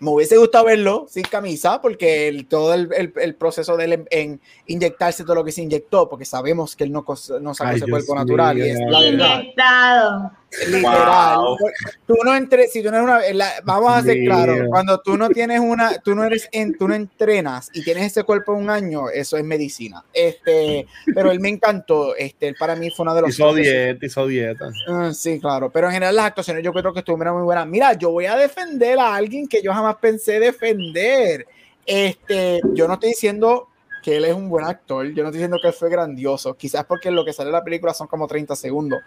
me 0.00 0.10
hubiese 0.10 0.36
gustado 0.36 0.64
verlo 0.66 1.06
sin 1.08 1.22
camisa, 1.24 1.80
porque 1.80 2.28
el- 2.28 2.46
todo 2.46 2.74
el, 2.74 2.90
el- 2.96 3.12
el 3.16 3.34
proceso 3.36 3.76
de 3.76 3.84
él 3.84 3.92
en, 3.92 4.06
en 4.10 4.40
inyectarse 4.66 5.22
todo 5.24 5.36
lo 5.36 5.44
que 5.44 5.52
se 5.52 5.62
inyectó, 5.62 6.08
porque 6.08 6.24
sabemos 6.24 6.74
que 6.76 6.84
él 6.84 6.92
no, 6.92 7.04
no 7.40 7.54
sacó 7.54 7.70
Ay, 7.70 7.76
ese 7.76 7.88
cuerpo 7.90 8.14
natural, 8.14 8.58
y 8.58 8.62
es 8.70 8.78
mío. 8.78 8.90
la 8.90 9.00
verdad. 9.00 9.40
Inyectado. 9.40 10.32
Literal. 10.68 11.36
Wow. 11.38 11.58
Tú 12.06 12.14
no 12.24 12.34
entres, 12.34 12.72
si 12.72 12.82
tú 12.82 12.90
no 12.90 12.96
eres 12.96 13.04
una, 13.08 13.32
la- 13.34 13.60
vamos 13.64 13.92
a 13.92 14.02
ser 14.02 14.24
claros, 14.24 14.58
cuando 14.68 15.00
tú 15.00 15.16
no 15.16 15.28
tienes 15.28 15.60
una, 15.60 15.98
tú 15.98 16.14
no 16.14 16.24
eres 16.24 16.48
en, 16.52 16.76
tú 16.76 16.88
no 16.88 16.94
entrenas 16.94 17.70
y 17.72 17.82
tienes 17.82 18.06
ese 18.06 18.24
cuerpo 18.24 18.52
un 18.52 18.70
año, 18.70 19.08
eso 19.10 19.36
es 19.36 19.44
medicina. 19.44 20.04
Este, 20.12 20.86
pero 21.14 21.30
él 21.30 21.40
me 21.40 21.48
encantó, 21.48 22.14
este, 22.16 22.48
él 22.48 22.56
para 22.58 22.76
mí 22.76 22.90
fue 22.90 23.04
uno 23.04 23.14
de 23.14 23.20
los 23.22 23.30
Hizo 23.30 23.54
dieta, 23.54 24.06
hizo 24.06 24.26
dieta. 24.26 24.70
Ah, 24.88 25.10
sí, 25.14 25.40
claro, 25.40 25.70
pero 25.70 25.86
en 25.88 25.94
general 25.94 26.16
las 26.16 26.26
actuaciones 26.26 26.62
yo 26.62 26.72
creo 26.72 26.92
que 26.92 27.00
estuvieron 27.00 27.34
muy 27.36 27.44
buenas. 27.44 27.66
Mira, 27.66 27.92
yo 27.94 28.10
voy 28.10 28.26
a 28.26 28.36
defender 28.36 28.98
a 28.98 29.14
alguien 29.14 29.46
que 29.48 29.62
yo 29.62 29.72
jamás 29.72 29.96
pensé 29.96 30.40
defender. 30.40 31.46
Este, 31.86 32.60
yo 32.72 32.88
no 32.88 32.94
estoy 32.94 33.10
diciendo 33.10 33.68
que 34.04 34.18
él 34.18 34.26
es 34.26 34.34
un 34.34 34.50
buen 34.50 34.66
actor, 34.66 35.06
yo 35.06 35.22
no 35.22 35.30
estoy 35.30 35.38
diciendo 35.38 35.56
que 35.62 35.68
él 35.68 35.72
fue 35.72 35.88
grandioso, 35.88 36.54
quizás 36.58 36.84
porque 36.84 37.10
lo 37.10 37.24
que 37.24 37.32
sale 37.32 37.48
en 37.48 37.54
la 37.54 37.64
película 37.64 37.94
son 37.94 38.06
como 38.06 38.26
30 38.26 38.54
segundos, 38.54 39.00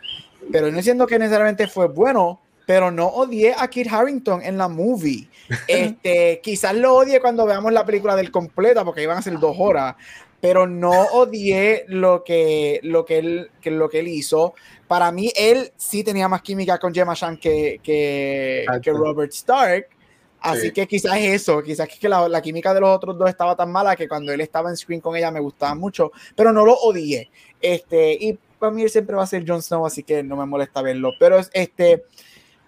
pero 0.52 0.72
no 0.72 0.78
diciendo 0.78 1.06
que 1.06 1.19
necesariamente 1.19 1.68
fue 1.68 1.88
bueno, 1.88 2.41
pero 2.65 2.90
no 2.90 3.06
odié 3.06 3.53
a 3.56 3.68
Kit 3.68 3.94
Harrington 3.94 4.41
en 4.41 4.57
la 4.57 4.68
movie. 4.68 5.30
Este, 5.68 6.41
quizás 6.41 6.76
lo 6.76 6.95
odie 6.95 7.22
cuando 7.22 7.45
veamos 7.45 7.72
la 7.72 7.86
película 7.86 8.15
del 8.15 8.32
completa, 8.32 8.84
porque 8.84 9.03
iban 9.03 9.19
a 9.19 9.22
ser 9.22 9.38
dos 9.38 9.56
horas, 9.60 9.95
pero 10.41 10.65
no 10.65 11.03
odié 11.14 11.86
lo 11.88 12.24
que, 12.24 12.80
lo 12.82 13.06
que, 13.06 13.19
él, 13.19 13.52
que 13.61 13.69
lo 13.69 13.90
que 13.90 13.99
él 13.99 14.07
hizo. 14.07 14.56
Para 14.88 15.11
mí, 15.11 15.32
él 15.38 15.72
sí 15.78 16.03
tenía 16.03 16.28
más 16.28 16.41
química 16.41 16.80
con 16.80 16.94
Gemma 16.94 17.14
Chan 17.14 17.38
que, 17.38 17.80
que 17.84 18.65
Robert 18.91 19.32
Stark. 19.32 19.90
Así 20.39 20.68
Sí. 20.68 20.72
que 20.72 20.88
quizás 20.88 21.18
es 21.18 21.41
eso, 21.41 21.61
quizás 21.64 21.88
que 21.89 22.07
la, 22.07 22.27
la 22.30 22.41
química 22.41 22.73
de 22.73 22.80
los 22.81 22.95
otros 22.95 23.18
dos 23.18 23.27
estaba 23.30 23.55
tan 23.55 23.72
mala 23.72 23.95
que 23.95 24.07
cuando 24.07 24.31
él 24.31 24.41
estaba 24.41 24.69
en 24.69 24.77
screen 24.77 25.01
con 25.01 25.15
ella 25.15 25.31
me 25.31 25.39
gustaba 25.39 25.73
mucho, 25.76 26.11
pero 26.35 26.53
no 26.53 26.65
lo 26.65 26.73
odié. 26.76 27.30
Este, 27.61 28.14
y 28.14 28.38
para 28.59 28.72
mí 28.72 28.84
él 28.84 28.89
siempre 28.89 29.15
va 29.15 29.23
a 29.23 29.27
ser 29.27 29.43
Jon 29.47 29.61
Snow, 29.61 29.85
así 29.85 30.03
que 30.03 30.22
no 30.23 30.35
me 30.35 30.45
molesta 30.45 30.81
verlo. 30.81 31.11
Pero 31.19 31.39
es- 31.39 31.49
este, 31.53 32.03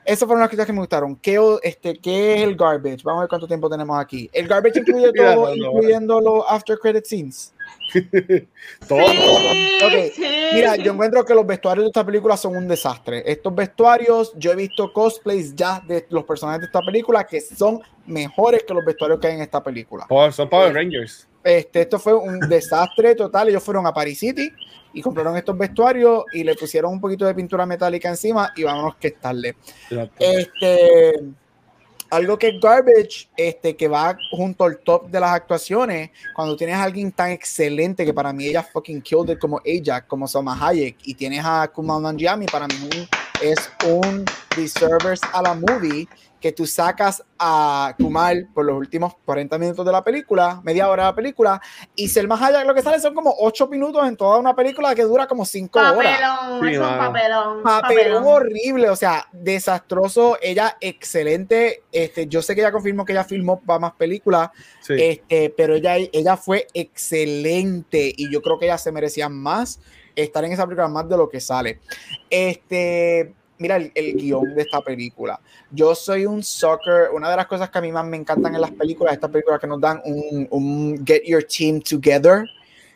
esas 0.10 0.26
fueron 0.28 0.42
las 0.42 0.50
cosas 0.50 0.66
que 0.66 0.74
me 0.74 0.80
gustaron. 0.80 1.16
¿Qué, 1.16 1.40
este, 1.64 1.98
¿Qué 2.00 2.36
es 2.36 2.42
el 2.44 2.56
garbage? 2.56 3.04
Vamos 3.04 3.20
a 3.20 3.22
ver 3.24 3.30
cuánto 3.30 3.48
tiempo 3.48 3.70
tenemos 3.70 4.00
aquí. 4.00 4.30
El 4.34 4.48
garbage 4.48 4.80
incluye 4.80 5.12
todo, 5.14 5.36
no, 5.36 5.56
no. 5.56 5.72
incluyendo 5.72 6.20
los 6.22 6.44
after 6.48 6.78
credit 6.80 7.06
scenes. 7.06 7.54
Todo. 8.88 9.08
Sí, 9.08 9.80
Ok, 9.84 10.14
sí. 10.16 10.24
Mira, 10.54 10.76
yo 10.76 10.92
encuentro 10.94 11.24
que 11.26 11.34
los 11.34 11.46
vestuarios 11.46 11.86
de 11.86 11.88
esta 11.90 12.06
película 12.06 12.36
son 12.38 12.56
un 12.56 12.68
desastre. 12.68 13.24
Estos 13.26 13.54
vestuarios, 13.56 14.34
yo 14.36 14.52
he 14.52 14.56
visto 14.56 14.92
cosplays 14.92 15.56
ya 15.56 15.82
de 15.88 16.06
los 16.10 16.24
personajes 16.24 16.62
de 16.62 16.66
esta 16.68 16.82
película 16.82 17.26
que 17.26 17.40
son 17.42 17.82
mejores 18.06 18.64
que 18.64 18.74
los 18.74 18.84
vestuarios 18.86 19.20
que 19.20 19.28
hay 19.28 19.36
en 19.36 19.42
esta 19.42 19.64
película. 19.64 20.06
Power- 20.08 20.34
son 20.34 20.50
Power 20.50 20.74
Rangers. 20.74 21.28
Este, 21.44 21.82
esto 21.82 21.98
fue 22.00 22.14
un 22.14 22.40
desastre 22.42 23.16
total. 23.16 23.50
Ellos 23.50 23.64
fueron 23.64 23.88
a 23.88 23.94
Paris 23.94 24.20
City 24.20 24.52
y 24.94 25.02
compraron 25.02 25.38
estos 25.38 25.58
vestuarios 25.58 26.24
y 26.34 26.44
le 26.44 26.56
pusieron 26.56 26.94
un 26.94 27.02
poquito 27.02 27.26
de 27.26 27.36
pintura 27.36 27.66
metálica 27.66 28.10
encima 28.10 28.52
y 28.56 28.64
vámonos 28.64 28.96
que 28.96 29.10
es 29.10 29.20
tarde. 29.20 29.56
Este, 30.20 31.14
algo 32.10 32.38
que 32.38 32.50
es 32.50 32.60
garbage, 32.60 33.30
este, 33.38 33.76
que 33.76 33.88
va 33.88 34.18
junto 34.32 34.64
al 34.64 34.80
top 34.80 35.10
de 35.10 35.20
las 35.20 35.32
actuaciones, 35.32 36.10
cuando 36.36 36.56
tienes 36.56 36.76
a 36.76 36.84
alguien 36.84 37.12
tan 37.12 37.32
excelente 37.32 38.06
que 38.06 38.14
para 38.14 38.34
mí 38.34 38.48
ella 38.48 38.64
fucking 38.64 39.02
killed 39.02 39.30
it 39.30 39.40
como 39.40 39.60
Ajax, 39.60 40.08
como 40.08 40.28
Salma 40.28 40.58
Hayek, 40.60 40.98
y 41.04 41.14
tienes 41.14 41.44
a 41.46 41.68
Kumail 41.68 42.02
Nanjiani, 42.02 42.48
para 42.48 42.68
mí 42.68 43.08
es 43.42 43.72
un 43.86 44.26
disservice 44.56 45.26
a 45.34 45.42
la 45.42 45.54
movie 45.54 46.08
que 46.40 46.52
tú 46.52 46.66
sacas 46.66 47.24
a 47.38 47.96
Kumal 47.98 48.48
por 48.54 48.66
los 48.66 48.76
últimos 48.76 49.14
40 49.26 49.58
minutos 49.58 49.86
de 49.86 49.92
la 49.92 50.04
película, 50.04 50.62
media 50.64 50.90
hora 50.90 51.04
de 51.04 51.10
la 51.10 51.16
película, 51.16 51.62
y 51.96 52.08
Selma 52.10 52.36
Hayek 52.40 52.66
lo 52.66 52.74
que 52.74 52.82
sale 52.82 53.00
son 53.00 53.14
como 53.14 53.34
8 53.40 53.68
minutos 53.68 54.08
en 54.08 54.16
toda 54.18 54.38
una 54.40 54.56
película 54.56 54.94
que 54.96 55.04
dura 55.04 55.28
como 55.28 55.46
5 55.46 55.80
horas 55.80 55.94
Papelón, 55.94 56.62
Sí, 56.62 56.72
es 56.74 56.78
un 56.80 56.84
mano. 56.86 56.98
papelón. 57.14 57.64
papelón 57.64 58.24
horrible, 58.26 58.90
o 58.90 58.96
sea, 58.96 59.28
desastroso. 59.32 60.38
Ella 60.42 60.78
excelente. 60.82 61.84
Este, 61.92 62.28
yo 62.28 62.42
sé 62.42 62.56
que 62.56 62.62
ella 62.62 62.72
confirmó 62.72 63.06
que 63.06 63.12
ella 63.14 63.24
filmó 63.24 63.60
para 63.60 63.80
más 63.80 63.94
películas, 63.94 64.50
Sí. 64.82 64.94
este, 64.98 65.50
pero 65.56 65.76
ella, 65.76 65.96
ella 65.98 66.38
fue 66.38 66.68
excelente 66.74 68.14
y 68.16 68.32
yo 68.32 68.42
creo 68.42 68.58
que 68.60 68.66
ella 68.66 68.78
se 68.78 68.92
merecía 68.92 69.30
más 69.30 69.80
estar 70.16 70.44
en 70.44 70.52
esa 70.52 70.66
película 70.66 70.88
más 70.88 71.08
de 71.08 71.16
lo 71.18 71.30
que 71.30 71.40
sale. 71.40 71.80
Este, 72.30 73.34
mira 73.60 73.76
el, 73.76 73.92
el 73.94 74.16
guion 74.16 74.56
de 74.56 74.64
esta 74.64 74.82
película. 74.82 75.40
Yo 75.72 75.94
soy 75.94 76.26
un 76.26 76.42
soccer. 76.42 77.10
Una 77.14 77.30
de 77.30 77.36
las 77.36 77.46
cosas 77.46 77.70
que 77.70 77.78
a 77.78 77.82
mí 77.82 77.92
más 77.92 78.06
me 78.06 78.18
encantan 78.18 78.56
en 78.56 78.62
las 78.62 78.72
películas, 78.72 79.14
estas 79.14 79.30
películas 79.30 79.60
que 79.60 79.68
nos 79.68 79.80
dan 79.80 80.02
un, 80.04 80.48
un 80.50 81.06
get 81.06 81.24
your 81.26 81.44
team 81.44 81.80
together 81.82 82.46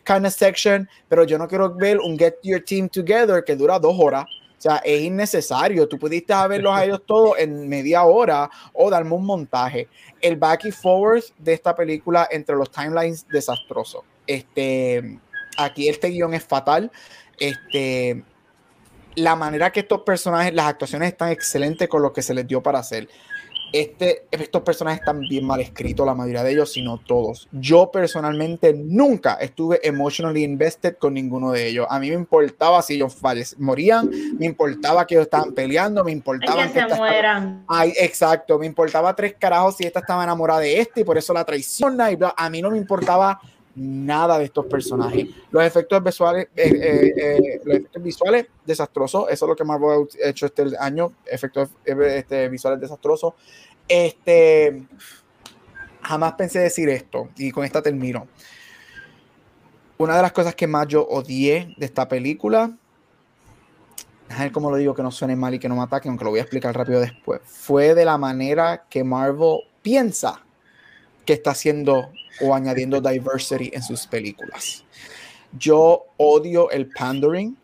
kind 0.03 0.25
of 0.25 0.33
section, 0.33 0.87
pero 1.07 1.23
yo 1.23 1.37
no 1.37 1.47
quiero 1.47 1.73
ver 1.73 1.99
un 1.99 2.17
get 2.17 2.35
your 2.43 2.61
team 2.61 2.89
together 2.89 3.43
que 3.43 3.55
dura 3.55 3.79
dos 3.79 3.95
horas. 3.97 4.25
O 4.57 4.61
sea, 4.63 4.77
es 4.77 5.01
innecesario. 5.01 5.87
Tú 5.87 5.99
pudiste 5.99 6.33
verlos 6.47 6.73
a 6.73 6.85
ellos 6.85 7.01
todos 7.07 7.37
en 7.37 7.67
media 7.67 8.03
hora 8.03 8.49
o 8.71 8.89
darme 8.89 9.13
un 9.13 9.25
montaje. 9.25 9.89
El 10.21 10.37
back 10.37 10.65
y 10.65 10.71
forward 10.71 11.23
de 11.37 11.53
esta 11.53 11.75
película 11.75 12.27
entre 12.31 12.55
los 12.55 12.71
timelines 12.71 13.27
desastroso. 13.27 14.05
Este, 14.25 15.19
aquí 15.57 15.89
este 15.89 16.09
guion 16.09 16.33
es 16.33 16.45
fatal. 16.45 16.89
Este, 17.37 18.23
la 19.15 19.35
manera 19.35 19.71
que 19.71 19.81
estos 19.81 20.01
personajes, 20.01 20.53
las 20.53 20.67
actuaciones 20.67 21.09
están 21.11 21.29
excelentes 21.29 21.87
con 21.87 22.01
lo 22.01 22.11
que 22.13 22.21
se 22.21 22.33
les 22.33 22.47
dio 22.47 22.61
para 22.61 22.79
hacer. 22.79 23.07
Este, 23.71 24.27
estos 24.29 24.61
personajes 24.61 24.99
están 24.99 25.21
bien 25.21 25.47
mal 25.47 25.59
escritos, 25.59 26.05
la 26.05 26.13
mayoría 26.13 26.43
de 26.43 26.51
ellos, 26.51 26.71
si 26.71 26.83
no 26.83 26.99
todos. 26.99 27.47
Yo 27.51 27.89
personalmente 27.91 28.71
nunca 28.71 29.33
estuve 29.41 29.79
emotionally 29.81 30.43
invested 30.43 30.95
con 30.97 31.15
ninguno 31.15 31.51
de 31.51 31.69
ellos. 31.69 31.87
A 31.89 31.99
mí 31.99 32.09
me 32.09 32.15
importaba 32.15 32.83
si 32.83 32.93
ellos 32.93 33.19
fallec- 33.19 33.55
morían, 33.57 34.11
me 34.37 34.45
importaba 34.45 35.07
que 35.07 35.15
ellos 35.15 35.25
estaban 35.25 35.53
peleando, 35.53 36.03
me 36.03 36.11
importaba 36.11 36.67
que 36.67 36.69
se 36.73 36.79
esta- 36.81 36.97
mueran. 36.97 37.65
Ay, 37.67 37.93
exacto, 37.99 38.59
me 38.59 38.67
importaba 38.67 39.15
tres 39.15 39.33
carajos 39.39 39.77
si 39.77 39.85
esta 39.85 40.01
estaba 40.01 40.23
enamorada 40.23 40.59
de 40.59 40.79
este 40.79 41.01
y 41.01 41.03
por 41.03 41.17
eso 41.17 41.33
la 41.33 41.43
traiciona 41.43 42.11
y 42.11 42.15
bla. 42.15 42.35
A 42.37 42.51
mí 42.51 42.61
no 42.61 42.69
me 42.69 42.77
importaba 42.77 43.41
nada 43.75 44.37
de 44.37 44.45
estos 44.45 44.65
personajes. 44.65 45.27
Los 45.51 45.63
efectos 45.63 46.03
visuales, 46.03 46.47
eh, 46.55 46.71
eh, 46.73 47.13
eh, 47.15 47.61
los 47.63 47.75
efectos 47.77 48.03
visuales 48.03 48.47
desastrosos, 48.65 49.25
eso 49.29 49.45
es 49.45 49.49
lo 49.49 49.55
que 49.55 49.63
Marvel 49.63 50.07
ha 50.23 50.29
hecho 50.29 50.45
este 50.45 50.65
año, 50.79 51.11
efectos 51.25 51.69
eh, 51.85 51.95
este, 52.17 52.49
visuales 52.49 52.79
desastrosos. 52.79 53.33
Este, 53.87 54.83
jamás 56.01 56.33
pensé 56.33 56.59
decir 56.59 56.89
esto 56.89 57.29
y 57.37 57.51
con 57.51 57.65
esta 57.65 57.81
termino. 57.81 58.27
Una 59.97 60.15
de 60.15 60.21
las 60.21 60.31
cosas 60.31 60.55
que 60.55 60.67
más 60.67 60.87
yo 60.87 61.05
odié 61.07 61.73
de 61.77 61.85
esta 61.85 62.07
película 62.07 62.75
a 64.29 64.43
ver 64.43 64.51
cómo 64.51 64.71
lo 64.71 64.77
digo 64.77 64.95
que 64.95 65.03
no 65.03 65.11
suene 65.11 65.35
mal 65.35 65.53
y 65.53 65.59
que 65.59 65.69
no 65.69 65.75
me 65.75 65.83
ataquen, 65.83 66.09
aunque 66.09 66.25
lo 66.25 66.31
voy 66.31 66.39
a 66.39 66.43
explicar 66.43 66.75
rápido 66.75 66.99
después. 66.99 67.41
Fue 67.45 67.93
de 67.93 68.05
la 68.05 68.17
manera 68.17 68.85
que 68.89 69.03
Marvel 69.03 69.59
piensa 69.81 70.43
que 71.25 71.33
está 71.33 71.51
haciendo 71.51 72.11
o 72.41 72.53
añadiendo 72.53 73.01
diversity 73.01 73.71
en 73.73 73.83
sus 73.83 74.07
películas. 74.07 74.83
Yo 75.57 76.05
odio 76.17 76.69
el 76.71 76.89
pandering. 76.89 77.57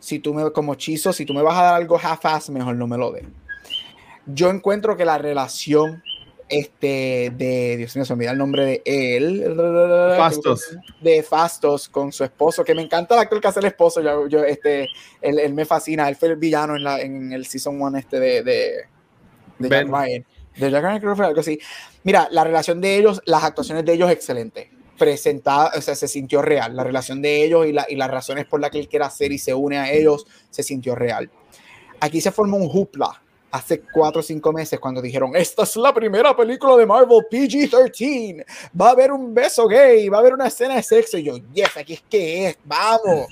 Si 0.00 0.18
tú 0.18 0.34
me, 0.34 0.50
como 0.50 0.74
chizo, 0.74 1.12
si 1.12 1.24
tú 1.24 1.34
me 1.34 1.42
vas 1.42 1.56
a 1.58 1.62
dar 1.62 1.74
algo 1.74 1.98
half-ass, 1.98 2.50
mejor 2.50 2.76
no 2.76 2.86
me 2.86 2.98
lo 2.98 3.12
dé. 3.12 3.24
Yo 4.26 4.50
encuentro 4.50 4.96
que 4.96 5.04
la 5.04 5.18
relación 5.18 6.02
este 6.52 7.32
de 7.34 7.76
Dios 7.78 7.96
mío, 7.96 8.04
se 8.04 8.12
me 8.12 8.18
olvida 8.18 8.32
el 8.32 8.38
nombre 8.38 8.64
de 8.64 8.82
él. 8.84 9.54
Fastos. 10.16 10.76
De 11.00 11.22
Fastos 11.22 11.88
con 11.88 12.12
su 12.12 12.24
esposo, 12.24 12.62
que 12.62 12.74
me 12.74 12.82
encanta 12.82 13.14
el 13.14 13.20
actor 13.22 13.40
que 13.40 13.48
hace 13.48 13.60
el 13.60 13.66
esposo. 13.66 14.02
Yo, 14.02 14.26
yo, 14.26 14.44
este, 14.44 14.88
él, 15.20 15.38
él 15.38 15.54
me 15.54 15.64
fascina. 15.64 16.08
Él 16.08 16.16
fue 16.16 16.28
el 16.28 16.36
villano 16.36 16.76
en, 16.76 16.84
la, 16.84 17.00
en 17.00 17.32
el 17.32 17.46
season 17.46 17.80
1 17.80 17.98
este 17.98 18.20
de, 18.20 18.42
de, 18.42 18.84
Ben. 19.58 19.88
Ryan. 19.88 20.24
Creo 20.54 21.00
que 21.00 21.16
fue 21.16 21.26
algo 21.26 21.40
así. 21.40 21.58
Mira, 22.04 22.28
la 22.30 22.44
relación 22.44 22.80
de 22.80 22.96
ellos, 22.96 23.22
las 23.24 23.44
actuaciones 23.44 23.84
de 23.84 23.94
ellos, 23.94 24.10
excelente. 24.10 24.70
Presentada, 24.98 25.72
o 25.76 25.80
sea, 25.80 25.94
se 25.94 26.08
sintió 26.08 26.42
real. 26.42 26.76
La 26.76 26.84
relación 26.84 27.22
de 27.22 27.44
ellos 27.44 27.66
y, 27.66 27.72
la, 27.72 27.86
y 27.88 27.96
las 27.96 28.10
razones 28.10 28.44
por 28.46 28.60
las 28.60 28.70
que 28.70 28.78
él 28.78 28.88
quiere 28.88 29.04
hacer 29.04 29.32
y 29.32 29.38
se 29.38 29.54
une 29.54 29.78
a 29.78 29.90
ellos, 29.90 30.26
se 30.50 30.62
sintió 30.62 30.94
real. 30.94 31.30
Aquí 32.00 32.20
se 32.20 32.30
formó 32.30 32.56
un 32.56 32.68
hoopla 32.72 33.20
hace 33.52 33.82
cuatro 33.82 34.20
o 34.20 34.22
cinco 34.22 34.50
meses 34.52 34.80
cuando 34.80 35.02
dijeron, 35.02 35.36
esta 35.36 35.62
es 35.64 35.76
la 35.76 35.92
primera 35.92 36.34
película 36.34 36.74
de 36.76 36.86
Marvel 36.86 37.20
PG-13, 37.30 38.44
va 38.80 38.88
a 38.88 38.90
haber 38.92 39.12
un 39.12 39.34
beso 39.34 39.68
gay, 39.68 40.08
va 40.08 40.16
a 40.16 40.20
haber 40.20 40.32
una 40.32 40.46
escena 40.46 40.74
de 40.76 40.82
sexo. 40.82 41.18
Y 41.18 41.24
yo, 41.24 41.36
yes, 41.52 41.76
aquí 41.76 41.92
es 41.94 42.02
que 42.08 42.48
es, 42.48 42.58
vamos. 42.64 43.26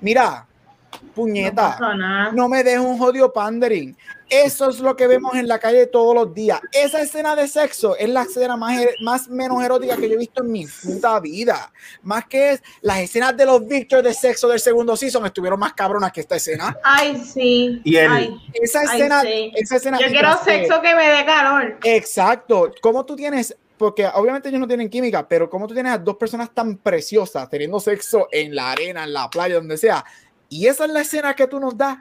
Mira, 0.00 0.46
No 0.92 1.12
puñeta, 1.14 1.78
nada. 1.96 2.32
no 2.32 2.48
me 2.48 2.62
dejes 2.62 2.80
un 2.80 2.98
jodido 2.98 3.32
pandering. 3.32 3.96
Eso 4.32 4.70
es 4.70 4.80
lo 4.80 4.96
que 4.96 5.06
vemos 5.06 5.34
en 5.34 5.46
la 5.46 5.58
calle 5.58 5.86
todos 5.86 6.14
los 6.14 6.32
días. 6.32 6.60
Esa 6.72 7.00
escena 7.02 7.36
de 7.36 7.46
sexo 7.48 7.96
es 7.96 8.08
la 8.08 8.22
escena 8.22 8.56
más, 8.56 8.80
más 9.02 9.28
menos 9.28 9.62
erótica 9.62 9.96
que 9.96 10.08
yo 10.08 10.14
he 10.14 10.18
visto 10.18 10.42
en 10.42 10.50
mi 10.50 10.66
puta 10.66 11.20
vida. 11.20 11.70
Más 12.02 12.24
que 12.26 12.52
es, 12.52 12.62
las 12.80 13.00
escenas 13.00 13.36
de 13.36 13.44
los 13.46 13.66
Victor 13.66 14.02
de 14.02 14.14
sexo 14.14 14.48
del 14.48 14.58
segundo 14.60 14.96
season 14.96 15.26
estuvieron 15.26 15.60
más 15.60 15.74
cabronas 15.74 16.12
que 16.12 16.20
esta 16.22 16.36
escena. 16.36 16.76
Ay, 16.82 17.22
sí. 17.24 17.80
Y 17.84 17.96
el- 17.96 18.10
Ay, 18.10 18.36
Esa 18.54 18.80
Ay, 18.80 18.86
escena, 18.86 19.20
sí. 19.20 19.52
esa 19.54 19.76
escena. 19.76 19.98
yo 20.00 20.06
quiero 20.08 20.30
sexo 20.42 20.80
que 20.80 20.94
me 20.94 21.08
dé 21.08 21.24
calor. 21.26 21.78
Exacto. 21.84 22.70
¿Cómo 22.80 23.04
tú 23.04 23.14
tienes? 23.16 23.56
Porque 23.76 24.06
obviamente 24.14 24.48
ellos 24.48 24.60
no 24.60 24.68
tienen 24.68 24.88
química, 24.88 25.26
pero 25.26 25.50
¿cómo 25.50 25.66
tú 25.66 25.74
tienes 25.74 25.92
a 25.92 25.98
dos 25.98 26.16
personas 26.16 26.50
tan 26.54 26.76
preciosas 26.76 27.48
teniendo 27.50 27.80
sexo 27.80 28.28
en 28.30 28.54
la 28.54 28.70
arena, 28.72 29.04
en 29.04 29.12
la 29.12 29.28
playa, 29.28 29.56
donde 29.56 29.76
sea? 29.76 30.04
Y 30.48 30.66
esa 30.66 30.84
es 30.84 30.90
la 30.90 31.00
escena 31.00 31.34
que 31.34 31.46
tú 31.46 31.58
nos 31.58 31.76
das. 31.76 31.98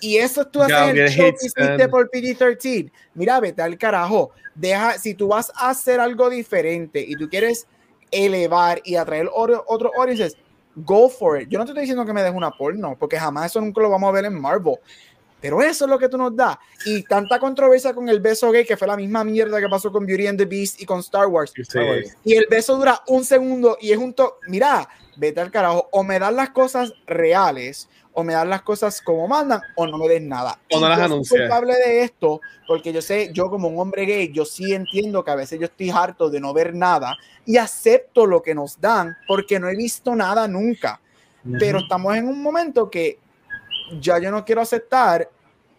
Y 0.00 0.16
eso 0.16 0.46
tú 0.46 0.62
haces 0.62 0.76
el 0.76 1.08
show 1.08 1.24
que 1.24 1.28
Hits, 1.28 1.44
hiciste 1.44 1.88
por 1.88 2.10
PG-13. 2.10 2.90
Mira, 3.14 3.40
vete 3.40 3.62
al 3.62 3.76
carajo. 3.78 4.30
Deja, 4.54 4.98
si 4.98 5.14
tú 5.14 5.28
vas 5.28 5.52
a 5.54 5.70
hacer 5.70 6.00
algo 6.00 6.28
diferente 6.28 7.04
y 7.06 7.14
tú 7.16 7.28
quieres 7.28 7.66
elevar 8.10 8.80
y 8.84 8.96
atraer 8.96 9.28
otros 9.32 9.92
audiences, 9.96 10.36
go 10.76 11.08
for 11.08 11.40
it. 11.40 11.48
Yo 11.48 11.58
no 11.58 11.64
te 11.64 11.70
estoy 11.70 11.82
diciendo 11.82 12.04
que 12.04 12.12
me 12.12 12.22
des 12.22 12.32
una 12.32 12.50
porno, 12.50 12.96
porque 12.98 13.18
jamás 13.18 13.46
eso 13.46 13.60
nunca 13.60 13.80
lo 13.80 13.90
vamos 13.90 14.08
a 14.08 14.12
ver 14.12 14.24
en 14.26 14.40
Marvel. 14.40 14.76
Pero 15.40 15.60
eso 15.60 15.86
es 15.86 15.90
lo 15.90 15.98
que 15.98 16.08
tú 16.08 16.16
nos 16.16 16.36
das. 16.36 16.56
Y 16.86 17.02
tanta 17.02 17.40
controversia 17.40 17.92
con 17.92 18.08
el 18.08 18.20
beso 18.20 18.52
gay, 18.52 18.64
que 18.64 18.76
fue 18.76 18.86
la 18.86 18.96
misma 18.96 19.24
mierda 19.24 19.60
que 19.60 19.68
pasó 19.68 19.90
con 19.90 20.06
Beauty 20.06 20.28
and 20.28 20.38
the 20.38 20.44
Beast 20.44 20.80
y 20.80 20.86
con 20.86 21.00
Star 21.00 21.26
Wars. 21.26 21.52
Sí. 21.52 21.78
Y 22.22 22.34
el 22.34 22.46
beso 22.48 22.76
dura 22.76 23.02
un 23.08 23.24
segundo 23.24 23.76
y 23.80 23.90
es 23.90 23.98
un 23.98 24.14
to 24.14 24.38
Mira, 24.46 24.88
vete 25.16 25.40
al 25.40 25.50
carajo. 25.50 25.88
O 25.90 26.04
me 26.04 26.20
das 26.20 26.32
las 26.32 26.50
cosas 26.50 26.94
reales, 27.06 27.88
o 28.14 28.24
me 28.24 28.34
das 28.34 28.46
las 28.46 28.62
cosas 28.62 29.00
como 29.00 29.26
mandan, 29.26 29.60
o 29.74 29.86
no 29.86 29.98
me 29.98 30.08
des 30.08 30.22
nada. 30.22 30.58
O 30.70 30.80
no 30.80 30.88
las 30.88 30.98
yo 30.98 31.04
soy 31.04 31.12
anuncias. 31.12 31.40
culpable 31.40 31.74
de 31.74 32.02
esto, 32.02 32.40
porque 32.66 32.92
yo 32.92 33.02
sé, 33.02 33.30
yo 33.32 33.48
como 33.48 33.68
un 33.68 33.78
hombre 33.78 34.04
gay, 34.04 34.32
yo 34.32 34.44
sí 34.44 34.74
entiendo 34.74 35.24
que 35.24 35.30
a 35.30 35.36
veces 35.36 35.58
yo 35.58 35.66
estoy 35.66 35.90
harto 35.90 36.30
de 36.30 36.40
no 36.40 36.52
ver 36.52 36.74
nada 36.74 37.16
y 37.46 37.56
acepto 37.56 38.26
lo 38.26 38.42
que 38.42 38.54
nos 38.54 38.80
dan, 38.80 39.16
porque 39.26 39.58
no 39.58 39.68
he 39.68 39.76
visto 39.76 40.14
nada 40.14 40.46
nunca 40.46 41.00
pero 41.58 41.78
estamos 41.78 42.14
en 42.16 42.28
un 42.28 42.42
momento 42.42 42.90
que 42.90 43.18
ya 44.00 44.18
yo 44.18 44.30
no 44.30 44.44
quiero 44.44 44.60
aceptar 44.60 45.28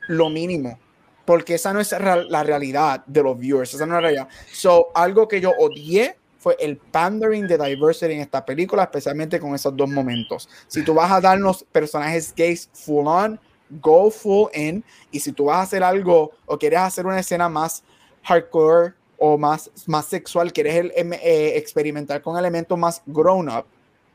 lo 0.08 0.30
mínimo, 0.30 0.78
porque 1.26 1.56
esa 1.56 1.74
no 1.74 1.80
es 1.80 1.92
la 1.92 2.44
realidad 2.44 3.04
de 3.06 3.24
los 3.24 3.38
viewers, 3.38 3.74
esa 3.74 3.86
no 3.86 3.94
es 3.94 3.98
la 3.98 4.02
realidad. 4.02 4.28
So, 4.52 4.90
algo 4.94 5.28
que 5.28 5.40
yo 5.40 5.52
odié 5.58 6.18
fue 6.44 6.58
el 6.60 6.76
pandering 6.76 7.48
de 7.48 7.58
diversity 7.58 8.16
en 8.16 8.20
esta 8.20 8.46
película, 8.46 8.84
especialmente 8.84 9.40
con 9.40 9.56
esos 9.56 9.76
dos 9.78 9.90
momentos. 9.90 10.50
Si 10.68 10.84
tú 10.84 10.94
vas 10.94 11.10
a 11.10 11.22
darnos 11.22 11.64
personajes 11.72 12.34
gays 12.36 12.70
full 12.74 13.08
on, 13.08 13.40
go 13.82 14.12
full 14.12 14.50
in, 14.54 14.84
y 15.10 15.22
si 15.22 15.32
tú 15.32 15.46
vas 15.46 15.58
a 15.58 15.62
hacer 15.62 15.84
algo 15.84 16.32
o 16.46 16.60
quieres 16.60 16.80
hacer 16.80 17.06
una 17.06 17.20
escena 17.20 17.48
más 17.48 17.86
hardcore 18.24 18.94
o 19.18 19.38
más, 19.38 19.72
más 19.88 20.06
sexual, 20.08 20.52
quieres 20.52 20.92
em- 20.96 21.14
eh, 21.14 21.54
experimentar 21.56 22.22
con 22.22 22.38
elementos 22.38 22.78
más 22.78 23.02
grown 23.06 23.48
up, 23.48 23.66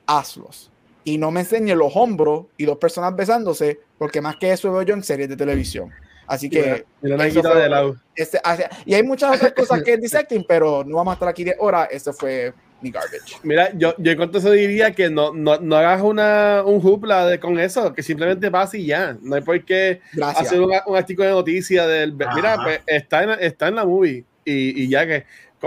hazlos 0.06 0.70
y 1.04 1.16
no 1.16 1.30
me 1.30 1.40
enseñe 1.40 1.74
los 1.74 1.96
hombros 1.96 2.44
y 2.58 2.66
dos 2.66 2.76
personas 2.76 3.16
besándose, 3.16 3.80
porque 3.96 4.20
más 4.20 4.36
que 4.36 4.52
eso 4.52 4.70
veo 4.70 4.82
yo 4.82 4.92
en 4.92 5.02
series 5.02 5.30
de 5.30 5.36
televisión. 5.38 5.90
Así 6.28 6.48
que. 6.50 6.84
Mira 7.02 7.26
eso 7.26 7.36
quita 7.40 7.52
fue- 7.52 7.62
de 7.62 7.68
lado. 7.68 7.96
este- 8.14 8.40
y 8.84 8.94
hay 8.94 9.02
muchas 9.02 9.34
otras 9.36 9.52
cosas 9.56 9.82
que 9.82 9.94
es 9.94 10.00
dissecting, 10.00 10.44
pero 10.46 10.84
no 10.84 10.96
vamos 10.96 11.12
a 11.12 11.14
estar 11.14 11.28
aquí 11.28 11.42
de 11.42 11.56
hora. 11.58 11.84
Ese 11.90 12.12
fue 12.12 12.52
mi 12.80 12.90
garbage. 12.92 13.38
Mira, 13.42 13.70
yo, 13.74 13.94
yo 13.98 14.12
en 14.12 14.16
cuanto 14.18 14.38
a 14.38 14.40
eso 14.40 14.50
diría 14.52 14.92
que 14.92 15.10
no, 15.10 15.32
no, 15.32 15.58
no 15.58 15.76
hagas 15.76 16.00
una, 16.02 16.62
un 16.64 16.80
hoopla 16.86 17.26
de, 17.26 17.40
con 17.40 17.58
eso, 17.58 17.92
que 17.92 18.02
simplemente 18.04 18.50
pase 18.50 18.78
y 18.78 18.86
ya. 18.86 19.16
No 19.20 19.34
hay 19.34 19.40
por 19.42 19.64
qué 19.64 20.00
Gracias. 20.12 20.46
hacer 20.46 20.60
un, 20.60 20.70
un 20.86 20.96
artículo 20.96 21.26
de 21.26 21.34
noticias 21.34 21.86
del. 21.88 22.12
Mira, 22.12 22.54
Ajá. 22.54 22.62
pues 22.62 22.80
está 22.86 23.22
en, 23.24 23.30
está 23.40 23.68
en 23.68 23.74
la 23.76 23.84
movie 23.84 24.24
y, 24.44 24.82
y 24.84 24.88
ya 24.88 25.06
que. 25.06 25.16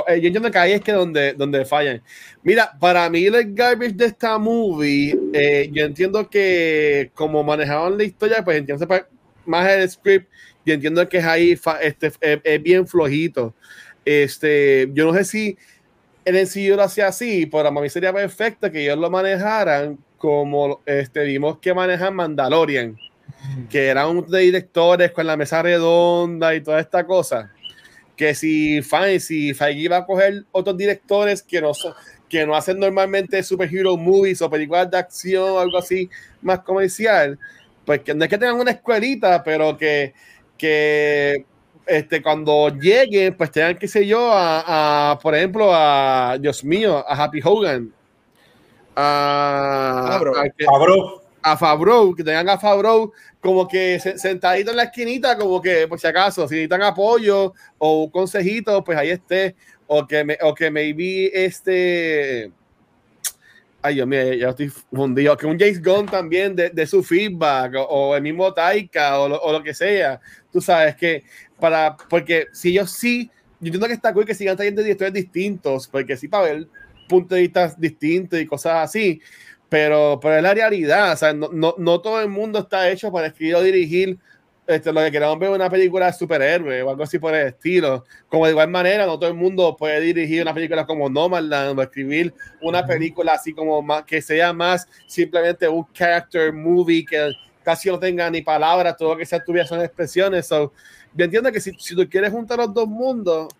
eh, 0.08 0.22
Yo 0.22 0.28
entiendo 0.28 0.50
que 0.52 0.58
ahí 0.58 0.72
es 0.74 0.82
que 0.82 0.92
donde, 0.94 1.34
donde 1.34 1.66
fallan. 1.66 2.02
Mira, 2.44 2.72
para 2.80 3.10
mí 3.10 3.26
el 3.26 3.54
garbage 3.56 3.94
de 3.94 4.06
esta 4.06 4.38
movie, 4.38 5.18
eh, 5.34 5.70
yo 5.74 5.84
entiendo 5.86 6.30
que 6.30 7.12
como 7.14 7.44
manejaban 7.44 7.98
la 7.98 8.04
historia, 8.06 8.44
pues 8.44 8.58
entiendo 8.58 8.88
pa- 8.88 9.08
más 9.46 9.70
el 9.70 9.90
script 9.90 10.30
y 10.66 10.72
entiendo 10.72 11.08
que 11.08 11.18
es 11.18 11.26
ahí 11.26 11.60
este, 11.82 12.08
es, 12.08 12.40
es 12.44 12.64
bien 12.64 12.88
flojito. 12.88 13.54
Este, 14.06 14.90
yo 14.94 15.06
no 15.06 15.14
sé 15.14 15.26
si 15.26 15.58
el 16.26 16.36
NCU 16.36 16.76
lo 16.76 16.84
hacía 16.84 17.08
así, 17.08 17.46
pero 17.46 17.68
a 17.68 17.72
mí 17.72 17.90
sería 17.90 18.14
perfecto 18.14 18.72
que 18.72 18.84
ellos 18.84 18.98
lo 18.98 19.10
manejaran 19.10 19.98
como 20.18 20.82
este, 20.86 21.24
vimos 21.24 21.58
que 21.58 21.74
manejan 21.74 22.16
Mandalorian, 22.16 22.96
que 23.70 23.88
eran 23.88 24.18
un 24.18 24.30
de 24.30 24.40
directores 24.42 25.12
con 25.12 25.26
la 25.26 25.36
mesa 25.36 25.64
redonda 25.64 26.54
y 26.54 26.62
toda 26.62 26.80
esta 26.80 27.06
cosa. 27.06 27.52
Que 28.16 28.36
si 28.36 28.84
fine, 28.84 29.20
si 29.20 29.56
Feige 29.56 29.80
iba 29.80 29.98
a 29.98 30.06
coger 30.06 30.46
otros 30.52 30.78
directores 30.78 31.42
que 31.42 31.60
no, 31.60 31.72
que 32.30 32.46
no 32.46 32.56
hacen 32.56 32.78
normalmente 32.78 33.42
superhero 33.42 33.98
movies 33.98 34.44
o 34.44 34.50
películas 34.50 34.92
de 34.92 34.98
acción 34.98 35.50
o 35.50 35.60
algo 35.60 35.80
así 35.80 36.08
más 36.44 36.60
comercial, 36.60 37.40
pues 37.84 38.02
que 38.02 38.14
no 38.14 38.24
es 38.24 38.30
que 38.30 38.38
tengan 38.38 38.60
una 38.60 38.72
escuelita, 38.72 39.44
pero 39.44 39.76
que, 39.76 40.14
que 40.62 41.44
este, 41.88 42.22
cuando 42.22 42.70
lleguen, 42.70 43.36
pues 43.36 43.50
tengan, 43.50 43.78
qué 43.80 43.88
sé 43.88 44.06
yo, 44.06 44.32
a, 44.32 45.12
a, 45.12 45.20
por 45.20 45.34
ejemplo, 45.36 45.72
a, 45.74 46.38
Dios 46.40 46.64
mío, 46.64 47.04
a 47.08 47.24
Happy 47.24 47.42
Hogan, 47.44 47.92
a, 48.96 50.08
Favreau. 50.12 50.36
a, 50.38 50.44
que- 50.50 50.66
Fabro, 51.58 52.12
a 52.12 52.16
que 52.16 52.24
tengan 52.24 52.50
a 52.50 52.60
Favreau 52.60 53.12
como 53.42 53.68
que 53.68 54.00
se- 54.00 54.20
sentadito 54.20 54.70
en 54.70 54.78
la 54.78 54.84
esquinita, 54.84 55.36
como 55.36 55.60
que 55.60 55.88
por 55.88 56.00
si 56.00 56.06
acaso, 56.06 56.48
si 56.48 56.54
necesitan 56.56 56.84
apoyo 56.84 57.54
o 57.80 58.04
un 58.04 58.12
consejito, 58.12 58.84
pues 58.84 58.98
ahí 59.00 59.10
esté, 59.10 59.56
o 59.88 60.06
que, 60.06 60.24
me, 60.24 60.38
o 60.44 60.54
que 60.54 60.70
maybe 60.70 61.32
este... 61.34 62.52
Ay, 63.84 63.96
Dios 63.96 64.08
mío, 64.08 64.34
ya 64.34 64.50
estoy 64.50 64.70
fundido. 64.70 65.36
Que 65.36 65.48
un 65.48 65.58
James 65.58 65.82
Gunn 65.82 66.06
también 66.06 66.56
de, 66.56 66.70
de 66.70 66.86
su 66.86 67.04
feedback, 67.04 67.76
o, 67.76 67.84
o 67.84 68.16
el 68.16 68.22
mismo 68.22 68.54
Taika, 68.54 69.20
o 69.20 69.28
lo, 69.28 69.42
o 69.42 69.52
lo 69.52 69.64
que 69.64 69.74
sea. 69.74 70.20
Tú 70.52 70.62
sabes 70.62 70.96
que, 70.96 71.24
para, 71.60 71.98
porque 72.10 72.48
si 72.54 72.70
ellos 72.70 72.92
sí, 72.92 73.32
yo 73.60 73.68
entiendo 73.68 73.88
que 73.88 73.94
está 73.94 74.14
cool 74.14 74.26
que 74.26 74.36
sigan 74.36 74.56
trayendo 74.56 74.82
directores 74.84 75.14
distintos, 75.14 75.88
porque 75.88 76.16
sí, 76.16 76.28
para 76.28 76.44
ver 76.46 76.68
puntos 77.08 77.36
de 77.36 77.42
vista 77.42 77.74
distintos 77.78 78.40
y 78.40 78.46
cosas 78.46 78.84
así, 78.84 79.20
pero, 79.68 80.20
pero 80.22 80.38
es 80.38 80.44
la 80.44 80.54
realidad, 80.54 81.14
o 81.14 81.16
sea, 81.16 81.34
no, 81.34 81.50
no, 81.52 81.76
no 81.78 82.02
todo 82.02 82.22
el 82.22 82.30
mundo 82.30 82.60
está 82.60 82.90
hecho 82.90 83.12
para 83.12 83.28
escribir 83.28 83.56
o 83.56 83.64
dirigir 83.64 84.18
este, 84.68 84.94
lo 84.94 85.02
que 85.02 85.12
queramos 85.12 85.40
ver 85.40 85.50
una 85.50 85.70
película 85.70 86.06
de 86.08 86.14
superhéroe 86.14 86.84
o 86.84 86.90
algo 86.90 87.04
así 87.04 87.20
por 87.20 87.34
el 87.36 87.48
estilo. 87.48 88.06
Como 88.30 88.46
de 88.46 88.52
igual 88.52 88.70
manera, 88.70 89.06
no 89.06 89.18
todo 89.18 89.30
el 89.30 89.36
mundo 89.36 89.76
puede 89.76 90.00
dirigir 90.00 90.42
una 90.42 90.54
película 90.54 90.86
como 90.86 91.10
Nomadland 91.10 91.78
o 91.78 91.82
escribir 91.82 92.34
una 92.62 92.86
película 92.86 93.34
así 93.34 93.54
como 93.54 93.82
más, 93.82 94.04
que 94.04 94.22
sea 94.22 94.54
más 94.54 94.88
simplemente 95.08 95.68
un 95.68 95.86
character 95.94 96.54
movie 96.54 97.06
que 97.06 97.32
casi 97.64 97.90
no 97.90 98.00
tenga 98.00 98.30
ni 98.30 98.42
palabras, 98.42 98.96
todo 98.98 99.14
lo 99.14 99.18
que 99.18 99.26
sea 99.26 99.44
tuviera 99.44 99.68
son 99.68 99.82
expresiones. 99.82 100.48
So, 100.48 100.72
yo 101.14 101.26
entiendo 101.26 101.52
que 101.52 101.60
si, 101.60 101.72
si 101.78 101.96
tú 101.96 102.08
quieres 102.10 102.32
juntar 102.32 102.60
los 102.60 102.74
dos 102.74 102.88
mundos, 102.88 103.54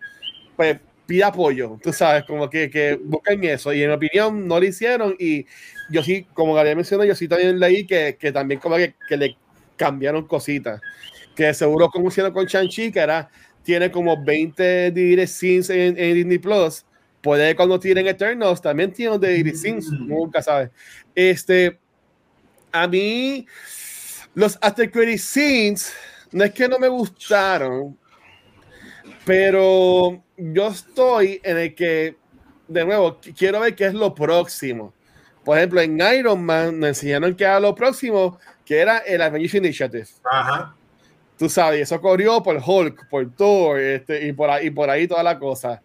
pues 0.56 0.78
pide 1.06 1.24
apoyo, 1.24 1.78
tú 1.82 1.92
sabes, 1.92 2.24
como 2.24 2.48
que, 2.48 2.70
que 2.70 2.98
busquen 3.02 3.44
eso. 3.44 3.72
Y 3.72 3.82
en 3.82 3.90
mi 3.90 3.96
opinión, 3.96 4.46
no 4.46 4.58
lo 4.58 4.64
hicieron. 4.64 5.14
Y 5.18 5.46
yo 5.90 6.02
sí, 6.02 6.26
como 6.32 6.54
Gabriel 6.54 6.76
mencionó, 6.76 7.04
yo 7.04 7.14
sí 7.14 7.28
también 7.28 7.58
leí 7.58 7.86
que, 7.86 8.16
que 8.18 8.32
también 8.32 8.60
como 8.60 8.76
que, 8.76 8.94
que 9.08 9.16
le 9.16 9.36
cambiaron 9.82 10.26
cositas. 10.26 10.80
Que 11.34 11.52
seguro 11.54 11.88
como 11.90 12.08
hicieron 12.08 12.32
con 12.32 12.46
Shang-Chi, 12.46 12.92
que 12.92 13.00
era, 13.00 13.28
tiene 13.62 13.90
como 13.90 14.22
20 14.22 14.90
direct 14.92 15.28
scenes 15.28 15.70
en, 15.70 15.98
en 15.98 16.14
Disney 16.14 16.38
Plus. 16.38 16.84
puede 17.20 17.48
que 17.50 17.56
cuando 17.56 17.78
tienen 17.80 18.06
Eternals 18.06 18.60
también 18.60 18.92
tienen 18.92 19.20
de 19.20 19.38
Iris 19.38 19.60
Scenes, 19.60 19.90
nunca 19.90 20.42
sabes. 20.42 20.70
Este, 21.14 21.78
a 22.72 22.86
mí, 22.88 23.46
los 24.34 24.58
After 24.60 24.90
Credit 24.90 25.18
Scenes, 25.18 25.92
no 26.32 26.44
es 26.44 26.52
que 26.52 26.68
no 26.68 26.78
me 26.78 26.88
gustaron, 26.88 27.96
pero 29.24 30.22
yo 30.36 30.68
estoy 30.68 31.40
en 31.42 31.58
el 31.58 31.74
que, 31.74 32.16
de 32.68 32.84
nuevo, 32.84 33.20
qu- 33.20 33.34
quiero 33.36 33.60
ver 33.60 33.74
qué 33.74 33.86
es 33.86 33.94
lo 33.94 34.14
próximo. 34.14 34.92
Por 35.44 35.58
ejemplo, 35.58 35.80
en 35.80 35.98
Iron 36.18 36.42
Man 36.44 36.78
nos 36.80 36.88
enseñaron 36.90 37.34
que 37.34 37.44
era 37.44 37.58
lo 37.60 37.74
próximo, 37.74 38.38
que 38.64 38.78
era 38.78 38.98
el 38.98 39.22
Avengers 39.22 39.54
Initiative. 39.54 40.06
Ajá. 40.24 40.74
Tú 41.38 41.48
sabes, 41.48 41.80
eso 41.80 42.00
corrió 42.00 42.42
por 42.42 42.60
Hulk, 42.64 43.08
por 43.08 43.34
Thor, 43.34 43.80
este, 43.80 44.26
y, 44.26 44.32
por 44.32 44.50
ahí, 44.50 44.66
y 44.66 44.70
por 44.70 44.88
ahí 44.88 45.08
toda 45.08 45.22
la 45.22 45.38
cosa. 45.38 45.82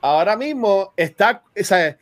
Ahora 0.00 0.36
mismo 0.36 0.92
está, 0.96 1.42
o 1.58 1.64
sea, 1.64 1.96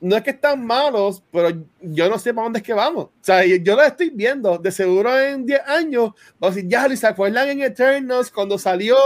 no 0.00 0.16
es 0.16 0.22
que 0.22 0.30
están 0.30 0.64
malos, 0.64 1.22
pero 1.32 1.50
yo 1.80 2.08
no 2.08 2.18
sé 2.18 2.32
para 2.32 2.44
dónde 2.44 2.60
es 2.60 2.64
que 2.64 2.72
vamos. 2.72 3.06
O 3.06 3.12
sea, 3.20 3.44
yo, 3.44 3.74
lo 3.74 3.82
estoy 3.82 4.10
viendo. 4.10 4.58
De 4.58 4.70
seguro 4.70 5.18
en 5.18 5.44
10 5.44 5.60
años, 5.66 6.12
vamos 6.38 6.54
a 6.54 6.56
decir, 6.56 6.70
ya, 6.70 6.96
¿se 6.96 7.06
acuerdan 7.06 7.48
en 7.48 7.62
Eternals 7.62 8.30
cuando 8.30 8.58
salió 8.58 8.96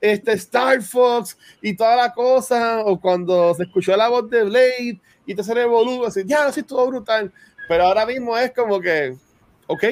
este 0.00 0.32
Star 0.32 0.82
Fox 0.82 1.36
y 1.60 1.74
toda 1.74 1.96
la 1.96 2.12
cosa? 2.12 2.82
O 2.84 3.00
cuando 3.00 3.54
se 3.54 3.64
escuchó 3.64 3.96
la 3.96 4.08
voz 4.08 4.30
de 4.30 4.44
Blade 4.44 5.00
y 5.26 5.34
te 5.34 5.42
sale 5.42 5.64
boludo, 5.64 6.06
así, 6.06 6.22
ya, 6.24 6.50
sí, 6.52 6.60
estuvo 6.60 6.86
brutal. 6.86 7.32
Pero 7.68 7.84
ahora 7.84 8.06
mismo 8.06 8.38
es 8.38 8.52
como 8.52 8.80
que, 8.80 9.16
ok. 9.66 9.84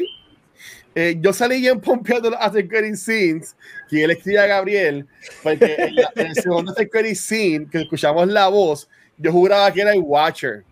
Eh, 0.95 1.17
yo 1.21 1.33
salí 1.33 1.61
bien 1.61 1.81
pompeado 1.81 2.23
de 2.23 2.31
los 2.31 2.69
Credit 2.69 2.95
Scenes, 2.95 3.57
que 3.91 4.05
él 4.05 4.11
escribe 4.13 4.39
a 4.39 4.47
Gabriel, 4.47 5.07
porque 5.43 5.75
en, 5.77 5.95
la- 5.97 6.13
en 6.15 6.27
el 6.29 6.35
segundo 6.37 6.73
Credit 6.75 7.17
Scene, 7.17 7.67
que 7.71 7.83
escuchamos 7.83 8.29
la 8.29 8.49
voz, 8.49 8.89
yo 9.19 9.33
juraba 9.33 9.73
que 9.73 9.81
era 9.81 9.93
el 9.93 10.01
Watcher. 10.01 10.63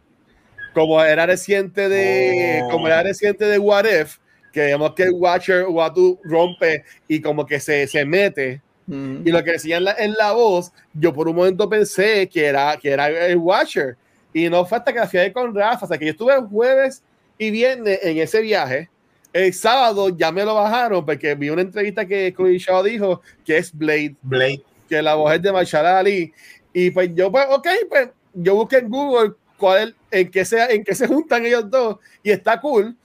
Como 0.74 1.02
era 1.02 1.26
reciente 1.26 1.88
de, 1.88 2.62
Oh. 2.64 2.70
como 2.70 2.86
era 2.86 3.02
reciente 3.02 3.44
de 3.44 3.58
What 3.58 3.84
If, 3.84 4.18
que 4.52 4.66
digamos 4.66 4.94
que 4.94 5.02
el 5.04 5.12
Watcher 5.12 5.64
Watu 5.66 6.18
rompe 6.24 6.84
y 7.08 7.20
como 7.20 7.44
que 7.44 7.58
se, 7.60 7.86
se 7.86 8.04
mete. 8.04 8.60
Mm. 8.86 9.26
Y 9.26 9.30
lo 9.32 9.42
que 9.44 9.52
decía 9.52 9.76
en 9.78 9.84
la, 9.84 9.92
en 9.98 10.12
la 10.14 10.32
voz, 10.32 10.72
yo 10.94 11.12
por 11.12 11.28
un 11.28 11.36
momento 11.36 11.68
pensé 11.68 12.28
que 12.28 12.46
era, 12.46 12.76
que 12.80 12.90
era 12.90 13.08
el 13.08 13.36
Watcher. 13.36 13.96
Y 14.32 14.48
no 14.48 14.64
fue 14.64 14.78
hasta 14.78 14.92
que 14.92 14.98
la 15.00 15.06
fui 15.08 15.32
con 15.32 15.54
Rafa. 15.54 15.84
O 15.84 15.88
sea, 15.88 15.98
que 15.98 16.06
yo 16.06 16.10
estuve 16.12 16.34
jueves 16.40 17.02
y 17.38 17.50
viernes 17.50 17.98
en 18.02 18.16
ese 18.18 18.40
viaje. 18.40 18.88
El 19.32 19.54
sábado 19.54 20.10
ya 20.10 20.30
me 20.30 20.44
lo 20.44 20.54
bajaron 20.54 21.04
porque 21.04 21.34
vi 21.34 21.48
una 21.48 21.62
entrevista 21.62 22.06
que 22.06 22.34
Chloe 22.36 22.58
Shaw 22.58 22.82
dijo 22.82 23.22
que 23.44 23.56
es 23.56 23.72
Blade, 23.72 24.14
Blade. 24.20 24.62
que 24.88 25.00
la 25.00 25.14
voz 25.14 25.34
es 25.34 25.42
de 25.42 25.52
Marshall 25.52 25.86
Ali. 25.86 26.32
Y 26.72 26.90
pues 26.90 27.10
yo, 27.14 27.32
pues, 27.32 27.46
ok, 27.48 27.68
pues 27.88 28.08
yo 28.34 28.54
busqué 28.54 28.78
en 28.78 28.90
Google 28.90 29.32
cuál 29.56 29.88
es, 30.10 30.20
en 30.20 30.30
qué 30.30 30.44
se, 30.44 30.62
en 30.74 30.84
qué 30.84 30.94
se 30.94 31.06
juntan 31.06 31.46
ellos 31.46 31.70
dos 31.70 31.96
y 32.22 32.30
está 32.30 32.60
cool. 32.60 32.96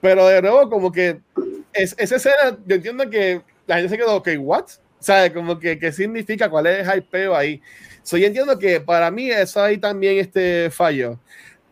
Pero 0.00 0.26
de 0.26 0.42
nuevo, 0.42 0.68
como 0.68 0.92
que 0.92 1.20
es, 1.72 1.94
esa 1.98 2.16
escena, 2.16 2.58
yo 2.66 2.76
entiendo 2.76 3.08
que 3.08 3.42
la 3.66 3.76
gente 3.76 3.90
se 3.90 3.98
quedó, 3.98 4.16
ok, 4.16 4.28
what? 4.38 4.66
¿Sabes? 4.98 5.32
Como 5.32 5.58
que, 5.58 5.78
¿qué 5.78 5.92
significa? 5.92 6.50
¿Cuál 6.50 6.66
es 6.66 6.86
el 6.86 6.98
hypeo 6.98 7.34
ahí? 7.34 7.62
So, 8.02 8.16
yo 8.16 8.26
entiendo 8.26 8.58
que 8.58 8.80
para 8.80 9.10
mí 9.10 9.30
eso 9.30 9.62
ahí 9.62 9.78
también 9.78 10.18
este 10.18 10.70
fallo. 10.70 11.18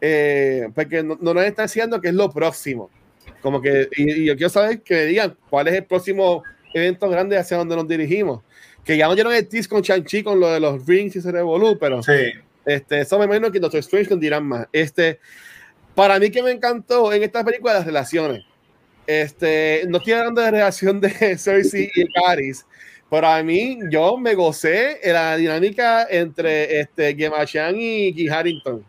Eh, 0.01 0.69
porque 0.75 1.03
no, 1.03 1.19
no 1.21 1.35
nos 1.35 1.45
está 1.45 1.63
diciendo 1.63 2.01
que 2.01 2.09
es 2.09 2.15
lo 2.15 2.31
próximo. 2.31 2.91
Como 3.41 3.61
que, 3.61 3.89
y, 3.97 4.23
y 4.23 4.25
yo 4.27 4.37
quiero 4.37 4.51
saber 4.51 4.83
que 4.83 4.95
me 4.95 5.05
digan 5.07 5.37
cuál 5.51 5.69
es 5.69 5.75
el 5.75 5.85
próximo 5.85 6.43
evento 6.75 7.09
grande 7.09 7.37
hacia 7.39 7.57
donde 7.57 7.77
nos 7.77 7.89
dirigimos. 7.89 8.43
Que 8.85 8.97
ya 8.97 9.07
no 9.07 9.15
dieron 9.15 9.33
el 9.35 9.47
tease 9.49 9.69
con 9.69 9.83
Chanchi 9.83 10.23
con 10.23 10.41
lo 10.41 10.49
de 10.51 10.61
los 10.61 10.87
rings 10.87 11.17
y 11.17 11.21
se 11.21 11.31
revolú, 11.31 11.77
pero 11.79 12.03
Sí. 12.03 12.13
este, 12.65 13.01
eso 13.01 13.19
me 13.19 13.27
imagino 13.27 13.51
que 13.53 13.61
Doctor 13.61 13.81
Strange 13.81 14.11
nos 14.11 14.21
dirán 14.21 14.45
más. 14.45 14.67
Este, 14.73 15.19
para 15.95 16.19
mí 16.19 16.31
que 16.31 16.43
me 16.43 16.51
encantó 16.53 17.13
en 17.13 17.23
esta 17.23 17.45
película 17.45 17.75
las 17.75 17.85
relaciones. 17.87 18.45
Este, 19.07 19.85
no 19.89 19.99
estoy 19.99 20.13
hablando 20.15 20.41
de 20.43 20.51
relación 20.51 21.01
de 21.01 21.09
Cersei 21.39 21.91
y 21.95 22.13
Caris, 22.13 22.67
pero 23.11 23.27
a 23.27 23.43
mí 23.43 23.79
yo 23.91 24.19
me 24.19 24.35
gocé 24.35 24.99
en 25.03 25.15
la 25.15 25.37
dinámica 25.37 26.07
entre 26.11 26.81
este, 26.81 27.15
Gemma 27.17 27.47
Chan 27.47 27.75
y 27.79 28.13
Kit 28.15 28.31
Harington. 28.31 28.85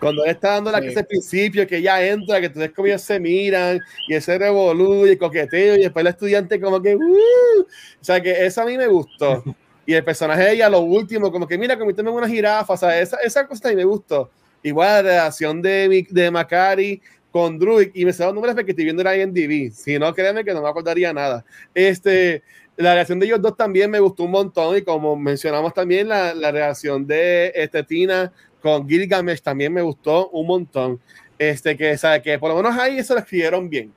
Cuando 0.00 0.24
él 0.24 0.30
está 0.30 0.50
dando 0.52 0.70
la 0.70 0.78
Sí. 0.78 0.84
clase 0.84 0.98
al 1.00 1.06
principio, 1.06 1.66
que 1.66 1.78
ella 1.78 2.06
entra, 2.06 2.40
que 2.40 2.46
entonces 2.46 2.72
como 2.72 2.86
ellos 2.86 3.02
se 3.02 3.18
miran 3.20 3.80
y 4.08 4.14
ese 4.14 4.38
revolú 4.38 5.06
y 5.06 5.10
el 5.10 5.18
coqueteo 5.18 5.76
y 5.76 5.82
después 5.82 6.02
el 6.04 6.08
estudiante 6.08 6.60
como 6.60 6.80
que 6.82 6.96
"Uh". 6.96 7.60
o 7.62 7.66
sea 8.04 8.20
que 8.20 8.44
eso 8.46 8.62
a 8.62 8.66
mí 8.66 8.76
me 8.76 8.86
gustó 8.86 9.42
y 9.86 9.94
el 9.94 10.04
personaje 10.04 10.42
de 10.42 10.52
ella 10.54 10.68
lo 10.68 10.80
último 10.80 11.30
como 11.32 11.46
que 11.46 11.56
mira 11.56 11.76
convirtiéndome 11.78 12.16
en 12.18 12.24
una 12.24 12.32
jirafa 12.32 12.72
o 12.74 12.76
sea 12.76 13.00
esa, 13.00 13.16
esa 13.18 13.46
cosa 13.46 13.68
a 13.68 13.70
mí 13.70 13.76
me 13.76 13.84
gustó 13.84 14.30
igual 14.62 14.88
la 15.04 15.10
relación 15.10 15.62
de, 15.62 16.06
de 16.10 16.30
Macari 16.30 17.00
con 17.30 17.58
Druid 17.58 17.90
y 17.94 18.04
me 18.04 18.12
sé 18.12 18.24
los 18.24 18.34
números 18.34 18.54
porque 18.56 18.72
estoy 18.72 18.84
viendo 18.84 19.02
la 19.04 19.16
IMDb 19.16 19.70
si 19.72 19.98
no 19.98 20.12
créeme 20.14 20.44
que 20.44 20.52
no 20.54 20.62
me 20.62 20.68
acordaría 20.68 21.12
nada 21.12 21.44
este 21.74 22.42
la 22.76 22.92
relación 22.92 23.18
de 23.18 23.26
ellos 23.26 23.40
dos 23.40 23.56
también 23.56 23.90
me 23.90 24.00
gustó 24.00 24.24
un 24.24 24.32
montón 24.32 24.76
y 24.76 24.82
como 24.82 25.16
mencionamos 25.16 25.72
también 25.72 26.08
la, 26.08 26.34
la 26.34 26.50
relación 26.50 27.06
de 27.06 27.52
este, 27.54 27.82
Tina 27.84 28.32
con 28.66 28.88
Gilgamesh 28.88 29.40
también 29.40 29.72
me 29.72 29.82
gustó 29.82 30.28
un 30.30 30.46
montón. 30.46 31.00
Este, 31.38 31.76
que, 31.76 31.96
sabe 31.98 32.22
que 32.22 32.38
por 32.38 32.50
lo 32.50 32.56
menos 32.56 32.76
ahí 32.76 32.98
eso 32.98 33.14
lo 33.14 33.20
escribieron 33.20 33.68
bien. 33.68 33.92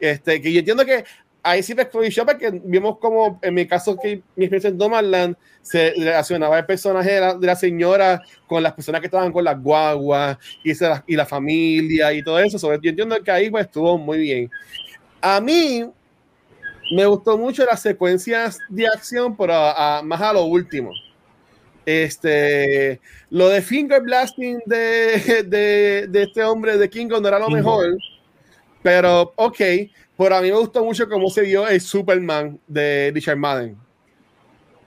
Este, 0.00 0.40
que 0.40 0.52
yo 0.52 0.58
entiendo 0.58 0.84
que 0.84 1.04
ahí 1.42 1.62
sí 1.62 1.74
me 1.74 1.82
escribió 1.82 2.24
porque 2.26 2.50
vimos 2.64 2.98
como 2.98 3.38
en 3.42 3.54
mi 3.54 3.66
caso 3.66 3.96
que 3.96 4.22
mi 4.34 4.46
experiencia 4.46 4.70
en 4.70 4.78
Nomadland 4.78 5.36
se 5.62 5.92
relacionaba 5.96 6.58
el 6.58 6.66
personaje 6.66 7.12
de 7.12 7.20
la, 7.20 7.34
de 7.34 7.46
la 7.46 7.54
señora 7.56 8.22
con 8.46 8.62
las 8.62 8.72
personas 8.72 9.00
que 9.00 9.06
estaban 9.06 9.30
con 9.30 9.44
las 9.44 9.60
guaguas 9.62 10.38
y, 10.62 10.74
se 10.74 10.90
y 11.06 11.14
la 11.16 11.26
familia 11.26 12.12
y 12.12 12.22
todo 12.22 12.38
eso. 12.38 12.58
Sobre, 12.58 12.78
yo 12.82 12.90
entiendo 12.90 13.22
que 13.22 13.30
ahí 13.30 13.50
pues, 13.50 13.66
estuvo 13.66 13.96
muy 13.98 14.18
bien. 14.18 14.50
A 15.20 15.40
mí 15.40 15.84
me 16.92 17.06
gustó 17.06 17.38
mucho 17.38 17.64
las 17.64 17.80
secuencias 17.80 18.58
de 18.68 18.86
acción, 18.86 19.36
pero 19.36 19.54
a- 19.54 19.98
a- 19.98 20.02
más 20.02 20.20
a 20.20 20.32
lo 20.32 20.44
último. 20.44 20.90
Este, 21.86 23.00
lo 23.30 23.48
de 23.48 23.60
finger 23.60 24.00
blasting 24.02 24.62
de, 24.66 25.44
de, 25.46 26.06
de 26.08 26.22
este 26.22 26.42
hombre 26.42 26.78
de 26.78 26.88
Kingo 26.88 27.20
no 27.20 27.28
era 27.28 27.38
lo 27.38 27.50
mejor, 27.50 27.96
pero 28.82 29.32
ok. 29.36 29.60
Pero 30.16 30.36
a 30.36 30.40
mí 30.40 30.50
me 30.50 30.58
gustó 30.58 30.84
mucho 30.84 31.08
cómo 31.08 31.28
se 31.28 31.42
vio 31.42 31.66
el 31.66 31.80
Superman 31.80 32.58
de 32.66 33.10
Richard 33.12 33.36
Madden. 33.36 33.76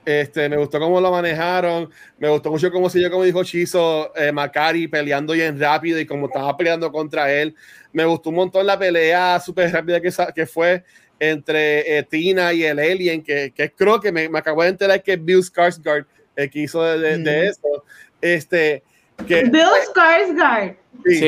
Este, 0.06 0.48
me 0.48 0.56
gustó 0.56 0.80
cómo 0.80 1.02
lo 1.02 1.12
manejaron, 1.12 1.90
me 2.18 2.30
gustó 2.30 2.50
mucho 2.50 2.72
cómo 2.72 2.90
se 2.90 3.00
vio, 3.00 3.12
como 3.12 3.26
dijo 3.26 3.44
Chizo, 3.44 4.16
eh, 4.16 4.32
Macari 4.32 4.88
peleando 4.88 5.34
bien 5.34 5.60
rápido 5.60 6.00
y 6.00 6.06
como 6.06 6.28
estaba 6.28 6.56
peleando 6.56 6.90
contra 6.94 7.30
él. 7.30 7.54
Me 7.92 8.06
gustó 8.06 8.30
un 8.30 8.38
montón 8.38 8.66
la 8.66 8.80
pelea 8.80 9.38
súper 9.42 9.70
rápida 9.70 10.00
que, 10.00 10.46
fue 10.46 10.86
entre 11.20 11.98
eh, 11.98 12.04
Tina 12.04 12.54
y 12.54 12.64
el 12.64 12.80
Alien, 12.80 13.22
que, 13.22 13.52
que 13.54 13.70
creo 13.72 14.00
que 14.00 14.14
me, 14.14 14.30
me 14.30 14.40
acabo 14.40 14.64
de 14.64 14.70
enterar 14.70 15.04
que 15.04 15.14
es 15.14 15.26
Bill 15.26 15.44
Skarsgård 15.44 16.06
el 16.38 16.50
que 16.50 16.60
hizo 16.60 16.82
de, 16.84 16.98
de- 17.00 17.18
de 17.18 17.42
Mm. 17.42 17.50
eso. 17.50 17.84
Este, 18.22 18.84
que 19.28 19.44
Bill 19.44 19.66
Skarsgård. 19.94 20.76
sí. 21.06 21.16
Sí. 21.16 21.20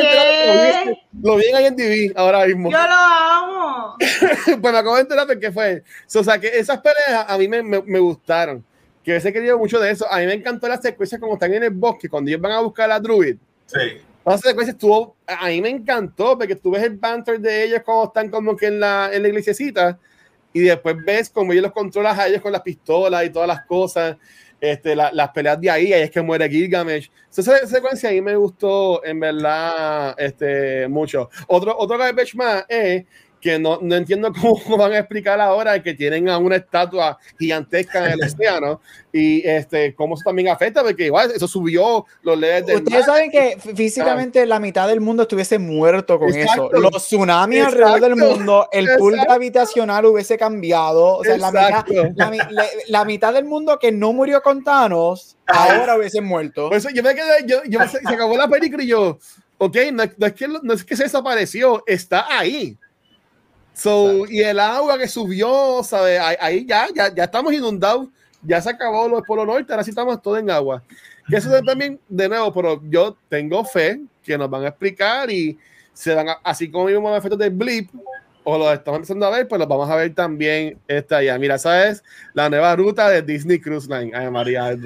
¿Qué? 0.00 0.98
Lo 1.22 1.36
vi 1.36 1.44
en 1.46 1.66
IMDb 1.66 2.12
ahora 2.16 2.46
mismo. 2.46 2.70
Yo 2.70 2.78
lo 2.78 2.94
amo. 2.94 3.96
pues 4.60 4.72
me 4.72 4.78
acabo 4.78 4.94
de 4.96 5.02
enterar 5.02 5.26
porque 5.26 5.52
fue. 5.52 5.82
So, 6.06 6.20
o 6.20 6.24
sea, 6.24 6.38
que 6.38 6.48
esas 6.48 6.78
peleas 6.80 7.24
a 7.28 7.36
mí 7.38 7.48
me, 7.48 7.62
me, 7.62 7.82
me 7.82 7.98
gustaron. 7.98 8.64
Que 9.04 9.12
hubiese 9.12 9.32
querido 9.32 9.58
mucho 9.58 9.78
de 9.80 9.90
eso. 9.90 10.10
A 10.12 10.18
mí 10.18 10.26
me 10.26 10.34
encantó 10.34 10.68
la 10.68 10.80
secuencia 10.80 11.18
como 11.18 11.34
están 11.34 11.52
en 11.54 11.64
el 11.64 11.70
bosque, 11.70 12.08
cuando 12.08 12.28
ellos 12.30 12.40
van 12.40 12.52
a 12.52 12.60
buscar 12.60 12.84
a 12.84 12.94
la 12.94 13.00
Druid. 13.00 13.36
Sí. 13.66 13.78
Esa 14.26 14.38
secuencia 14.38 14.72
estuvo, 14.72 15.16
a 15.26 15.46
mí 15.46 15.62
me 15.62 15.70
encantó 15.70 16.36
porque 16.36 16.54
tú 16.54 16.70
ves 16.72 16.82
el 16.82 16.90
banter 16.96 17.40
de 17.40 17.64
ellos 17.64 17.80
como 17.84 18.04
están 18.04 18.28
como 18.28 18.54
que 18.54 18.66
en 18.66 18.78
la, 18.78 19.08
en 19.12 19.22
la 19.22 19.28
iglesiecita 19.28 19.98
y 20.52 20.60
después 20.60 20.96
ves 21.04 21.30
como 21.30 21.52
ellos 21.52 21.62
los 21.64 21.72
controlas 21.72 22.18
a 22.18 22.26
ellos 22.28 22.42
con 22.42 22.52
las 22.52 22.62
pistolas 22.62 23.24
y 23.24 23.30
todas 23.30 23.48
las 23.48 23.64
cosas, 23.66 24.16
este, 24.60 24.94
la- 24.94 25.10
las 25.12 25.30
peleas 25.30 25.60
de 25.60 25.70
ahí, 25.70 25.92
ahí 25.92 26.02
es 26.02 26.10
que 26.10 26.20
muere 26.20 26.48
Gilgamesh. 26.48 27.10
So, 27.30 27.40
esa 27.40 27.66
secuencia 27.66 28.10
ahí 28.10 28.20
me 28.20 28.36
gustó 28.36 29.04
en 29.04 29.20
verdad 29.20 30.14
este, 30.18 30.86
mucho. 30.88 31.30
Otro, 31.46 31.74
otro 31.78 31.96
garbage 31.96 32.34
más 32.36 32.64
es 32.68 33.04
que 33.40 33.58
no, 33.58 33.78
no 33.80 33.96
entiendo 33.96 34.30
cómo 34.40 34.76
van 34.76 34.92
a 34.92 34.98
explicar 34.98 35.40
ahora 35.40 35.82
que 35.82 35.94
tienen 35.94 36.28
a 36.28 36.38
una 36.38 36.56
estatua 36.56 37.18
gigantesca 37.38 38.04
en 38.06 38.12
el 38.12 38.20
océano 38.26 38.80
y 39.12 39.46
este, 39.48 39.94
cómo 39.94 40.14
eso 40.14 40.22
también 40.24 40.48
afecta, 40.48 40.82
porque 40.82 41.06
igual 41.06 41.30
eso 41.34 41.48
subió 41.48 42.04
los 42.22 42.38
leyes 42.38 42.66
del 42.66 42.76
Ustedes 42.76 43.06
mar. 43.06 43.16
saben 43.16 43.30
que 43.30 43.56
fí- 43.58 43.74
físicamente 43.74 44.44
la 44.46 44.60
mitad 44.60 44.86
del 44.88 45.00
mundo 45.00 45.22
estuviese 45.22 45.58
muerto 45.58 46.18
con 46.18 46.28
Exacto. 46.34 46.70
eso. 46.72 46.80
Los 46.90 47.04
tsunamis 47.04 47.64
alrededor 47.64 48.00
del 48.00 48.12
Exacto. 48.12 48.36
mundo, 48.36 48.68
el 48.72 48.88
pool 48.98 49.14
Exacto. 49.14 49.32
gravitacional 49.32 50.06
hubiese 50.06 50.38
cambiado. 50.38 51.16
O 51.16 51.24
sea, 51.24 51.36
la 51.38 51.48
mitad, 51.50 51.68
Exacto. 51.68 51.94
la, 52.14 52.30
la- 52.50 52.66
la 52.88 53.04
mitad 53.04 53.32
del 53.34 53.46
mundo 53.46 53.78
que 53.78 53.90
no 53.90 54.12
murió 54.12 54.42
con 54.42 54.62
Thanos, 54.62 55.36
ahora 55.46 55.96
hubiese 55.96 56.20
muerto. 56.20 56.68
Por 56.68 56.76
eso 56.76 56.88
yo 56.90 57.02
me 57.02 57.14
quedé, 57.14 57.46
yo, 57.46 57.62
yo 57.66 57.80
se, 57.88 57.98
se 58.00 58.14
acabó 58.14 58.36
la 58.36 58.46
película 58.48 58.82
y 58.84 58.86
yo, 58.88 59.18
ok, 59.58 59.76
no, 59.92 60.04
no 60.16 60.26
es 60.26 60.32
que, 60.34 60.46
no 60.48 60.72
es 60.72 60.84
que 60.84 60.94
se 60.96 61.02
desapareció, 61.04 61.82
está 61.86 62.26
ahí. 62.38 62.76
So, 63.80 64.26
y 64.26 64.42
el 64.42 64.60
agua 64.60 64.98
que 64.98 65.08
subió, 65.08 65.82
¿sabes? 65.82 66.20
Ahí, 66.20 66.36
ahí 66.38 66.66
ya, 66.66 66.88
ya, 66.94 67.14
ya 67.14 67.24
estamos 67.24 67.50
inundados, 67.54 68.08
ya 68.42 68.60
se 68.60 68.68
acabó 68.68 69.08
lo 69.08 69.16
del 69.16 69.24
Polo 69.24 69.46
Norte, 69.46 69.72
ahora 69.72 69.82
sí 69.82 69.88
estamos 69.88 70.20
todos 70.20 70.38
en 70.38 70.50
agua. 70.50 70.82
Que 71.26 71.36
eso 71.36 71.50
también, 71.62 71.98
de 72.06 72.28
nuevo, 72.28 72.52
pero 72.52 72.82
yo 72.90 73.16
tengo 73.30 73.64
fe 73.64 74.02
que 74.22 74.36
nos 74.36 74.50
van 74.50 74.64
a 74.64 74.68
explicar 74.68 75.30
y 75.30 75.58
se 75.94 76.14
van 76.14 76.28
a, 76.28 76.32
así 76.44 76.70
como 76.70 76.84
vimos 76.86 77.10
los 77.10 77.20
efectos 77.20 77.38
de 77.38 77.48
Blip, 77.48 77.88
o 78.44 78.58
los 78.58 78.70
estamos 78.74 78.98
empezando 78.98 79.24
a 79.24 79.30
ver, 79.30 79.48
pues 79.48 79.58
los 79.58 79.68
vamos 79.68 79.88
a 79.88 79.96
ver 79.96 80.14
también 80.14 80.78
esta 80.86 81.16
allá. 81.16 81.38
Mira, 81.38 81.54
esa 81.54 81.88
es 81.88 82.04
la 82.34 82.50
nueva 82.50 82.76
ruta 82.76 83.08
de 83.08 83.22
Disney 83.22 83.60
Cruise 83.60 83.88
Line. 83.88 84.12
Ay, 84.14 84.30
María. 84.30 84.76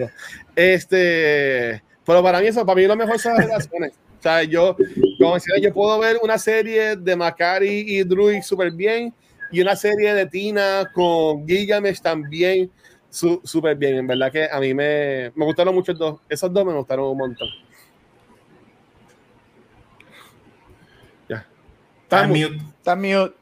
Este, 0.55 1.83
pero 2.07 2.23
para 2.23 2.39
mí 2.41 2.47
eso, 2.47 2.65
para 2.65 2.77
mí 2.77 2.87
lo 2.87 2.95
mejor 2.95 3.19
son 3.19 3.35
las 3.35 3.45
relaciones. 3.45 3.93
Sea, 4.25 4.43
yo, 4.43 4.75
como 5.19 5.35
decía, 5.35 5.57
yo 5.61 5.71
puedo 5.71 5.99
ver 5.99 6.17
una 6.23 6.39
serie 6.39 6.97
de 6.97 7.15
Macari 7.15 7.85
y 7.87 8.03
Druid 8.05 8.41
súper 8.41 8.71
bien 8.73 9.13
y 9.53 9.61
una 9.61 9.77
serie 9.77 10.15
de 10.15 10.25
Tina 10.25 10.91
con 10.95 11.47
Gilgamesh 11.47 12.01
también 12.01 12.71
su- 13.11 13.43
súper 13.45 13.77
bien. 13.77 13.97
En 13.97 14.07
verdad 14.07 14.33
que 14.33 14.49
a 14.51 14.59
mí 14.61 14.73
me, 14.73 15.31
me 15.35 15.45
gustaron 15.45 15.75
mucho 15.75 15.93
dos. 15.93 16.21
Esos 16.27 16.51
dos 16.51 16.65
me 16.65 16.73
gustaron 16.73 17.05
un 17.05 17.19
montón. 17.19 17.49
Ya. 21.29 21.47
Está 22.05 22.27
mute. 22.27 22.57
Está 22.79 22.97
mute. 22.97 23.35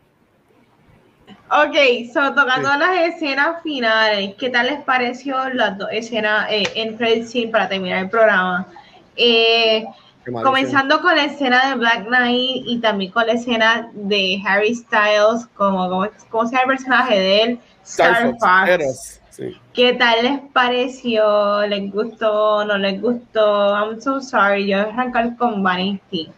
Ok, 1.49 1.77
so 2.13 2.35
tocando 2.35 2.73
Sí. 2.73 2.79
las 2.81 3.15
escenas 3.15 3.63
finales, 3.63 4.35
¿qué 4.37 4.51
tal 4.51 4.67
les 4.67 4.81
pareció 4.81 5.49
las 5.51 5.79
dos 5.79 5.91
escenas 5.93 6.49
eh, 6.51 6.65
en 6.75 6.97
credit 6.97 7.25
scene 7.27 7.53
para 7.53 7.69
terminar 7.69 8.01
el 8.03 8.11
programa? 8.11 8.67
Eh. 9.15 9.85
Comenzando 10.25 11.01
con 11.01 11.17
la 11.17 11.25
escena 11.25 11.69
de 11.69 11.75
Black 11.77 12.07
Knight 12.07 12.65
y 12.67 12.79
también 12.81 13.11
con 13.11 13.27
la 13.27 13.33
escena 13.33 13.91
de 13.95 14.41
Harry 14.47 14.75
Styles, 14.75 15.47
como, 15.55 15.89
como, 15.89 16.09
¿cómo 16.31 16.47
se 16.47 16.57
llama 16.57 16.73
el 16.73 16.79
personaje 16.79 17.19
de 17.19 17.43
él? 17.43 17.61
Star 17.85 18.27
Star 18.27 18.81
Fox, 18.81 19.21
sí. 19.31 19.57
¿Qué 19.73 19.95
tal 19.95 20.23
les 20.23 20.41
pareció? 20.53 21.67
¿Les 21.67 21.91
gustó? 21.91 22.65
¿No 22.65 22.79
les 22.79 23.01
gustó? 23.01 23.75
I'm 23.75 24.01
so 24.01 24.21
sorry. 24.21 24.67
Yo 24.69 24.79
voy 24.79 24.87
a 24.87 24.93
arrancar 24.93 25.37
con 25.37 25.63
Vanity. 25.63 26.31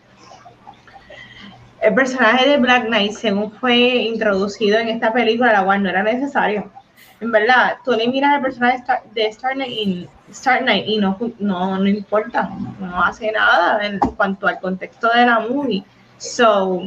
El 1.82 1.94
personaje 1.94 2.48
de 2.48 2.56
Black 2.56 2.86
Knight, 2.86 3.12
según 3.12 3.52
fue 3.52 3.76
introducido 3.76 4.78
en 4.78 4.88
esta 4.88 5.12
película, 5.12 5.52
la 5.52 5.64
cual 5.64 5.82
no 5.82 5.90
era 5.90 6.02
necesario. 6.02 6.70
En 7.24 7.32
verdad, 7.32 7.78
tú 7.86 7.92
le 7.92 8.06
miras 8.06 8.34
al 8.34 8.42
personaje 8.42 8.76
de 8.76 8.80
Star, 8.80 9.02
de 9.14 9.26
Star 9.28 9.54
Knight 9.54 9.72
y, 9.72 10.08
Star 10.30 10.60
Knight 10.60 10.84
y 10.86 10.98
no, 10.98 11.18
no, 11.38 11.78
no 11.78 11.88
importa, 11.88 12.50
no 12.78 13.02
hace 13.02 13.32
nada 13.32 13.84
en 13.86 13.98
cuanto 13.98 14.46
al 14.46 14.60
contexto 14.60 15.08
de 15.08 15.24
la 15.24 15.40
movie. 15.40 15.82
So, 16.18 16.82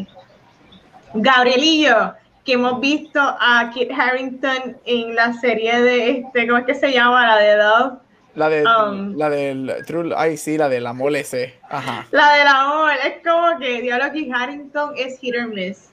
Gabrielillo, 1.15 2.14
que 2.45 2.53
hemos 2.53 2.80
visto 2.80 3.19
a 3.19 3.72
Kit 3.73 3.89
Harrington 3.91 4.77
en 4.85 5.15
la 5.15 5.34
serie 5.34 5.81
de 5.81 6.09
este, 6.11 6.47
¿cómo 6.47 6.59
es 6.59 6.65
que 6.65 6.76
se 6.76 6.93
llama? 6.93 7.26
La 7.26 7.38
de 7.38 7.55
Dove. 7.55 7.97
La 8.35 8.49
de 8.49 8.64
Um, 8.64 9.18
la 9.18 9.31
del 9.31 9.73
True, 9.88 10.14
ay 10.15 10.38
sí, 10.38 10.55
la 10.55 10.69
del 10.69 10.85
amor 10.85 11.15
ese. 11.15 11.55
Ajá. 11.68 12.05
La 12.11 12.34
del 12.35 12.47
amor, 12.47 12.91
es 13.03 13.27
como 13.27 13.57
que 13.57 13.81
Diablo 13.81 14.11
Kit 14.14 14.31
Harrington 14.31 14.91
es 14.95 15.18
hit 15.18 15.34
or 15.35 15.47
miss. 15.47 15.89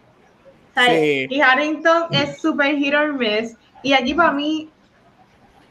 O 0.71 0.75
sea, 0.75 0.93
Sí. 0.93 1.27
Kit 1.31 1.41
Harrington 1.43 2.09
es 2.11 2.43
super 2.43 2.77
hit 2.77 2.93
or 2.93 3.15
miss. 3.15 3.57
Y 3.85 3.93
aquí 3.93 4.15
para 4.15 4.33
mí, 4.33 4.69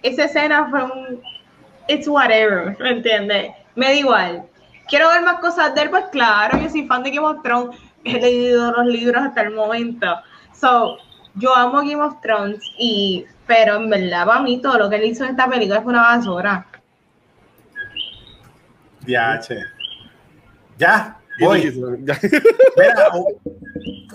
esa 0.01 0.23
escena 0.25 0.69
fue 0.69 0.83
un. 0.83 1.21
It's 1.89 2.07
whatever, 2.07 2.77
¿me 2.79 2.91
entiendes? 2.91 3.51
Me 3.75 3.87
da 3.87 3.93
igual. 3.93 4.43
Quiero 4.87 5.09
ver 5.09 5.21
más 5.23 5.39
cosas 5.41 5.75
de 5.75 5.81
él, 5.81 5.89
pues 5.89 6.05
claro, 6.11 6.57
yo 6.59 6.69
soy 6.69 6.87
fan 6.87 7.03
de 7.03 7.11
Game 7.11 7.27
of 7.27 7.41
Thrones. 7.43 7.77
He 8.05 8.13
leído 8.19 8.71
los 8.71 8.85
libros 8.85 9.21
hasta 9.21 9.41
el 9.41 9.51
momento. 9.51 10.07
So, 10.53 10.97
yo 11.35 11.55
amo 11.55 11.79
Game 11.79 11.95
of 12.01 12.21
Thrones, 12.21 12.61
y, 12.77 13.25
pero 13.47 13.77
en 13.77 13.89
verdad, 13.89 14.25
para 14.25 14.41
mí, 14.41 14.61
todo 14.61 14.77
lo 14.77 14.89
que 14.89 14.97
él 14.97 15.05
hizo 15.05 15.23
en 15.25 15.31
esta 15.31 15.47
película 15.49 15.81
fue 15.81 15.91
una 15.93 16.01
basura. 16.03 16.65
Ya, 20.77 21.17
voy. 21.39 21.71
tú- 21.71 21.97
ya. 22.05 22.17
Mira, 22.77 23.09
u- 23.15 23.39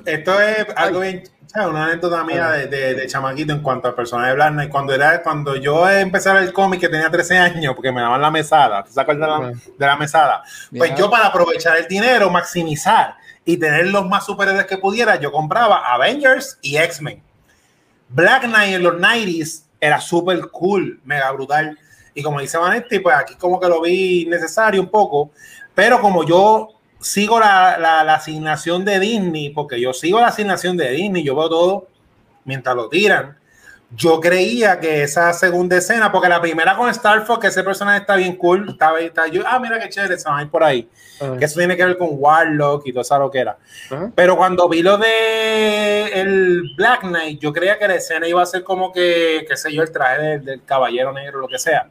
esto 0.07 0.41
es 0.41 0.67
algo 0.77 1.01
bien, 1.01 1.23
¿sabes? 1.49 1.69
una 1.69 1.87
anécdota 1.87 2.23
mía 2.25 2.51
de, 2.51 2.67
de, 2.67 2.95
de 2.95 3.07
chamaquito 3.07 3.53
en 3.53 3.61
cuanto 3.61 3.89
al 3.89 3.95
personaje 3.95 4.29
de 4.29 4.35
Black 4.35 4.53
Knight. 4.53 4.71
Cuando, 4.71 4.95
era, 4.95 5.23
cuando 5.23 5.57
yo 5.57 5.89
empecé 5.89 6.31
el 6.31 6.53
cómic 6.53 6.81
que 6.81 6.89
tenía 6.89 7.11
13 7.11 7.39
años, 7.39 7.75
porque 7.75 7.91
me 7.91 8.01
daban 8.01 8.21
la 8.21 8.31
mesada, 8.31 8.85
¿tú 8.85 8.93
te 8.93 9.01
acuerdas 9.01 9.41
de 9.41 9.47
la, 9.47 9.53
de 9.79 9.87
la 9.87 9.97
mesada? 9.97 10.43
Pues 10.77 10.95
yo 10.97 11.11
para 11.11 11.27
aprovechar 11.27 11.77
el 11.79 11.89
dinero, 11.89 12.31
maximizar 12.31 13.17
y 13.45 13.57
tener 13.57 13.87
los 13.87 14.07
más 14.07 14.27
superhéroes 14.27 14.67
que 14.67 14.79
pudiera, 14.79 15.17
yo 15.17 15.33
compraba 15.33 15.93
Avengers 15.93 16.59
y 16.61 16.77
X-Men. 16.77 17.23
Black 18.11 18.45
Knight 18.45 18.75
en 18.75 18.83
los 18.83 18.95
90s 18.95 19.65
era 19.81 20.01
súper 20.01 20.41
cool, 20.51 21.01
mega 21.05 21.31
brutal. 21.33 21.79
Y 22.15 22.23
como 22.23 22.41
dice 22.41 22.59
Vanetti, 22.59 22.99
pues 22.99 23.17
aquí 23.17 23.37
como 23.37 23.61
que 23.61 23.69
lo 23.69 23.81
vi 23.81 24.27
necesario 24.27 24.81
un 24.81 24.89
poco, 24.89 25.31
pero 25.75 26.01
como 26.01 26.25
yo 26.25 26.78
sigo 27.01 27.39
la, 27.41 27.79
la- 27.79 28.05
la 28.05 28.15
asignación 28.15 28.85
de 28.85 28.99
Disney, 29.01 29.51
porque 29.51 29.81
yo 29.81 29.93
sigo 29.93 30.21
la 30.21 30.29
asignación 30.29 30.77
de 30.77 30.91
Disney, 30.91 31.23
yo 31.23 31.35
veo 31.37 31.49
todo 31.49 31.89
mientras 32.45 32.75
lo 32.77 32.89
tiran. 32.89 33.37
Yo 33.97 34.21
creía 34.21 34.81
que 34.81 35.03
esa 35.03 35.33
segunda 35.33 35.75
escena, 35.79 36.13
porque 36.13 36.29
la 36.29 36.43
primera 36.43 36.77
con 36.77 36.91
Star 36.91 37.25
Fox, 37.25 37.41
que 37.41 37.47
ese 37.47 37.63
personaje 37.65 38.01
está 38.01 38.17
bien 38.17 38.37
cool, 38.37 38.69
estaba, 38.69 39.01
está, 39.01 39.29
yo, 39.29 39.43
ah, 39.47 39.59
mira 39.59 39.79
qué 39.81 39.89
chévere, 39.89 40.19
se 40.19 40.29
van 40.29 40.41
a 40.41 40.43
ir 40.43 40.51
por 40.51 40.63
ahí. 40.63 40.87
Que 41.39 41.47
eso 41.47 41.59
tiene 41.59 41.75
que 41.75 41.85
ver 41.87 41.97
con 41.97 42.11
Warlock 42.13 42.87
y 42.87 42.93
todo 42.93 43.01
eso 43.01 43.19
lo 43.19 43.31
que 43.31 43.39
era. 43.39 43.57
Ajá. 43.91 44.11
Pero 44.15 44.37
cuando 44.37 44.69
vi 44.69 44.83
lo 44.83 44.99
de 44.99 46.11
el 46.21 46.63
Black 46.77 47.01
Knight, 47.01 47.41
yo 47.41 47.51
creía 47.53 47.79
que 47.79 47.89
la 47.89 47.95
escena 47.95 48.29
iba 48.29 48.43
a 48.43 48.47
ser 48.47 48.63
como 48.63 48.93
que, 48.93 49.47
qué 49.49 49.57
sé 49.57 49.73
yo, 49.73 49.83
el 49.83 49.91
traje 49.91 50.21
del, 50.23 50.45
del 50.45 50.65
caballero 50.65 51.13
negro, 51.15 51.41
lo 51.41 51.49
que 51.49 51.59
sea. 51.59 51.89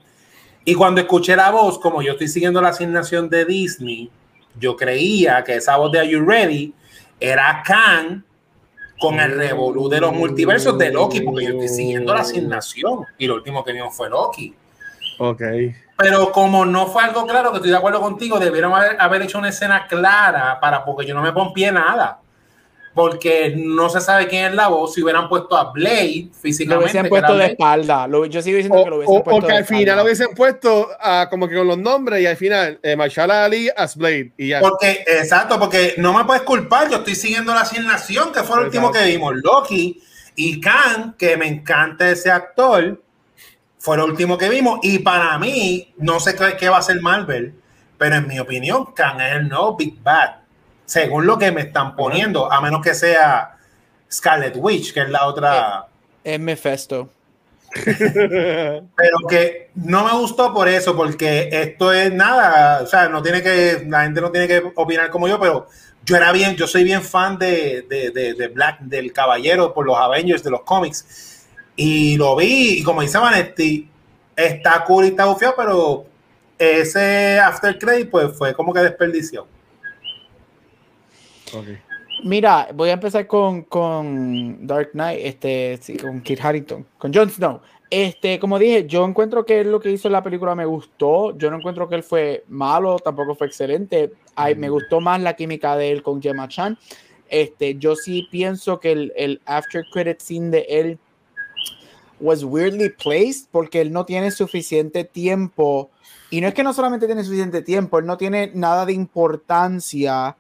Y 0.66 0.76
cuando 0.76 1.02
escuché 1.02 1.36
la 1.36 1.50
voz, 1.50 1.80
como 1.80 2.04
yo 2.04 2.12
estoy 2.12 2.28
siguiendo 2.28 2.62
la 2.62 2.70
asignación 2.70 3.28
de 3.30 3.44
Disney, 3.46 4.12
yo 4.60 4.76
creía 4.76 5.44
que 5.44 5.56
esa 5.56 5.78
voz 5.78 5.92
de 5.92 6.00
Are 6.00 6.10
You 6.10 6.26
Ready 6.26 6.74
era 7.20 7.64
Khan 7.66 8.24
con 9.00 9.20
el 9.20 9.38
revolú 9.38 9.90
de 9.90 10.02
los 10.02 10.14
multiversos 10.14 10.78
de 10.78 10.92
Loki, 10.92 11.22
porque 11.22 11.46
yo 11.46 11.52
estoy 11.52 11.68
siguiendo 11.68 12.14
la 12.14 12.22
asignación 12.22 13.06
y 13.18 13.28
lo 13.28 13.36
último 13.36 13.64
que 13.64 13.74
vimos 13.74 13.96
fue 13.96 14.10
Loki. 14.10 14.56
Ok. 15.20 15.42
Pero 15.98 16.32
como 16.32 16.66
no 16.66 16.88
fue 16.88 17.04
algo 17.04 17.26
claro, 17.26 17.52
que 17.52 17.58
estoy 17.58 17.72
de 17.72 17.78
acuerdo 17.78 18.00
contigo, 18.00 18.40
debieron 18.40 18.74
haber, 18.74 18.98
haber 19.00 19.24
hecho 19.24 19.40
una 19.40 19.50
escena 19.50 19.88
clara 19.88 20.60
para, 20.60 20.86
porque 20.86 21.06
yo 21.06 21.14
no 21.16 21.22
me 21.22 21.32
pompié 21.32 21.72
nada. 21.72 22.20
Porque 22.98 23.54
no 23.56 23.90
se 23.90 24.02
sabe 24.02 24.28
quién 24.28 24.46
es 24.46 24.54
la 24.56 24.70
voz. 24.70 24.96
Si 24.96 25.04
hubieran 25.04 25.30
puesto 25.30 25.56
a 25.56 25.72
Blade 25.72 26.24
Lo 26.30 26.34
físicamente. 26.34 26.84
hubiesen 26.84 27.04
que 27.04 27.10
puesto 27.10 27.32
de 27.34 27.38
Blade, 27.38 27.52
espalda. 27.52 28.08
Lo- 28.08 28.26
yo 28.26 28.42
sigo 28.42 28.58
diciendo 28.58 28.80
O, 28.80 28.84
que 28.84 28.90
lo 28.90 28.96
hubiesen 28.98 29.16
o- 29.18 29.24
puesto 29.24 29.38
o 29.38 29.48
que 29.48 29.54
de 29.54 29.58
al 29.60 29.66
final 29.66 29.80
espalda. 29.82 29.96
lo 30.02 30.04
hubiesen 30.04 30.28
puesto 30.36 30.90
como 31.30 31.48
que 31.48 31.56
con 31.56 31.68
los 31.68 31.78
nombres 31.78 32.22
y 32.22 32.26
al 32.26 32.36
final 32.38 32.80
eh, 32.82 32.96
Marshala 32.96 33.46
Ali 33.46 33.70
as 33.78 33.96
Blade 33.96 34.32
y 34.36 34.48
ya. 34.48 34.62
Porque, 34.62 35.06
exacto, 35.08 35.60
porque 35.60 35.94
no 35.98 36.12
me 36.12 36.26
puedes 36.26 36.42
culpar. 36.42 36.90
Yo 36.90 36.98
estoy 36.98 37.14
siguiendo 37.14 37.54
la 37.54 37.62
asignación, 37.62 38.32
que 38.34 38.42
fue 38.42 38.58
lo 38.58 38.64
último 38.64 38.92
que 38.92 39.04
vimos. 39.06 39.36
Loki 39.44 40.02
y 40.36 40.60
Khan, 40.60 41.16
que 41.20 41.38
me 41.38 41.48
encanta 41.48 42.10
ese 42.10 42.32
actor, 42.32 43.00
fue 43.78 43.98
lo 43.98 44.06
último 44.06 44.40
que 44.40 44.50
vimos. 44.50 44.80
Y 44.82 45.00
para 45.00 45.38
mí, 45.38 45.94
no 45.98 46.20
sé 46.20 46.36
qué, 46.36 46.58
qué 46.60 46.68
va 46.68 46.78
a 46.78 46.80
hacer 46.80 47.00
Marvel, 47.00 47.54
pero 48.00 48.16
en 48.16 48.28
mi 48.28 48.40
opinión, 48.40 48.86
Khan 48.96 49.22
es 49.22 49.36
el 49.36 49.48
nuevo 49.50 49.76
Big 49.78 50.02
Bad, 50.02 50.32
según 50.88 51.28
lo 51.28 51.38
que 51.38 51.52
me 51.52 51.62
están 51.62 51.96
poniendo, 51.96 52.52
a 52.52 52.62
menos 52.62 52.82
que 52.84 52.96
sea 52.96 53.58
Scarlet 54.12 54.56
Witch, 54.58 54.94
que 54.96 55.02
es 55.02 55.10
la 55.12 55.28
otra. 55.28 55.88
Es 56.24 56.40
Mephisto. 56.40 57.12
pero 58.96 59.18
que 59.30 59.72
no 59.76 60.06
me 60.06 60.14
gustó 60.14 60.54
por 60.54 60.68
eso, 60.68 60.96
porque 60.96 61.50
esto 61.52 61.92
es 61.94 62.14
nada, 62.14 62.82
o 62.84 62.88
sea, 62.88 63.10
no 63.10 63.22
tiene 63.22 63.44
que, 63.44 63.86
la 63.88 64.04
gente 64.04 64.22
no 64.22 64.32
tiene 64.32 64.48
que 64.48 64.64
opinar 64.76 65.10
como 65.10 65.28
yo, 65.28 65.40
pero 65.40 65.68
yo 66.04 66.16
era 66.16 66.32
bien, 66.32 66.56
yo 66.56 66.68
soy 66.68 66.84
bien 66.86 67.02
fan 67.04 67.38
de, 67.38 67.86
de, 67.90 68.12
de- 68.12 68.34
de 68.34 68.48
Black, 68.48 68.80
del 68.82 69.12
Caballero 69.14 69.74
por 69.74 69.86
los 69.86 69.98
Avengers, 69.98 70.44
de 70.44 70.52
los 70.52 70.62
cómics, 70.62 71.46
y 71.76 72.18
lo 72.18 72.36
vi, 72.38 72.80
y 72.80 72.84
como 72.84 73.02
dice 73.02 73.18
Vanetti, 73.18 73.90
está 74.36 74.84
cool 74.86 75.06
y 75.06 75.10
está 75.10 75.26
bufiado, 75.26 75.56
pero 75.58 76.06
ese 76.58 77.40
after 77.40 77.78
credit 77.78 78.10
pues 78.10 78.36
fue 78.38 78.54
como 78.56 78.74
que 78.74 78.80
desperdició. 78.80 79.48
Ok. 81.54 81.68
Mira, 82.24 82.70
voy 82.74 82.90
a 82.90 82.94
empezar 82.94 83.28
con, 83.28 83.64
con 83.64 84.66
Dark 84.66 84.92
Knight, 84.92 85.20
este, 85.24 85.78
sí, 85.82 85.98
con 85.98 86.22
Kit 86.22 86.40
Harrington, 86.44 86.86
con 86.98 87.14
Jon 87.14 87.30
Snow. 87.30 87.62
Este, 87.90 88.40
como 88.40 88.60
dije, 88.60 88.86
yo 88.88 89.06
encuentro 89.06 89.46
que 89.46 89.64
lo 89.64 89.80
que 89.80 89.92
hizo 89.92 90.08
en 90.08 90.14
la 90.14 90.24
película 90.24 90.56
me 90.56 90.66
gustó. 90.66 91.38
Yo 91.38 91.50
no 91.50 91.58
encuentro 91.58 91.88
que 91.88 91.96
él 91.96 92.04
fue 92.04 92.44
malo, 92.48 92.98
tampoco 93.00 93.36
fue 93.36 93.48
excelente. 93.48 94.12
Ay, 94.36 94.56
me 94.56 94.70
gustó 94.70 95.00
más 95.00 95.22
la 95.22 95.36
química 95.36 95.78
de 95.78 95.92
él 95.92 96.04
con 96.04 96.22
Gemma 96.22 96.48
Chan. 96.48 96.78
Este, 97.30 97.76
yo 97.76 97.96
sí 97.96 98.28
pienso 98.30 98.80
que 98.80 98.92
el, 98.92 99.14
el 99.16 99.42
after 99.46 99.84
credit 99.92 100.20
scene 100.20 100.50
de 100.50 100.66
él 100.70 101.00
was 102.20 102.44
weirdly 102.44 102.90
placed 102.90 103.48
porque 103.52 103.80
él 103.80 103.92
no 103.94 104.06
tiene 104.06 104.32
suficiente 104.32 105.04
tiempo. 105.04 105.90
Y 106.30 106.42
no 106.42 106.48
es 106.48 106.54
que 106.54 106.64
no 106.64 106.74
solamente 106.74 107.06
tiene 107.06 107.24
suficiente 107.24 107.62
tiempo, 107.62 108.00
él 108.00 108.06
no 108.06 108.18
tiene 108.18 108.52
nada 108.54 108.86
de 108.86 108.94
importancia 108.94 110.36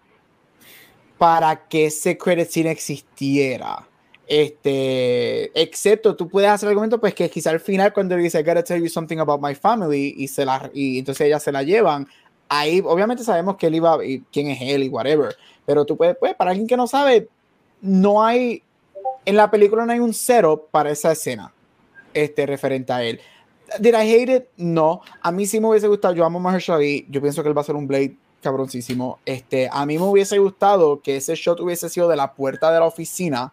para 1.17 1.67
que 1.67 1.87
ese 1.87 2.17
credit 2.17 2.49
scene 2.49 2.71
existiera. 2.71 3.87
Este, 4.27 5.59
excepto 5.59 6.15
tú 6.15 6.27
puedes 6.27 6.49
hacer 6.49 6.67
el 6.67 6.71
argumento, 6.71 6.99
pues 6.99 7.13
que 7.13 7.29
quizá 7.29 7.49
al 7.51 7.61
final 7.61 7.93
cuando 7.93 8.15
él 8.15 8.23
dice, 8.23 8.39
I 8.39 8.43
gotta 8.43 8.63
tell 8.63 8.81
you 8.81 8.89
something 8.89 9.19
about 9.19 9.41
my 9.41 9.55
family, 9.55 10.13
y, 10.17 10.27
se 10.27 10.43
la, 10.43 10.69
y 10.73 10.99
entonces 10.99 11.27
ellas 11.27 11.41
se 11.41 11.51
la 11.51 11.63
llevan, 11.63 12.07
ahí 12.49 12.81
obviamente 12.85 13.23
sabemos 13.23 13.55
que 13.55 13.67
él 13.67 13.75
iba, 13.75 14.03
y 14.05 14.21
quién 14.31 14.47
es 14.47 14.59
él 14.61 14.83
y 14.83 14.89
whatever, 14.89 15.33
pero 15.65 15.85
tú 15.85 15.95
puedes, 15.95 16.17
pues, 16.17 16.35
para 16.35 16.51
alguien 16.51 16.67
que 16.67 16.75
no 16.75 16.87
sabe, 16.87 17.29
no 17.79 18.23
hay, 18.23 18.63
en 19.23 19.37
la 19.37 19.49
película 19.49 19.85
no 19.85 19.93
hay 19.93 19.99
un 19.99 20.13
cero 20.13 20.67
para 20.71 20.91
esa 20.91 21.13
escena, 21.13 21.53
este, 22.13 22.45
referente 22.45 22.91
a 22.91 23.03
él. 23.03 23.21
Did 23.79 23.95
I 23.95 24.13
hate 24.13 24.29
it? 24.29 24.43
No. 24.55 25.01
A 25.21 25.31
mí 25.31 25.45
sí 25.45 25.59
me 25.59 25.67
hubiese 25.67 25.89
gustado. 25.89 26.13
Yo 26.13 26.23
amo 26.23 26.39
Mahershala 26.39 26.77
Ali. 26.77 27.05
Yo 27.09 27.21
pienso 27.21 27.43
que 27.43 27.49
él 27.49 27.57
va 27.57 27.61
a 27.61 27.65
ser 27.65 27.75
un 27.75 27.85
Blade 27.85 28.15
cabroncísimo. 28.41 29.19
Este, 29.25 29.69
a 29.71 29.85
mí 29.85 29.97
me 29.97 30.05
hubiese 30.05 30.37
gustado 30.37 31.01
que 31.01 31.17
ese 31.17 31.35
shot 31.35 31.59
hubiese 31.59 31.89
sido 31.89 32.07
de 32.07 32.15
la 32.15 32.33
puerta 32.33 32.71
de 32.71 32.79
la 32.79 32.85
oficina, 32.85 33.51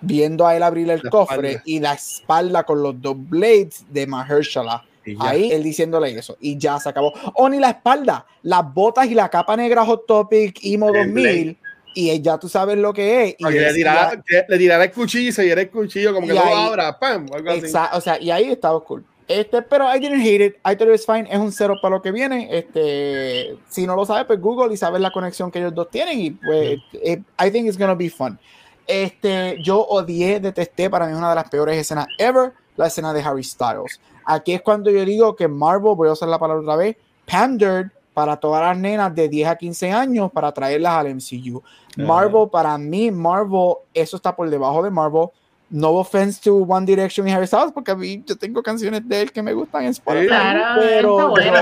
viendo 0.00 0.46
a 0.46 0.56
él 0.56 0.62
abrir 0.62 0.90
el 0.90 1.00
La 1.02 1.10
cofre 1.10 1.48
espalda. 1.52 1.62
y 1.66 1.80
la 1.80 1.92
espalda 1.94 2.64
con 2.64 2.82
los 2.82 3.00
dos 3.00 3.16
blades 3.18 3.84
de 3.90 4.06
Mahershala. 4.06 4.84
Ahí 5.20 5.52
él 5.52 5.62
diciéndole 5.62 6.10
eso 6.18 6.36
y 6.40 6.58
ya 6.58 6.80
se 6.80 6.88
acabó. 6.88 7.12
O 7.34 7.48
ni 7.48 7.60
la 7.60 7.70
espalda, 7.70 8.26
las 8.42 8.74
botas 8.74 9.06
y 9.06 9.14
la 9.14 9.28
capa 9.28 9.56
negra 9.56 9.84
Hot 9.84 10.04
Topic 10.04 10.58
Imo 10.64 10.88
El 10.88 11.06
2000 11.14 11.58
y 11.94 12.20
ya 12.20 12.36
tú 12.38 12.48
sabes 12.48 12.76
lo 12.76 12.92
que 12.92 13.22
es. 13.28 13.36
Y 13.38 13.44
le 13.44 13.72
tirara, 13.72 14.20
le 14.48 14.58
tirara 14.58 14.84
el 14.84 14.90
cuchillo 14.92 15.28
y 15.28 15.32
se 15.32 15.42
diera 15.44 15.60
el 15.60 15.70
cuchillo, 15.70 16.12
como 16.12 16.26
que 16.26 16.32
Y 16.34 16.36
no 16.36 16.44
lo 16.44 16.50
ahí- 16.50 16.66
abra, 16.66 16.98
¡pam! 16.98 17.26
o 17.30 17.36
algo 17.36 17.50
así. 17.50 17.72
O 17.92 18.00
sea, 18.00 18.20
y 18.20 18.30
ahí 18.32 18.50
estaba 18.50 18.80
cool. 18.80 19.04
Este, 19.28 19.60
pero 19.62 19.92
I 19.92 19.98
didn't 19.98 20.20
hate 20.20 20.44
it. 20.44 20.54
I 20.64 20.76
thought 20.76 20.82
it 20.82 20.90
was 20.90 21.04
fine. 21.06 21.26
Es 21.30 21.38
un 21.38 21.50
cero 21.50 21.74
para 21.82 21.96
lo 21.96 22.02
que 22.02 22.12
viene. 22.12 22.48
Este, 22.50 23.56
si 23.68 23.86
no 23.86 23.96
lo 23.96 24.06
sabes, 24.06 24.24
pues 24.24 24.40
Google 24.40 24.72
y 24.72 24.76
sabes 24.76 25.00
la 25.00 25.10
conexión 25.10 25.50
que 25.50 25.58
ellos 25.58 25.74
dos 25.74 25.90
tienen. 25.90 26.20
Y 26.20 26.30
pues, 26.30 26.78
it- 27.02 27.24
I 27.44 27.50
think 27.50 27.66
it's 27.66 27.76
gonna 27.78 27.94
be 27.94 28.08
fun. 28.08 28.38
Este, 28.86 29.58
yo 29.62 29.80
odié, 29.84 30.38
detesté. 30.40 30.88
Para 30.88 31.06
mí 31.06 31.12
es 31.12 31.18
una 31.18 31.30
de 31.30 31.34
las 31.34 31.48
peores 31.50 31.76
escenas 31.76 32.06
ever. 32.18 32.52
La 32.76 32.86
escena 32.86 33.12
de 33.12 33.22
Harry 33.22 33.42
Styles. 33.42 34.00
Aquí 34.24 34.52
es 34.52 34.62
cuando 34.62 34.90
yo 34.90 35.04
digo 35.04 35.34
que 35.34 35.48
Marvel, 35.48 35.94
voy 35.96 36.08
a 36.08 36.12
usar 36.12 36.28
la 36.28 36.38
palabra 36.38 36.62
otra 36.62 36.76
vez, 36.76 36.96
pandered 37.30 37.86
para 38.12 38.36
todas 38.36 38.62
las 38.62 38.76
nenas 38.78 39.14
de 39.14 39.28
10 39.28 39.48
a 39.48 39.56
15 39.56 39.90
años 39.92 40.30
para 40.30 40.52
traerlas 40.52 40.92
al 40.94 41.06
MCU. 41.14 41.62
Marvel, 41.96 42.48
para 42.50 42.76
mí, 42.78 43.10
Marvel, 43.10 43.74
eso 43.94 44.16
está 44.16 44.34
por 44.36 44.48
debajo 44.50 44.82
de 44.82 44.90
Marvel. 44.90 45.28
No 45.68 45.94
offense 45.94 46.40
to 46.42 46.54
One 46.58 46.86
Direction 46.86 47.26
y 47.26 47.32
Harry 47.32 47.46
Styles, 47.48 47.72
porque 47.72 47.90
a 47.90 47.96
mí 47.96 48.22
yo 48.24 48.36
tengo 48.36 48.62
canciones 48.62 49.06
de 49.08 49.22
él 49.22 49.32
que 49.32 49.42
me 49.42 49.52
gustan 49.52 49.82
en 49.82 49.88
Spotify. 49.90 50.28
Claro, 50.28 50.80
pero, 50.80 51.28
bueno. 51.30 51.52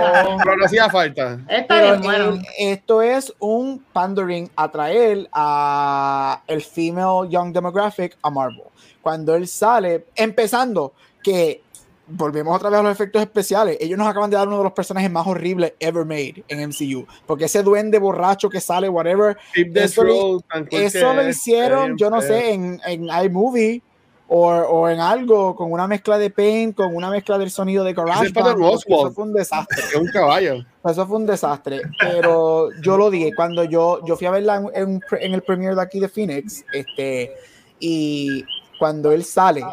Pero 0.44 0.57
no 0.58 0.65
hacía 0.66 0.91
falta. 0.91 1.39
Pero 1.68 1.91
bien 1.92 2.02
bueno. 2.02 2.42
esto 2.58 3.00
es 3.00 3.33
un 3.39 3.83
pandering 3.94 4.50
a 4.57 4.70
traer 4.70 5.26
a 5.33 6.42
el 6.47 6.60
female 6.62 7.31
young 7.31 7.52
demographic 7.52 8.16
a 8.23 8.28
Marvel. 8.28 8.65
Cuando 9.00 9.34
él 9.34 9.49
sale, 9.49 10.05
empezando 10.15 10.92
que 11.23 11.62
volvemos 12.07 12.55
otra 12.55 12.68
vez 12.68 12.81
a 12.81 12.83
los 12.83 12.92
efectos 12.92 13.23
especiales. 13.23 13.78
Ellos 13.81 13.97
nos 13.99 14.07
acaban 14.07 14.28
de 14.28 14.36
dar 14.36 14.47
uno 14.47 14.58
de 14.58 14.65
los 14.65 14.73
personajes 14.74 15.10
más 15.10 15.26
horribles 15.26 15.73
ever 15.81 16.05
made 16.05 16.44
en 16.49 16.68
MCU. 16.68 17.07
Porque 17.26 17.47
ese 17.47 17.62
duende 17.62 17.99
borracho 17.99 18.50
que 18.50 18.60
sale, 18.60 18.91
whatever, 18.91 19.39
Eso 19.55 20.05
lo- 20.05 20.41
eso 20.70 21.15
lo 21.15 21.26
hicieron, 21.26 21.97
yo 21.97 22.10
no 22.10 22.20
sé, 22.20 22.52
en, 22.52 22.78
en 22.86 23.08
iMovie 23.24 23.81
o, 24.28 24.49
o 24.51 24.89
en 24.89 25.01
algo, 25.01 25.55
con 25.55 25.70
una 25.73 25.86
mezcla 25.86 26.19
de 26.19 26.31
paint, 26.31 26.75
con 26.75 26.94
una 26.97 27.11
mezcla 27.11 27.39
del 27.39 27.51
sonido 27.51 27.85
de 27.85 27.93
Oswalt. 27.93 28.86
Eso 29.07 29.12
fue 29.12 29.25
un 29.25 29.33
desastre. 29.33 29.83
Es 29.85 29.94
un 29.94 30.09
caballo. 30.09 30.55
Eso 30.85 31.07
fue 31.07 31.17
un 31.17 31.27
desastre. 31.27 31.83
Pero 32.01 32.69
yo 32.83 32.97
lo 32.97 33.11
dije 33.11 33.33
cuando 33.35 33.65
yo, 33.65 34.05
yo 34.07 34.17
fui 34.17 34.27
a 34.27 34.31
verla 34.31 34.62
en, 34.75 35.01
en 35.20 35.35
el 35.35 35.43
premiere 35.43 35.75
de 35.75 35.83
aquí 35.83 36.01
de 36.01 36.09
Phoenix. 36.09 36.65
Este, 36.73 37.33
y 37.78 38.44
cuando 38.78 39.12
él 39.12 39.25
sale, 39.25 39.65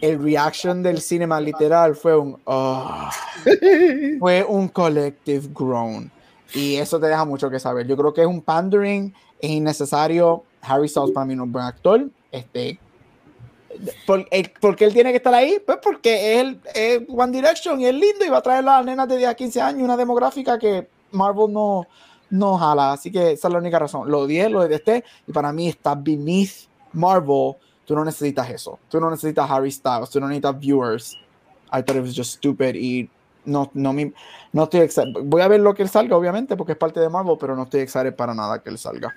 el 0.00 0.22
reaction 0.22 0.82
del 0.82 1.00
cinema 1.00 1.40
literal 1.40 1.94
fue 1.94 2.16
un 2.16 2.38
"Ah". 2.46 3.10
fue 4.18 4.44
un 4.44 4.68
collective 4.68 5.48
groan. 5.54 6.10
Y 6.54 6.76
eso 6.76 6.98
te 6.98 7.06
deja 7.06 7.24
mucho 7.24 7.50
que 7.50 7.60
saber. 7.60 7.86
Yo 7.86 7.96
creo 7.96 8.12
que 8.14 8.22
es 8.22 8.26
un 8.26 8.40
pandering, 8.40 9.12
es 9.40 9.50
innecesario. 9.50 10.42
Harry 10.62 10.88
Styles 10.88 11.10
para 11.12 11.26
mí 11.26 11.34
no 11.36 11.42
es 11.42 11.46
un 11.46 11.52
buen 11.52 11.64
actor. 11.64 12.08
Este, 12.32 12.78
por, 14.06 14.26
eh, 14.30 14.52
¿Por 14.60 14.76
qué 14.76 14.84
él 14.84 14.92
tiene 14.92 15.10
que 15.10 15.18
estar 15.18 15.34
ahí? 15.34 15.60
Pues 15.64 15.78
porque 15.82 16.40
él 16.40 16.60
es 16.74 17.00
One 17.08 17.32
Direction 17.32 17.80
y 17.80 17.86
es 17.86 17.94
lindo 17.94 18.24
y 18.24 18.28
va 18.28 18.38
a 18.38 18.42
traer 18.42 18.60
a 18.60 18.78
las 18.78 18.84
nenas 18.84 19.08
de 19.08 19.16
10 19.16 19.30
a 19.30 19.34
15 19.34 19.60
años 19.60 19.82
una 19.82 19.96
demográfica 19.96 20.58
que 20.58 20.88
Marvel 21.12 21.52
no, 21.52 21.86
no 22.30 22.58
jala. 22.58 22.92
Así 22.92 23.10
que 23.10 23.32
esa 23.32 23.48
es 23.48 23.52
la 23.52 23.58
única 23.58 23.78
razón. 23.78 24.10
Lo 24.10 24.20
odié, 24.20 24.48
lo 24.48 24.62
detesté 24.62 25.04
y 25.26 25.32
para 25.32 25.52
mí 25.52 25.68
está 25.68 25.94
beneath 25.94 26.68
Marvel. 26.92 27.54
Tú 27.84 27.94
no 27.94 28.04
necesitas 28.04 28.48
eso. 28.50 28.78
Tú 28.88 29.00
no 29.00 29.10
necesitas 29.10 29.50
Harry 29.50 29.70
Styles. 29.70 30.10
Tú 30.10 30.20
no 30.20 30.28
necesitas 30.28 30.58
viewers. 30.58 31.16
I 31.72 31.82
thought 31.82 31.96
it 31.96 32.02
was 32.02 32.14
just 32.14 32.34
stupid 32.34 32.74
y 32.74 33.08
no, 33.44 33.70
no, 33.74 33.92
me, 33.92 34.12
no 34.52 34.64
estoy 34.64 34.80
excited. 34.80 35.12
Voy 35.24 35.42
a 35.42 35.48
ver 35.48 35.60
lo 35.60 35.74
que 35.74 35.82
él 35.82 35.88
salga, 35.88 36.16
obviamente, 36.16 36.56
porque 36.56 36.72
es 36.72 36.78
parte 36.78 37.00
de 37.00 37.08
Marvel, 37.08 37.36
pero 37.38 37.56
no 37.56 37.64
estoy 37.64 37.80
excited 37.80 38.14
para 38.14 38.34
nada 38.34 38.62
que 38.62 38.70
él 38.70 38.78
salga. 38.78 39.14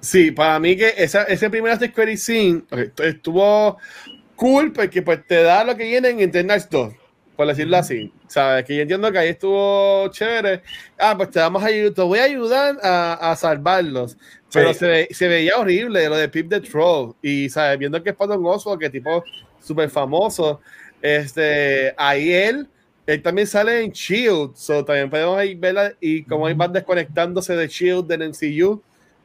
Sí, 0.00 0.30
para 0.30 0.58
mí 0.58 0.76
que 0.76 0.94
esa, 0.96 1.24
ese 1.24 1.50
primer 1.50 1.78
Credit 1.92 2.18
Scene 2.18 2.62
ok, 2.70 3.00
estuvo 3.00 3.76
cool 4.36 4.72
porque 4.72 5.02
pues 5.02 5.26
te 5.26 5.42
da 5.42 5.62
lo 5.64 5.76
que 5.76 5.84
viene 5.84 6.08
en 6.08 6.20
Eternals 6.20 6.68
2, 6.70 6.94
por 7.36 7.46
decirlo 7.46 7.76
así. 7.76 8.10
Sabes 8.26 8.64
que 8.64 8.76
yo 8.76 8.82
entiendo 8.82 9.12
que 9.12 9.18
ahí 9.18 9.28
estuvo 9.30 10.08
chévere. 10.08 10.62
Ah, 10.98 11.14
pues 11.16 11.30
te 11.30 11.38
vamos 11.40 11.62
a 11.62 11.66
ayudar, 11.66 11.92
te 11.92 12.02
voy 12.02 12.18
a 12.18 12.24
ayudar 12.24 12.78
a, 12.82 13.30
a 13.32 13.36
salvarlos. 13.36 14.16
Pero 14.52 14.72
Sí. 14.72 14.78
se, 14.80 14.86
ve- 14.88 15.08
se 15.10 15.28
veía 15.28 15.58
horrible 15.58 16.08
lo 16.08 16.16
de 16.16 16.28
Pip 16.28 16.48
the 16.48 16.60
Troll. 16.60 17.12
Y 17.20 17.48
sabes, 17.50 17.78
viendo 17.78 18.02
que 18.02 18.10
es 18.10 18.16
Patton 18.16 18.40
Oswalt, 18.44 18.80
que 18.80 18.88
tipo 18.88 19.22
súper 19.62 19.90
famoso, 19.90 20.60
este, 21.02 21.92
ahí 21.96 22.32
él, 22.32 22.68
él 23.06 23.22
también 23.22 23.46
sale 23.46 23.82
en 23.82 23.90
Shield. 23.92 24.54
So 24.54 24.84
también 24.84 25.10
podemos 25.10 25.36
ahí 25.36 25.54
verla 25.54 25.92
y 26.00 26.22
cómo 26.24 26.46
ahí 26.46 26.54
van 26.54 26.72
desconectándose 26.72 27.54
de 27.54 27.68
Shield 27.68 28.06
del 28.06 28.22
MCU. 28.30 28.82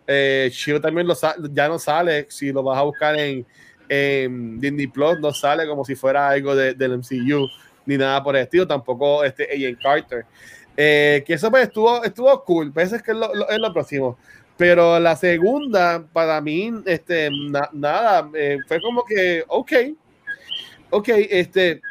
Eh, 0.08 0.52
también 0.82 1.08
lo 1.08 1.16
ya 1.52 1.68
no 1.68 1.80
sale. 1.80 2.28
Si 2.30 2.52
lo 2.52 2.64
vas 2.64 2.78
a 2.78 2.84
buscar 2.84 3.18
en, 3.18 3.46
en 3.90 4.60
Disney 4.60 4.88
Plus, 4.88 5.20
no 5.20 5.32
sale 5.34 5.68
como 5.68 5.84
si 5.86 5.96
fuera 5.96 6.30
algo 6.30 6.56
de- 6.56 6.74
del 6.74 6.94
MCU 6.94 7.48
ni 7.86 7.98
nada 7.98 8.24
por 8.24 8.36
el 8.36 8.44
estilo. 8.44 8.68
Tampoco 8.68 9.24
este 9.24 9.46
Agent 9.52 9.82
Carter. 9.82 10.26
Eh, 10.78 11.24
que 11.26 11.34
eso 11.34 11.50
pues 11.50 11.64
estuvo, 11.64 12.04
estuvo 12.04 12.44
cool. 12.44 12.72
Parece 12.72 13.02
que 13.02 13.12
es 13.12 13.18
lo, 13.18 13.34
lo- 13.34 13.50
es 13.50 13.58
lo 13.60 13.74
próximo. 13.74 14.18
Pero 14.58 15.00
la 15.00 15.16
segunda, 15.16 16.06
para 16.14 16.40
mí, 16.40 16.72
este, 16.86 17.30
na- 17.50 17.70
nada, 17.74 18.30
eh, 18.36 18.58
fue 18.68 18.80
como 18.82 19.04
que, 19.04 19.44
ok, 19.48 19.72
ok, 20.92 21.10
este, 21.30 21.82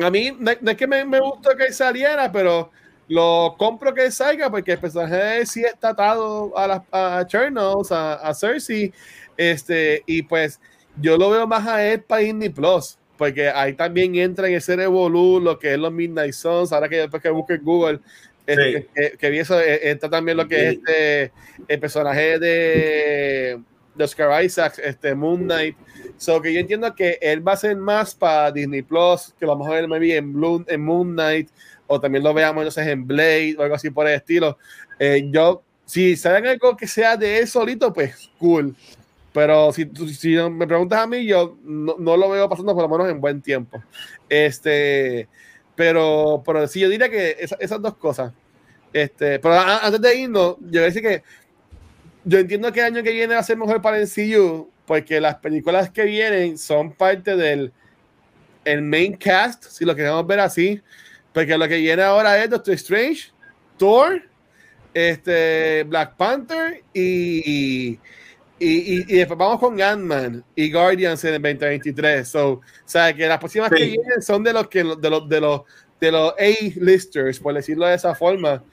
a 0.00 0.10
mí 0.10 0.30
no, 0.38 0.52
no 0.60 0.70
es 0.70 0.76
que 0.76 0.86
me, 0.86 1.04
me 1.04 1.20
gustó 1.20 1.56
que 1.56 1.72
saliera, 1.72 2.30
pero 2.30 2.70
lo 3.08 3.54
compro 3.58 3.94
que 3.94 4.10
salga 4.10 4.50
porque 4.50 4.72
el 4.72 4.78
personaje 4.78 5.46
sí 5.46 5.62
está 5.62 5.90
atado 5.90 6.56
a, 6.58 6.66
las 6.66 6.82
a 6.90 7.20
Eternals, 7.22 7.92
a, 7.92 8.14
a 8.14 8.34
Cersei, 8.34 8.92
este, 9.36 10.02
y 10.06 10.22
pues 10.22 10.60
yo 11.00 11.16
lo 11.16 11.30
veo 11.30 11.46
más 11.46 11.66
a 11.66 11.84
él 11.86 12.00
para 12.02 12.22
Disney 12.22 12.48
Plus, 12.48 12.98
porque 13.16 13.48
ahí 13.48 13.74
también 13.74 14.14
entra 14.16 14.48
en 14.48 14.54
ese 14.54 14.76
revolú 14.76 15.40
lo 15.40 15.58
que 15.58 15.74
es 15.74 15.78
los 15.78 15.92
Midnight 15.92 16.32
Suns, 16.32 16.72
ahora 16.72 16.88
que 16.88 16.96
después 16.96 17.22
que 17.22 17.30
busque 17.30 17.54
en 17.54 17.64
Google, 17.64 18.00
este, 18.46 18.80
Sí. 18.82 18.86
que, 18.94 19.18
que 19.18 19.30
vi 19.30 19.38
eso, 19.40 19.60
eh, 19.60 19.90
está 19.90 20.08
también 20.08 20.36
lo 20.36 20.46
que 20.46 20.68
es 20.68 20.74
este, 20.74 21.32
el 21.66 21.80
personaje 21.80 22.38
de, 22.38 23.60
de 23.94 24.04
Oscar 24.04 24.44
Isaac, 24.44 24.80
este 24.82 25.14
Moon 25.14 25.44
Knight, 25.44 25.76
So 26.16 26.40
que 26.40 26.52
yo 26.52 26.60
entiendo 26.60 26.94
que 26.94 27.18
él 27.20 27.46
va 27.46 27.52
a 27.52 27.56
ser 27.56 27.76
más 27.76 28.14
para 28.14 28.50
Disney 28.52 28.82
Plus, 28.82 29.34
que 29.38 29.44
lo 29.44 29.52
vamos 29.52 29.68
a 29.68 29.72
ver 29.72 29.88
maybe 29.88 30.16
en, 30.16 30.32
Blue, 30.32 30.64
en 30.68 30.80
Moon 30.82 31.12
Knight, 31.12 31.50
o 31.86 32.00
también 32.00 32.24
lo 32.24 32.34
veamos 32.34 32.62
entonces 32.62 32.86
en 32.86 33.06
Blade 33.06 33.56
o 33.58 33.62
algo 33.62 33.74
así 33.74 33.90
por 33.90 34.06
el 34.08 34.14
estilo. 34.14 34.58
Eh, 34.98 35.28
yo, 35.30 35.62
si 35.84 36.16
saben 36.16 36.46
algo 36.46 36.76
que 36.76 36.86
sea 36.86 37.16
de 37.16 37.38
él 37.38 37.48
solito, 37.48 37.92
pues 37.92 38.30
cool. 38.38 38.74
Pero 39.32 39.70
si, 39.72 39.88
si 40.14 40.30
me 40.50 40.66
preguntas 40.66 40.98
a 40.98 41.06
mí, 41.06 41.26
yo 41.26 41.58
no, 41.62 41.96
no 41.98 42.16
lo 42.16 42.30
veo 42.30 42.48
pasando 42.48 42.74
por 42.74 42.82
lo 42.82 42.88
menos 42.88 43.10
en 43.10 43.20
buen 43.20 43.42
tiempo. 43.42 43.82
Este, 44.28 45.28
pero, 45.74 46.42
pero 46.44 46.66
sí, 46.66 46.80
yo 46.80 46.88
diría 46.88 47.08
que 47.10 47.36
esa- 47.38 47.56
esas 47.60 47.80
dos 47.82 47.96
cosas. 47.96 48.32
Este, 48.92 49.38
pero 49.38 49.54
a- 49.54 49.78
antes 49.86 50.00
de 50.00 50.16
irnos, 50.16 50.56
yo 50.70 50.80
decir 50.82 51.02
que 51.02 51.22
yo 52.24 52.38
entiendo 52.38 52.72
que 52.72 52.80
el 52.80 52.86
año 52.86 53.02
que 53.02 53.12
viene 53.12 53.34
va 53.34 53.40
a 53.40 53.44
ser 53.44 53.56
mejor 53.56 53.80
para 53.82 53.98
el 53.98 54.04
MCU, 54.04 54.70
porque 54.86 55.20
las 55.20 55.36
películas 55.36 55.90
que 55.90 56.04
vienen 56.04 56.56
son 56.58 56.92
parte 56.92 57.36
del 57.36 57.72
el 58.64 58.82
main 58.82 59.16
cast, 59.16 59.64
si 59.64 59.84
lo 59.84 59.94
queremos 59.94 60.26
ver 60.26 60.40
así, 60.40 60.80
porque 61.36 61.58
lo 61.58 61.68
que 61.68 61.76
viene 61.76 62.00
ahora 62.02 62.42
es 62.42 62.48
Doctor 62.48 62.72
Strange, 62.74 63.30
Thor, 63.76 64.22
este, 64.94 65.84
Black 65.84 66.16
Panther 66.16 66.82
y, 66.94 67.42
y, 67.44 68.00
y- 68.58 69.04
y 69.06 69.16
después 69.18 69.38
vamos 69.38 69.60
con 69.60 69.78
Ant-Man 69.80 70.42
y 70.54 70.72
Guardians 70.72 71.22
en 71.24 71.34
el 71.34 71.42
2023. 71.42 72.26
So, 72.26 72.48
o 72.52 72.62
sea, 72.86 73.12
que 73.14 73.26
las 73.26 73.38
próximas 73.38 73.68
que 73.70 73.84
vienen 73.84 74.22
son 74.22 74.42
de 74.42 74.54
los 74.54 74.66
que 74.68 74.78
de 74.82 75.10
los 75.10 75.28
de 75.28 75.40
los 75.42 75.60
de 76.00 76.10
los 76.10 76.32
A-listers, 76.38 77.38
por 77.38 77.52
decirlo 77.52 77.86
de 77.86 77.96
esa 77.96 78.14
forma. 78.14 78.64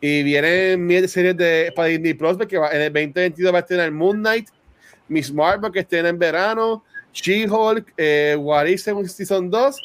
Y 0.00 0.22
vienen 0.22 0.86
de 0.86 1.08
series 1.08 1.36
de 1.36 1.72
para 1.74 1.88
Disney 1.88 2.14
Plus, 2.14 2.36
porque 2.36 2.56
va- 2.56 2.70
en 2.70 2.82
el 2.82 2.92
2022 2.92 3.52
va 3.52 3.58
a 3.58 3.66
tener 3.66 3.90
Moon 3.90 4.18
Knight, 4.18 4.48
Miss 5.08 5.32
Marvel, 5.32 5.72
que 5.72 5.80
estén 5.80 6.06
en 6.06 6.18
verano, 6.20 6.84
She-Hulk, 7.12 7.94
eh, 7.96 8.36
What 8.38 8.66
If 8.66 8.82
Season 9.08 9.50
2 9.50 9.76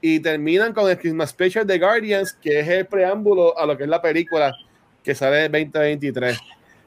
y 0.00 0.20
terminan 0.20 0.72
con 0.72 0.90
el 0.90 0.98
Christmas 0.98 1.30
Special 1.30 1.66
de 1.66 1.78
Guardians, 1.78 2.32
que 2.34 2.60
es 2.60 2.68
el 2.68 2.86
preámbulo 2.86 3.58
a 3.58 3.66
lo 3.66 3.76
que 3.76 3.84
es 3.84 3.88
la 3.88 4.00
película 4.00 4.54
que 5.02 5.14
sale 5.14 5.44
en 5.44 5.52
2023. 5.52 6.38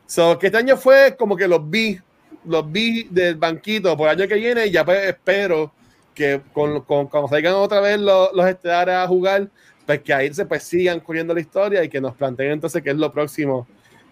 So, 0.06 0.38
que 0.38 0.48
este 0.48 0.58
año 0.58 0.78
fue 0.78 1.16
como 1.18 1.36
que 1.36 1.48
los 1.48 1.70
vi, 1.70 2.00
los 2.46 2.72
vi 2.72 3.04
del 3.04 3.36
banquito 3.36 3.96
por 3.96 4.10
el 4.10 4.20
año 4.20 4.28
que 4.28 4.36
viene, 4.36 4.70
ya 4.70 4.84
pues 4.84 5.08
espero 5.08 5.72
que 6.14 6.42
con, 6.52 6.82
con, 6.82 7.08
cuando 7.08 7.30
salgan 7.30 7.54
otra 7.54 7.80
vez 7.80 8.00
los, 8.00 8.34
los 8.34 8.48
estelares 8.48 8.96
a 8.96 9.08
jugar, 9.08 9.50
pues 9.86 10.02
que 10.02 10.14
ahí 10.14 10.34
se 10.34 10.46
pues 10.46 10.64
sigan 10.64 11.00
corriendo 11.00 11.34
la 11.34 11.40
historia 11.40 11.84
y 11.84 11.90
que 11.90 12.02
nos 12.02 12.16
planteen 12.16 12.52
entonces 12.52 12.82
qué 12.84 12.92
es 12.92 12.96
lo 12.96 13.12
próximo 13.12 13.68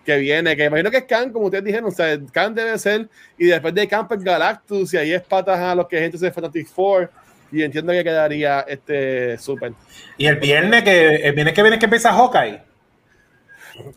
que 0.07 0.17
viene, 0.17 0.55
que 0.55 0.63
imagino 0.63 0.89
que 0.89 0.97
es 0.97 1.03
Khan, 1.03 1.33
como 1.33 1.47
ustedes 1.47 1.65
dijeron, 1.65 1.89
o 1.89 1.91
sea, 1.91 2.17
Khan 2.31 2.55
debe 2.55 2.79
ser, 2.79 3.09
y 3.37 3.47
después 3.47 3.73
de 3.73 3.89
Khan 3.89 4.07
pues 4.07 4.23
Galactus, 4.23 4.93
y 4.93 4.97
ahí 4.97 5.11
es 5.11 5.21
patas 5.21 5.59
a 5.59 5.75
los 5.75 5.85
que 5.85 5.97
es 5.97 6.03
entonces 6.03 6.33
Fantastic 6.33 6.67
Four, 6.67 7.11
y 7.51 7.63
entiendo 7.63 7.93
que 7.93 8.03
quedaría 8.03 8.61
este 8.67 9.37
super. 9.37 9.73
Y 10.17 10.27
el 10.27 10.37
viernes 10.37 10.83
que 10.83 11.15
el 11.15 11.33
viernes 11.33 11.53
que 11.53 11.61
viene 11.61 11.75
es 11.75 11.79
que 11.79 11.85
empieza 11.85 12.13
Hawkeye. 12.13 12.61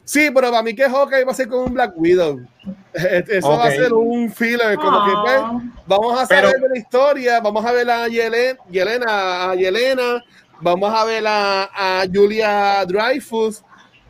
Sí, 0.04 0.30
pero 0.34 0.50
para 0.50 0.62
mí 0.62 0.74
que 0.74 0.88
Hawkeye 0.88 1.24
va 1.24 1.32
a 1.32 1.34
ser 1.34 1.48
como 1.48 1.64
un 1.64 1.72
Black 1.74 1.92
Widow. 1.96 2.40
Eso 2.92 3.48
va 3.48 3.64
a 3.66 3.70
ser 3.70 3.92
un 3.94 4.30
filler, 4.30 4.76
como 4.76 5.04
que 5.06 5.12
pues, 5.22 5.40
Ah. 5.42 5.60
vamos 5.86 6.20
a 6.22 6.26
Pero- 6.26 6.48
saber 6.50 6.60
de 6.62 6.68
la 6.68 6.78
historia, 6.78 7.40
vamos 7.40 7.64
a 7.64 7.72
ver 7.72 7.88
a 7.90 8.06
Yelena, 8.08 8.58
Yelena, 8.70 9.50
a 9.50 9.54
Yelena, 9.54 10.22
vamos 10.60 10.92
a 10.94 11.04
ver 11.06 11.24
a, 11.26 11.62
a 11.74 12.04
Julia 12.12 12.84
Dreyfus, 12.86 13.62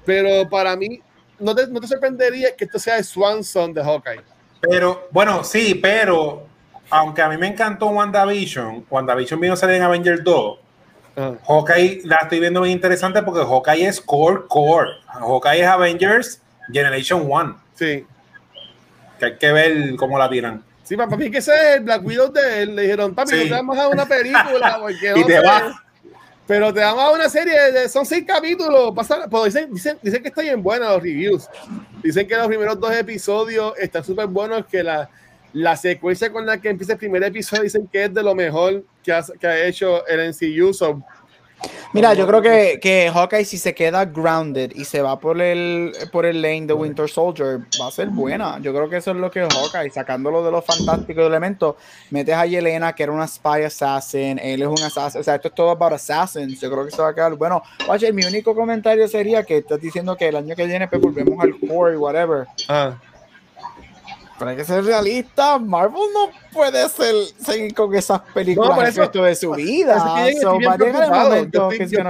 pero 0.05 0.49
para 0.49 0.75
mí 0.77 1.01
no 1.39 1.55
te, 1.55 1.69
no 1.69 1.81
te 1.81 1.87
sorprendería 1.87 2.57
que 2.57 2.65
esto 2.65 2.79
sea 2.81 2.99
el 2.99 3.05
Swanson 3.05 3.73
de 3.73 3.83
Hawkeye. 3.85 4.21
Pero, 4.63 5.09
bueno, 5.13 5.45
sí, 5.45 5.77
pero 5.77 6.49
aunque 6.91 7.23
a 7.23 7.29
mí 7.29 7.37
me 7.37 7.47
encantó 7.47 7.87
WandaVision, 7.89 8.87
WandaVision 8.91 9.41
vino 9.41 9.55
a 9.55 9.57
salir 9.57 9.77
en 9.77 9.83
Avengers 9.83 10.23
2. 10.25 10.59
Ajá. 11.17 11.35
Hawkeye 11.47 12.03
la 12.05 12.17
estoy 12.23 12.41
viendo 12.41 12.61
muy 12.61 12.71
interesante 12.71 13.23
porque 13.23 13.41
Hawkeye 13.41 13.87
es 13.87 14.01
core, 14.01 14.43
core. 14.49 14.91
Hawkeye 15.07 15.63
es 15.63 15.67
Avengers 15.67 16.43
Generation 16.73 17.23
1. 17.29 17.63
Sí. 17.75 18.07
Que 19.19 19.25
hay 19.25 19.37
que 19.37 19.53
ver 19.53 19.97
cómo 19.97 20.19
la 20.19 20.29
tiran. 20.29 20.63
Sí, 20.83 20.97
para 20.97 21.17
mí 21.17 21.31
que 21.31 21.39
ese 21.39 21.55
es 21.55 21.77
el 21.77 21.85
Black 21.85 22.05
Widow 22.05 22.33
de 22.33 22.63
él. 22.63 22.75
Le 22.77 22.83
dijeron, 22.83 23.15
papi, 23.15 23.31
Sí. 23.31 23.37
no 23.37 23.43
te 23.45 23.51
vamos 23.51 23.79
a 23.79 23.89
una 23.89 24.07
película. 24.07 24.79
Porque 24.81 25.13
Y 25.15 25.21
no 25.21 25.27
te 25.27 25.41
vas. 25.41 25.75
Pero 26.47 26.75
te 26.75 26.81
vamos 26.81 27.05
a 27.05 27.11
una 27.13 27.29
serie, 27.29 27.71
de, 27.71 27.89
son 27.89 28.05
seis 28.05 28.25
capítulos. 28.27 28.93
Pasa, 28.93 29.29
pero 29.31 29.45
dicen, 29.45 29.73
dicen, 29.73 29.99
dicen 30.03 30.21
que 30.21 30.31
está 30.31 30.43
bien 30.43 30.61
buena 30.61 30.91
los 30.91 31.03
reviews. 31.03 31.49
Dicen 32.03 32.27
que 32.27 32.37
los 32.37 32.49
primeros 32.49 32.81
dos 32.81 32.93
episodios 32.93 33.75
están 33.79 34.03
súper 34.03 34.27
buenos, 34.27 34.67
que 34.67 34.83
la, 34.83 35.09
la 35.53 35.77
secuencia 35.77 36.33
con 36.33 36.47
la 36.47 36.61
que 36.61 36.71
empieza 36.71 36.93
el 36.93 36.99
primer 36.99 37.23
episodio 37.23 37.65
dicen 37.65 37.89
que 37.91 38.05
es 38.05 38.15
de 38.15 38.23
lo 38.23 38.35
mejor 38.35 38.85
que 39.03 39.13
ha, 39.13 39.25
que 39.39 39.47
ha 39.47 39.67
hecho 39.67 40.07
el 40.07 40.31
NCU. 40.31 40.73
So, 40.73 41.03
Mira, 41.93 42.15
yo 42.15 42.27
creo 42.27 42.41
que, 42.41 42.79
que 42.81 43.11
Hawkeye 43.13 43.45
si 43.45 43.59
se 43.59 43.75
queda 43.75 44.05
grounded 44.05 44.73
y 44.75 44.85
se 44.85 45.03
va 45.03 45.19
por 45.19 45.41
el 45.41 45.93
por 46.13 46.25
el 46.25 46.41
lane 46.41 46.67
de 46.67 46.73
Winter 46.73 47.09
Soldier 47.09 47.61
va 47.81 47.89
a 47.89 47.91
ser 47.91 48.09
buena. 48.09 48.59
Yo 48.61 48.73
creo 48.73 48.89
que 48.89 48.99
eso 48.99 49.11
es 49.11 49.17
lo 49.17 49.31
que 49.31 49.43
es 49.43 49.49
Hawkeye, 49.53 49.91
sacándolo 49.91 50.45
de 50.45 50.53
los 50.53 50.65
fantásticos 50.65 51.27
elementos. 51.27 51.75
Metes 52.11 52.35
a 52.35 52.47
Yelena, 52.47 52.95
que 52.95 53.03
era 53.03 53.13
una 53.13 53.27
spy 53.27 53.65
assassin, 53.65 54.39
él 54.39 54.63
es 54.63 54.69
un 54.69 54.81
assassin, 54.81 55.21
o 55.21 55.25
sea, 55.25 55.35
esto 55.35 55.49
es 55.49 55.55
todo 55.55 55.71
about 55.71 55.93
assassins. 55.93 56.61
Yo 56.61 56.71
creo 56.71 56.85
que 56.85 56.93
se 56.93 57.03
va 57.03 57.09
a 57.09 57.15
quedar 57.15 57.35
bueno. 57.35 57.63
Oye, 57.89 58.13
mi 58.13 58.25
único 58.25 58.55
comentario 58.55 59.09
sería 59.09 59.43
que 59.43 59.59
estás 59.59 59.81
diciendo 59.81 60.17
que 60.17 60.29
el 60.29 60.37
año 60.37 60.55
que 60.55 60.67
viene 60.67 60.87
pues, 60.87 61.03
volvemos 61.03 61.43
al 61.43 61.59
core 61.59 61.95
y 61.95 61.97
whatever. 61.97 62.47
ah, 62.69 62.95
Pero 64.41 64.51
hay 64.53 64.57
que 64.57 64.65
ser 64.65 64.83
realista, 64.83 65.59
Marvel 65.59 66.01
no 66.15 66.31
puede 66.51 66.89
ser, 66.89 67.15
seguir 67.39 67.75
con 67.75 67.95
esas 67.95 68.21
películas 68.35 68.71
No, 68.71 68.75
por 68.75 68.85
el 68.85 68.91
eso- 68.91 69.03
resto 69.03 69.23
de 69.23 69.35
su 69.37 69.51
vida. 69.53 69.97
Así 69.97 70.35
que 70.35 70.41
So, 70.41 70.57
bien 70.59 70.73
preocupado. 70.79 71.35
estoy, 71.37 71.79
bien, 71.79 72.09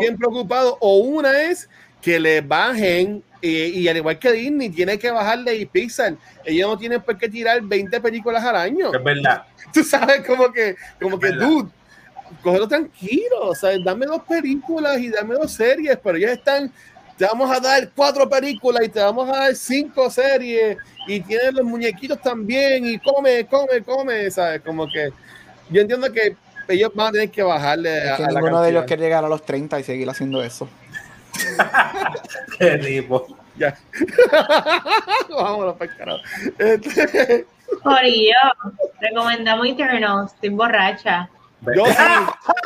bien 0.00 0.18
preocupado. 0.18 0.76
O 0.80 0.96
una 0.98 1.42
es 1.42 1.68
que 2.02 2.18
le 2.18 2.40
bajen, 2.40 3.22
eh, 3.40 3.70
y 3.72 3.86
al 3.86 3.96
igual 3.98 4.18
que 4.18 4.32
Disney, 4.32 4.70
tiene 4.70 4.98
que 4.98 5.10
bajarle 5.12 5.54
y 5.54 5.64
Pixar. 5.64 6.16
Ellos 6.44 6.68
no 6.68 6.76
tienen 6.76 7.00
por 7.02 7.16
qué 7.16 7.28
tirar 7.28 7.60
20 7.62 8.00
películas 8.00 8.44
al 8.44 8.56
año. 8.56 8.92
Es 8.92 9.04
verdad. 9.04 9.44
Tú 9.72 9.84
sabes, 9.84 10.26
como 10.26 10.52
que, 10.52 10.74
como 11.00 11.20
que, 11.20 11.28
¿Verdad? 11.28 11.46
dude, 11.46 11.70
cógelo 12.42 12.66
tranquilo. 12.66 13.42
O 13.42 13.54
sea, 13.54 13.70
dame 13.84 14.06
dos 14.06 14.22
películas 14.28 14.98
y 14.98 15.08
dame 15.10 15.34
dos 15.34 15.52
series, 15.52 15.96
pero 16.02 16.16
ellos 16.18 16.32
están. 16.32 16.72
Te 17.20 17.26
vamos 17.26 17.54
a 17.54 17.60
dar 17.60 17.90
cuatro 17.94 18.26
películas 18.30 18.82
y 18.82 18.88
te 18.88 18.98
vamos 18.98 19.28
a 19.28 19.40
dar 19.40 19.54
cinco 19.54 20.08
series 20.08 20.78
y 21.06 21.20
tienes 21.20 21.52
los 21.52 21.66
muñequitos 21.66 22.18
también 22.22 22.86
y 22.86 22.98
come, 22.98 23.44
come, 23.44 23.82
come, 23.82 24.30
¿sabes? 24.30 24.62
Como 24.62 24.86
que 24.86 25.10
yo 25.68 25.82
entiendo 25.82 26.10
que 26.10 26.34
ellos 26.66 26.90
van 26.94 27.08
a 27.08 27.12
tener 27.12 27.30
que 27.30 27.42
bajarle 27.42 27.90
a, 27.90 28.12
Es 28.12 28.16
que 28.16 28.24
a 28.24 28.30
la 28.30 28.40
ninguno 28.40 28.62
de 28.62 28.70
ellos 28.70 28.84
quiere 28.86 29.02
llegar 29.02 29.22
a 29.22 29.28
los 29.28 29.44
30 29.44 29.80
y 29.80 29.84
seguir 29.84 30.08
haciendo 30.08 30.42
eso. 30.42 30.66
Qué 32.58 32.78
tipo. 32.78 33.26
Ya. 33.54 33.76
Vámonos 35.28 35.76
para 35.76 35.92
el 35.92 35.96
carajo. 35.98 36.22
Este, 36.58 37.46
Corillo, 37.82 38.34
recomendamos 38.98 39.66
Eternals, 39.66 40.32
estoy 40.32 40.48
borracha. 40.48 41.28
yo 41.76 41.84
sí, 41.84 41.92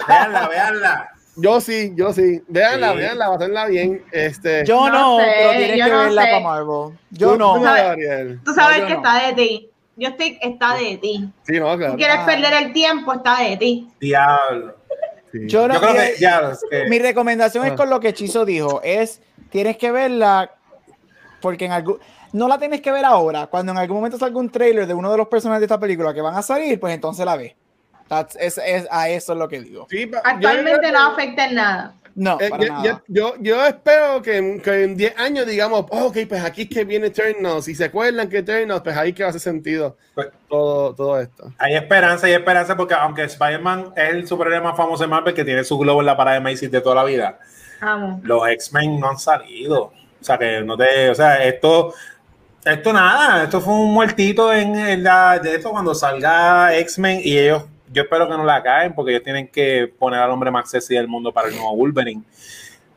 Veanla, 0.07 0.49
veanla. 0.49 1.14
Yo 1.37 1.61
sí, 1.61 1.93
yo 1.97 2.13
sí. 2.13 2.43
Véanla, 2.49 2.93
Sí. 2.93 2.97
véanla, 2.99 3.27
va 3.29 3.33
a 3.35 3.37
hacerla 3.37 3.67
bien. 3.67 4.05
Este, 4.13 4.65
Yo 4.65 4.89
No 4.89 5.19
no, 5.19 5.19
sé, 5.19 5.33
pero 5.37 5.51
tienes 5.59 5.79
yo 5.79 5.85
que 5.85 5.91
no 5.91 5.99
verla 5.99 6.23
sé. 6.23 6.29
para 6.31 6.41
Marvel. 6.43 6.99
Yo 7.11 7.33
tú- 7.33 7.39
no. 7.39 7.55
tú 7.57 7.65
¿Sabes? 7.65 7.83
Gabriel. 7.83 8.41
Tú 8.45 8.55
sabes 8.55 8.77
No, 8.79 8.83
yo 8.83 8.87
que 8.89 8.95
no. 8.95 8.99
está 9.09 9.27
de 9.27 9.33
ti. 9.35 9.71
Yo 9.97 10.09
estoy, 10.09 10.39
está 10.43 10.75
de 10.75 10.97
ti. 10.99 11.29
Sí, 11.45 11.53
no, 11.61 11.77
claro. 11.77 11.93
Tú 11.93 11.99
quieres 11.99 12.17
Ah. 12.21 12.27
perder 12.27 12.53
el 12.65 12.73
tiempo, 12.73 13.13
está 13.13 13.37
de 13.43 13.57
ti. 13.57 13.89
Diablo. 14.01 14.75
Sí. 15.33 15.39
Yo 15.47 15.69
no. 15.69 15.75
Yo 15.75 15.81
creo 15.81 15.93
que 15.95 16.15
ya. 16.21 16.51
es 16.53 16.61
que- 16.71 16.89
Mi 16.89 16.99
recomendación 16.99 17.65
es 17.67 17.73
Ah. 17.73 17.77
con 17.77 17.91
lo 17.91 18.01
que 18.01 18.13
Chizo 18.15 18.45
dijo, 18.45 18.81
es 18.83 19.21
tienes 19.51 19.77
que 19.77 19.91
verla 19.93 20.51
porque 21.41 21.67
en 21.67 21.73
algún 21.73 21.99
no 22.33 22.49
la 22.49 22.59
tienes 22.59 22.81
que 22.81 22.91
ver 22.91 23.05
ahora, 23.05 23.47
cuando 23.47 23.71
en 23.71 23.79
algún 23.79 23.99
momento 23.99 24.19
salga 24.19 24.39
un 24.41 24.51
trailer 24.51 24.87
de 24.89 24.95
uno 24.95 25.11
de 25.13 25.17
los 25.19 25.29
personajes 25.29 25.61
de 25.61 25.67
esta 25.67 25.79
película 25.79 26.13
que 26.13 26.21
van 26.21 26.35
a 26.35 26.43
salir, 26.43 26.81
pues 26.81 26.93
entonces 26.93 27.25
la 27.25 27.37
ves. 27.37 27.55
That's- 28.09 28.37
es, 28.39 28.59
es- 28.59 28.87
a 28.91 29.09
eso 29.09 29.33
es 29.33 29.39
lo 29.39 29.49
que 29.49 29.61
digo. 29.61 29.87
Sí, 29.91 30.11
Actualmente 30.23 30.87
yo- 30.89 30.93
no 30.93 31.07
afecta 31.13 31.47
en 31.47 31.55
nada. 31.55 31.95
No, 32.17 32.39
eh, 32.41 32.49
para 32.49 32.63
yo, 32.65 32.73
nada. 32.73 33.03
yo, 33.41 33.65
espero 33.67 34.23
que, 34.23 34.37
en- 34.37 34.61
que 34.61 34.85
en 34.85 34.97
10 34.97 35.19
años 35.19 35.47
digamos, 35.47 35.87
"Oh, 35.91 36.05
ok, 36.07 36.19
pues 36.29 36.45
aquí 36.45 36.63
es 36.63 36.69
que 36.69 36.85
viene 36.85 37.09
Eternals. 37.09 37.65
Si 37.65 37.75
se 37.75 37.87
acuerdan 37.87 38.29
que 38.29 38.39
Eternals, 38.39 38.83
pues 38.83 38.97
ahí 38.97 39.13
que 39.13 39.25
hace 39.25 39.41
sentido 39.41 39.97
Pues- 40.15 40.29
todo, 40.49 40.95
todo 40.95 41.21
esto. 41.21 41.53
Hay 41.59 41.75
esperanza, 41.75 42.29
hay 42.29 42.35
esperanza 42.35 42.77
porque 42.77 42.95
aunque 42.95 43.25
Spider-Man 43.25 43.95
es 43.97 44.11
el 44.11 44.29
superhéroe 44.29 44.61
más 44.61 44.77
famoso 44.77 45.03
de 45.03 45.09
Marvel 45.09 45.35
que 45.35 45.45
tiene 45.45 45.65
su 45.65 45.77
globo 45.77 46.01
en 46.01 46.07
la 46.07 46.17
parada 46.17 46.37
de 46.37 46.41
Macy's 46.43 46.71
de 46.71 46.81
toda 46.81 46.95
la 46.95 47.05
vida, 47.05 47.39
Vamos. 47.81 48.21
los 48.23 48.47
X-Men 48.49 49.01
no 49.01 49.11
han 49.11 49.19
salido. 49.19 49.83
O 50.21 50.25
sea, 50.25 50.39
que 50.39 50.63
no 50.63 50.77
te. 50.77 51.11
O 51.11 51.15
sea, 51.17 51.43
esto. 51.45 51.95
Esto 52.65 52.93
nada, 52.95 53.43
esto 53.45 53.61
fue 53.61 53.75
un 53.75 53.93
muertito 53.93 54.51
en, 54.53 54.75
en 54.75 55.03
la, 55.05 55.39
de 55.39 55.57
esto 55.57 55.71
cuando 55.71 55.95
salga 55.95 56.75
X-Men 56.77 57.21
y 57.23 57.37
ellos, 57.37 57.65
yo 57.95 58.03
espero 58.03 58.29
que 58.29 58.37
no 58.37 58.45
la 58.45 58.63
caen 58.63 58.95
porque 58.95 59.13
ellos 59.13 59.23
tienen 59.23 59.49
que 59.49 59.91
poner 59.99 60.21
al 60.21 60.31
hombre 60.31 60.51
más 60.51 60.69
sexy 60.71 60.95
del 60.95 61.09
mundo 61.09 61.33
para 61.33 61.49
el 61.49 61.55
nuevo 61.55 61.75
Wolverine. 61.77 62.23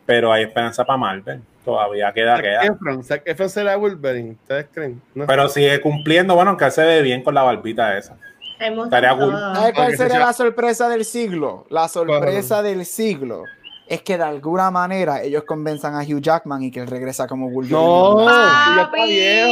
Pero 0.06 0.32
hay 0.34 0.43
esperanza 0.43 0.85
para 0.85 0.98
Marvel, 0.98 1.42
todavía 1.66 2.11
queda, 2.14 2.35
Zac 2.35 2.42
queda. 2.43 2.64
Efron, 2.64 3.03
Zac 3.03 3.22
Efron 3.26 3.50
será 3.50 3.76
Wolverine, 3.76 4.32
¿ustedes 4.32 4.67
creen? 4.74 5.01
No 5.14 5.24
sé. 5.24 5.27
Pero 5.27 5.50
sigue 5.50 5.82
cumpliendo, 5.82 6.34
bueno, 6.35 6.56
que 6.58 6.66
él 6.66 6.72
se 6.72 6.84
ve 6.84 7.01
bien 7.01 7.24
con 7.24 7.34
la 7.35 7.43
barbita 7.43 7.98
esa. 7.98 8.17
Hemos 8.59 8.85
Estaría 8.85 9.11
cool. 9.11 9.32
todo. 9.32 9.56
¿Sabes 9.56 9.74
cuál 9.74 9.74
Porque 9.76 9.92
se 9.92 9.98
sería 9.98 10.16
sea- 10.17 10.26
la 10.27 10.34
sorpresa 10.34 10.90
del 10.90 11.06
siglo? 11.06 11.67
La 11.69 11.88
sorpresa 11.88 12.64
del 12.64 12.85
siglo 12.85 13.43
es 13.88 14.01
que 14.01 14.17
de 14.17 14.24
alguna 14.24 14.69
manera 14.72 15.22
ellos 15.22 15.43
convenzan 15.43 15.95
a 15.95 16.01
Hugh 16.01 16.22
Jackman 16.22 16.64
y 16.64 16.72
que 16.72 16.82
él 16.82 16.88
regresa 16.88 17.27
como 17.27 17.49
Wolverine. 17.49 17.80
No, 17.80 18.25
Papi. 18.25 18.99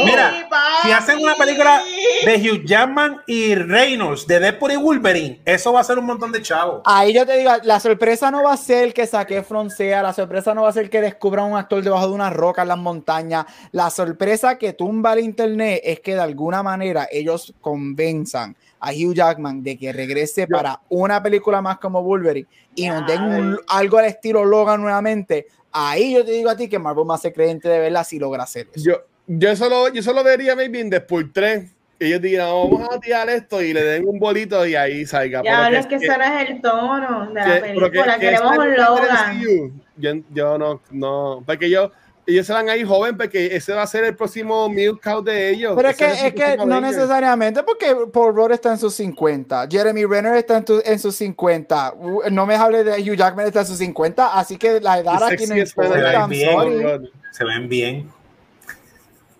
Mira, 0.04 0.46
papi. 0.48 0.66
Si 0.82 0.92
hacen 0.92 1.18
una 1.18 1.34
película 1.34 1.82
de 2.24 2.36
Hugh 2.36 2.64
Jackman 2.64 3.22
y 3.26 3.54
Reynolds, 3.54 4.26
de 4.26 4.40
Deadpool 4.40 4.72
y 4.72 4.76
Wolverine, 4.76 5.40
eso 5.44 5.72
va 5.72 5.80
a 5.80 5.84
ser 5.84 5.98
un 5.98 6.06
montón 6.06 6.32
de 6.32 6.42
chavos. 6.42 6.82
Ahí 6.84 7.14
yo 7.14 7.24
te 7.26 7.38
digo, 7.38 7.50
la 7.62 7.80
sorpresa 7.80 8.30
no 8.30 8.42
va 8.42 8.52
a 8.52 8.56
ser 8.56 8.92
que 8.92 9.06
saque 9.06 9.44
sea, 9.68 10.02
la 10.02 10.12
sorpresa 10.12 10.54
no 10.54 10.62
va 10.62 10.68
a 10.68 10.72
ser 10.72 10.90
que 10.90 11.00
descubran 11.00 11.50
un 11.50 11.56
actor 11.56 11.82
debajo 11.82 12.08
de 12.08 12.12
una 12.12 12.30
roca 12.30 12.62
en 12.62 12.68
las 12.68 12.78
montañas, 12.78 13.46
la 13.72 13.90
sorpresa 13.90 14.58
que 14.58 14.72
tumba 14.72 15.14
el 15.14 15.20
internet 15.20 15.80
es 15.84 16.00
que 16.00 16.14
de 16.14 16.20
alguna 16.20 16.62
manera 16.62 17.08
ellos 17.10 17.54
convenzan 17.60 18.56
a 18.80 18.90
Hugh 18.90 19.14
Jackman 19.14 19.62
de 19.62 19.76
que 19.78 19.92
regrese 19.92 20.46
para 20.46 20.80
una 20.88 21.22
película 21.22 21.60
más 21.62 21.78
como 21.78 22.02
Wolverine 22.02 22.46
y 22.74 22.88
nos 22.88 23.06
den 23.06 23.22
un- 23.22 23.58
algo 23.68 23.98
al 23.98 24.04
estilo 24.06 24.44
Logan 24.44 24.80
nuevamente. 24.80 25.46
Ahí 25.72 26.14
yo 26.14 26.24
te 26.24 26.32
digo 26.32 26.48
a 26.50 26.56
ti 26.56 26.68
que 26.68 26.78
Marvel 26.78 27.04
más 27.04 27.20
se 27.22 27.32
creyente 27.32 27.68
de 27.68 27.78
verla 27.78 28.04
si 28.04 28.18
logra 28.18 28.44
hacer 28.44 28.68
eso. 28.74 28.84
Yo, 28.84 29.02
yo, 29.26 29.56
solo, 29.56 29.88
yo 29.92 30.02
solo 30.02 30.22
vería 30.24 30.54
maybe 30.56 30.80
en 30.80 30.90
Deadpool 30.90 31.32
3. 31.32 31.72
Ellos 31.98 32.20
digan, 32.20 32.48
vamos 32.48 32.86
a 32.94 33.00
tirar 33.00 33.28
esto 33.30 33.62
y 33.62 33.72
le 33.72 33.82
den 33.82 34.06
un 34.06 34.18
bolito 34.18 34.66
y 34.66 34.74
ahí 34.74 35.06
salga. 35.06 35.42
Ya 35.42 35.64
Pero 35.66 35.78
es 35.80 35.86
que 35.86 35.94
ese 35.94 36.08
no 36.08 36.24
es 36.24 36.50
el 36.50 36.60
tono 36.60 37.26
de 37.28 37.34
la 37.34 37.44
que- 37.54 37.60
película. 37.60 38.14
que 38.14 38.20
Queremos 38.20 38.58
un 38.58 38.76
Logan. 38.76 39.42
Yo, 39.96 40.12
yo 40.30 40.58
no, 40.58 40.80
no, 40.90 41.42
porque 41.46 41.70
yo, 41.70 41.90
ellos 42.26 42.46
se 42.46 42.52
van 42.52 42.68
ahí 42.68 42.82
joven 42.84 43.16
porque 43.16 43.54
ese 43.54 43.72
va 43.72 43.82
a 43.82 43.86
ser 43.86 44.04
el 44.04 44.16
próximo 44.16 44.68
milk 44.68 45.00
cow 45.02 45.22
de 45.22 45.50
ellos. 45.50 45.74
Pero 45.76 45.88
es 45.90 45.94
Ese 46.00 46.04
que, 46.06 46.18
su 46.20 46.26
es 46.26 46.34
que 46.34 46.56
no 46.66 46.80
necesariamente, 46.80 47.62
porque 47.62 47.94
Paul 48.12 48.34
Rudd 48.34 48.52
está 48.52 48.72
en 48.72 48.78
sus 48.78 48.94
50, 48.94 49.68
Jeremy 49.70 50.04
Renner 50.06 50.34
está 50.36 50.56
en, 50.56 50.64
tu- 50.64 50.82
en 50.84 50.98
sus 50.98 51.14
50, 51.16 51.94
u- 51.94 52.22
no 52.30 52.44
me 52.46 52.56
hable 52.56 52.82
de 52.84 53.00
Hugh 53.00 53.16
Jackman 53.16 53.46
está 53.46 53.60
en 53.60 53.66
sus 53.66 53.78
50, 53.78 54.38
así 54.38 54.56
que 54.56 54.80
la 54.80 54.98
edad 54.98 55.22
aquí 55.22 55.46
no 55.46 55.56
importa, 55.56 56.26
Bien. 56.26 57.10
Se 57.30 57.44
ven 57.44 57.68
bien. 57.68 58.10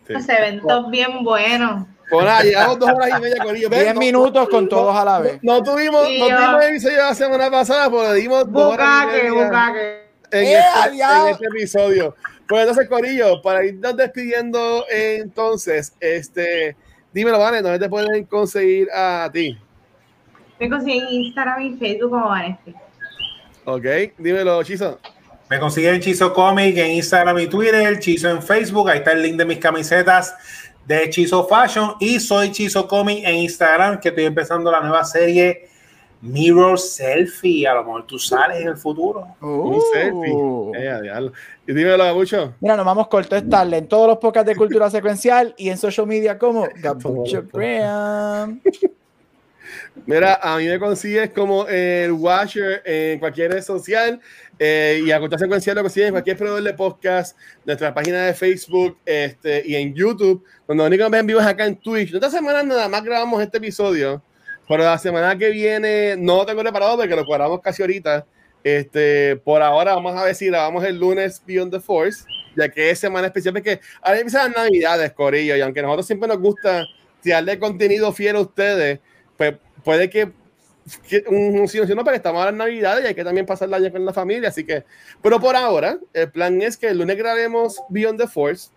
Sí. 0.06 0.12
Los 0.12 0.28
eventos 0.28 0.90
bien 0.90 1.24
buenos. 1.24 1.86
Pues 2.08 2.24
nada, 2.24 2.42
llegamos 2.44 2.78
dos 2.78 2.88
horas 2.90 3.10
y 3.18 3.20
media 3.20 3.42
con 3.42 3.56
ellos. 3.56 3.68
10 3.68 3.96
minutos 3.96 4.48
con 4.48 4.68
todos 4.68 4.94
a 4.96 5.04
la 5.04 5.18
vez. 5.18 5.38
No 5.42 5.60
tuvimos, 5.64 6.02
no 6.04 6.28
yo- 6.28 6.36
tuvimos 6.36 6.64
episodio 6.64 6.98
la 6.98 7.14
semana 7.16 7.50
pasada, 7.50 7.90
pero 7.90 8.12
le 8.12 8.20
dimos 8.20 8.52
dos 8.52 8.74
horas 8.74 8.86
y 8.86 9.06
Bucaque, 9.06 9.22
media 9.30 9.44
bucaque. 9.46 10.02
en, 10.30 10.44
¡Eh, 10.44 10.58
este, 10.58 11.02
en 11.02 11.28
este 11.28 11.46
episodio. 11.46 12.14
Pues 12.48 12.60
entonces, 12.62 12.88
Corillo, 12.88 13.42
para 13.42 13.64
irnos 13.64 13.96
despidiendo, 13.96 14.84
eh, 14.90 15.18
entonces, 15.20 15.94
este, 15.98 16.76
dímelo, 17.12 17.38
Vane, 17.38 17.60
¿dónde 17.60 17.78
te 17.78 17.88
pueden 17.88 18.24
conseguir 18.24 18.88
a 18.94 19.28
ti? 19.32 19.58
Me 20.60 20.70
conseguí 20.70 20.98
en 20.98 21.08
Instagram 21.08 21.60
y 21.62 21.76
Facebook 21.76 22.10
como 22.10 22.28
Vanesti. 22.28 22.74
Ok, 23.64 23.84
dímelo, 24.18 24.62
Chizo. 24.62 25.00
Me 25.50 25.58
consiguen 25.58 26.00
Chizo 26.00 26.32
Comic 26.32 26.76
en 26.76 26.92
Instagram 26.92 27.38
y 27.38 27.46
Twitter, 27.48 27.98
Chizo 27.98 28.30
en 28.30 28.42
Facebook, 28.42 28.90
ahí 28.90 28.98
está 28.98 29.12
el 29.12 29.22
link 29.22 29.36
de 29.36 29.44
mis 29.44 29.58
camisetas 29.58 30.34
de 30.86 31.10
Chizo 31.10 31.46
Fashion 31.48 31.94
y 31.98 32.20
soy 32.20 32.52
Chizo 32.52 32.86
Comic 32.86 33.24
en 33.24 33.36
Instagram, 33.36 34.00
que 34.00 34.10
estoy 34.10 34.24
empezando 34.24 34.70
la 34.70 34.80
nueva 34.80 35.04
serie 35.04 35.68
Mirror 36.22 36.78
Selfie, 36.78 37.66
a 37.66 37.74
lo 37.74 37.84
mejor 37.84 38.06
tú 38.06 38.18
sales 38.18 38.60
en 38.62 38.68
el 38.68 38.76
futuro. 38.76 39.26
Un 39.40 39.74
Uh. 39.76 39.82
selfie. 39.92 40.32
Eh. 40.76 41.30
Y 41.66 41.72
dímelo, 41.72 41.98
Gabucho. 42.04 42.54
Mira, 42.60 42.76
nos 42.76 42.86
vamos 42.86 43.08
corto 43.08 43.36
estarle 43.36 43.78
en 43.78 43.88
todos 43.88 44.08
los 44.08 44.18
podcasts 44.18 44.48
de 44.48 44.56
cultura 44.56 44.90
secuencial 44.90 45.54
y 45.56 45.68
en 45.68 45.78
social 45.78 46.06
media 46.06 46.38
como 46.38 46.66
Gabucho 46.76 47.44
Graham. 47.52 48.60
Mira, 50.04 50.38
a 50.40 50.56
mí 50.58 50.66
me 50.66 50.78
consigues 50.78 51.30
como 51.30 51.66
el 51.66 52.12
Watcher 52.12 52.82
en 52.84 53.18
cualquier 53.18 53.52
red 53.52 53.62
social 53.62 54.20
eh, 54.58 55.02
y 55.04 55.10
a 55.10 55.18
Cultura 55.18 55.38
Secuencial 55.38 55.74
lo 55.76 55.82
consigues 55.82 56.08
en 56.08 56.14
cualquier 56.14 56.36
proveedor 56.36 56.62
de 56.62 56.74
podcast, 56.74 57.36
nuestra 57.64 57.92
página 57.92 58.26
de 58.26 58.34
Facebook 58.34 58.96
este, 59.04 59.62
y 59.66 59.74
en 59.74 59.92
YouTube, 59.94 60.44
donde 60.68 60.82
lo 60.84 60.88
único 60.88 61.04
que 61.04 61.10
ven 61.10 61.26
vivo 61.26 61.40
es 61.40 61.46
acá 61.46 61.66
en 61.66 61.76
Twitch. 61.76 62.14
Esta 62.14 62.30
semana 62.30 62.62
nada 62.62 62.88
más 62.88 63.02
grabamos 63.02 63.42
este 63.42 63.58
episodio, 63.58 64.22
pero 64.68 64.84
la 64.84 64.98
semana 64.98 65.36
que 65.36 65.50
viene 65.50 66.16
no 66.16 66.44
tengo 66.44 66.62
preparado 66.62 66.96
porque 66.96 67.14
lo 67.14 67.24
cuadramos 67.24 67.60
casi 67.60 67.82
ahorita. 67.82 68.26
Este, 68.64 69.36
por 69.36 69.62
ahora 69.62 69.94
vamos 69.94 70.16
a 70.16 70.24
ver 70.24 70.34
si 70.34 70.46
grabamos 70.46 70.84
el 70.84 70.98
lunes 70.98 71.40
Beyond 71.46 71.70
the 71.72 71.78
Force, 71.78 72.24
ya 72.56 72.68
que 72.68 72.90
es 72.90 72.98
semana 72.98 73.28
especial, 73.28 73.54
porque 73.54 73.78
ahora 74.02 74.18
empiezan 74.18 74.52
las 74.52 74.64
navidades, 74.64 75.12
Corillo, 75.12 75.54
y 75.54 75.60
aunque 75.60 75.78
a 75.78 75.82
nosotros 75.84 76.06
siempre 76.06 76.26
nos 76.26 76.40
gusta 76.40 76.84
tirarle 77.20 77.60
contenido 77.60 78.12
fiel 78.12 78.34
a 78.34 78.40
ustedes, 78.40 78.98
pues 79.36 79.54
puede 79.84 80.10
que, 80.10 80.32
que 81.08 81.22
un, 81.28 81.60
un 81.60 81.68
sí 81.68 81.78
o 81.78 81.86
sí 81.86 81.94
no, 81.94 82.02
porque 82.02 82.16
estamos 82.16 82.40
ahora 82.40 82.50
en 82.50 82.56
Navidad 82.56 83.00
y 83.04 83.06
hay 83.06 83.14
que 83.14 83.22
también 83.22 83.46
pasar 83.46 83.68
el 83.68 83.74
año 83.74 83.92
con 83.92 84.04
la 84.04 84.12
familia, 84.12 84.48
así 84.48 84.64
que, 84.64 84.82
pero 85.22 85.38
por 85.38 85.54
ahora, 85.54 85.98
el 86.12 86.28
plan 86.32 86.60
es 86.60 86.76
que 86.76 86.88
el 86.88 86.98
lunes 86.98 87.16
grabemos 87.16 87.80
Beyond 87.88 88.20
the 88.20 88.26
Force, 88.26 88.70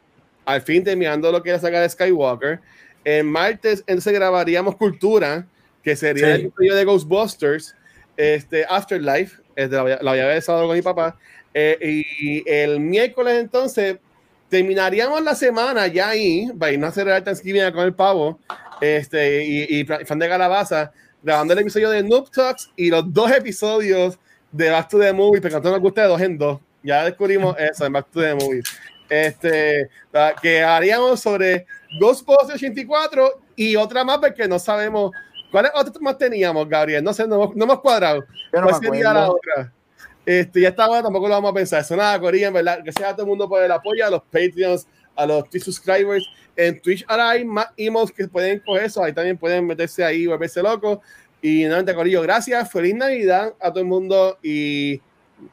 al 0.46 0.62
fin 0.62 0.84
terminando 0.84 1.32
lo 1.32 1.42
que 1.42 1.50
es 1.50 1.56
la 1.56 1.62
saga 1.62 1.82
de 1.82 1.90
Skywalker, 1.90 2.60
el 3.06 3.24
martes 3.24 3.84
entonces 3.88 4.14
grabaríamos 4.14 4.76
Cultura, 4.76 5.48
que 5.84 5.96
sería 5.96 6.26
Sí. 6.26 6.32
el 6.42 6.48
episodio 6.48 6.76
de 6.76 6.86
Ghostbusters, 6.86 7.76
este, 8.18 8.66
Afterlife, 8.68 9.42
este, 9.56 9.76
lo 9.76 10.10
había- 10.10 10.26
besado 10.28 10.68
con 10.68 10.76
mi 10.76 10.82
papá, 10.82 11.18
eh, 11.54 11.78
y 11.82 12.50
el 12.50 12.80
miércoles 12.80 13.40
entonces 13.40 13.98
terminaríamos 14.50 15.22
la 15.22 15.36
semana 15.36 15.88
ya 15.88 16.10
ahí, 16.10 16.48
para 16.58 16.72
irnos 16.72 16.90
a 16.90 16.94
celebrar 16.94 17.24
Thanksgiving 17.24 17.72
con 17.72 17.84
el 17.86 17.94
pavo, 17.94 18.40
este, 18.82 19.44
y, 19.46 19.80
y 19.82 19.86
fan 19.86 20.20
de 20.20 20.28
Calabaza, 20.28 20.92
grabando 21.22 21.54
el 21.54 21.60
episodio 21.60 21.90
de 21.90 22.02
Noob 22.04 22.32
Talks 22.32 22.72
y 22.76 22.90
los 22.90 23.12
dos 23.14 23.32
episodios 23.32 24.18
de 24.52 24.70
Back 24.70 24.90
to 24.90 25.00
the 25.00 25.14
Movie, 25.14 25.42
porque 25.42 25.54
nosotros 25.54 25.74
nos 25.74 25.82
gusta 25.82 26.02
de 26.04 26.08
dos 26.08 26.22
en 26.22 26.38
dos. 26.38 26.60
Ya 26.82 27.04
descubrimos 27.06 27.56
eso 27.60 27.86
en 27.86 27.94
Back 27.94 28.08
to 28.12 28.22
the 28.22 28.34
Movie. 28.36 28.62
Este, 29.10 29.90
ah, 30.14 30.34
que 30.42 30.64
haríamos 30.64 31.20
sobre 31.20 31.66
Ghostbusters 32.00 32.56
84 32.56 33.42
y 33.56 33.76
otra 33.76 34.04
más, 34.04 34.20
porque 34.20 34.48
no 34.48 34.58
sabemos 34.60 35.12
cuáles 35.52 35.72
otras 35.76 36.02
más 36.02 36.18
teníamos, 36.18 36.68
Gabriel. 36.68 37.04
No 37.04 37.14
sé, 37.14 37.28
no, 37.28 37.36
hemos- 37.36 37.56
no 37.56 37.64
hemos 37.66 37.80
cuadrado. 37.82 38.24
Yo 38.54 38.62
no 38.62 38.68
¿Cuál 38.68 38.82
sería 38.82 39.14
la 39.14 39.30
otra? 39.32 39.74
Este, 40.26 40.62
ya 40.62 40.70
está 40.70 40.88
bueno, 40.88 41.04
tampoco 41.04 41.28
lo 41.28 41.34
vamos 41.36 41.52
a 41.52 41.54
pensar. 41.54 41.82
Eso 41.82 41.96
nada, 41.96 42.20
Corilla, 42.20 42.48
en 42.48 42.54
verdad. 42.54 42.84
Que 42.84 42.92
sea 42.92 43.14
todo 43.14 43.24
el 43.24 43.30
mundo 43.30 43.50
por 43.50 43.64
el 43.64 43.72
apoyo 43.72 44.06
a 44.06 44.10
los 44.10 44.22
Patreons, 44.24 44.86
a 45.16 45.26
los 45.26 45.50
Twitch 45.50 45.64
subscribers. 45.64 46.24
En 46.56 46.80
Twitch 46.82 47.04
ahora 47.08 47.30
hay 47.32 47.46
más 47.46 47.68
emos 47.78 48.12
que 48.12 48.28
pueden 48.28 48.60
coger 48.60 48.84
eso. 48.84 49.04
Ahí 49.04 49.14
también 49.14 49.38
pueden 49.38 49.66
meterse 49.66 50.04
ahí 50.04 50.24
y 50.24 50.28
volverse 50.28 50.62
locos. 50.62 51.00
Y 51.42 51.62
nuevamente, 51.64 51.96
Corillo, 51.96 52.22
gracias. 52.22 52.70
Feliz 52.72 52.94
Navidad 52.94 53.54
a 53.60 53.70
todo 53.70 53.80
el 53.80 53.86
mundo. 53.86 54.38
Y 54.44 55.02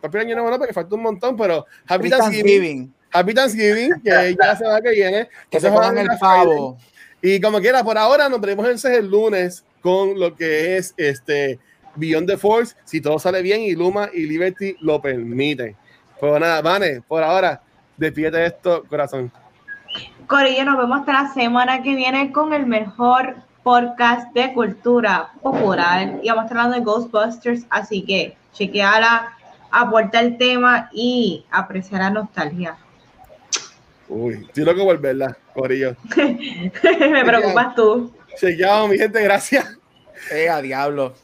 el 0.02 0.16
año 0.18 0.34
nuevo 0.34 0.50
no, 0.50 0.58
porque 0.58 0.74
falta 0.74 0.94
un 0.94 1.02
montón, 1.02 1.36
pero 1.36 1.64
Happy 1.86 2.10
Thanksgiving. 2.10 2.92
Happy 3.12 3.32
Thanksgiving, 3.32 4.02
que 4.02 4.10
ya 4.38 4.46
la 4.46 4.56
semana 4.56 4.80
que 4.82 4.90
viene. 4.90 5.28
Que 5.48 5.60
se 5.60 5.68
Entonces, 5.68 5.88
coman 5.90 5.98
el 5.98 6.18
pavo. 6.18 6.76
Y 7.22 7.40
como 7.40 7.60
quiera, 7.60 7.82
por 7.82 7.96
ahora 7.96 8.28
nos 8.28 8.40
veremos 8.40 8.66
entonces 8.66 8.98
el 8.98 9.06
lunes 9.08 9.64
con 9.86 10.18
lo 10.18 10.34
que 10.34 10.76
es 10.76 10.94
este 10.96 11.60
Beyond 11.94 12.26
the 12.26 12.36
Force, 12.36 12.74
si 12.82 13.00
todo 13.00 13.20
sale 13.20 13.40
bien 13.40 13.60
y 13.60 13.76
Luma 13.76 14.10
y 14.12 14.26
Liberty 14.26 14.74
lo 14.80 15.00
permiten. 15.00 15.76
Pues 16.18 16.40
nada, 16.40 16.60
Vane, 16.60 17.02
por 17.06 17.22
ahora, 17.22 17.62
despídete 17.96 18.36
de 18.36 18.46
esto, 18.46 18.82
corazón. 18.88 19.30
Corillo, 20.26 20.64
nos 20.64 20.76
vemos 20.76 20.98
hasta 20.98 21.12
la 21.12 21.32
semana 21.32 21.84
que 21.84 21.94
viene 21.94 22.32
con 22.32 22.52
el 22.52 22.66
mejor 22.66 23.36
podcast 23.62 24.34
de 24.34 24.52
cultura 24.54 25.30
popular. 25.40 26.18
Y 26.20 26.30
vamos 26.30 26.42
a 26.42 26.46
estar 26.46 26.58
hablando 26.58 26.78
de 26.78 26.84
Ghostbusters, 26.84 27.64
así 27.70 28.02
que 28.02 28.36
chequeala, 28.54 29.36
aporta 29.70 30.18
el 30.18 30.36
tema 30.36 30.90
y 30.92 31.44
aprecia 31.52 31.98
la 31.98 32.10
nostalgia. 32.10 32.76
Uy, 34.08 34.46
estoy 34.48 34.64
loco 34.64 34.84
por 34.84 35.00
verla, 35.00 35.36
Corillo. 35.54 35.94
Me 36.16 37.24
preocupas 37.24 37.76
tú. 37.76 38.12
Chequeado, 38.36 38.88
mi 38.88 38.98
gente, 38.98 39.22
gracias. 39.22 39.75
Eh, 40.30 40.48
a 40.48 40.60
diablo. 40.60 41.14